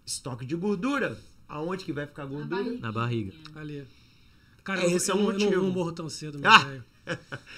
Estoque 0.06 0.44
de 0.46 0.54
gordura. 0.56 1.18
Aonde 1.46 1.84
que 1.84 1.92
vai 1.92 2.06
ficar 2.06 2.24
a 2.24 2.26
gordura? 2.26 2.62
barriga. 2.62 2.80
Na 2.80 2.92
barriga. 2.92 3.32
Ali. 3.54 3.86
Cara, 4.64 4.82
É, 4.82 4.86
eu, 4.86 4.96
esse 4.96 5.10
é 5.10 5.14
eu 5.14 5.18
o 5.18 5.20
não- 5.20 5.26
eu 5.30 5.32
não, 5.32 5.38
motivo. 5.44 5.54
eu 5.54 5.62
não 5.62 5.70
morro 5.70 5.92
tão 5.92 6.08
cedo, 6.10 6.38
meu 6.38 6.50
Ah! 6.50 6.58
velho. 6.58 6.84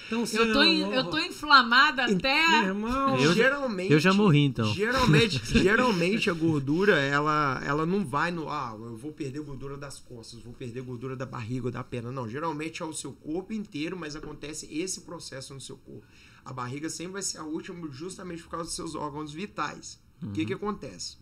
Tão 0.09 0.25
cedo 0.25 0.43
Eu 0.45 0.53
tô, 0.53 0.63
in- 0.63 0.81
não 0.81 0.93
eu 0.93 1.09
tô 1.09 1.17
inflamada 1.19 2.07
Meu 2.07 2.17
até. 2.17 2.63
irmão. 2.65 3.15
Eu 3.19 3.27
já- 3.29 3.33
geralmente, 3.43 3.93
eu 3.93 3.99
já 3.99 4.13
morri, 4.13 4.39
então. 4.39 4.73
Geralmente, 4.73 5.39
geralmente 5.61 6.29
a 6.29 6.33
gordura, 6.33 6.99
ela, 6.99 7.61
ela 7.65 7.85
não 7.85 8.05
vai 8.05 8.31
no, 8.31 8.49
ah, 8.49 8.75
eu 8.79 8.95
vou 8.97 9.11
perder 9.11 9.41
gordura 9.41 9.77
das 9.77 9.99
costas, 9.99 10.41
vou 10.41 10.53
perder 10.53 10.81
gordura 10.81 11.15
da 11.15 11.25
barriga 11.25 11.67
ou 11.67 11.71
da 11.71 11.83
perna. 11.83 12.11
Não, 12.11 12.27
geralmente 12.29 12.81
é 12.81 12.85
o 12.85 12.93
seu 12.93 13.13
corpo 13.13 13.53
inteiro, 13.53 13.95
mas 13.97 14.15
acontece 14.15 14.67
esse 14.71 15.01
processo 15.01 15.53
no 15.53 15.61
seu 15.61 15.77
corpo. 15.77 16.05
A 16.43 16.51
barriga 16.51 16.89
sempre 16.89 17.13
vai 17.13 17.21
ser 17.21 17.37
a 17.37 17.43
última, 17.43 17.87
justamente 17.91 18.41
por 18.43 18.49
causa 18.49 18.65
dos 18.65 18.75
seus 18.75 18.95
órgãos 18.95 19.31
vitais. 19.31 19.99
O 20.23 20.31
que 20.31 20.45
que 20.45 20.53
acontece? 20.53 21.17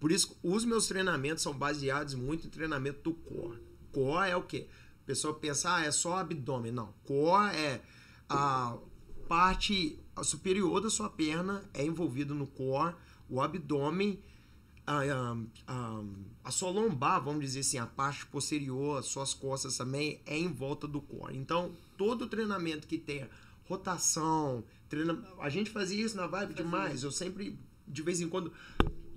Por 0.00 0.10
isso, 0.10 0.36
os 0.42 0.64
meus 0.64 0.86
treinamentos 0.86 1.42
são 1.42 1.52
baseados 1.52 2.14
muito 2.14 2.46
em 2.46 2.50
treinamento 2.50 3.00
do 3.02 3.12
core. 3.14 3.58
Core 3.92 4.30
é 4.30 4.36
o 4.36 4.42
quê? 4.42 4.66
A 5.02 5.06
pessoa 5.06 5.34
pensa, 5.34 5.74
ah, 5.74 5.84
é 5.84 5.90
só 5.90 6.18
abdômen. 6.18 6.70
Não. 6.70 6.94
Core 7.04 7.54
é 7.56 7.82
a 8.28 8.76
parte 9.28 9.98
superior 10.22 10.80
da 10.80 10.90
sua 10.90 11.08
perna 11.08 11.64
é 11.72 11.84
envolvido 11.84 12.34
no 12.34 12.46
core, 12.46 12.94
o 13.28 13.40
abdômen, 13.40 14.20
a, 14.86 14.98
a, 14.98 15.36
a, 15.66 16.02
a 16.44 16.50
sua 16.50 16.70
lombar, 16.70 17.22
vamos 17.22 17.40
dizer 17.40 17.60
assim, 17.60 17.78
a 17.78 17.86
parte 17.86 18.26
posterior, 18.26 18.98
as 18.98 19.06
suas 19.06 19.32
costas 19.32 19.76
também 19.76 20.20
é 20.26 20.36
em 20.36 20.52
volta 20.52 20.86
do 20.86 21.00
core. 21.00 21.36
Então, 21.36 21.72
todo 21.96 22.26
treinamento 22.26 22.86
que 22.86 22.98
tenha 22.98 23.28
rotação, 23.64 24.64
treina... 24.88 25.22
a 25.40 25.48
gente 25.48 25.70
fazia 25.70 26.04
isso 26.04 26.16
na 26.16 26.26
vibe 26.26 26.54
demais. 26.54 27.02
Eu 27.02 27.10
sempre, 27.10 27.58
de 27.88 28.02
vez 28.02 28.20
em 28.20 28.28
quando, 28.28 28.52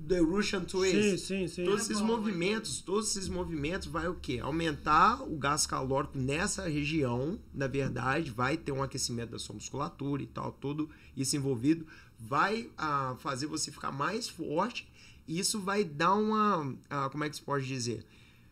The 0.08 0.20
Russian 0.20 0.66
Twist. 0.66 0.96
Sim, 0.96 1.18
sim, 1.18 1.48
sim. 1.48 1.66
Todos 1.66 1.82
É 1.82 1.84
esses 1.84 2.00
bom, 2.00 2.08
movimentos, 2.08 2.82
todos 2.82 3.10
esses 3.10 3.28
movimentos 3.28 3.88
vai 3.88 4.08
o 4.08 4.16
quê? 4.16 4.40
Aumentar 4.42 5.22
o 5.24 5.38
gás 5.38 5.66
calórico 5.66 6.18
nessa 6.18 6.68
região, 6.68 7.40
na 7.54 7.68
verdade, 7.68 8.32
vai 8.32 8.58
ter 8.58 8.72
um 8.72 8.84
aquecimento 8.84 9.32
da 9.32 9.40
sua 9.40 9.56
musculatura 9.56 10.22
e 10.22 10.28
tal, 10.28 10.52
tudo 10.52 10.90
isso 11.16 11.36
envolvido, 11.36 11.86
vai 12.20 12.70
ah, 12.78 13.16
fazer 13.20 13.48
você 13.48 13.72
ficar 13.72 13.92
mais 13.92 14.28
forte 14.28 14.88
e 15.28 15.40
isso 15.40 15.60
vai 15.60 15.84
dar 15.84 16.14
uma, 16.14 16.76
ah, 16.90 17.10
como 17.10 17.24
é 17.24 17.30
que 17.30 17.36
se 17.36 17.42
pode 17.42 17.66
dizer? 17.66 18.06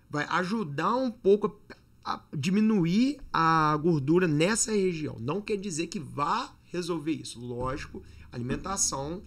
Vai 0.10 0.26
ajudar 0.26 0.96
um 0.96 1.12
pouco 1.12 1.60
a, 2.04 2.16
a 2.16 2.22
diminuir 2.36 3.20
a 3.32 3.78
gordura 3.82 4.28
nessa 4.28 4.72
região. 4.72 5.18
Não 5.20 5.42
quer 5.42 5.58
dizer 5.58 5.88
que 5.88 6.00
vá 6.00 6.54
resolver 6.72 7.12
isso. 7.12 7.40
Lógico, 7.40 8.04
alimentação, 8.32 9.22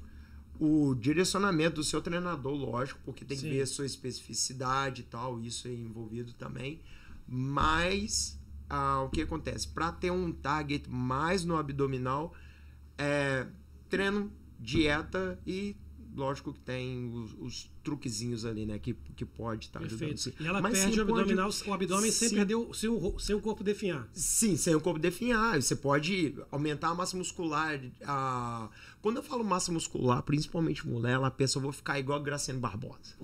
o 0.61 0.95
direcionamento 0.95 1.77
do 1.77 1.85
seu 1.85 2.01
treinador, 2.01 2.55
lógico, 2.55 3.01
porque 3.05 3.25
tem 3.25 3.37
que 3.37 3.43
Sim. 3.45 3.51
ver 3.51 3.63
a 3.63 3.67
sua 3.67 3.87
especificidade 3.87 5.03
e 5.03 5.05
tal, 5.05 5.41
isso 5.41 5.69
é 5.69 5.73
envolvido 5.73 6.33
também. 6.35 6.81
Mas 7.29 8.39
ah, 8.69 9.03
o 9.03 9.11
que 9.11 9.23
acontece? 9.23 9.69
Para 9.69 9.93
ter 9.93 10.11
um 10.11 10.33
target 10.33 10.89
mais 10.89 11.45
no 11.45 11.57
abdominal, 11.57 12.35
é 12.99 13.47
treino, 13.89 14.33
dieta 14.59 15.39
e 15.47 15.77
lógico 16.17 16.53
que 16.53 16.61
tem 16.61 17.13
os, 17.13 17.35
os 17.39 17.71
truquezinhos 17.85 18.45
ali, 18.47 18.65
né? 18.65 18.79
Que, 18.79 18.95
que 18.95 19.25
pode 19.25 19.67
estar 19.67 19.81
ajudando. 19.81 19.99
Perfeito. 19.99 20.21
sim. 20.21 20.33
E 20.41 20.47
ela 20.47 20.61
Mas 20.63 20.79
perde 20.79 21.01
o 21.01 21.07
pode- 21.07 21.21
abdominal, 21.21 21.51
o 21.67 21.75
abdômen 21.75 22.11
sem 22.11 22.31
perder 22.31 22.55
o, 22.55 22.73
sem, 22.73 22.89
o, 22.89 23.19
sem 23.19 23.37
o 23.37 23.41
corpo 23.41 23.63
definhar. 23.63 24.09
Sim, 24.13 24.57
sem 24.57 24.75
o 24.75 24.81
corpo 24.81 24.99
definhar. 24.99 25.61
Você 25.61 25.77
pode 25.77 26.35
aumentar 26.51 26.89
a 26.89 26.95
massa 26.95 27.17
muscular. 27.17 27.79
A... 28.05 28.71
Quando 29.07 29.19
eu 29.19 29.23
falo 29.23 29.45
massa 29.45 29.71
muscular, 29.71 30.21
principalmente 30.21 30.85
mulher, 30.85 31.13
ela 31.13 31.31
pensa, 31.31 31.59
eu 31.59 31.63
vou 31.63 31.71
ficar 31.71 31.97
igual 31.97 32.19
a 32.19 32.21
Graciano 32.21 32.59
Barbosa. 32.59 33.15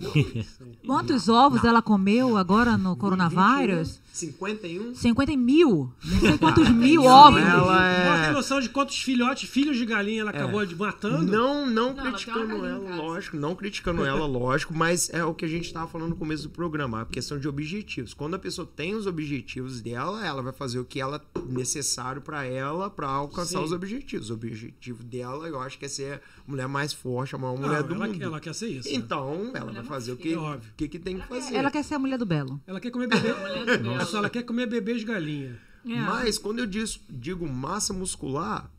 Quantos 0.87 1.29
ovos 1.29 1.65
ela 1.65 1.83
comeu 1.83 2.37
agora 2.37 2.79
no 2.79 2.95
coronavírus? 2.95 4.01
51? 4.13 4.95
50 4.95 5.37
mil. 5.37 5.93
Não 6.05 6.21
sei 6.21 6.39
quantos 6.39 6.69
mil 6.69 7.03
Não, 7.03 7.11
ovos. 7.11 7.41
ela 7.41 7.87
Ela 7.89 8.21
tem 8.21 8.29
é... 8.29 8.33
noção 8.33 8.61
de 8.61 8.69
quantos 8.69 8.99
filhotes, 8.99 9.51
filhos 9.51 9.77
de 9.77 9.85
galinha 9.85 10.21
ela 10.21 10.31
acabou 10.31 10.65
de 10.65 10.77
matando? 10.77 11.33
Não, 11.33 11.67
não, 11.67 11.67
Não, 11.67 11.89
ela 11.89 11.95
tem 11.95 12.13
criticando 12.13 12.65
ela, 12.65 12.89
casa. 12.89 13.03
lógico, 13.03 13.37
não 13.37 13.57
criticando 13.57 14.05
ela, 14.05 14.25
lógico, 14.27 14.73
mas 14.73 15.11
é 15.13 15.25
o 15.25 15.35
que 15.35 15.45
a 15.45 15.49
gente 15.49 15.65
estava 15.67 15.89
falando 15.89 16.11
no 16.11 16.17
começo 16.17 16.45
do 16.45 16.51
programa, 16.51 17.01
a 17.01 17.07
questão 17.07 17.41
de 17.41 17.49
objetivos. 17.49 18.15
Quando 18.15 18.35
a 18.35 18.39
pessoa 18.39 18.69
tem 18.77 18.95
os 18.95 19.09
objetivos 19.09 19.81
dela, 19.81 20.25
ela 20.25 20.43
vai 20.43 20.53
fazer 20.53 20.79
o 20.79 20.85
que 20.85 21.01
ela 21.01 21.21
necessário 21.49 22.23
para 22.23 22.45
ela 22.45 22.89
para 22.89 23.09
alcançar 23.09 23.59
Sim. 23.59 23.65
os 23.65 23.73
objetivos. 23.73 24.31
O 24.31 24.35
objetivo 24.35 25.03
dela, 25.03 25.49
eu 25.49 25.59
acho 25.61 25.72
que 25.79 25.85
é 25.85 25.89
ser 25.89 26.15
a 26.47 26.51
mulher 26.51 26.67
mais 26.69 26.93
forte, 26.93 27.35
a 27.35 27.39
maior 27.39 27.59
Não, 27.59 27.67
mulher 27.69 27.83
do 27.83 27.95
ela, 27.95 28.07
mundo. 28.07 28.23
ela 28.23 28.41
quer 28.41 28.55
ser 28.55 28.69
isso. 28.69 28.89
né? 28.89 28.95
Então, 28.95 29.51
ela 29.55 29.73
vai 29.73 29.85
fazer 29.85 30.13
o 30.13 30.17
que, 30.17 30.33
É 30.33 30.37
óbvio. 30.37 30.71
o 30.73 30.77
que, 30.77 30.89
que 30.89 30.99
tem 30.99 31.19
que 31.19 31.27
fazer. 31.27 31.55
Ela 31.55 31.71
quer 31.71 31.83
ser 31.85 31.95
a 31.95 31.99
mulher 31.99 32.19
do 32.19 32.27
Belo. 32.27 32.61
Ela 32.67 32.81
quer 32.81 32.91
comer 32.91 33.07
bebê. 33.09 33.33
Mulher 33.35 33.59
do 33.61 33.83
Belo. 33.83 33.97
Nossa, 33.97 34.17
ela 34.19 34.31
quer 34.31 34.43
comer 34.43 34.67
bebê 34.67 34.95
de 34.99 35.05
galinha. 35.05 35.59
É. 35.85 35.97
Mas 36.01 36.39
quando 36.39 36.61
eu 36.61 36.67
diz- 36.67 37.01
digo 37.11 37.49
massa 37.49 37.93
muscular, 37.93 38.71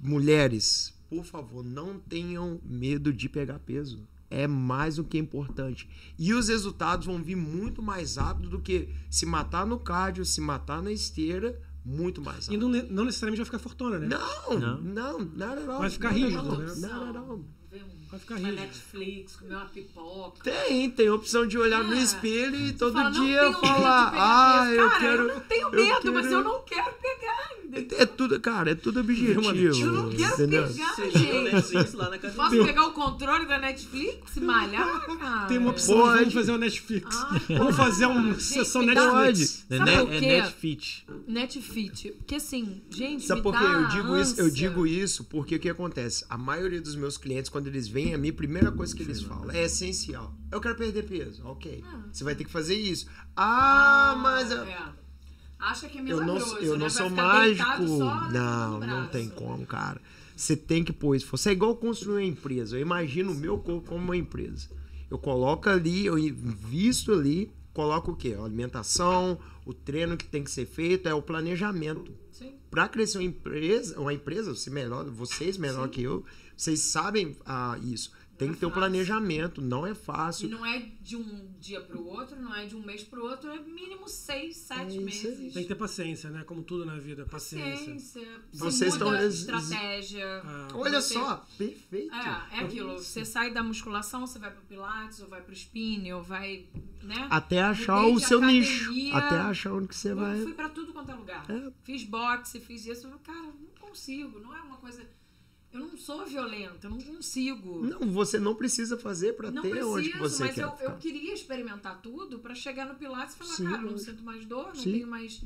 mulheres, 0.00 0.94
por 1.08 1.24
favor, 1.24 1.64
não 1.64 1.98
tenham 1.98 2.60
medo 2.64 3.12
de 3.12 3.28
pegar 3.28 3.58
peso. 3.58 4.06
É 4.30 4.46
mais 4.48 4.96
do 4.96 5.04
que 5.04 5.16
importante. 5.16 5.88
E 6.18 6.34
os 6.34 6.48
resultados 6.48 7.06
vão 7.06 7.22
vir 7.22 7.36
muito 7.36 7.80
mais 7.80 8.16
rápido 8.16 8.48
do 8.50 8.60
que 8.60 8.88
se 9.08 9.24
matar 9.24 9.64
no 9.64 9.78
cardio, 9.78 10.24
se 10.24 10.40
matar 10.40 10.82
na 10.82 10.90
esteira, 10.90 11.58
muito 11.84 12.22
mais 12.22 12.48
E 12.48 12.56
não, 12.56 12.68
não 12.68 13.04
necessariamente 13.04 13.38
vai 13.38 13.44
ficar 13.46 13.58
fortuna, 13.58 13.98
né? 13.98 14.06
Não, 14.06 14.58
Não. 14.58 14.80
não, 14.80 15.18
não, 15.18 15.56
não, 15.66 15.78
Vai 15.80 15.90
ficar 15.90 16.10
rígido, 16.10 16.58
né? 16.58 16.74
Não, 16.78 17.12
não, 17.12 17.44
Vai 18.10 18.20
ficar 18.20 18.36
rígido. 18.36 18.54
Netflix, 18.60 19.34
comer 19.36 19.56
uma 19.56 19.64
pipoca. 19.66 20.44
Tem, 20.44 20.88
tem 20.90 21.08
a 21.08 21.14
opção 21.14 21.44
de 21.46 21.58
olhar 21.58 21.82
no 21.82 21.94
É. 21.94 21.98
espelho 22.02 22.54
e 22.54 22.72
todo 22.72 22.92
Fala, 22.92 23.10
dia 23.10 23.52
falar, 23.54 24.12
ah, 24.14 24.64
peso." 24.66 24.74
eu 24.80 24.88
Cara, 24.88 25.00
quero... 25.00 25.22
eu 25.28 25.34
não 25.34 25.40
tenho 25.40 25.62
eu 25.68 25.70
medo, 25.72 26.12
mas 26.12 26.26
quero- 26.28 26.38
eu 26.38 26.44
não 26.44 26.62
quero. 26.62 26.94
É 27.96 28.06
tudo, 28.06 28.40
cara, 28.40 28.70
é 28.70 28.74
tudo 28.74 29.00
objetivo. 29.00 29.40
Eu 29.40 29.92
não 29.92 30.10
quero 30.10 30.34
entendeu? 30.34 30.66
pegar, 30.68 30.94
Você 30.94 31.10
gente. 31.10 31.96
Lá 31.96 32.08
na 32.10 32.16
academia. 32.16 32.36
Posso 32.36 32.64
pegar 32.64 32.86
o 32.86 32.92
controle 32.92 33.46
da 33.46 33.58
Netflix 33.58 34.36
e 34.36 34.40
malhar, 34.40 35.06
cara? 35.18 35.46
Tem 35.46 35.58
uma 35.58 35.70
opção 35.70 35.96
Pode. 35.96 36.12
de 36.12 36.18
vamos 36.20 36.34
fazer 36.34 36.52
o 36.52 36.58
Netflix. 36.58 37.16
Ah, 37.16 37.40
Vamos 37.48 37.76
fazer 37.76 38.06
uma 38.06 38.34
sessão 38.40 38.82
Netflix. 38.82 39.64
É, 39.70 39.76
Sabe 39.78 39.90
o 39.90 40.12
é? 40.12 40.20
Netfit. 40.20 41.06
Netfit. 41.26 42.12
Porque 42.18 42.34
assim, 42.36 42.82
gente, 42.90 43.24
Sabe 43.24 43.42
por 43.42 43.56
quê? 43.56 43.64
Eu 43.64 43.88
digo 43.88 44.16
isso, 44.16 44.40
eu 44.40 44.50
digo 44.50 44.86
isso 44.86 45.24
porque 45.24 45.56
o 45.56 45.58
que 45.60 45.68
acontece? 45.68 46.24
A 46.28 46.36
maioria 46.38 46.80
dos 46.80 46.94
meus 46.96 47.16
clientes, 47.16 47.48
quando 47.50 47.66
eles 47.66 47.88
vêm 47.88 48.14
a 48.14 48.18
mim, 48.18 48.30
a 48.30 48.32
primeira 48.32 48.70
coisa 48.72 48.94
que 48.94 49.02
eles 49.02 49.22
falam 49.22 49.50
é 49.50 49.64
essencial. 49.64 50.34
Eu 50.50 50.60
quero 50.60 50.74
perder 50.76 51.04
peso. 51.04 51.42
Ok. 51.44 51.82
Você 52.12 52.22
vai 52.24 52.34
ter 52.34 52.44
que 52.44 52.50
fazer 52.50 52.74
isso. 52.76 53.06
Ah, 53.36 54.16
mas. 54.20 54.50
eu- 54.50 54.62
É. 54.64 55.03
Acha 55.64 55.88
que 55.88 55.96
é 55.96 56.00
Eu 56.02 56.18
não, 56.18 56.34
milagroso, 56.34 56.56
eu 56.58 56.72
né? 56.74 56.78
não 56.78 56.90
sou 56.90 57.08
mágico. 57.08 57.82
Não, 58.30 58.80
não 58.80 59.08
tem 59.08 59.30
como, 59.30 59.64
cara. 59.64 59.98
Você 60.36 60.54
tem 60.54 60.84
que 60.84 60.92
pôr 60.92 61.16
isso. 61.16 61.26
Você 61.30 61.50
é 61.50 61.52
igual 61.52 61.74
construir 61.74 62.16
uma 62.16 62.22
empresa. 62.22 62.76
Eu 62.76 62.82
imagino 62.82 63.32
o 63.32 63.34
meu 63.34 63.56
corpo 63.58 63.88
como 63.88 64.04
uma 64.04 64.16
empresa. 64.16 64.68
Eu 65.10 65.18
coloco 65.18 65.70
ali, 65.70 66.04
eu 66.04 66.18
invisto 66.18 67.12
ali, 67.12 67.50
coloco 67.72 68.12
o 68.12 68.16
quê? 68.16 68.36
A 68.38 68.44
alimentação, 68.44 69.38
o 69.64 69.72
treino 69.72 70.18
que 70.18 70.26
tem 70.26 70.44
que 70.44 70.50
ser 70.50 70.66
feito, 70.66 71.08
é 71.08 71.14
o 71.14 71.22
planejamento. 71.22 72.12
Sim. 72.30 72.54
Para 72.70 72.86
crescer 72.86 73.18
uma 73.18 73.24
empresa, 73.24 73.98
uma 73.98 74.12
empresa, 74.12 74.54
você 74.54 74.68
melhor, 74.68 75.06
vocês 75.06 75.56
melhor 75.56 75.88
que 75.88 76.02
eu, 76.02 76.24
vocês 76.54 76.80
sabem 76.80 77.36
ah, 77.46 77.78
isso. 77.82 78.12
Tem 78.36 78.48
Não 78.48 78.54
que 78.54 78.60
ter 78.60 78.66
é 78.66 78.68
um 78.68 78.70
fácil. 78.70 78.80
planejamento, 78.80 79.62
não 79.62 79.86
é 79.86 79.92
E 79.92 79.94
fácil. 79.94 80.48
não 80.48 80.66
é 80.66 80.78
de 81.00 81.16
um 81.16 81.52
dia 81.60 81.80
pro 81.80 82.04
outro, 82.04 82.34
não 82.40 82.54
é 82.54 82.66
de 82.66 82.74
um 82.74 82.82
mês 82.82 83.02
pro 83.04 83.22
outro, 83.24 83.48
é 83.50 83.58
mínimo 83.60 84.08
seis, 84.08 84.56
sete 84.56 84.88
isso 84.90 84.98
aí. 84.98 85.04
meses. 85.04 85.52
Tem 85.54 85.62
que 85.62 85.68
ter 85.68 85.74
paciência, 85.76 86.30
né? 86.30 86.42
Como 86.44 86.62
tudo 86.62 86.84
na 86.84 86.96
vida, 86.98 87.24
paciência. 87.26 87.94
Paciência. 87.94 88.40
Vocês 88.52 88.92
estão 88.92 89.14
estratégia. 89.24 90.42
Ah. 90.44 90.68
Olha 90.74 91.00
Você- 91.00 91.14
só, 91.14 91.46
perfeito. 91.56 92.12
É, 92.14 92.58
é 92.58 92.60
aquilo. 92.60 92.98
Você 92.98 93.24
sai 93.24 93.52
da 93.52 93.62
musculação, 93.62 94.26
você 94.26 94.38
vai 94.38 94.50
pro 94.50 94.62
pilates, 94.62 95.20
ou 95.20 95.28
vai 95.28 95.40
pro 95.40 95.52
spinning, 95.52 96.12
ou 96.12 96.22
vai, 96.22 96.66
né? 97.02 97.26
Até 97.30 97.62
achar 97.62 98.04
o 98.06 98.18
seu 98.18 98.38
academia. 98.38 98.60
nicho. 98.60 99.14
Até 99.16 99.36
achar 99.36 99.72
onde 99.72 99.88
que 99.88 99.96
você 99.96 100.10
Eu 100.10 100.16
vai. 100.16 100.40
fui 100.42 100.54
pra 100.54 100.68
tudo 100.68 100.92
quanto 100.92 101.10
é 101.10 101.14
lugar. 101.14 101.44
É. 101.48 101.72
Fiz 101.84 102.02
boxe, 102.04 102.60
fiz 102.60 102.84
isso. 102.86 103.06
Eu, 103.06 103.18
Cara, 103.20 103.38
não 103.42 103.54
consigo. 103.88 104.38
Não 104.40 104.54
é 104.56 104.60
uma 104.60 104.76
coisa... 104.76 105.02
Eu 105.74 105.80
não 105.80 105.96
sou 105.96 106.24
violenta, 106.24 106.86
eu 106.86 106.90
não 106.92 107.00
consigo. 107.00 107.84
Não, 107.84 107.98
você 108.12 108.38
não 108.38 108.54
precisa 108.54 108.96
fazer 108.96 109.32
para 109.32 109.50
Não 109.50 109.60
ter 109.60 109.70
preciso, 109.70 109.92
onde 109.92 110.12
você 110.18 110.44
mas 110.44 110.54
quer. 110.54 110.62
eu, 110.62 110.70
ficar. 110.70 110.84
eu 110.84 110.96
queria 110.98 111.34
experimentar 111.34 112.00
tudo 112.00 112.38
pra 112.38 112.54
chegar 112.54 112.86
no 112.86 112.94
Pilates 112.94 113.34
e 113.34 113.38
falar, 113.38 113.54
Sim, 113.54 113.64
cara, 113.64 113.82
não 113.82 113.98
sinto 113.98 114.22
mais 114.22 114.46
dor, 114.46 114.68
não 114.68 114.74
Sim. 114.76 114.92
tenho 114.92 115.08
mais 115.08 115.42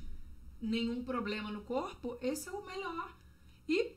nenhum 0.61 1.03
problema 1.03 1.51
no 1.51 1.63
corpo, 1.63 2.19
esse 2.21 2.47
é 2.47 2.53
o 2.53 2.65
melhor. 2.67 3.11
E 3.67 3.93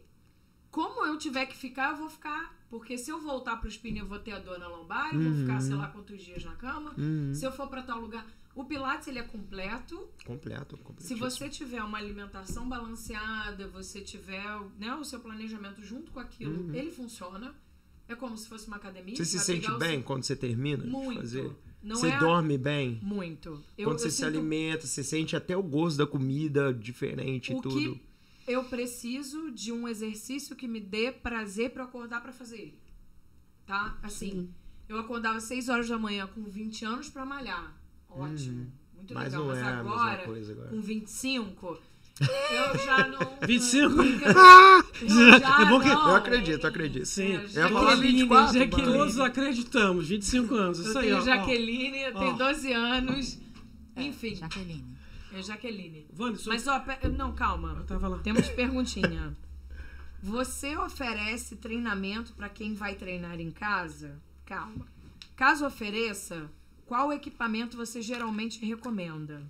como 0.72 1.06
eu 1.06 1.18
tiver 1.18 1.48
que 1.48 1.58
ficar, 1.58 1.92
eu 1.92 1.98
vou 1.98 2.10
ficar. 2.10 2.58
Porque 2.70 2.98
se 2.98 3.12
eu 3.12 3.20
voltar 3.20 3.58
pro 3.58 3.68
spinning, 3.68 4.00
eu 4.00 4.08
vou 4.08 4.18
ter 4.18 4.32
a 4.32 4.40
dor 4.40 4.58
na 4.58 4.70
lombar, 4.70 5.14
eu 5.14 5.20
vou 5.22 5.34
ficar, 5.34 5.60
sei 5.60 5.76
lá, 5.76 5.88
quantos 5.90 6.22
dias 6.22 6.46
na 6.46 6.56
cama. 6.56 6.96
Uhum. 6.98 7.34
Se 7.36 7.44
eu 7.46 7.52
for 7.52 7.68
pra 7.68 7.82
tal 7.82 8.00
lugar. 8.00 8.26
O 8.54 8.66
Pilates, 8.66 9.08
ele 9.08 9.20
é 9.20 9.24
completo. 9.24 10.10
Completo, 10.26 10.78
completo. 10.78 11.04
Se 11.04 11.16
você 11.16 11.48
tiver 11.48 11.82
uma 11.84 11.98
alimentação 11.98 12.68
balanceada, 12.68 13.68
você 13.70 14.02
tiver 14.02 14.46
né, 14.78 14.94
o 14.96 15.04
seu 15.06 15.20
planejamento 15.20 15.82
junto 15.82 16.12
com 16.12 16.20
aquilo, 16.20 16.76
ele 16.76 16.92
funciona. 16.92 17.56
É 18.08 18.16
como 18.16 18.38
se 18.38 18.50
fosse 18.50 18.68
uma 18.68 18.76
academia. 18.76 19.14
Uhum. 19.14 19.18
Você 19.18 19.26
se 19.26 19.40
sente 19.40 19.72
bem 19.78 19.92
seu- 20.00 20.04
quando 20.04 20.24
você 20.24 20.36
termina 20.36 20.84
Muito. 20.84 21.12
de 21.14 21.20
fazer? 21.20 21.56
Não 21.82 21.96
você 21.96 22.10
é- 22.10 22.20
dorme 22.20 22.58
bem? 22.58 23.00
Muito. 23.02 23.64
Eu, 23.78 23.86
quando 23.88 23.96
eu 23.96 24.00
você 24.00 24.12
se 24.12 24.18
sinto 24.18 24.26
alimenta, 24.28 24.86
você 24.86 25.02
sente 25.04 25.34
até 25.36 25.56
o 25.56 25.64
gosto 25.64 25.98
da 25.98 26.06
comida 26.06 26.74
diferente 26.74 27.54
e 27.54 27.62
tudo. 27.62 27.70
que 27.96 28.02
eu 28.48 28.66
preciso 28.66 29.50
de 29.52 29.72
um 29.72 29.88
exercício 29.88 30.56
que 30.58 30.68
me 30.68 30.82
dê 30.82 31.10
prazer 31.12 31.72
pra 31.72 31.84
eu 31.84 31.88
acordar 31.88 32.22
pra 32.22 32.34
fazer 32.34 32.58
ele. 32.60 32.80
Tá? 33.66 33.98
Assim, 34.04 34.50
eu 34.90 34.98
acordava 35.00 35.38
às 35.38 35.46
6 35.46 35.70
horas 35.70 35.88
da 35.88 35.98
manhã 35.98 36.28
com 36.28 36.44
20 36.44 36.84
anos 36.84 37.10
pra 37.10 37.26
malhar. 37.26 37.80
Ótimo. 38.16 38.72
Muito 38.96 39.12
Uhum. 39.14 39.16
Mas 39.16 39.34
legal. 39.34 39.40
não 39.42 39.48
Mas 39.48 39.58
é 39.60 39.64
agora, 39.64 40.18
coisa 40.26 40.52
agora. 40.54 40.70
com 40.70 40.82
25, 40.82 41.80
eu 42.22 42.80
já 42.86 43.08
não. 43.08 43.20
25? 43.48 43.96
Eu 45.02 45.40
já 45.40 45.62
É 45.62 45.66
bom 45.66 45.80
que- 45.80 45.88
não. 45.90 46.10
Eu 46.10 46.16
acredito, 46.16 46.64
eu 46.64 46.70
acredito. 46.70 47.06
Sim. 47.06 47.36
É, 47.36 47.44
Eu 47.64 47.70
falar 47.70 47.96
Jaqueline, 47.96 48.20
24, 48.20 48.60
Jaqueline. 48.60 48.94
Todos 48.98 49.20
acreditamos, 49.20 50.08
25 50.08 50.56
anos. 50.56 50.80
Eu 50.80 50.86
Isso 50.86 50.98
aí, 51.00 51.06
tenho 51.06 51.18
ó. 51.18 51.20
ó. 51.22 51.24
Jaqueline, 51.26 51.98
eu 52.04 52.14
tenho 52.14 52.34
Ó. 52.34 52.38
12 52.38 52.72
anos. 52.74 53.40
É, 53.96 54.04
Enfim. 54.04 54.36
Jaqueline. 54.36 54.86
É 55.34 55.42
Jaqueline. 55.42 56.06
Wanderson, 56.20 56.50
Mas, 56.50 56.68
ó, 56.68 56.84
não, 57.18 57.34
calma. 57.34 57.76
eu 57.80 57.86
tava 57.86 58.08
lá. 58.08 58.20
Temos 58.20 58.48
perguntinha. 58.50 59.36
Você 60.22 60.78
oferece 60.78 61.56
treinamento 61.56 62.34
para 62.34 62.48
quem 62.50 62.76
vai 62.76 62.94
treinar 62.96 63.40
em 63.40 63.50
casa? 63.50 64.20
Calma. 64.46 64.86
Caso 65.36 65.66
ofereça, 65.66 66.48
qual 66.92 67.14
equipamento 67.14 67.78
você 67.78 68.02
geralmente 68.02 68.66
recomenda? 68.66 69.42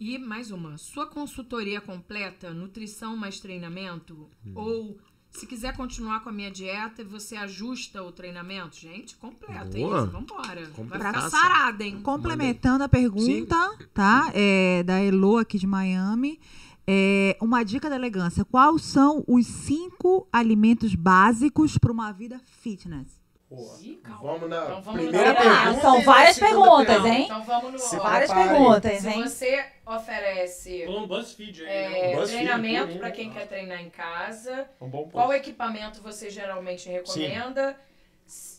E 0.00 0.16
mais 0.16 0.50
uma, 0.50 0.78
sua 0.78 1.06
consultoria 1.06 1.82
completa, 1.82 2.50
nutrição 2.50 3.14
mais 3.14 3.40
treinamento? 3.40 4.26
Ou 4.54 4.98
se 5.30 5.46
quiser 5.46 5.76
continuar 5.76 6.20
com 6.20 6.30
a 6.30 6.32
minha 6.32 6.50
dieta, 6.50 7.04
você 7.04 7.36
ajusta 7.36 8.02
o 8.02 8.10
treinamento? 8.10 8.74
Gente, 8.74 9.16
completa 9.16 9.66
Boa. 9.66 10.04
isso. 10.04 10.10
Vambora. 10.10 10.46
Vai 10.46 10.64
ficar 10.64 10.76
Completaça. 10.76 11.28
sarada, 11.28 11.84
hein? 11.84 12.00
Complementando 12.00 12.84
a 12.84 12.88
pergunta, 12.88 13.76
tá? 13.92 14.30
É, 14.32 14.82
da 14.84 14.98
Elo 15.00 15.36
aqui 15.36 15.58
de 15.58 15.66
Miami. 15.66 16.40
É, 16.86 17.36
uma 17.38 17.62
dica 17.62 17.90
da 17.90 17.96
elegância. 17.96 18.46
Quais 18.46 18.80
são 18.80 19.22
os 19.28 19.46
cinco 19.46 20.26
alimentos 20.32 20.94
básicos 20.94 21.76
para 21.76 21.92
uma 21.92 22.12
vida 22.12 22.40
fitness? 22.62 23.17
Ih, 23.50 23.96
calma. 24.04 24.20
Vamos 24.32 24.50
na 24.50 24.64
Então 24.64 24.82
vamos 24.82 25.00
primeira 25.02 25.32
lá. 25.32 25.34
pergunta. 25.64 25.80
São 25.80 25.98
e 25.98 26.00
a 26.00 26.04
várias 26.04 26.36
segunda 26.36 26.54
perguntas, 26.54 26.86
pergunta. 26.86 27.08
hein? 27.14 27.24
Então 27.24 27.42
vamos 27.44 27.72
no 27.72 27.78
Se. 27.78 27.96
Várias 27.96 28.30
prepare. 28.30 28.48
perguntas, 28.50 29.00
Se 29.00 29.08
hein? 29.08 29.22
você 29.22 29.66
oferece 29.86 30.84
Falou 30.84 31.00
um 31.00 31.06
BuzzFeed 31.06 31.62
aí, 31.64 31.68
é, 31.68 31.88
né? 31.88 32.16
BuzzFeed, 32.16 32.44
treinamento 32.44 32.98
para 32.98 33.10
quem 33.10 33.30
quer 33.32 33.46
treinar 33.48 33.80
em 33.80 33.88
casa, 33.90 34.68
Um 34.80 34.90
qual 35.08 35.32
equipamento 35.32 36.02
você 36.02 36.28
geralmente 36.28 36.90
recomenda 36.90 37.74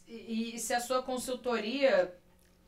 e, 0.08 0.56
e 0.56 0.60
se 0.60 0.74
a 0.74 0.80
sua 0.80 1.04
consultoria 1.04 2.12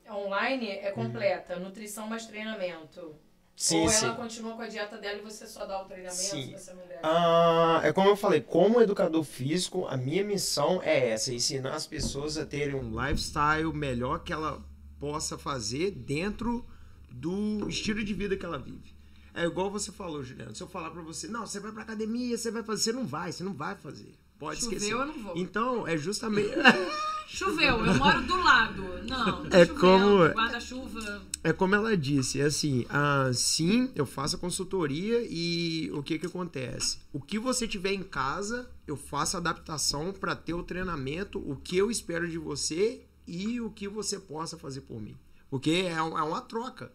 online 0.07 0.69
é 0.69 0.91
completa, 0.91 1.55
nutrição 1.57 2.05
mais 2.07 2.27
treinamento. 2.27 3.15
Sim, 3.55 3.81
Ou 3.81 3.89
sim. 3.89 4.05
ela 4.07 4.15
continua 4.15 4.55
com 4.55 4.61
a 4.61 4.67
dieta 4.67 4.97
dela 4.97 5.19
e 5.19 5.21
você 5.21 5.45
só 5.45 5.65
dá 5.65 5.81
o 5.81 5.85
treinamento 5.85 6.15
Sim. 6.15 6.55
não 6.73 6.87
der. 6.87 6.99
Ah, 7.03 7.81
é 7.83 7.93
como 7.93 8.09
eu 8.09 8.15
falei, 8.15 8.41
como 8.41 8.81
educador 8.81 9.23
físico, 9.23 9.85
a 9.87 9.95
minha 9.97 10.23
missão 10.23 10.81
é 10.81 11.09
essa: 11.11 11.33
ensinar 11.33 11.75
as 11.75 11.85
pessoas 11.85 12.37
a 12.37 12.45
terem 12.45 12.75
um 12.75 12.89
lifestyle 12.89 13.71
melhor 13.73 14.23
que 14.23 14.33
ela 14.33 14.63
possa 14.99 15.37
fazer 15.37 15.91
dentro 15.91 16.65
do 17.11 17.67
estilo 17.69 18.03
de 18.03 18.13
vida 18.13 18.35
que 18.35 18.45
ela 18.45 18.57
vive. 18.57 18.95
É 19.33 19.45
igual 19.45 19.69
você 19.71 19.91
falou, 19.91 20.23
Juliano. 20.23 20.55
Se 20.55 20.61
eu 20.63 20.67
falar 20.67 20.89
pra 20.91 21.01
você, 21.01 21.27
não, 21.27 21.45
você 21.45 21.59
vai 21.59 21.71
pra 21.71 21.83
academia, 21.83 22.37
você 22.37 22.51
vai 22.51 22.63
fazer, 22.63 22.83
você 22.83 22.91
não 22.93 23.05
vai, 23.05 23.31
você 23.31 23.43
não 23.43 23.53
vai 23.53 23.75
fazer. 23.75 24.13
Pode 24.37 24.59
Choveu, 24.59 24.77
esquecer. 24.77 24.93
eu 24.93 25.05
não 25.05 25.23
vou. 25.23 25.37
Então, 25.37 25.87
é 25.87 25.95
justamente. 25.97 26.49
Choveu, 27.33 27.85
eu 27.85 27.95
moro 27.97 28.21
do 28.23 28.35
lado. 28.43 28.81
Não, 29.07 29.45
tá 29.49 29.57
É 29.57 29.65
chovendo, 29.65 29.79
como- 29.79 30.17
guarda-chuva. 30.33 31.21
É 31.43 31.53
como 31.53 31.73
ela 31.75 31.95
disse, 31.97 32.39
é 32.41 32.45
assim, 32.45 32.85
ah, 32.89 33.31
sim, 33.33 33.89
eu 33.95 34.05
faço 34.05 34.35
a 34.35 34.39
consultoria 34.39 35.25
e 35.27 35.89
o 35.93 36.03
que 36.03 36.19
que 36.19 36.25
acontece? 36.27 36.99
O 37.11 37.19
que 37.21 37.39
você 37.39 37.67
tiver 37.67 37.93
em 37.93 38.03
casa, 38.03 38.69
eu 38.85 38.95
faço 38.95 39.37
adaptação 39.37 40.11
para 40.13 40.35
ter 40.35 40.53
o 40.53 40.61
treinamento, 40.63 41.39
o 41.39 41.55
que 41.55 41.77
eu 41.77 41.89
espero 41.89 42.29
de 42.29 42.37
você 42.37 43.01
e 43.25 43.59
o 43.61 43.69
que 43.71 43.87
você 43.87 44.19
possa 44.19 44.57
fazer 44.57 44.81
por 44.81 45.01
mim. 45.01 45.17
Porque 45.49 45.71
é, 45.71 45.93
é 45.93 46.01
uma 46.01 46.41
troca. 46.41 46.91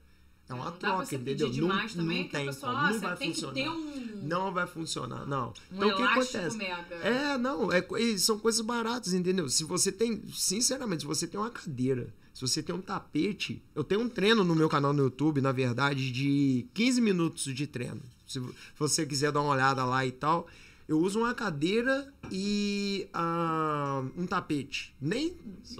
É 0.48 0.54
uma 0.54 0.66
Não 0.66 0.72
troca, 0.72 1.14
entendeu? 1.16 1.48
Não, 1.48 1.88
também, 1.88 2.22
não 2.22 2.28
que 2.28 2.36
a 2.36 2.38
tem 2.38 2.46
pessoa, 2.46 2.72
como, 2.72 2.84
ah, 2.86 2.90
não 2.92 3.00
vai 3.00 3.16
tem 3.16 3.32
que 3.32 3.40
funcionar. 3.40 3.54
ter 3.54 3.68
um- 3.68 4.22
Não 4.22 4.52
vai 4.52 4.66
funcionar, 4.66 5.26
não. 5.26 5.48
Um 5.72 5.76
então 5.76 5.88
o 5.88 5.96
que 5.96 6.02
acontece? 6.02 6.56
mega. 6.56 6.94
É, 6.96 7.36
não, 7.38 7.72
é, 7.72 7.84
são 8.16 8.38
coisas 8.38 8.60
baratas, 8.60 9.12
entendeu? 9.12 9.48
Se 9.48 9.64
você 9.64 9.90
tem, 9.90 10.22
sinceramente, 10.32 11.00
se 11.02 11.06
você 11.06 11.26
tem 11.26 11.38
uma 11.40 11.50
cadeira, 11.50 12.14
se 12.32 12.40
você 12.42 12.62
tem 12.62 12.72
um 12.74 12.80
tapete, 12.80 13.60
eu 13.74 13.82
tenho 13.82 14.02
um 14.02 14.08
treino 14.08 14.44
no 14.44 14.54
meu 14.54 14.68
canal 14.68 14.92
no 14.92 15.02
YouTube, 15.04 15.40
na 15.40 15.50
verdade, 15.50 16.12
de 16.12 16.66
15 16.74 17.00
minutos 17.00 17.52
de 17.52 17.66
treino. 17.66 18.00
Se 18.26 18.40
você 18.78 19.04
quiser 19.04 19.32
dar 19.32 19.40
uma 19.40 19.52
olhada 19.52 19.84
lá 19.84 20.06
e 20.06 20.12
tal, 20.12 20.46
eu 20.86 20.98
uso 21.00 21.18
uma 21.18 21.34
cadeira 21.34 22.12
e 22.30 23.08
ah, 23.12 24.04
um 24.16 24.26
tapete. 24.26 24.94
Nem 25.00 25.36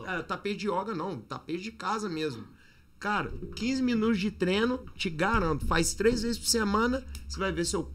ah, 0.07 0.23
tapete 0.25 0.57
de 0.57 0.69
yoga, 0.69 0.93
não, 0.93 1.21
tapete 1.21 1.63
de 1.63 1.71
casa 1.73 2.09
mesmo. 2.09 2.56
Cara, 2.99 3.31
15 3.55 3.83
minutos 3.83 4.19
de 4.19 4.31
treino, 4.31 4.81
te 4.97 5.11
garanto, 5.11 5.67
faz 5.67 5.93
três 5.95 6.23
vezes 6.23 6.39
por 6.39 6.47
semana, 6.49 7.05
você 7.29 7.39
vai 7.39 7.53
ver 7.53 7.65
seu 7.67 7.91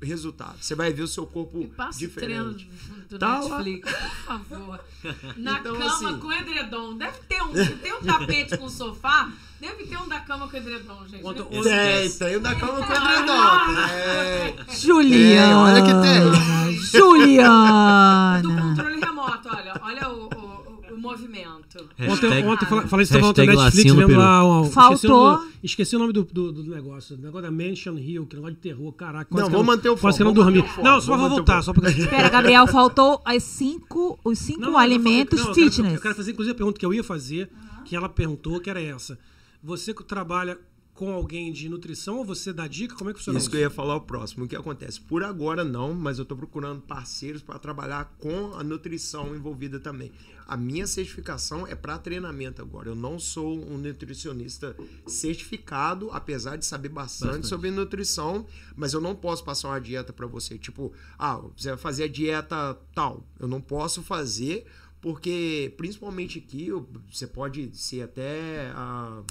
resultado. 0.00 0.56
Você 0.60 0.74
vai 0.74 0.92
ver 0.92 1.02
o 1.02 1.08
seu 1.08 1.24
corpo 1.26 1.66
passa 1.76 2.04
o 2.04 2.08
treino 2.08 2.54
diferente. 2.54 3.06
do 3.08 3.18
Tá 3.18 3.38
lá. 3.40 3.58
Netflix, 3.58 3.92
por 3.92 4.10
favor. 4.26 4.80
Na 5.36 5.58
Então, 5.60 5.76
cama 5.76 5.86
assim- 5.86 6.18
com 6.18 6.32
edredom. 6.32 6.96
Deve 6.96 7.18
ter 7.28 7.42
um, 7.42 7.54
se 7.54 7.72
tem 7.76 7.92
um 7.94 8.00
tapete 8.02 8.56
com 8.58 8.68
sofá, 8.68 9.30
deve 9.60 9.84
ter 9.86 9.96
um 9.98 10.08
da 10.08 10.18
cama 10.20 10.48
com 10.48 10.56
edredom, 10.56 11.06
gente. 11.08 11.24
É 11.26 11.32
possível. 11.32 11.62
Tem, 11.62 12.10
tem 12.10 12.36
o 12.36 12.40
da 12.40 12.54
cama 12.54 12.86
com 12.86 12.92
edredom. 12.92 13.72
É. 14.68 14.74
Juliana. 14.76 15.52
É, 15.52 15.54
olha 15.56 15.82
que 15.82 15.92
tem. 16.02 16.80
Juliana. 16.82 18.42
Do 18.42 18.54
controle 18.56 19.00
remoto, 19.00 19.48
olha. 19.48 19.80
Olha 19.82 20.08
o, 20.10 20.24
o, 20.24 20.94
o 20.94 21.00
movimento. 21.12 21.78
Ontem, 21.82 22.06
Hashtag- 22.06 22.46
ontem 22.46 22.66
fala- 22.66 22.86
falei 22.88 23.04
isso 23.04 23.18
ontem 23.18 23.46
no 23.46 23.54
Netflix, 23.62 23.92
vendo 23.94 24.06
peru. 24.06 24.18
lá. 24.18 24.44
ó, 24.44 24.64
Faltou. 24.64 24.92
Esqueci 24.92 25.06
o 25.06 25.10
nome 25.18 25.42
do, 25.42 25.60
esqueci 25.62 25.96
o 25.96 25.98
nome 25.98 26.12
do, 26.12 26.24
do, 26.24 26.52
do 26.64 26.70
negócio. 26.74 27.16
O 27.16 27.20
negócio 27.20 27.42
da 27.42 27.50
Mansion 27.50 27.96
Hill, 27.98 28.26
que 28.26 28.36
negócio 28.36 28.54
de 28.56 28.60
terror, 28.60 28.92
caraca. 28.92 29.24
quase 29.26 29.42
Não, 29.42 29.48
que 29.50 29.54
eu 29.54 29.58
vamos 29.58 29.76
manter 29.76 29.88
o 29.90 29.96
Quase 29.96 30.16
que 30.16 30.22
eu 30.22 30.24
não 30.26 30.34
foco, 30.34 30.44
dormi. 30.52 30.62
foco, 30.68 30.82
Não, 30.82 31.00
só 31.00 31.14
o 31.14 31.28
voltar, 31.28 31.52
foco. 31.62 31.64
só 31.64 31.72
pra. 31.72 31.90
Espera, 31.90 32.28
Gabriel, 32.28 32.66
faltou 32.66 33.20
as 33.24 33.42
cinco, 33.42 34.18
os 34.24 34.38
cinco 34.38 34.60
Não, 34.60 34.78
alimentos 34.78 35.38
não, 35.40 35.48
eu 35.48 35.54
quero- 35.54 35.70
fitness. 35.70 35.94
Eu 35.94 36.00
quero 36.00 36.14
fazer, 36.14 36.32
inclusive, 36.32 36.52
a 36.52 36.56
pergunta 36.56 36.78
que 36.78 36.86
eu 36.86 36.92
ia 36.94 37.04
fazer, 37.04 37.48
que 37.84 37.94
ela 37.96 38.08
perguntou, 38.08 38.58
que 38.60 38.68
era 38.70 38.80
essa. 38.82 39.18
Você 39.62 39.94
que 39.94 40.02
trabalha 40.02 40.58
com 41.02 41.12
alguém 41.12 41.50
de 41.50 41.68
nutrição 41.68 42.18
ou 42.18 42.24
você 42.24 42.52
dá 42.52 42.68
dica? 42.68 42.94
Como 42.94 43.10
é 43.10 43.12
que 43.12 43.18
funciona 43.18 43.36
Isso 43.36 43.50
que 43.50 43.56
eu 43.56 43.60
ia 43.60 43.70
falar 43.70 43.96
o 43.96 44.02
próximo. 44.02 44.44
O 44.44 44.48
que 44.48 44.54
acontece? 44.54 45.00
Por 45.00 45.24
agora 45.24 45.64
não, 45.64 45.92
mas 45.92 46.20
eu 46.20 46.24
tô 46.24 46.36
procurando 46.36 46.80
parceiros 46.80 47.42
para 47.42 47.58
trabalhar 47.58 48.14
com 48.20 48.54
a 48.54 48.62
nutrição 48.62 49.34
envolvida 49.34 49.80
também. 49.80 50.12
A 50.46 50.56
minha 50.56 50.86
certificação 50.86 51.66
é 51.66 51.74
para 51.74 51.98
treinamento 51.98 52.62
agora. 52.62 52.88
Eu 52.88 52.94
não 52.94 53.18
sou 53.18 53.58
um 53.68 53.78
nutricionista 53.78 54.76
certificado, 55.04 56.08
apesar 56.12 56.54
de 56.54 56.64
saber 56.64 56.90
bastante, 56.90 57.26
Bastante. 57.26 57.48
sobre 57.48 57.72
nutrição, 57.72 58.46
mas 58.76 58.92
eu 58.92 59.00
não 59.00 59.16
posso 59.16 59.42
passar 59.42 59.70
uma 59.70 59.80
dieta 59.80 60.12
para 60.12 60.28
você. 60.28 60.56
Tipo, 60.56 60.92
ah, 61.18 61.42
você 61.56 61.70
vai 61.70 61.78
fazer 61.78 62.04
a 62.04 62.08
dieta 62.08 62.78
tal. 62.94 63.26
Eu 63.40 63.48
não 63.48 63.60
posso 63.60 64.04
fazer 64.04 64.66
porque, 65.00 65.74
principalmente 65.76 66.38
aqui, 66.38 66.68
você 67.10 67.26
pode 67.26 67.76
ser 67.76 68.02
até 68.02 68.70
a 68.76 69.24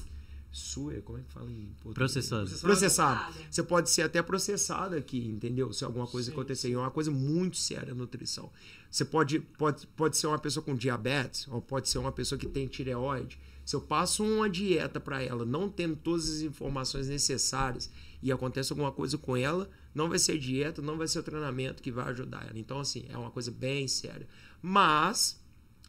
sua, 0.51 1.01
como 1.01 1.17
é 1.17 1.21
que 1.21 1.31
fala 1.31 1.49
em 1.49 1.73
português? 1.81 1.95
Processado. 1.95 2.59
Processado. 2.59 3.33
Você 3.49 3.63
pode 3.63 3.89
ser 3.89 4.01
até 4.01 4.21
processado 4.21 4.95
aqui, 4.95 5.25
entendeu? 5.25 5.71
Se 5.71 5.85
alguma 5.85 6.05
coisa 6.05 6.29
acontecer. 6.31 6.69
E 6.69 6.73
é 6.73 6.77
uma 6.77 6.91
coisa 6.91 7.09
muito 7.09 7.57
séria 7.57 7.93
a 7.93 7.95
nutrição. 7.95 8.51
Você 8.89 9.05
pode, 9.05 9.39
pode, 9.39 9.87
pode 9.87 10.17
ser 10.17 10.27
uma 10.27 10.37
pessoa 10.37 10.63
com 10.63 10.75
diabetes, 10.75 11.47
ou 11.47 11.61
pode 11.61 11.87
ser 11.87 11.99
uma 11.99 12.11
pessoa 12.11 12.37
que 12.37 12.47
tem 12.47 12.67
tireoide. 12.67 13.39
Se 13.63 13.75
eu 13.75 13.81
passo 13.81 14.23
uma 14.23 14.49
dieta 14.49 14.99
para 14.99 15.21
ela, 15.21 15.45
não 15.45 15.69
tendo 15.69 15.95
todas 15.95 16.29
as 16.29 16.41
informações 16.41 17.07
necessárias, 17.07 17.89
e 18.21 18.31
acontece 18.31 18.73
alguma 18.73 18.91
coisa 18.91 19.17
com 19.17 19.37
ela, 19.37 19.69
não 19.95 20.09
vai 20.09 20.19
ser 20.19 20.37
dieta, 20.37 20.81
não 20.81 20.97
vai 20.97 21.07
ser 21.07 21.19
o 21.19 21.23
treinamento 21.23 21.81
que 21.81 21.91
vai 21.91 22.09
ajudar 22.09 22.45
ela. 22.47 22.59
Então, 22.59 22.79
assim, 22.79 23.05
é 23.09 23.17
uma 23.17 23.31
coisa 23.31 23.49
bem 23.49 23.87
séria. 23.87 24.27
Mas, 24.61 25.41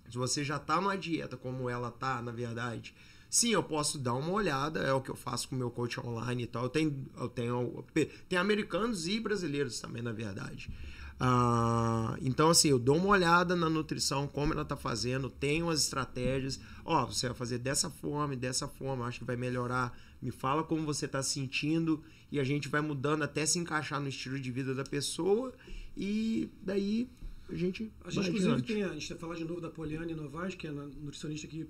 se 0.09 0.17
você 0.17 0.45
já 0.45 0.59
tá 0.59 0.81
numa 0.81 0.97
dieta 0.97 1.37
como 1.37 1.69
ela 1.69 1.91
tá, 1.91 2.23
na 2.23 2.31
verdade, 2.31 2.95
sim, 3.33 3.51
eu 3.51 3.63
posso 3.63 3.99
dar 3.99 4.13
uma 4.13 4.31
olhada, 4.31 4.81
é 4.81 4.93
o 4.93 5.01
que 5.01 5.11
eu 5.11 5.17
faço 5.17 5.49
com 5.49 5.57
o 5.57 5.59
meu 5.59 5.71
coach 5.71 5.99
online 5.99 6.43
e 6.43 6.47
tal. 6.47 6.65
Eu 6.65 6.69
tenho, 6.69 7.07
eu 7.19 7.29
tenho, 7.31 7.85
tem 8.29 8.39
americanos 8.39 9.09
e 9.09 9.19
brasileiros 9.19 9.81
também, 9.81 10.03
na 10.03 10.13
verdade. 10.13 10.71
Ah, 11.19 12.15
então, 12.21 12.51
assim, 12.51 12.69
eu 12.69 12.79
dou 12.79 12.97
uma 12.97 13.09
olhada 13.09 13.57
na 13.57 13.71
nutrição, 13.71 14.27
como 14.29 14.53
ela 14.53 14.65
tá 14.67 14.77
fazendo, 14.77 15.31
tenho 15.31 15.71
as 15.71 15.81
estratégias. 15.81 16.61
Ó, 16.85 17.07
você 17.07 17.29
vai 17.29 17.37
fazer 17.37 17.59
dessa 17.59 17.89
forma 17.89 18.35
e 18.35 18.37
dessa 18.37 18.69
forma, 18.69 19.07
acho 19.07 19.21
que 19.21 19.25
vai 19.25 19.37
melhorar. 19.37 19.97
Me 20.21 20.31
fala 20.31 20.63
como 20.63 20.85
você 20.85 21.09
tá 21.09 21.23
sentindo 21.23 22.03
e 22.31 22.39
a 22.39 22.45
gente 22.45 22.69
vai 22.69 22.83
mudando 22.83 23.23
até 23.23 23.47
se 23.47 23.59
encaixar 23.59 23.99
no 24.01 24.09
estilo 24.09 24.39
de 24.39 24.51
vida 24.51 24.75
da 24.75 24.85
pessoa 24.85 25.55
e 25.97 26.51
daí 26.63 27.09
a 27.49 27.55
gente 27.55 27.91
A 28.05 28.11
gente, 28.11 28.29
inclusive, 28.29 28.53
adiante. 28.53 28.73
tem. 28.73 28.83
A 28.85 28.93
gente 28.93 29.09
vai 29.09 29.19
falar 29.19 29.35
de 29.37 29.45
novo 29.45 29.61
da 29.61 29.69
Poliane 29.71 30.15
Novaes, 30.15 30.55
que 30.55 30.67
é 30.67 30.71
a 30.71 30.73
nutricionista 30.73 31.47
que 31.47 31.67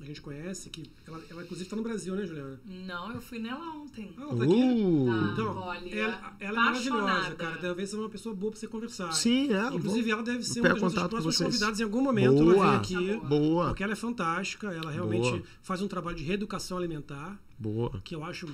a 0.00 0.04
gente 0.04 0.20
conhece, 0.20 0.68
que 0.68 0.90
ela, 1.06 1.20
ela 1.30 1.42
inclusive 1.42 1.64
está 1.66 1.74
no 1.76 1.82
Brasil, 1.82 2.14
né, 2.14 2.26
Juliana? 2.26 2.60
Não, 2.66 3.12
eu 3.12 3.20
fui 3.20 3.38
nela 3.38 3.64
ontem. 3.76 4.12
Ah, 4.18 4.22
ela 4.22 4.36
tá 4.36 4.44
aqui. 4.44 4.52
Uh, 4.54 5.06
Tá. 5.06 5.30
Então, 5.32 5.56
Olha, 5.56 5.94
ela, 5.94 6.36
ela 6.38 6.58
é 6.58 6.64
maravilhosa, 6.64 7.02
apaixonada. 7.02 7.34
cara. 7.36 7.56
Deve 7.58 7.86
ser 7.86 7.96
uma 7.96 8.08
pessoa 8.10 8.34
boa 8.34 8.50
pra 8.52 8.60
você 8.60 8.68
conversar. 8.68 9.12
sim, 9.12 9.52
é. 9.54 9.74
Inclusive, 9.74 10.10
ela 10.10 10.22
deve 10.22 10.42
ser 10.42 10.60
uma 10.60 10.68
das 10.70 10.82
nossas 10.82 11.08
próximas 11.08 11.38
convidadas 11.38 11.80
em 11.80 11.84
algum 11.84 12.02
momento. 12.02 12.34
Boa. 12.34 12.52
Ela 12.54 12.78
vem 12.78 12.96
aqui. 12.98 13.20
Tá 13.20 13.26
Boa, 13.26 13.66
Porque 13.68 13.82
ela 13.84 13.92
é 13.94 13.96
fantástica, 13.96 14.66
ela 14.72 14.90
realmente 14.90 15.30
Boa. 15.30 15.42
faz 15.62 15.80
um 15.80 15.88
trabalho 15.88 16.16
de 16.16 16.24
reeducação 16.24 16.76
alimentar, 16.76 17.40
boa. 17.58 18.00
que 18.04 18.14
eu 18.14 18.22
acho. 18.22 18.46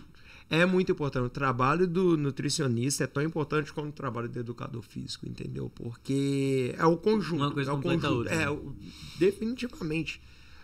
É 0.51 0.67
muito 0.67 0.93
importante. 0.93 1.25
O 1.25 1.31
trabalho 1.31 1.87
do 1.89 2.17
nutricionista 2.17 3.05
é 3.05 3.07
tão 3.07 3.23
importante 3.23 3.73
quanto 3.73 3.89
o 3.89 3.93
trabalho 3.93 4.29
do 4.29 4.39
educador 4.39 4.83
físico, 4.83 5.27
entendeu? 5.27 5.71
Porque 5.75 6.75
é 6.77 6.85
o 6.85 6.97
conjunto. 6.97 7.43
Uma 7.43 7.51
coisa 7.51 7.71
é 7.71 7.73
o 7.73 7.77
completa 7.77 8.07
a 8.07 8.11
conjunto. 8.11 8.19
outra, 8.19 8.35
É, 8.35 8.39
né? 8.45 8.51
o- 8.51 8.75
definitivamente. 9.19 10.21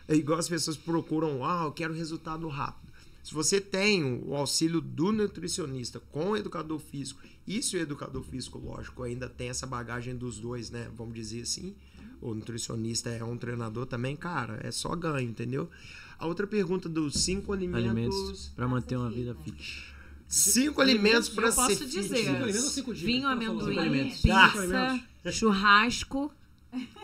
É 0.08 0.14
igual 0.14 0.38
as 0.38 0.48
pessoas 0.48 0.76
procuram, 0.76 1.44
ah, 1.44 1.64
eu 1.66 1.72
quero 1.72 1.92
resultado 1.94 2.48
rápido. 2.48 2.88
Se 3.22 3.34
você 3.34 3.60
tem 3.60 4.22
o 4.26 4.34
auxílio 4.34 4.80
do 4.80 5.12
nutricionista 5.12 6.00
com 6.10 6.30
o 6.30 6.36
educador 6.36 6.78
físico, 6.78 7.20
e 7.46 7.62
se 7.62 7.76
o 7.76 7.80
educador 7.80 8.22
físico, 8.22 8.58
lógico, 8.58 9.02
ainda 9.02 9.28
tem 9.28 9.50
essa 9.50 9.66
bagagem 9.66 10.16
dos 10.16 10.38
dois, 10.38 10.70
né? 10.70 10.88
Vamos 10.96 11.14
dizer 11.14 11.42
assim, 11.42 11.74
o 12.22 12.32
nutricionista 12.34 13.10
é 13.10 13.22
um 13.22 13.36
treinador 13.36 13.84
também, 13.84 14.16
cara, 14.16 14.58
é 14.62 14.70
só 14.70 14.96
ganho, 14.96 15.28
entendeu? 15.28 15.68
A 16.18 16.26
outra 16.26 16.46
pergunta 16.46 16.88
dos 16.88 17.14
cinco 17.22 17.52
alimentos. 17.52 17.84
Alimentos 17.90 18.52
pra 18.56 18.66
manter 18.66 18.96
uma 18.96 19.10
vida 19.10 19.34
fit. 19.44 19.84
Cinco 20.26 20.80
alimentos 20.80 21.28
para 21.28 21.46
Eu 21.48 21.52
ser 21.52 21.76
fit. 21.76 21.86
dizer. 21.90 22.16
Cinco 22.18 22.42
alimentos 22.42 22.64
ou 22.64 22.70
cinco 22.70 22.94
dicas? 22.94 23.06
Vinho, 23.06 23.22
falou. 23.22 23.36
amendoim, 23.36 23.64
Cinco 23.68 23.80
alimentos. 23.80 24.20
pizza, 24.22 24.46
Cinco 24.50 24.58
alimentos. 24.58 25.34
churrasco, 25.34 26.32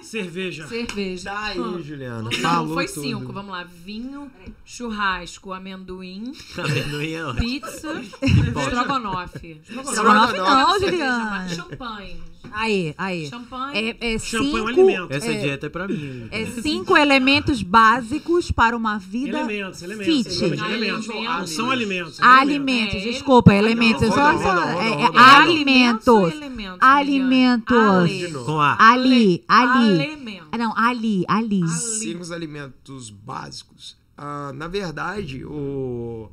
Cerveja. 0.02 0.66
cerveja. 0.68 1.30
Tá 1.30 1.44
aí, 1.46 1.58
Hum. 1.58 1.82
Juliana. 1.82 2.22
Não, 2.24 2.30
Falou 2.30 2.74
foi 2.74 2.86
tudo. 2.86 3.00
cinco. 3.00 3.32
Vamos 3.32 3.50
lá. 3.52 3.64
Vinho, 3.64 4.30
churrasco, 4.64 5.52
amendoim, 5.52 6.32
Amendoim 6.58 7.12
é 7.12 7.24
ótimo. 7.24 7.40
pizza, 7.40 8.02
estrogonofe. 8.22 9.60
Estrogonofe 9.68 10.36
não, 10.36 10.80
Juliana. 10.80 11.48
Champanhe. 11.48 12.20
Aí, 12.52 12.94
aí. 12.96 13.28
Champanhe. 13.28 13.96
É, 14.00 14.14
é 14.14 14.18
Champanhe 14.18 14.50
é 14.58 14.62
um 14.62 14.66
cinco, 14.66 14.68
alimento. 14.80 15.12
Essa 15.12 15.30
é, 15.32 15.40
dieta 15.40 15.66
é 15.66 15.68
pra 15.68 15.88
mim. 15.88 16.28
é 16.30 16.46
cinco 16.46 16.96
elementos 16.96 17.62
básicos 17.62 18.50
para 18.50 18.76
uma 18.76 18.98
vida 18.98 19.38
Elementos, 19.40 19.82
elementos. 19.82 20.14
fit. 20.14 20.44
elementos, 20.44 20.62
Ah, 20.64 20.72
elementos. 20.72 21.06
Não 21.08 21.46
são 21.46 21.70
alimentos. 21.70 22.20
Alimentos, 22.22 22.94
É, 22.94 23.00
desculpa, 23.00 23.54
elementos. 23.54 24.02
não, 24.02 24.12
só, 24.12 24.32
não, 24.32 24.38
só- 24.40 24.54
não, 24.54 24.80
é- 24.80 25.02
é 25.02 25.10
alimentos. 25.18 26.32
Alimentos. 26.80 28.30
Novo. 28.32 28.44
Com 28.46 28.60
A. 28.60 28.76
Ali, 28.92 29.44
ali. 29.48 30.00
Alimento. 30.00 30.44
Ah, 30.52 30.58
Não, 30.58 30.72
ali, 30.76 31.24
ali. 31.26 31.66
Cinco 31.68 32.32
alimentos 32.32 33.10
básicos. 33.10 33.96
Ah, 34.16 34.52
na 34.54 34.68
verdade, 34.68 35.44
o, 35.44 36.30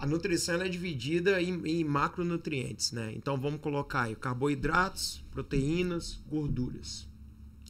a 0.00 0.06
nutrição 0.06 0.54
ela 0.54 0.64
é 0.64 0.68
dividida 0.68 1.42
em, 1.42 1.60
em 1.66 1.84
macronutrientes, 1.84 2.90
né? 2.90 3.12
Então 3.14 3.36
vamos 3.36 3.60
colocar 3.60 4.04
aí 4.04 4.16
carboidratos, 4.16 5.22
proteínas, 5.30 6.18
gorduras. 6.26 7.06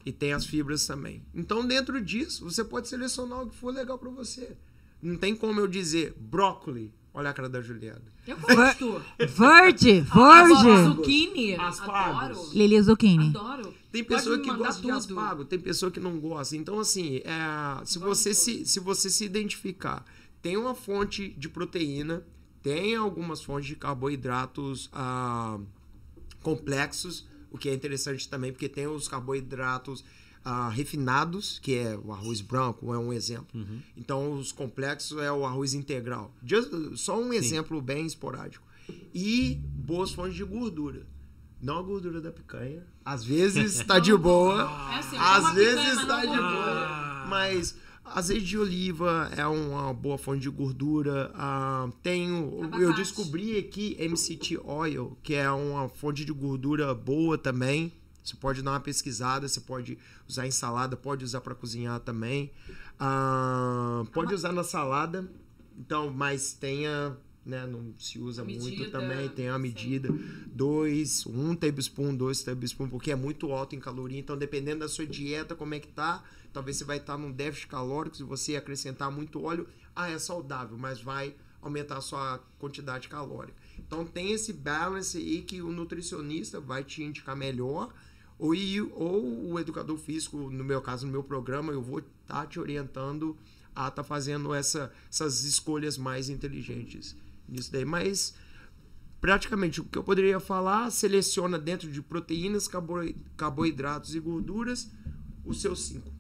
E 0.07 0.13
tem 0.13 0.33
as 0.33 0.47
fibras 0.47 0.87
também. 0.87 1.23
Então, 1.35 1.67
dentro 1.67 2.01
disso, 2.01 2.45
você 2.45 2.65
pode 2.65 2.89
selecionar 2.89 3.43
o 3.43 3.51
que 3.51 3.57
for 3.57 3.75
legal 3.75 3.99
para 3.99 4.09
você. 4.11 4.57
Não 5.03 5.17
tem 5.17 5.35
como 5.35 5.59
eu 5.59 5.67
dizer 5.67 6.15
brócoli. 6.17 6.95
Olha 7.13 7.31
a 7.31 7.33
cara 7.33 7.49
da 7.49 7.61
Juliana. 7.61 8.01
Eu 8.25 8.39
gosto. 8.39 9.03
Verde, 9.19 10.01
verde. 10.01 10.85
zucchini. 10.85 11.55
Aspargos. 11.57 12.39
Adoro. 12.39 12.51
Lili 12.55 12.81
Zucchini. 12.81 13.29
Adoro. 13.31 13.75
Tem 13.91 14.05
pessoa 14.05 14.39
que 14.39 14.55
gosta 14.55 14.75
de 14.75 14.83
tudo. 14.83 14.97
aspargo, 14.97 15.45
tem 15.45 15.59
pessoa 15.59 15.91
que 15.91 15.99
não 15.99 16.21
gosta. 16.21 16.57
Então, 16.57 16.79
assim, 16.79 17.17
é, 17.25 17.85
se, 17.85 17.99
você 17.99 18.33
se, 18.33 18.65
se 18.65 18.79
você 18.79 19.11
se 19.11 19.25
identificar, 19.25 20.05
tem 20.43 20.57
uma 20.57 20.75
fonte 20.75 21.31
de 21.31 21.49
proteína, 21.49 22.25
tem 22.63 22.95
algumas 22.97 23.43
fontes 23.43 23.67
de 23.69 23.77
carboidratos 23.77 24.89
ah, 24.93 25.59
complexos, 26.43 27.27
o 27.51 27.59
que 27.59 27.69
é 27.69 27.75
interessante 27.75 28.29
também, 28.29 28.53
porque 28.53 28.69
tem 28.69 28.87
os 28.87 29.09
carboidratos 29.09 30.05
ah, 30.45 30.69
refinados, 30.71 31.59
que 31.59 31.75
é 31.77 31.97
o 31.97 32.13
arroz 32.13 32.41
branco, 32.41 32.95
é 32.95 32.99
um 32.99 33.13
exemplo. 33.13 33.67
Então, 33.97 34.33
os 34.33 34.53
complexos 34.53 35.19
é 35.21 35.31
o 35.33 35.45
arroz 35.45 35.75
integral. 35.75 36.33
Just- 36.45 36.71
só 36.97 37.21
um 37.21 37.33
exemplo 37.33 37.81
bem 37.83 38.07
esporádico. 38.07 38.67
E 39.15 39.61
boas 39.75 40.13
fontes 40.13 40.35
de 40.35 40.45
gordura. 40.45 41.07
Não 41.61 41.79
a 41.79 41.83
gordura 41.83 42.21
da 42.23 42.33
picanha. 42.33 42.87
Às 43.05 43.23
vezes 43.23 43.85
tá 43.85 43.99
de 43.99 44.17
boa. 44.17 44.65
É 44.91 44.99
assim, 44.99 45.17
Às 45.19 45.55
vezes 45.55 46.07
tá 46.07 46.25
não 46.25 46.33
de 46.33 46.39
boa. 46.41 47.27
Mas 47.29 47.77
azeite 48.15 48.45
de 48.45 48.59
oliva 48.59 49.31
é 49.37 49.47
uma 49.47 49.93
boa 49.93 50.19
fonte 50.19 50.41
de 50.41 50.51
gordura. 50.51 51.31
Ah, 51.35 51.89
tenho, 52.03 52.59
eu 52.61 52.65
Abacate. 52.65 52.97
descobri 52.97 53.59
aqui 53.59 53.97
MCT 53.99 54.59
Oil, 54.65 55.17
que 55.23 55.35
é 55.35 55.51
uma 55.51 55.89
fonte 55.89 56.25
de 56.25 56.33
gordura 56.33 56.95
boa 56.95 57.39
também. 57.39 57.93
Você 58.23 58.37
pode 58.37 58.63
dar 58.63 58.73
uma 58.73 58.81
pesquisada, 58.81 59.49
você 59.49 59.61
pode 59.61 59.99
usar 60.29 60.47
em 60.47 60.51
salada, 60.51 60.97
pode 60.97 61.25
usar 61.25 61.41
para 61.41 61.55
cozinhar 61.55 61.99
também. 62.01 62.53
Ah, 62.99 64.05
pode 64.13 64.35
usar 64.35 64.53
na 64.53 64.63
salada. 64.63 65.29
Então, 65.79 66.11
mas 66.11 66.53
tenha, 66.53 67.17
né, 67.45 67.67
não 67.67 67.95
se 67.99 68.19
usa 68.19 68.45
muito 68.45 68.65
Medida, 68.65 68.91
também, 68.91 69.29
tem 69.29 69.49
a 69.49 69.57
sim. 69.57 69.63
medida. 69.63 70.09
Dois, 70.47 71.27
um 71.27 71.55
tablespoon, 71.55 72.15
dois 72.15 72.43
tablespoon, 72.43 72.89
porque 72.89 73.11
é 73.11 73.17
muito 73.17 73.51
alto 73.53 73.75
em 73.75 73.81
caloria. 73.81 74.19
Então, 74.19 74.37
dependendo 74.37 74.81
da 74.81 74.89
sua 74.89 75.07
dieta, 75.07 75.55
como 75.55 75.75
é 75.75 75.81
que 75.81 75.89
tá, 75.89 76.23
talvez 76.53 76.77
você 76.77 76.85
vai 76.85 76.99
estar 76.99 77.17
num 77.17 77.33
déficit 77.33 77.69
calórico. 77.69 78.17
Se 78.17 78.23
você 78.23 78.57
acrescentar 78.57 79.11
muito 79.11 79.43
óleo, 79.43 79.67
ah, 79.97 80.11
é 80.11 80.19
saudável, 80.19 80.77
mas 80.77 81.01
vai 81.01 81.35
aumentar 81.63 81.99
a 81.99 82.01
sua 82.01 82.39
quantidade 82.59 83.09
calórica. 83.09 83.57
Então, 83.79 84.05
tem 84.05 84.33
esse 84.33 84.53
balance 84.53 85.17
aí 85.17 85.43
que 85.43 85.63
o 85.63 85.73
nutricionista 85.73 86.61
vai 86.61 86.85
te 86.85 87.03
indicar 87.03 87.37
melhor. 87.37 87.93
Ou, 88.39 88.55
ou 88.93 89.53
o 89.53 89.61
educador 89.61 89.99
físico, 89.99 90.51
no 90.51 90.65
meu 90.65 90.81
caso, 90.81 91.05
no 91.07 91.13
meu 91.13 91.23
programa, 91.23 91.73
eu 91.73 91.83
vou 91.83 91.99
estar 91.99 92.47
te 92.47 92.59
orientando 92.59 93.37
a 93.75 93.89
estar 93.89 94.03
fazendo 94.03 94.55
essa, 94.55 94.93
essas 95.11 95.45
escolhas 95.45 95.97
mais 95.99 96.29
inteligentes 96.29 97.17
nisso 97.51 97.71
daí. 97.73 97.85
Mas 97.85 98.35
praticamente 99.21 99.81
o 99.81 99.85
que 99.85 99.99
eu 99.99 100.05
poderia 100.05 100.41
falar, 100.41 100.91
seleciona 100.91 101.59
dentro 101.59 101.91
de 101.91 102.01
proteínas, 102.01 102.67
carbo- 102.67 103.13
carboidratos 103.37 104.15
e 104.15 104.21
gorduras 104.21 104.91
os 105.45 105.61
seus 105.61 105.83
cinco 105.85 106.11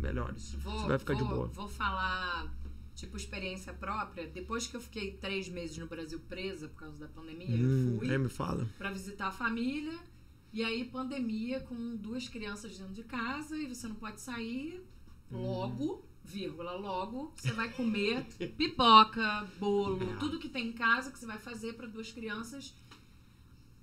melhores. 0.00 0.52
Vou, 0.54 0.78
Você 0.80 0.88
vai 0.88 0.98
ficar 0.98 1.14
vou, 1.14 1.22
de 1.22 1.28
boa. 1.28 1.46
Vou 1.48 1.68
falar, 1.68 2.52
tipo, 2.94 3.16
experiência 3.16 3.72
própria. 3.72 4.26
Depois 4.26 4.66
que 4.66 4.76
eu 4.76 4.80
fiquei 4.80 5.12
três 5.12 5.48
meses 5.48 5.78
no 5.78 5.86
Brasil 5.86 6.20
presa 6.28 6.68
por 6.68 6.76
causa 6.80 6.98
da 6.98 7.08
pandemia, 7.08 7.56
Hum, 7.56 7.92
eu 7.94 7.98
fui 8.00 8.10
é, 8.12 8.18
me 8.18 8.28
fala. 8.28 8.68
pra 8.78 8.90
visitar 8.90 9.28
a 9.28 9.32
família. 9.32 9.96
E 10.52 10.62
aí, 10.62 10.84
pandemia, 10.84 11.60
com 11.60 11.96
duas 11.96 12.28
crianças 12.28 12.76
dentro 12.76 12.92
de 12.92 13.02
casa 13.04 13.56
e 13.56 13.66
você 13.66 13.88
não 13.88 13.94
pode 13.94 14.20
sair. 14.20 14.82
Logo, 15.30 16.04
vírgula, 16.24 16.72
logo, 16.72 17.32
você 17.36 17.52
vai 17.52 17.68
comer 17.70 18.24
pipoca, 18.56 19.46
bolo, 19.58 20.02
É. 20.12 20.16
tudo 20.16 20.38
que 20.38 20.48
tem 20.48 20.68
em 20.68 20.72
casa 20.72 21.10
que 21.10 21.18
você 21.18 21.26
vai 21.26 21.38
fazer 21.38 21.74
para 21.74 21.86
duas 21.86 22.10
crianças. 22.12 22.74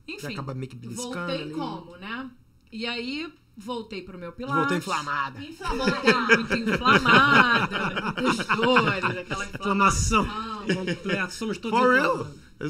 Enfim, 0.08 0.20
Você 0.22 0.28
acaba 0.34 0.54
meio 0.56 0.70
que 0.72 0.88
voltei 0.88 1.44
ali. 1.44 1.52
como, 1.54 1.96
né? 1.98 2.30
E 2.72 2.86
aí, 2.88 3.32
voltei 3.56 4.02
pro 4.02 4.18
meu 4.18 4.32
pilates. 4.32 4.58
Voltou 4.60 4.78
inflamada. 4.78 5.44
Infla- 5.44 5.68
Voltei 5.76 6.14
muito 6.38 6.70
inflamada, 6.70 8.14
muitas 8.22 8.48
dores, 8.48 9.04
aquela 9.18 9.46
Inflamação 9.46 10.24
inflamação. 10.24 11.30
Somos 11.30 11.58
todos 11.60 11.78
For 11.78 11.94
real? 11.94 12.28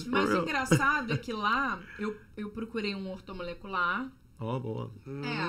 Mas 0.07 0.29
o 0.33 0.37
engraçado 0.37 1.13
é 1.13 1.17
que 1.17 1.31
lá 1.33 1.79
eu, 1.97 2.15
eu 2.37 2.49
procurei 2.49 2.93
um 2.95 3.09
ortomolecular. 3.11 4.11
Ó, 4.39 4.59
boa. 4.59 4.91
É, 5.07 5.47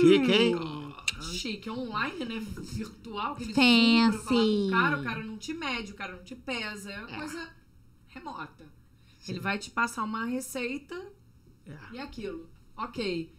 Chique, 0.00 0.32
hein? 0.32 0.85
Chique, 1.22 1.68
online, 1.70 2.24
né? 2.24 2.38
Virtual, 2.40 3.34
que 3.36 3.44
eles 3.44 3.54
Fancy. 3.54 4.10
pra 4.10 4.18
falar 4.28 4.44
com 4.44 4.66
o 4.66 4.70
cara, 4.70 5.00
o 5.00 5.04
cara 5.04 5.22
não 5.24 5.38
te 5.38 5.54
mede, 5.54 5.92
o 5.92 5.94
cara 5.94 6.16
não 6.16 6.22
te 6.24 6.34
pesa. 6.34 6.90
É 6.92 6.98
uma 7.04 7.18
coisa 7.18 7.48
remota. 8.08 8.66
Ele 9.28 9.40
vai 9.40 9.58
te 9.58 9.70
passar 9.70 10.02
uma 10.04 10.24
receita 10.24 10.94
É. 11.66 11.76
e 11.92 11.98
aquilo. 11.98 12.48
Ok. 12.76 13.34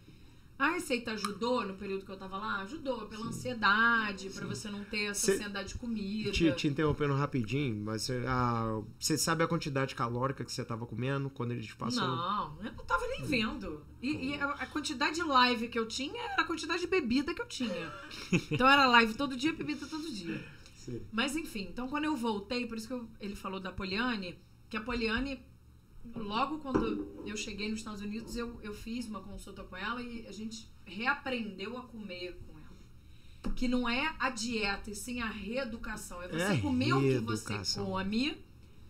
A 0.58 0.70
receita 0.70 1.12
ajudou 1.12 1.64
no 1.64 1.74
período 1.74 2.04
que 2.04 2.10
eu 2.10 2.16
tava 2.16 2.36
lá? 2.36 2.62
Ajudou, 2.62 3.06
pela 3.06 3.26
ansiedade, 3.26 4.28
pra 4.30 4.46
você 4.46 4.68
não 4.68 4.82
ter 4.84 5.04
essa 5.04 5.30
ansiedade 5.32 5.68
de 5.68 5.74
comida. 5.76 6.30
Te, 6.32 6.50
te 6.52 6.66
interrompendo 6.66 7.14
rapidinho, 7.14 7.84
mas 7.84 8.02
você, 8.02 8.24
ah, 8.26 8.80
você 8.98 9.16
sabe 9.16 9.44
a 9.44 9.46
quantidade 9.46 9.94
calórica 9.94 10.44
que 10.44 10.50
você 10.52 10.64
tava 10.64 10.84
comendo 10.84 11.30
quando 11.30 11.52
ele 11.52 11.62
te 11.62 11.76
passou? 11.76 12.02
Não, 12.06 12.58
eu 12.64 12.72
não 12.72 12.84
tava 12.84 13.06
nem 13.06 13.22
vendo. 13.22 13.84
E, 14.02 14.30
e 14.30 14.34
a, 14.34 14.46
a 14.50 14.66
quantidade 14.66 15.14
de 15.16 15.22
live 15.22 15.68
que 15.68 15.78
eu 15.78 15.86
tinha 15.86 16.20
era 16.32 16.42
a 16.42 16.44
quantidade 16.44 16.80
de 16.80 16.86
bebida 16.88 17.32
que 17.32 17.40
eu 17.42 17.46
tinha. 17.46 17.92
Então 18.50 18.68
era 18.68 18.86
live 18.86 19.14
todo 19.14 19.36
dia, 19.36 19.52
bebida 19.52 19.86
todo 19.86 20.10
dia. 20.10 20.44
Sim. 20.76 21.02
Mas 21.12 21.36
enfim, 21.36 21.68
então 21.70 21.86
quando 21.88 22.04
eu 22.04 22.16
voltei, 22.16 22.66
por 22.66 22.76
isso 22.76 22.88
que 22.88 22.94
eu- 22.94 23.08
ele 23.20 23.36
falou 23.36 23.60
da 23.60 23.70
Poliane, 23.70 24.36
que 24.68 24.76
a 24.76 24.80
Poliane, 24.80 25.40
logo 26.14 26.58
quando 26.58 27.22
eu 27.26 27.36
cheguei 27.36 27.68
nos 27.70 27.80
Estados 27.80 28.00
Unidos, 28.00 28.36
eu, 28.36 28.58
eu 28.62 28.72
fiz 28.74 29.06
uma 29.06 29.20
consulta 29.20 29.62
com 29.64 29.76
ela 29.76 30.00
e 30.02 30.26
a 30.26 30.32
gente 30.32 30.68
reaprendeu 30.84 31.76
a 31.78 31.82
comer 31.82 32.38
com 32.46 32.58
ela. 32.58 33.54
Que 33.54 33.68
não 33.68 33.88
é 33.88 34.14
a 34.18 34.30
dieta, 34.30 34.90
e 34.90 34.94
sim 34.94 35.20
a 35.20 35.28
reeducação. 35.28 36.22
É 36.22 36.28
você 36.28 36.54
É 36.54 36.60
comer 36.60 36.92
o 36.94 37.00
que 37.00 37.18
você 37.18 37.80
come, 37.80 38.36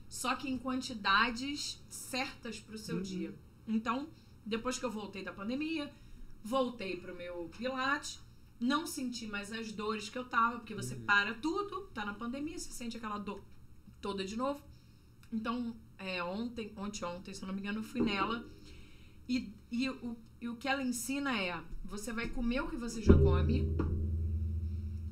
só 0.09 0.35
que 0.35 0.49
em 0.49 0.59
quantidades 0.59 1.83
certas 1.89 2.59
pro 2.61 2.73
Uhum. 2.77 2.79
seu 2.83 3.01
dia. 3.01 3.35
Então, 3.67 4.09
depois 4.45 4.79
que 4.79 4.85
eu 4.85 4.91
voltei 4.91 5.23
da 5.23 5.33
pandemia, 5.33 5.93
voltei 6.43 6.97
pro 6.97 7.15
meu 7.15 7.51
pilates, 7.57 8.21
não 8.59 8.87
senti 8.87 9.27
mais 9.27 9.53
as 9.53 9.71
dores 9.71 10.09
que 10.09 10.19
eu 10.19 10.25
tava, 10.25 10.59
porque 10.59 10.75
Uhum. 10.75 10.83
você 10.83 10.97
para 10.97 11.35
tudo, 11.35 11.83
tá 11.95 12.05
na 12.05 12.15
pandemia, 12.15 12.59
você 12.59 12.73
sente 12.73 12.97
aquela 12.97 13.19
dor 13.19 13.43
toda 14.01 14.25
de 14.25 14.37
novo. 14.37 14.61
Então, 15.33 15.77
é, 15.99 16.23
ontem, 16.23 16.73
ontem, 16.77 17.05
ontem, 17.05 17.35
se 17.35 17.43
eu 17.43 17.49
não 17.49 17.55
me 17.55 17.61
engano, 17.61 17.81
eu 17.81 17.85
fui 17.85 18.01
nela. 18.01 18.45
E, 19.29 19.53
e, 19.71 19.91
o, 19.91 20.17
e 20.41 20.49
o 20.49 20.57
que 20.57 20.69
ela 20.69 20.83
ensina 20.83 21.37
é: 21.39 21.61
você 21.85 22.13
vai 22.13 22.29
comer 22.29 22.61
o 22.61 22.69
que 22.69 22.77
você 22.77 23.03
já 23.03 23.15
come. 23.15 23.77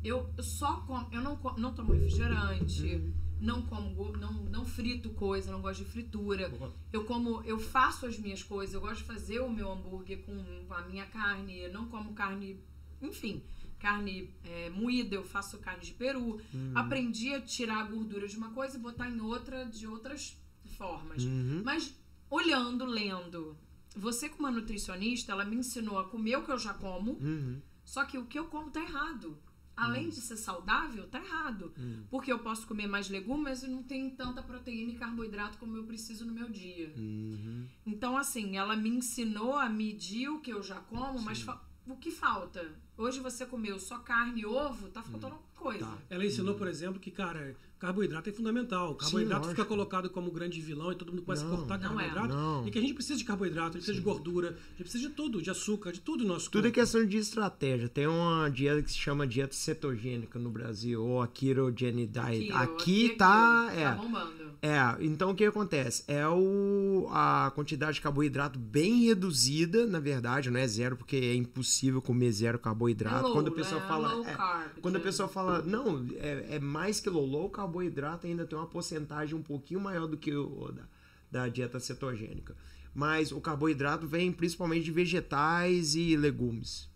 Eu 0.04 0.32
só 0.38 0.80
como, 0.86 1.08
eu 1.12 1.20
não, 1.20 1.38
não 1.58 1.74
tomo 1.74 1.92
refrigerante, 1.92 3.12
não 3.40 3.62
como, 3.62 4.12
não, 4.16 4.32
não 4.44 4.64
frito 4.64 5.10
coisa, 5.10 5.50
não 5.50 5.60
gosto 5.60 5.84
de 5.84 5.90
fritura. 5.90 6.52
Eu 6.92 7.04
como, 7.04 7.42
eu 7.42 7.58
faço 7.58 8.06
as 8.06 8.16
minhas 8.16 8.42
coisas, 8.42 8.72
eu 8.72 8.80
gosto 8.80 8.98
de 8.98 9.04
fazer 9.04 9.40
o 9.40 9.50
meu 9.50 9.70
hambúrguer 9.70 10.24
com 10.24 10.72
a 10.72 10.82
minha 10.82 11.06
carne, 11.06 11.68
não 11.68 11.88
como 11.88 12.14
carne, 12.14 12.60
enfim, 13.02 13.42
carne 13.80 14.32
é, 14.44 14.70
moída, 14.70 15.16
eu 15.16 15.24
faço 15.24 15.58
carne 15.58 15.84
de 15.84 15.92
peru. 15.92 16.40
Aprendi 16.72 17.34
a 17.34 17.40
tirar 17.40 17.80
a 17.80 17.84
gordura 17.84 18.28
de 18.28 18.36
uma 18.36 18.52
coisa 18.52 18.76
e 18.76 18.80
botar 18.80 19.10
em 19.10 19.20
outra 19.20 19.64
de 19.64 19.88
outras 19.88 20.38
formas. 20.76 21.24
Uhum. 21.24 21.62
Mas 21.64 21.94
olhando, 22.30 22.84
lendo, 22.84 23.56
você 23.96 24.28
como 24.28 24.48
uma 24.48 24.50
nutricionista, 24.50 25.32
ela 25.32 25.44
me 25.44 25.56
ensinou 25.56 25.98
a 25.98 26.04
comer 26.08 26.36
o 26.36 26.44
que 26.44 26.52
eu 26.52 26.58
já 26.58 26.74
como, 26.74 27.12
Uhum. 27.12 27.60
só 27.84 28.04
que 28.04 28.18
o 28.18 28.26
que 28.26 28.38
eu 28.38 28.46
como 28.46 28.70
tá 28.70 28.80
errado. 28.80 29.36
Além 29.76 30.08
de 30.08 30.22
ser 30.22 30.38
saudável, 30.38 31.06
tá 31.06 31.18
errado. 31.22 31.70
Hum. 31.78 32.04
Porque 32.08 32.32
eu 32.32 32.38
posso 32.38 32.66
comer 32.66 32.86
mais 32.86 33.10
legumes 33.10 33.62
e 33.62 33.68
não 33.68 33.82
tem 33.82 34.08
tanta 34.08 34.42
proteína 34.42 34.92
e 34.92 34.96
carboidrato 34.96 35.58
como 35.58 35.76
eu 35.76 35.84
preciso 35.84 36.24
no 36.24 36.32
meu 36.32 36.48
dia. 36.48 36.94
Uhum. 36.96 37.66
Então, 37.84 38.16
assim, 38.16 38.56
ela 38.56 38.74
me 38.74 38.88
ensinou 38.88 39.54
a 39.54 39.68
medir 39.68 40.30
o 40.30 40.40
que 40.40 40.50
eu 40.50 40.62
já 40.62 40.76
como, 40.76 41.20
mas 41.20 41.42
fa- 41.42 41.62
o 41.86 41.94
que 41.94 42.10
falta? 42.10 42.66
Hoje 42.96 43.20
você 43.20 43.44
comeu 43.44 43.78
só 43.78 43.98
carne 43.98 44.40
e 44.40 44.46
ovo, 44.46 44.88
tá 44.88 45.02
faltando 45.02 45.34
alguma 45.34 45.52
coisa. 45.54 45.84
Tá. 45.84 45.98
Ela 46.08 46.24
ensinou, 46.24 46.54
por 46.54 46.68
exemplo, 46.68 46.98
que, 46.98 47.10
cara, 47.10 47.54
carboidrato 47.78 48.28
é 48.30 48.32
fundamental. 48.32 48.92
O 48.92 48.94
carboidrato 48.94 49.42
lógico. 49.46 49.56
fica 49.62 49.64
colocado 49.68 50.08
como 50.10 50.30
grande 50.30 50.60
vilão 50.60 50.92
e 50.92 50.94
todo 50.94 51.10
mundo 51.12 51.22
começa 51.22 51.44
a 51.44 51.48
Não, 51.48 51.56
cortar 51.56 51.78
não 51.78 51.84
é. 52.00 52.04
carboidrato. 52.04 52.34
Não. 52.34 52.66
E 52.66 52.70
que 52.70 52.78
a 52.78 52.80
gente 52.80 52.94
precisa 52.94 53.18
de 53.18 53.24
carboidrato, 53.24 53.68
a 53.76 53.80
gente 53.80 53.84
precisa 53.84 53.98
de 53.98 54.00
gordura, 54.04 54.48
a 54.48 54.52
gente 54.70 54.82
precisa 54.82 55.08
de 55.08 55.14
tudo, 55.14 55.42
de 55.42 55.50
açúcar, 55.50 55.92
de 55.92 56.00
tudo 56.00 56.22
no 56.24 56.34
nosso 56.34 56.50
Tudo 56.50 56.66
é 56.66 56.70
corpo. 56.70 56.80
questão 56.80 57.06
de 57.06 57.16
estratégia. 57.18 57.88
Tem 57.88 58.06
uma 58.06 58.48
dieta 58.48 58.82
que 58.82 58.90
se 58.90 58.98
chama 58.98 59.26
dieta 59.26 59.54
cetogênica 59.54 60.38
no 60.38 60.50
Brasil, 60.50 61.04
ou 61.04 61.20
a 61.22 61.26
ketogenic 61.28 62.06
diet. 62.12 62.50
Aqui, 62.52 62.52
Aqui, 62.52 63.08
tá. 63.16 63.66
Tá 63.66 63.72
É, 63.74 63.94
bombando. 63.94 64.32
é, 64.62 64.96
então 65.00 65.30
o 65.30 65.34
que 65.34 65.44
acontece? 65.44 66.02
É 66.08 66.26
o, 66.26 67.06
a 67.10 67.52
quantidade 67.54 67.94
de 67.94 68.00
carboidrato 68.00 68.58
bem 68.58 69.04
reduzida, 69.06 69.86
na 69.86 70.00
verdade, 70.00 70.50
não 70.50 70.58
é 70.60 70.66
zero, 70.66 70.96
porque 70.96 71.16
é 71.16 71.34
impossível 71.34 72.00
comer 72.00 72.32
zero 72.32 72.58
carboidrato. 72.58 73.18
É 73.18 73.22
low, 73.22 73.32
quando 73.32 73.48
a 73.48 73.52
pessoa 73.52 73.80
né? 73.80 73.86
fala. 73.88 74.12
Low 74.14 74.24
é, 74.26 74.34
carb, 74.34 74.70
quando 74.80 74.96
a 74.96 75.00
pessoa 75.00 75.28
fala, 75.28 75.62
não, 75.62 76.06
é, 76.16 76.56
é 76.56 76.58
mais 76.58 77.00
que 77.00 77.10
low, 77.10 77.26
low 77.26 77.50
carboidrato 77.66 78.26
ainda 78.26 78.46
tem 78.46 78.56
uma 78.58 78.66
porcentagem 78.66 79.34
um 79.34 79.42
pouquinho 79.42 79.80
maior 79.80 80.06
do 80.06 80.16
que 80.16 80.34
o 80.34 80.72
da, 80.72 80.82
da 81.30 81.48
dieta 81.48 81.78
cetogênica. 81.80 82.54
Mas 82.94 83.32
o 83.32 83.40
carboidrato 83.40 84.06
vem 84.06 84.32
principalmente 84.32 84.84
de 84.84 84.90
vegetais 84.92 85.94
e 85.94 86.16
legumes, 86.16 86.88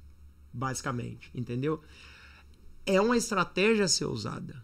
basicamente, 0.53 1.31
entendeu? 1.35 1.81
É 2.87 3.01
uma 3.01 3.17
estratégia 3.17 3.85
a 3.85 3.89
ser 3.89 4.07
usada, 4.07 4.63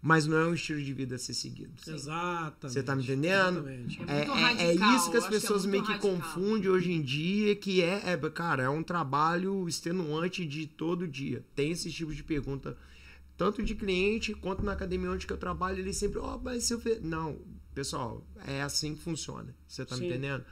mas 0.00 0.26
não 0.26 0.36
é 0.38 0.46
um 0.46 0.54
estilo 0.54 0.82
de 0.82 0.94
vida 0.94 1.16
a 1.16 1.18
ser 1.18 1.34
seguido. 1.34 1.72
Exatamente. 1.86 2.72
Você 2.72 2.82
tá 2.82 2.96
me 2.96 3.02
entendendo? 3.02 3.68
Exatamente. 3.68 4.00
É 4.06 4.14
É, 4.14 4.62
é- 4.64 4.66
é 4.68 4.74
isso 4.74 5.10
que 5.10 5.16
as 5.18 5.24
acho 5.24 5.28
que 5.28 5.36
é 5.36 5.40
pessoas 5.40 5.66
meio 5.66 5.82
que 5.84 5.92
radical. 5.92 6.10
confundem 6.16 6.70
hoje 6.70 6.90
em 6.92 7.02
dia, 7.02 7.54
que 7.54 7.82
é, 7.82 8.12
é, 8.12 8.16
cara, 8.30 8.62
é 8.62 8.68
um 8.70 8.82
trabalho 8.82 9.68
extenuante 9.68 10.46
de 10.46 10.66
todo 10.66 11.06
dia. 11.06 11.44
Tem 11.54 11.72
esse 11.72 11.92
tipo 11.92 12.14
de 12.14 12.24
pergunta, 12.24 12.78
tanto 13.38 13.62
de 13.62 13.74
cliente 13.74 14.34
quanto 14.34 14.62
na 14.62 14.72
academia 14.72 15.10
onde 15.10 15.26
que 15.26 15.32
eu 15.32 15.38
trabalho, 15.38 15.78
ele 15.78 15.94
sempre, 15.94 16.18
ó, 16.18 16.36
mas 16.36 16.64
se 16.64 16.74
eu 16.74 16.80
fe-" 16.80 17.00
Não, 17.00 17.38
pessoal, 17.72 18.26
é 18.46 18.60
assim 18.60 18.94
que 18.94 19.00
funciona. 19.00 19.54
Você 19.66 19.86
tá 19.86 19.96
me 19.96 20.02
Sim. 20.02 20.08
entendendo? 20.08 20.44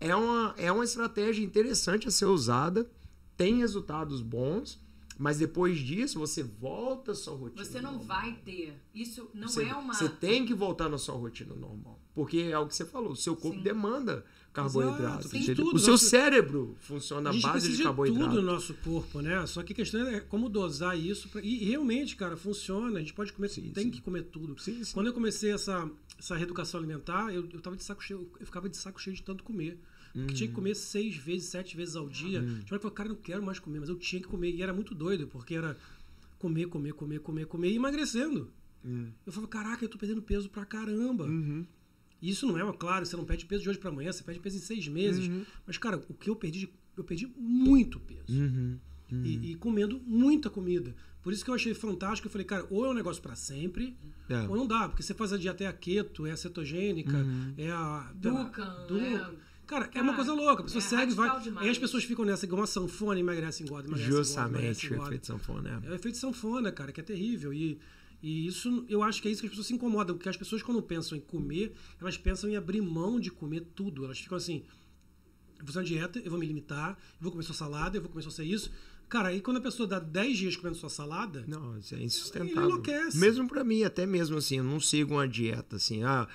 É 0.00 0.14
uma, 0.14 0.54
é 0.58 0.70
uma 0.70 0.84
estratégia 0.84 1.42
interessante 1.44 2.08
a 2.08 2.10
ser 2.10 2.26
usada, 2.26 2.90
tem 3.36 3.58
resultados 3.58 4.20
bons, 4.20 4.82
mas 5.16 5.38
depois 5.38 5.78
disso 5.78 6.18
você 6.18 6.42
volta 6.42 7.12
à 7.12 7.14
sua 7.14 7.36
rotina. 7.36 7.64
Você 7.64 7.80
não 7.80 7.92
normal. 7.92 8.20
vai 8.20 8.32
ter. 8.44 8.74
Isso 8.92 9.30
não 9.32 9.48
Você, 9.48 9.64
é 9.64 9.74
uma. 9.74 9.94
você 9.94 10.08
tem 10.08 10.44
que 10.44 10.52
voltar 10.52 10.88
na 10.88 10.98
sua 10.98 11.14
rotina 11.14 11.54
normal. 11.54 12.00
Porque 12.12 12.38
é 12.38 12.58
o 12.58 12.66
que 12.66 12.74
você 12.74 12.84
falou, 12.84 13.12
o 13.12 13.16
seu 13.16 13.34
corpo 13.36 13.56
Sim. 13.58 13.62
demanda 13.62 14.24
carboidrato. 14.54 15.26
O 15.26 15.78
seu 15.78 15.92
nosso- 15.92 15.98
cérebro 16.06 16.76
funciona 16.80 17.30
A 17.30 17.32
à 17.34 17.40
base 17.40 17.76
de 17.76 17.82
carboidrato. 17.82 18.24
tudo 18.30 18.40
no 18.40 18.42
nosso 18.52 18.72
corpo, 18.74 19.20
né? 19.20 19.44
Só 19.46 19.62
que 19.62 19.72
a 19.72 19.76
questão 19.76 20.06
é 20.06 20.20
como 20.20 20.48
dosar 20.48 20.98
isso. 20.98 21.28
pra- 21.28 21.42
E 21.42 21.64
realmente, 21.64 22.14
cara, 22.16 22.36
funciona. 22.36 22.96
A 22.98 23.00
gente 23.00 23.12
pode 23.12 23.32
comer, 23.32 23.48
Sim, 23.48 23.70
tem 23.74 23.84
sim. 23.84 23.90
que 23.90 24.00
comer 24.00 24.22
tudo. 24.24 24.58
Sim. 24.58 24.80
Quando 24.92 25.08
eu 25.08 25.12
comecei 25.12 25.52
essa, 25.52 25.90
essa 26.18 26.36
reeducação 26.36 26.78
alimentar, 26.78 27.34
eu, 27.34 27.46
eu 27.52 27.60
tava 27.60 27.76
de 27.76 27.82
saco 27.84 28.02
cheio, 28.02 28.30
eu 28.40 28.46
ficava 28.46 28.68
de 28.68 28.76
saco 28.76 29.00
cheio 29.02 29.14
de 29.16 29.22
tanto 29.22 29.42
comer. 29.44 29.78
Porque 30.12 30.32
tinha 30.34 30.46
Uhum. 30.46 30.52
que 30.54 30.54
comer 30.54 30.74
seis 30.76 31.16
vezes, 31.16 31.48
sete 31.48 31.76
vezes 31.76 31.96
ao 31.96 32.08
dia. 32.08 32.38
Tinha 32.40 32.52
hora 32.52 32.64
que 32.64 32.74
eu 32.74 32.78
falava, 32.78 32.94
cara, 32.94 33.08
não 33.08 33.16
quero 33.16 33.42
mais 33.42 33.58
comer, 33.58 33.80
mas 33.80 33.88
eu 33.88 33.96
tinha 33.96 34.22
que 34.22 34.28
comer. 34.28 34.52
E 34.54 34.62
era 34.62 34.72
muito 34.72 34.94
doido, 34.94 35.26
porque 35.26 35.56
era 35.56 35.76
comer, 36.38 36.66
comer, 36.68 36.92
comer, 36.92 37.18
comer, 37.18 37.46
comer 37.46 37.70
e 37.72 37.74
emagrecendo. 37.76 38.48
Hum. 38.84 39.08
Eu 39.26 39.32
falava, 39.32 39.50
caraca, 39.50 39.84
eu 39.84 39.88
tô 39.88 39.98
perdendo 39.98 40.22
peso 40.22 40.48
pra 40.48 40.64
caramba. 40.64 41.24
Uhum. 41.24 41.66
Isso 42.30 42.46
não 42.46 42.58
é, 42.58 42.72
claro, 42.72 43.04
você 43.06 43.16
não 43.16 43.24
perde 43.24 43.44
peso 43.46 43.62
de 43.62 43.68
hoje 43.70 43.78
pra 43.78 43.90
amanhã, 43.90 44.10
você 44.12 44.22
perde 44.24 44.40
peso 44.40 44.56
em 44.56 44.60
seis 44.60 44.86
meses. 44.88 45.28
Uhum. 45.28 45.44
Mas, 45.66 45.76
cara, 45.78 45.96
o 46.08 46.14
que 46.14 46.30
eu 46.30 46.36
perdi, 46.36 46.60
de- 46.60 46.70
eu 46.96 47.04
perdi 47.04 47.26
muito 47.36 47.98
peso. 48.00 48.22
Uhum. 48.40 48.78
E, 49.12 49.52
e 49.52 49.54
comendo 49.56 50.00
muita 50.06 50.48
comida. 50.50 50.94
Por 51.22 51.32
isso 51.32 51.44
que 51.44 51.50
eu 51.50 51.54
achei 51.54 51.72
fantástico. 51.74 52.26
Eu 52.28 52.32
falei, 52.32 52.44
cara, 52.46 52.66
ou 52.70 52.84
é 52.84 52.88
um 52.90 52.94
negócio 52.94 53.22
pra 53.22 53.34
sempre, 53.36 53.96
É. 54.28 54.40
ou 54.48 54.56
não 54.56 54.66
dá. 54.66 54.88
Porque 54.88 55.02
você 55.02 55.14
faz 55.14 55.32
a 55.32 55.38
dieta 55.38 55.64
é 55.64 55.66
a 55.66 55.72
keto, 55.72 56.26
é 56.26 56.32
a 56.32 56.36
cetogênica, 56.36 57.24
é 57.56 57.70
a. 57.70 58.10
Dukan, 58.14 58.86
Du- 58.88 58.98
é. 58.98 59.30
Cara, 59.66 59.86
é 59.86 59.88
Cara, 59.88 60.04
uma 60.04 60.14
coisa 60.14 60.34
louca. 60.34 60.60
A 60.60 60.64
pessoa 60.64 60.82
é 60.84 60.86
segue, 60.86 61.14
vai. 61.14 61.40
demais. 61.40 61.64
Aí 61.64 61.70
as 61.70 61.78
pessoas 61.78 62.04
ficam 62.04 62.22
nessa, 62.24 62.44
igual 62.44 62.60
uma 62.60 62.66
sanfona, 62.66 63.18
emagrece, 63.18 63.62
engorda, 63.62 63.88
emagrece, 63.88 64.08
engorda, 64.10 64.24
Justamente 64.24 64.50
emagrece, 64.58 64.86
o 64.86 64.92
engorda. 64.94 65.08
efeito 65.10 65.26
sanfona. 65.26 65.82
É 65.84 65.90
o 65.90 65.94
efeito 65.94 66.18
sanfona, 66.18 66.70
cara, 66.72 66.92
que 66.92 67.00
é 67.00 67.04
terrível. 67.04 67.54
E, 67.54 67.78
e 68.26 68.46
isso, 68.46 68.86
eu 68.88 69.02
acho 69.02 69.20
que 69.20 69.28
é 69.28 69.30
isso 69.30 69.42
que 69.42 69.46
as 69.46 69.50
pessoas 69.50 69.66
se 69.66 69.74
incomodam. 69.74 70.16
Porque 70.16 70.30
as 70.30 70.36
pessoas, 70.36 70.62
quando 70.62 70.80
pensam 70.82 71.18
em 71.18 71.20
comer, 71.20 71.74
elas 72.00 72.16
pensam 72.16 72.48
em 72.48 72.56
abrir 72.56 72.80
mão 72.80 73.20
de 73.20 73.30
comer 73.30 73.60
tudo. 73.74 74.02
Elas 74.02 74.18
ficam 74.18 74.38
assim: 74.38 74.64
vou 75.58 75.66
fazer 75.66 75.78
uma 75.80 75.84
dieta, 75.84 76.18
eu 76.20 76.30
vou 76.30 76.40
me 76.40 76.46
limitar, 76.46 76.90
eu 76.92 77.18
vou 77.20 77.30
comer 77.32 77.44
só 77.44 77.52
salada, 77.52 77.98
eu 77.98 78.00
vou 78.00 78.10
comer 78.10 78.22
só 78.22 78.42
isso. 78.42 78.70
Cara, 79.10 79.28
aí 79.28 79.42
quando 79.42 79.58
a 79.58 79.60
pessoa 79.60 79.86
dá 79.86 79.98
10 79.98 80.38
dias 80.38 80.56
comendo 80.56 80.76
só 80.78 80.88
salada, 80.88 81.44
Não, 81.46 81.78
isso 81.78 81.94
é 81.94 81.98
Ele 81.98 82.06
insustentável. 82.06 82.64
enlouquece. 82.64 83.18
Mesmo 83.18 83.46
pra 83.46 83.62
mim, 83.62 83.82
até 83.82 84.06
mesmo 84.06 84.38
assim, 84.38 84.56
eu 84.56 84.64
não 84.64 84.80
sigo 84.80 85.12
uma 85.14 85.28
dieta 85.28 85.76
assim. 85.76 86.02
Ah, 86.02 86.26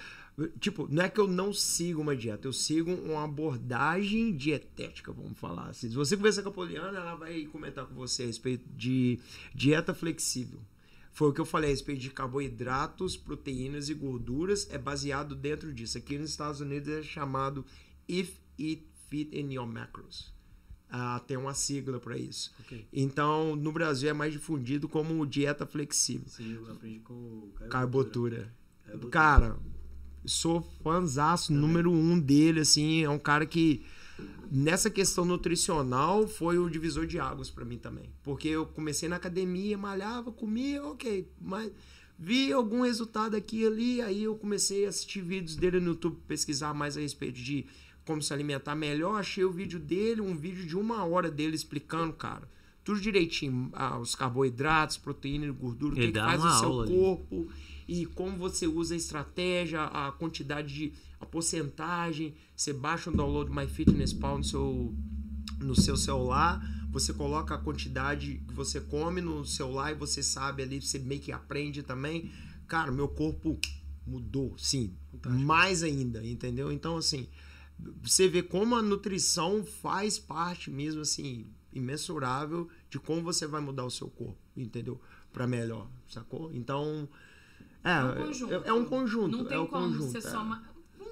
tipo, 0.59 0.87
não 0.91 1.01
é 1.03 1.09
que 1.09 1.19
eu 1.19 1.27
não 1.27 1.51
sigo 1.51 1.99
uma 2.01 2.15
dieta, 2.15 2.47
eu 2.47 2.53
sigo 2.53 2.91
uma 2.93 3.23
abordagem 3.23 4.31
dietética, 4.37 5.11
vamos 5.11 5.37
falar 5.39 5.69
assim. 5.69 5.89
Se 5.89 5.95
você 5.95 6.15
conversar 6.15 6.43
com 6.43 6.49
a 6.49 6.53
Poliana, 6.53 6.99
ela 6.99 7.15
vai 7.15 7.45
comentar 7.45 7.85
com 7.87 7.95
você 7.95 8.21
a 8.23 8.27
respeito 8.27 8.69
de 8.77 9.19
dieta 9.55 9.91
flexível. 9.93 10.61
Foi 11.19 11.27
o 11.27 11.33
que 11.33 11.41
eu 11.41 11.45
falei 11.45 11.69
a 11.69 11.73
respeito 11.73 11.99
de 11.99 12.11
carboidratos, 12.11 13.17
proteínas 13.17 13.89
e 13.89 13.93
gorduras, 13.93 14.69
é 14.71 14.77
baseado 14.77 15.35
dentro 15.35 15.73
disso. 15.73 15.97
Aqui 15.97 16.17
nos 16.17 16.29
Estados 16.29 16.61
Unidos 16.61 16.87
é 16.87 17.03
chamado 17.03 17.65
If 18.07 18.37
It 18.57 18.87
Fit 19.09 19.37
in 19.37 19.51
Your 19.51 19.67
Macros. 19.67 20.33
Ah, 20.89 21.19
tem 21.27 21.35
uma 21.35 21.53
sigla 21.53 21.99
para 21.99 22.17
isso. 22.17 22.53
Ok. 22.61 22.87
Então, 22.93 23.53
no 23.53 23.69
Brasil 23.69 24.09
é 24.09 24.13
mais 24.13 24.31
difundido 24.31 24.87
como 24.87 25.27
dieta 25.27 25.65
flexível. 25.65 26.29
Sim, 26.29 26.53
eu 26.53 26.71
aprendi 26.71 26.99
com 26.99 27.51
Caio 27.53 27.69
Carbotura. 27.69 28.55
Carbotura. 28.85 29.11
Cara, 29.11 29.59
sou 30.23 30.61
fãzaço 30.81 31.51
número 31.51 31.91
um 31.91 32.17
dele, 32.17 32.61
assim. 32.61 33.03
É 33.03 33.09
um 33.09 33.19
cara 33.19 33.45
que, 33.45 33.85
nessa 34.51 34.89
questão 34.89 35.25
nutricional, 35.25 36.27
foi 36.27 36.57
o 36.57 36.69
divisor 36.69 37.05
de 37.05 37.19
águas 37.19 37.49
pra 37.49 37.65
mim 37.65 37.77
também. 37.77 38.09
Porque 38.23 38.47
eu 38.47 38.65
comecei 38.65 39.07
na 39.07 39.17
academia, 39.17 39.77
malhava, 39.77 40.31
comia, 40.31 40.83
ok. 40.83 41.29
Mas 41.39 41.71
vi 42.17 42.51
algum 42.51 42.81
resultado 42.81 43.35
aqui 43.35 43.61
e 43.61 43.67
ali, 43.67 44.01
aí 44.01 44.23
eu 44.23 44.35
comecei 44.35 44.85
a 44.85 44.89
assistir 44.89 45.21
vídeos 45.21 45.55
dele 45.55 45.79
no 45.79 45.91
YouTube, 45.91 46.17
pesquisar 46.27 46.73
mais 46.73 46.97
a 46.97 46.99
respeito 46.99 47.39
de 47.39 47.65
como 48.05 48.21
se 48.21 48.33
alimentar 48.33 48.75
melhor. 48.75 49.19
Achei 49.19 49.43
o 49.43 49.51
vídeo 49.51 49.79
dele, 49.79 50.21
um 50.21 50.35
vídeo 50.35 50.65
de 50.65 50.75
uma 50.75 51.05
hora 51.05 51.29
dele 51.29 51.55
explicando, 51.55 52.13
cara. 52.13 52.49
Tudo 52.83 52.99
direitinho, 52.99 53.69
ah, 53.73 53.99
os 53.99 54.15
carboidratos, 54.15 54.97
proteína 54.97 55.45
e 55.45 55.51
gordura, 55.51 55.93
o 55.93 55.95
que, 55.95 56.11
que 56.11 56.19
faz 56.19 56.43
o 56.43 56.59
seu 56.59 56.67
aula 56.69 56.83
ali. 56.85 56.93
E 57.89 58.05
como 58.05 58.37
você 58.37 58.67
usa 58.67 58.93
a 58.93 58.97
estratégia, 58.97 59.81
a 59.85 60.11
quantidade 60.11 60.71
de 60.71 60.93
a 61.19 61.25
porcentagem, 61.25 62.35
você 62.55 62.71
baixa 62.71 63.09
o 63.09 63.15
download 63.17 63.51
MyFitnessPal 63.51 64.37
no 64.37 64.43
seu 64.43 64.95
no 65.59 65.75
seu 65.75 65.97
celular, 65.97 66.61
você 66.91 67.11
coloca 67.11 67.55
a 67.55 67.57
quantidade 67.57 68.43
que 68.47 68.53
você 68.53 68.79
come 68.79 69.21
no 69.21 69.43
celular 69.43 69.91
e 69.91 69.95
você 69.95 70.21
sabe 70.21 70.61
ali, 70.61 70.79
você 70.79 70.99
meio 70.99 71.19
que 71.19 71.31
aprende 71.31 71.81
também. 71.81 72.31
Cara, 72.67 72.91
meu 72.91 73.07
corpo 73.07 73.59
mudou, 74.05 74.55
sim, 74.57 74.95
mais 75.25 75.81
ainda, 75.81 76.23
entendeu? 76.23 76.71
Então 76.71 76.95
assim, 76.95 77.27
você 78.03 78.27
vê 78.27 78.43
como 78.43 78.75
a 78.75 78.83
nutrição 78.83 79.65
faz 79.65 80.19
parte 80.19 80.69
mesmo 80.69 81.01
assim 81.01 81.47
imensurável 81.73 82.69
de 82.87 82.99
como 82.99 83.23
você 83.23 83.47
vai 83.47 83.61
mudar 83.61 83.85
o 83.85 83.91
seu 83.91 84.09
corpo, 84.09 84.37
entendeu? 84.55 85.01
Para 85.33 85.47
melhor, 85.47 85.89
sacou? 86.07 86.53
Então, 86.53 87.09
é, 87.83 87.91
É 87.91 88.03
um 88.03 88.15
conjunto. 88.25 88.53
é, 88.53 88.61
é 88.65 88.73
um 88.73 88.85
conjunto, 88.85 89.37
Não 89.37 89.45
tem 89.45 89.57
é 89.57 89.59
um 89.61 89.67
como 89.67 89.85
conjunto. 89.87 90.17
é. 90.17 90.21
só. 90.21 90.43
ma- 90.43 90.63
Hum, 90.99 91.05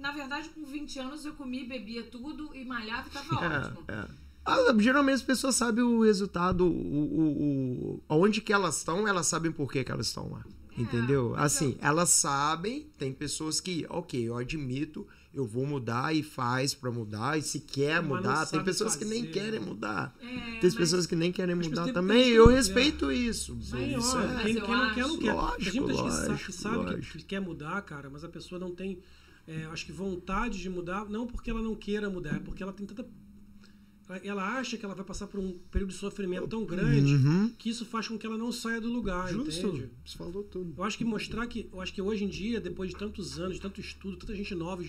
Na 0.00 0.12
verdade, 0.12 0.48
com 0.50 0.64
20 0.64 0.98
anos 0.98 1.24
eu 1.24 1.34
comia, 1.34 1.66
bebia 1.66 2.02
tudo 2.04 2.54
e 2.54 2.64
malhava 2.64 3.08
e 3.08 3.10
tava 3.12 3.34
ótimo. 3.34 3.84
É, 3.88 3.92
é. 3.92 4.06
Ah, 4.44 4.74
geralmente 4.78 5.14
as 5.16 5.22
pessoas 5.22 5.54
sabem 5.54 5.84
o 5.84 6.02
resultado, 6.02 6.66
o, 6.66 6.70
o, 6.70 7.94
o, 7.94 8.02
onde 8.08 8.40
que 8.40 8.52
elas 8.52 8.78
estão, 8.78 9.06
elas 9.06 9.26
sabem 9.28 9.52
por 9.52 9.70
que, 9.70 9.84
que 9.84 9.92
elas 9.92 10.08
estão 10.08 10.28
lá. 10.30 10.44
Entendeu? 10.76 11.34
Assim, 11.36 11.76
elas 11.80 12.08
sabem, 12.10 12.90
tem 12.98 13.12
pessoas 13.12 13.60
que, 13.60 13.86
ok, 13.90 14.20
eu 14.28 14.36
admito, 14.36 15.06
eu 15.34 15.46
vou 15.46 15.66
mudar 15.66 16.14
e 16.14 16.22
faz 16.22 16.74
pra 16.74 16.90
mudar, 16.90 17.38
e 17.38 17.42
se 17.42 17.60
quer 17.60 18.00
Mas 18.02 18.08
mudar, 18.08 18.46
tem 18.46 18.62
pessoas 18.62 18.94
que 18.96 19.04
nem 19.04 19.20
fazer, 19.20 19.32
querem 19.32 19.60
né? 19.60 19.66
mudar. 19.66 20.14
É, 20.20 20.26
Tem 20.26 20.60
mas- 20.62 20.74
pessoas 20.74 21.06
que 21.06 21.16
nem 21.16 21.32
querem 21.32 21.54
mudar 21.54 21.84
tem- 21.84 21.92
também, 21.94 22.22
tem- 22.24 22.32
e 22.32 22.34
eu 22.34 22.50
é. 22.50 22.54
respeito 22.54 23.10
isso. 23.10 23.56
Sim, 23.62 23.96
isso 23.98 24.18
é. 24.18 24.42
quem, 24.42 24.54
quem 24.56 24.68
não 24.76 24.94
quer, 24.94 25.06
não 25.08 25.18
quer. 25.18 25.32
Lógico, 25.32 25.70
tem 25.72 25.80
muita 25.80 25.94
gente 25.96 26.04
que 26.06 26.12
sa- 26.12 26.22
que 26.24 26.28
lógico, 26.30 26.52
sabe 26.52 26.78
que- 26.78 26.84
lógico. 26.96 27.18
que, 27.18 27.24
quer 27.24 27.40
mudar, 27.40 27.82
cara, 27.82 28.10
mas 28.10 28.24
a 28.24 28.28
pessoa 28.28 28.58
não 28.58 28.74
tem, 28.74 28.98
é, 29.48 29.64
acho 29.72 29.86
que 29.86 29.92
vontade 29.92 30.58
de 30.60 30.68
mudar, 30.68 31.06
não 31.08 31.26
porque 31.26 31.50
ela 31.50 31.62
não 31.62 31.74
queira 31.74 32.10
mudar, 32.10 32.36
é 32.36 32.38
porque 32.38 32.62
ela 32.62 32.72
tem 32.72 32.84
tanta. 32.86 33.02
ela- 33.02 34.20
Ela 34.24 34.58
acha 34.58 34.76
que 34.76 34.84
ela 34.84 34.94
vai 34.94 35.04
passar 35.06 35.26
por 35.26 35.40
um 35.40 35.56
período 35.70 35.90
de 35.90 35.96
sofrimento 35.96 36.46
tão 36.46 36.66
grande 36.66 37.14
Uhum. 37.14 37.48
que 37.56 37.70
isso 37.70 37.86
faz 37.86 38.06
com 38.08 38.18
que 38.18 38.26
ela 38.26 38.36
não 38.36 38.52
saia 38.52 38.78
do 38.78 38.88
lugar, 38.92 39.32
Justo, 39.32 39.66
entende? 39.66 39.88
você 40.04 40.18
falou 40.18 40.42
tudo. 40.42 40.74
Eu 40.76 40.84
acho 40.84 40.98
que 40.98 41.04
mostrar 41.04 41.46
que. 41.46 41.66
Eu 41.72 41.80
acho 41.80 41.94
que 41.94 42.02
hoje 42.02 42.24
em 42.24 42.28
dia, 42.28 42.60
depois 42.60 42.90
de 42.90 42.96
tantos 42.96 43.38
anos, 43.38 43.54
de 43.54 43.60
tanto 43.62 43.80
estudo, 43.80 44.18
tanta 44.18 44.34
gente 44.34 44.54
nova 44.54 44.84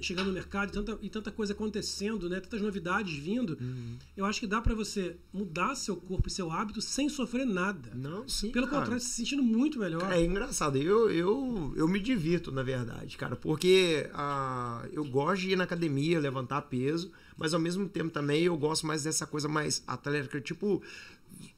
chegando 0.00 0.28
no 0.28 0.32
mercado 0.32 0.68
e 0.68 0.72
tanta, 0.72 0.98
e 1.02 1.10
tanta 1.10 1.30
coisa 1.30 1.52
acontecendo, 1.52 2.28
né? 2.28 2.40
Tantas 2.40 2.60
novidades 2.60 3.16
vindo, 3.18 3.56
Uhum. 3.60 3.96
eu 4.16 4.24
acho 4.24 4.40
que 4.40 4.46
dá 4.46 4.60
pra 4.60 4.74
você 4.74 5.16
mudar 5.32 5.74
seu 5.74 5.96
corpo 5.96 6.28
e 6.28 6.30
seu 6.30 6.50
hábito 6.50 6.80
sem 6.80 7.08
sofrer 7.08 7.44
nada. 7.46 7.90
Não, 7.94 8.28
sim. 8.28 8.50
Pelo 8.50 8.66
cara. 8.66 8.78
contrário, 8.80 9.02
se 9.02 9.10
sentindo 9.10 9.42
muito 9.42 9.78
melhor. 9.78 10.00
Cara, 10.00 10.18
é 10.20 10.24
engraçado. 10.24 10.76
Eu, 10.76 11.10
eu, 11.10 11.72
eu 11.76 11.88
me 11.88 12.00
divirto, 12.00 12.50
na 12.52 12.62
verdade, 12.62 13.16
cara, 13.16 13.36
porque 13.36 14.08
ah, 14.14 14.86
eu 14.92 15.04
gosto 15.04 15.42
de 15.42 15.50
ir 15.50 15.56
na 15.56 15.64
academia, 15.64 16.20
levantar 16.20 16.62
peso, 16.62 17.10
mas 17.36 17.54
ao 17.54 17.60
mesmo 17.60 17.88
tempo 17.88 18.10
também 18.10 18.42
eu 18.44 18.56
gosto 18.56 18.86
mais 18.86 19.02
dessa 19.04 19.26
coisa 19.26 19.48
mais 19.48 19.82
atlética. 19.86 20.40
Tipo, 20.40 20.82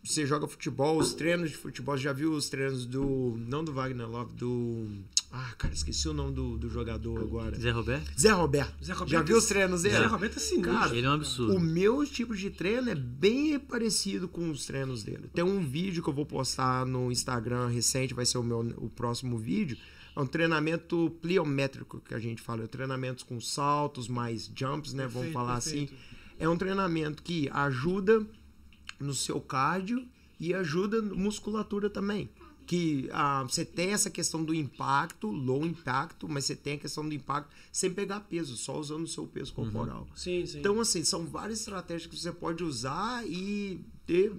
você 0.03 0.25
joga 0.27 0.47
futebol, 0.47 0.99
os 0.99 1.13
treinos 1.15 1.51
de 1.51 1.57
futebol, 1.57 1.97
já 1.97 2.13
viu 2.13 2.33
os 2.33 2.49
treinos 2.49 2.87
do. 2.87 3.35
Não 3.39 3.63
do 3.65 3.73
Wagner 3.73 4.09
Love, 4.09 4.35
do. 4.35 4.87
Ah, 5.37 5.53
cara, 5.59 5.75
esqueci 5.75 6.09
o 6.09 6.13
nome 6.13 6.33
do, 6.33 6.57
do 6.57 6.69
jogador 6.71 7.21
agora. 7.21 7.59
Zé 7.59 7.71
Roberto? 7.71 8.13
Zé 8.21 8.31
Roberto. 8.31 8.85
Zé 8.85 8.93
Roberto 8.93 9.11
já 9.11 9.23
viu 9.23 9.35
é- 9.35 9.39
os 9.39 9.47
treinos 9.47 9.83
dele? 9.83 9.97
Zé 9.97 10.07
Roberto 10.07 10.37
é 10.37 10.41
sinistro. 10.41 10.73
Cara, 10.73 10.97
Ele 10.97 11.07
é 11.07 11.11
um 11.11 11.15
absurdo. 11.15 11.55
o 11.57 11.61
meu 11.61 12.07
tipo 12.07 12.37
de 12.37 12.51
treino 12.51 12.89
é 12.91 12.95
bem 12.95 13.59
parecido 13.59 14.29
com 14.29 14.49
os 14.49 14.65
treinos 14.65 15.03
dele. 15.03 15.29
Tem 15.35 15.43
um 15.43 15.61
vídeo 15.61 16.03
que 16.05 16.09
eu 16.09 16.13
vou 16.15 16.25
postar 16.25 16.87
no 16.87 17.11
Instagram 17.11 17.67
recente, 17.67 18.15
vai 18.15 18.25
ser 18.25 18.39
o 18.39 18.45
meu 18.45 18.61
o 18.77 18.89
próximo 18.89 19.37
vídeo. 19.37 19.77
É 20.17 20.21
um 20.21 20.27
treinamento 20.27 21.11
pliométrico 21.21 22.01
que 22.01 22.15
a 22.15 22.21
gente 22.21 22.41
fala, 22.41 22.63
é 22.63 22.67
treinamentos 22.69 23.25
com 23.25 23.41
saltos, 23.41 24.07
mais 24.07 24.49
jumps, 24.55 24.93
né? 24.95 25.03
Vamos 25.09 25.15
Perfeito, 25.15 25.33
falar 25.33 25.55
perfeito. 25.61 25.93
assim. 25.95 26.05
É 26.39 26.49
um 26.49 26.57
treinamento 26.57 27.21
que 27.25 27.49
ajuda 27.53 28.25
no 29.01 29.13
seu 29.13 29.41
cardio 29.41 30.07
e 30.39 30.55
ajuda 30.55 31.03
na 31.03 31.15
musculatura 31.15 31.91
também. 31.91 32.31
Que 32.75 33.09
ah, 33.13 33.45
você 33.45 33.65
tem 33.65 33.93
essa 33.93 34.11
questão 34.11 34.43
do 34.45 34.53
impacto, 34.53 35.31
low 35.31 35.65
impacto, 35.65 36.29
mas 36.29 36.45
você 36.45 36.57
tem 36.57 36.75
a 36.75 36.79
questão 36.79 37.09
do 37.09 37.15
impacto 37.15 37.49
sem 37.71 37.93
pegar 37.93 38.21
peso, 38.21 38.57
só 38.57 38.79
usando 38.79 39.05
o 39.05 39.07
seu 39.07 39.27
peso 39.27 39.53
corporal. 39.53 40.09
Sim, 40.17 40.45
sim. 40.45 40.59
Então, 40.59 40.81
assim, 40.81 41.05
são 41.05 41.25
várias 41.25 41.61
estratégias 41.61 42.11
que 42.11 42.19
você 42.19 42.33
pode 42.33 42.65
usar 42.65 43.25
e 43.29 43.81
ter, 44.05 44.33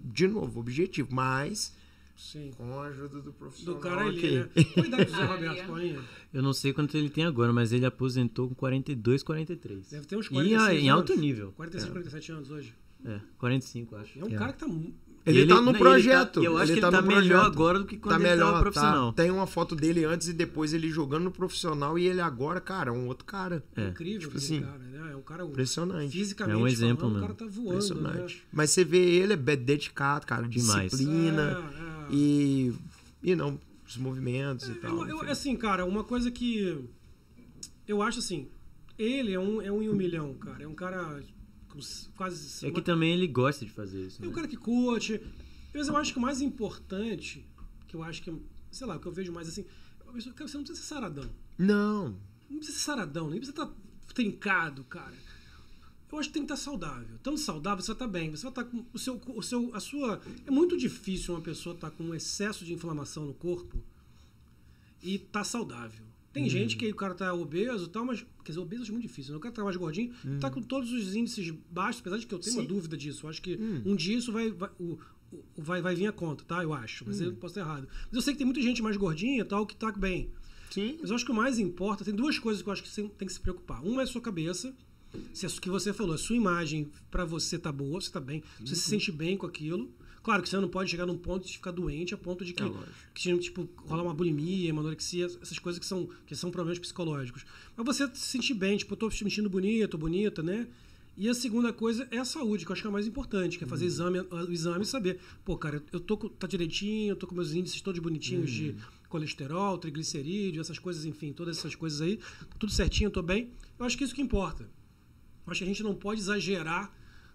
de 0.00 0.28
novo, 0.28 0.60
objetivo, 0.60 1.08
mas 1.10 1.74
sim. 2.14 2.50
com 2.58 2.78
a 2.78 2.88
ajuda 2.88 3.22
do 3.22 3.32
profissional. 3.32 3.74
Do 3.76 3.80
cara 3.80 4.02
ali, 4.02 4.18
ok. 4.18 4.38
né? 4.38 4.64
Qual 4.74 4.84
a 4.84 4.88
idade 4.88 5.04
do 5.06 5.10
Zé 5.12 5.24
Roberto, 5.24 5.50
ali 5.50 5.60
é. 5.60 5.66
Paulinho? 5.66 6.04
Eu 6.34 6.42
não 6.42 6.52
sei 6.52 6.72
quanto 6.74 6.94
ele 6.94 7.08
tem 7.08 7.24
agora, 7.24 7.54
mas 7.54 7.72
ele 7.72 7.86
aposentou 7.86 8.48
com 8.48 8.54
42, 8.54 9.22
43. 9.22 9.88
Deve 9.88 10.06
ter 10.06 10.16
uns 10.16 10.26
E 10.26 10.30
46 10.30 10.60
ah, 10.60 10.74
em 10.74 10.90
alto 10.90 11.12
anos. 11.12 11.24
nível. 11.24 11.52
45, 11.52 11.92
47 11.92 12.32
anos 12.32 12.50
hoje. 12.50 12.74
É, 13.04 13.20
45, 13.38 13.96
acho. 13.96 14.18
É 14.18 14.24
um 14.24 14.30
cara 14.30 14.52
que 14.52 14.58
tá. 14.58 14.66
Mu- 15.26 15.32
Ele, 15.32 15.46
tá 15.46 15.60
no 15.60 15.74
projeto. 15.74 16.40
e 16.42 16.44
eu 16.46 16.56
acho 16.56 16.72
ele 16.72 16.80
que 16.80 16.86
ele 16.86 16.92
tá, 16.92 17.02
no 17.02 17.06
melhor 17.08 17.22
projeto. 17.40 17.46
agora 17.52 17.78
do 17.80 17.84
que 17.86 17.96
quando 17.98 18.14
tá 18.14 18.20
ele 18.20 18.30
melhor, 18.30 18.50
tava 18.50 18.62
profissional. 18.62 19.12
Tá. 19.12 19.22
Tem 19.22 19.30
uma 19.30 19.46
foto 19.46 19.76
dele 19.76 20.04
antes 20.04 20.28
e 20.28 20.32
depois 20.32 20.72
ele 20.72 20.88
jogando 20.90 21.24
no 21.24 21.30
profissional 21.30 21.98
e 21.98 22.06
ele 22.06 22.20
agora, 22.20 22.60
cara, 22.60 22.90
é 22.90 22.92
um 22.92 23.06
outro 23.08 23.24
cara. 23.24 23.62
É. 23.76 23.88
Incrível 23.88 24.20
Tipo 24.30 24.38
aquele 24.38 24.44
assim, 24.56 24.62
cara, 24.62 24.78
né? 24.78 25.12
É 25.12 25.16
um 25.16 25.22
cara. 25.22 25.44
Impressionante. 25.44 26.12
Fisicamente, 26.12 26.54
É 26.58 26.62
um 26.62 26.66
exemplo 26.68 27.00
falando, 27.00 27.16
o 27.16 27.20
mesmo. 27.20 27.34
cara 27.36 27.50
tá 27.50 27.54
voando, 27.54 27.70
né? 27.70 27.74
Impressionante. 27.76 28.44
Mas 28.52 28.70
você 28.70 28.84
vê 28.84 28.98
ele 28.98 29.32
é 29.34 29.36
dedicado, 29.36 30.26
cara, 30.26 30.48
Demais. 30.48 30.90
disciplina 30.92 31.42
É, 31.42 32.12
é. 32.12 32.14
e 32.14 32.72
e 33.22 33.34
não 33.34 33.58
os 33.86 33.96
movimentos 33.96 34.68
e 34.68 34.74
tal. 34.74 35.06
Eu, 35.08 35.22
eu- 35.24 35.30
assim, 35.30 35.56
cara, 35.56 35.84
uma 35.84 36.04
coisa 36.04 36.30
que 36.30 36.78
eu 37.86 38.00
acho 38.02 38.18
assim, 38.18 38.48
ele 38.98 39.32
é 39.32 39.38
um, 39.40 39.60
é 39.62 39.70
um 39.72 39.82
em 39.82 39.88
um 39.88 39.94
milhão, 39.94 40.34
cara. 40.34 40.62
É 40.62 40.66
um 40.66 40.74
cara 40.74 41.20
quase. 42.16 42.66
É 42.66 42.70
que 42.70 42.82
também 42.82 43.12
ele 43.12 43.26
gosta 43.26 43.64
de 43.64 43.72
fazer 43.72 44.06
isso. 44.06 44.22
É 44.22 44.26
um 44.26 44.28
né? 44.28 44.34
cara 44.34 44.48
que 44.48 44.56
curte. 44.56 45.20
Mas 45.74 45.88
eu 45.88 45.96
acho 45.96 46.12
que 46.12 46.18
o 46.18 46.22
mais 46.22 46.40
importante, 46.40 47.44
que 47.86 47.94
eu 47.94 48.02
acho 48.02 48.22
que, 48.22 48.32
sei 48.70 48.86
lá, 48.86 48.96
o 48.96 49.00
que 49.00 49.06
eu 49.06 49.12
vejo 49.12 49.32
mais 49.32 49.48
assim, 49.48 49.64
você 50.12 50.28
não 50.28 50.64
precisa 50.64 50.74
ser 50.74 50.82
saradão. 50.82 51.30
Não. 51.56 52.16
Não 52.48 52.56
precisa 52.58 52.78
ser 52.78 52.84
saradão, 52.84 53.28
nem 53.28 53.38
precisa 53.38 53.62
estar 53.62 53.74
trincado, 54.14 54.82
cara. 54.84 55.14
Eu 56.10 56.18
acho 56.18 56.28
que 56.28 56.34
tem 56.34 56.46
que 56.46 56.52
estar 56.52 56.64
saudável. 56.64 57.18
Tanto 57.22 57.38
saudável, 57.38 57.82
você 57.82 57.88
vai 57.88 57.94
estar 57.96 58.08
bem. 58.08 58.30
Você 58.30 58.42
vai 58.42 58.50
estar 58.50 58.64
com 58.64 58.84
o 58.92 58.98
seu, 58.98 59.20
o 59.36 59.42
seu, 59.42 59.74
a 59.74 59.80
sua. 59.80 60.22
É 60.46 60.50
muito 60.50 60.76
difícil 60.76 61.34
uma 61.34 61.42
pessoa 61.42 61.74
estar 61.74 61.90
com 61.90 62.02
um 62.02 62.14
excesso 62.14 62.64
de 62.64 62.72
inflamação 62.72 63.26
no 63.26 63.34
corpo 63.34 63.82
e 65.02 65.16
estar 65.16 65.44
saudável. 65.44 66.07
Tem 66.32 66.48
gente 66.48 66.76
que 66.76 66.88
o 66.90 66.94
cara 66.94 67.14
tá 67.14 67.32
obeso 67.34 67.86
e 67.86 67.88
tal, 67.88 68.04
mas. 68.04 68.20
Quer 68.44 68.52
dizer, 68.52 68.60
obeso 68.60 68.84
é 68.88 68.90
muito 68.92 69.02
difícil. 69.06 69.32
Né? 69.32 69.38
O 69.38 69.40
cara 69.40 69.54
tá 69.54 69.64
mais 69.64 69.76
gordinho, 69.76 70.12
tá 70.40 70.50
com 70.50 70.60
todos 70.62 70.92
os 70.92 71.14
índices 71.14 71.52
baixos, 71.70 72.00
apesar 72.00 72.18
de 72.18 72.26
que 72.26 72.34
eu 72.34 72.38
tenho 72.38 72.56
uma 72.56 72.62
Sim. 72.62 72.68
dúvida 72.68 72.96
disso. 72.96 73.26
Eu 73.26 73.30
acho 73.30 73.40
que 73.42 73.58
um 73.84 73.96
dia 73.96 74.16
isso 74.18 74.30
vai. 74.32 74.50
vai 74.50 74.70
o, 74.78 74.98
o- 75.32 75.44
vai, 75.56 75.82
vai 75.82 75.94
vir 75.94 76.06
a 76.06 76.12
conta, 76.12 76.44
tá? 76.44 76.62
Eu 76.62 76.72
acho. 76.72 77.04
Mas 77.06 77.20
eu 77.20 77.32
posso 77.34 77.58
estar 77.58 77.60
errado. 77.68 77.88
Mas 78.06 78.12
eu 78.14 78.22
sei 78.22 78.32
que 78.34 78.38
tem 78.38 78.46
muita 78.46 78.62
gente 78.62 78.82
mais 78.82 78.96
gordinha 78.96 79.40
e 79.40 79.44
tal 79.44 79.66
que 79.66 79.74
tá 79.76 79.90
bem. 79.92 80.30
Sim. 80.70 80.96
Mas 81.00 81.10
eu 81.10 81.16
acho 81.16 81.24
que 81.24 81.30
o 81.30 81.34
mais 81.34 81.58
importa, 81.58 82.04
tem 82.04 82.14
duas 82.14 82.38
coisas 82.38 82.62
que 82.62 82.68
eu 82.68 82.72
acho 82.72 82.82
que 82.82 82.88
você 82.88 83.02
tem 83.16 83.26
que 83.26 83.32
se 83.32 83.40
preocupar. 83.40 83.82
Uma 83.84 84.02
é 84.02 84.04
a 84.04 84.06
sua 84.06 84.20
cabeça, 84.20 84.74
se 85.32 85.46
é 85.46 85.48
o 85.48 85.52
que 85.52 85.70
você 85.70 85.92
falou, 85.94 86.14
a 86.14 86.18
sua 86.18 86.36
imagem 86.36 86.88
pra 87.10 87.24
você 87.24 87.58
tá 87.58 87.72
boa, 87.72 88.00
você 88.00 88.10
tá 88.10 88.20
bem, 88.20 88.42
você 88.60 88.74
se 88.76 88.82
sente 88.82 89.10
bem 89.10 89.36
com 89.36 89.46
aquilo. 89.46 89.90
Claro 90.22 90.42
que 90.42 90.48
você 90.48 90.58
não 90.58 90.68
pode 90.68 90.90
chegar 90.90 91.06
num 91.06 91.16
ponto 91.16 91.46
de 91.46 91.52
ficar 91.54 91.70
doente 91.70 92.14
a 92.14 92.18
ponto 92.18 92.44
de 92.44 92.52
que, 92.52 92.62
É 92.62 92.70
que 93.14 93.38
tipo, 93.38 93.68
rolar 93.76 94.02
uma 94.02 94.14
bulimia, 94.14 94.72
uma 94.72 94.82
anorexia, 94.82 95.26
essas 95.26 95.58
coisas 95.58 95.78
que 95.78 95.86
são, 95.86 96.08
que 96.26 96.34
são 96.34 96.50
problemas 96.50 96.78
psicológicos. 96.78 97.44
Mas 97.76 97.86
você 97.86 98.06
se 98.14 98.26
sentir 98.26 98.54
bem, 98.54 98.76
tipo, 98.76 98.92
eu 98.92 98.96
tô 98.96 99.06
me 99.06 99.12
sentindo 99.12 99.48
bonito, 99.48 99.96
bonita, 99.96 100.42
né? 100.42 100.66
E 101.20 101.28
a 101.28 101.34
segunda 101.34 101.72
coisa 101.72 102.06
é 102.12 102.18
a 102.18 102.24
saúde, 102.24 102.64
que 102.64 102.70
eu 102.70 102.74
acho 102.74 102.82
que 102.82 102.86
é 102.86 102.90
a 102.90 102.92
mais 102.92 103.06
importante, 103.06 103.58
que 103.58 103.64
é 103.64 103.66
fazer 103.66 103.86
exame, 103.86 104.20
o 104.20 104.52
exame 104.52 104.84
e 104.84 104.86
saber, 104.86 105.18
pô, 105.44 105.56
cara, 105.56 105.82
eu 105.92 105.98
tô 105.98 106.16
tá 106.16 106.46
direitinho, 106.46 107.10
eu 107.10 107.16
tô 107.16 107.26
com 107.26 107.34
meus 107.34 107.52
índices 107.52 107.80
todos 107.80 107.98
bonitinhos 107.98 108.48
de 108.48 108.76
colesterol, 109.08 109.76
triglicerídeo, 109.78 110.60
essas 110.60 110.78
coisas, 110.78 111.04
enfim, 111.04 111.32
todas 111.32 111.58
essas 111.58 111.74
coisas 111.74 112.00
aí, 112.00 112.20
tudo 112.56 112.70
certinho, 112.70 113.08
eu 113.08 113.10
tô 113.10 113.20
bem. 113.20 113.50
Eu 113.76 113.84
acho 113.84 113.98
que 113.98 114.04
é 114.04 114.06
isso 114.06 114.14
que 114.14 114.22
importa. 114.22 114.62
Eu 115.44 115.50
acho 115.50 115.58
que 115.58 115.64
a 115.64 115.66
gente 115.66 115.82
não 115.82 115.92
pode 115.92 116.20
exagerar 116.20 116.94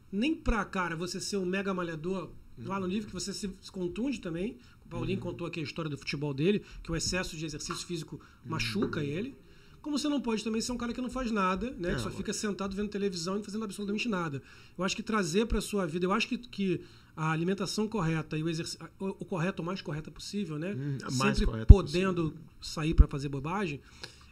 nem 0.10 0.34
pra, 0.34 0.64
cara, 0.64 0.96
você 0.96 1.20
ser 1.20 1.36
um 1.36 1.46
mega 1.46 1.74
malhador 1.74 2.32
lá 2.58 2.80
no 2.80 2.88
nível 2.88 3.08
que 3.08 3.14
você 3.14 3.34
se 3.34 3.48
contunde 3.72 4.20
também. 4.20 4.58
O 4.86 4.90
Paulinho 4.90 5.20
contou 5.20 5.48
aqui 5.48 5.60
a 5.60 5.64
história 5.64 5.90
do 5.90 5.98
futebol 5.98 6.34
dele, 6.34 6.64
que 6.84 6.92
o 6.92 6.96
excesso 6.96 7.36
de 7.36 7.46
exercício 7.46 7.86
físico 7.86 8.20
machuca 8.46 9.04
ele. 9.04 9.36
Como 9.82 9.98
você 10.00 10.08
não 10.08 10.22
pode 10.22 10.44
também 10.44 10.62
ser 10.62 10.72
um 10.72 10.78
cara 10.78 10.94
que 10.94 11.02
não 11.02 11.10
faz 11.10 11.30
nada, 11.30 11.72
né? 11.72 11.96
que 11.96 12.02
só 12.02 12.10
fica 12.10 12.32
sentado 12.32 12.74
vendo 12.74 12.88
televisão 12.88 13.34
e 13.34 13.38
não 13.38 13.44
fazendo 13.44 13.66
absolutamente 13.66 14.08
nada. 14.08 14.42
Eu 14.78 14.84
acho 14.84 14.96
que 14.96 15.04
trazer 15.04 15.46
para 15.46 15.60
sua 15.60 15.86
vida, 15.86 16.06
eu 16.06 16.14
acho 16.14 16.28
que, 16.28 16.38
que 16.38 16.82
a 17.18 17.32
alimentação 17.32 17.88
correta 17.88 18.38
e 18.38 18.44
o 18.44 18.50
exercício, 18.50 18.80
o, 18.98 19.10
o 19.10 19.26
correto, 19.26 19.62
o 19.62 19.66
mais 19.66 19.82
correta 19.82 20.10
possível, 20.10 20.58
né? 20.58 20.74
Hum, 20.74 20.98
a 21.04 21.12
Sempre 21.12 21.66
podendo 21.66 22.34
sair 22.62 22.94
para 22.94 23.08
fazer 23.08 23.28
bobagem, 23.28 23.82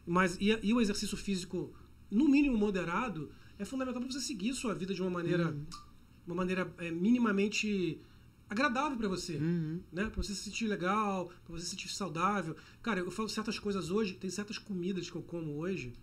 mas 0.05 0.37
e, 0.39 0.57
e 0.63 0.73
o 0.73 0.79
exercício 0.79 1.17
físico, 1.17 1.73
no 2.09 2.29
mínimo 2.29 2.57
moderado, 2.57 3.29
é 3.59 3.65
fundamental 3.65 4.01
para 4.01 4.11
você 4.11 4.21
seguir 4.21 4.53
sua 4.53 4.73
vida 4.73 4.93
de 4.93 5.01
uma 5.01 5.11
maneira, 5.11 5.53
uma 6.25 6.35
maneira 6.35 6.73
é, 6.77 6.89
minimamente 6.89 7.99
agradável 8.51 8.97
para 8.97 9.07
você, 9.07 9.39
né? 9.91 10.05
Para 10.05 10.21
você 10.21 10.35
se 10.35 10.43
sentir 10.43 10.67
legal, 10.67 11.31
para 11.45 11.57
você 11.57 11.63
se 11.63 11.71
sentir 11.71 11.87
saudável. 11.89 12.55
Cara, 12.83 12.99
eu 12.99 13.09
falo 13.09 13.29
certas 13.29 13.57
coisas 13.57 13.89
hoje, 13.89 14.13
tem 14.15 14.29
certas 14.29 14.57
comidas 14.57 15.09
que 15.09 15.15
eu 15.15 15.21
como 15.21 15.57
hoje 15.59 15.93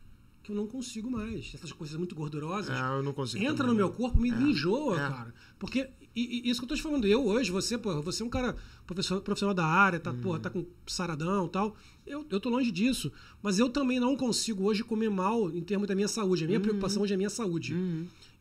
que 0.43 0.51
eu 0.53 0.57
não 0.57 0.67
consigo 0.67 1.11
mais, 1.11 1.53
essas 1.55 1.73
coisas 1.73 1.95
muito 1.99 2.15
gordurosas 2.15 2.71
Ah, 2.75 2.95
eu 2.97 3.03
não 3.03 3.13
consigo. 3.13 3.43
entra 3.45 3.57
também, 3.57 3.73
no 3.73 3.75
meu 3.77 3.91
corpo, 3.91 4.19
me, 4.19 4.33
me 4.33 4.53
enjoa, 4.53 4.95
É. 4.97 4.99
cara. 5.11 5.35
Porque, 5.59 5.91
e, 6.17 6.41
e 6.47 6.51
isso 6.51 6.59
que 6.61 6.65
eu 6.65 6.69
tô 6.71 6.75
te 6.75 6.81
falando, 6.81 7.07
eu 7.07 7.23
hoje, 7.27 7.51
você, 7.51 7.77
pô, 7.77 8.01
você 8.01 8.23
é 8.23 8.27
um 8.27 8.31
cara 8.31 8.57
profissional, 8.87 9.23
profissional 9.23 9.55
da 9.55 9.67
área, 9.67 10.01
tá, 10.01 10.11
porra, 10.15 10.39
tá 10.39 10.49
com 10.49 10.65
saradão 10.87 11.45
e 11.45 11.51
tal. 11.51 11.77
Eu, 12.07 12.25
eu 12.31 12.41
tô 12.41 12.49
longe 12.49 12.71
disso. 12.71 13.13
Mas 13.43 13.59
eu 13.59 13.69
também 13.69 14.01
não 14.01 14.17
consigo 14.17 14.65
hoje 14.65 14.83
comer 14.83 15.11
mal 15.11 15.51
em 15.51 15.61
termos 15.61 15.87
da 15.87 15.95
minha 15.95 16.09
saúde. 16.09 16.45
A 16.45 16.47
minha 16.47 16.61
preocupação 16.61 17.03
hoje 17.03 17.13
é 17.13 17.17
a 17.17 17.19
minha 17.19 17.29
saúde. 17.29 17.75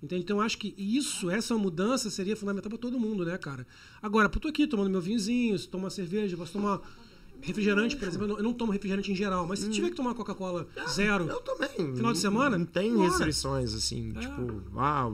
Entende? 0.01 0.23
Então 0.23 0.37
eu 0.37 0.41
acho 0.43 0.57
que 0.59 0.75
isso, 0.77 1.29
essa 1.29 1.55
mudança 1.57 2.09
seria 2.09 2.35
fundamental 2.35 2.69
para 2.69 2.77
todo 2.77 2.99
mundo, 2.99 3.25
né, 3.25 3.37
cara? 3.37 3.65
Agora, 4.01 4.29
eu 4.33 4.39
tô 4.39 4.47
aqui 4.47 4.67
tomando 4.67 4.89
meu 4.91 5.01
vinhozinho, 5.01 5.57
se 5.57 5.67
tomar 5.67 5.89
cerveja, 5.89 6.37
posso 6.37 6.53
tomar. 6.53 6.81
Refrigerante, 7.39 7.95
por 7.95 8.07
exemplo, 8.07 8.23
eu 8.25 8.29
não, 8.29 8.37
eu 8.37 8.43
não 8.43 8.53
tomo 8.53 8.71
refrigerante 8.71 9.11
em 9.11 9.15
geral, 9.15 9.45
mas 9.45 9.59
se 9.59 9.69
tiver 9.69 9.91
que 9.91 9.95
tomar 9.95 10.15
Coca-Cola 10.15 10.67
zero, 10.89 11.27
Eu 11.29 11.39
também. 11.41 11.95
Final 11.95 12.11
de 12.11 12.17
semana? 12.17 12.57
Não 12.57 12.65
tem 12.65 12.91
Bora. 12.95 13.07
restrições, 13.09 13.75
assim, 13.75 14.11
É. 14.15 14.19
tipo, 14.21 14.63
ah, 14.75 15.11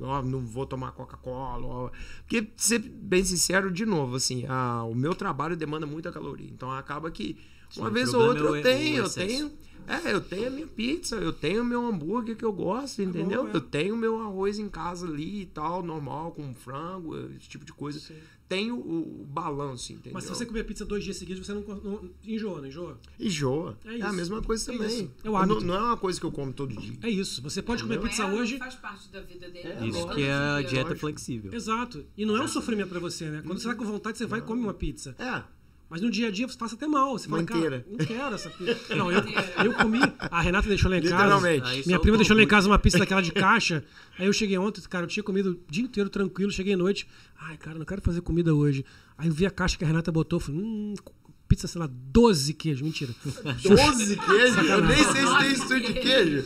ó, 0.00 0.22
não 0.22 0.38
vou 0.46 0.66
tomar 0.66 0.92
Coca-Cola. 0.92 1.90
Porque, 2.20 2.46
ser 2.56 2.78
bem 2.78 3.24
sincero, 3.24 3.72
de 3.72 3.84
novo, 3.84 4.14
assim, 4.14 4.44
ah, 4.48 4.84
o 4.84 4.94
meu 4.94 5.16
trabalho 5.16 5.56
demanda 5.56 5.84
muita 5.84 6.12
caloria. 6.12 6.48
Então 6.48 6.70
acaba 6.70 7.10
que 7.10 7.36
uma 7.76 7.88
Sim, 7.88 7.94
vez 7.94 8.14
ou 8.14 8.20
outra 8.22 8.42
problema 8.44 8.56
eu 8.56 8.56
é 8.56 8.60
o 8.60 8.78
tenho, 8.78 8.96
eu 9.04 9.10
tenho. 9.10 9.52
É, 9.86 10.12
eu 10.12 10.20
tenho 10.20 10.46
a 10.48 10.50
minha 10.50 10.66
pizza, 10.66 11.16
eu 11.16 11.32
tenho 11.32 11.62
o 11.62 11.64
meu 11.64 11.86
hambúrguer 11.86 12.36
que 12.36 12.44
eu 12.44 12.52
gosto, 12.52 13.02
entendeu? 13.02 13.44
bom, 13.44 13.50
é. 13.50 13.56
Eu 13.56 13.60
tenho 13.60 13.94
o 13.94 13.98
meu 13.98 14.20
arroz 14.20 14.58
em 14.58 14.68
casa 14.68 15.06
ali 15.06 15.42
e 15.42 15.46
tal, 15.46 15.82
normal, 15.82 16.32
com 16.32 16.54
frango, 16.54 17.16
esse 17.36 17.48
tipo 17.48 17.64
de 17.64 17.72
coisa. 17.72 18.00
Tenho 18.46 18.76
o, 18.76 19.22
o 19.22 19.24
balanço, 19.24 19.92
entendeu? 19.92 20.12
mas 20.12 20.24
se 20.24 20.28
você 20.28 20.44
comer 20.44 20.64
pizza 20.64 20.84
dois 20.84 21.02
dias 21.02 21.16
seguidos, 21.16 21.44
você 21.46 21.54
não, 21.54 21.62
não 21.62 22.10
enjoa, 22.22 22.60
não 22.60 22.68
enjoa? 22.68 23.00
Enjoa. 23.18 23.78
É 23.86 23.98
É, 23.98 24.02
a 24.02 24.12
mesma 24.12 24.42
coisa 24.42 24.70
É 24.70 24.76
também. 24.76 25.10
É 25.24 25.30
o 25.30 25.46
não, 25.46 25.60
não 25.60 25.74
é 25.74 25.80
uma 25.80 25.96
coisa 25.96 26.20
que 26.20 26.26
eu 26.26 26.30
como 26.30 26.52
todo 26.52 26.76
dia. 26.76 26.92
É 27.02 27.08
isso. 27.08 27.40
Você 27.42 27.62
pode 27.62 27.82
comer 27.82 28.00
pizza 28.00 28.22
Não 28.28 28.36
é, 28.36 28.40
hoje. 28.40 28.58
Faz 28.58 28.74
parte 28.74 29.08
da 29.10 29.22
vida 29.22 29.48
dele. 29.48 29.68
É, 29.68 29.86
Isso 29.86 30.06
que 30.08 30.22
é 30.22 30.32
a 30.32 30.52
Lógico. 30.56 30.70
dieta 30.70 30.96
flexível. 30.96 31.54
Exato. 31.54 32.04
E 32.16 32.26
não 32.26 32.36
é 32.36 32.42
um 32.42 32.48
sofrimento 32.48 32.90
pra 32.90 33.00
você, 33.00 33.30
né? 33.30 33.42
Quando 33.44 33.58
você 33.58 33.66
vai 33.66 33.76
com 33.76 33.84
vontade, 33.84 34.18
você 34.18 34.26
vai 34.26 34.40
e 34.40 34.42
come 34.42 34.60
uma 34.62 34.74
pizza. 34.74 35.16
É. 35.18 35.42
Mas 35.94 36.02
no 36.02 36.10
dia 36.10 36.26
a 36.26 36.30
dia 36.32 36.48
você 36.48 36.58
passa 36.58 36.74
até 36.74 36.88
mal. 36.88 37.16
Você 37.16 37.28
fala, 37.28 37.44
cara, 37.44 37.58
inteira. 37.60 37.86
não 37.88 38.04
quero 38.04 38.34
essa 38.34 38.50
pizza. 38.50 38.96
Não, 38.96 39.12
eu, 39.12 39.22
eu 39.64 39.74
comi. 39.74 40.00
A 40.18 40.40
Renata 40.40 40.66
deixou 40.66 40.90
lá 40.90 40.98
em 40.98 41.02
casa. 41.02 41.14
Literalmente. 41.14 41.66
Aí 41.68 41.82
Minha 41.86 41.98
só 41.98 42.02
prima 42.02 42.16
deixou 42.16 42.36
lá 42.36 42.42
em 42.42 42.48
casa 42.48 42.66
uma 42.66 42.80
pizza 42.80 42.98
daquela 42.98 43.20
de 43.20 43.30
caixa. 43.30 43.84
Aí 44.18 44.26
eu 44.26 44.32
cheguei 44.32 44.58
ontem, 44.58 44.80
cara, 44.88 45.04
eu 45.04 45.08
tinha 45.08 45.22
comido 45.22 45.50
o 45.52 45.72
dia 45.72 45.84
inteiro 45.84 46.10
tranquilo. 46.10 46.50
Cheguei 46.50 46.74
à 46.74 46.76
noite. 46.76 47.06
Ai, 47.38 47.56
cara, 47.56 47.78
não 47.78 47.86
quero 47.86 48.02
fazer 48.02 48.22
comida 48.22 48.52
hoje. 48.52 48.84
Aí 49.16 49.28
eu 49.28 49.32
vi 49.32 49.46
a 49.46 49.52
caixa 49.52 49.78
que 49.78 49.84
a 49.84 49.86
Renata 49.86 50.10
botou. 50.10 50.40
Falei, 50.40 50.60
hum, 50.62 50.94
pizza, 51.46 51.68
sei 51.68 51.80
lá, 51.80 51.88
12 51.88 52.54
queijos. 52.54 52.82
Mentira. 52.82 53.14
12 53.62 54.16
queijos? 54.16 54.68
Eu 54.68 54.84
nem 54.84 54.96
sei 54.96 55.26
se 55.28 55.38
tem 55.38 55.52
estúdio 55.52 55.94
de 55.94 56.00
queijo. 56.00 56.44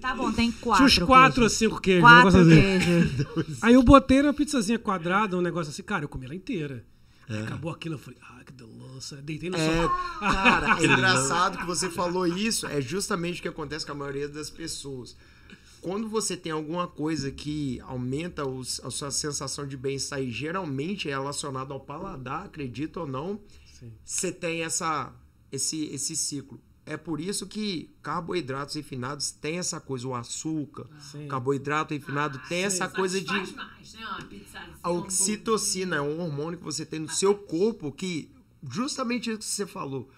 Tá 0.00 0.12
bom, 0.12 0.32
tem 0.32 0.50
Tinha 0.50 0.60
quatro. 0.60 0.84
uns 0.86 0.98
4 0.98 1.42
ou 1.44 1.48
queijos. 1.48 1.52
5 1.52 1.80
queijos. 1.80 2.02
um 2.02 2.06
Quatro 2.08 2.44
negócio 2.44 2.52
assim. 2.52 3.34
queijos. 3.36 3.62
Aí 3.62 3.74
eu 3.74 3.82
botei 3.84 4.22
na 4.22 4.32
pizzazinha 4.32 4.76
quadrada, 4.80 5.36
um 5.36 5.40
negócio 5.40 5.70
assim. 5.70 5.84
Cara, 5.84 6.02
eu 6.02 6.08
comi 6.08 6.24
ela 6.24 6.34
inteira. 6.34 6.84
Aí 7.28 7.42
acabou 7.42 7.70
aquilo, 7.72 7.94
eu 7.96 7.98
falei, 7.98 8.18
ah, 8.22 8.42
que 8.44 8.52
delícia. 8.52 9.16
Deitei 9.18 9.50
no 9.50 9.56
É, 9.56 9.82
sofá. 9.82 10.18
cara, 10.20 10.80
é 10.80 10.84
engraçado 10.84 11.58
que 11.58 11.66
você 11.66 11.90
falou 11.90 12.26
isso. 12.26 12.66
É 12.66 12.80
justamente 12.80 13.40
o 13.40 13.42
que 13.42 13.48
acontece 13.48 13.84
com 13.84 13.92
a 13.92 13.96
maioria 13.96 14.28
das 14.28 14.48
pessoas. 14.48 15.16
Quando 15.80 16.08
você 16.08 16.36
tem 16.36 16.50
alguma 16.52 16.86
coisa 16.88 17.30
que 17.30 17.80
aumenta 17.80 18.46
os- 18.48 18.80
a 18.84 18.90
sua 18.90 19.10
sensação 19.10 19.66
de 19.66 19.76
bem-estar 19.76 20.20
e 20.20 20.30
geralmente 20.30 21.08
é 21.08 21.12
relacionado 21.12 21.72
ao 21.72 21.80
paladar, 21.80 22.46
acredita 22.46 23.00
ou 23.00 23.06
não, 23.06 23.40
Sim. 23.78 23.92
você 24.04 24.32
tem 24.32 24.62
essa, 24.62 25.12
esse, 25.52 25.84
esse 25.86 26.16
ciclo. 26.16 26.60
É 26.86 26.96
por 26.96 27.20
isso 27.20 27.46
que 27.48 27.90
carboidratos 28.00 28.76
refinados 28.76 29.32
tem 29.32 29.58
essa 29.58 29.80
coisa, 29.80 30.06
o 30.06 30.14
açúcar, 30.14 30.86
Sim. 31.00 31.26
carboidrato 31.26 31.92
refinado 31.92 32.40
tem 32.48 32.62
essa 32.62 32.88
coisa 32.88 33.20
de 33.20 33.32
mais, 33.32 33.52
né? 33.52 34.26
Pizzazinha, 34.30 34.78
a 34.82 34.90
oxitocina 34.90 35.96
é 35.96 36.00
um 36.00 36.20
hormônio 36.20 36.58
que 36.58 36.64
você 36.64 36.86
tem 36.86 37.00
no 37.00 37.08
seu 37.08 37.34
corpo 37.34 37.90
que, 37.90 38.30
justamente 38.70 39.30
isso 39.30 39.38
que 39.40 39.44
você 39.44 39.66
falou, 39.66 40.08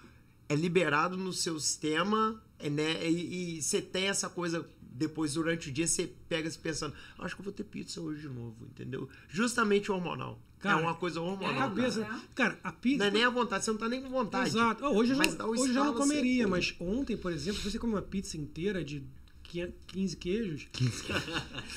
é 0.47 0.55
liberado 0.55 1.17
no 1.17 1.33
seu 1.33 1.59
sistema 1.59 2.39
é, 2.59 2.69
né, 2.69 3.09
e, 3.09 3.57
e 3.57 3.61
você 3.61 3.81
tem 3.81 4.07
essa 4.07 4.29
coisa 4.29 4.67
depois, 4.99 5.33
durante 5.33 5.69
o 5.69 5.71
dia, 5.71 5.87
você 5.87 6.11
pega 6.27 6.51
se 6.51 6.59
pensando, 6.59 6.93
acho 7.19 7.33
que 7.33 7.41
eu 7.41 7.45
vou 7.45 7.53
ter 7.53 7.63
pizza 7.63 8.01
hoje 8.01 8.27
de 8.27 8.27
novo, 8.27 8.65
entendeu? 8.65 9.07
Justamente 9.29 9.89
hormonal. 9.89 10.41
Cara, 10.59 10.79
é 10.79 10.83
uma 10.83 10.93
coisa 10.95 11.19
A 11.19 11.23
hormonal. 11.23 11.55
cabeça. 11.55 12.01
cara. 12.01 12.19
Cara, 12.35 12.59
a 12.63 12.71
pizza. 12.71 12.97
Não 12.99 13.05
é 13.05 13.11
nem 13.11 13.23
a 13.23 13.29
vontade, 13.29 13.63
você 13.65 13.71
não 13.71 13.77
tá 13.77 13.87
nem 13.89 14.01
com 14.01 14.09
vontade. 14.09 14.49
Exato. 14.49 14.83
Hoje, 14.85 15.13
eu 15.13 15.17
já, 15.23 15.31
dá 15.35 15.45
o 15.45 15.49
hoje 15.51 15.61
eu 15.61 15.67
já 15.73 15.83
não 15.83 15.91
estalo, 15.91 15.93
comeria, 16.07 16.43
você- 16.43 16.49
mas 16.49 16.75
ontem, 16.79 17.15
por 17.17 17.31
exemplo, 17.31 17.61
você 17.61 17.79
come 17.79 17.93
uma 17.93 18.01
pizza 18.01 18.35
inteira 18.37 18.83
de 18.83 19.03
15 19.87 20.15
queijos. 20.17 20.67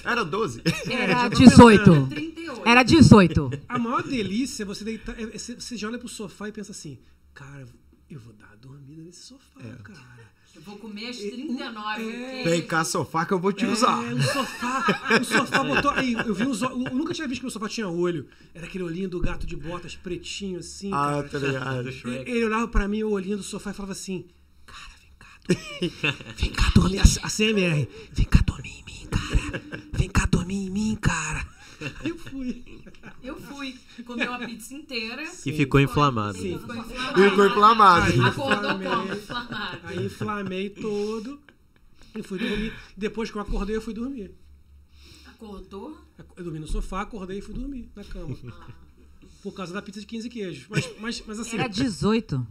Era 0.05 0.25
12. 0.25 0.63
Era 0.91 1.29
18. 1.29 2.07
38. 2.09 2.63
Era 2.69 2.83
18. 2.83 3.51
A 3.69 3.79
maior 3.79 4.03
delícia 4.03 4.63
é 4.63 4.67
você 4.67 4.85
deitar. 4.85 5.19
é- 5.19 5.23
é- 5.35 5.39
Você 5.39 5.77
já 5.77 5.89
olha 5.89 5.99
pro 5.99 6.09
sofá 6.09 6.49
e 6.49 6.53
pensa 6.53 6.73
assim, 6.73 6.99
cara, 7.33 7.67
eu 8.11 8.21
vou 8.21 8.33
dar 8.35 8.47
uma 8.49 8.57
dormida 8.57 9.03
nesse 9.03 9.23
sofá, 9.23 9.61
cara. 9.83 10.32
Eu 10.55 10.61
vou 10.63 10.77
comer 10.77 11.09
as 11.09 11.17
39 11.17 12.03
É. 12.13 12.45
Vem 12.45 12.63
cá, 12.67 12.85
sofá 12.85 13.25
que 13.25 13.33
eu 13.33 13.39
vou 13.41 13.53
te 13.53 13.65
usar. 13.65 14.05
É, 14.05 14.13
o 14.15 14.23
sofá. 14.23 15.19
O 15.21 15.25
sofá 15.25 15.65
botou. 15.65 15.91
Aí, 15.93 16.13
eu 16.13 16.35
vi 16.35 16.45
ó- 16.45 16.71
Eu 16.71 16.95
nunca 16.95 17.15
tinha 17.15 17.27
visto 17.27 17.41
que 17.41 17.47
o 17.47 17.51
sofá 17.51 17.69
tinha 17.69 17.89
olho. 17.89 18.29
Era 18.55 18.67
aquele 18.67 18.85
olhinho 18.85 19.09
do 19.09 19.19
gato 19.21 19.47
de 19.47 19.57
botas 19.57 19.97
pretinho, 19.97 20.59
assim. 20.61 20.91
Ah, 20.93 21.25
cara. 21.25 21.29
tá 21.29 21.39
ligado. 21.39 21.89
E- 21.91 22.31
Ele 22.31 22.45
olhava 22.45 22.69
pra 22.69 22.87
mim, 22.87 23.03
o 23.03 23.11
olhinho 23.11 23.37
do 23.39 23.43
sofá 23.43 23.71
e 23.71 23.75
falava 23.75 23.93
assim: 23.93 24.27
Cara, 24.67 24.93
vem 25.01 25.13
cá 25.19 25.29
dormir. 25.49 26.15
Vem 26.37 26.51
cá 26.53 26.71
dormir. 26.75 26.99
A, 26.99 27.03
a 27.27 27.31
CMR. 27.31 27.89
Vem 28.13 28.27
cá 28.27 28.41
dormir 28.47 28.71
em 28.79 28.85
mim, 28.85 29.07
cara. 29.11 29.63
Vem 29.93 30.09
cá 30.11 30.27
dormir 30.27 30.67
em 30.67 30.71
mim, 30.71 30.99
cara. 31.01 31.47
Eu 32.05 32.17
fui. 32.17 32.63
Eu 33.25 33.41
fui 33.41 33.75
comer 34.05 34.29
uma 34.29 34.39
pizza 34.47 34.75
inteira. 34.75 35.23
E 35.23 35.53
ficou 35.53 35.81
inflamado. 35.81 36.39
Sim. 36.39 36.59
Ficou 36.59 36.77
inflamado. 36.77 37.23
Ficou 37.31 37.47
inflamado. 37.47 38.13
Aí 38.13 38.21
Acordou 38.21 38.79
como? 38.79 39.13
Inflamado. 39.15 39.81
Aí 39.85 40.05
inflamei 40.07 40.71
todo 40.71 41.41
e 42.17 42.23
fui 42.23 42.39
dormir. 42.39 42.73
Depois 42.97 43.31
que 43.31 43.37
eu 43.37 43.43
acordei, 43.43 43.77
eu 43.77 43.83
fui 43.83 43.95
dormir. 43.95 44.33
Acordou? 45.27 45.99
Eu 46.37 46.45
dormi 46.45 46.59
no 46.61 46.67
sofá, 46.69 47.03
acordei 47.03 47.39
e 47.39 47.43
fui 47.43 47.55
dormir 47.55 47.91
na 47.97 48.05
cama. 48.05 48.37
Por 49.43 49.53
causa 49.53 49.73
da 49.73 49.83
pizza 49.83 50.01
de 50.01 50.07
15 50.07 50.29
queijos. 50.29 50.67
Mas, 50.69 50.89
mas, 51.01 51.23
mas 51.27 51.41
assim. 51.41 51.57
Era 51.59 51.69
18. 51.69 52.47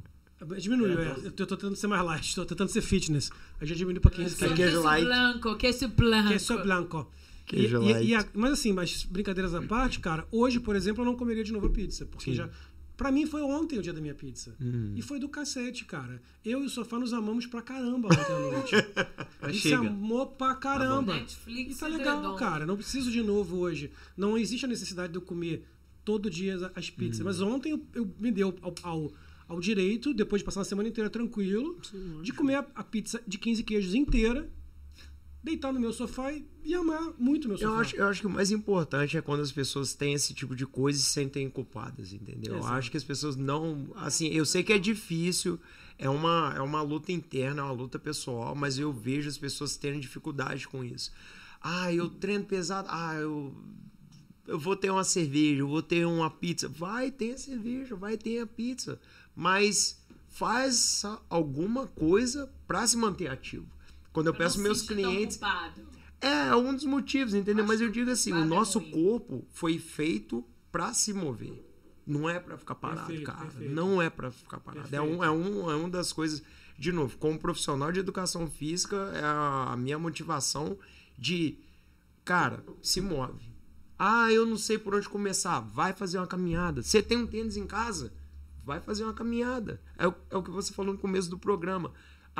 Diminuiu, 0.57 0.99
é. 0.99 1.15
Eu 1.23 1.31
tô 1.31 1.45
tentando 1.45 1.75
ser 1.75 1.85
mais 1.87 2.03
light, 2.03 2.33
tô 2.35 2.43
tentando 2.43 2.69
ser 2.69 2.81
fitness. 2.81 3.29
Aí 3.59 3.67
já 3.67 3.75
diminuiu 3.75 4.01
pra 4.01 4.09
15 4.09 4.35
Tá 4.35 4.39
queijos. 4.47 4.55
queijo 4.57 4.71
Queso 4.77 4.83
light. 4.83 5.05
blanco, 5.05 5.55
queso 5.55 5.87
blanco. 5.87 6.29
Queso 6.29 6.57
blanco. 6.63 7.11
E, 7.11 7.20
Queijo 7.55 7.81
e- 7.83 7.93
light. 7.93 8.07
e 8.07 8.15
a- 8.15 8.25
mas 8.33 8.51
assim, 8.53 8.71
mas 8.73 9.03
brincadeiras 9.03 9.53
à 9.53 9.61
parte, 9.61 9.99
cara, 9.99 10.27
hoje, 10.31 10.59
por 10.59 10.75
exemplo, 10.75 11.01
eu 11.01 11.05
não 11.05 11.15
comeria 11.15 11.43
de 11.43 11.51
novo 11.51 11.67
a 11.67 11.69
pizza. 11.69 12.05
Porque 12.05 12.33
já. 12.33 12.49
Pra 12.97 13.11
mim 13.11 13.25
foi 13.25 13.41
ontem 13.41 13.79
o 13.79 13.81
dia 13.81 13.93
da 13.93 13.99
minha 13.99 14.13
pizza. 14.13 14.55
Hum. 14.61 14.93
E 14.95 15.01
foi 15.01 15.17
do 15.19 15.27
cacete, 15.27 15.85
cara. 15.85 16.21
Eu 16.45 16.61
e 16.61 16.67
o 16.67 16.69
sofá 16.69 16.99
nos 16.99 17.13
amamos 17.13 17.47
pra 17.47 17.59
caramba 17.59 18.09
ontem 18.09 18.31
à 18.33 18.39
noite. 18.39 18.75
A 19.41 19.47
gente 19.49 19.61
se 19.63 19.69
chega. 19.69 19.77
amou 19.87 20.27
pra 20.27 20.53
caramba. 20.53 21.15
Netflix 21.15 21.77
E 21.77 21.79
tá 21.79 21.89
e 21.89 21.97
legal, 21.97 22.35
cara. 22.35 22.63
Não 22.63 22.77
preciso 22.77 23.09
de 23.09 23.23
novo 23.23 23.57
hoje. 23.57 23.91
Não 24.15 24.37
existe 24.37 24.65
a 24.65 24.67
necessidade 24.67 25.11
de 25.13 25.17
eu 25.17 25.21
comer 25.23 25.65
todo 26.05 26.29
dia 26.29 26.53
as- 26.55 26.71
as 26.75 26.89
pizzas. 26.91 27.21
Mas 27.25 27.41
ontem 27.41 27.71
eu, 27.71 27.83
eu 27.95 28.13
me 28.19 28.31
deu 28.31 28.53
ao, 28.61 28.75
ao, 28.83 29.11
ao 29.47 29.59
direito, 29.59 30.13
depois 30.13 30.41
de 30.41 30.45
passar 30.45 30.59
uma 30.59 30.65
semana 30.65 30.87
inteira 30.87 31.09
tranquilo, 31.09 31.79
de 32.21 32.31
comer 32.31 32.55
a, 32.55 32.67
a 32.75 32.83
pizza 32.83 33.19
de 33.27 33.39
15 33.39 33.63
queijos 33.63 33.95
inteira, 33.95 34.47
deitar 35.43 35.71
no 35.73 35.79
meu 35.79 35.91
sofá 35.91 36.31
e, 36.31 36.45
e 36.63 36.73
amar 36.75 37.13
muito 37.17 37.47
meu 37.47 37.57
Eu 37.57 37.69
sofá. 37.69 37.81
acho, 37.81 37.95
eu 37.95 38.07
acho 38.07 38.21
que 38.21 38.27
o 38.27 38.29
mais 38.29 38.51
importante 38.51 39.17
é 39.17 39.21
quando 39.21 39.41
as 39.41 39.51
pessoas 39.51 39.93
têm 39.93 40.13
esse 40.13 40.33
tipo 40.33 40.55
de 40.55 40.65
coisa 40.65 40.99
e 40.99 41.01
se 41.01 41.09
sentem 41.09 41.49
culpadas, 41.49 42.13
entendeu? 42.13 42.53
Eu 42.53 42.59
Exato. 42.59 42.73
acho 42.75 42.91
que 42.91 42.97
as 42.97 43.03
pessoas 43.03 43.35
não. 43.35 43.91
Assim, 43.95 44.27
eu 44.27 44.45
sei 44.45 44.63
que 44.63 44.71
é 44.73 44.77
difícil, 44.77 45.59
é 45.97 46.09
uma, 46.09 46.53
é 46.55 46.61
uma 46.61 46.81
luta 46.81 47.11
interna, 47.11 47.61
é 47.61 47.65
uma 47.65 47.71
luta 47.73 47.97
pessoal, 47.97 48.55
mas 48.55 48.77
eu 48.77 48.91
vejo 48.93 49.27
as 49.29 49.37
pessoas 49.37 49.75
terem 49.75 49.99
dificuldade 49.99 50.67
com 50.67 50.83
isso. 50.83 51.11
Ah, 51.61 51.93
eu 51.93 52.09
treino 52.09 52.45
pesado. 52.45 52.87
Ah, 52.91 53.15
eu. 53.15 53.55
Eu 54.47 54.59
vou 54.59 54.75
ter 54.75 54.89
uma 54.89 55.03
cerveja, 55.03 55.61
eu 55.61 55.67
vou 55.67 55.81
ter 55.83 56.05
uma 56.05 56.29
pizza. 56.29 56.67
Vai 56.67 57.09
ter 57.11 57.33
a 57.33 57.37
cerveja, 57.37 57.95
vai 57.95 58.17
ter 58.17 58.39
a 58.39 58.47
pizza. 58.47 58.99
Mas 59.35 60.01
faz 60.27 61.03
alguma 61.29 61.87
coisa 61.87 62.51
pra 62.67 62.85
se 62.87 62.97
manter 62.97 63.27
ativo. 63.27 63.67
Quando 64.13 64.27
eu 64.27 64.33
Pra 64.33 64.45
peço 64.45 64.57
não 64.57 64.63
meus 64.65 64.81
clientes. 64.81 65.39
É, 66.19 66.47
é 66.49 66.55
um 66.55 66.73
dos 66.75 66.85
motivos, 66.85 67.33
entendeu? 67.33 67.65
Mas 67.65 67.81
eu 67.81 67.89
digo 67.89 68.11
assim, 68.11 68.31
o 68.33 68.37
é 68.41 68.45
nosso 68.45 68.79
ruim. 68.79 68.91
corpo 68.91 69.45
foi 69.51 69.79
feito 69.79 70.45
pra 70.71 70.93
se 70.93 71.13
mover. 71.13 71.67
Não 72.05 72.29
é 72.29 72.39
pra 72.39 72.57
ficar 72.57 72.75
parado, 72.75 73.07
Perfeito, 73.07 73.25
cara. 73.25 73.39
perfeito. 73.45 73.73
Não 73.73 74.01
é 74.01 74.09
pra 74.09 74.31
ficar 74.31 74.59
parado. 74.59 74.93
É, 74.95 75.01
um, 75.01 75.23
é, 75.23 75.31
um, 75.31 75.71
é 75.71 75.75
uma 75.75 75.89
das 75.89 76.11
coisas, 76.11 76.43
de 76.77 76.91
novo, 76.91 77.17
como 77.17 77.39
profissional 77.39 77.91
de 77.91 77.99
educação 77.99 78.47
física, 78.47 78.97
é 79.15 79.23
a 79.23 79.75
minha 79.77 79.97
motivação 79.97 80.77
de, 81.17 81.57
cara, 82.25 82.63
se 82.81 82.99
move. 83.01 83.51
Ah, 83.97 84.31
eu 84.31 84.45
não 84.47 84.57
sei 84.57 84.77
por 84.79 84.95
onde 84.95 85.07
começar. 85.07 85.59
Vai 85.59 85.93
fazer 85.93 86.17
uma 86.17 86.25
caminhada. 86.27 86.81
Você 86.81 87.01
tem 87.03 87.17
um 87.17 87.27
tênis 87.27 87.55
em 87.55 87.67
casa? 87.67 88.11
Vai 88.65 88.79
fazer 88.79 89.03
uma 89.03 89.13
caminhada. 89.13 89.79
É 89.97 90.07
o, 90.07 90.13
é 90.31 90.37
o 90.37 90.43
que 90.43 90.49
você 90.49 90.73
falou 90.73 90.93
no 90.93 90.99
começo 90.99 91.29
do 91.29 91.37
programa. 91.37 91.93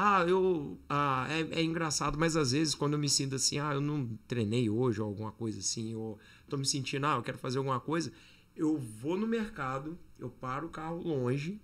Ah, 0.03 0.25
eu. 0.27 0.79
Ah, 0.89 1.27
é, 1.29 1.59
é 1.59 1.63
engraçado, 1.63 2.17
mas 2.17 2.35
às 2.35 2.53
vezes 2.53 2.73
quando 2.73 2.93
eu 2.93 2.99
me 2.99 3.07
sinto 3.07 3.35
assim, 3.35 3.59
ah, 3.59 3.75
eu 3.75 3.81
não 3.81 4.17
treinei 4.27 4.67
hoje 4.67 4.99
ou 4.99 5.07
alguma 5.07 5.31
coisa 5.31 5.59
assim, 5.59 5.93
ou 5.93 6.17
tô 6.49 6.57
me 6.57 6.65
sentindo, 6.65 7.05
ah, 7.05 7.17
eu 7.17 7.21
quero 7.21 7.37
fazer 7.37 7.59
alguma 7.59 7.79
coisa, 7.79 8.11
eu 8.55 8.79
vou 8.79 9.15
no 9.15 9.27
mercado, 9.27 9.95
eu 10.17 10.27
paro 10.27 10.65
o 10.65 10.69
carro 10.71 11.03
longe, 11.03 11.61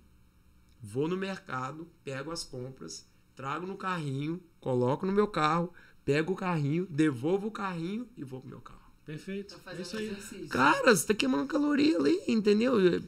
vou 0.80 1.08
no 1.08 1.16
mercado, 1.16 1.88
pego 2.04 2.30
as 2.30 2.44
compras, 2.44 3.04
trago 3.34 3.66
no 3.66 3.76
carrinho, 3.76 4.40
coloco 4.60 5.04
no 5.04 5.10
meu 5.10 5.26
carro, 5.26 5.72
pego 6.04 6.32
o 6.32 6.36
carrinho, 6.36 6.86
devolvo 6.88 7.48
o 7.48 7.50
carrinho 7.50 8.06
e 8.16 8.22
vou 8.22 8.40
pro 8.40 8.50
meu 8.50 8.60
carro. 8.60 8.78
Perfeito. 9.04 9.58
Pra 9.64 9.72
É 9.74 9.80
isso 9.80 9.96
aí. 9.96 10.06
exercício. 10.06 10.48
Cara, 10.48 10.94
você 10.94 11.08
tá 11.08 11.14
queimando 11.14 11.48
caloria 11.48 11.98
ali, 11.98 12.22
entendeu? 12.28 12.78
É 12.78 13.00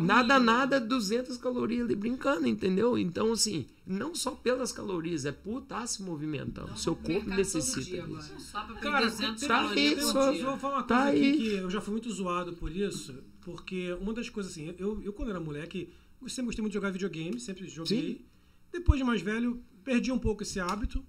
nada, 0.00 0.34
mínimo. 0.34 0.46
nada, 0.46 0.80
200 0.80 1.38
calorias 1.38 1.86
ali 1.86 1.96
brincando, 1.96 2.46
entendeu? 2.46 2.96
Então, 2.96 3.32
assim, 3.32 3.66
não 3.86 4.14
só 4.14 4.30
pelas 4.32 4.72
calorias, 4.72 5.24
é 5.26 5.32
por 5.32 5.62
estar 5.62 5.86
se 5.86 6.02
movimentando. 6.02 6.72
O 6.72 6.76
seu 6.78 6.96
corpo 6.96 7.28
necessita 7.28 7.80
dia 7.82 8.02
disso. 8.02 8.16
agora. 8.16 8.40
Só 8.40 8.64
pra 8.64 8.74
Cara, 8.76 8.98
perder 9.10 9.10
200 9.10 9.40
tem- 9.40 9.48
tá 9.48 9.62
Eu 9.64 10.32
dia. 10.34 10.44
vou 10.46 10.58
falar 10.58 10.74
uma 10.76 10.82
Tá 10.84 11.02
coisa 11.04 11.10
aqui 11.18 11.26
aí. 11.26 11.36
que 11.38 11.52
eu 11.54 11.70
já 11.70 11.80
fui 11.80 11.92
muito 11.92 12.10
zoado 12.10 12.52
por 12.54 12.74
isso, 12.74 13.14
porque 13.42 13.92
uma 14.00 14.12
das 14.14 14.28
coisas 14.30 14.52
assim, 14.52 14.74
eu, 14.78 15.02
eu 15.02 15.12
quando 15.12 15.30
era 15.30 15.40
moleque, 15.40 15.90
eu 16.22 16.28
sempre 16.28 16.46
gostei 16.46 16.62
muito 16.62 16.72
de 16.72 16.78
jogar 16.78 16.90
videogame, 16.90 17.38
sempre 17.38 17.68
joguei. 17.68 18.24
Depois 18.72 18.98
de 18.98 19.04
mais 19.04 19.20
velho, 19.20 19.62
perdi 19.84 20.10
um 20.10 20.18
pouco 20.18 20.42
esse 20.42 20.58
hábito. 20.58 21.04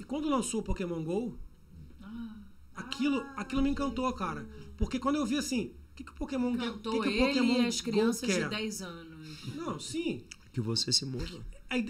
E 0.00 0.04
quando 0.04 0.28
lançou 0.28 0.60
o 0.60 0.62
Pokémon 0.64 1.02
GO, 1.04 1.38
aquilo, 2.74 3.24
aquilo 3.36 3.62
me 3.62 3.70
encantou, 3.70 4.12
cara. 4.12 4.46
Porque 4.76 4.98
quando 4.98 5.16
eu 5.16 5.26
vi 5.26 5.36
assim, 5.38 5.72
o 5.92 5.94
que, 5.94 6.04
que 6.04 6.10
o 6.10 6.14
Pokémon 6.14 6.56
quer? 6.56 6.68
O 6.70 6.72
Cantou 6.74 7.00
que, 7.00 7.08
que 7.08 7.08
o 7.08 7.10
ele 7.10 7.26
Pokémon 7.34 7.62
e 7.62 7.66
as 7.66 7.80
Go 7.80 7.90
crianças 7.90 8.28
quer? 8.28 8.44
de 8.44 8.48
10 8.50 8.82
anos. 8.82 9.54
Não, 9.54 9.78
sim. 9.78 10.24
Que 10.52 10.60
você 10.60 10.92
se 10.92 11.04
mova. 11.06 11.44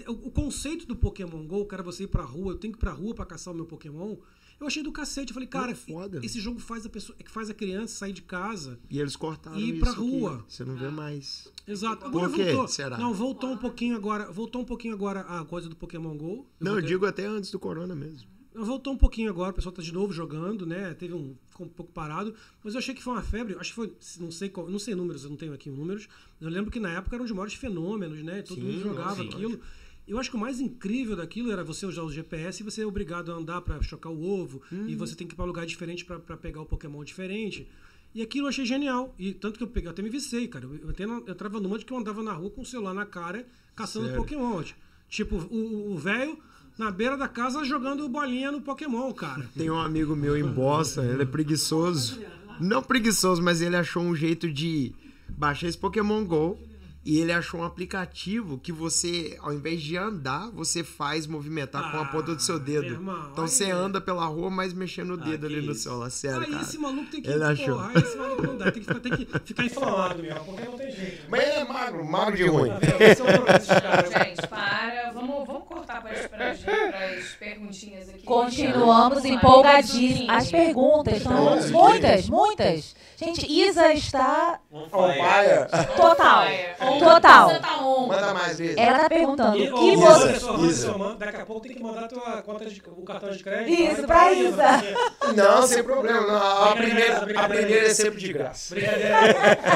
O 0.07 0.31
conceito 0.31 0.85
do 0.85 0.95
Pokémon 0.95 1.45
GO, 1.45 1.65
cara, 1.65 1.83
você 1.83 2.03
ir 2.03 2.07
pra 2.07 2.23
rua, 2.23 2.53
eu 2.53 2.57
tenho 2.57 2.71
que 2.73 2.77
ir 2.77 2.81
pra 2.81 2.91
rua 2.91 3.13
pra 3.13 3.25
caçar 3.25 3.53
o 3.53 3.55
meu 3.57 3.65
Pokémon. 3.65 4.15
Eu 4.59 4.67
achei 4.67 4.81
do 4.83 4.91
cacete. 4.93 5.31
Eu 5.31 5.33
falei, 5.33 5.47
cara, 5.49 5.67
Não, 5.67 5.75
foda. 5.75 6.21
esse 6.23 6.39
jogo 6.39 6.57
faz 6.59 6.85
a 6.85 6.89
pessoa, 6.89 7.17
que 7.17 7.29
faz 7.29 7.49
a 7.49 7.53
criança 7.53 7.95
sair 7.95 8.13
de 8.13 8.21
casa. 8.21 8.79
E 8.89 8.99
eles 8.99 9.15
cortaram 9.15 9.57
E 9.59 9.63
ir 9.63 9.71
isso 9.71 9.79
pra 9.81 9.91
aqui. 9.91 9.99
rua. 9.99 10.45
Você 10.47 10.63
não 10.63 10.75
vê 10.77 10.89
mais. 10.89 11.51
Exato. 11.67 12.05
Agora 12.05 12.29
Por 12.29 12.35
quê? 12.37 12.45
voltou. 12.45 12.67
Será? 12.69 12.97
Não, 12.97 13.13
voltou 13.13 13.51
um 13.51 13.57
pouquinho 13.57 13.95
agora. 13.95 14.31
Voltou 14.31 14.61
um 14.61 14.65
pouquinho 14.65 14.93
agora 14.93 15.21
a 15.21 15.43
coisa 15.43 15.67
do 15.67 15.75
Pokémon 15.75 16.15
GO. 16.15 16.25
Eu 16.25 16.45
Não, 16.61 16.71
eu 16.71 16.73
voltei- 16.75 16.87
digo 16.89 17.05
até 17.05 17.25
antes 17.25 17.51
do 17.51 17.59
corona 17.59 17.93
mesmo. 17.95 18.29
Voltou 18.55 18.93
um 18.93 18.97
pouquinho 18.97 19.29
agora, 19.29 19.51
o 19.51 19.53
pessoal 19.53 19.73
tá 19.73 19.81
de 19.81 19.91
novo 19.91 20.13
jogando, 20.13 20.65
né? 20.65 20.93
Teve 20.93 21.13
um. 21.13 21.35
Ficou 21.49 21.65
um 21.65 21.69
pouco 21.69 21.91
parado. 21.91 22.35
Mas 22.63 22.73
eu 22.73 22.79
achei 22.79 22.93
que 22.93 23.01
foi 23.01 23.13
uma 23.13 23.21
febre. 23.23 23.55
Acho 23.59 23.71
que 23.71 23.75
foi. 23.75 23.93
Não 24.19 24.31
sei 24.31 24.49
qual, 24.49 24.69
não 24.69 24.79
sei 24.79 24.93
números, 24.95 25.23
eu 25.23 25.29
não 25.29 25.37
tenho 25.37 25.53
aqui 25.53 25.69
números. 25.69 26.07
Eu 26.39 26.49
lembro 26.49 26.69
que 26.69 26.79
na 26.79 26.91
época 26.91 27.15
era 27.15 27.23
um 27.23 27.25
dos 27.25 27.33
maiores 27.33 27.55
fenômenos, 27.55 28.23
né? 28.23 28.41
Todo 28.41 28.61
Sim, 28.61 28.67
mundo 28.67 28.81
jogava 28.81 29.15
sim. 29.15 29.27
aquilo. 29.29 29.59
Eu 30.07 30.19
acho 30.19 30.29
que 30.29 30.35
o 30.35 30.39
mais 30.39 30.59
incrível 30.59 31.15
daquilo 31.15 31.51
era 31.51 31.63
você 31.63 31.85
usar 31.85 32.03
o 32.03 32.11
GPS 32.11 32.61
e 32.61 32.65
você 32.65 32.81
é 32.81 32.85
obrigado 32.85 33.31
a 33.31 33.35
andar 33.35 33.61
pra 33.61 33.81
chocar 33.81 34.11
o 34.11 34.21
ovo. 34.21 34.61
Uhum. 34.71 34.87
E 34.87 34.95
você 34.95 35.15
tem 35.15 35.25
que 35.25 35.33
ir 35.33 35.37
pra 35.37 35.45
lugar 35.45 35.65
diferente 35.65 36.05
pra 36.05 36.19
pra 36.19 36.37
pegar 36.37 36.61
o 36.61 36.65
Pokémon 36.65 37.03
diferente. 37.03 37.67
E 38.13 38.21
aquilo 38.21 38.45
eu 38.45 38.49
achei 38.49 38.65
genial. 38.65 39.15
E 39.17 39.33
tanto 39.33 39.57
que 39.57 39.63
eu 39.63 39.67
peguei, 39.67 39.87
eu 39.87 39.91
até 39.91 40.01
me 40.01 40.09
vicei, 40.09 40.47
cara. 40.47 40.65
Eu, 40.65 40.89
até 40.89 41.05
eu 41.05 41.17
entrava 41.27 41.59
numa 41.59 41.79
de 41.79 41.85
que 41.85 41.91
eu 41.91 41.97
andava 41.97 42.21
na 42.21 42.33
rua 42.33 42.51
com 42.51 42.61
o 42.61 42.65
celular 42.65 42.93
na 42.93 43.05
cara, 43.05 43.47
caçando 43.75 44.05
Sério? 44.05 44.21
Pokémon. 44.21 44.63
Tipo, 45.09 45.35
o 45.35 45.97
velho 45.97 46.37
na 46.77 46.91
beira 46.91 47.15
da 47.17 47.27
casa 47.27 47.63
jogando 47.63 48.07
bolinha 48.09 48.51
no 48.51 48.61
Pokémon, 48.61 49.11
cara. 49.13 49.45
Tem 49.57 49.69
um 49.69 49.79
amigo 49.79 50.15
meu 50.15 50.37
em 50.37 50.43
Boston, 50.43 51.03
ele 51.03 51.23
é 51.23 51.25
preguiçoso. 51.25 52.19
Não 52.59 52.81
preguiçoso, 52.83 53.41
mas 53.41 53.61
ele 53.61 53.75
achou 53.75 54.01
um 54.03 54.15
jeito 54.15 54.51
de 54.51 54.93
baixar 55.29 55.67
esse 55.67 55.77
Pokémon 55.77 56.23
GO. 56.25 56.57
E 57.05 57.19
ele 57.19 57.33
achou 57.33 57.59
um 57.59 57.65
aplicativo 57.65 58.57
que 58.57 58.71
você, 58.71 59.37
ao 59.41 59.51
invés 59.53 59.81
de 59.81 59.97
andar, 59.97 60.49
você 60.51 60.85
faz 60.85 61.27
movimentar 61.27 61.91
com 61.91 61.97
a 61.97 62.05
ponta 62.05 62.33
do 62.33 62.41
seu 62.41 62.55
Ah, 62.55 62.59
dedo. 62.59 62.85
irmão, 62.85 63.27
então 63.29 63.45
você 63.45 63.65
é- 63.65 63.71
anda 63.71 63.99
pela 63.99 64.25
rua, 64.25 64.49
mas 64.49 64.71
mexendo 64.73 65.15
o 65.15 65.17
dedo 65.17 65.45
que 65.49 65.53
ali 65.53 65.65
no 65.67 65.73
celular. 65.75 66.09
Sério, 66.09 66.43
Aí 66.43 66.51
cara. 66.51 66.61
esse 66.63 66.77
maluco 66.77 67.11
tem 67.11 67.21
que. 67.21 67.29
Ele 67.29 67.43
achou. 67.43 67.75
Porra, 67.75 67.89
aí 67.93 68.01
esse 68.01 68.17
maluco 68.17 68.43
não 68.47 68.57
dá. 68.57 68.71
Tem 68.71 68.81
que 68.81 68.87
ficar, 68.87 68.99
tem 69.01 69.11
que 69.11 69.25
ficar 69.43 69.65
inflamado 69.65 70.23
mesmo, 70.23 70.45
porque 70.45 70.63
não 70.65 70.77
tem 70.77 70.91
jeito. 70.95 71.23
Mas 71.29 71.41
é 71.43 71.63
magro, 71.65 72.05
magro 72.05 72.37
de 72.37 72.43
ruim. 72.47 72.69
É. 72.69 74.25
Gente, 74.25 74.47
para. 74.47 75.11
Vamos, 75.13 75.45
vamos 75.45 75.62
para 76.01 76.11
as, 76.11 76.27
para 76.27 76.49
as, 76.51 76.59
para 76.59 77.05
as 77.17 77.25
perguntinhas 77.39 78.09
aqui. 78.09 78.23
Continuamos 78.23 79.25
empolgadíssimos. 79.25 80.29
As 80.29 80.49
perguntas 80.51 81.21
são 81.21 81.33
Nossa, 81.45 81.67
muitas, 81.71 82.29
muitas. 82.29 82.95
Gente, 83.15 83.45
Isa 83.49 83.93
está 83.93 84.59
total. 85.95 86.45
On- 86.81 86.99
Total. 86.99 87.49
On. 87.81 88.07
Manda 88.07 88.33
mais 88.33 88.57
vezes. 88.57 88.75
Ela 88.77 88.99
tá 88.99 89.09
perguntando 89.09 89.57
E, 89.57 89.71
que 89.71 89.93
Isa, 89.93 90.39
você. 90.47 90.87
mano, 90.97 91.15
Daqui 91.15 91.37
a 91.37 91.45
pouco 91.45 91.61
tem 91.61 91.73
que 91.75 91.81
mandar 91.83 92.07
tua 92.09 92.41
conta 92.41 92.65
de, 92.65 92.81
o 92.85 93.03
cartão 93.03 93.29
de 93.31 93.41
crédito. 93.41 93.69
Isso, 93.71 94.07
Vai 94.07 94.07
pra 94.07 94.33
Isa. 94.33 94.83
Não, 95.35 95.61
sem 95.67 95.83
problema. 95.83 96.21
Não, 96.21 96.63
a, 96.71 96.75
primeira, 96.75 97.17
a 97.17 97.47
primeira 97.47 97.87
é 97.87 97.93
sempre 97.93 98.19
de 98.19 98.33
graça. 98.33 98.75
Brincadeira. 98.75 99.17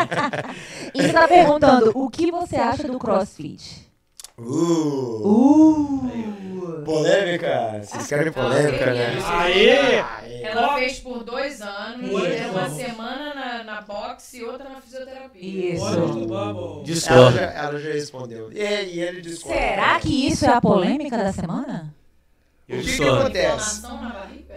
Isa 0.94 1.14
tá 1.14 1.28
perguntando 1.28 1.92
o 1.96 2.10
que 2.10 2.32
você 2.32 2.56
acha 2.58 2.84
do 2.88 3.00
CrossFit. 3.00 3.87
Uh. 4.40 6.02
Polêmica. 6.86 7.82
Vocês 7.84 8.08
querem 8.08 8.32
polêmica, 8.32 8.94
né? 8.94 9.18
Aê! 9.26 10.44
Ela 10.44 10.76
fez 10.76 11.00
por 11.00 11.24
dois 11.24 11.60
anos, 11.60 12.12
uma 12.12 12.70
semana 12.70 13.34
na, 13.34 13.64
na 13.64 13.82
boxe 13.82 14.38
e 14.38 14.44
outra 14.44 14.70
na 14.70 14.80
fisioterapia. 14.80 15.74
Isso. 15.74 16.28
Bubble. 16.28 16.94
Ela 17.10 17.32
já, 17.32 17.42
ela 17.42 17.80
já 17.80 17.92
respondeu. 17.92 18.52
E, 18.52 18.60
e 18.60 19.00
ele 19.02 19.22
discorda. 19.22 19.60
Será 19.60 20.00
que 20.00 20.28
isso 20.28 20.46
é 20.46 20.50
a 20.50 20.62
polêmica 20.62 21.18
da 21.18 21.34
semana? 21.34 21.97
O 22.70 22.82
que, 22.82 22.98
que 22.98 23.04
acontece? 23.04 23.82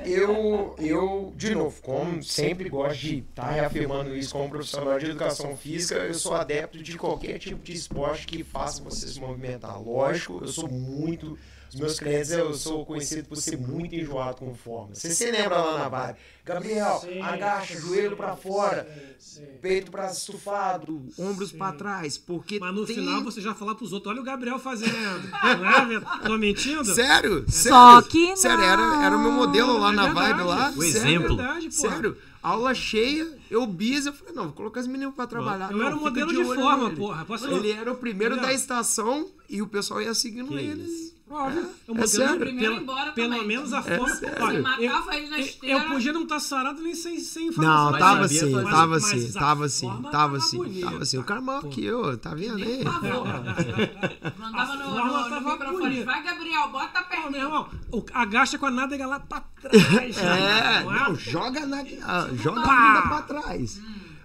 Eu, 0.05 0.74
eu, 0.78 1.32
de 1.36 1.55
novo, 1.55 1.80
como 1.80 2.22
sempre 2.22 2.68
gosto 2.68 2.98
de 2.98 3.18
estar 3.18 3.50
reafirmando 3.50 4.16
isso 4.16 4.32
como 4.32 4.48
profissional 4.48 4.98
de 4.98 5.06
educação 5.06 5.56
física, 5.56 5.94
eu 6.00 6.14
sou 6.14 6.34
adepto 6.34 6.82
de 6.82 6.97
qualquer 6.98 7.39
tipo 7.39 7.62
de 7.62 7.72
esporte 7.72 8.26
que 8.26 8.42
faça 8.42 8.82
você 8.82 9.06
se 9.06 9.20
movimentar. 9.20 9.80
Lógico, 9.80 10.40
eu 10.42 10.48
sou 10.48 10.68
muito. 10.68 11.39
Os 11.73 11.78
meus 11.81 11.99
clientes, 12.00 12.31
eu 12.32 12.52
sou 12.52 12.84
conhecido 12.84 13.28
por 13.28 13.36
ser 13.36 13.57
muito 13.57 13.94
enjoado 13.94 14.36
com 14.39 14.55
forma. 14.55 14.94
Você 14.94 15.10
se 15.10 15.31
lembra 15.31 15.57
lá 15.57 15.78
na 15.78 15.89
vibe? 15.89 16.18
Gabriel, 16.44 16.99
Sim, 17.00 17.20
agacha, 17.20 17.74
sim, 17.81 17.86
joelho 17.86 18.16
pra 18.16 18.34
sim, 18.34 18.42
fora, 18.42 19.15
sim. 19.20 19.44
peito 19.62 19.90
pra 19.90 20.10
estufado, 20.10 21.07
ombros 21.16 21.52
pra 21.52 21.70
trás, 21.73 22.18
porque 22.18 22.58
Mas 22.58 22.74
no 22.74 22.84
tem... 22.84 22.97
final 22.97 23.23
você 23.23 23.40
já 23.40 23.55
falar 23.55 23.76
pros 23.76 23.92
outros, 23.92 24.10
olha 24.12 24.20
o 24.20 24.24
Gabriel 24.24 24.58
fazendo. 24.58 24.90
Não 25.60 25.97
é? 25.97 26.00
Tô 26.26 26.36
mentindo? 26.36 26.84
Sério? 26.84 27.44
Só 27.49 28.00
Sério? 28.00 28.08
que 28.08 28.36
Sério, 28.36 28.65
era, 28.65 29.05
era 29.05 29.16
o 29.16 29.20
meu 29.20 29.31
modelo 29.31 29.78
lá 29.78 29.92
É 29.92 29.94
na 29.94 30.05
verdade. 30.07 30.32
vibe 30.32 30.42
lá. 30.49 30.70
O 30.70 30.82
Sério? 30.82 30.89
exemplo. 30.89 31.32
É 31.34 31.36
verdade, 31.36 31.66
pô. 31.66 31.70
Sério, 31.73 32.16
aula 32.42 32.74
cheia, 32.74 33.39
eu 33.49 33.65
bis, 33.66 34.07
eu 34.07 34.12
falei, 34.12 34.34
não, 34.34 34.44
vou 34.47 34.52
colocar 34.55 34.81
os 34.81 34.86
meninos 34.89 35.15
pra 35.15 35.28
trabalhar. 35.28 35.70
Eu 35.70 35.76
não, 35.76 35.86
era 35.86 35.94
o 35.97 36.00
modelo 36.00 36.31
de 36.32 36.39
olho 36.39 36.60
forma, 36.60 36.90
porra. 36.90 37.24
Posso- 37.24 37.47
Ele 37.47 37.70
era 37.70 37.92
o 37.92 37.97
primeiro 37.97 38.34
Entendeu? 38.34 38.50
da 38.50 38.55
estação 38.57 39.28
e 39.49 39.62
o 39.62 39.68
pessoal 39.68 40.02
ia 40.02 40.15
seguindo 40.15 40.49
Que 40.49 40.55
ele. 40.55 40.82
isso. 40.82 41.19
Óbvio. 41.31 41.60
É, 41.89 41.92
o 41.92 41.97
É 41.99 42.07
sério. 42.09 42.39
Primeiro 42.41 42.73
pelo, 42.75 42.83
embora 42.83 43.12
pelo 43.12 43.44
menos 43.44 43.73
a 43.73 43.78
É 43.78 43.97
forma. 43.97 44.15
sério. 44.17 44.44
Olha, 44.44 44.62
Você 44.62 44.62
matava 44.89 45.15
eu, 45.15 45.18
ele 45.20 45.31
na 45.31 45.39
eu- 45.39 45.44
esteira. 45.44 45.78
eu 45.78 45.89
podia 45.89 46.12
não 46.12 46.23
estar 46.25 46.41
sarado 46.41 46.83
nem 46.83 46.94
sem, 46.94 47.20
sem 47.20 47.47
Não, 47.52 47.52
fazer- 47.86 47.99
tava 47.99 48.25
assim, 48.25 48.52
fazer. 48.52 48.70
tava 48.70 48.86
Mas- 48.89 49.05
assim, 49.05 49.17
mas 49.23 49.36
a 49.36 49.41
tava 49.41 49.65
assim, 49.65 49.86
forma 49.86 50.02
tava 50.02 50.12
tava 50.12 50.36
assim, 50.39 50.57
bonita. 50.57 50.86
tava 50.91 51.02
assim. 51.02 51.18
O 51.18 51.25
cara 51.25 51.41
maior 51.41 51.62
Pô. 51.62 51.68
que 51.68 51.84
eu, 51.84 52.18
tá 52.18 52.34
vendo 52.34 52.57
aí? 52.65 52.83
Mandava 54.39 54.75
no, 54.76 54.84
forma 54.84 55.05
no, 55.05 55.23
no 55.25 55.31
tava 55.31 55.52
microfone. 55.52 55.78
bonita. 55.78 56.05
Vai, 56.05 56.23
Gabriel, 56.25 56.68
bota 56.70 56.99
a 56.99 57.02
perna. 57.05 57.31
meu 57.31 57.41
irmão, 57.41 57.68
o, 57.92 58.05
agacha 58.12 58.59
com 58.59 58.67
a 58.67 58.70
nádega 58.70 59.07
lá 59.07 59.20
pra 59.20 59.41
trás. 59.41 60.18
É, 60.18 60.83
não 60.84 60.92
não, 60.92 61.15
joga, 61.15 61.67
na, 61.67 61.84
ah, 62.02 62.28
joga 62.34 62.60
a 62.60 62.65
bunda 62.65 63.02
pra 63.09 63.23
trás. 63.23 63.81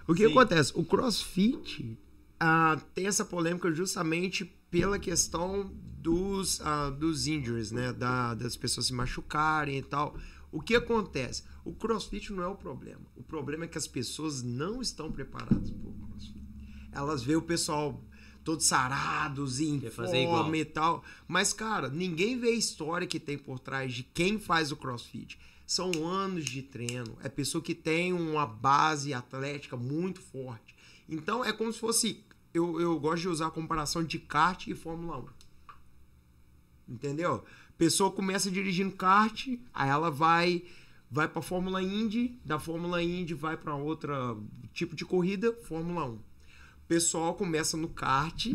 O 0.08 0.14
que 0.14 0.24
acontece? 0.26 0.72
O 0.74 0.84
crossfit 0.84 1.96
ah, 2.40 2.76
tem 2.94 3.06
essa 3.06 3.24
polêmica 3.24 3.70
justamente 3.72 4.44
pela 4.70 4.98
questão 4.98 5.70
dos, 6.06 6.60
ah, 6.60 6.88
dos 6.90 7.26
injuries, 7.26 7.72
né? 7.72 7.92
Da- 7.92 8.34
das 8.34 8.56
pessoas 8.56 8.86
se 8.86 8.92
machucarem 8.94 9.78
e 9.78 9.82
tal. 9.82 10.16
O 10.52 10.60
que 10.60 10.76
acontece? 10.76 11.42
O 11.64 11.72
crossfit 11.72 12.32
não 12.32 12.44
é 12.44 12.46
o 12.46 12.54
problema. 12.54 13.00
O 13.16 13.24
problema 13.24 13.64
é 13.64 13.68
que 13.68 13.76
as 13.76 13.88
pessoas 13.88 14.40
não 14.40 14.80
estão 14.80 15.10
preparadas 15.10 15.68
para 15.68 15.88
o 15.88 15.92
crossfit. 16.06 16.40
Elas 16.92 17.24
veem 17.24 17.36
o 17.38 17.42
pessoal 17.42 18.00
todos 18.44 18.64
sarados 18.66 19.58
e 19.58 19.66
em 19.66 19.80
forma 19.90 20.16
igual. 20.16 20.54
e 20.54 20.64
tal. 20.64 21.02
Mas, 21.26 21.52
cara, 21.52 21.88
ninguém 21.88 22.38
vê 22.38 22.50
a 22.50 22.54
história 22.54 23.04
que 23.04 23.18
tem 23.18 23.36
por 23.36 23.58
trás 23.58 23.92
de 23.92 24.04
quem 24.04 24.38
faz 24.38 24.70
o 24.70 24.76
crossfit. 24.76 25.36
São 25.66 25.90
anos 26.06 26.44
de 26.44 26.62
treino. 26.62 27.18
É 27.24 27.28
pessoa 27.28 27.60
que 27.60 27.74
tem 27.74 28.12
uma 28.12 28.46
base 28.46 29.12
atlética 29.12 29.76
muito 29.76 30.20
forte. 30.20 30.76
Então, 31.08 31.44
é 31.44 31.52
como 31.52 31.72
se 31.72 31.80
fosse. 31.80 32.24
Eu, 32.54 32.80
eu 32.80 32.98
gosto 33.00 33.22
de 33.22 33.28
usar 33.28 33.48
a 33.48 33.50
comparação 33.50 34.04
de 34.04 34.20
kart 34.20 34.68
e 34.68 34.74
Fórmula 34.74 35.18
1. 35.18 35.35
Entendeu? 36.88 37.44
Pessoa 37.76 38.10
começa 38.10 38.50
dirigindo 38.50 38.94
kart, 38.94 39.48
aí 39.74 39.88
ela 39.88 40.10
vai 40.10 40.64
vai 41.10 41.28
para 41.28 41.42
Fórmula 41.42 41.82
Indy, 41.82 42.38
da 42.44 42.58
Fórmula 42.58 43.02
Indy 43.02 43.32
vai 43.34 43.56
para 43.56 43.74
outra 43.74 44.36
tipo 44.72 44.96
de 44.96 45.04
corrida, 45.04 45.52
Fórmula 45.62 46.06
1. 46.06 46.18
Pessoal 46.88 47.34
começa 47.34 47.76
no 47.76 47.88
kart, 47.88 48.46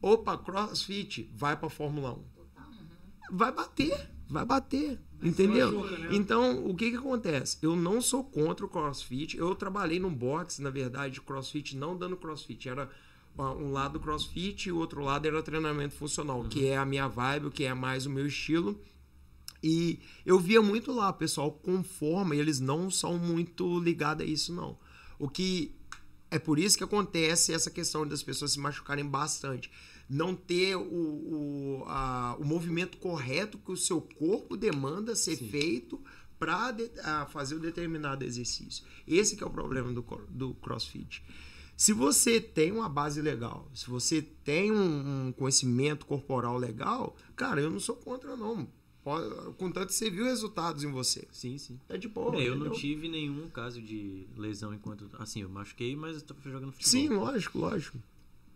opa, 0.00 0.36
CrossFit, 0.36 1.30
vai 1.34 1.56
para 1.56 1.68
Fórmula 1.68 2.12
1. 2.12 2.24
Vai 3.32 3.52
bater, 3.52 4.10
vai 4.28 4.44
bater, 4.44 4.98
entendeu? 5.22 5.72
machuca, 5.72 5.98
né? 5.98 6.08
Então, 6.12 6.66
o 6.66 6.74
que 6.74 6.90
que 6.90 6.96
acontece? 6.96 7.58
Eu 7.62 7.76
não 7.76 8.00
sou 8.00 8.24
contra 8.24 8.66
o 8.66 8.68
CrossFit. 8.68 9.36
Eu 9.36 9.54
trabalhei 9.54 10.00
no 10.00 10.10
boxe, 10.10 10.60
na 10.60 10.70
verdade, 10.70 11.14
de 11.14 11.20
CrossFit, 11.20 11.76
não 11.76 11.96
dando 11.96 12.16
CrossFit, 12.16 12.68
era 12.68 12.90
um 13.40 13.72
lado 13.72 13.98
CrossFit 14.00 14.68
e 14.68 14.72
o 14.72 14.76
outro 14.78 15.02
lado 15.02 15.26
era 15.26 15.42
treinamento 15.42 15.94
funcional, 15.94 16.44
que 16.44 16.66
é 16.66 16.76
a 16.76 16.84
minha 16.84 17.06
vibe, 17.08 17.50
que 17.50 17.64
é 17.64 17.74
mais 17.74 18.06
o 18.06 18.10
meu 18.10 18.26
estilo. 18.26 18.78
E 19.62 19.98
eu 20.24 20.38
via 20.38 20.62
muito 20.62 20.90
lá, 20.92 21.12
pessoal 21.12 21.52
com 21.52 21.82
forma, 21.82 22.34
e 22.34 22.40
eles 22.40 22.60
não 22.60 22.90
são 22.90 23.18
muito 23.18 23.78
ligados 23.78 24.24
a 24.24 24.28
isso, 24.28 24.52
não. 24.54 24.78
O 25.18 25.28
que 25.28 25.72
É 26.32 26.38
por 26.38 26.60
isso 26.60 26.78
que 26.78 26.84
acontece 26.84 27.52
essa 27.52 27.70
questão 27.70 28.06
das 28.06 28.22
pessoas 28.22 28.52
se 28.52 28.60
machucarem 28.60 29.04
bastante. 29.04 29.68
Não 30.08 30.32
ter 30.34 30.76
o, 30.76 30.80
o, 30.82 31.84
a- 31.88 32.36
o 32.38 32.44
movimento 32.44 32.98
correto 32.98 33.58
que 33.58 33.72
o 33.72 33.76
seu 33.76 34.00
corpo 34.00 34.56
demanda 34.56 35.16
ser 35.16 35.36
feito 35.36 36.00
para 36.38 36.72
fazer 37.30 37.56
o 37.56 37.58
determinado 37.60 38.24
exercício. 38.24 38.84
Esse 39.06 39.36
que 39.36 39.42
é 39.42 39.46
o 39.46 39.50
problema 39.50 39.92
do, 39.92 40.02
do 40.28 40.54
crossfit. 40.54 41.22
Se 41.80 41.94
você 41.94 42.38
tem 42.38 42.70
uma 42.72 42.90
base 42.90 43.22
legal, 43.22 43.66
se 43.72 43.88
você 43.88 44.20
tem 44.20 44.70
um, 44.70 45.28
um 45.28 45.32
conhecimento 45.32 46.04
corporal 46.04 46.58
legal, 46.58 47.16
cara, 47.34 47.58
eu 47.58 47.70
não 47.70 47.80
sou 47.80 47.96
contra, 47.96 48.36
não. 48.36 48.68
Pode- 49.02 49.54
Contanto 49.56 49.86
que 49.86 49.94
você 49.94 50.10
viu 50.10 50.26
resultados 50.26 50.84
em 50.84 50.90
você. 50.92 51.26
Sim, 51.32 51.56
sim. 51.56 51.80
É 51.88 51.96
de 51.96 52.06
boa. 52.06 52.36
É, 52.36 52.42
eu 52.46 52.50
não 52.54 52.66
entendeu? 52.66 52.72
tive 52.78 53.08
nenhum 53.08 53.48
caso 53.48 53.80
de 53.80 54.26
lesão 54.36 54.74
enquanto. 54.74 55.08
Assim, 55.18 55.40
eu 55.40 55.48
machuquei, 55.48 55.96
mas 55.96 56.16
eu 56.16 56.20
tava 56.22 56.40
jogando 56.50 56.70
futebol. 56.70 56.90
Sim, 56.90 57.08
lógico, 57.08 57.58
lógico. 57.58 57.98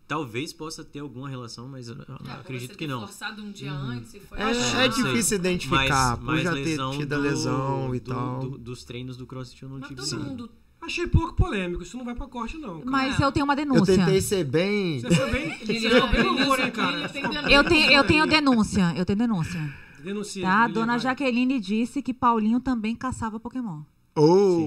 Talvez 0.07 0.53
possa 0.53 0.83
ter 0.83 0.99
alguma 0.99 1.27
relação, 1.27 1.67
mas 1.67 1.87
eu 1.87 1.95
eu 1.95 2.31
acredito 2.31 2.77
que 2.77 2.85
não. 2.85 2.99
forçado 3.07 3.41
um 3.41 3.51
dia 3.51 3.73
antes 3.73 4.13
e 4.13 4.19
foi 4.19 4.37
É, 4.37 4.51
é 4.51 4.87
não 4.87 4.89
difícil 5.03 5.37
identificar, 5.39 6.15
por 6.17 6.37
já 6.37 6.53
ter 6.53 6.63
lesão 6.63 6.91
tido 6.95 7.13
a 7.13 7.17
do- 7.17 7.23
lesão 7.23 7.95
e 7.95 7.99
do- 7.99 8.11
tal. 8.11 8.39
do- 8.51 8.57
dos 8.59 8.83
treinos 8.83 9.17
do 9.17 9.25
CrossFit 9.25 9.63
eu 9.63 9.69
não 9.69 9.79
Mas 9.79 9.87
tive. 9.89 9.99
todo 10.01 10.19
não. 10.19 10.25
mundo 10.29 10.51
Achei 10.85 11.07
pouco 11.07 11.33
polêmico, 11.33 11.81
isso 11.81 11.97
não 11.97 12.05
vai 12.05 12.13
pra 12.13 12.27
corte, 12.27 12.57
não. 12.57 12.79
cara. 12.79 12.91
Mas 12.91 13.19
eu 13.19 13.31
tenho 13.31 13.43
uma 13.43 13.53
Eu 13.53 13.57
denúncia. 13.57 13.97
tentei 13.97 14.21
ser 14.21 14.43
bem. 14.43 14.99
Você 15.01 15.15
foi 15.15 15.31
bem. 15.31 15.57
Você 15.57 15.73
Lilian, 15.73 16.07
foi 16.07 16.23
bem 16.23 16.27
horror, 16.27 16.59
hein, 16.59 16.71
cara? 16.71 17.11
Eu 17.49 17.63
tenho, 17.63 17.91
eu 17.91 18.03
tenho 18.03 18.27
denúncia. 18.27 18.93
Eu 18.95 19.05
tenho 19.05 19.17
denúncia. 19.17 19.73
Denuncia. 20.03 20.43
Tá? 20.43 20.67
Dona 20.67 20.93
vai. 20.93 20.99
Jaqueline 20.99 21.59
disse 21.59 22.01
que 22.01 22.13
Paulinho 22.13 22.59
também 22.59 22.95
caçava 22.95 23.39
Pokémon. 23.39 23.81
Oh! 24.15 24.63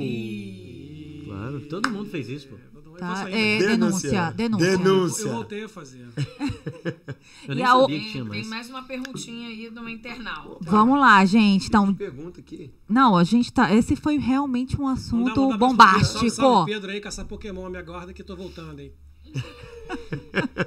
Claro, 1.25 1.61
todo 1.69 1.89
mundo 1.91 2.11
fez 2.11 2.29
isso, 2.29 2.49
pô. 2.49 2.57
Eu 3.01 3.07
Tá? 3.07 3.31
É, 3.31 3.59
Denúncia. 3.59 4.11
denúncia. 4.11 4.33
Denúncia. 4.33 4.79
Denúncia. 4.79 5.23
Eu 5.23 5.33
voltei 5.35 5.65
a 5.65 5.69
fazer. 5.69 6.09
Eu 7.47 7.53
E 7.53 7.55
nem 7.55 7.65
a 7.65 7.77
o- 7.77 7.81
sabia 7.83 7.99
que 8.01 8.11
tinha 8.11 8.23
Tem, 8.25 8.31
tem 8.33 8.41
mais. 8.45 8.49
mais 8.49 8.71
uma 8.71 8.83
perguntinha 8.83 9.49
aí 9.49 9.71
de 9.71 9.79
uma 9.79 9.91
internauta. 9.91 10.69
Vamos 10.71 10.99
lá, 10.99 11.25
gente. 11.25 11.69
Então, 11.69 11.95
Pergunta 11.95 12.41
aqui. 12.41 12.73
não, 12.89 13.17
a 13.17 13.23
gente 13.25 13.53
tá. 13.53 13.73
Esse 13.73 13.95
foi 13.97 14.19
realmente 14.19 14.77
um 14.77 14.81
Não 14.81 14.87
dá- 14.89 14.93
assunto 15.01 15.37
não 15.41 15.49
dá 15.51 15.59
pra- 15.59 15.67
bombástico. 15.69 16.29
Salve, 16.31 16.73
Pedro 16.73 16.91
aí, 16.91 17.01
caçar 17.01 17.25
Pokémon, 17.27 17.69
me 17.71 17.79
aguarda 17.79 18.13
que 18.13 18.23
tô 18.25 18.35
voltando, 18.37 18.81
hein? 18.81 18.93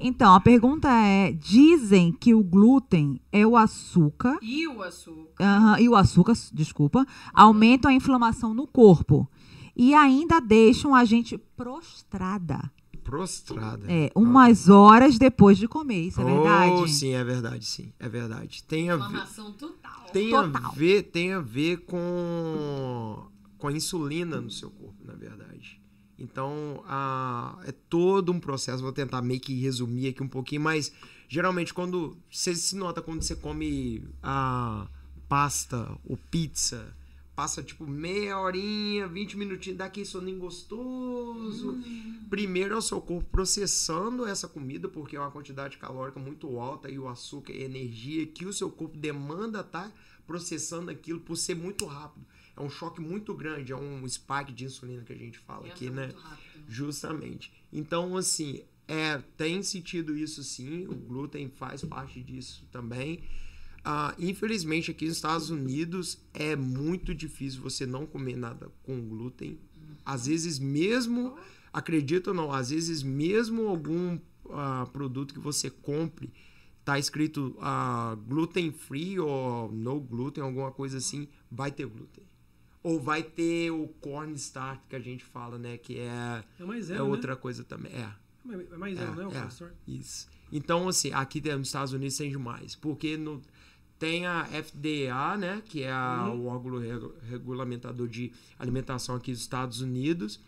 Então, 0.00 0.32
a 0.34 0.40
pergunta 0.40 0.88
é: 0.88 1.32
dizem 1.32 2.12
que 2.12 2.32
o 2.32 2.42
glúten 2.42 3.20
é 3.32 3.44
o 3.46 3.56
açúcar. 3.56 4.38
E 4.40 4.66
o 4.68 4.80
açúcar? 4.82 5.78
e 5.80 5.88
o 5.88 5.96
açúcar, 5.96 6.34
desculpa, 6.52 7.04
aumentam 7.34 7.90
a 7.90 7.94
inflamação 7.94 8.54
no 8.54 8.66
corpo. 8.66 9.28
E 9.78 9.94
ainda 9.94 10.40
deixam 10.40 10.92
a 10.94 11.04
gente 11.04 11.38
prostrada. 11.38 12.70
Prostrada. 13.04 13.86
É, 13.90 14.10
umas 14.14 14.68
horas 14.68 15.16
depois 15.18 15.56
de 15.56 15.66
comer. 15.68 16.08
Isso 16.08 16.20
é 16.20 16.24
Oh, 16.24 16.26
verdade? 16.42 16.90
sim, 16.92 17.14
é 17.14 17.24
verdade, 17.24 17.64
sim. 17.64 17.92
É 17.98 18.08
verdade. 18.08 18.62
Tem 18.64 18.90
a 18.90 18.96
ver, 18.96 19.04
Inflamação 19.04 19.52
total. 19.52 20.04
tem 20.12 20.34
a 20.36 20.42
Total. 20.42 20.72
ver, 20.72 21.02
tem 21.04 21.32
a 21.32 21.40
ver 21.40 21.78
com, 21.86 23.26
com 23.56 23.68
a 23.68 23.72
insulina 23.72 24.40
no 24.40 24.50
seu 24.50 24.70
corpo, 24.70 24.96
na 25.04 25.14
verdade. 25.14 25.80
Então, 26.18 26.82
a, 26.86 27.58
é 27.64 27.72
todo 27.72 28.32
um 28.32 28.40
processo. 28.40 28.82
Vou 28.82 28.92
tentar 28.92 29.22
meio 29.22 29.40
que 29.40 29.54
resumir 29.58 30.08
aqui 30.08 30.22
um 30.22 30.28
pouquinho, 30.28 30.60
mas 30.62 30.92
geralmente 31.28 31.72
quando 31.72 32.16
você 32.30 32.54
se 32.54 32.74
nota 32.76 33.00
quando 33.00 33.22
você 33.22 33.36
come 33.36 34.02
a 34.22 34.86
pasta 35.28 35.96
ou 36.04 36.16
pizza, 36.30 36.94
passa 37.38 37.62
tipo 37.62 37.86
meia 37.86 38.36
horinha, 38.36 39.06
20 39.06 39.36
minutinhos, 39.36 39.78
dá 39.78 39.84
aquele 39.84 40.04
soninho 40.04 40.40
gostoso. 40.40 41.80
Primeiro 42.28 42.74
é 42.74 42.76
o 42.76 42.82
seu 42.82 43.00
corpo 43.00 43.30
processando 43.30 44.26
essa 44.26 44.48
comida, 44.48 44.88
porque 44.88 45.14
é 45.14 45.20
uma 45.20 45.30
quantidade 45.30 45.78
calórica 45.78 46.18
muito 46.18 46.58
alta 46.58 46.90
e 46.90 46.98
o 46.98 47.06
açúcar 47.06 47.52
e 47.52 47.62
a 47.62 47.66
energia 47.66 48.26
que 48.26 48.44
o 48.44 48.52
seu 48.52 48.68
corpo 48.68 48.98
demanda 48.98 49.60
estar 49.60 49.88
processando 50.26 50.90
aquilo 50.90 51.20
por 51.20 51.36
ser 51.36 51.54
muito 51.54 51.86
rápido. 51.86 52.26
É 52.56 52.60
um 52.60 52.68
choque 52.68 53.00
muito 53.00 53.32
grande, 53.32 53.70
é 53.70 53.76
um 53.76 54.04
spike 54.08 54.52
de 54.52 54.64
insulina 54.64 55.04
que 55.04 55.12
a 55.12 55.16
gente 55.16 55.38
fala 55.38 55.64
aqui, 55.68 55.90
né? 55.90 56.06
muito 56.06 56.18
rápido. 56.18 56.64
Justamente. 56.68 57.52
Então, 57.72 58.16
assim, 58.16 58.64
é, 58.88 59.22
tem 59.36 59.62
sentido 59.62 60.18
isso 60.18 60.42
sim, 60.42 60.88
o 60.88 60.94
glúten 60.96 61.48
faz 61.48 61.84
parte 61.84 62.20
disso 62.20 62.66
também. 62.72 63.22
Ah, 63.90 64.14
infelizmente, 64.18 64.90
aqui 64.90 65.06
nos 65.06 65.16
Estados 65.16 65.48
Unidos 65.48 66.18
é 66.34 66.54
muito 66.54 67.14
difícil 67.14 67.62
você 67.62 67.86
não 67.86 68.04
comer 68.04 68.36
nada 68.36 68.70
com 68.82 69.00
glúten. 69.00 69.58
Às 70.04 70.26
vezes, 70.26 70.58
mesmo, 70.58 71.34
acredita 71.72 72.28
ou 72.32 72.36
não, 72.36 72.52
às 72.52 72.68
vezes, 72.68 73.02
mesmo 73.02 73.66
algum 73.66 74.18
ah, 74.50 74.86
produto 74.92 75.32
que 75.32 75.40
você 75.40 75.70
compre, 75.70 76.30
tá 76.84 76.98
escrito 76.98 77.56
ah, 77.62 78.14
gluten 78.28 78.70
free 78.72 79.18
ou 79.18 79.72
no 79.72 79.98
gluten, 79.98 80.44
alguma 80.44 80.70
coisa 80.70 80.98
assim, 80.98 81.26
vai 81.50 81.72
ter 81.72 81.86
glúten. 81.86 82.24
Ou 82.82 83.00
vai 83.00 83.22
ter 83.22 83.70
o 83.70 83.88
corn 84.02 84.34
starch 84.34 84.82
que 84.86 84.96
a 84.96 85.00
gente 85.00 85.24
fala, 85.24 85.56
né? 85.58 85.78
Que 85.78 85.98
é, 85.98 86.44
É 86.60 86.64
mais 86.66 86.84
é 86.84 86.88
zero, 86.88 87.04
né? 87.04 87.10
outra 87.10 87.34
coisa 87.36 87.64
também. 87.64 87.92
É. 87.92 88.10
É 88.70 88.76
mais 88.76 88.98
zero, 88.98 89.14
né, 89.14 89.26
o 89.26 89.30
É, 89.30 89.40
professor? 89.40 89.72
Isso. 89.86 90.28
Então, 90.52 90.88
assim, 90.88 91.10
aqui 91.12 91.40
nos 91.40 91.68
Estados 91.68 91.92
Unidos 91.94 92.16
tem 92.18 92.30
demais. 92.30 92.74
Porque 92.74 93.16
no, 93.16 93.42
tem 93.98 94.26
a 94.26 94.46
FDA, 94.52 95.36
né? 95.36 95.62
Que 95.66 95.82
é 95.82 95.90
a- 95.92 96.28
Uhum. 96.32 96.40
o 96.42 96.46
órgão 96.46 96.78
regu- 96.78 97.14
regulamentador 97.28 98.06
de 98.08 98.32
alimentação 98.58 99.14
aqui 99.16 99.32
dos 99.32 99.40
Estados 99.40 99.80
Unidos. 99.80 100.40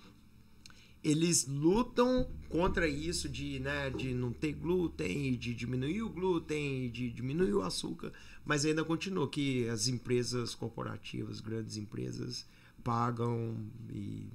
Eles 1.03 1.47
lutam 1.49 2.29
contra 2.51 2.87
isso 2.87 3.27
de, 3.27 3.59
né, 3.59 3.89
de 3.89 4.13
não 4.13 4.33
ter 4.33 4.53
glúten, 4.53 5.35
de 5.35 5.55
diminuir 5.55 6.03
o 6.03 6.11
glúten, 6.11 6.91
de 6.91 7.11
diminuir 7.11 7.55
o 7.55 7.63
açúcar, 7.63 8.13
mas 8.45 8.67
ainda 8.67 8.85
continua 8.85 9.27
que 9.27 9.67
as 9.71 9.89
empresas 9.89 10.55
corporativas, 10.55 11.41
grandes 11.41 11.79
empresas, 11.79 12.47
pagam 12.85 13.57
e 13.91 14.29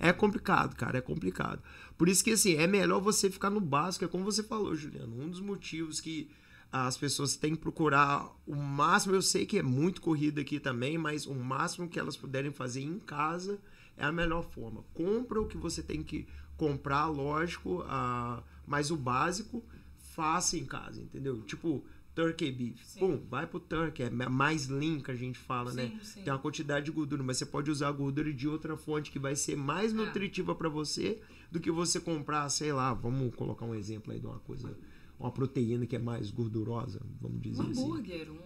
é 0.00 0.12
complicado, 0.12 0.74
cara, 0.74 0.98
é 0.98 1.00
complicado. 1.00 1.62
Por 1.96 2.08
isso 2.08 2.24
que 2.24 2.32
assim, 2.32 2.54
é 2.54 2.66
melhor 2.66 3.00
você 3.00 3.30
ficar 3.30 3.50
no 3.50 3.60
básico, 3.60 4.04
é 4.04 4.08
como 4.08 4.24
você 4.24 4.42
falou, 4.42 4.74
Juliano. 4.74 5.20
Um 5.22 5.28
dos 5.30 5.40
motivos 5.40 6.00
que 6.00 6.28
as 6.72 6.96
pessoas 6.96 7.36
têm 7.36 7.54
que 7.54 7.60
procurar 7.60 8.34
o 8.46 8.56
máximo, 8.56 9.14
eu 9.14 9.20
sei 9.20 9.44
que 9.44 9.58
é 9.58 9.62
muito 9.62 10.00
corrida 10.00 10.40
aqui 10.40 10.58
também, 10.58 10.96
mas 10.96 11.26
o 11.26 11.34
máximo 11.34 11.86
que 11.86 11.98
elas 11.98 12.16
puderem 12.16 12.50
fazer 12.50 12.80
em 12.80 12.98
casa 12.98 13.60
é 13.96 14.04
a 14.06 14.10
melhor 14.10 14.42
forma. 14.42 14.82
Compra 14.94 15.38
o 15.40 15.46
que 15.46 15.58
você 15.58 15.82
tem 15.82 16.02
que 16.02 16.26
comprar, 16.56 17.06
lógico, 17.08 17.84
ah, 17.86 18.42
mas 18.66 18.90
o 18.90 18.96
básico 18.96 19.62
faça 19.98 20.56
em 20.56 20.64
casa, 20.64 21.02
entendeu? 21.02 21.42
Tipo, 21.42 21.84
turkey 22.14 22.50
beef. 22.50 22.82
Sim. 22.84 23.00
Pum, 23.00 23.22
vai 23.28 23.46
pro 23.46 23.60
turkey, 23.60 24.04
é 24.04 24.10
mais 24.10 24.68
lean 24.68 25.00
que 25.00 25.10
a 25.10 25.14
gente 25.14 25.38
fala, 25.38 25.72
né? 25.74 25.88
Sim, 25.88 26.04
sim. 26.04 26.22
Tem 26.22 26.32
uma 26.32 26.38
quantidade 26.38 26.86
de 26.86 26.90
gordura, 26.92 27.22
mas 27.22 27.36
você 27.36 27.46
pode 27.46 27.70
usar 27.70 27.88
a 27.88 27.92
gordura 27.92 28.32
de 28.32 28.48
outra 28.48 28.76
fonte 28.78 29.10
que 29.10 29.18
vai 29.18 29.36
ser 29.36 29.56
mais 29.56 29.92
É. 29.92 29.94
nutritiva 29.94 30.54
para 30.54 30.68
você 30.70 31.20
do 31.50 31.60
que 31.60 31.70
você 31.70 32.00
comprar, 32.00 32.48
sei 32.48 32.72
lá, 32.72 32.94
vamos 32.94 33.34
colocar 33.34 33.66
um 33.66 33.74
exemplo 33.74 34.10
aí 34.12 34.18
de 34.18 34.26
uma 34.26 34.38
coisa, 34.40 34.74
uma 35.22 35.32
proteína 35.32 35.86
que 35.86 35.96
é 35.96 35.98
mais 35.98 36.30
gordurosa, 36.30 37.00
vamos 37.20 37.40
dizer 37.42 37.62
Um 37.62 37.70
assim. 37.70 37.82
hambúrguer, 37.82 38.30
um, 38.30 38.38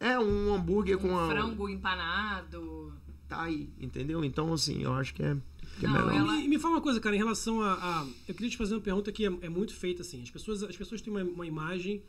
É 0.00 0.18
um 0.18 0.54
hambúrguer 0.54 0.98
com 0.98 1.08
um 1.08 1.18
a 1.18 1.28
frango 1.28 1.68
empanado. 1.68 2.92
tá 3.28 3.42
aí, 3.42 3.70
entendeu? 3.80 4.24
Então 4.24 4.52
assim, 4.52 4.82
eu 4.82 4.92
acho 4.92 5.14
que 5.14 5.22
é, 5.22 5.36
que 5.78 5.86
é 5.86 5.88
Não, 5.88 6.06
melhor. 6.06 6.14
ela- 6.14 6.36
E, 6.40 6.48
me 6.48 6.58
fala 6.58 6.74
uma 6.74 6.80
coisa, 6.82 7.00
cara, 7.00 7.14
em 7.14 7.18
relação 7.18 7.62
a, 7.62 7.72
a- 7.74 8.06
Eu 8.28 8.34
queria 8.34 8.50
te 8.50 8.56
fazer 8.56 8.74
uma 8.74 8.80
pergunta 8.80 9.10
que 9.12 9.24
é, 9.24 9.32
é 9.42 9.48
muito 9.48 9.74
feita, 9.74 10.02
assim. 10.02 10.22
As 10.22 10.30
pessoas, 10.30 10.62
as 10.62 10.76
pessoas 10.76 11.00
têm 11.00 11.12
uma, 11.12 11.22
uma 11.22 11.46
imagem 11.46 12.02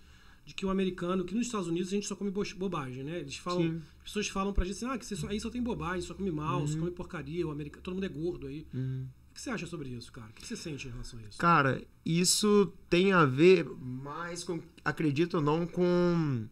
de 0.46 0.54
que 0.54 0.66
o 0.66 0.70
americano, 0.70 1.24
que 1.24 1.34
nos 1.34 1.46
Estados 1.46 1.68
Unidos 1.70 1.88
a 1.88 1.92
gente 1.92 2.06
só 2.08 2.16
come 2.18 2.30
bo- 2.30 2.44
bobagem, 2.58 3.04
né? 3.04 3.20
Eles 3.20 3.38
falam. 3.38 3.62
Sim. 3.62 3.82
As 4.00 4.04
pessoas 4.04 4.28
falam 4.28 4.52
pra 4.52 4.66
gente 4.66 4.76
assim, 4.76 4.86
ah, 4.88 4.98
que 4.98 5.06
você 5.06 5.16
só, 5.16 5.28
aí 5.30 5.40
só 5.40 5.50
tem 5.50 5.64
bobagem, 5.64 6.02
só 6.02 6.14
come 6.14 6.32
mal, 6.32 6.68
só 6.68 6.78
come 6.78 6.92
porcaria, 6.92 7.48
o 7.48 7.52
americano, 7.52 7.82
todo 7.82 7.94
mundo 7.94 8.06
é 8.06 8.10
gordo 8.10 8.48
aí. 8.48 8.68
Uhum. 8.74 9.06
O 9.34 9.36
que 9.36 9.42
você 9.42 9.50
acha 9.50 9.66
sobre 9.66 9.90
isso, 9.90 10.12
cara? 10.12 10.30
O 10.30 10.34
que 10.34 10.46
você 10.46 10.56
sente 10.56 10.88
em 10.88 10.92
relação 10.92 11.18
a 11.18 11.24
isso? 11.24 11.40
Cara, 11.40 11.84
isso 12.06 12.72
tem 12.88 13.12
a 13.14 13.26
ver 13.26 13.66
mais 13.82 14.44
com, 14.44 14.62
acredito 14.86 15.38
ou 15.38 15.42
não, 15.42 15.66
com, 15.66 16.48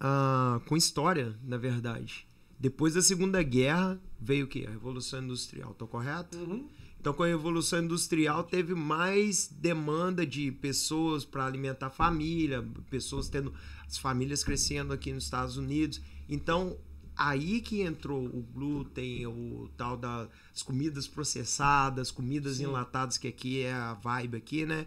ah, 0.00 0.60
com 0.66 0.76
história, 0.76 1.38
na 1.44 1.56
verdade. 1.56 2.26
Depois 2.58 2.94
da 2.94 3.02
Segunda 3.02 3.40
Guerra 3.40 4.00
veio 4.20 4.46
o 4.46 4.48
quê? 4.48 4.64
A 4.66 4.70
Revolução 4.72 5.22
Industrial, 5.22 5.74
tô 5.74 5.86
correto? 5.86 6.36
Uhum. 6.38 6.68
Então, 7.00 7.12
com 7.12 7.22
a 7.22 7.28
Revolução 7.28 7.84
Industrial, 7.84 8.42
teve 8.42 8.74
mais 8.74 9.46
demanda 9.46 10.26
de 10.26 10.50
pessoas 10.50 11.24
para 11.24 11.46
alimentar 11.46 11.90
família, 11.90 12.66
pessoas 12.90 13.28
tendo 13.28 13.54
as 13.86 13.96
famílias 13.96 14.42
crescendo 14.42 14.92
aqui 14.92 15.12
nos 15.12 15.22
Estados 15.22 15.56
Unidos. 15.56 16.00
Então, 16.28 16.76
aí 17.16 17.60
que 17.60 17.82
entrou 17.82 18.24
o 18.24 18.42
glúten, 18.42 19.26
o 19.26 19.68
tal 19.76 19.96
das 19.96 20.62
comidas 20.64 21.06
processadas, 21.06 22.10
comidas 22.10 22.60
enlatadas, 22.60 23.18
que 23.18 23.28
aqui 23.28 23.62
é 23.62 23.72
a 23.72 23.94
vibe 23.94 24.36
aqui, 24.36 24.66
né? 24.66 24.86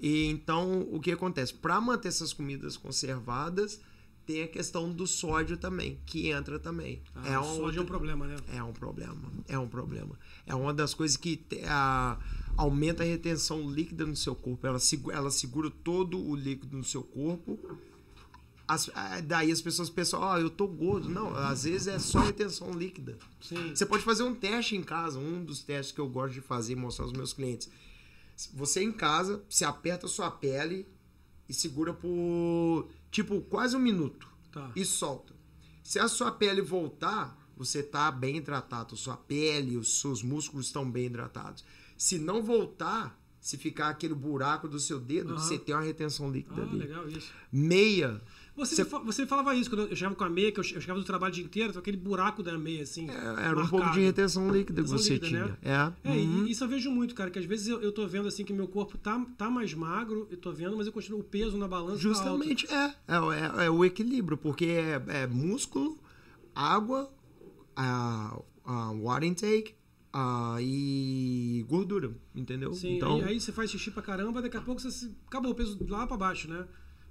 E 0.00 0.26
então, 0.26 0.82
o 0.92 1.00
que 1.00 1.10
acontece? 1.10 1.52
Para 1.54 1.80
manter 1.80 2.08
essas 2.08 2.32
comidas 2.32 2.76
conservadas, 2.76 3.80
tem 4.24 4.42
a 4.42 4.48
questão 4.48 4.92
do 4.92 5.06
sódio 5.06 5.56
também, 5.56 5.98
que 6.04 6.28
entra 6.28 6.58
também. 6.58 7.02
Ah, 7.14 7.28
é 7.28 7.38
o 7.38 7.42
um 7.42 7.56
sódio 7.56 7.80
é 7.80 7.82
um 7.82 7.86
problema, 7.86 8.26
né? 8.26 8.36
é 8.54 8.62
um 8.62 8.72
problema. 8.72 9.32
É 9.48 9.58
um 9.58 9.66
problema. 9.68 10.18
É 10.46 10.54
uma 10.54 10.72
das 10.72 10.92
coisas 10.94 11.16
que 11.16 11.36
te- 11.36 11.62
a- 11.64 12.18
aumenta 12.56 13.02
a 13.02 13.06
retenção 13.06 13.70
líquida 13.70 14.04
no 14.04 14.14
seu 14.14 14.34
corpo. 14.34 14.66
Ela, 14.66 14.78
ela 15.12 15.30
segura 15.30 15.70
todo 15.70 16.18
o 16.20 16.36
líquido 16.36 16.76
no 16.76 16.84
seu 16.84 17.02
corpo. 17.02 17.58
As- 18.68 18.90
daí 19.24 19.50
as 19.50 19.62
pessoas 19.62 19.88
pensam, 19.88 20.20
ó, 20.20 20.36
eu 20.38 20.50
tô 20.50 20.68
gordo. 20.68 21.08
Não, 21.08 21.34
às 21.34 21.64
vezes 21.64 21.86
é 21.88 21.98
só 21.98 22.20
retenção 22.20 22.70
líquida. 22.72 23.18
Sim. 23.40 23.74
Você 23.74 23.86
pode 23.86 24.04
fazer 24.04 24.22
um 24.24 24.34
teste 24.34 24.76
em 24.76 24.82
casa, 24.82 25.18
um 25.18 25.42
dos 25.42 25.62
testes 25.62 25.94
que 25.94 26.00
eu 26.00 26.06
gosto 26.06 26.34
de 26.34 26.42
fazer 26.42 26.74
e 26.74 26.76
mostrar 26.76 27.06
aos 27.06 27.12
meus 27.14 27.32
clientes. 27.32 27.70
Você 28.52 28.82
em 28.82 28.92
casa, 28.92 29.42
você 29.48 29.64
aperta 29.64 30.04
a 30.06 30.08
sua 30.08 30.30
pele 30.30 30.86
e 31.48 31.54
segura 31.54 31.94
por 31.94 32.88
tipo 33.10 33.40
quase 33.40 33.74
um 33.74 33.80
minuto 33.80 34.28
Tá. 34.52 34.70
e 34.76 34.84
solta. 34.84 35.32
Se 35.82 35.98
a 35.98 36.06
sua 36.06 36.30
pele 36.30 36.60
voltar, 36.60 37.36
você 37.56 37.82
tá 37.82 38.10
bem 38.12 38.36
hidratado, 38.36 38.94
sua 38.96 39.16
pele, 39.16 39.78
os 39.78 39.98
seus 40.00 40.22
músculos 40.22 40.66
estão 40.66 40.88
bem 40.88 41.06
hidratados. 41.06 41.64
Se 41.96 42.18
não 42.18 42.42
voltar, 42.42 43.18
se 43.40 43.56
ficar 43.56 43.88
aquele 43.88 44.14
buraco 44.14 44.68
do 44.68 44.78
seu 44.78 45.00
dedo, 45.00 45.32
Aham. 45.32 45.38
você 45.42 45.58
tem 45.58 45.74
uma 45.74 45.82
retenção 45.82 46.30
líquida 46.30 46.60
Ah, 46.60 46.64
ali. 46.64 46.78
legal 46.78 47.08
isso. 47.08 47.32
Meia, 47.50 48.20
Você, 48.58 48.74
Você- 48.76 48.84
fa- 48.84 48.98
você 48.98 49.26
falava 49.26 49.54
isso 49.54 49.70
quando 49.70 49.88
eu 49.88 49.96
chegava 49.96 50.14
com 50.16 50.24
a 50.24 50.28
meia, 50.28 50.50
que 50.52 50.58
eu 50.60 50.64
che- 50.64 50.74
eu 50.76 50.80
chegava 50.80 50.98
do 51.00 51.06
trabalho 51.06 51.32
o 51.32 51.34
dia 51.34 51.44
inteiro, 51.44 51.78
aquele 51.78 51.96
buraco 51.96 52.42
da 52.42 52.58
meia, 52.58 52.82
assim. 52.82 53.08
é, 53.08 53.12
era 53.14 53.26
um 53.32 53.60
marcado. 53.60 53.68
pouco 53.70 53.90
de 53.92 54.00
retenção 54.00 54.50
líquida 54.50 54.82
que 54.82 54.88
você 54.88 55.14
líquida, 55.14 55.26
tinha. 55.28 55.46
né? 55.46 55.92
É. 56.04 56.10
É, 56.10 56.12
uhum. 56.12 56.44
e 56.46 56.50
isso 56.50 56.64
eu 56.64 56.68
vejo 56.68 56.90
muito, 56.90 57.14
cara, 57.14 57.30
que 57.30 57.38
às 57.38 57.44
vezes 57.44 57.68
eu, 57.68 57.80
eu 57.80 57.92
tô 57.92 58.06
vendo 58.06 58.26
assim 58.28 58.44
que 58.44 58.52
meu 58.52 58.66
corpo 58.68 58.98
tá, 58.98 59.24
tá 59.38 59.48
mais 59.48 59.72
magro, 59.72 60.26
eu 60.30 60.36
tô 60.36 60.52
vendo, 60.52 60.76
mas 60.76 60.86
eu 60.86 60.92
continuo 60.92 61.20
o 61.20 61.24
peso 61.24 61.56
na 61.56 61.66
balança. 61.68 61.96
tá. 61.96 62.00
Justamente 62.02 62.66
é, 62.70 62.84
é, 63.06 63.62
é- 63.62 63.66
é 63.66 63.70
o 63.70 63.84
equilíbrio, 63.84 64.36
porque 64.36 64.66
é, 64.66 65.02
é 65.22 65.26
músculo, 65.26 65.96
água, 66.54 67.10
a, 67.76 68.40
a 68.64 68.92
water 68.92 69.28
intake 69.28 69.74
a, 70.12 70.56
e 70.60 71.64
gordura, 71.68 72.10
entendeu? 72.34 72.72
Sim, 72.72 72.96
então, 72.96 73.16
aí, 73.18 73.24
aí 73.24 73.40
você 73.40 73.52
faz 73.52 73.70
xixi 73.70 73.90
pra 73.90 74.02
caramba, 74.02 74.42
daqui 74.42 74.56
a 74.56 74.60
pouco 74.60 74.80
você 74.80 74.90
se- 74.90 75.14
acabou 75.26 75.52
o 75.52 75.54
peso 75.54 75.78
lá 75.88 76.06
pra 76.06 76.16
baixo, 76.16 76.48
né? 76.48 76.66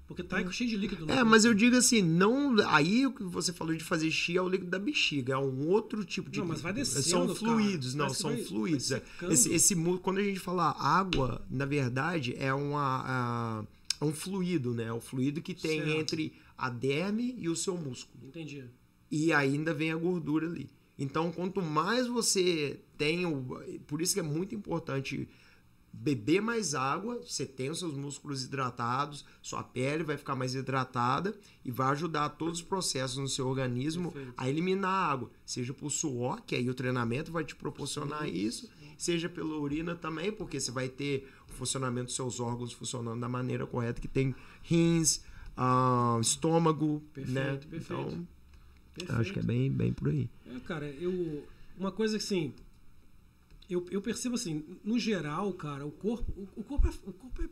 Porque 0.07 0.23
tá 0.23 0.37
aí 0.37 0.51
cheio 0.53 0.69
de 0.69 0.77
líquido. 0.77 1.05
no 1.05 1.11
é, 1.11 1.15
corpo. 1.15 1.29
mas 1.31 1.43
eu 1.43 1.53
digo 1.53 1.75
assim, 1.75 2.01
não. 2.01 2.55
Aí 2.69 3.05
o 3.05 3.11
que 3.11 3.23
você 3.23 3.51
falou 3.51 3.75
de 3.75 3.83
fazer 3.83 4.09
xixi 4.09 4.37
é 4.37 4.41
o 4.41 4.47
líquido 4.47 4.69
da 4.71 4.79
bexiga, 4.79 5.33
é 5.33 5.37
um 5.37 5.67
outro 5.67 6.05
tipo 6.05 6.29
de. 6.29 6.39
Não, 6.39 6.45
mas 6.47 6.61
vai 6.61 6.71
descendo, 6.71 7.03
São 7.03 7.21
cara. 7.27 7.35
fluidos, 7.39 7.93
não, 7.93 8.05
Parece 8.05 8.15
que 8.17 8.21
são 8.21 8.31
vai- 8.31 8.43
fluidos. 8.43 8.89
vai 8.89 9.01
é. 9.23 9.33
Esse, 9.33 9.53
esse 9.53 9.75
quando 10.01 10.19
a 10.19 10.23
gente 10.23 10.39
fala 10.39 10.71
água, 10.79 11.45
na 11.49 11.65
verdade, 11.65 12.35
é 12.37 12.53
uma. 12.53 13.03
a- 13.05 13.65
é 13.99 14.05
um 14.05 14.13
fluido, 14.13 14.73
né? 14.73 14.85
É 14.85 14.93
o 14.93 15.01
fluido 15.01 15.41
que 15.41 15.53
tem 15.53 15.79
Certo. 15.81 15.99
entre 15.99 16.33
a 16.57 16.69
derme 16.69 17.35
e 17.37 17.49
o 17.49 17.55
seu 17.55 17.75
músculo. 17.77 18.25
Entendi. 18.27 18.63
e 19.11 19.31
ainda 19.33 19.73
vem 19.73 19.91
a 19.91 19.95
gordura 19.95 20.47
ali. 20.47 20.69
Então, 20.99 21.31
quanto 21.31 21.61
mais 21.61 22.07
você 22.07 22.79
tem, 22.97 23.25
o, 23.25 23.61
por 23.87 24.01
isso 24.01 24.13
que 24.13 24.19
é 24.19 24.23
muito 24.23 24.53
importante 24.55 25.27
beber 25.99 26.41
mais 26.41 26.75
água, 26.75 27.17
você 27.17 27.45
tem 27.45 27.69
os 27.69 27.79
seus 27.79 27.93
músculos 27.95 28.43
hidratados, 28.43 29.25
sua 29.41 29.63
pele 29.63 30.03
vai 30.03 30.17
ficar 30.17 30.35
mais 30.35 30.53
hidratada 30.53 31.35
e 31.65 31.71
vai 31.71 31.91
ajudar 31.91 32.29
todos 32.29 32.59
os 32.59 32.65
processos 32.65 33.17
no 33.17 33.27
seu 33.27 33.47
organismo 33.47 34.11
Perfeito. 34.11 34.33
a 34.37 34.49
eliminar 34.49 34.91
a 34.91 35.11
água, 35.11 35.31
seja 35.45 35.73
por 35.73 35.89
suor, 35.89 36.41
que 36.41 36.55
aí 36.55 36.69
o 36.69 36.73
treinamento 36.73 37.31
vai 37.31 37.43
te 37.43 37.55
proporcionar 37.55 38.27
isso, 38.27 38.69
seja 38.97 39.27
pela 39.27 39.57
urina 39.57 39.95
também, 39.95 40.31
porque 40.31 40.59
você 40.59 40.71
vai 40.71 40.87
ter 40.87 41.27
o 41.49 41.53
funcionamento 41.53 42.05
dos 42.05 42.15
seus 42.15 42.39
órgãos 42.39 42.73
funcionando 42.73 43.19
da 43.19 43.29
maneira 43.29 43.65
correta, 43.65 43.99
que 43.99 44.07
tem 44.07 44.35
rins, 44.61 45.23
ah, 45.55 46.17
estômago, 46.21 47.01
Perfeito, 47.13 47.33
né? 47.39 47.55
perfeito. 47.55 47.75
Então, 47.83 48.27
Perfeito. 48.93 49.21
Acho 49.21 49.33
que 49.33 49.39
é 49.39 49.43
bem, 49.43 49.71
bem 49.71 49.93
por 49.93 50.09
aí. 50.09 50.27
É, 50.47 50.59
cara, 50.61 50.87
eu. 50.87 51.45
Uma 51.77 51.91
coisa 51.91 52.17
que 52.17 52.23
assim. 52.23 52.53
Eu, 53.69 53.85
eu 53.91 54.01
percebo 54.01 54.35
assim, 54.35 54.63
no 54.83 54.97
geral, 54.97 55.51
cara, 55.53 55.85
o 55.85 55.91
corpo. 55.91 56.31
O, 56.55 56.61
o 56.61 56.63
corpo 56.63 56.87
é. 56.87 56.91
O 57.05 57.11
corpo 57.13 57.41
é 57.43 57.47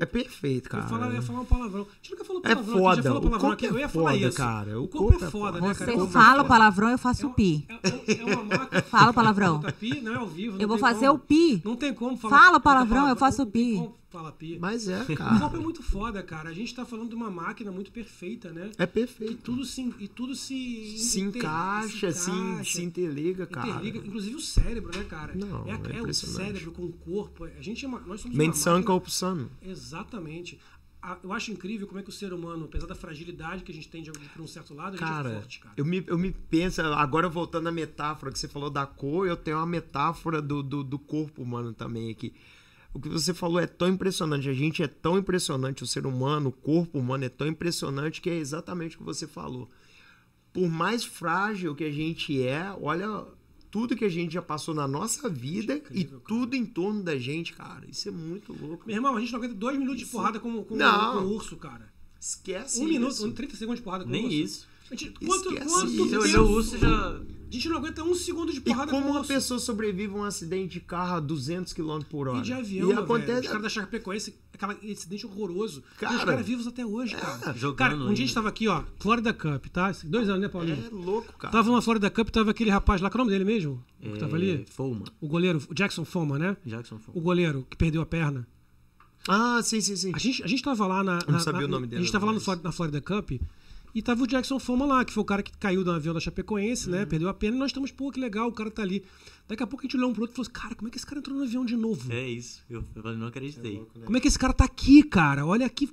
É 0.00 0.06
perfeito, 0.06 0.68
cara. 0.70 0.84
eu, 0.84 0.88
falar, 0.88 1.06
eu 1.08 1.14
ia 1.14 1.22
falar 1.22 1.40
um 1.40 1.44
palavrão. 1.44 1.82
A 1.82 1.94
gente 1.96 2.10
nunca 2.12 2.24
falou 2.24 2.42
É 2.44 2.54
palavrão 2.54 2.74
aqui, 2.74 2.82
foda. 2.82 2.96
já 2.96 3.02
falou 3.02 3.18
O 3.18 3.22
palavrão 3.22 3.40
corpo 3.40 3.52
aqui. 3.54 3.66
é 3.66 3.70
Eu 3.70 3.78
ia 3.80 3.88
falar 3.88 4.12
foda, 4.12 4.26
isso. 4.28 4.36
cara. 4.36 4.80
O 4.80 4.88
corpo, 4.88 5.24
é 5.24 5.30
foda, 5.30 5.60
né, 5.60 5.74
cara? 5.74 5.92
Você 5.92 6.00
O 6.00 6.06
fala 6.08 6.26
é 6.28 6.32
o 6.32 6.36
foda. 6.36 6.48
palavrão, 6.48 6.88
eu 6.90 6.98
faço 6.98 7.22
É 7.22 7.26
o 7.26 7.28
um- 7.30 7.32
pi. 7.32 7.66
É, 7.68 8.20
é 8.20 8.24
uma 8.24 8.44
máquina. 8.44 8.82
Fala 8.82 9.10
o 9.10 9.14
palavrão. 9.14 9.60
Tá 9.60 9.72
pi, 9.72 10.00
não 10.00 10.12
é 10.12 10.16
ao 10.16 10.26
vivo. 10.28 10.54
não 10.54 10.60
Eu 10.62 10.68
vou 10.68 10.78
fazer 10.78 11.06
como. 11.08 11.18
o 11.18 11.18
pi. 11.18 11.62
Não 11.64 11.76
tem 11.76 11.92
como 11.94 12.16
falar. 12.16 12.38
Fala 12.38 12.60
palavrão, 12.60 13.08
eu 13.08 13.16
faço 13.16 13.44
tem 13.46 13.52
pi. 13.52 13.90
Como 14.10 14.22
falar 14.22 14.32
pi. 14.32 14.58
Mas 14.58 14.88
é, 14.88 15.02
O 15.02 15.06
corpo 15.06 15.12
é 15.12 15.16
cara. 15.16 15.60
muito 15.60 15.82
foda, 15.82 16.22
cara. 16.22 16.48
A 16.50 16.52
gente 16.52 16.74
tá 16.74 16.84
falando 16.84 17.10
de 17.10 17.14
uma 17.14 17.30
máquina 17.30 17.70
muito 17.70 17.92
perfeita, 17.92 18.50
né? 18.52 18.70
É 18.78 18.84
E 18.84 18.86
perfeito. 18.86 19.36
tudo 19.42 19.64
se, 19.64 19.82
e 19.98 20.08
tudo 20.08 20.34
se, 20.34 20.98
Se 20.98 21.20
inter- 21.20 21.42
encaixa, 21.42 22.12
se, 22.12 22.30
encaixa, 22.30 22.72
se 22.78 22.82
interliga, 22.84 23.46
cara. 23.46 23.68
interliga. 23.68 23.98
Inclusive 23.98 24.36
o 24.36 24.40
cérebro, 24.40 24.96
né, 24.96 25.04
cara? 25.04 25.34
Não, 25.34 25.64
é, 25.66 25.72
é 25.94 25.98
é 25.98 26.02
o 26.02 26.12
cérebro 26.14 26.72
com 26.72 26.84
o 26.84 26.92
corpo. 26.92 27.44
A 27.44 27.62
gente 27.62 27.84
é 27.84 27.88
uma, 27.88 28.00
nós 28.00 28.20
somos 28.20 28.36
Mente 28.36 28.58
sã, 28.58 28.82
corpo 28.82 29.10
sano. 29.10 29.50
Exatamente. 29.62 30.58
Eu 31.22 31.32
acho 31.32 31.52
incrível 31.52 31.86
como 31.86 32.00
é 32.00 32.02
que 32.02 32.08
o 32.08 32.12
ser 32.12 32.32
humano, 32.32 32.64
apesar 32.64 32.86
da 32.86 32.94
fragilidade 32.94 33.62
que 33.62 33.70
a 33.70 33.74
gente 33.74 33.88
tem 33.88 34.02
de, 34.02 34.10
por 34.10 34.42
um 34.42 34.48
certo 34.48 34.74
lado, 34.74 34.94
a 34.94 34.96
gente 34.96 35.04
é 35.04 35.06
Cara, 35.08 35.30
forte, 35.30 35.60
cara. 35.60 35.74
eu 35.76 35.84
me, 35.84 36.02
eu 36.06 36.18
me 36.18 36.32
penso, 36.32 36.82
agora 36.82 37.28
voltando 37.28 37.68
à 37.68 37.72
metáfora 37.72 38.32
que 38.32 38.38
você 38.38 38.48
falou 38.48 38.68
da 38.68 38.84
cor, 38.84 39.26
eu 39.26 39.36
tenho 39.36 39.58
uma 39.58 39.64
metáfora 39.66 40.42
do, 40.42 40.60
do, 40.60 40.82
do 40.82 40.98
corpo 40.98 41.40
humano 41.40 41.72
também 41.72 42.10
aqui. 42.10 42.34
O 42.98 43.00
que 43.00 43.08
você 43.08 43.32
falou 43.32 43.60
é 43.60 43.66
tão 43.66 43.88
impressionante, 43.88 44.48
a 44.48 44.52
gente 44.52 44.82
é 44.82 44.88
tão 44.88 45.16
impressionante, 45.16 45.84
o 45.84 45.86
ser 45.86 46.04
humano, 46.04 46.48
o 46.48 46.52
corpo 46.52 46.98
humano 46.98 47.24
é 47.24 47.28
tão 47.28 47.46
impressionante 47.46 48.20
que 48.20 48.28
é 48.28 48.36
exatamente 48.36 48.96
o 48.96 48.98
que 48.98 49.04
você 49.04 49.24
falou. 49.26 49.70
Por 50.52 50.68
mais 50.68 51.04
frágil 51.04 51.76
que 51.76 51.84
a 51.84 51.92
gente 51.92 52.42
é, 52.42 52.74
olha 52.80 53.24
tudo 53.70 53.94
que 53.94 54.04
a 54.04 54.08
gente 54.08 54.32
já 54.34 54.42
passou 54.42 54.74
na 54.74 54.88
nossa 54.88 55.28
vida 55.28 55.74
incrível, 55.76 56.00
e 56.00 56.04
cara. 56.06 56.22
tudo 56.26 56.56
em 56.56 56.66
torno 56.66 57.00
da 57.02 57.16
gente, 57.16 57.52
cara. 57.52 57.86
Isso 57.88 58.08
é 58.08 58.10
muito 58.10 58.52
louco. 58.52 58.84
Meu 58.86 58.96
irmão, 58.96 59.14
a 59.16 59.20
gente 59.20 59.30
não 59.30 59.38
aguenta 59.38 59.54
dois 59.54 59.78
minutos 59.78 60.00
de 60.00 60.06
porrada 60.06 60.40
com, 60.40 60.64
com, 60.64 60.74
Não. 60.74 61.18
com 61.18 61.24
o 61.24 61.34
urso, 61.34 61.56
cara. 61.56 61.92
Esquece 62.20 62.80
Um 62.82 62.86
minuto, 62.86 63.12
isso. 63.12 63.26
um 63.28 63.32
30 63.32 63.54
segundos 63.56 63.78
de 63.78 63.84
porrada 63.84 64.02
com 64.02 64.10
o 64.10 64.12
Nem 64.12 64.24
urso. 64.24 64.36
isso. 64.36 64.66
Gente, 64.90 65.10
quanto, 65.26 65.48
Esquece 65.52 65.66
quanto 65.68 65.86
isso. 65.92 66.08
Tempo? 66.10 66.22
olhou 66.22 66.48
o 66.48 66.52
urso 66.52 66.78
já. 66.78 67.20
A 67.48 67.50
gente 67.50 67.68
não 67.70 67.78
aguenta 67.78 68.04
um 68.04 68.14
segundo 68.14 68.52
de 68.52 68.58
E 68.58 68.60
porrada 68.60 68.90
como 68.90 69.04
com 69.06 69.08
o 69.08 69.12
uma 69.16 69.24
pessoa 69.24 69.58
sobrevive 69.58 70.12
a 70.12 70.16
um 70.18 70.24
acidente 70.24 70.74
de 70.74 70.80
carro 70.80 71.14
a 71.16 71.20
200 71.20 71.72
km 71.72 72.00
por 72.10 72.28
hora? 72.28 72.38
E 72.38 72.42
de 72.42 72.52
avião, 72.52 72.90
E 72.90 72.94
meu 72.94 73.02
acontece... 73.04 73.26
velho. 73.32 73.40
Os 73.40 73.46
caras 73.48 73.62
da 73.62 73.68
Chapecoense, 73.70 74.34
aquele 74.52 74.92
incidente 74.92 75.24
horroroso. 75.26 75.82
Cara. 75.98 76.12
e 76.12 76.16
os 76.18 76.24
caras 76.24 76.46
vivos 76.46 76.66
até 76.66 76.84
hoje, 76.84 77.16
cara. 77.16 77.54
Jogando 77.56 77.76
cara, 77.76 77.94
um 77.94 77.98
dia 77.98 78.06
a 78.06 78.08
gente 78.16 78.20
ainda. 78.28 78.34
tava 78.34 78.48
aqui, 78.50 78.68
ó, 78.68 78.82
Florida 79.00 79.32
Cup, 79.32 79.64
tá? 79.68 79.90
Dois 80.04 80.28
anos, 80.28 80.42
né, 80.42 80.48
Paulinho? 80.48 80.84
É 80.86 80.90
louco, 80.94 81.32
cara. 81.38 81.50
Tava 81.52 81.70
uma 81.70 81.80
Florida 81.80 82.10
Cup, 82.10 82.28
tava 82.28 82.50
aquele 82.50 82.68
rapaz 82.70 83.00
lá, 83.00 83.08
qual 83.08 83.20
é 83.20 83.22
o 83.22 83.24
nome 83.24 83.38
dele 83.38 83.50
mesmo? 83.50 83.82
O 84.04 84.12
que 84.12 84.18
tava 84.18 84.36
ali? 84.36 84.50
É, 84.50 84.64
Foma. 84.70 85.04
O 85.18 85.26
goleiro, 85.26 85.58
o 85.70 85.74
Jackson 85.74 86.04
Foma, 86.04 86.38
né? 86.38 86.54
Jackson 86.66 86.98
Foma. 86.98 87.16
O 87.16 87.20
goleiro 87.22 87.66
que 87.70 87.78
perdeu 87.78 88.02
a 88.02 88.06
perna. 88.06 88.46
Ah, 89.26 89.60
sim, 89.62 89.80
sim, 89.80 89.96
sim. 89.96 90.12
A 90.14 90.18
gente, 90.18 90.42
a 90.42 90.46
gente 90.46 90.62
tava 90.62 90.86
lá 90.86 91.02
na. 91.04 91.18
não 91.26 91.32
na- 91.34 91.40
sabia 91.40 91.62
na- 91.62 91.66
o 91.66 91.70
nome 91.70 91.86
dele, 91.86 92.00
A 92.00 92.02
gente 92.04 92.12
tava 92.12 92.26
lá 92.26 92.32
no 92.32 92.40
na 92.62 92.72
Florida 92.72 93.00
Cup 93.00 93.32
e 93.94 94.02
tava 94.02 94.22
o 94.22 94.26
Jackson 94.26 94.58
Foma 94.58 94.84
lá, 94.86 95.04
que 95.04 95.12
foi 95.12 95.22
o 95.22 95.26
cara 95.26 95.42
que 95.42 95.50
caiu 95.58 95.82
do 95.84 95.90
avião 95.90 96.14
da 96.14 96.20
Chapecoense, 96.20 96.86
Uhum. 96.86 96.92
né? 96.96 97.06
Perdeu 97.06 97.28
a 97.28 97.34
perna 97.34 97.56
e 97.56 97.58
nós 97.60 97.70
estamos, 97.70 97.90
pô, 97.90 98.10
que 98.10 98.20
legal, 98.20 98.48
o 98.48 98.52
cara 98.52 98.70
tá 98.70 98.82
ali. 98.82 99.04
Daqui 99.46 99.62
a 99.62 99.66
pouco 99.66 99.82
a 99.82 99.86
gente 99.86 99.96
olhou 99.96 100.10
um 100.10 100.12
pro 100.12 100.22
outro 100.22 100.34
e 100.34 100.36
falou 100.36 100.50
assim, 100.50 100.60
cara, 100.62 100.74
como 100.74 100.88
é 100.88 100.90
que 100.90 100.98
esse 100.98 101.06
cara 101.06 101.18
entrou 101.20 101.36
no 101.36 101.44
avião 101.44 101.64
de 101.64 101.76
novo? 101.76 102.12
É 102.12 102.28
isso. 102.28 102.62
Eu, 102.68 102.84
eu 102.94 103.16
não 103.16 103.26
acreditei. 103.28 103.84
Como 104.04 104.16
é 104.16 104.20
que 104.20 104.28
esse 104.28 104.38
cara 104.38 104.52
tá 104.52 104.64
aqui, 104.64 105.02
cara? 105.02 105.46
Olha 105.46 105.68
que 105.68 105.88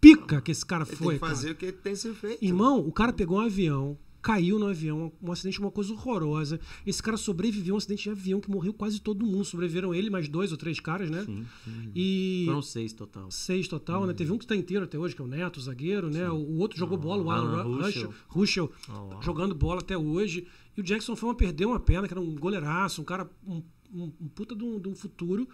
pica 0.00 0.40
que 0.40 0.50
esse 0.50 0.64
cara 0.64 0.84
Ele 0.86 0.96
foi, 0.96 1.06
tem 1.08 1.14
que 1.18 1.20
fazer 1.26 1.54
cara. 1.54 1.54
o 1.54 1.56
que 1.56 1.72
tem 1.72 1.92
que 1.92 1.98
ser 1.98 2.14
feito. 2.14 2.44
Irmão, 2.44 2.78
o 2.80 2.92
cara 2.92 3.12
pegou 3.12 3.38
um 3.38 3.42
avião, 3.42 3.98
caiu 4.28 4.58
no 4.58 4.66
avião, 4.66 5.10
um 5.22 5.32
acidente, 5.32 5.58
uma 5.58 5.70
coisa 5.70 5.90
horrorosa. 5.94 6.60
Esse 6.84 7.02
cara 7.02 7.16
sobreviveu 7.16 7.72
a 7.72 7.76
um 7.76 7.78
acidente 7.78 8.02
de 8.02 8.10
avião 8.10 8.40
que 8.42 8.50
morreu 8.50 8.74
quase 8.74 9.00
todo 9.00 9.24
mundo. 9.24 9.42
Sobreviveram 9.46 9.94
ele, 9.94 10.10
mais 10.10 10.28
dois 10.28 10.52
ou 10.52 10.58
três 10.58 10.78
caras, 10.78 11.08
né? 11.08 11.24
Sim. 11.24 11.46
sim. 11.64 11.90
E. 11.94 12.42
Foram 12.44 12.60
seis 12.60 12.92
total. 12.92 13.30
Seis 13.30 13.66
total, 13.66 14.06
né? 14.06 14.12
Teve 14.12 14.30
um 14.30 14.36
que 14.36 14.46
tá 14.46 14.54
inteiro 14.54 14.84
até 14.84 14.98
hoje, 14.98 15.16
que 15.16 15.22
é 15.22 15.24
o 15.24 15.28
Neto, 15.28 15.56
o 15.56 15.60
zagueiro, 15.62 16.10
né? 16.10 16.28
O, 16.30 16.34
o 16.36 16.58
outro 16.58 16.78
jogou 16.78 16.98
bola, 16.98 17.22
o 17.22 17.30
Alan 17.30 17.62
Ru- 17.62 17.76
Ruschel. 17.82 18.12
Ruschel, 18.28 18.72
Ruschel 18.86 19.22
jogando 19.22 19.54
bola 19.54 19.80
até 19.80 19.96
hoje. 19.96 20.46
E 20.76 20.80
o 20.82 20.84
Jackson 20.84 21.16
Fama 21.16 21.34
perdeu 21.34 21.70
uma 21.70 21.80
perna, 21.80 22.06
que 22.06 22.12
era 22.12 22.20
um 22.20 22.34
goleiraço, 22.36 23.00
um 23.00 23.04
cara, 23.06 23.30
um, 23.46 23.62
um- 23.94 24.12
um 24.20 24.28
puta 24.28 24.54
de 24.54 24.62
um, 24.62 24.78
de 24.78 24.88
um 24.90 24.94
futuro. 24.94 25.48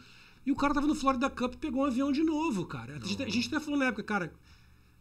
E 0.45 0.51
o 0.51 0.57
cara 0.57 0.75
tava 0.75 0.89
no 0.89 0.97
Florida 0.97 1.31
Cup 1.31 1.55
e 1.55 1.59
pegou 1.59 1.83
um 1.83 1.85
avião 1.85 2.11
de 2.11 2.25
novo, 2.25 2.67
cara. 2.67 2.97
A 3.01 3.07
gente, 3.07 3.23
a 3.23 3.29
gente 3.29 3.47
até 3.47 3.61
falou 3.61 3.79
na 3.79 3.87
época, 3.87 4.03
cara, 4.03 4.33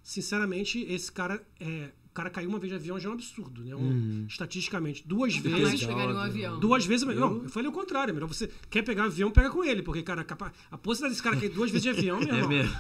sinceramente, 0.02 0.80
esse 0.88 1.12
cara, 1.12 1.44
é, 1.60 1.90
cara 2.14 2.30
caiu 2.30 2.50
uma 2.50 2.60
vez 2.60 2.72
de 2.72 2.76
avião 2.78 3.00
já 3.00 3.08
é 3.08 3.12
um 3.12 3.16
absurdo, 3.16 3.64
né? 3.64 3.76
Um- 3.76 4.26
Estatisticamente. 4.28 5.04
Duas 5.08 5.34
mais 5.40 5.44
vezes. 5.72 5.86
pegaria 5.86 6.16
um 6.16 6.20
avião. 6.20 6.60
Duas 6.60 6.86
vezes. 6.86 7.06
Não, 7.08 7.44
eu 7.44 7.50
falei 7.50 7.70
o 7.70 7.72
contrário. 7.72 8.12
é 8.12 8.14
Melhor 8.14 8.28
você 8.28 8.50
quer 8.70 8.82
pegar 8.84 9.06
avião, 9.06 9.32
pega 9.32 9.50
com 9.50 9.64
ele. 9.64 9.82
Porque, 9.82 10.02
cara, 10.04 10.24
capa- 10.24 10.54
a 10.72 10.78
possibilidade 10.78 11.14
desse 11.14 11.24
cara 11.24 11.36
cair 11.40 11.50
duas 11.50 11.72
vezes 11.72 11.84
de 11.84 11.90
avião, 11.90 12.20
meu 12.20 12.28
É 12.34 12.38
irmão. 12.38 12.50
mesmo. 12.50 12.76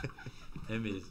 É 0.69 0.79
mesmo. 0.79 1.07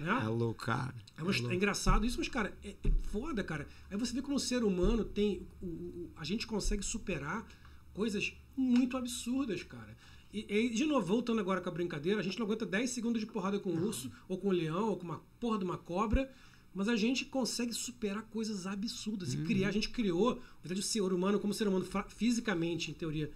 né? 0.00 0.20
É 0.24 0.28
louco, 0.28 0.64
cara. 0.64 0.94
É, 1.16 1.22
uma- 1.22 1.32
é 1.52 1.54
engraçado 1.54 2.04
isso, 2.06 2.18
mas, 2.18 2.28
cara, 2.28 2.56
é, 2.64 2.70
é 2.84 2.90
foda, 3.10 3.42
cara. 3.44 3.66
Aí 3.90 3.96
você 3.96 4.12
vê 4.12 4.22
como 4.22 4.36
o 4.36 4.40
ser 4.40 4.64
humano 4.64 5.04
tem. 5.04 5.46
o- 5.60 5.66
o- 5.66 6.10
a 6.16 6.24
gente 6.24 6.46
consegue 6.46 6.82
superar 6.84 7.46
coisas 7.94 8.32
muito 8.56 8.96
absurdas, 8.96 9.62
cara. 9.62 9.96
E, 10.32 10.46
e, 10.48 10.70
de 10.70 10.86
novo, 10.86 11.06
voltando 11.06 11.40
agora 11.40 11.60
com 11.60 11.68
a 11.68 11.72
brincadeira, 11.72 12.18
a 12.20 12.22
gente 12.22 12.38
não 12.38 12.46
aguenta 12.46 12.64
10 12.64 12.88
segundos 12.90 13.20
de 13.20 13.26
porrada 13.26 13.58
com 13.60 13.70
um 13.70 13.84
urso, 13.84 14.10
ou 14.26 14.38
com 14.38 14.48
um 14.48 14.52
leão, 14.52 14.88
ou 14.88 14.96
com 14.96 15.04
uma 15.04 15.20
porra 15.38 15.58
de 15.58 15.64
uma 15.64 15.76
cobra. 15.76 16.30
Mas 16.74 16.88
a 16.88 16.96
gente 16.96 17.24
consegue 17.24 17.72
superar 17.72 18.22
coisas 18.22 18.66
absurdas 18.66 19.34
e 19.34 19.38
criar. 19.38 19.68
A 19.68 19.72
gente 19.72 19.90
criou, 19.90 20.36
na 20.36 20.62
verdade, 20.62 20.80
o 20.80 20.82
ser 20.82 21.00
humano, 21.00 21.38
como 21.38 21.52
ser 21.52 21.68
humano 21.68 21.86
fisicamente, 22.08 22.90
em 22.90 22.94
teoria, 22.94 23.30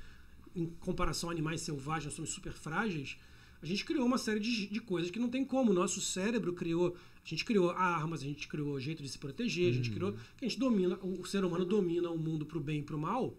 em 0.54 0.66
comparação 0.80 1.28
a 1.28 1.32
animais 1.32 1.60
selvagens, 1.60 2.06
nós 2.06 2.14
somos 2.14 2.30
super 2.30 2.52
frágeis. 2.52 3.16
A 3.62 3.66
gente 3.66 3.84
criou 3.84 4.06
uma 4.06 4.18
série 4.18 4.40
de, 4.40 4.66
de 4.66 4.80
coisas 4.80 5.10
que 5.10 5.18
não 5.18 5.28
tem 5.28 5.44
como. 5.44 5.70
O 5.70 5.74
nosso 5.74 6.00
cérebro 6.00 6.52
criou. 6.52 6.96
A 7.24 7.28
gente 7.28 7.44
criou 7.44 7.70
armas, 7.70 8.22
a 8.22 8.24
gente 8.24 8.46
criou 8.46 8.78
jeito 8.78 9.02
de 9.02 9.08
se 9.08 9.18
proteger, 9.18 9.70
a 9.70 9.74
gente 9.74 9.90
criou. 9.90 10.12
Que 10.36 10.44
a 10.44 10.48
gente 10.48 10.58
domina. 10.58 10.98
O 11.02 11.24
ser 11.26 11.44
humano 11.44 11.64
domina 11.64 12.10
o 12.10 12.18
mundo 12.18 12.46
pro 12.46 12.60
bem 12.60 12.80
e 12.80 12.82
pro 12.82 12.98
mal. 12.98 13.34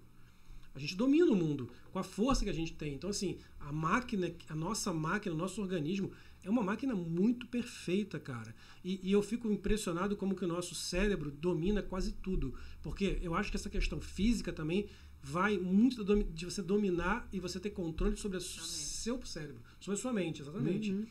A 0.76 0.80
gente 0.80 0.96
domina 0.96 1.32
o 1.32 1.36
mundo 1.36 1.72
com 1.92 1.98
a 1.98 2.04
força 2.04 2.44
que 2.44 2.50
a 2.52 2.54
gente 2.54 2.74
tem. 2.74 2.94
Então, 2.94 3.10
assim, 3.10 3.38
a 3.60 3.72
máquina, 3.72 4.32
a 4.48 4.56
nossa 4.56 4.94
máquina, 4.94 5.34
o 5.34 5.38
nosso 5.38 5.60
organismo 5.60 6.12
é 6.44 6.50
uma 6.50 6.64
máquina 6.64 6.96
muito 6.96 7.48
perfeita, 7.48 8.20
cara. 8.20 8.56
E, 8.84 9.00
e 9.04 9.12
eu 9.12 9.22
fico 9.22 9.52
impressionado 9.52 10.16
como 10.16 10.36
que 10.36 10.46
o 10.46 10.48
nosso 10.48 10.74
cérebro 10.76 11.32
domina 11.32 11.82
quase 11.82 12.14
tudo. 12.14 12.54
Porque 12.82 13.20
eu 13.22 13.36
acho 13.36 13.52
que 13.52 13.58
essa 13.58 13.70
questão 13.70 14.00
física 14.00 14.54
também 14.54 14.88
vai 15.22 15.58
muito 15.58 16.04
de 16.24 16.46
você 16.46 16.62
dominar 16.62 17.28
e 17.34 17.40
você 17.40 17.60
ter 17.60 17.72
controle 17.72 18.16
sobre 18.16 18.38
o 18.38 18.42
seu 18.42 19.24
cérebro, 19.26 19.62
sobre 19.80 20.00
a 20.00 20.02
sua 20.02 20.14
mente, 20.14 20.42
exatamente. 20.42 21.08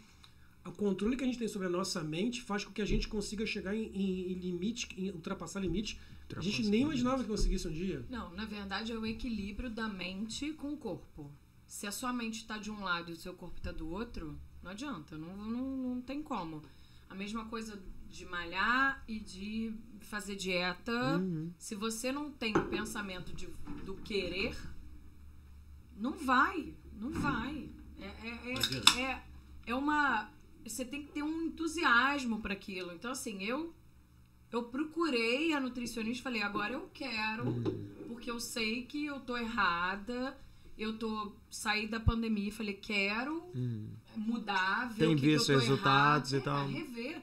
O 0.65 0.73
controle 0.73 1.17
que 1.17 1.23
a 1.23 1.27
gente 1.27 1.39
tem 1.39 1.47
sobre 1.47 1.69
a 1.69 1.71
nossa 1.71 2.03
mente 2.03 2.43
faz 2.43 2.65
com 2.65 2.73
que 2.73 2.83
a 2.83 2.87
gente 2.87 3.07
consiga 3.07 3.47
chegar 3.47 3.75
em, 3.75 3.87
em, 3.95 4.33
em 4.33 4.35
limite, 4.35 4.89
em 4.97 5.11
ultrapassar 5.11 5.61
limites 5.61 5.99
que 6.29 6.39
a 6.39 6.43
gente 6.43 6.69
nem 6.69 6.83
imaginava 6.83 7.23
que 7.23 7.29
conseguisse 7.29 7.69
um 7.69 7.73
dia. 7.73 8.05
Não, 8.11 8.35
na 8.35 8.45
verdade 8.45 8.91
é 8.91 8.99
o 8.99 9.07
equilíbrio 9.07 9.71
da 9.71 9.89
mente 9.89 10.53
com 10.55 10.73
o 10.73 10.77
corpo. 10.77 11.31
Se 11.67 11.87
a 11.87 11.93
sua 11.93 12.13
mente 12.13 12.39
está 12.39 12.59
de 12.59 12.71
um 12.71 12.83
lado 12.83 13.11
e 13.11 13.15
o 13.15 13.17
seu 13.17 13.35
corpo 13.35 13.59
está 13.59 13.71
do 13.71 13.89
outro, 13.89 14.39
não 14.67 14.73
adianta, 14.73 15.17
não, 15.17 15.37
não, 15.37 15.77
não 15.77 16.01
tem 16.01 16.21
como. 16.21 16.61
A 17.09 17.15
mesma 17.15 17.45
coisa 17.45 17.81
de 18.11 18.27
malhar 18.27 19.01
e 19.07 19.21
de 19.21 19.73
fazer 20.01 20.35
dieta. 20.35 20.93
Se 21.57 21.77
você 21.77 22.11
não 22.11 22.33
tem 22.33 22.57
o 22.57 22.67
pensamento 22.67 23.33
de, 23.33 23.47
do 23.85 23.95
querer, 23.95 24.57
não 25.97 26.13
vai, 26.13 26.75
não 26.95 27.11
vai. 27.11 27.71
É, 28.01 28.07
é, 28.07 28.55
é, 28.55 29.01
é, 29.03 29.23
é 29.67 29.75
uma. 29.75 30.29
Você 30.67 30.85
tem 30.85 31.05
que 31.05 31.13
ter 31.13 31.23
um 31.23 31.43
entusiasmo 31.43 32.41
para 32.41 32.53
aquilo. 32.53 32.93
Então, 32.93 33.13
assim, 33.13 33.45
eu 33.45 33.73
eu 34.51 34.65
procurei 34.65 35.53
a 35.53 35.61
nutricionista 35.61 36.21
e 36.21 36.25
falei, 36.25 36.43
agora 36.43 36.73
eu 36.73 36.91
quero, 36.93 37.45
porque 38.09 38.29
eu 38.29 38.41
sei 38.41 38.85
que 38.85 39.07
eu 39.07 39.21
tô 39.21 39.37
errada. 39.37 40.37
Eu 40.79 40.99
tô 40.99 41.33
saí 41.51 41.87
da 41.89 41.99
pandemia 41.99 42.49
e 42.49 42.53
falei, 42.53 42.75
quero 42.75 43.51
mudar, 44.17 44.89
ver 44.91 45.07
Tem 45.07 45.15
o 45.15 45.19
que, 45.19 45.27
visto 45.27 45.47
que 45.47 45.53
eu 45.53 45.57
tô 45.57 45.61
resultados 45.63 46.33
errada, 46.33 46.43
e 46.43 46.45
tal. 46.53 46.69
É, 46.69 46.73
rever. 46.73 47.23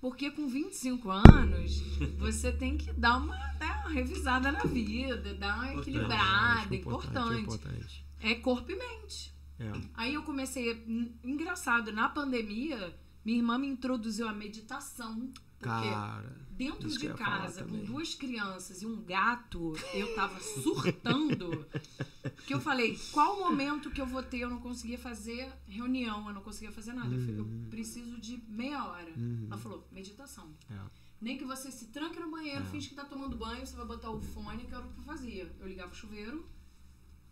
Porque 0.00 0.30
com 0.30 0.48
25 0.48 1.10
anos, 1.10 1.82
você 2.18 2.50
tem 2.52 2.78
que 2.78 2.90
dar 2.92 3.18
uma, 3.18 3.36
né, 3.36 3.66
uma 3.82 3.90
revisada 3.90 4.50
na 4.50 4.64
vida, 4.64 5.34
dar 5.34 5.56
uma 5.58 5.74
equilibrada, 5.74 6.74
é 6.74 6.78
importante. 6.78 7.40
importante. 7.42 8.06
É 8.22 8.34
corpo 8.36 8.70
e 8.72 8.76
mente. 8.76 9.34
É. 9.58 9.70
Aí 9.94 10.14
eu 10.14 10.22
comecei. 10.22 10.72
en- 10.86 11.12
Engraçado, 11.22 11.92
na 11.92 12.08
pandemia, 12.08 12.96
minha 13.24 13.36
irmã 13.36 13.58
me 13.58 13.66
introduziu 13.66 14.26
a 14.26 14.32
meditação. 14.32 15.30
Porque 15.58 15.68
Cara, 15.68 16.34
dentro 16.64 16.88
isso 16.88 16.98
de 16.98 17.08
casa, 17.14 17.64
com 17.64 17.84
duas 17.84 18.14
crianças 18.14 18.82
e 18.82 18.86
um 18.86 19.02
gato, 19.02 19.72
eu 19.94 20.14
tava 20.14 20.38
surtando. 20.40 21.66
que 22.46 22.52
eu 22.52 22.60
falei, 22.60 22.98
qual 23.12 23.36
o 23.36 23.40
momento 23.48 23.90
que 23.90 24.00
eu 24.00 24.06
vou 24.06 24.22
ter? 24.22 24.40
Eu 24.40 24.50
não 24.50 24.60
conseguia 24.60 24.98
fazer 24.98 25.50
reunião, 25.66 26.28
eu 26.28 26.34
não 26.34 26.42
conseguia 26.42 26.70
fazer 26.70 26.92
nada. 26.92 27.14
Eu 27.14 27.20
falei, 27.20 27.38
eu 27.38 27.48
preciso 27.70 28.20
de 28.20 28.36
meia 28.48 28.84
hora. 28.84 29.10
Ela 29.46 29.56
falou, 29.58 29.86
meditação. 29.90 30.46
Uhum. 30.68 30.76
É. 30.76 30.80
Nem 31.20 31.36
que 31.38 31.44
você 31.44 31.70
se 31.70 31.86
tranque 31.86 32.18
no 32.20 32.30
banheiro, 32.30 32.64
finge 32.66 32.88
que 32.88 32.94
tá 32.94 33.04
tomando 33.04 33.36
banho, 33.36 33.66
você 33.66 33.76
vai 33.76 33.86
botar 33.86 34.10
o 34.10 34.20
fone, 34.20 34.64
que 34.64 34.74
era 34.74 34.84
o 34.84 34.90
que 34.92 34.98
eu 35.00 35.04
fazia. 35.04 35.50
Eu 35.60 35.66
ligava 35.68 35.92
o 35.92 35.94
chuveiro, 35.94 36.46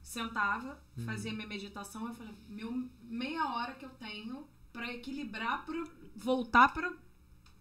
sentava, 0.02 0.82
Uhum. 0.96 1.04
fazia 1.04 1.32
minha 1.32 1.46
meditação, 1.46 2.06
eu 2.06 2.14
falei, 2.14 2.34
meu 2.48 2.70
meia 3.02 3.44
hora 3.54 3.74
que 3.74 3.84
eu 3.84 3.90
tenho 3.90 4.46
pra 4.72 4.92
equilibrar, 4.92 5.64
pra 5.66 5.84
voltar 6.14 6.68
pra, 6.72 6.92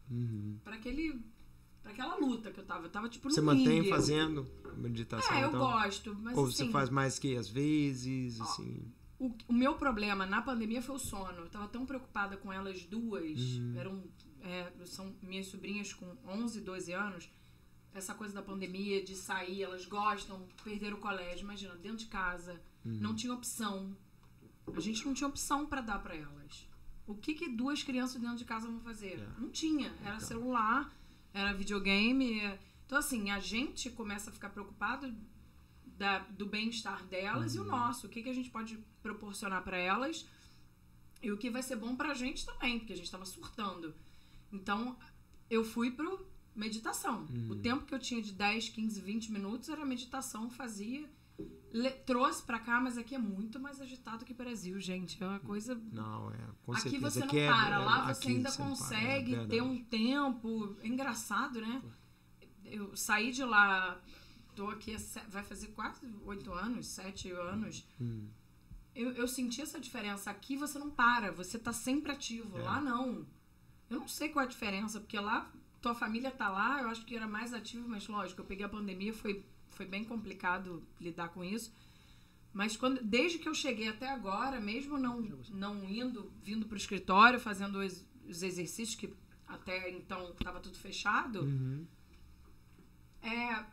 Uhum. 0.09 0.57
pra 0.63 0.75
aquele. 0.75 1.21
Aquela 1.91 2.15
luta 2.15 2.51
que 2.51 2.59
eu 2.59 2.65
tava. 2.65 2.85
Eu 2.85 2.89
tava 2.89 3.09
tipo 3.09 3.27
no 3.27 3.33
Você 3.33 3.41
mantém 3.41 3.87
fazendo 3.89 4.47
meditação? 4.77 5.35
É, 5.35 5.43
eu 5.43 5.47
então? 5.49 5.59
gosto, 5.59 6.15
mas 6.15 6.37
Ou 6.37 6.45
assim, 6.45 6.65
você 6.65 6.69
faz 6.71 6.89
mais 6.89 7.17
que 7.19 7.35
às 7.35 7.49
vezes, 7.49 8.39
assim. 8.41 8.91
o, 9.19 9.31
o 9.47 9.53
meu 9.53 9.75
problema 9.75 10.25
na 10.25 10.41
pandemia 10.41 10.81
foi 10.81 10.95
o 10.95 10.99
sono. 10.99 11.39
Eu 11.39 11.49
tava 11.49 11.67
tão 11.67 11.85
preocupada 11.85 12.37
com 12.37 12.51
elas 12.51 12.83
duas. 12.85 13.39
Uhum. 13.39 13.73
Eram, 13.77 14.03
é, 14.41 14.71
são 14.85 15.13
minhas 15.21 15.47
sobrinhas 15.47 15.93
com 15.93 16.15
11, 16.27 16.61
12 16.61 16.91
anos. 16.93 17.29
Essa 17.93 18.13
coisa 18.13 18.33
da 18.35 18.41
pandemia, 18.43 19.03
de 19.03 19.15
sair, 19.15 19.63
elas 19.63 19.85
gostam, 19.85 20.47
perderam 20.63 20.97
o 20.97 20.99
colégio. 20.99 21.43
Imagina, 21.43 21.75
dentro 21.75 21.97
de 21.99 22.05
casa, 22.07 22.61
Uhum. 22.85 22.97
não 23.01 23.15
tinha 23.15 23.33
opção. 23.33 23.97
A 24.73 24.79
gente 24.79 25.05
não 25.05 25.13
tinha 25.13 25.27
opção 25.27 25.65
pra 25.65 25.81
dar 25.81 25.99
pra 25.99 26.15
elas. 26.15 26.67
O 27.07 27.15
que, 27.15 27.33
que 27.33 27.47
duas 27.49 27.81
crianças 27.83 28.21
dentro 28.21 28.37
de 28.37 28.45
casa 28.45 28.67
vão 28.67 28.79
fazer? 28.81 29.19
É. 29.19 29.41
Não 29.41 29.49
tinha. 29.49 29.93
Era 30.03 30.19
celular, 30.19 30.93
era 31.33 31.53
videogame. 31.53 32.39
é- 32.39 32.59
Então, 32.85 32.97
assim, 32.99 33.29
a 33.31 33.39
gente 33.39 33.89
começa 33.89 34.29
a 34.29 34.33
ficar 34.33 34.49
preocupado 34.49 35.13
da- 35.85 36.19
do 36.19 36.45
bem-estar 36.45 37.03
delas 37.05 37.55
e 37.55 37.59
o 37.59 37.63
nosso. 37.65 38.07
O 38.07 38.09
que, 38.09 38.23
que 38.23 38.29
a 38.29 38.33
gente 38.33 38.49
pode 38.49 38.77
proporcionar 39.01 39.63
para 39.63 39.77
elas 39.77 40.25
e 41.21 41.31
o 41.31 41.37
que 41.37 41.49
vai 41.49 41.61
ser 41.63 41.75
bom 41.75 41.95
pra 41.95 42.13
gente 42.13 42.45
também, 42.45 42.79
porque 42.79 42.93
a 42.93 42.95
gente 42.95 43.09
tava 43.11 43.25
surtando. 43.25 43.93
Então, 44.51 44.97
eu 45.49 45.63
fui 45.65 45.91
pro 45.91 46.25
meditação. 46.55 47.25
O 47.51 47.55
tempo 47.55 47.85
que 47.85 47.93
eu 47.93 47.99
tinha 47.99 48.21
de 48.21 48.31
10, 48.31 48.69
15, 48.69 49.01
20 49.01 49.31
minutos 49.31 49.69
era 49.69 49.85
meditação, 49.85 50.49
fazia. 50.49 51.09
Le- 51.73 51.91
trouxe 51.91 52.41
pra 52.43 52.59
cá, 52.59 52.79
mas 52.79 52.97
aqui 52.97 53.13
é 53.13 53.17
muito 53.19 53.59
mais 53.59 53.81
agitado 53.81 54.23
que 54.23 54.31
o 54.31 54.35
Brasil, 54.35 54.79
gente. 54.79 55.21
É 55.21 55.27
uma 55.27 55.39
coisa 55.39 55.75
Não, 55.91 56.31
é. 56.31 56.37
Com 56.63 56.71
aqui 56.71 56.81
certeza. 56.89 57.09
você 57.09 57.19
não 57.19 57.27
Aqui 57.27 57.39
é- 57.39 57.47
para, 57.49 57.79
lá 57.79 58.07
aqui 58.07 58.13
você 58.23 58.27
ainda 58.29 58.49
você 58.49 58.61
não 58.63 58.75
para, 58.75 58.85
é 58.85 58.87
consegue 59.19 59.47
ter 59.47 59.61
um 59.61 59.83
tempo. 59.83 60.75
É 60.81 60.87
engraçado, 60.87 61.59
né? 61.61 61.81
Eu 62.63 62.95
saí 62.95 63.31
de 63.31 63.43
lá, 63.43 63.99
tô 64.55 64.69
aqui, 64.69 64.95
vai 65.29 65.43
fazer 65.43 65.67
quase 65.67 66.05
oito 66.25 66.51
anos, 66.53 66.87
sete 66.87 67.31
anos. 67.31 67.85
Hum. 67.99 68.27
Eu, 68.95 69.11
eu 69.11 69.27
senti 69.27 69.61
essa 69.61 69.79
diferença. 69.79 70.31
Aqui 70.31 70.55
você 70.57 70.79
não 70.79 70.89
para, 70.89 71.31
você 71.31 71.59
tá 71.59 71.71
sempre 71.71 72.11
ativo. 72.11 72.57
É. 72.57 72.61
Lá 72.63 72.81
não. 72.81 73.25
Eu 73.89 73.99
não 74.01 74.07
sei 74.07 74.29
qual 74.29 74.43
é 74.43 74.47
a 74.47 74.49
diferença, 74.49 74.99
porque 74.99 75.19
lá 75.19 75.51
tua 75.81 75.93
família 75.93 76.31
tá 76.31 76.49
lá, 76.49 76.81
eu 76.81 76.89
acho 76.89 77.05
que 77.05 77.15
era 77.15 77.27
mais 77.27 77.53
ativo, 77.53 77.87
mas 77.87 78.07
lógico, 78.07 78.41
eu 78.41 78.45
peguei 78.45 78.65
a 78.65 78.69
pandemia, 78.69 79.13
foi, 79.13 79.45
foi 79.77 79.85
bem 79.85 80.03
complicado 80.03 80.83
lidar 80.99 81.29
com 81.29 81.43
isso. 81.43 81.71
Mas 82.53 82.75
quando, 82.75 83.03
desde 83.03 83.37
que 83.37 83.47
eu 83.47 83.53
cheguei 83.53 83.87
até 83.87 84.09
agora, 84.09 84.59
mesmo 84.59 84.97
não, 84.97 85.21
não 85.51 85.87
indo, 85.87 86.31
vindo 86.43 86.65
pro 86.65 86.75
escritório, 86.77 87.39
fazendo 87.39 87.77
os, 87.79 88.03
os 88.27 88.41
exercícios, 88.41 88.95
que 88.95 89.13
até 89.47 89.89
então 89.91 90.31
estava 90.31 90.59
tudo 90.59 90.77
fechado, 90.77 91.41
Uhum. 91.41 91.85
é, 93.21 93.65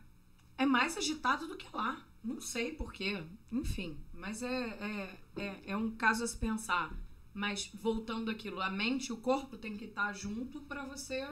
é 0.59 0.65
mais 0.65 0.97
agitado 0.97 1.47
do 1.47 1.57
que 1.57 1.67
lá. 1.75 2.05
Não 2.23 2.39
sei 2.41 2.73
porquê. 2.73 3.23
Enfim, 3.51 3.97
mas 4.13 4.41
é, 4.41 4.63
é, 4.79 5.19
é, 5.37 5.61
é 5.67 5.77
um 5.77 5.91
caso 5.91 6.23
a 6.23 6.27
se 6.27 6.37
pensar. 6.37 6.91
Mas 7.33 7.69
voltando 7.73 8.31
àquilo, 8.31 8.61
a 8.61 8.69
mente 8.69 9.07
e 9.07 9.13
o 9.13 9.17
corpo 9.17 9.57
tem 9.57 9.75
que 9.77 9.85
estar 9.85 10.13
junto 10.13 10.61
para 10.61 10.85
você. 10.85 11.27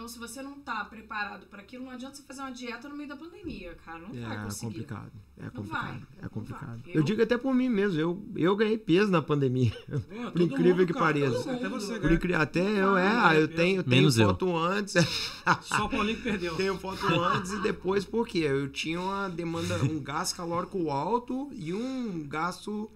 Então, 0.00 0.08
se 0.08 0.18
você 0.18 0.40
não 0.40 0.58
tá 0.58 0.82
preparado 0.86 1.44
para 1.48 1.60
aquilo, 1.60 1.84
não 1.84 1.90
adianta 1.92 2.14
você 2.16 2.22
fazer 2.22 2.40
uma 2.40 2.50
dieta 2.52 2.88
no 2.88 2.96
meio 2.96 3.06
da 3.10 3.16
pandemia, 3.18 3.76
cara. 3.84 3.98
Não 3.98 4.08
vai 4.08 4.34
É 4.38 4.44
conseguir. 4.44 4.66
complicado. 4.72 5.12
É 5.36 5.42
Não 5.44 5.50
complicado. 5.50 5.82
vai, 5.88 6.02
É 6.22 6.28
complicado. 6.30 6.80
vai. 6.82 6.90
Eu... 6.90 6.94
Eu- 6.94 7.02
digo 7.02 7.22
até 7.22 7.36
por 7.36 7.54
mim 7.54 7.68
mesmo. 7.68 8.00
Eu, 8.00 8.24
eu 8.34 8.56
ganhei 8.56 8.78
peso 8.78 9.10
na 9.12 9.20
pandemia. 9.20 9.70
Pô, 9.90 10.00
Por 10.32 10.40
incrível 10.40 10.76
mundo, 10.76 10.86
que 10.86 10.94
cara, 10.94 11.04
pareça. 11.04 11.52
Até 11.52 11.68
você, 11.68 11.92
Por 11.92 12.00
cara. 12.00 12.14
incri... 12.14 12.32
Até 12.34 12.62
eu, 12.82 12.96
é. 12.96 13.06
Ah, 13.08 13.34
eu 13.34 13.46
peso. 13.46 13.56
tenho, 13.58 13.76
eu 13.80 13.84
tenho 13.84 13.96
Menos 13.96 14.16
eu. 14.16 14.28
foto 14.28 14.56
antes. 14.56 14.94
Só 15.60 15.84
o 15.84 15.88
Paulinho 15.90 16.16
que 16.16 16.22
perdeu. 16.22 16.54
tenho 16.56 16.78
foto 16.78 17.04
antes 17.06 17.52
e 17.52 17.60
depois, 17.60 18.02
porque 18.06 18.38
eu 18.38 18.70
tinha 18.70 18.98
uma 18.98 19.28
demanda, 19.28 19.76
um 19.84 20.00
gasto 20.00 20.34
calórico 20.34 20.88
alto 20.90 21.50
e 21.52 21.74
um 21.74 22.26
gasto 22.26 22.90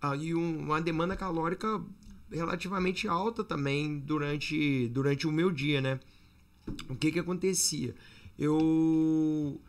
ah, 0.00 0.16
e 0.16 0.34
um- 0.34 0.60
uma 0.60 0.80
demanda 0.80 1.14
calórica 1.14 1.82
relativamente 2.32 3.06
alta 3.06 3.44
também 3.44 3.98
durante, 3.98 4.88
durante 4.88 5.26
o 5.26 5.32
meu 5.32 5.50
dia, 5.52 5.82
né? 5.82 6.00
O 6.88 6.96
que 6.96 7.12
que 7.12 7.18
acontecia? 7.18 7.94
Eu 8.38 9.60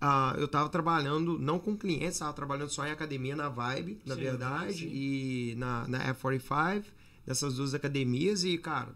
ah, 0.00 0.34
eu 0.38 0.46
tava 0.46 0.68
trabalhando 0.68 1.38
não 1.38 1.58
com 1.58 1.76
clientes, 1.76 2.18
tava 2.18 2.32
trabalhando 2.32 2.70
só 2.70 2.86
em 2.86 2.90
academia 2.90 3.34
na 3.34 3.48
Vibe, 3.48 4.00
na 4.06 4.14
Sim, 4.14 4.20
verdade, 4.20 4.78
sim. 4.78 4.90
e 4.92 5.54
na, 5.56 5.88
na 5.88 6.14
F45, 6.14 6.84
nessas 7.26 7.56
duas 7.56 7.74
academias 7.74 8.44
e 8.44 8.56
cara, 8.58 8.94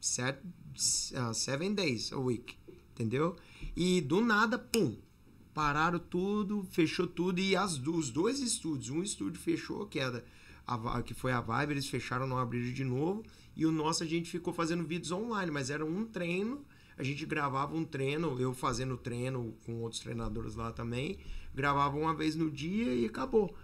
set, 0.00 0.38
uh, 0.42 1.32
seven 1.32 1.74
days 1.74 2.12
a 2.12 2.18
week, 2.18 2.56
entendeu? 2.92 3.36
E 3.74 4.02
do 4.02 4.20
nada, 4.20 4.58
pum, 4.58 4.96
pararam 5.54 5.98
tudo, 5.98 6.66
fechou 6.70 7.06
tudo 7.06 7.40
e 7.40 7.56
as, 7.56 7.78
os 7.78 8.10
dois 8.10 8.40
estúdios, 8.40 8.90
um 8.90 9.02
estúdio 9.02 9.40
fechou, 9.40 9.86
que 9.86 9.98
era 9.98 10.22
a, 10.66 11.02
que 11.02 11.14
foi 11.14 11.32
a 11.32 11.40
Vibe, 11.40 11.72
eles 11.72 11.86
fecharam, 11.86 12.26
não 12.26 12.38
abriram 12.38 12.72
de 12.72 12.84
novo, 12.84 13.24
e 13.56 13.64
o 13.64 13.72
nosso 13.72 14.02
a 14.02 14.06
gente 14.06 14.30
ficou 14.30 14.52
fazendo 14.52 14.84
vídeos 14.84 15.10
online, 15.10 15.50
mas 15.50 15.70
era 15.70 15.84
um 15.84 16.04
treino, 16.04 16.64
a 16.98 17.02
gente 17.02 17.24
gravava 17.26 17.74
um 17.76 17.84
treino, 17.84 18.40
eu 18.40 18.54
fazendo 18.54 18.96
treino 18.96 19.54
com 19.64 19.82
outros 19.82 20.00
treinadores 20.00 20.54
lá 20.54 20.72
também, 20.72 21.18
gravava 21.54 21.96
uma 21.96 22.14
vez 22.14 22.34
no 22.34 22.50
dia 22.50 22.92
e 22.94 23.06
acabou. 23.06 23.54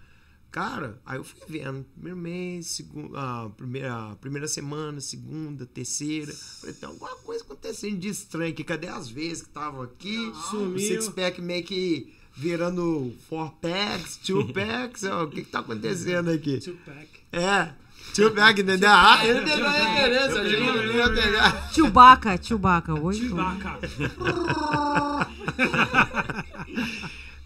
Cara, 0.50 1.00
aí 1.06 1.16
eu 1.16 1.22
fui 1.22 1.40
vendo, 1.48 1.84
primeiro 1.94 2.16
mês, 2.18 2.66
segundo, 2.66 3.16
primeira, 3.56 4.16
primeira 4.20 4.48
semana, 4.48 5.00
segunda, 5.00 5.64
terceira. 5.64 6.32
Falei, 6.32 6.74
tem 6.74 6.88
alguma 6.88 7.14
coisa 7.18 7.44
acontecendo 7.44 7.98
de 7.98 8.08
estranho 8.08 8.50
aqui. 8.52 8.64
Cadê 8.64 8.88
as 8.88 9.08
vezes 9.08 9.44
que 9.44 9.48
tava 9.50 9.84
aqui? 9.84 10.16
O 10.16 10.34
Sumiu. 10.34 10.78
six-pack 10.80 11.40
meio 11.40 11.62
que 11.62 12.12
virando 12.36 13.14
four 13.28 13.52
packs, 13.60 14.16
two 14.16 14.44
packs. 14.52 15.04
o 15.04 15.28
que 15.28 15.44
que 15.44 15.50
tá 15.50 15.60
acontecendo 15.60 16.30
aqui? 16.30 16.58
Tupac. 16.58 17.08
É, 17.30 17.72
two 18.14 18.30
pack, 18.32 18.60
entendeu? 18.60 18.90
Ah, 18.90 19.24
ele 19.26 19.40
entendeu 19.40 19.66
a 19.66 19.70
referência, 19.70 20.40
achei 20.42 20.56
que 20.56 20.78
ele 20.78 20.96
ia 20.96 21.10
pegar. 21.12 21.72
Chewbacca, 21.72 22.42
Chewbacca. 22.42 22.94
Oi? 22.94 23.14
Chewbacca. 23.14 23.78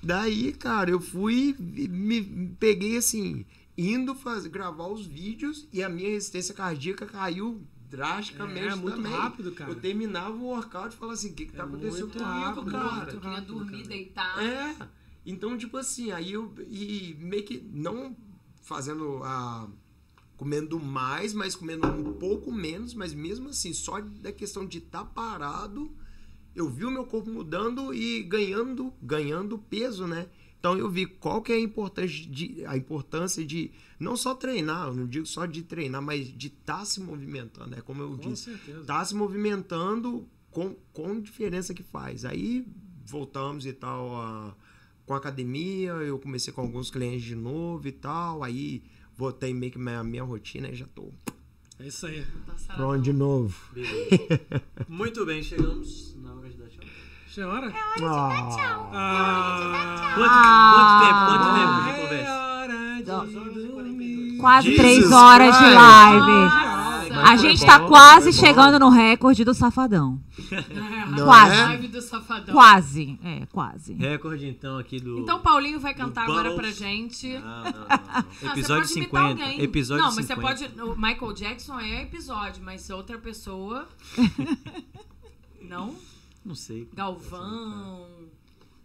Daí, 0.02 0.52
cara, 0.52 0.91
eu 0.91 1.01
fui 1.01 1.57
e 1.59 1.89
me 1.89 2.23
peguei 2.60 2.97
assim, 2.99 3.44
indo 3.76 4.15
fazer, 4.15 4.51
gravar 4.51 4.86
os 4.89 5.07
vídeos 5.07 5.67
e 5.73 5.83
a 5.83 5.89
minha 5.89 6.10
resistência 6.10 6.55
cardíaca 6.55 7.07
caiu 7.07 7.62
drasticamente 7.91 8.67
É, 8.67 8.75
muito 8.75 8.97
também. 8.97 9.12
rápido, 9.12 9.52
cara. 9.52 9.70
Eu 9.70 9.76
terminava 9.76 10.33
o 10.36 10.44
workout 10.44 10.94
e 10.94 10.99
falava 10.99 11.15
assim, 11.15 11.31
o 11.31 11.34
que 11.34 11.47
que 11.47 11.52
tá 11.52 11.62
É 11.62 11.67
acontecendo 11.67 12.01
muito 12.01 12.18
comigo, 12.18 12.41
rápido, 12.41 12.70
cara? 12.70 13.12
Eu 13.12 13.20
queria 13.20 13.41
dormir, 13.41 13.86
deitar. 13.86 14.44
É. 14.44 14.75
Então, 15.25 15.57
tipo 15.57 15.76
assim, 15.78 16.10
aí 16.12 16.33
eu 16.33 16.52
e 16.68 17.17
meio 17.18 17.44
que 17.44 17.67
não 17.73 18.15
fazendo 18.62 19.23
a 19.25 19.67
comendo 20.37 20.79
mais, 20.81 21.33
mas 21.33 21.55
comendo 21.55 21.87
um 21.87 22.13
pouco 22.15 22.51
menos, 22.53 22.95
mas 22.95 23.15
mesmo 23.15 23.49
assim, 23.51 23.73
só 23.73 24.01
da 24.01 24.33
questão 24.33 24.67
de 24.67 24.79
estar 24.79 25.05
parado, 25.05 25.93
eu 26.55 26.69
vi 26.69 26.85
o 26.85 26.91
meu 26.91 27.05
corpo 27.05 27.31
mudando 27.31 27.95
e 27.95 28.23
ganhando, 28.23 28.93
ganhando 29.03 29.59
peso, 29.59 30.07
né? 30.07 30.29
Então 30.59 30.79
eu 30.79 30.89
vi 30.91 31.05
qual 31.07 31.43
que 31.43 31.53
é 31.53 31.57
a 31.57 31.61
importância 31.61 32.09
de, 32.27 32.65
a 32.67 32.77
importância 32.77 33.45
de 33.45 33.71
não 34.01 34.17
só 34.17 34.35
treinar, 34.35 34.89
eu 34.89 34.95
não 34.95 35.07
digo 35.07 35.27
só 35.27 35.45
de 35.47 35.63
treinar, 35.63 36.01
mas 36.01 36.27
de 36.27 36.47
estar 36.47 36.85
se 36.87 37.01
movimentando, 37.01 37.75
é 37.77 37.81
como 37.83 38.03
eu 38.03 38.11
Com 38.17 38.31
disse 38.31 38.45
certeza. 38.45 38.85
tá 38.85 39.05
se 39.05 39.15
movimentando 39.15 40.27
com, 40.51 40.75
com 40.93 41.21
diferença 41.21 41.75
que 41.75 41.83
faz. 41.83 42.25
Aí 42.25 42.67
voltamos 43.05 43.67
e 43.67 43.73
tal 43.73 44.17
a- 44.17 44.57
com 45.05 45.13
a 45.13 45.19
academia, 45.19 45.91
eu 45.93 46.19
comecei 46.19 46.51
com 46.53 46.63
alguns 46.63 46.91
clientes 46.91 47.23
de 47.25 47.35
novo 47.35 47.87
e 47.87 47.93
tal, 47.93 48.43
aí 48.43 48.83
voltei 49.17 49.52
meio 49.55 49.73
que 49.73 49.78
minha, 49.78 50.02
minha 50.05 50.23
rotina 50.25 50.68
e 50.68 50.75
já 50.75 50.86
tô 50.94 51.12
É 51.81 51.86
isso 51.86 52.07
aí. 52.07 52.25
Pronto 52.76 53.02
de 53.02 53.12
novo. 53.12 53.55
Beleza. 53.73 54.62
Muito 54.89 55.25
bem, 55.26 55.43
chegamos 55.43 56.15
na 56.23 56.34
hora 56.34 56.49
de 56.49 56.57
dar 56.57 56.68
tchau. 56.68 56.84
Senhora? 57.28 57.73
Ah, 58.94 60.12
Quanto, 60.15 60.39
quanto 60.75 60.94
tempo? 61.05 61.20
Quanto 61.26 61.49
tempo 61.59 61.75
de 61.84 61.93
conversa? 62.01 62.31
É 62.31 62.33
hora 62.33 62.78
de. 63.02 64.36
Quase 64.39 64.67
Jesus 64.68 64.81
três 64.81 65.12
horas 65.12 65.59
de 65.59 65.65
live. 65.65 66.74
A 67.23 67.36
gente 67.36 67.65
tá 67.65 67.78
bom, 67.78 67.89
quase 67.89 68.33
chegando 68.33 68.78
no 68.78 68.89
recorde 68.89 69.44
do 69.44 69.55
Safadão. 69.55 70.20
Não 71.10 71.25
Quase. 71.25 71.55
é? 71.55 71.65
Live 71.65 71.89
do 71.89 72.01
Safadão. 72.02 72.55
Quase. 72.55 73.18
É, 73.23 73.47
quase. 73.47 73.94
Recorde 73.94 74.47
então 74.49 74.78
aqui 74.78 74.99
do. 75.01 75.18
Então 75.18 75.41
Paulinho 75.41 75.78
vai 75.78 75.94
cantar 75.94 76.25
agora 76.25 76.55
pra 76.55 76.70
gente. 76.70 77.28
Não, 77.34 77.41
não, 77.41 77.65
não, 77.65 77.73
não. 77.73 77.86
Ah, 77.89 78.25
você 78.41 78.47
Episódio 78.47 78.83
pode 78.89 78.99
imitar 78.99 79.28
50. 79.28 79.43
alguém. 79.44 79.60
Episódio 79.62 80.05
Não, 80.05 80.15
mas 80.15 80.26
50. 80.26 80.57
você 80.57 80.68
pode. 80.68 80.83
O 80.91 80.97
Michael 80.97 81.33
Jackson 81.33 81.81
é 81.81 82.02
episódio, 82.02 82.62
mas 82.65 82.81
se 82.83 82.93
outra 82.93 83.18
pessoa. 83.18 83.89
não? 85.62 85.94
Não 86.44 86.55
sei. 86.55 86.89
Galvão. 86.94 88.07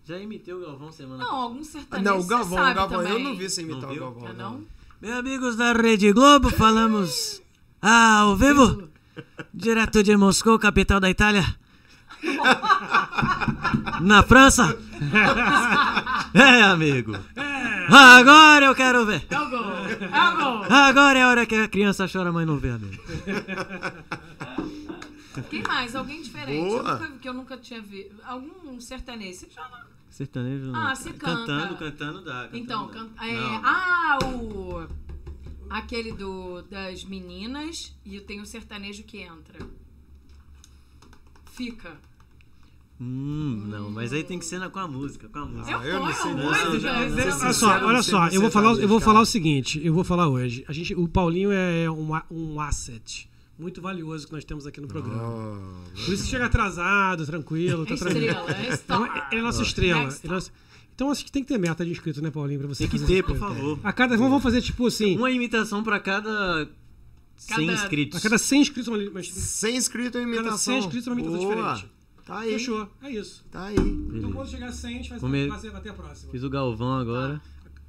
Já 0.05 0.17
imitei 0.17 0.53
o 0.53 0.61
Galvão 0.61 0.91
semana 0.91 1.23
Não, 1.23 1.35
algum 1.35 1.63
sertanejo. 1.63 2.09
Não, 2.09 2.17
o 2.17 2.21
você 2.23 2.29
Galvão, 2.29 2.57
sabe 2.57 2.71
o 2.71 2.75
Galvão, 2.75 3.01
eu 3.01 3.07
também. 3.07 3.23
não 3.23 3.35
vi 3.35 3.49
você 3.49 3.61
imitar 3.61 3.89
Não 3.89 3.95
o? 3.95 3.99
Galvão. 3.99 4.33
Não. 4.33 4.51
não? 4.53 4.63
Meus 5.01 5.15
amigos 5.19 5.55
da 5.55 5.71
Rede 5.73 6.11
Globo, 6.11 6.49
falamos 6.49 7.41
ao 7.81 8.35
vivo, 8.35 8.89
direto 9.53 10.03
de 10.03 10.15
Moscou, 10.17 10.59
capital 10.59 10.99
da 10.99 11.09
Itália. 11.09 11.45
Na 14.01 14.23
França. 14.23 14.77
É, 16.31 16.61
amigo. 16.61 17.13
Agora 17.89 18.65
eu 18.65 18.75
quero 18.75 19.03
ver. 19.03 19.25
É 19.29 19.39
o 19.39 19.49
gol. 19.49 19.59
É 19.59 20.29
o 20.29 20.37
gol. 20.37 20.63
Agora 20.69 21.17
é 21.17 21.23
a 21.23 21.27
hora 21.27 21.45
que 21.45 21.55
a 21.55 21.67
criança 21.67 22.07
chora, 22.07 22.31
mas 22.31 22.45
não 22.45 22.57
vê, 22.57 22.69
amigo. 22.69 23.01
Quem 25.49 25.63
mais? 25.63 25.95
Alguém 25.95 26.21
diferente. 26.21 26.71
Eu 26.71 26.83
nunca, 26.83 27.07
que 27.19 27.29
eu 27.29 27.33
nunca 27.33 27.57
tinha 27.57 27.81
visto. 27.81 28.13
Algum 28.23 28.79
sertanejo. 28.79 29.39
Você 29.39 29.47
já 29.49 29.67
não... 29.69 29.79
Sertanejo 30.09 30.65
não. 30.71 30.87
Ah, 30.87 30.95
se 30.95 31.13
canta. 31.13 31.45
Cantando, 31.45 31.77
cantando 31.77 32.21
dá. 32.21 32.33
cantando 32.43 32.57
Então, 32.57 32.87
dá. 32.87 32.93
can... 32.93 33.09
é, 33.25 33.59
ah, 33.63 34.19
o. 34.25 34.87
Aquele 35.69 36.11
do, 36.13 36.61
das 36.63 37.03
meninas 37.03 37.95
e 38.05 38.19
tem 38.19 38.41
o 38.41 38.45
sertanejo 38.45 39.03
que 39.03 39.19
entra. 39.19 39.59
Fica. 41.51 41.97
Hum, 43.01 43.65
não, 43.69 43.89
mas 43.91 44.11
aí 44.11 44.23
tem 44.23 44.37
que 44.37 44.45
ser 44.45 44.59
na- 44.59 44.69
com 44.69 44.79
a 44.79 44.87
música, 44.87 45.29
com 45.29 45.39
a 45.39 45.45
música. 45.45 45.71
Eu 45.77 45.81
eu 45.83 45.99
não 46.01 46.13
sei, 46.13 46.33
não, 46.33 46.43
música. 46.43 46.93
não, 46.93 47.09
não, 47.09 47.39
Olha 47.41 47.53
só, 47.53 47.85
olha 47.85 48.03
só, 48.03 48.27
eu 48.27 48.41
vou 48.41 48.51
falar, 48.51 48.73
eu 48.77 48.87
vou 48.89 48.99
tá 48.99 49.05
falar 49.05 49.21
o 49.21 49.25
seguinte, 49.25 49.79
eu 49.83 49.93
vou 49.93 50.03
falar 50.03 50.27
hoje. 50.27 50.65
A 50.67 50.73
gente, 50.73 50.93
o 50.95 51.07
Paulinho 51.07 51.49
é 51.51 51.89
um, 51.89 52.09
um 52.29 52.59
asset 52.59 53.29
muito 53.57 53.81
valioso 53.81 54.25
que 54.27 54.33
nós 54.33 54.43
temos 54.43 54.65
aqui 54.67 54.81
no 54.81 54.87
programa. 54.87 55.21
Ah, 55.23 55.89
Por 56.05 56.13
isso 56.13 56.23
que 56.23 56.29
chega 56.29 56.45
atrasado, 56.47 57.25
tranquilo, 57.25 57.85
tá 57.85 57.95
tranquilo. 57.95 58.25
Estrela, 58.25 58.51
é 58.51 58.63
Então, 58.73 59.05
star. 59.05 59.29
é, 59.31 59.35
é 59.35 59.39
a 59.39 59.43
nossa 59.43 59.61
estrela. 59.63 60.13
É 60.23 60.27
nossa- 60.27 60.51
Então 60.99 61.09
acho 61.09 61.23
que 61.23 61.31
tem 61.31 61.41
que 61.41 61.47
ter 61.47 61.57
meta 61.57 61.85
de 61.85 61.91
inscrito, 61.91 62.21
né, 62.21 62.29
Paulinho, 62.29 62.59
pra 62.59 62.67
você 62.67 62.83
Tem 62.83 62.89
que 62.89 62.99
fazer 62.99 63.13
ter, 63.13 63.23
por 63.23 63.37
favor. 63.37 63.79
A 63.81 63.93
cada, 63.93 64.17
vamos 64.17 64.43
fazer 64.43 64.61
tipo 64.61 64.85
assim, 64.85 65.15
Uma 65.17 65.31
imitação 65.31 65.81
pra 65.81 65.97
cada 65.97 66.67
100 67.37 67.67
Cada- 67.67 67.73
inscritos. 67.73 68.19
a 68.19 68.21
cada 68.21 68.37
100 68.37 68.61
inscritos, 68.61 68.87
uma, 68.89 68.97
uma, 68.97 69.23
Sem 69.23 69.77
inscrito 69.77 70.17
em 70.17 70.23
cada 70.25 70.35
imitação. 70.35 70.57
100 70.57 70.79
inscritos 70.79 71.07
uma 71.07 71.13
imitação 71.13 71.39
Boa. 71.39 71.73
diferente. 71.75 71.93
Tá 72.25 72.39
aí. 72.39 72.51
Fechou, 72.51 72.89
é 73.01 73.09
isso. 73.11 73.45
Tá 73.49 73.63
aí. 73.67 73.75
Então 73.77 74.29
quando 74.33 74.49
chegar 74.49 74.67
a 74.67 74.71
100, 74.73 74.89
a 74.93 74.97
gente 74.97 75.09
vai, 75.09 75.19
Come- 75.21 75.47
ter 75.81 75.89
a 75.89 75.93
próxima. 75.93 76.31
Fiz 76.33 76.43
o 76.43 76.49
Galvão 76.49 76.93
agora. 76.97 77.41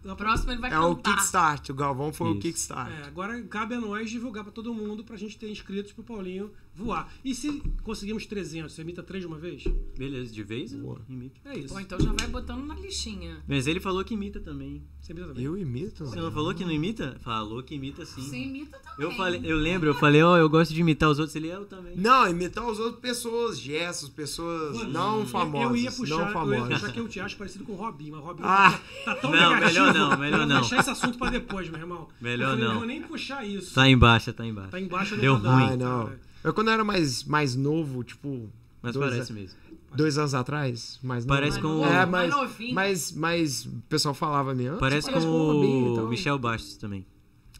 No 0.04 0.14
próximo 0.16 0.52
ele 0.52 0.60
vai 0.60 0.72
É 0.72 0.78
o 0.78 0.94
cantar. 0.94 1.16
Kickstart. 1.16 1.68
O 1.70 1.74
Galvão 1.74 2.12
foi 2.12 2.28
o 2.28 2.32
Isso. 2.34 2.40
Kickstart. 2.42 2.90
É, 2.92 3.08
agora 3.08 3.42
cabe 3.42 3.74
a 3.74 3.80
nós 3.80 4.08
divulgar 4.08 4.44
pra 4.44 4.52
todo 4.52 4.72
mundo 4.72 5.02
pra 5.02 5.16
gente 5.16 5.36
ter 5.36 5.50
inscritos 5.50 5.92
pro 5.92 6.04
Paulinho 6.04 6.50
voar. 6.84 7.12
E 7.24 7.34
se 7.34 7.60
conseguimos 7.82 8.26
300, 8.26 8.72
você 8.72 8.82
imita 8.82 9.02
3 9.02 9.22
de 9.22 9.26
uma 9.26 9.38
vez? 9.38 9.64
Beleza, 9.96 10.32
de 10.32 10.42
vez? 10.42 10.72
Imita. 11.08 11.40
É 11.44 11.58
isso. 11.58 11.74
Pô, 11.74 11.80
então 11.80 11.98
já 12.00 12.12
vai 12.12 12.26
botando 12.28 12.64
na 12.66 12.74
listinha. 12.74 13.42
Mas 13.46 13.66
ele 13.66 13.80
falou 13.80 14.04
que 14.04 14.14
imita 14.14 14.40
também. 14.40 14.82
Você 15.00 15.12
imita 15.12 15.28
também. 15.28 15.44
Eu 15.44 15.56
imito. 15.58 16.04
Você 16.04 16.16
não 16.20 16.30
falou 16.30 16.54
que 16.54 16.64
não 16.64 16.72
imita? 16.72 17.16
Falou 17.20 17.62
que 17.62 17.74
imita 17.74 18.04
sim. 18.04 18.22
Você 18.22 18.36
imita 18.36 18.78
também. 18.78 19.04
Eu, 19.10 19.12
falei, 19.16 19.40
eu 19.44 19.56
lembro, 19.56 19.88
eu 19.90 19.94
falei, 19.94 20.22
ó, 20.22 20.36
eu 20.36 20.48
gosto 20.48 20.72
de 20.74 20.80
imitar 20.80 21.08
os 21.10 21.18
outros. 21.18 21.34
Ele, 21.36 21.48
eu 21.48 21.64
também. 21.64 21.96
Não, 21.96 22.28
imitar 22.28 22.66
os 22.66 22.78
outros 22.78 23.00
pessoas, 23.00 23.58
gestos, 23.58 24.08
pessoas 24.08 24.86
não 24.88 25.26
famosas. 25.26 25.70
Eu 25.70 25.76
ia 25.76 25.90
puxar, 25.90 26.14
não 26.14 26.20
eu 26.20 26.26
ia 26.26 26.32
famosas. 26.32 26.68
puxar 26.80 26.92
que 26.92 27.00
eu 27.00 27.08
te 27.08 27.20
acho 27.20 27.36
parecido 27.36 27.64
com 27.64 27.72
o 27.72 27.76
Robinho, 27.76 28.12
mas 28.12 28.20
o 28.20 28.24
Robinho 28.26 28.46
Ah. 28.48 28.70
tá, 29.04 29.14
tá 29.14 29.20
tão 29.20 29.30
Não, 29.30 29.54
negativo. 29.54 29.66
melhor 29.80 29.94
não, 29.94 30.18
melhor 30.18 30.40
eu 30.40 30.46
não. 30.46 30.60
Vou 30.60 30.68
deixar 30.68 30.80
esse 30.80 30.90
assunto 30.90 31.18
pra 31.18 31.30
depois, 31.30 31.68
meu 31.68 31.80
irmão. 31.80 32.08
Melhor 32.20 32.44
eu 32.44 32.50
falei, 32.52 32.64
não. 32.68 32.78
vou 32.78 32.86
nem 32.86 33.02
puxar 33.02 33.44
isso. 33.46 33.74
Tá 33.74 33.88
embaixo, 33.88 34.32
tá 34.32 34.46
embaixo. 34.46 34.70
Tá 34.70 34.80
embaixo 34.80 35.14
do 35.14 35.20
Deu 35.20 35.34
ruim. 35.36 35.64
Ai, 35.64 35.76
não. 35.76 36.06
cara. 36.06 36.20
Eu 36.42 36.54
quando 36.54 36.68
eu 36.68 36.74
era 36.74 36.84
mais, 36.84 37.24
mais 37.24 37.54
novo, 37.54 38.02
tipo, 38.04 38.48
Mas 38.82 38.94
Dois 38.94 39.10
parece 39.10 39.32
mesmo. 39.32 39.58
dois 39.94 40.16
anos 40.16 40.34
atrás, 40.34 40.98
mais 41.02 41.24
Parece 41.26 41.60
novo. 41.60 41.80
com 41.80 41.82
o- 41.82 41.86
É, 41.86 42.06
mais 42.06 42.30
mas, 42.30 42.30
novinho. 42.30 42.74
mas, 42.74 43.12
mas 43.12 43.64
o 43.66 43.82
pessoal 43.88 44.14
falava 44.14 44.54
mesmo. 44.54 44.76
ah, 44.76 44.78
Parece 44.80 45.06
você 45.06 45.12
com 45.12 45.18
e 45.64 45.88
o 45.90 45.94
tal. 45.96 46.08
Michel 46.08 46.38
Bastos 46.38 46.76
também. 46.76 47.04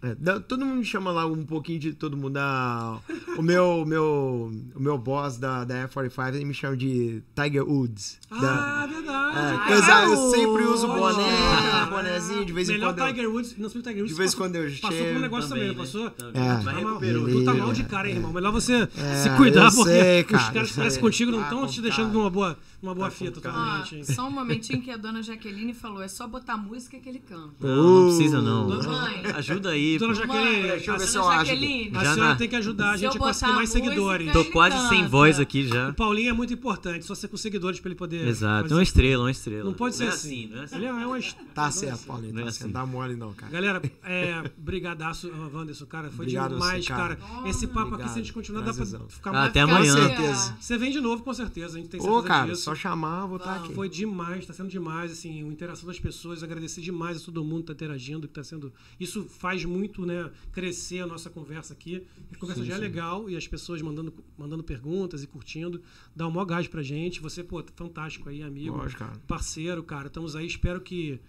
É, 0.03 0.15
todo 0.41 0.65
mundo 0.65 0.79
me 0.79 0.85
chama 0.85 1.11
lá 1.11 1.27
um 1.27 1.45
pouquinho 1.45 1.79
de 1.79 1.93
todo 1.93 2.17
mundo. 2.17 2.31
Da, 2.35 2.99
o, 3.37 3.43
meu, 3.43 3.85
meu, 3.87 4.51
o 4.75 4.81
meu 4.81 4.97
boss 4.97 5.37
da, 5.37 5.63
da 5.65 5.87
F45 5.89 6.35
ele 6.35 6.45
me 6.47 6.55
chama 6.55 6.75
de 6.77 7.23
Tiger 7.35 7.69
Woods. 7.69 8.19
Da- 8.31 8.37
Ah, 8.83 8.87
verdade. 8.87 9.37
é, 9.37 9.41
Ah, 9.41 9.65
coisa- 9.67 9.93
é 9.93 10.05
eu 10.07 10.31
sempre 10.31 10.63
uso 10.65 10.87
boné, 10.87 11.23
crer. 11.25 11.91
bonézinho, 11.91 12.45
de 12.47 12.53
vez 12.53 12.69
em 12.71 12.73
Melhor 12.73 12.95
quando. 12.95 12.99
eu- 13.01 13.07
Tiger 13.15 13.31
Woods. 13.31 13.55
Não 13.59 13.69
sei 13.69 13.81
o 13.81 13.85
Tiger 13.85 13.99
Woods. 13.99 14.13
de 14.15 14.19
vez 14.19 14.33
em 14.33 14.37
quando 14.37 14.57
eu 14.57 14.71
Passou 14.71 14.81
por 14.89 14.95
um 14.95 14.99
chego. 14.99 15.19
negócio 15.21 15.49
também, 15.51 15.69
né? 15.69 15.75
passou? 15.75 16.11
Também. 16.11 16.43
É. 16.43 16.57
Tá 16.65 16.73
mal, 16.81 17.01
tu 17.01 17.45
tá 17.45 17.55
mal 17.55 17.73
de 17.73 17.85
cara, 17.85 18.09
hein, 18.09 18.15
irmão. 18.17 18.33
Melhor 18.33 18.53
você 18.53 18.89
É, 18.97 19.15
se 19.23 19.31
cuidar, 19.37 19.67
eu 19.67 19.71
porque 19.73 19.91
sei, 19.91 20.21
os 20.25 20.27
cara, 20.31 20.53
caras 20.53 20.69
que 20.71 20.75
eu 20.75 20.83
parecem 20.83 21.01
contigo 21.01 21.31
não 21.31 21.39
Tá 21.41 21.45
estão 21.45 21.59
te 21.59 21.77
complicado. 21.77 21.83
deixando 21.83 22.13
numa 22.15 22.31
boa, 22.31 22.57
numa 22.83 22.95
boa 22.95 23.09
Tá 23.09 23.15
fita. 23.17 23.39
Ah, 23.39 23.43
totalmente, 23.43 23.97
hein. 23.97 24.05
só 24.05 24.27
um 24.27 24.31
momentinho 24.31 24.81
que 24.83 24.91
a 24.91 24.97
dona 24.97 25.23
Jaqueline 25.23 25.75
falou: 25.75 26.03
é 26.03 26.09
só 26.09 26.27
botar 26.27 26.57
música 26.57 26.99
que 26.99 27.09
ele 27.09 27.19
canta. 27.21 27.67
Não, 27.67 27.77
não 28.03 28.07
precisa 28.17 28.41
não. 28.41 28.69
Mãe. 28.69 29.23
Ajuda 29.35 29.71
aí. 29.71 29.99
Dona 29.99 30.15
pô. 30.15 30.21
Jaqueline, 30.21 30.63
Deixa 30.69 30.91
eu 30.91 30.99
ver 30.99 31.05
a, 31.05 31.07
se 31.07 31.17
eu. 31.19 31.25
Jaqueline, 31.25 31.91
a 31.97 32.05
Já 32.05 32.15
senhora 32.15 32.31
na- 32.31 32.37
tem 32.37 32.49
que 32.49 32.57
ajudar 32.57 32.91
a 32.93 32.97
gente 32.97 33.17
a 33.17 33.21
conseguir 33.21 33.53
mais 33.53 33.69
música, 33.71 33.85
seguidores. 33.85 34.33
Tô 34.33 34.45
quase 34.47 34.89
sem 34.89 34.99
canta. 34.99 35.09
voz 35.11 35.41
aqui 35.41 35.67
já. 35.69 35.89
O 35.91 35.95
Paulinho 35.95 36.31
é 36.31 36.33
muito 36.33 36.53
importante, 36.53 37.05
só 37.05 37.15
ser 37.15 37.29
com 37.29 37.37
seguidores 37.37 37.81
pra 37.81 37.89
ele 37.91 37.97
poder. 37.99 38.27
Exato, 38.27 38.61
é 38.61 38.63
fazer- 38.63 38.75
uma 38.75 38.83
estrela, 38.83 39.25
uma 39.25 39.31
estrela. 39.31 39.65
Não 39.65 39.75
pode 39.75 39.97
ser 39.97 40.05
é 40.05 40.09
assim. 40.09 40.47
Não 40.49 40.61
é 40.61 40.65
assim. 40.65 40.77
Ele 40.77 40.85
é 40.87 40.93
uma 40.93 41.19
est- 41.19 41.37
Tá 41.55 41.71
certo, 41.71 42.07
Paulinho. 42.07 42.33
Não 42.35 42.41
é 42.41 42.45
Tá 42.45 42.49
assim. 42.51 42.59
certo. 42.61 42.73
Dá 42.73 42.87
mole 42.87 43.17
não, 43.17 43.33
cara. 43.35 43.53
Galera, 43.53 43.83
é, 44.05 44.51
brigadaço, 44.57 45.31
ah, 45.35 45.51
Wanderson, 45.57 45.87
cara, 45.87 46.09
foi 46.11 46.25
Obrigado 46.25 46.53
demais, 46.55 46.85
você, 46.85 46.89
cara. 46.93 47.17
cara. 47.17 47.49
Esse 47.49 47.67
papo 47.67 47.95
aqui, 47.95 48.05
se 48.09 48.15
a 48.15 48.23
gente 48.23 48.33
continuar, 48.33 48.63
dá 48.63 48.73
pra 48.73 48.87
ficar 48.87 49.31
Ah, 49.31 49.33
mais... 49.33 49.49
até 49.51 49.61
amanhã. 49.61 49.95
Com 49.95 50.01
É. 50.03 50.07
certeza. 50.17 50.57
Você 50.61 50.79
vem 50.79 50.91
de 50.93 51.01
novo, 51.01 51.23
com 51.23 51.35
certeza, 51.35 51.77
a 51.77 51.81
gente 51.81 51.91
tem 51.91 52.01
certeza 52.01 52.19
Ô, 52.21 52.23
cara, 52.23 52.51
disso. 52.53 52.70
Só 52.71 52.75
chamar, 52.75 53.27
vou 53.27 53.37
estar 53.37 53.57
aqui. 53.57 53.75
Foi 53.75 53.89
demais, 53.89 54.47
tá 54.47 54.53
sendo 54.53 54.69
demais, 54.69 55.13
assim, 55.13 55.43
a 55.43 55.47
interação 55.47 55.87
das 55.87 55.99
pessoas, 55.99 56.43
agradecer 56.43 56.81
demais 56.81 57.21
a 57.21 57.25
todo 57.25 57.45
mundo 57.45 57.61
que 57.61 57.67
tá 57.67 57.73
interagindo, 57.73 58.29
que 58.29 58.35
tá 58.35 58.45
sendo... 58.45 58.73
Isso 58.99 59.25
faz 59.25 59.65
muito, 59.65 60.07
né, 60.07 60.31
crescer 60.53 61.01
a 61.01 61.07
nossa 61.07 61.29
conversa 61.29 61.73
aqui. 61.73 62.07
A 62.33 62.37
conversa 62.37 62.65
já 62.65 62.75
é 62.75 62.79
legal 62.79 63.29
e 63.29 63.37
as 63.37 63.47
pessoas 63.47 63.83
mandando, 63.83 64.13
mandando 64.39 64.63
perguntas 64.63 65.23
e 65.23 65.27
curtindo, 65.27 65.83
dá 66.15 66.27
um 66.27 66.31
maior 66.31 66.45
gás 66.45 66.69
pra 66.69 66.83
gente. 66.83 67.21
Você, 67.21 67.43
pô, 67.43 67.63
fantástico 67.75 68.29
aí, 68.29 68.43
amigo, 68.43 68.77
Lógico, 68.77 69.01
cara. 69.01 69.19
parceiro, 69.27 69.83
cara. 69.83 70.07
Estamos 70.07 70.37
aí, 70.37 70.47
espero 70.47 70.81
que 70.81 71.21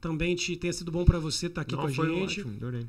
também 0.00 0.34
te 0.34 0.56
tenha 0.56 0.72
sido 0.72 0.90
bom 0.90 1.04
pra 1.04 1.18
você 1.18 1.46
estar 1.46 1.62
aqui 1.62 1.74
Não, 1.74 1.82
com 1.82 1.86
a 1.86 1.90
gente. 1.90 2.40
ótimo, 2.40 2.56
adorei. 2.56 2.86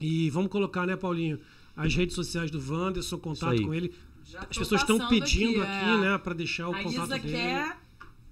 E 0.00 0.28
vamos 0.30 0.50
colocar, 0.50 0.86
né, 0.86 0.94
Paulinho, 0.94 1.40
as 1.74 1.94
redes 1.94 2.14
sociais 2.14 2.50
do 2.50 2.58
Wanderson, 2.60 3.18
contato 3.18 3.60
com 3.62 3.72
ele. 3.74 3.92
Já 4.28 4.40
As 4.40 4.58
pessoas 4.58 4.80
estão 4.80 4.98
pedindo 5.08 5.62
aqui, 5.62 5.70
é. 5.72 5.96
né, 5.98 6.18
pra 6.18 6.34
deixar 6.34 6.68
o 6.68 6.74
A 6.74 6.82
contato 6.82 7.04
Isa 7.04 7.18
dele. 7.18 7.32
quer. 7.36 7.76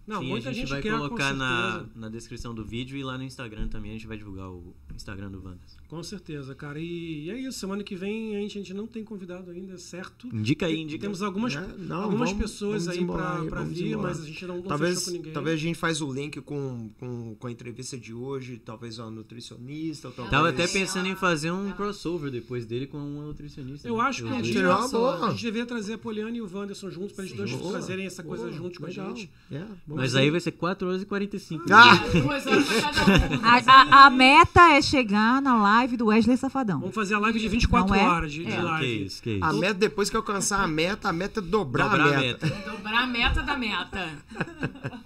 Não, 0.07 0.21
Sim, 0.21 0.29
muita 0.29 0.51
a 0.51 0.53
gente 0.53 0.63
gente 0.63 0.71
vai 0.71 0.83
quer, 0.83 0.93
colocar 0.93 1.33
na, 1.33 1.87
na 1.95 2.09
descrição 2.11 2.55
do 2.55 2.63
vídeo 2.65 2.97
e 2.99 3.03
lá 3.03 3.17
no 3.17 3.25
Instagram 3.25 3.69
também 3.69 3.91
a 3.91 3.95
gente 3.95 4.07
vai 4.07 4.17
divulgar 4.19 4.51
o 4.51 4.75
Instagram 4.95 5.31
do 5.31 5.39
Wanderson. 5.43 5.79
Com 5.89 6.03
certeza, 6.03 6.55
cara. 6.55 6.79
E, 6.79 7.25
e 7.25 7.31
é 7.31 7.39
isso. 7.41 7.59
Semana 7.59 7.83
que 7.83 7.95
vem 7.97 8.37
a 8.37 8.41
gente, 8.41 8.59
a 8.59 8.61
gente 8.61 8.75
não 8.75 8.87
tem 8.87 9.03
convidado 9.03 9.51
ainda, 9.51 9.79
certo? 9.79 10.27
Indica 10.35 10.67
aí, 10.67 10.79
indica. 10.81 11.01
Temos 11.01 11.23
algumas, 11.23 11.55
É, 11.55 11.67
não, 11.79 12.03
algumas 12.03 12.31
vamos- 12.31 12.43
pessoas 12.43 12.85
vamos 12.85 12.89
aí 12.89 12.95
desembolar 12.97 13.33
pra, 13.35 13.43
aí, 13.43 13.49
pra 13.49 13.59
vamos 13.61 13.75
vir, 13.77 13.83
desembolar. 13.85 14.11
mas 14.15 14.21
a 14.23 14.27
gente 14.27 14.47
não, 14.47 14.57
não 14.57 14.63
Talvez, 14.65 14.95
fechou 14.99 15.05
com 15.13 15.17
ninguém. 15.19 15.33
talvez 15.33 15.55
a 15.59 15.63
gente 15.63 15.77
faz 15.79 16.01
o 16.03 16.13
link 16.13 16.41
com, 16.43 16.91
com, 16.99 17.35
com 17.39 17.47
a 17.47 17.51
entrevista 17.51 17.97
de 17.97 18.13
hoje, 18.13 18.61
talvez 18.63 18.99
uma 18.99 19.11
nutricionista, 19.11 20.09
ou 20.09 20.15
talvez... 20.15 20.31
Tava 20.31 20.49
até 20.51 20.67
pensando 20.67 21.09
em 21.09 21.17
fazer 21.17 21.51
um 21.51 21.73
crossover 21.73 22.31
depois 22.31 22.67
dele 22.67 22.87
com 22.87 22.99
uma 22.99 23.25
nutricionista. 23.25 23.87
Eu 23.89 23.97
né? 23.97 24.03
acho 24.03 24.23
que 24.23 24.29
um 24.29 24.43
dia 24.43 24.53
Seria 24.53 24.77
uma 24.77 24.89
boa. 24.89 25.27
a 25.29 25.31
gente 25.31 25.45
deveria 25.45 25.67
trazer 25.67 25.95
a 25.95 25.99
Poliana 25.99 26.37
e 26.37 26.41
o 26.43 26.51
Wanderson 26.53 26.91
juntos 26.91 27.13
pra 27.13 27.25
eles 27.25 27.37
dois 27.37 27.51
Boa, 27.53 27.73
fazerem 27.73 28.05
essa 28.07 28.23
coisa 28.23 28.45
boa, 28.45 28.55
juntos 28.57 28.79
com 28.79 28.87
legal. 28.87 29.07
a 29.07 29.15
gente. 29.15 29.31
É. 29.51 29.65
Mas 29.95 30.15
aí 30.15 30.31
vai 30.31 30.41
ser 30.41 30.53
4 30.53 30.89
horas 30.89 31.03
e 31.03 31.07
45. 31.07 31.65
Ah! 31.73 31.95
Duas 32.21 32.47
horas 32.47 32.67
pra 32.67 32.83
cada 32.93 33.35
um. 33.37 33.41
A, 33.45 34.03
a- 34.03 34.07
a 34.07 34.11
meta 34.11 34.61
é 34.73 34.83
chegar 34.83 35.41
na 35.43 35.57
live 35.63 35.97
do 35.97 36.07
Wesley 36.07 36.37
Safadão. 36.37 36.81
Vamos 36.81 36.95
fazer 36.95 37.15
a 37.15 37.19
live 37.19 37.39
de 37.39 37.49
24 37.49 37.89
Não 37.89 37.95
é? 38.01 38.05
horas 38.09 38.33
de, 38.33 38.45
de 38.45 38.53
É. 38.53 38.57
Que 38.57 38.63
live. 38.63 39.05
isso, 39.07 39.23
que 39.23 39.31
isso. 39.31 39.45
A 39.45 39.53
meta, 39.53 39.75
depois 39.75 40.11
que 40.11 40.17
alcançar 40.17 40.63
a 40.63 40.69
meta, 40.69 41.09
a 41.09 41.13
meta 41.13 41.41
é 41.41 41.43
dobrar, 41.43 41.89
Dobrar 41.89 42.15
a 42.15 42.21
meta. 42.21 42.47
Dobrar 42.47 43.03
a 43.03 43.07
meta 43.07 43.43
da 43.43 43.57
meta. 43.57 44.09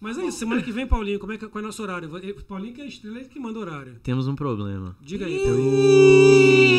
Mas 0.00 0.16
é 0.16 0.24
isso, 0.26 0.38
semana 0.38 0.62
que 0.62 0.70
vem, 0.70 0.86
Paulinho, 0.86 1.18
como 1.18 1.32
é 1.32 1.36
que 1.38 1.44
qual 1.48 1.60
é 1.60 1.64
o 1.64 1.66
nosso 1.66 1.82
horário? 1.82 2.16
Ele- 2.18 2.32
Paulinho 2.34 2.72
que 2.72 2.80
é 2.80 2.84
a 2.84 2.86
estrela, 2.86 3.18
ele 3.18 3.28
que 3.28 3.40
manda 3.40 3.58
horário. 3.58 3.96
Temos 4.04 4.28
um 4.28 4.36
problema. 4.36 4.94
Diga 5.00 5.26
aí. 5.26 5.42
Um- 5.50 6.78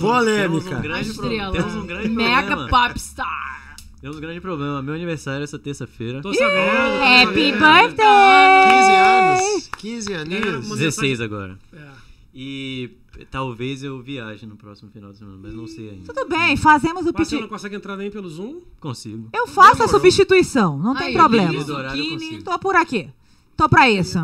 Polêmica. 0.00 0.42
Temos 0.42 0.66
um 0.66 0.76
A 0.76 0.80
grande, 0.80 1.12
pro- 1.14 1.24
estrela. 1.24 1.52
temos 1.52 1.74
um 1.74 1.86
grande 1.86 2.08
Mega 2.08 2.56
problema. 2.56 2.68
popstar. 2.88 3.61
Temos 4.02 4.16
um 4.16 4.20
grande 4.20 4.40
problema. 4.40 4.82
Meu 4.82 4.94
aniversário 4.94 5.40
é 5.42 5.44
essa 5.44 5.58
terça-feira. 5.58 6.20
Tô 6.20 6.34
sabendo. 6.34 6.52
tô 6.52 7.04
Happy 7.04 7.52
sabendo. 7.52 7.96
birthday! 7.96 8.72
15 8.72 8.92
anos. 8.92 9.70
15 9.78 10.12
É, 10.12 10.16
aninhos. 10.16 10.66
uma 10.66 10.76
16 10.76 11.20
agora. 11.20 11.56
É. 11.72 11.88
E 12.34 12.90
talvez 13.30 13.84
eu 13.84 14.02
viaje 14.02 14.44
no 14.44 14.56
próximo 14.56 14.90
final 14.90 15.12
de 15.12 15.18
semana, 15.18 15.38
mas 15.40 15.54
não 15.54 15.66
sei 15.68 15.90
ainda. 15.90 16.12
Tudo 16.12 16.28
bem, 16.28 16.56
fazemos 16.56 17.02
o 17.02 17.12
Mas 17.12 17.28
você 17.28 17.36
pedido. 17.36 17.40
não 17.42 17.48
consegue 17.48 17.76
entrar 17.76 17.96
nem 17.96 18.10
pelo 18.10 18.28
Zoom? 18.28 18.62
Consigo. 18.80 19.28
Eu 19.32 19.46
faço 19.46 19.82
a 19.84 19.88
substituição, 19.88 20.76
não 20.78 20.96
tem 20.96 21.08
Aí, 21.08 21.12
problema. 21.14 21.54
isso, 21.54 21.66
Do 21.66 21.74
horário 21.74 22.00
eu 22.00 22.04
Zucchini. 22.04 22.20
consigo. 22.30 22.42
Tô 22.44 22.58
por 22.58 22.74
aqui. 22.74 23.08
Tô 23.56 23.68
pra 23.68 23.88
isso. 23.88 24.18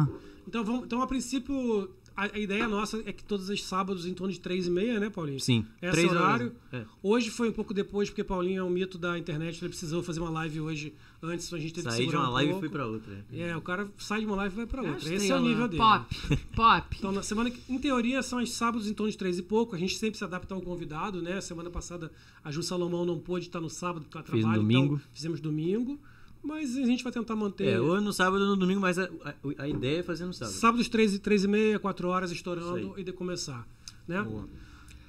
Então, 0.48 0.65
vamos, 0.65 0.84
então 0.86 1.02
a 1.02 1.07
princípio, 1.07 1.89
a, 2.26 2.30
a 2.34 2.38
ideia 2.38 2.66
nossa 2.66 3.02
é 3.06 3.12
que 3.12 3.22
todos 3.22 3.48
os 3.48 3.64
sábados 3.64 4.05
em 4.06 4.12
torno 4.14 4.32
de 4.32 4.40
3 4.40 4.66
e 4.66 4.70
meia, 4.70 4.98
né, 4.98 5.08
Paulinho? 5.08 5.38
Sim. 5.40 5.64
Esse 5.80 5.92
Três 5.92 6.10
horário. 6.10 6.47
horas. 6.47 6.52
É. 6.72 6.84
Hoje 7.02 7.30
foi 7.30 7.48
um 7.48 7.52
pouco 7.52 7.72
depois, 7.72 8.08
porque 8.10 8.24
Paulinho 8.24 8.60
é 8.60 8.64
um 8.64 8.70
mito 8.70 8.98
da 8.98 9.18
internet, 9.18 9.58
ele 9.62 9.68
precisou 9.68 10.02
fazer 10.02 10.20
uma 10.20 10.30
live 10.30 10.60
hoje 10.60 10.92
antes, 11.22 11.52
a 11.52 11.58
gente 11.58 11.74
teve 11.74 11.86
que 11.86 11.92
Saí 11.92 12.00
de 12.05 12.10
segurar 12.10 12.24
uma 12.24 12.30
um 12.30 12.32
live 12.34 12.50
e 12.50 12.52
pouco. 12.52 12.66
fui 12.66 12.68
pra 12.76 12.86
outra. 12.86 13.24
É, 13.32 13.56
o 13.56 13.60
cara 13.60 13.88
sai 13.98 14.20
de 14.20 14.26
uma 14.26 14.36
live 14.36 14.55
e 14.55 14.56
vai 14.56 14.66
pra 14.66 14.82
outra. 14.82 15.14
Esse 15.14 15.30
é 15.30 15.36
o 15.36 15.40
nível 15.40 15.66
dele. 15.68 15.82
Pop. 15.82 16.38
Pop. 16.55 16.97
Então, 16.98 17.12
na 17.12 17.22
semana 17.22 17.50
que, 17.50 17.60
em 17.72 17.78
teoria, 17.78 18.22
são 18.22 18.40
os 18.42 18.52
sábados 18.52 18.88
em 18.88 18.94
torno 18.94 19.10
de 19.10 19.18
três 19.18 19.38
e 19.38 19.42
pouco. 19.42 19.74
A 19.74 19.78
gente 19.78 19.97
sempre 19.97 20.18
se 20.18 20.24
adapta 20.24 20.55
ao 20.55 20.60
convidado, 20.60 21.22
né? 21.22 21.40
Semana 21.40 21.70
passada 21.70 22.10
a 22.44 22.50
Ju 22.50 22.62
Salomão 22.62 23.05
não 23.05 23.18
pôde 23.18 23.47
estar 23.47 23.60
no 23.60 23.70
sábado 23.70 24.05
por 24.05 24.10
causa 24.12 24.26
do 24.28 24.32
Fiz 24.32 24.44
no 24.44 24.52
trabalho. 24.52 24.62
domingo. 24.62 24.94
Então, 24.97 25.06
fizemos 25.14 25.40
domingo. 25.40 25.98
Mas 26.42 26.76
a 26.76 26.86
gente 26.86 27.02
vai 27.02 27.12
tentar 27.12 27.34
manter. 27.36 27.68
É, 27.75 27.81
ou 27.81 28.00
no 28.00 28.12
sábado 28.12 28.42
ou 28.42 28.50
no 28.50 28.57
domingo, 28.57 28.81
mas 28.81 28.99
a, 28.99 29.05
a, 29.25 29.34
a 29.62 29.68
ideia 29.68 30.00
é 30.00 30.02
fazer 30.02 30.25
no 30.25 30.33
sábado. 30.33 30.55
Sábados, 30.55 30.89
três 30.89 31.15
e, 31.15 31.18
três 31.18 31.44
e 31.44 31.49
meia, 31.49 31.78
quatro 31.78 32.08
horas 32.08 32.31
estourando 32.31 32.94
e 32.99 33.05
de 33.05 33.12
começar. 33.12 33.67
Né? 34.07 34.23
Boa. 34.23 34.49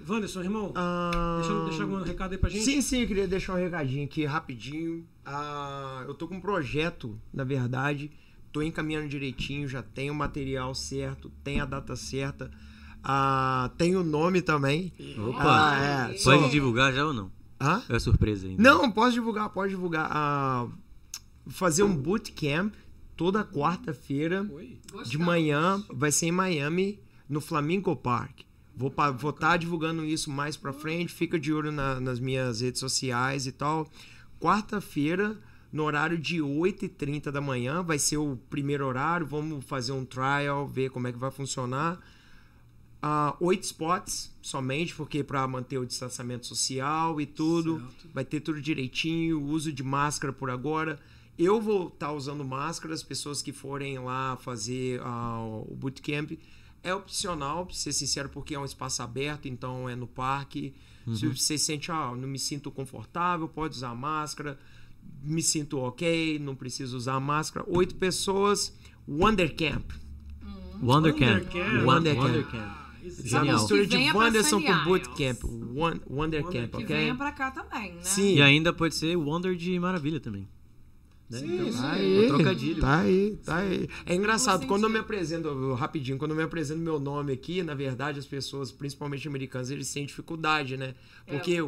Wanderson, 0.08 0.42
irmão, 0.42 0.72
Ah, 0.76 1.40
deixa, 1.42 1.66
deixa 1.66 1.84
algum 1.84 2.02
recado 2.02 2.32
aí 2.32 2.38
pra 2.38 2.50
gente? 2.50 2.64
Sim, 2.64 2.82
sim, 2.82 3.02
eu 3.02 3.08
queria 3.08 3.28
deixar 3.28 3.54
um 3.54 3.58
recadinho 3.58 4.06
aqui 4.06 4.26
rapidinho. 4.26 5.06
Ah, 5.26 6.04
eu 6.08 6.14
tô 6.14 6.28
com 6.28 6.36
um 6.36 6.42
projeto, 6.42 7.20
na 7.34 7.44
verdade. 7.44 8.10
Tô 8.52 8.62
encaminhando 8.62 9.08
direitinho, 9.08 9.68
já 9.68 9.84
tenho 9.84 10.12
o 10.14 10.16
material 10.16 10.74
certo, 10.74 11.32
tem 11.44 11.60
a 11.60 11.66
data 11.66 11.96
certa. 11.96 12.50
Ah, 13.04 13.70
tem 13.78 13.96
o 13.96 14.04
nome 14.04 14.42
também. 14.42 14.92
Opa! 15.18 15.44
Ah, 15.72 15.84
é. 15.84 16.08
Pode 16.08 16.22
Só- 16.22 16.48
divulgar 16.50 16.92
já 16.94 17.06
ou 17.06 17.14
não? 17.14 17.32
Hã? 17.62 17.84
É 17.90 18.00
surpresa 18.00 18.48
ainda. 18.48 18.62
Não, 18.64 18.90
posso 18.90 19.12
divulgar, 19.14 19.50
pode 19.50 19.72
divulgar. 19.72 20.08
Ah, 20.12 20.66
fazer 21.50 21.84
um 21.84 21.96
bootcamp 21.96 22.74
toda 23.16 23.44
quarta-feira 23.44 24.44
de 25.06 25.18
manhã, 25.18 25.84
vai 25.90 26.12
ser 26.12 26.28
em 26.28 26.32
Miami, 26.32 27.00
no 27.28 27.42
Flamingo 27.42 27.96
Park. 27.96 28.42
Vou 28.76 28.90
estar 28.90 29.34
tá 29.38 29.58
divulgando 29.58 30.06
isso 30.06 30.32
mais 30.32 30.56
pra 30.56 30.72
frente, 30.72 31.14
fica 31.14 31.38
de 31.38 31.52
olho 31.52 31.72
na- 31.72 32.00
nas 32.00 32.18
minhas 32.20 32.62
redes 32.62 32.80
sociais 32.80 33.46
e 33.46 33.52
tal. 33.52 33.90
Quarta-feira, 34.40 35.38
no 35.72 35.84
horário 35.84 36.18
de 36.18 36.42
8h30 36.42 37.30
da 37.32 37.42
manhã, 37.42 37.84
vai 37.84 38.00
ser 38.00 38.18
o 38.18 38.38
primeiro 38.50 38.86
horário, 38.88 39.28
vamos 39.28 39.66
fazer 39.66 39.92
um 39.92 40.06
trial, 40.06 40.66
ver 40.66 40.90
como 40.90 41.08
é 41.08 41.12
que 41.12 41.18
vai 41.20 41.30
funcionar. 41.30 42.00
Ah, 43.02 43.36
oito 43.40 43.64
spots 43.64 44.34
somente, 44.42 44.96
porque 44.96 45.24
para 45.24 45.46
manter 45.48 45.78
o 45.78 45.86
distanciamento 45.86 46.48
social 46.48 47.20
e 47.20 47.26
tudo. 47.26 47.80
Certo. 47.80 48.10
Vai 48.14 48.26
ter 48.26 48.40
tudo 48.40 48.62
direitinho, 48.62 49.42
uso 49.44 49.72
de 49.72 49.84
máscara 49.84 50.32
por 50.34 50.50
agora. 50.50 51.00
Eu 51.40 51.62
vou 51.62 51.88
estar 51.88 52.12
usando 52.12 52.44
máscara, 52.44 52.94
as 52.94 53.02
pessoas 53.02 53.42
que 53.42 53.54
forem 53.54 53.98
lá 53.98 54.36
fazer 54.42 55.00
ah, 55.04 55.40
o 55.68 55.74
bootcamp. 55.74 56.34
É 56.84 56.94
opcional, 56.94 57.66
pra 57.66 57.74
ser 57.76 57.92
sincero, 57.94 58.28
porque 58.30 58.54
é 58.56 58.60
um 58.60 58.66
espaço 58.66 59.02
aberto, 59.02 59.48
então 59.48 59.88
é 59.90 59.96
no 59.96 60.06
parque. 60.08 60.74
Se 61.14 61.26
você 61.28 61.58
sente, 61.58 61.92
ah, 61.92 62.14
não 62.16 62.28
me 62.28 62.38
sinto 62.38 62.70
confortável, 62.70 63.48
pode 63.48 63.76
usar 63.76 63.96
máscara. 63.96 64.60
Me 65.24 65.42
sinto 65.42 65.80
ok, 65.80 66.38
não 66.40 66.56
preciso 66.56 66.96
usar 66.96 67.20
máscara. 67.20 67.66
Oito 67.70 67.96
pessoas, 67.96 68.74
Wondercamp. 69.08 69.92
Wondercamp. 70.82 71.46
Wondercamp. 71.54 71.86
Wondercamp. 71.86 72.24
Wondercamp. 72.28 72.80
Isso, 73.04 73.22
Essa 73.22 73.40
Genial. 73.40 73.58
mistura 73.58 73.82
Que 73.82 73.88
de 73.88 73.98
venha 73.98 74.12
pra 74.12 74.20
Wanderson 74.22 74.62
com. 74.62 74.84
Bootcamp. 74.84 75.44
Won- 75.44 76.00
Wondercamp, 76.10 76.70
Que 76.72 76.84
ok? 76.84 76.86
venha 76.86 77.16
pra 77.16 77.32
cá 77.32 77.50
também, 77.52 77.94
né? 77.94 78.02
Sim. 78.04 78.36
E 78.36 78.42
ainda 78.42 78.72
pode 78.74 78.94
ser 78.96 79.16
Wonder 79.16 79.56
de 79.56 79.80
Maravilha 79.80 80.20
também. 80.20 80.48
Né? 81.30 81.42
Então, 81.44 81.72
Tá 81.74 81.82
o 81.82 81.92
aí, 81.92 82.28
trocadilho. 82.28 82.82
tá 82.82 83.00
aí, 83.02 83.38
tá 83.46 83.58
aí. 83.58 83.88
É 84.06 84.16
engraçado, 84.16 84.66
quando 84.66 84.84
eu 84.86 84.90
me 84.90 84.98
apresento, 84.98 85.74
rapidinho, 85.76 86.18
quando 86.18 86.32
eu 86.32 86.38
me 86.38 86.42
apresento 86.44 86.80
meu 86.80 87.00
nome 87.00 87.32
aqui, 87.34 87.62
na 87.62 87.76
verdade, 87.76 88.18
as 88.18 88.26
pessoas, 88.26 88.72
principalmente 88.72 89.28
americanas, 89.28 89.70
eles 89.70 89.94
têm 89.94 90.06
dificuldade, 90.08 90.76
né? 90.76 90.96
É, 91.28 91.34
Porque 91.38 91.62
não 91.62 91.68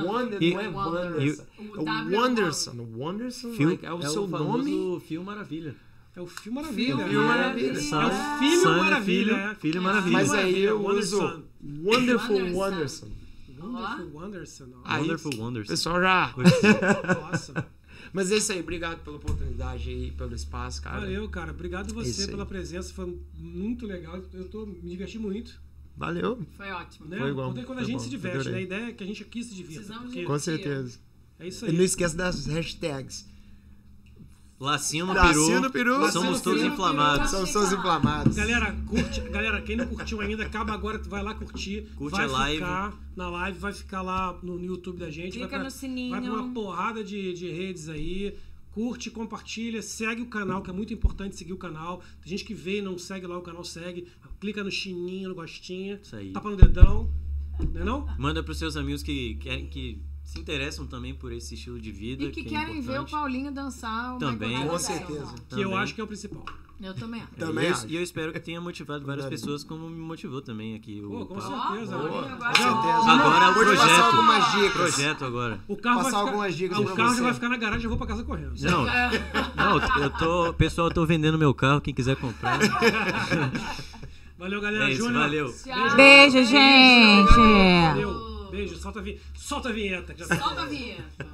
é 0.00 0.02
Wonder 0.02 0.42
E- 0.42 0.54
não 0.54 0.60
é. 0.60 0.68
Wanderson. 0.68 1.44
O 1.58 1.80
É 1.80 1.84
W 1.84 1.86
o 1.86 1.88
é 1.88 2.18
Wanderson. 2.18 2.70
O 2.72 2.98
Wanderson 3.04 3.48
like, 3.60 3.86
é 3.86 3.92
o 3.92 4.02
seu 4.02 4.26
nome. 4.26 4.32
famoso 4.72 5.00
Fio 5.06 5.22
Maravilha. 5.22 5.76
É 6.16 6.20
o 6.20 6.26
Fio 6.26 6.52
Maravilha. 6.52 7.06
Fio 7.08 7.22
Maravilha. 7.22 7.68
É 7.68 7.72
o 7.72 8.38
Filho 8.38 8.62
Son 8.62 8.74
é 8.74 8.78
Maravilha. 8.80 9.04
filho, 9.04 9.36
é. 9.36 9.54
filho 9.54 9.82
Maravilha. 9.82 10.12
Mas 10.12 10.32
aí 10.32 10.62
eu 10.62 10.84
uso 10.84 11.18
Wanderson. 11.18 11.42
Wonderful 11.84 12.36
Wanderson. 12.36 12.56
Wanderson. 12.58 13.06
Wonderful 13.60 14.10
Wanderson. 14.14 14.66
Wonderful 14.84 15.32
Wonders. 15.38 15.68
Pessoal 15.68 16.00
já. 16.00 16.34
Nossa. 17.30 17.75
Mas 18.16 18.32
é 18.32 18.36
isso 18.38 18.50
aí, 18.50 18.60
obrigado 18.60 19.04
pela 19.04 19.18
oportunidade 19.18 19.90
aí, 19.90 20.10
pelo 20.12 20.34
espaço, 20.34 20.80
cara. 20.80 21.00
Valeu, 21.00 21.28
cara. 21.28 21.50
Obrigado 21.50 21.88
Isso 21.88 21.94
você 21.94 22.26
pela 22.26 22.46
presença. 22.46 22.90
Foi 22.94 23.20
muito 23.34 23.84
legal. 23.84 24.22
Eu 24.32 24.48
tô, 24.48 24.64
me 24.64 24.88
diverti 24.88 25.18
muito. 25.18 25.60
Valeu. 25.94 26.42
Foi 26.56 26.70
ótimo. 26.70 27.06
Né? 27.08 27.18
Foi 27.18 27.28
igual, 27.28 27.52
Quando, 27.52 27.66
quando 27.66 27.78
a 27.78 27.82
foi 27.82 27.90
gente 27.90 27.98
bom, 27.98 28.04
se 28.04 28.08
diverte, 28.08 28.48
né? 28.48 28.56
A 28.56 28.60
ideia 28.62 28.84
é 28.86 28.92
que 28.92 29.04
a 29.04 29.06
gente 29.06 29.22
aqui 29.22 29.44
se 29.44 29.54
divirta. 29.54 29.82
Precisamos 29.82 30.04
porque 30.06 30.24
Com 30.24 30.38
certeza. 30.38 30.98
É 31.38 31.46
isso 31.46 31.66
E 31.66 31.68
aí. 31.68 31.76
não 31.76 31.84
esquece 31.84 32.16
das 32.16 32.46
hashtags. 32.46 33.28
Lacinho 34.58 35.06
no 35.06 35.12
Lacinho 35.12 35.46
peru. 35.46 35.60
no 35.60 35.70
peru. 35.70 35.92
Somos 35.94 36.14
Lacinho 36.14 36.30
no 36.32 36.40
todos 36.40 36.60
peru. 36.62 36.72
inflamados. 36.72 37.30
São 37.30 37.46
todos 37.46 37.72
inflamados. 37.72 38.36
Galera, 38.36 38.72
curte, 38.86 39.20
galera, 39.20 39.60
quem 39.60 39.76
não 39.76 39.86
curtiu 39.86 40.20
ainda, 40.20 40.44
acaba 40.44 40.72
agora, 40.72 40.98
vai 40.98 41.22
lá 41.22 41.34
curtir. 41.34 41.86
Curte 41.94 42.16
vai 42.16 42.24
a 42.24 42.28
live. 42.30 42.58
ficar 42.58 42.98
na 43.14 43.28
live, 43.28 43.58
vai 43.58 43.72
ficar 43.72 44.02
lá 44.02 44.38
no, 44.42 44.58
no 44.58 44.64
YouTube 44.64 44.98
da 44.98 45.10
gente. 45.10 45.32
Clica 45.32 45.46
vai 45.48 45.58
pra, 45.58 45.64
no 45.64 45.70
sininho. 45.70 46.10
Vai 46.10 46.22
pra 46.22 46.32
uma 46.32 46.54
porrada 46.54 47.04
de, 47.04 47.34
de 47.34 47.50
redes 47.50 47.88
aí. 47.88 48.34
Curte, 48.72 49.10
compartilha, 49.10 49.80
segue 49.82 50.20
o 50.22 50.26
canal, 50.26 50.62
que 50.62 50.68
é 50.70 50.72
muito 50.72 50.92
importante 50.92 51.36
seguir 51.36 51.52
o 51.52 51.58
canal. 51.58 52.02
Tem 52.22 52.30
gente 52.30 52.44
que 52.44 52.52
vê 52.54 52.78
e 52.78 52.82
não 52.82 52.98
segue 52.98 53.26
lá, 53.26 53.36
o 53.38 53.42
canal 53.42 53.64
segue. 53.64 54.06
Clica 54.40 54.62
no 54.62 54.70
chininho, 54.70 55.30
no 55.30 55.34
gostinho. 55.34 55.98
Isso 56.02 56.14
aí. 56.16 56.32
Tapa 56.32 56.50
no 56.50 56.56
dedão. 56.56 57.10
Não 57.72 57.80
é 57.80 57.84
não? 57.84 58.06
Manda 58.18 58.42
pros 58.42 58.58
seus 58.58 58.76
amigos 58.76 59.02
que 59.02 59.34
querem 59.36 59.66
que 59.66 59.98
se 60.26 60.38
interessam 60.40 60.86
também 60.86 61.14
por 61.14 61.32
esse 61.32 61.54
estilo 61.54 61.80
de 61.80 61.90
vida. 61.90 62.24
E 62.24 62.30
que, 62.30 62.40
é 62.40 62.44
querem 62.44 62.80
ver 62.82 63.00
o. 63.00 63.06
Paulinho 63.06 63.50
dançar 63.50 64.16
o 64.16 64.18
Também. 64.18 64.66
Com 64.68 64.78
certeza. 64.78 65.34
Que 65.48 65.60
eu 65.62 65.70
Também. 65.70 65.78
acho 65.78 65.94
que 65.94 66.00
é 66.00 66.04
o 66.04 66.06
principal. 66.06 66.44
Eu 66.78 66.92
também 66.92 67.22
acho. 67.22 67.30
Também 67.38 67.64
e, 67.64 67.68
eu, 67.68 67.72
acho. 67.72 67.86
e 67.88 67.96
eu 67.96 68.02
espero 68.02 68.32
que 68.34 68.38
tenha 68.40 68.60
motivado 68.60 69.02
várias 69.06 69.24
pessoas 69.24 69.64
como 69.64 69.88
me 69.88 69.98
motivou 69.98 70.42
também 70.42 70.74
aqui. 70.74 71.00
O, 71.02 71.08
Pô, 71.08 71.24
com 71.26 71.40
certeza. 71.40 71.96
Boa. 71.96 72.28
Já- 72.28 72.36
Com 72.36 72.44
certeza. 72.44 73.10
Agora 73.12 73.44
é 73.46 73.48
o 73.48 73.54
Vou 73.54 73.64
projeto. 73.64 73.86
passar 73.88 74.04
algumas 74.08 74.52
dicas. 74.52 74.72
Projeto 74.72 75.24
agora. 75.24 75.60
O 75.66 75.76
carro 75.76 75.96
Passar 76.02 76.10
vai 76.10 76.10
ficar, 76.20 76.30
algumas 76.30 76.54
dicas 76.54 76.78
o 76.78 76.84
carro 76.94 77.08
você. 77.08 77.16
já 77.16 77.22
vai 77.22 77.32
ficar 77.34 77.48
na 77.48 77.56
garagem, 77.56 77.84
eu 77.84 77.88
vou 77.88 77.96
pra 77.96 78.06
casa 78.06 78.24
correndo. 78.24 78.52
Não, 78.60 78.84
não, 79.56 80.02
eu 80.02 80.10
tô. 80.10 80.52
Pessoal, 80.52 80.88
eu 80.88 80.92
tô 80.94 81.06
vendendo 81.06 81.38
meu 81.38 81.54
carro, 81.54 81.80
quem 81.80 81.94
quiser 81.94 82.14
comprar. 82.16 82.58
Valeu, 84.38 84.60
galera. 84.60 84.88
É 84.88 84.92
isso, 84.92 85.02
Júnior. 85.04 85.22
valeu. 85.22 85.54
Tchau. 85.64 85.96
Beijo, 85.96 86.44
gente. 86.44 87.32
Valeu 87.88 88.35
beijo, 88.56 88.76
solta 88.76 89.00
a, 89.00 89.02
vi... 89.02 89.20
solta 89.34 89.68
a 89.68 89.72
vinheta. 89.72 90.14
Tá 90.14 90.36
solta 90.36 90.62
a 90.62 90.66
vinheta. 90.66 91.26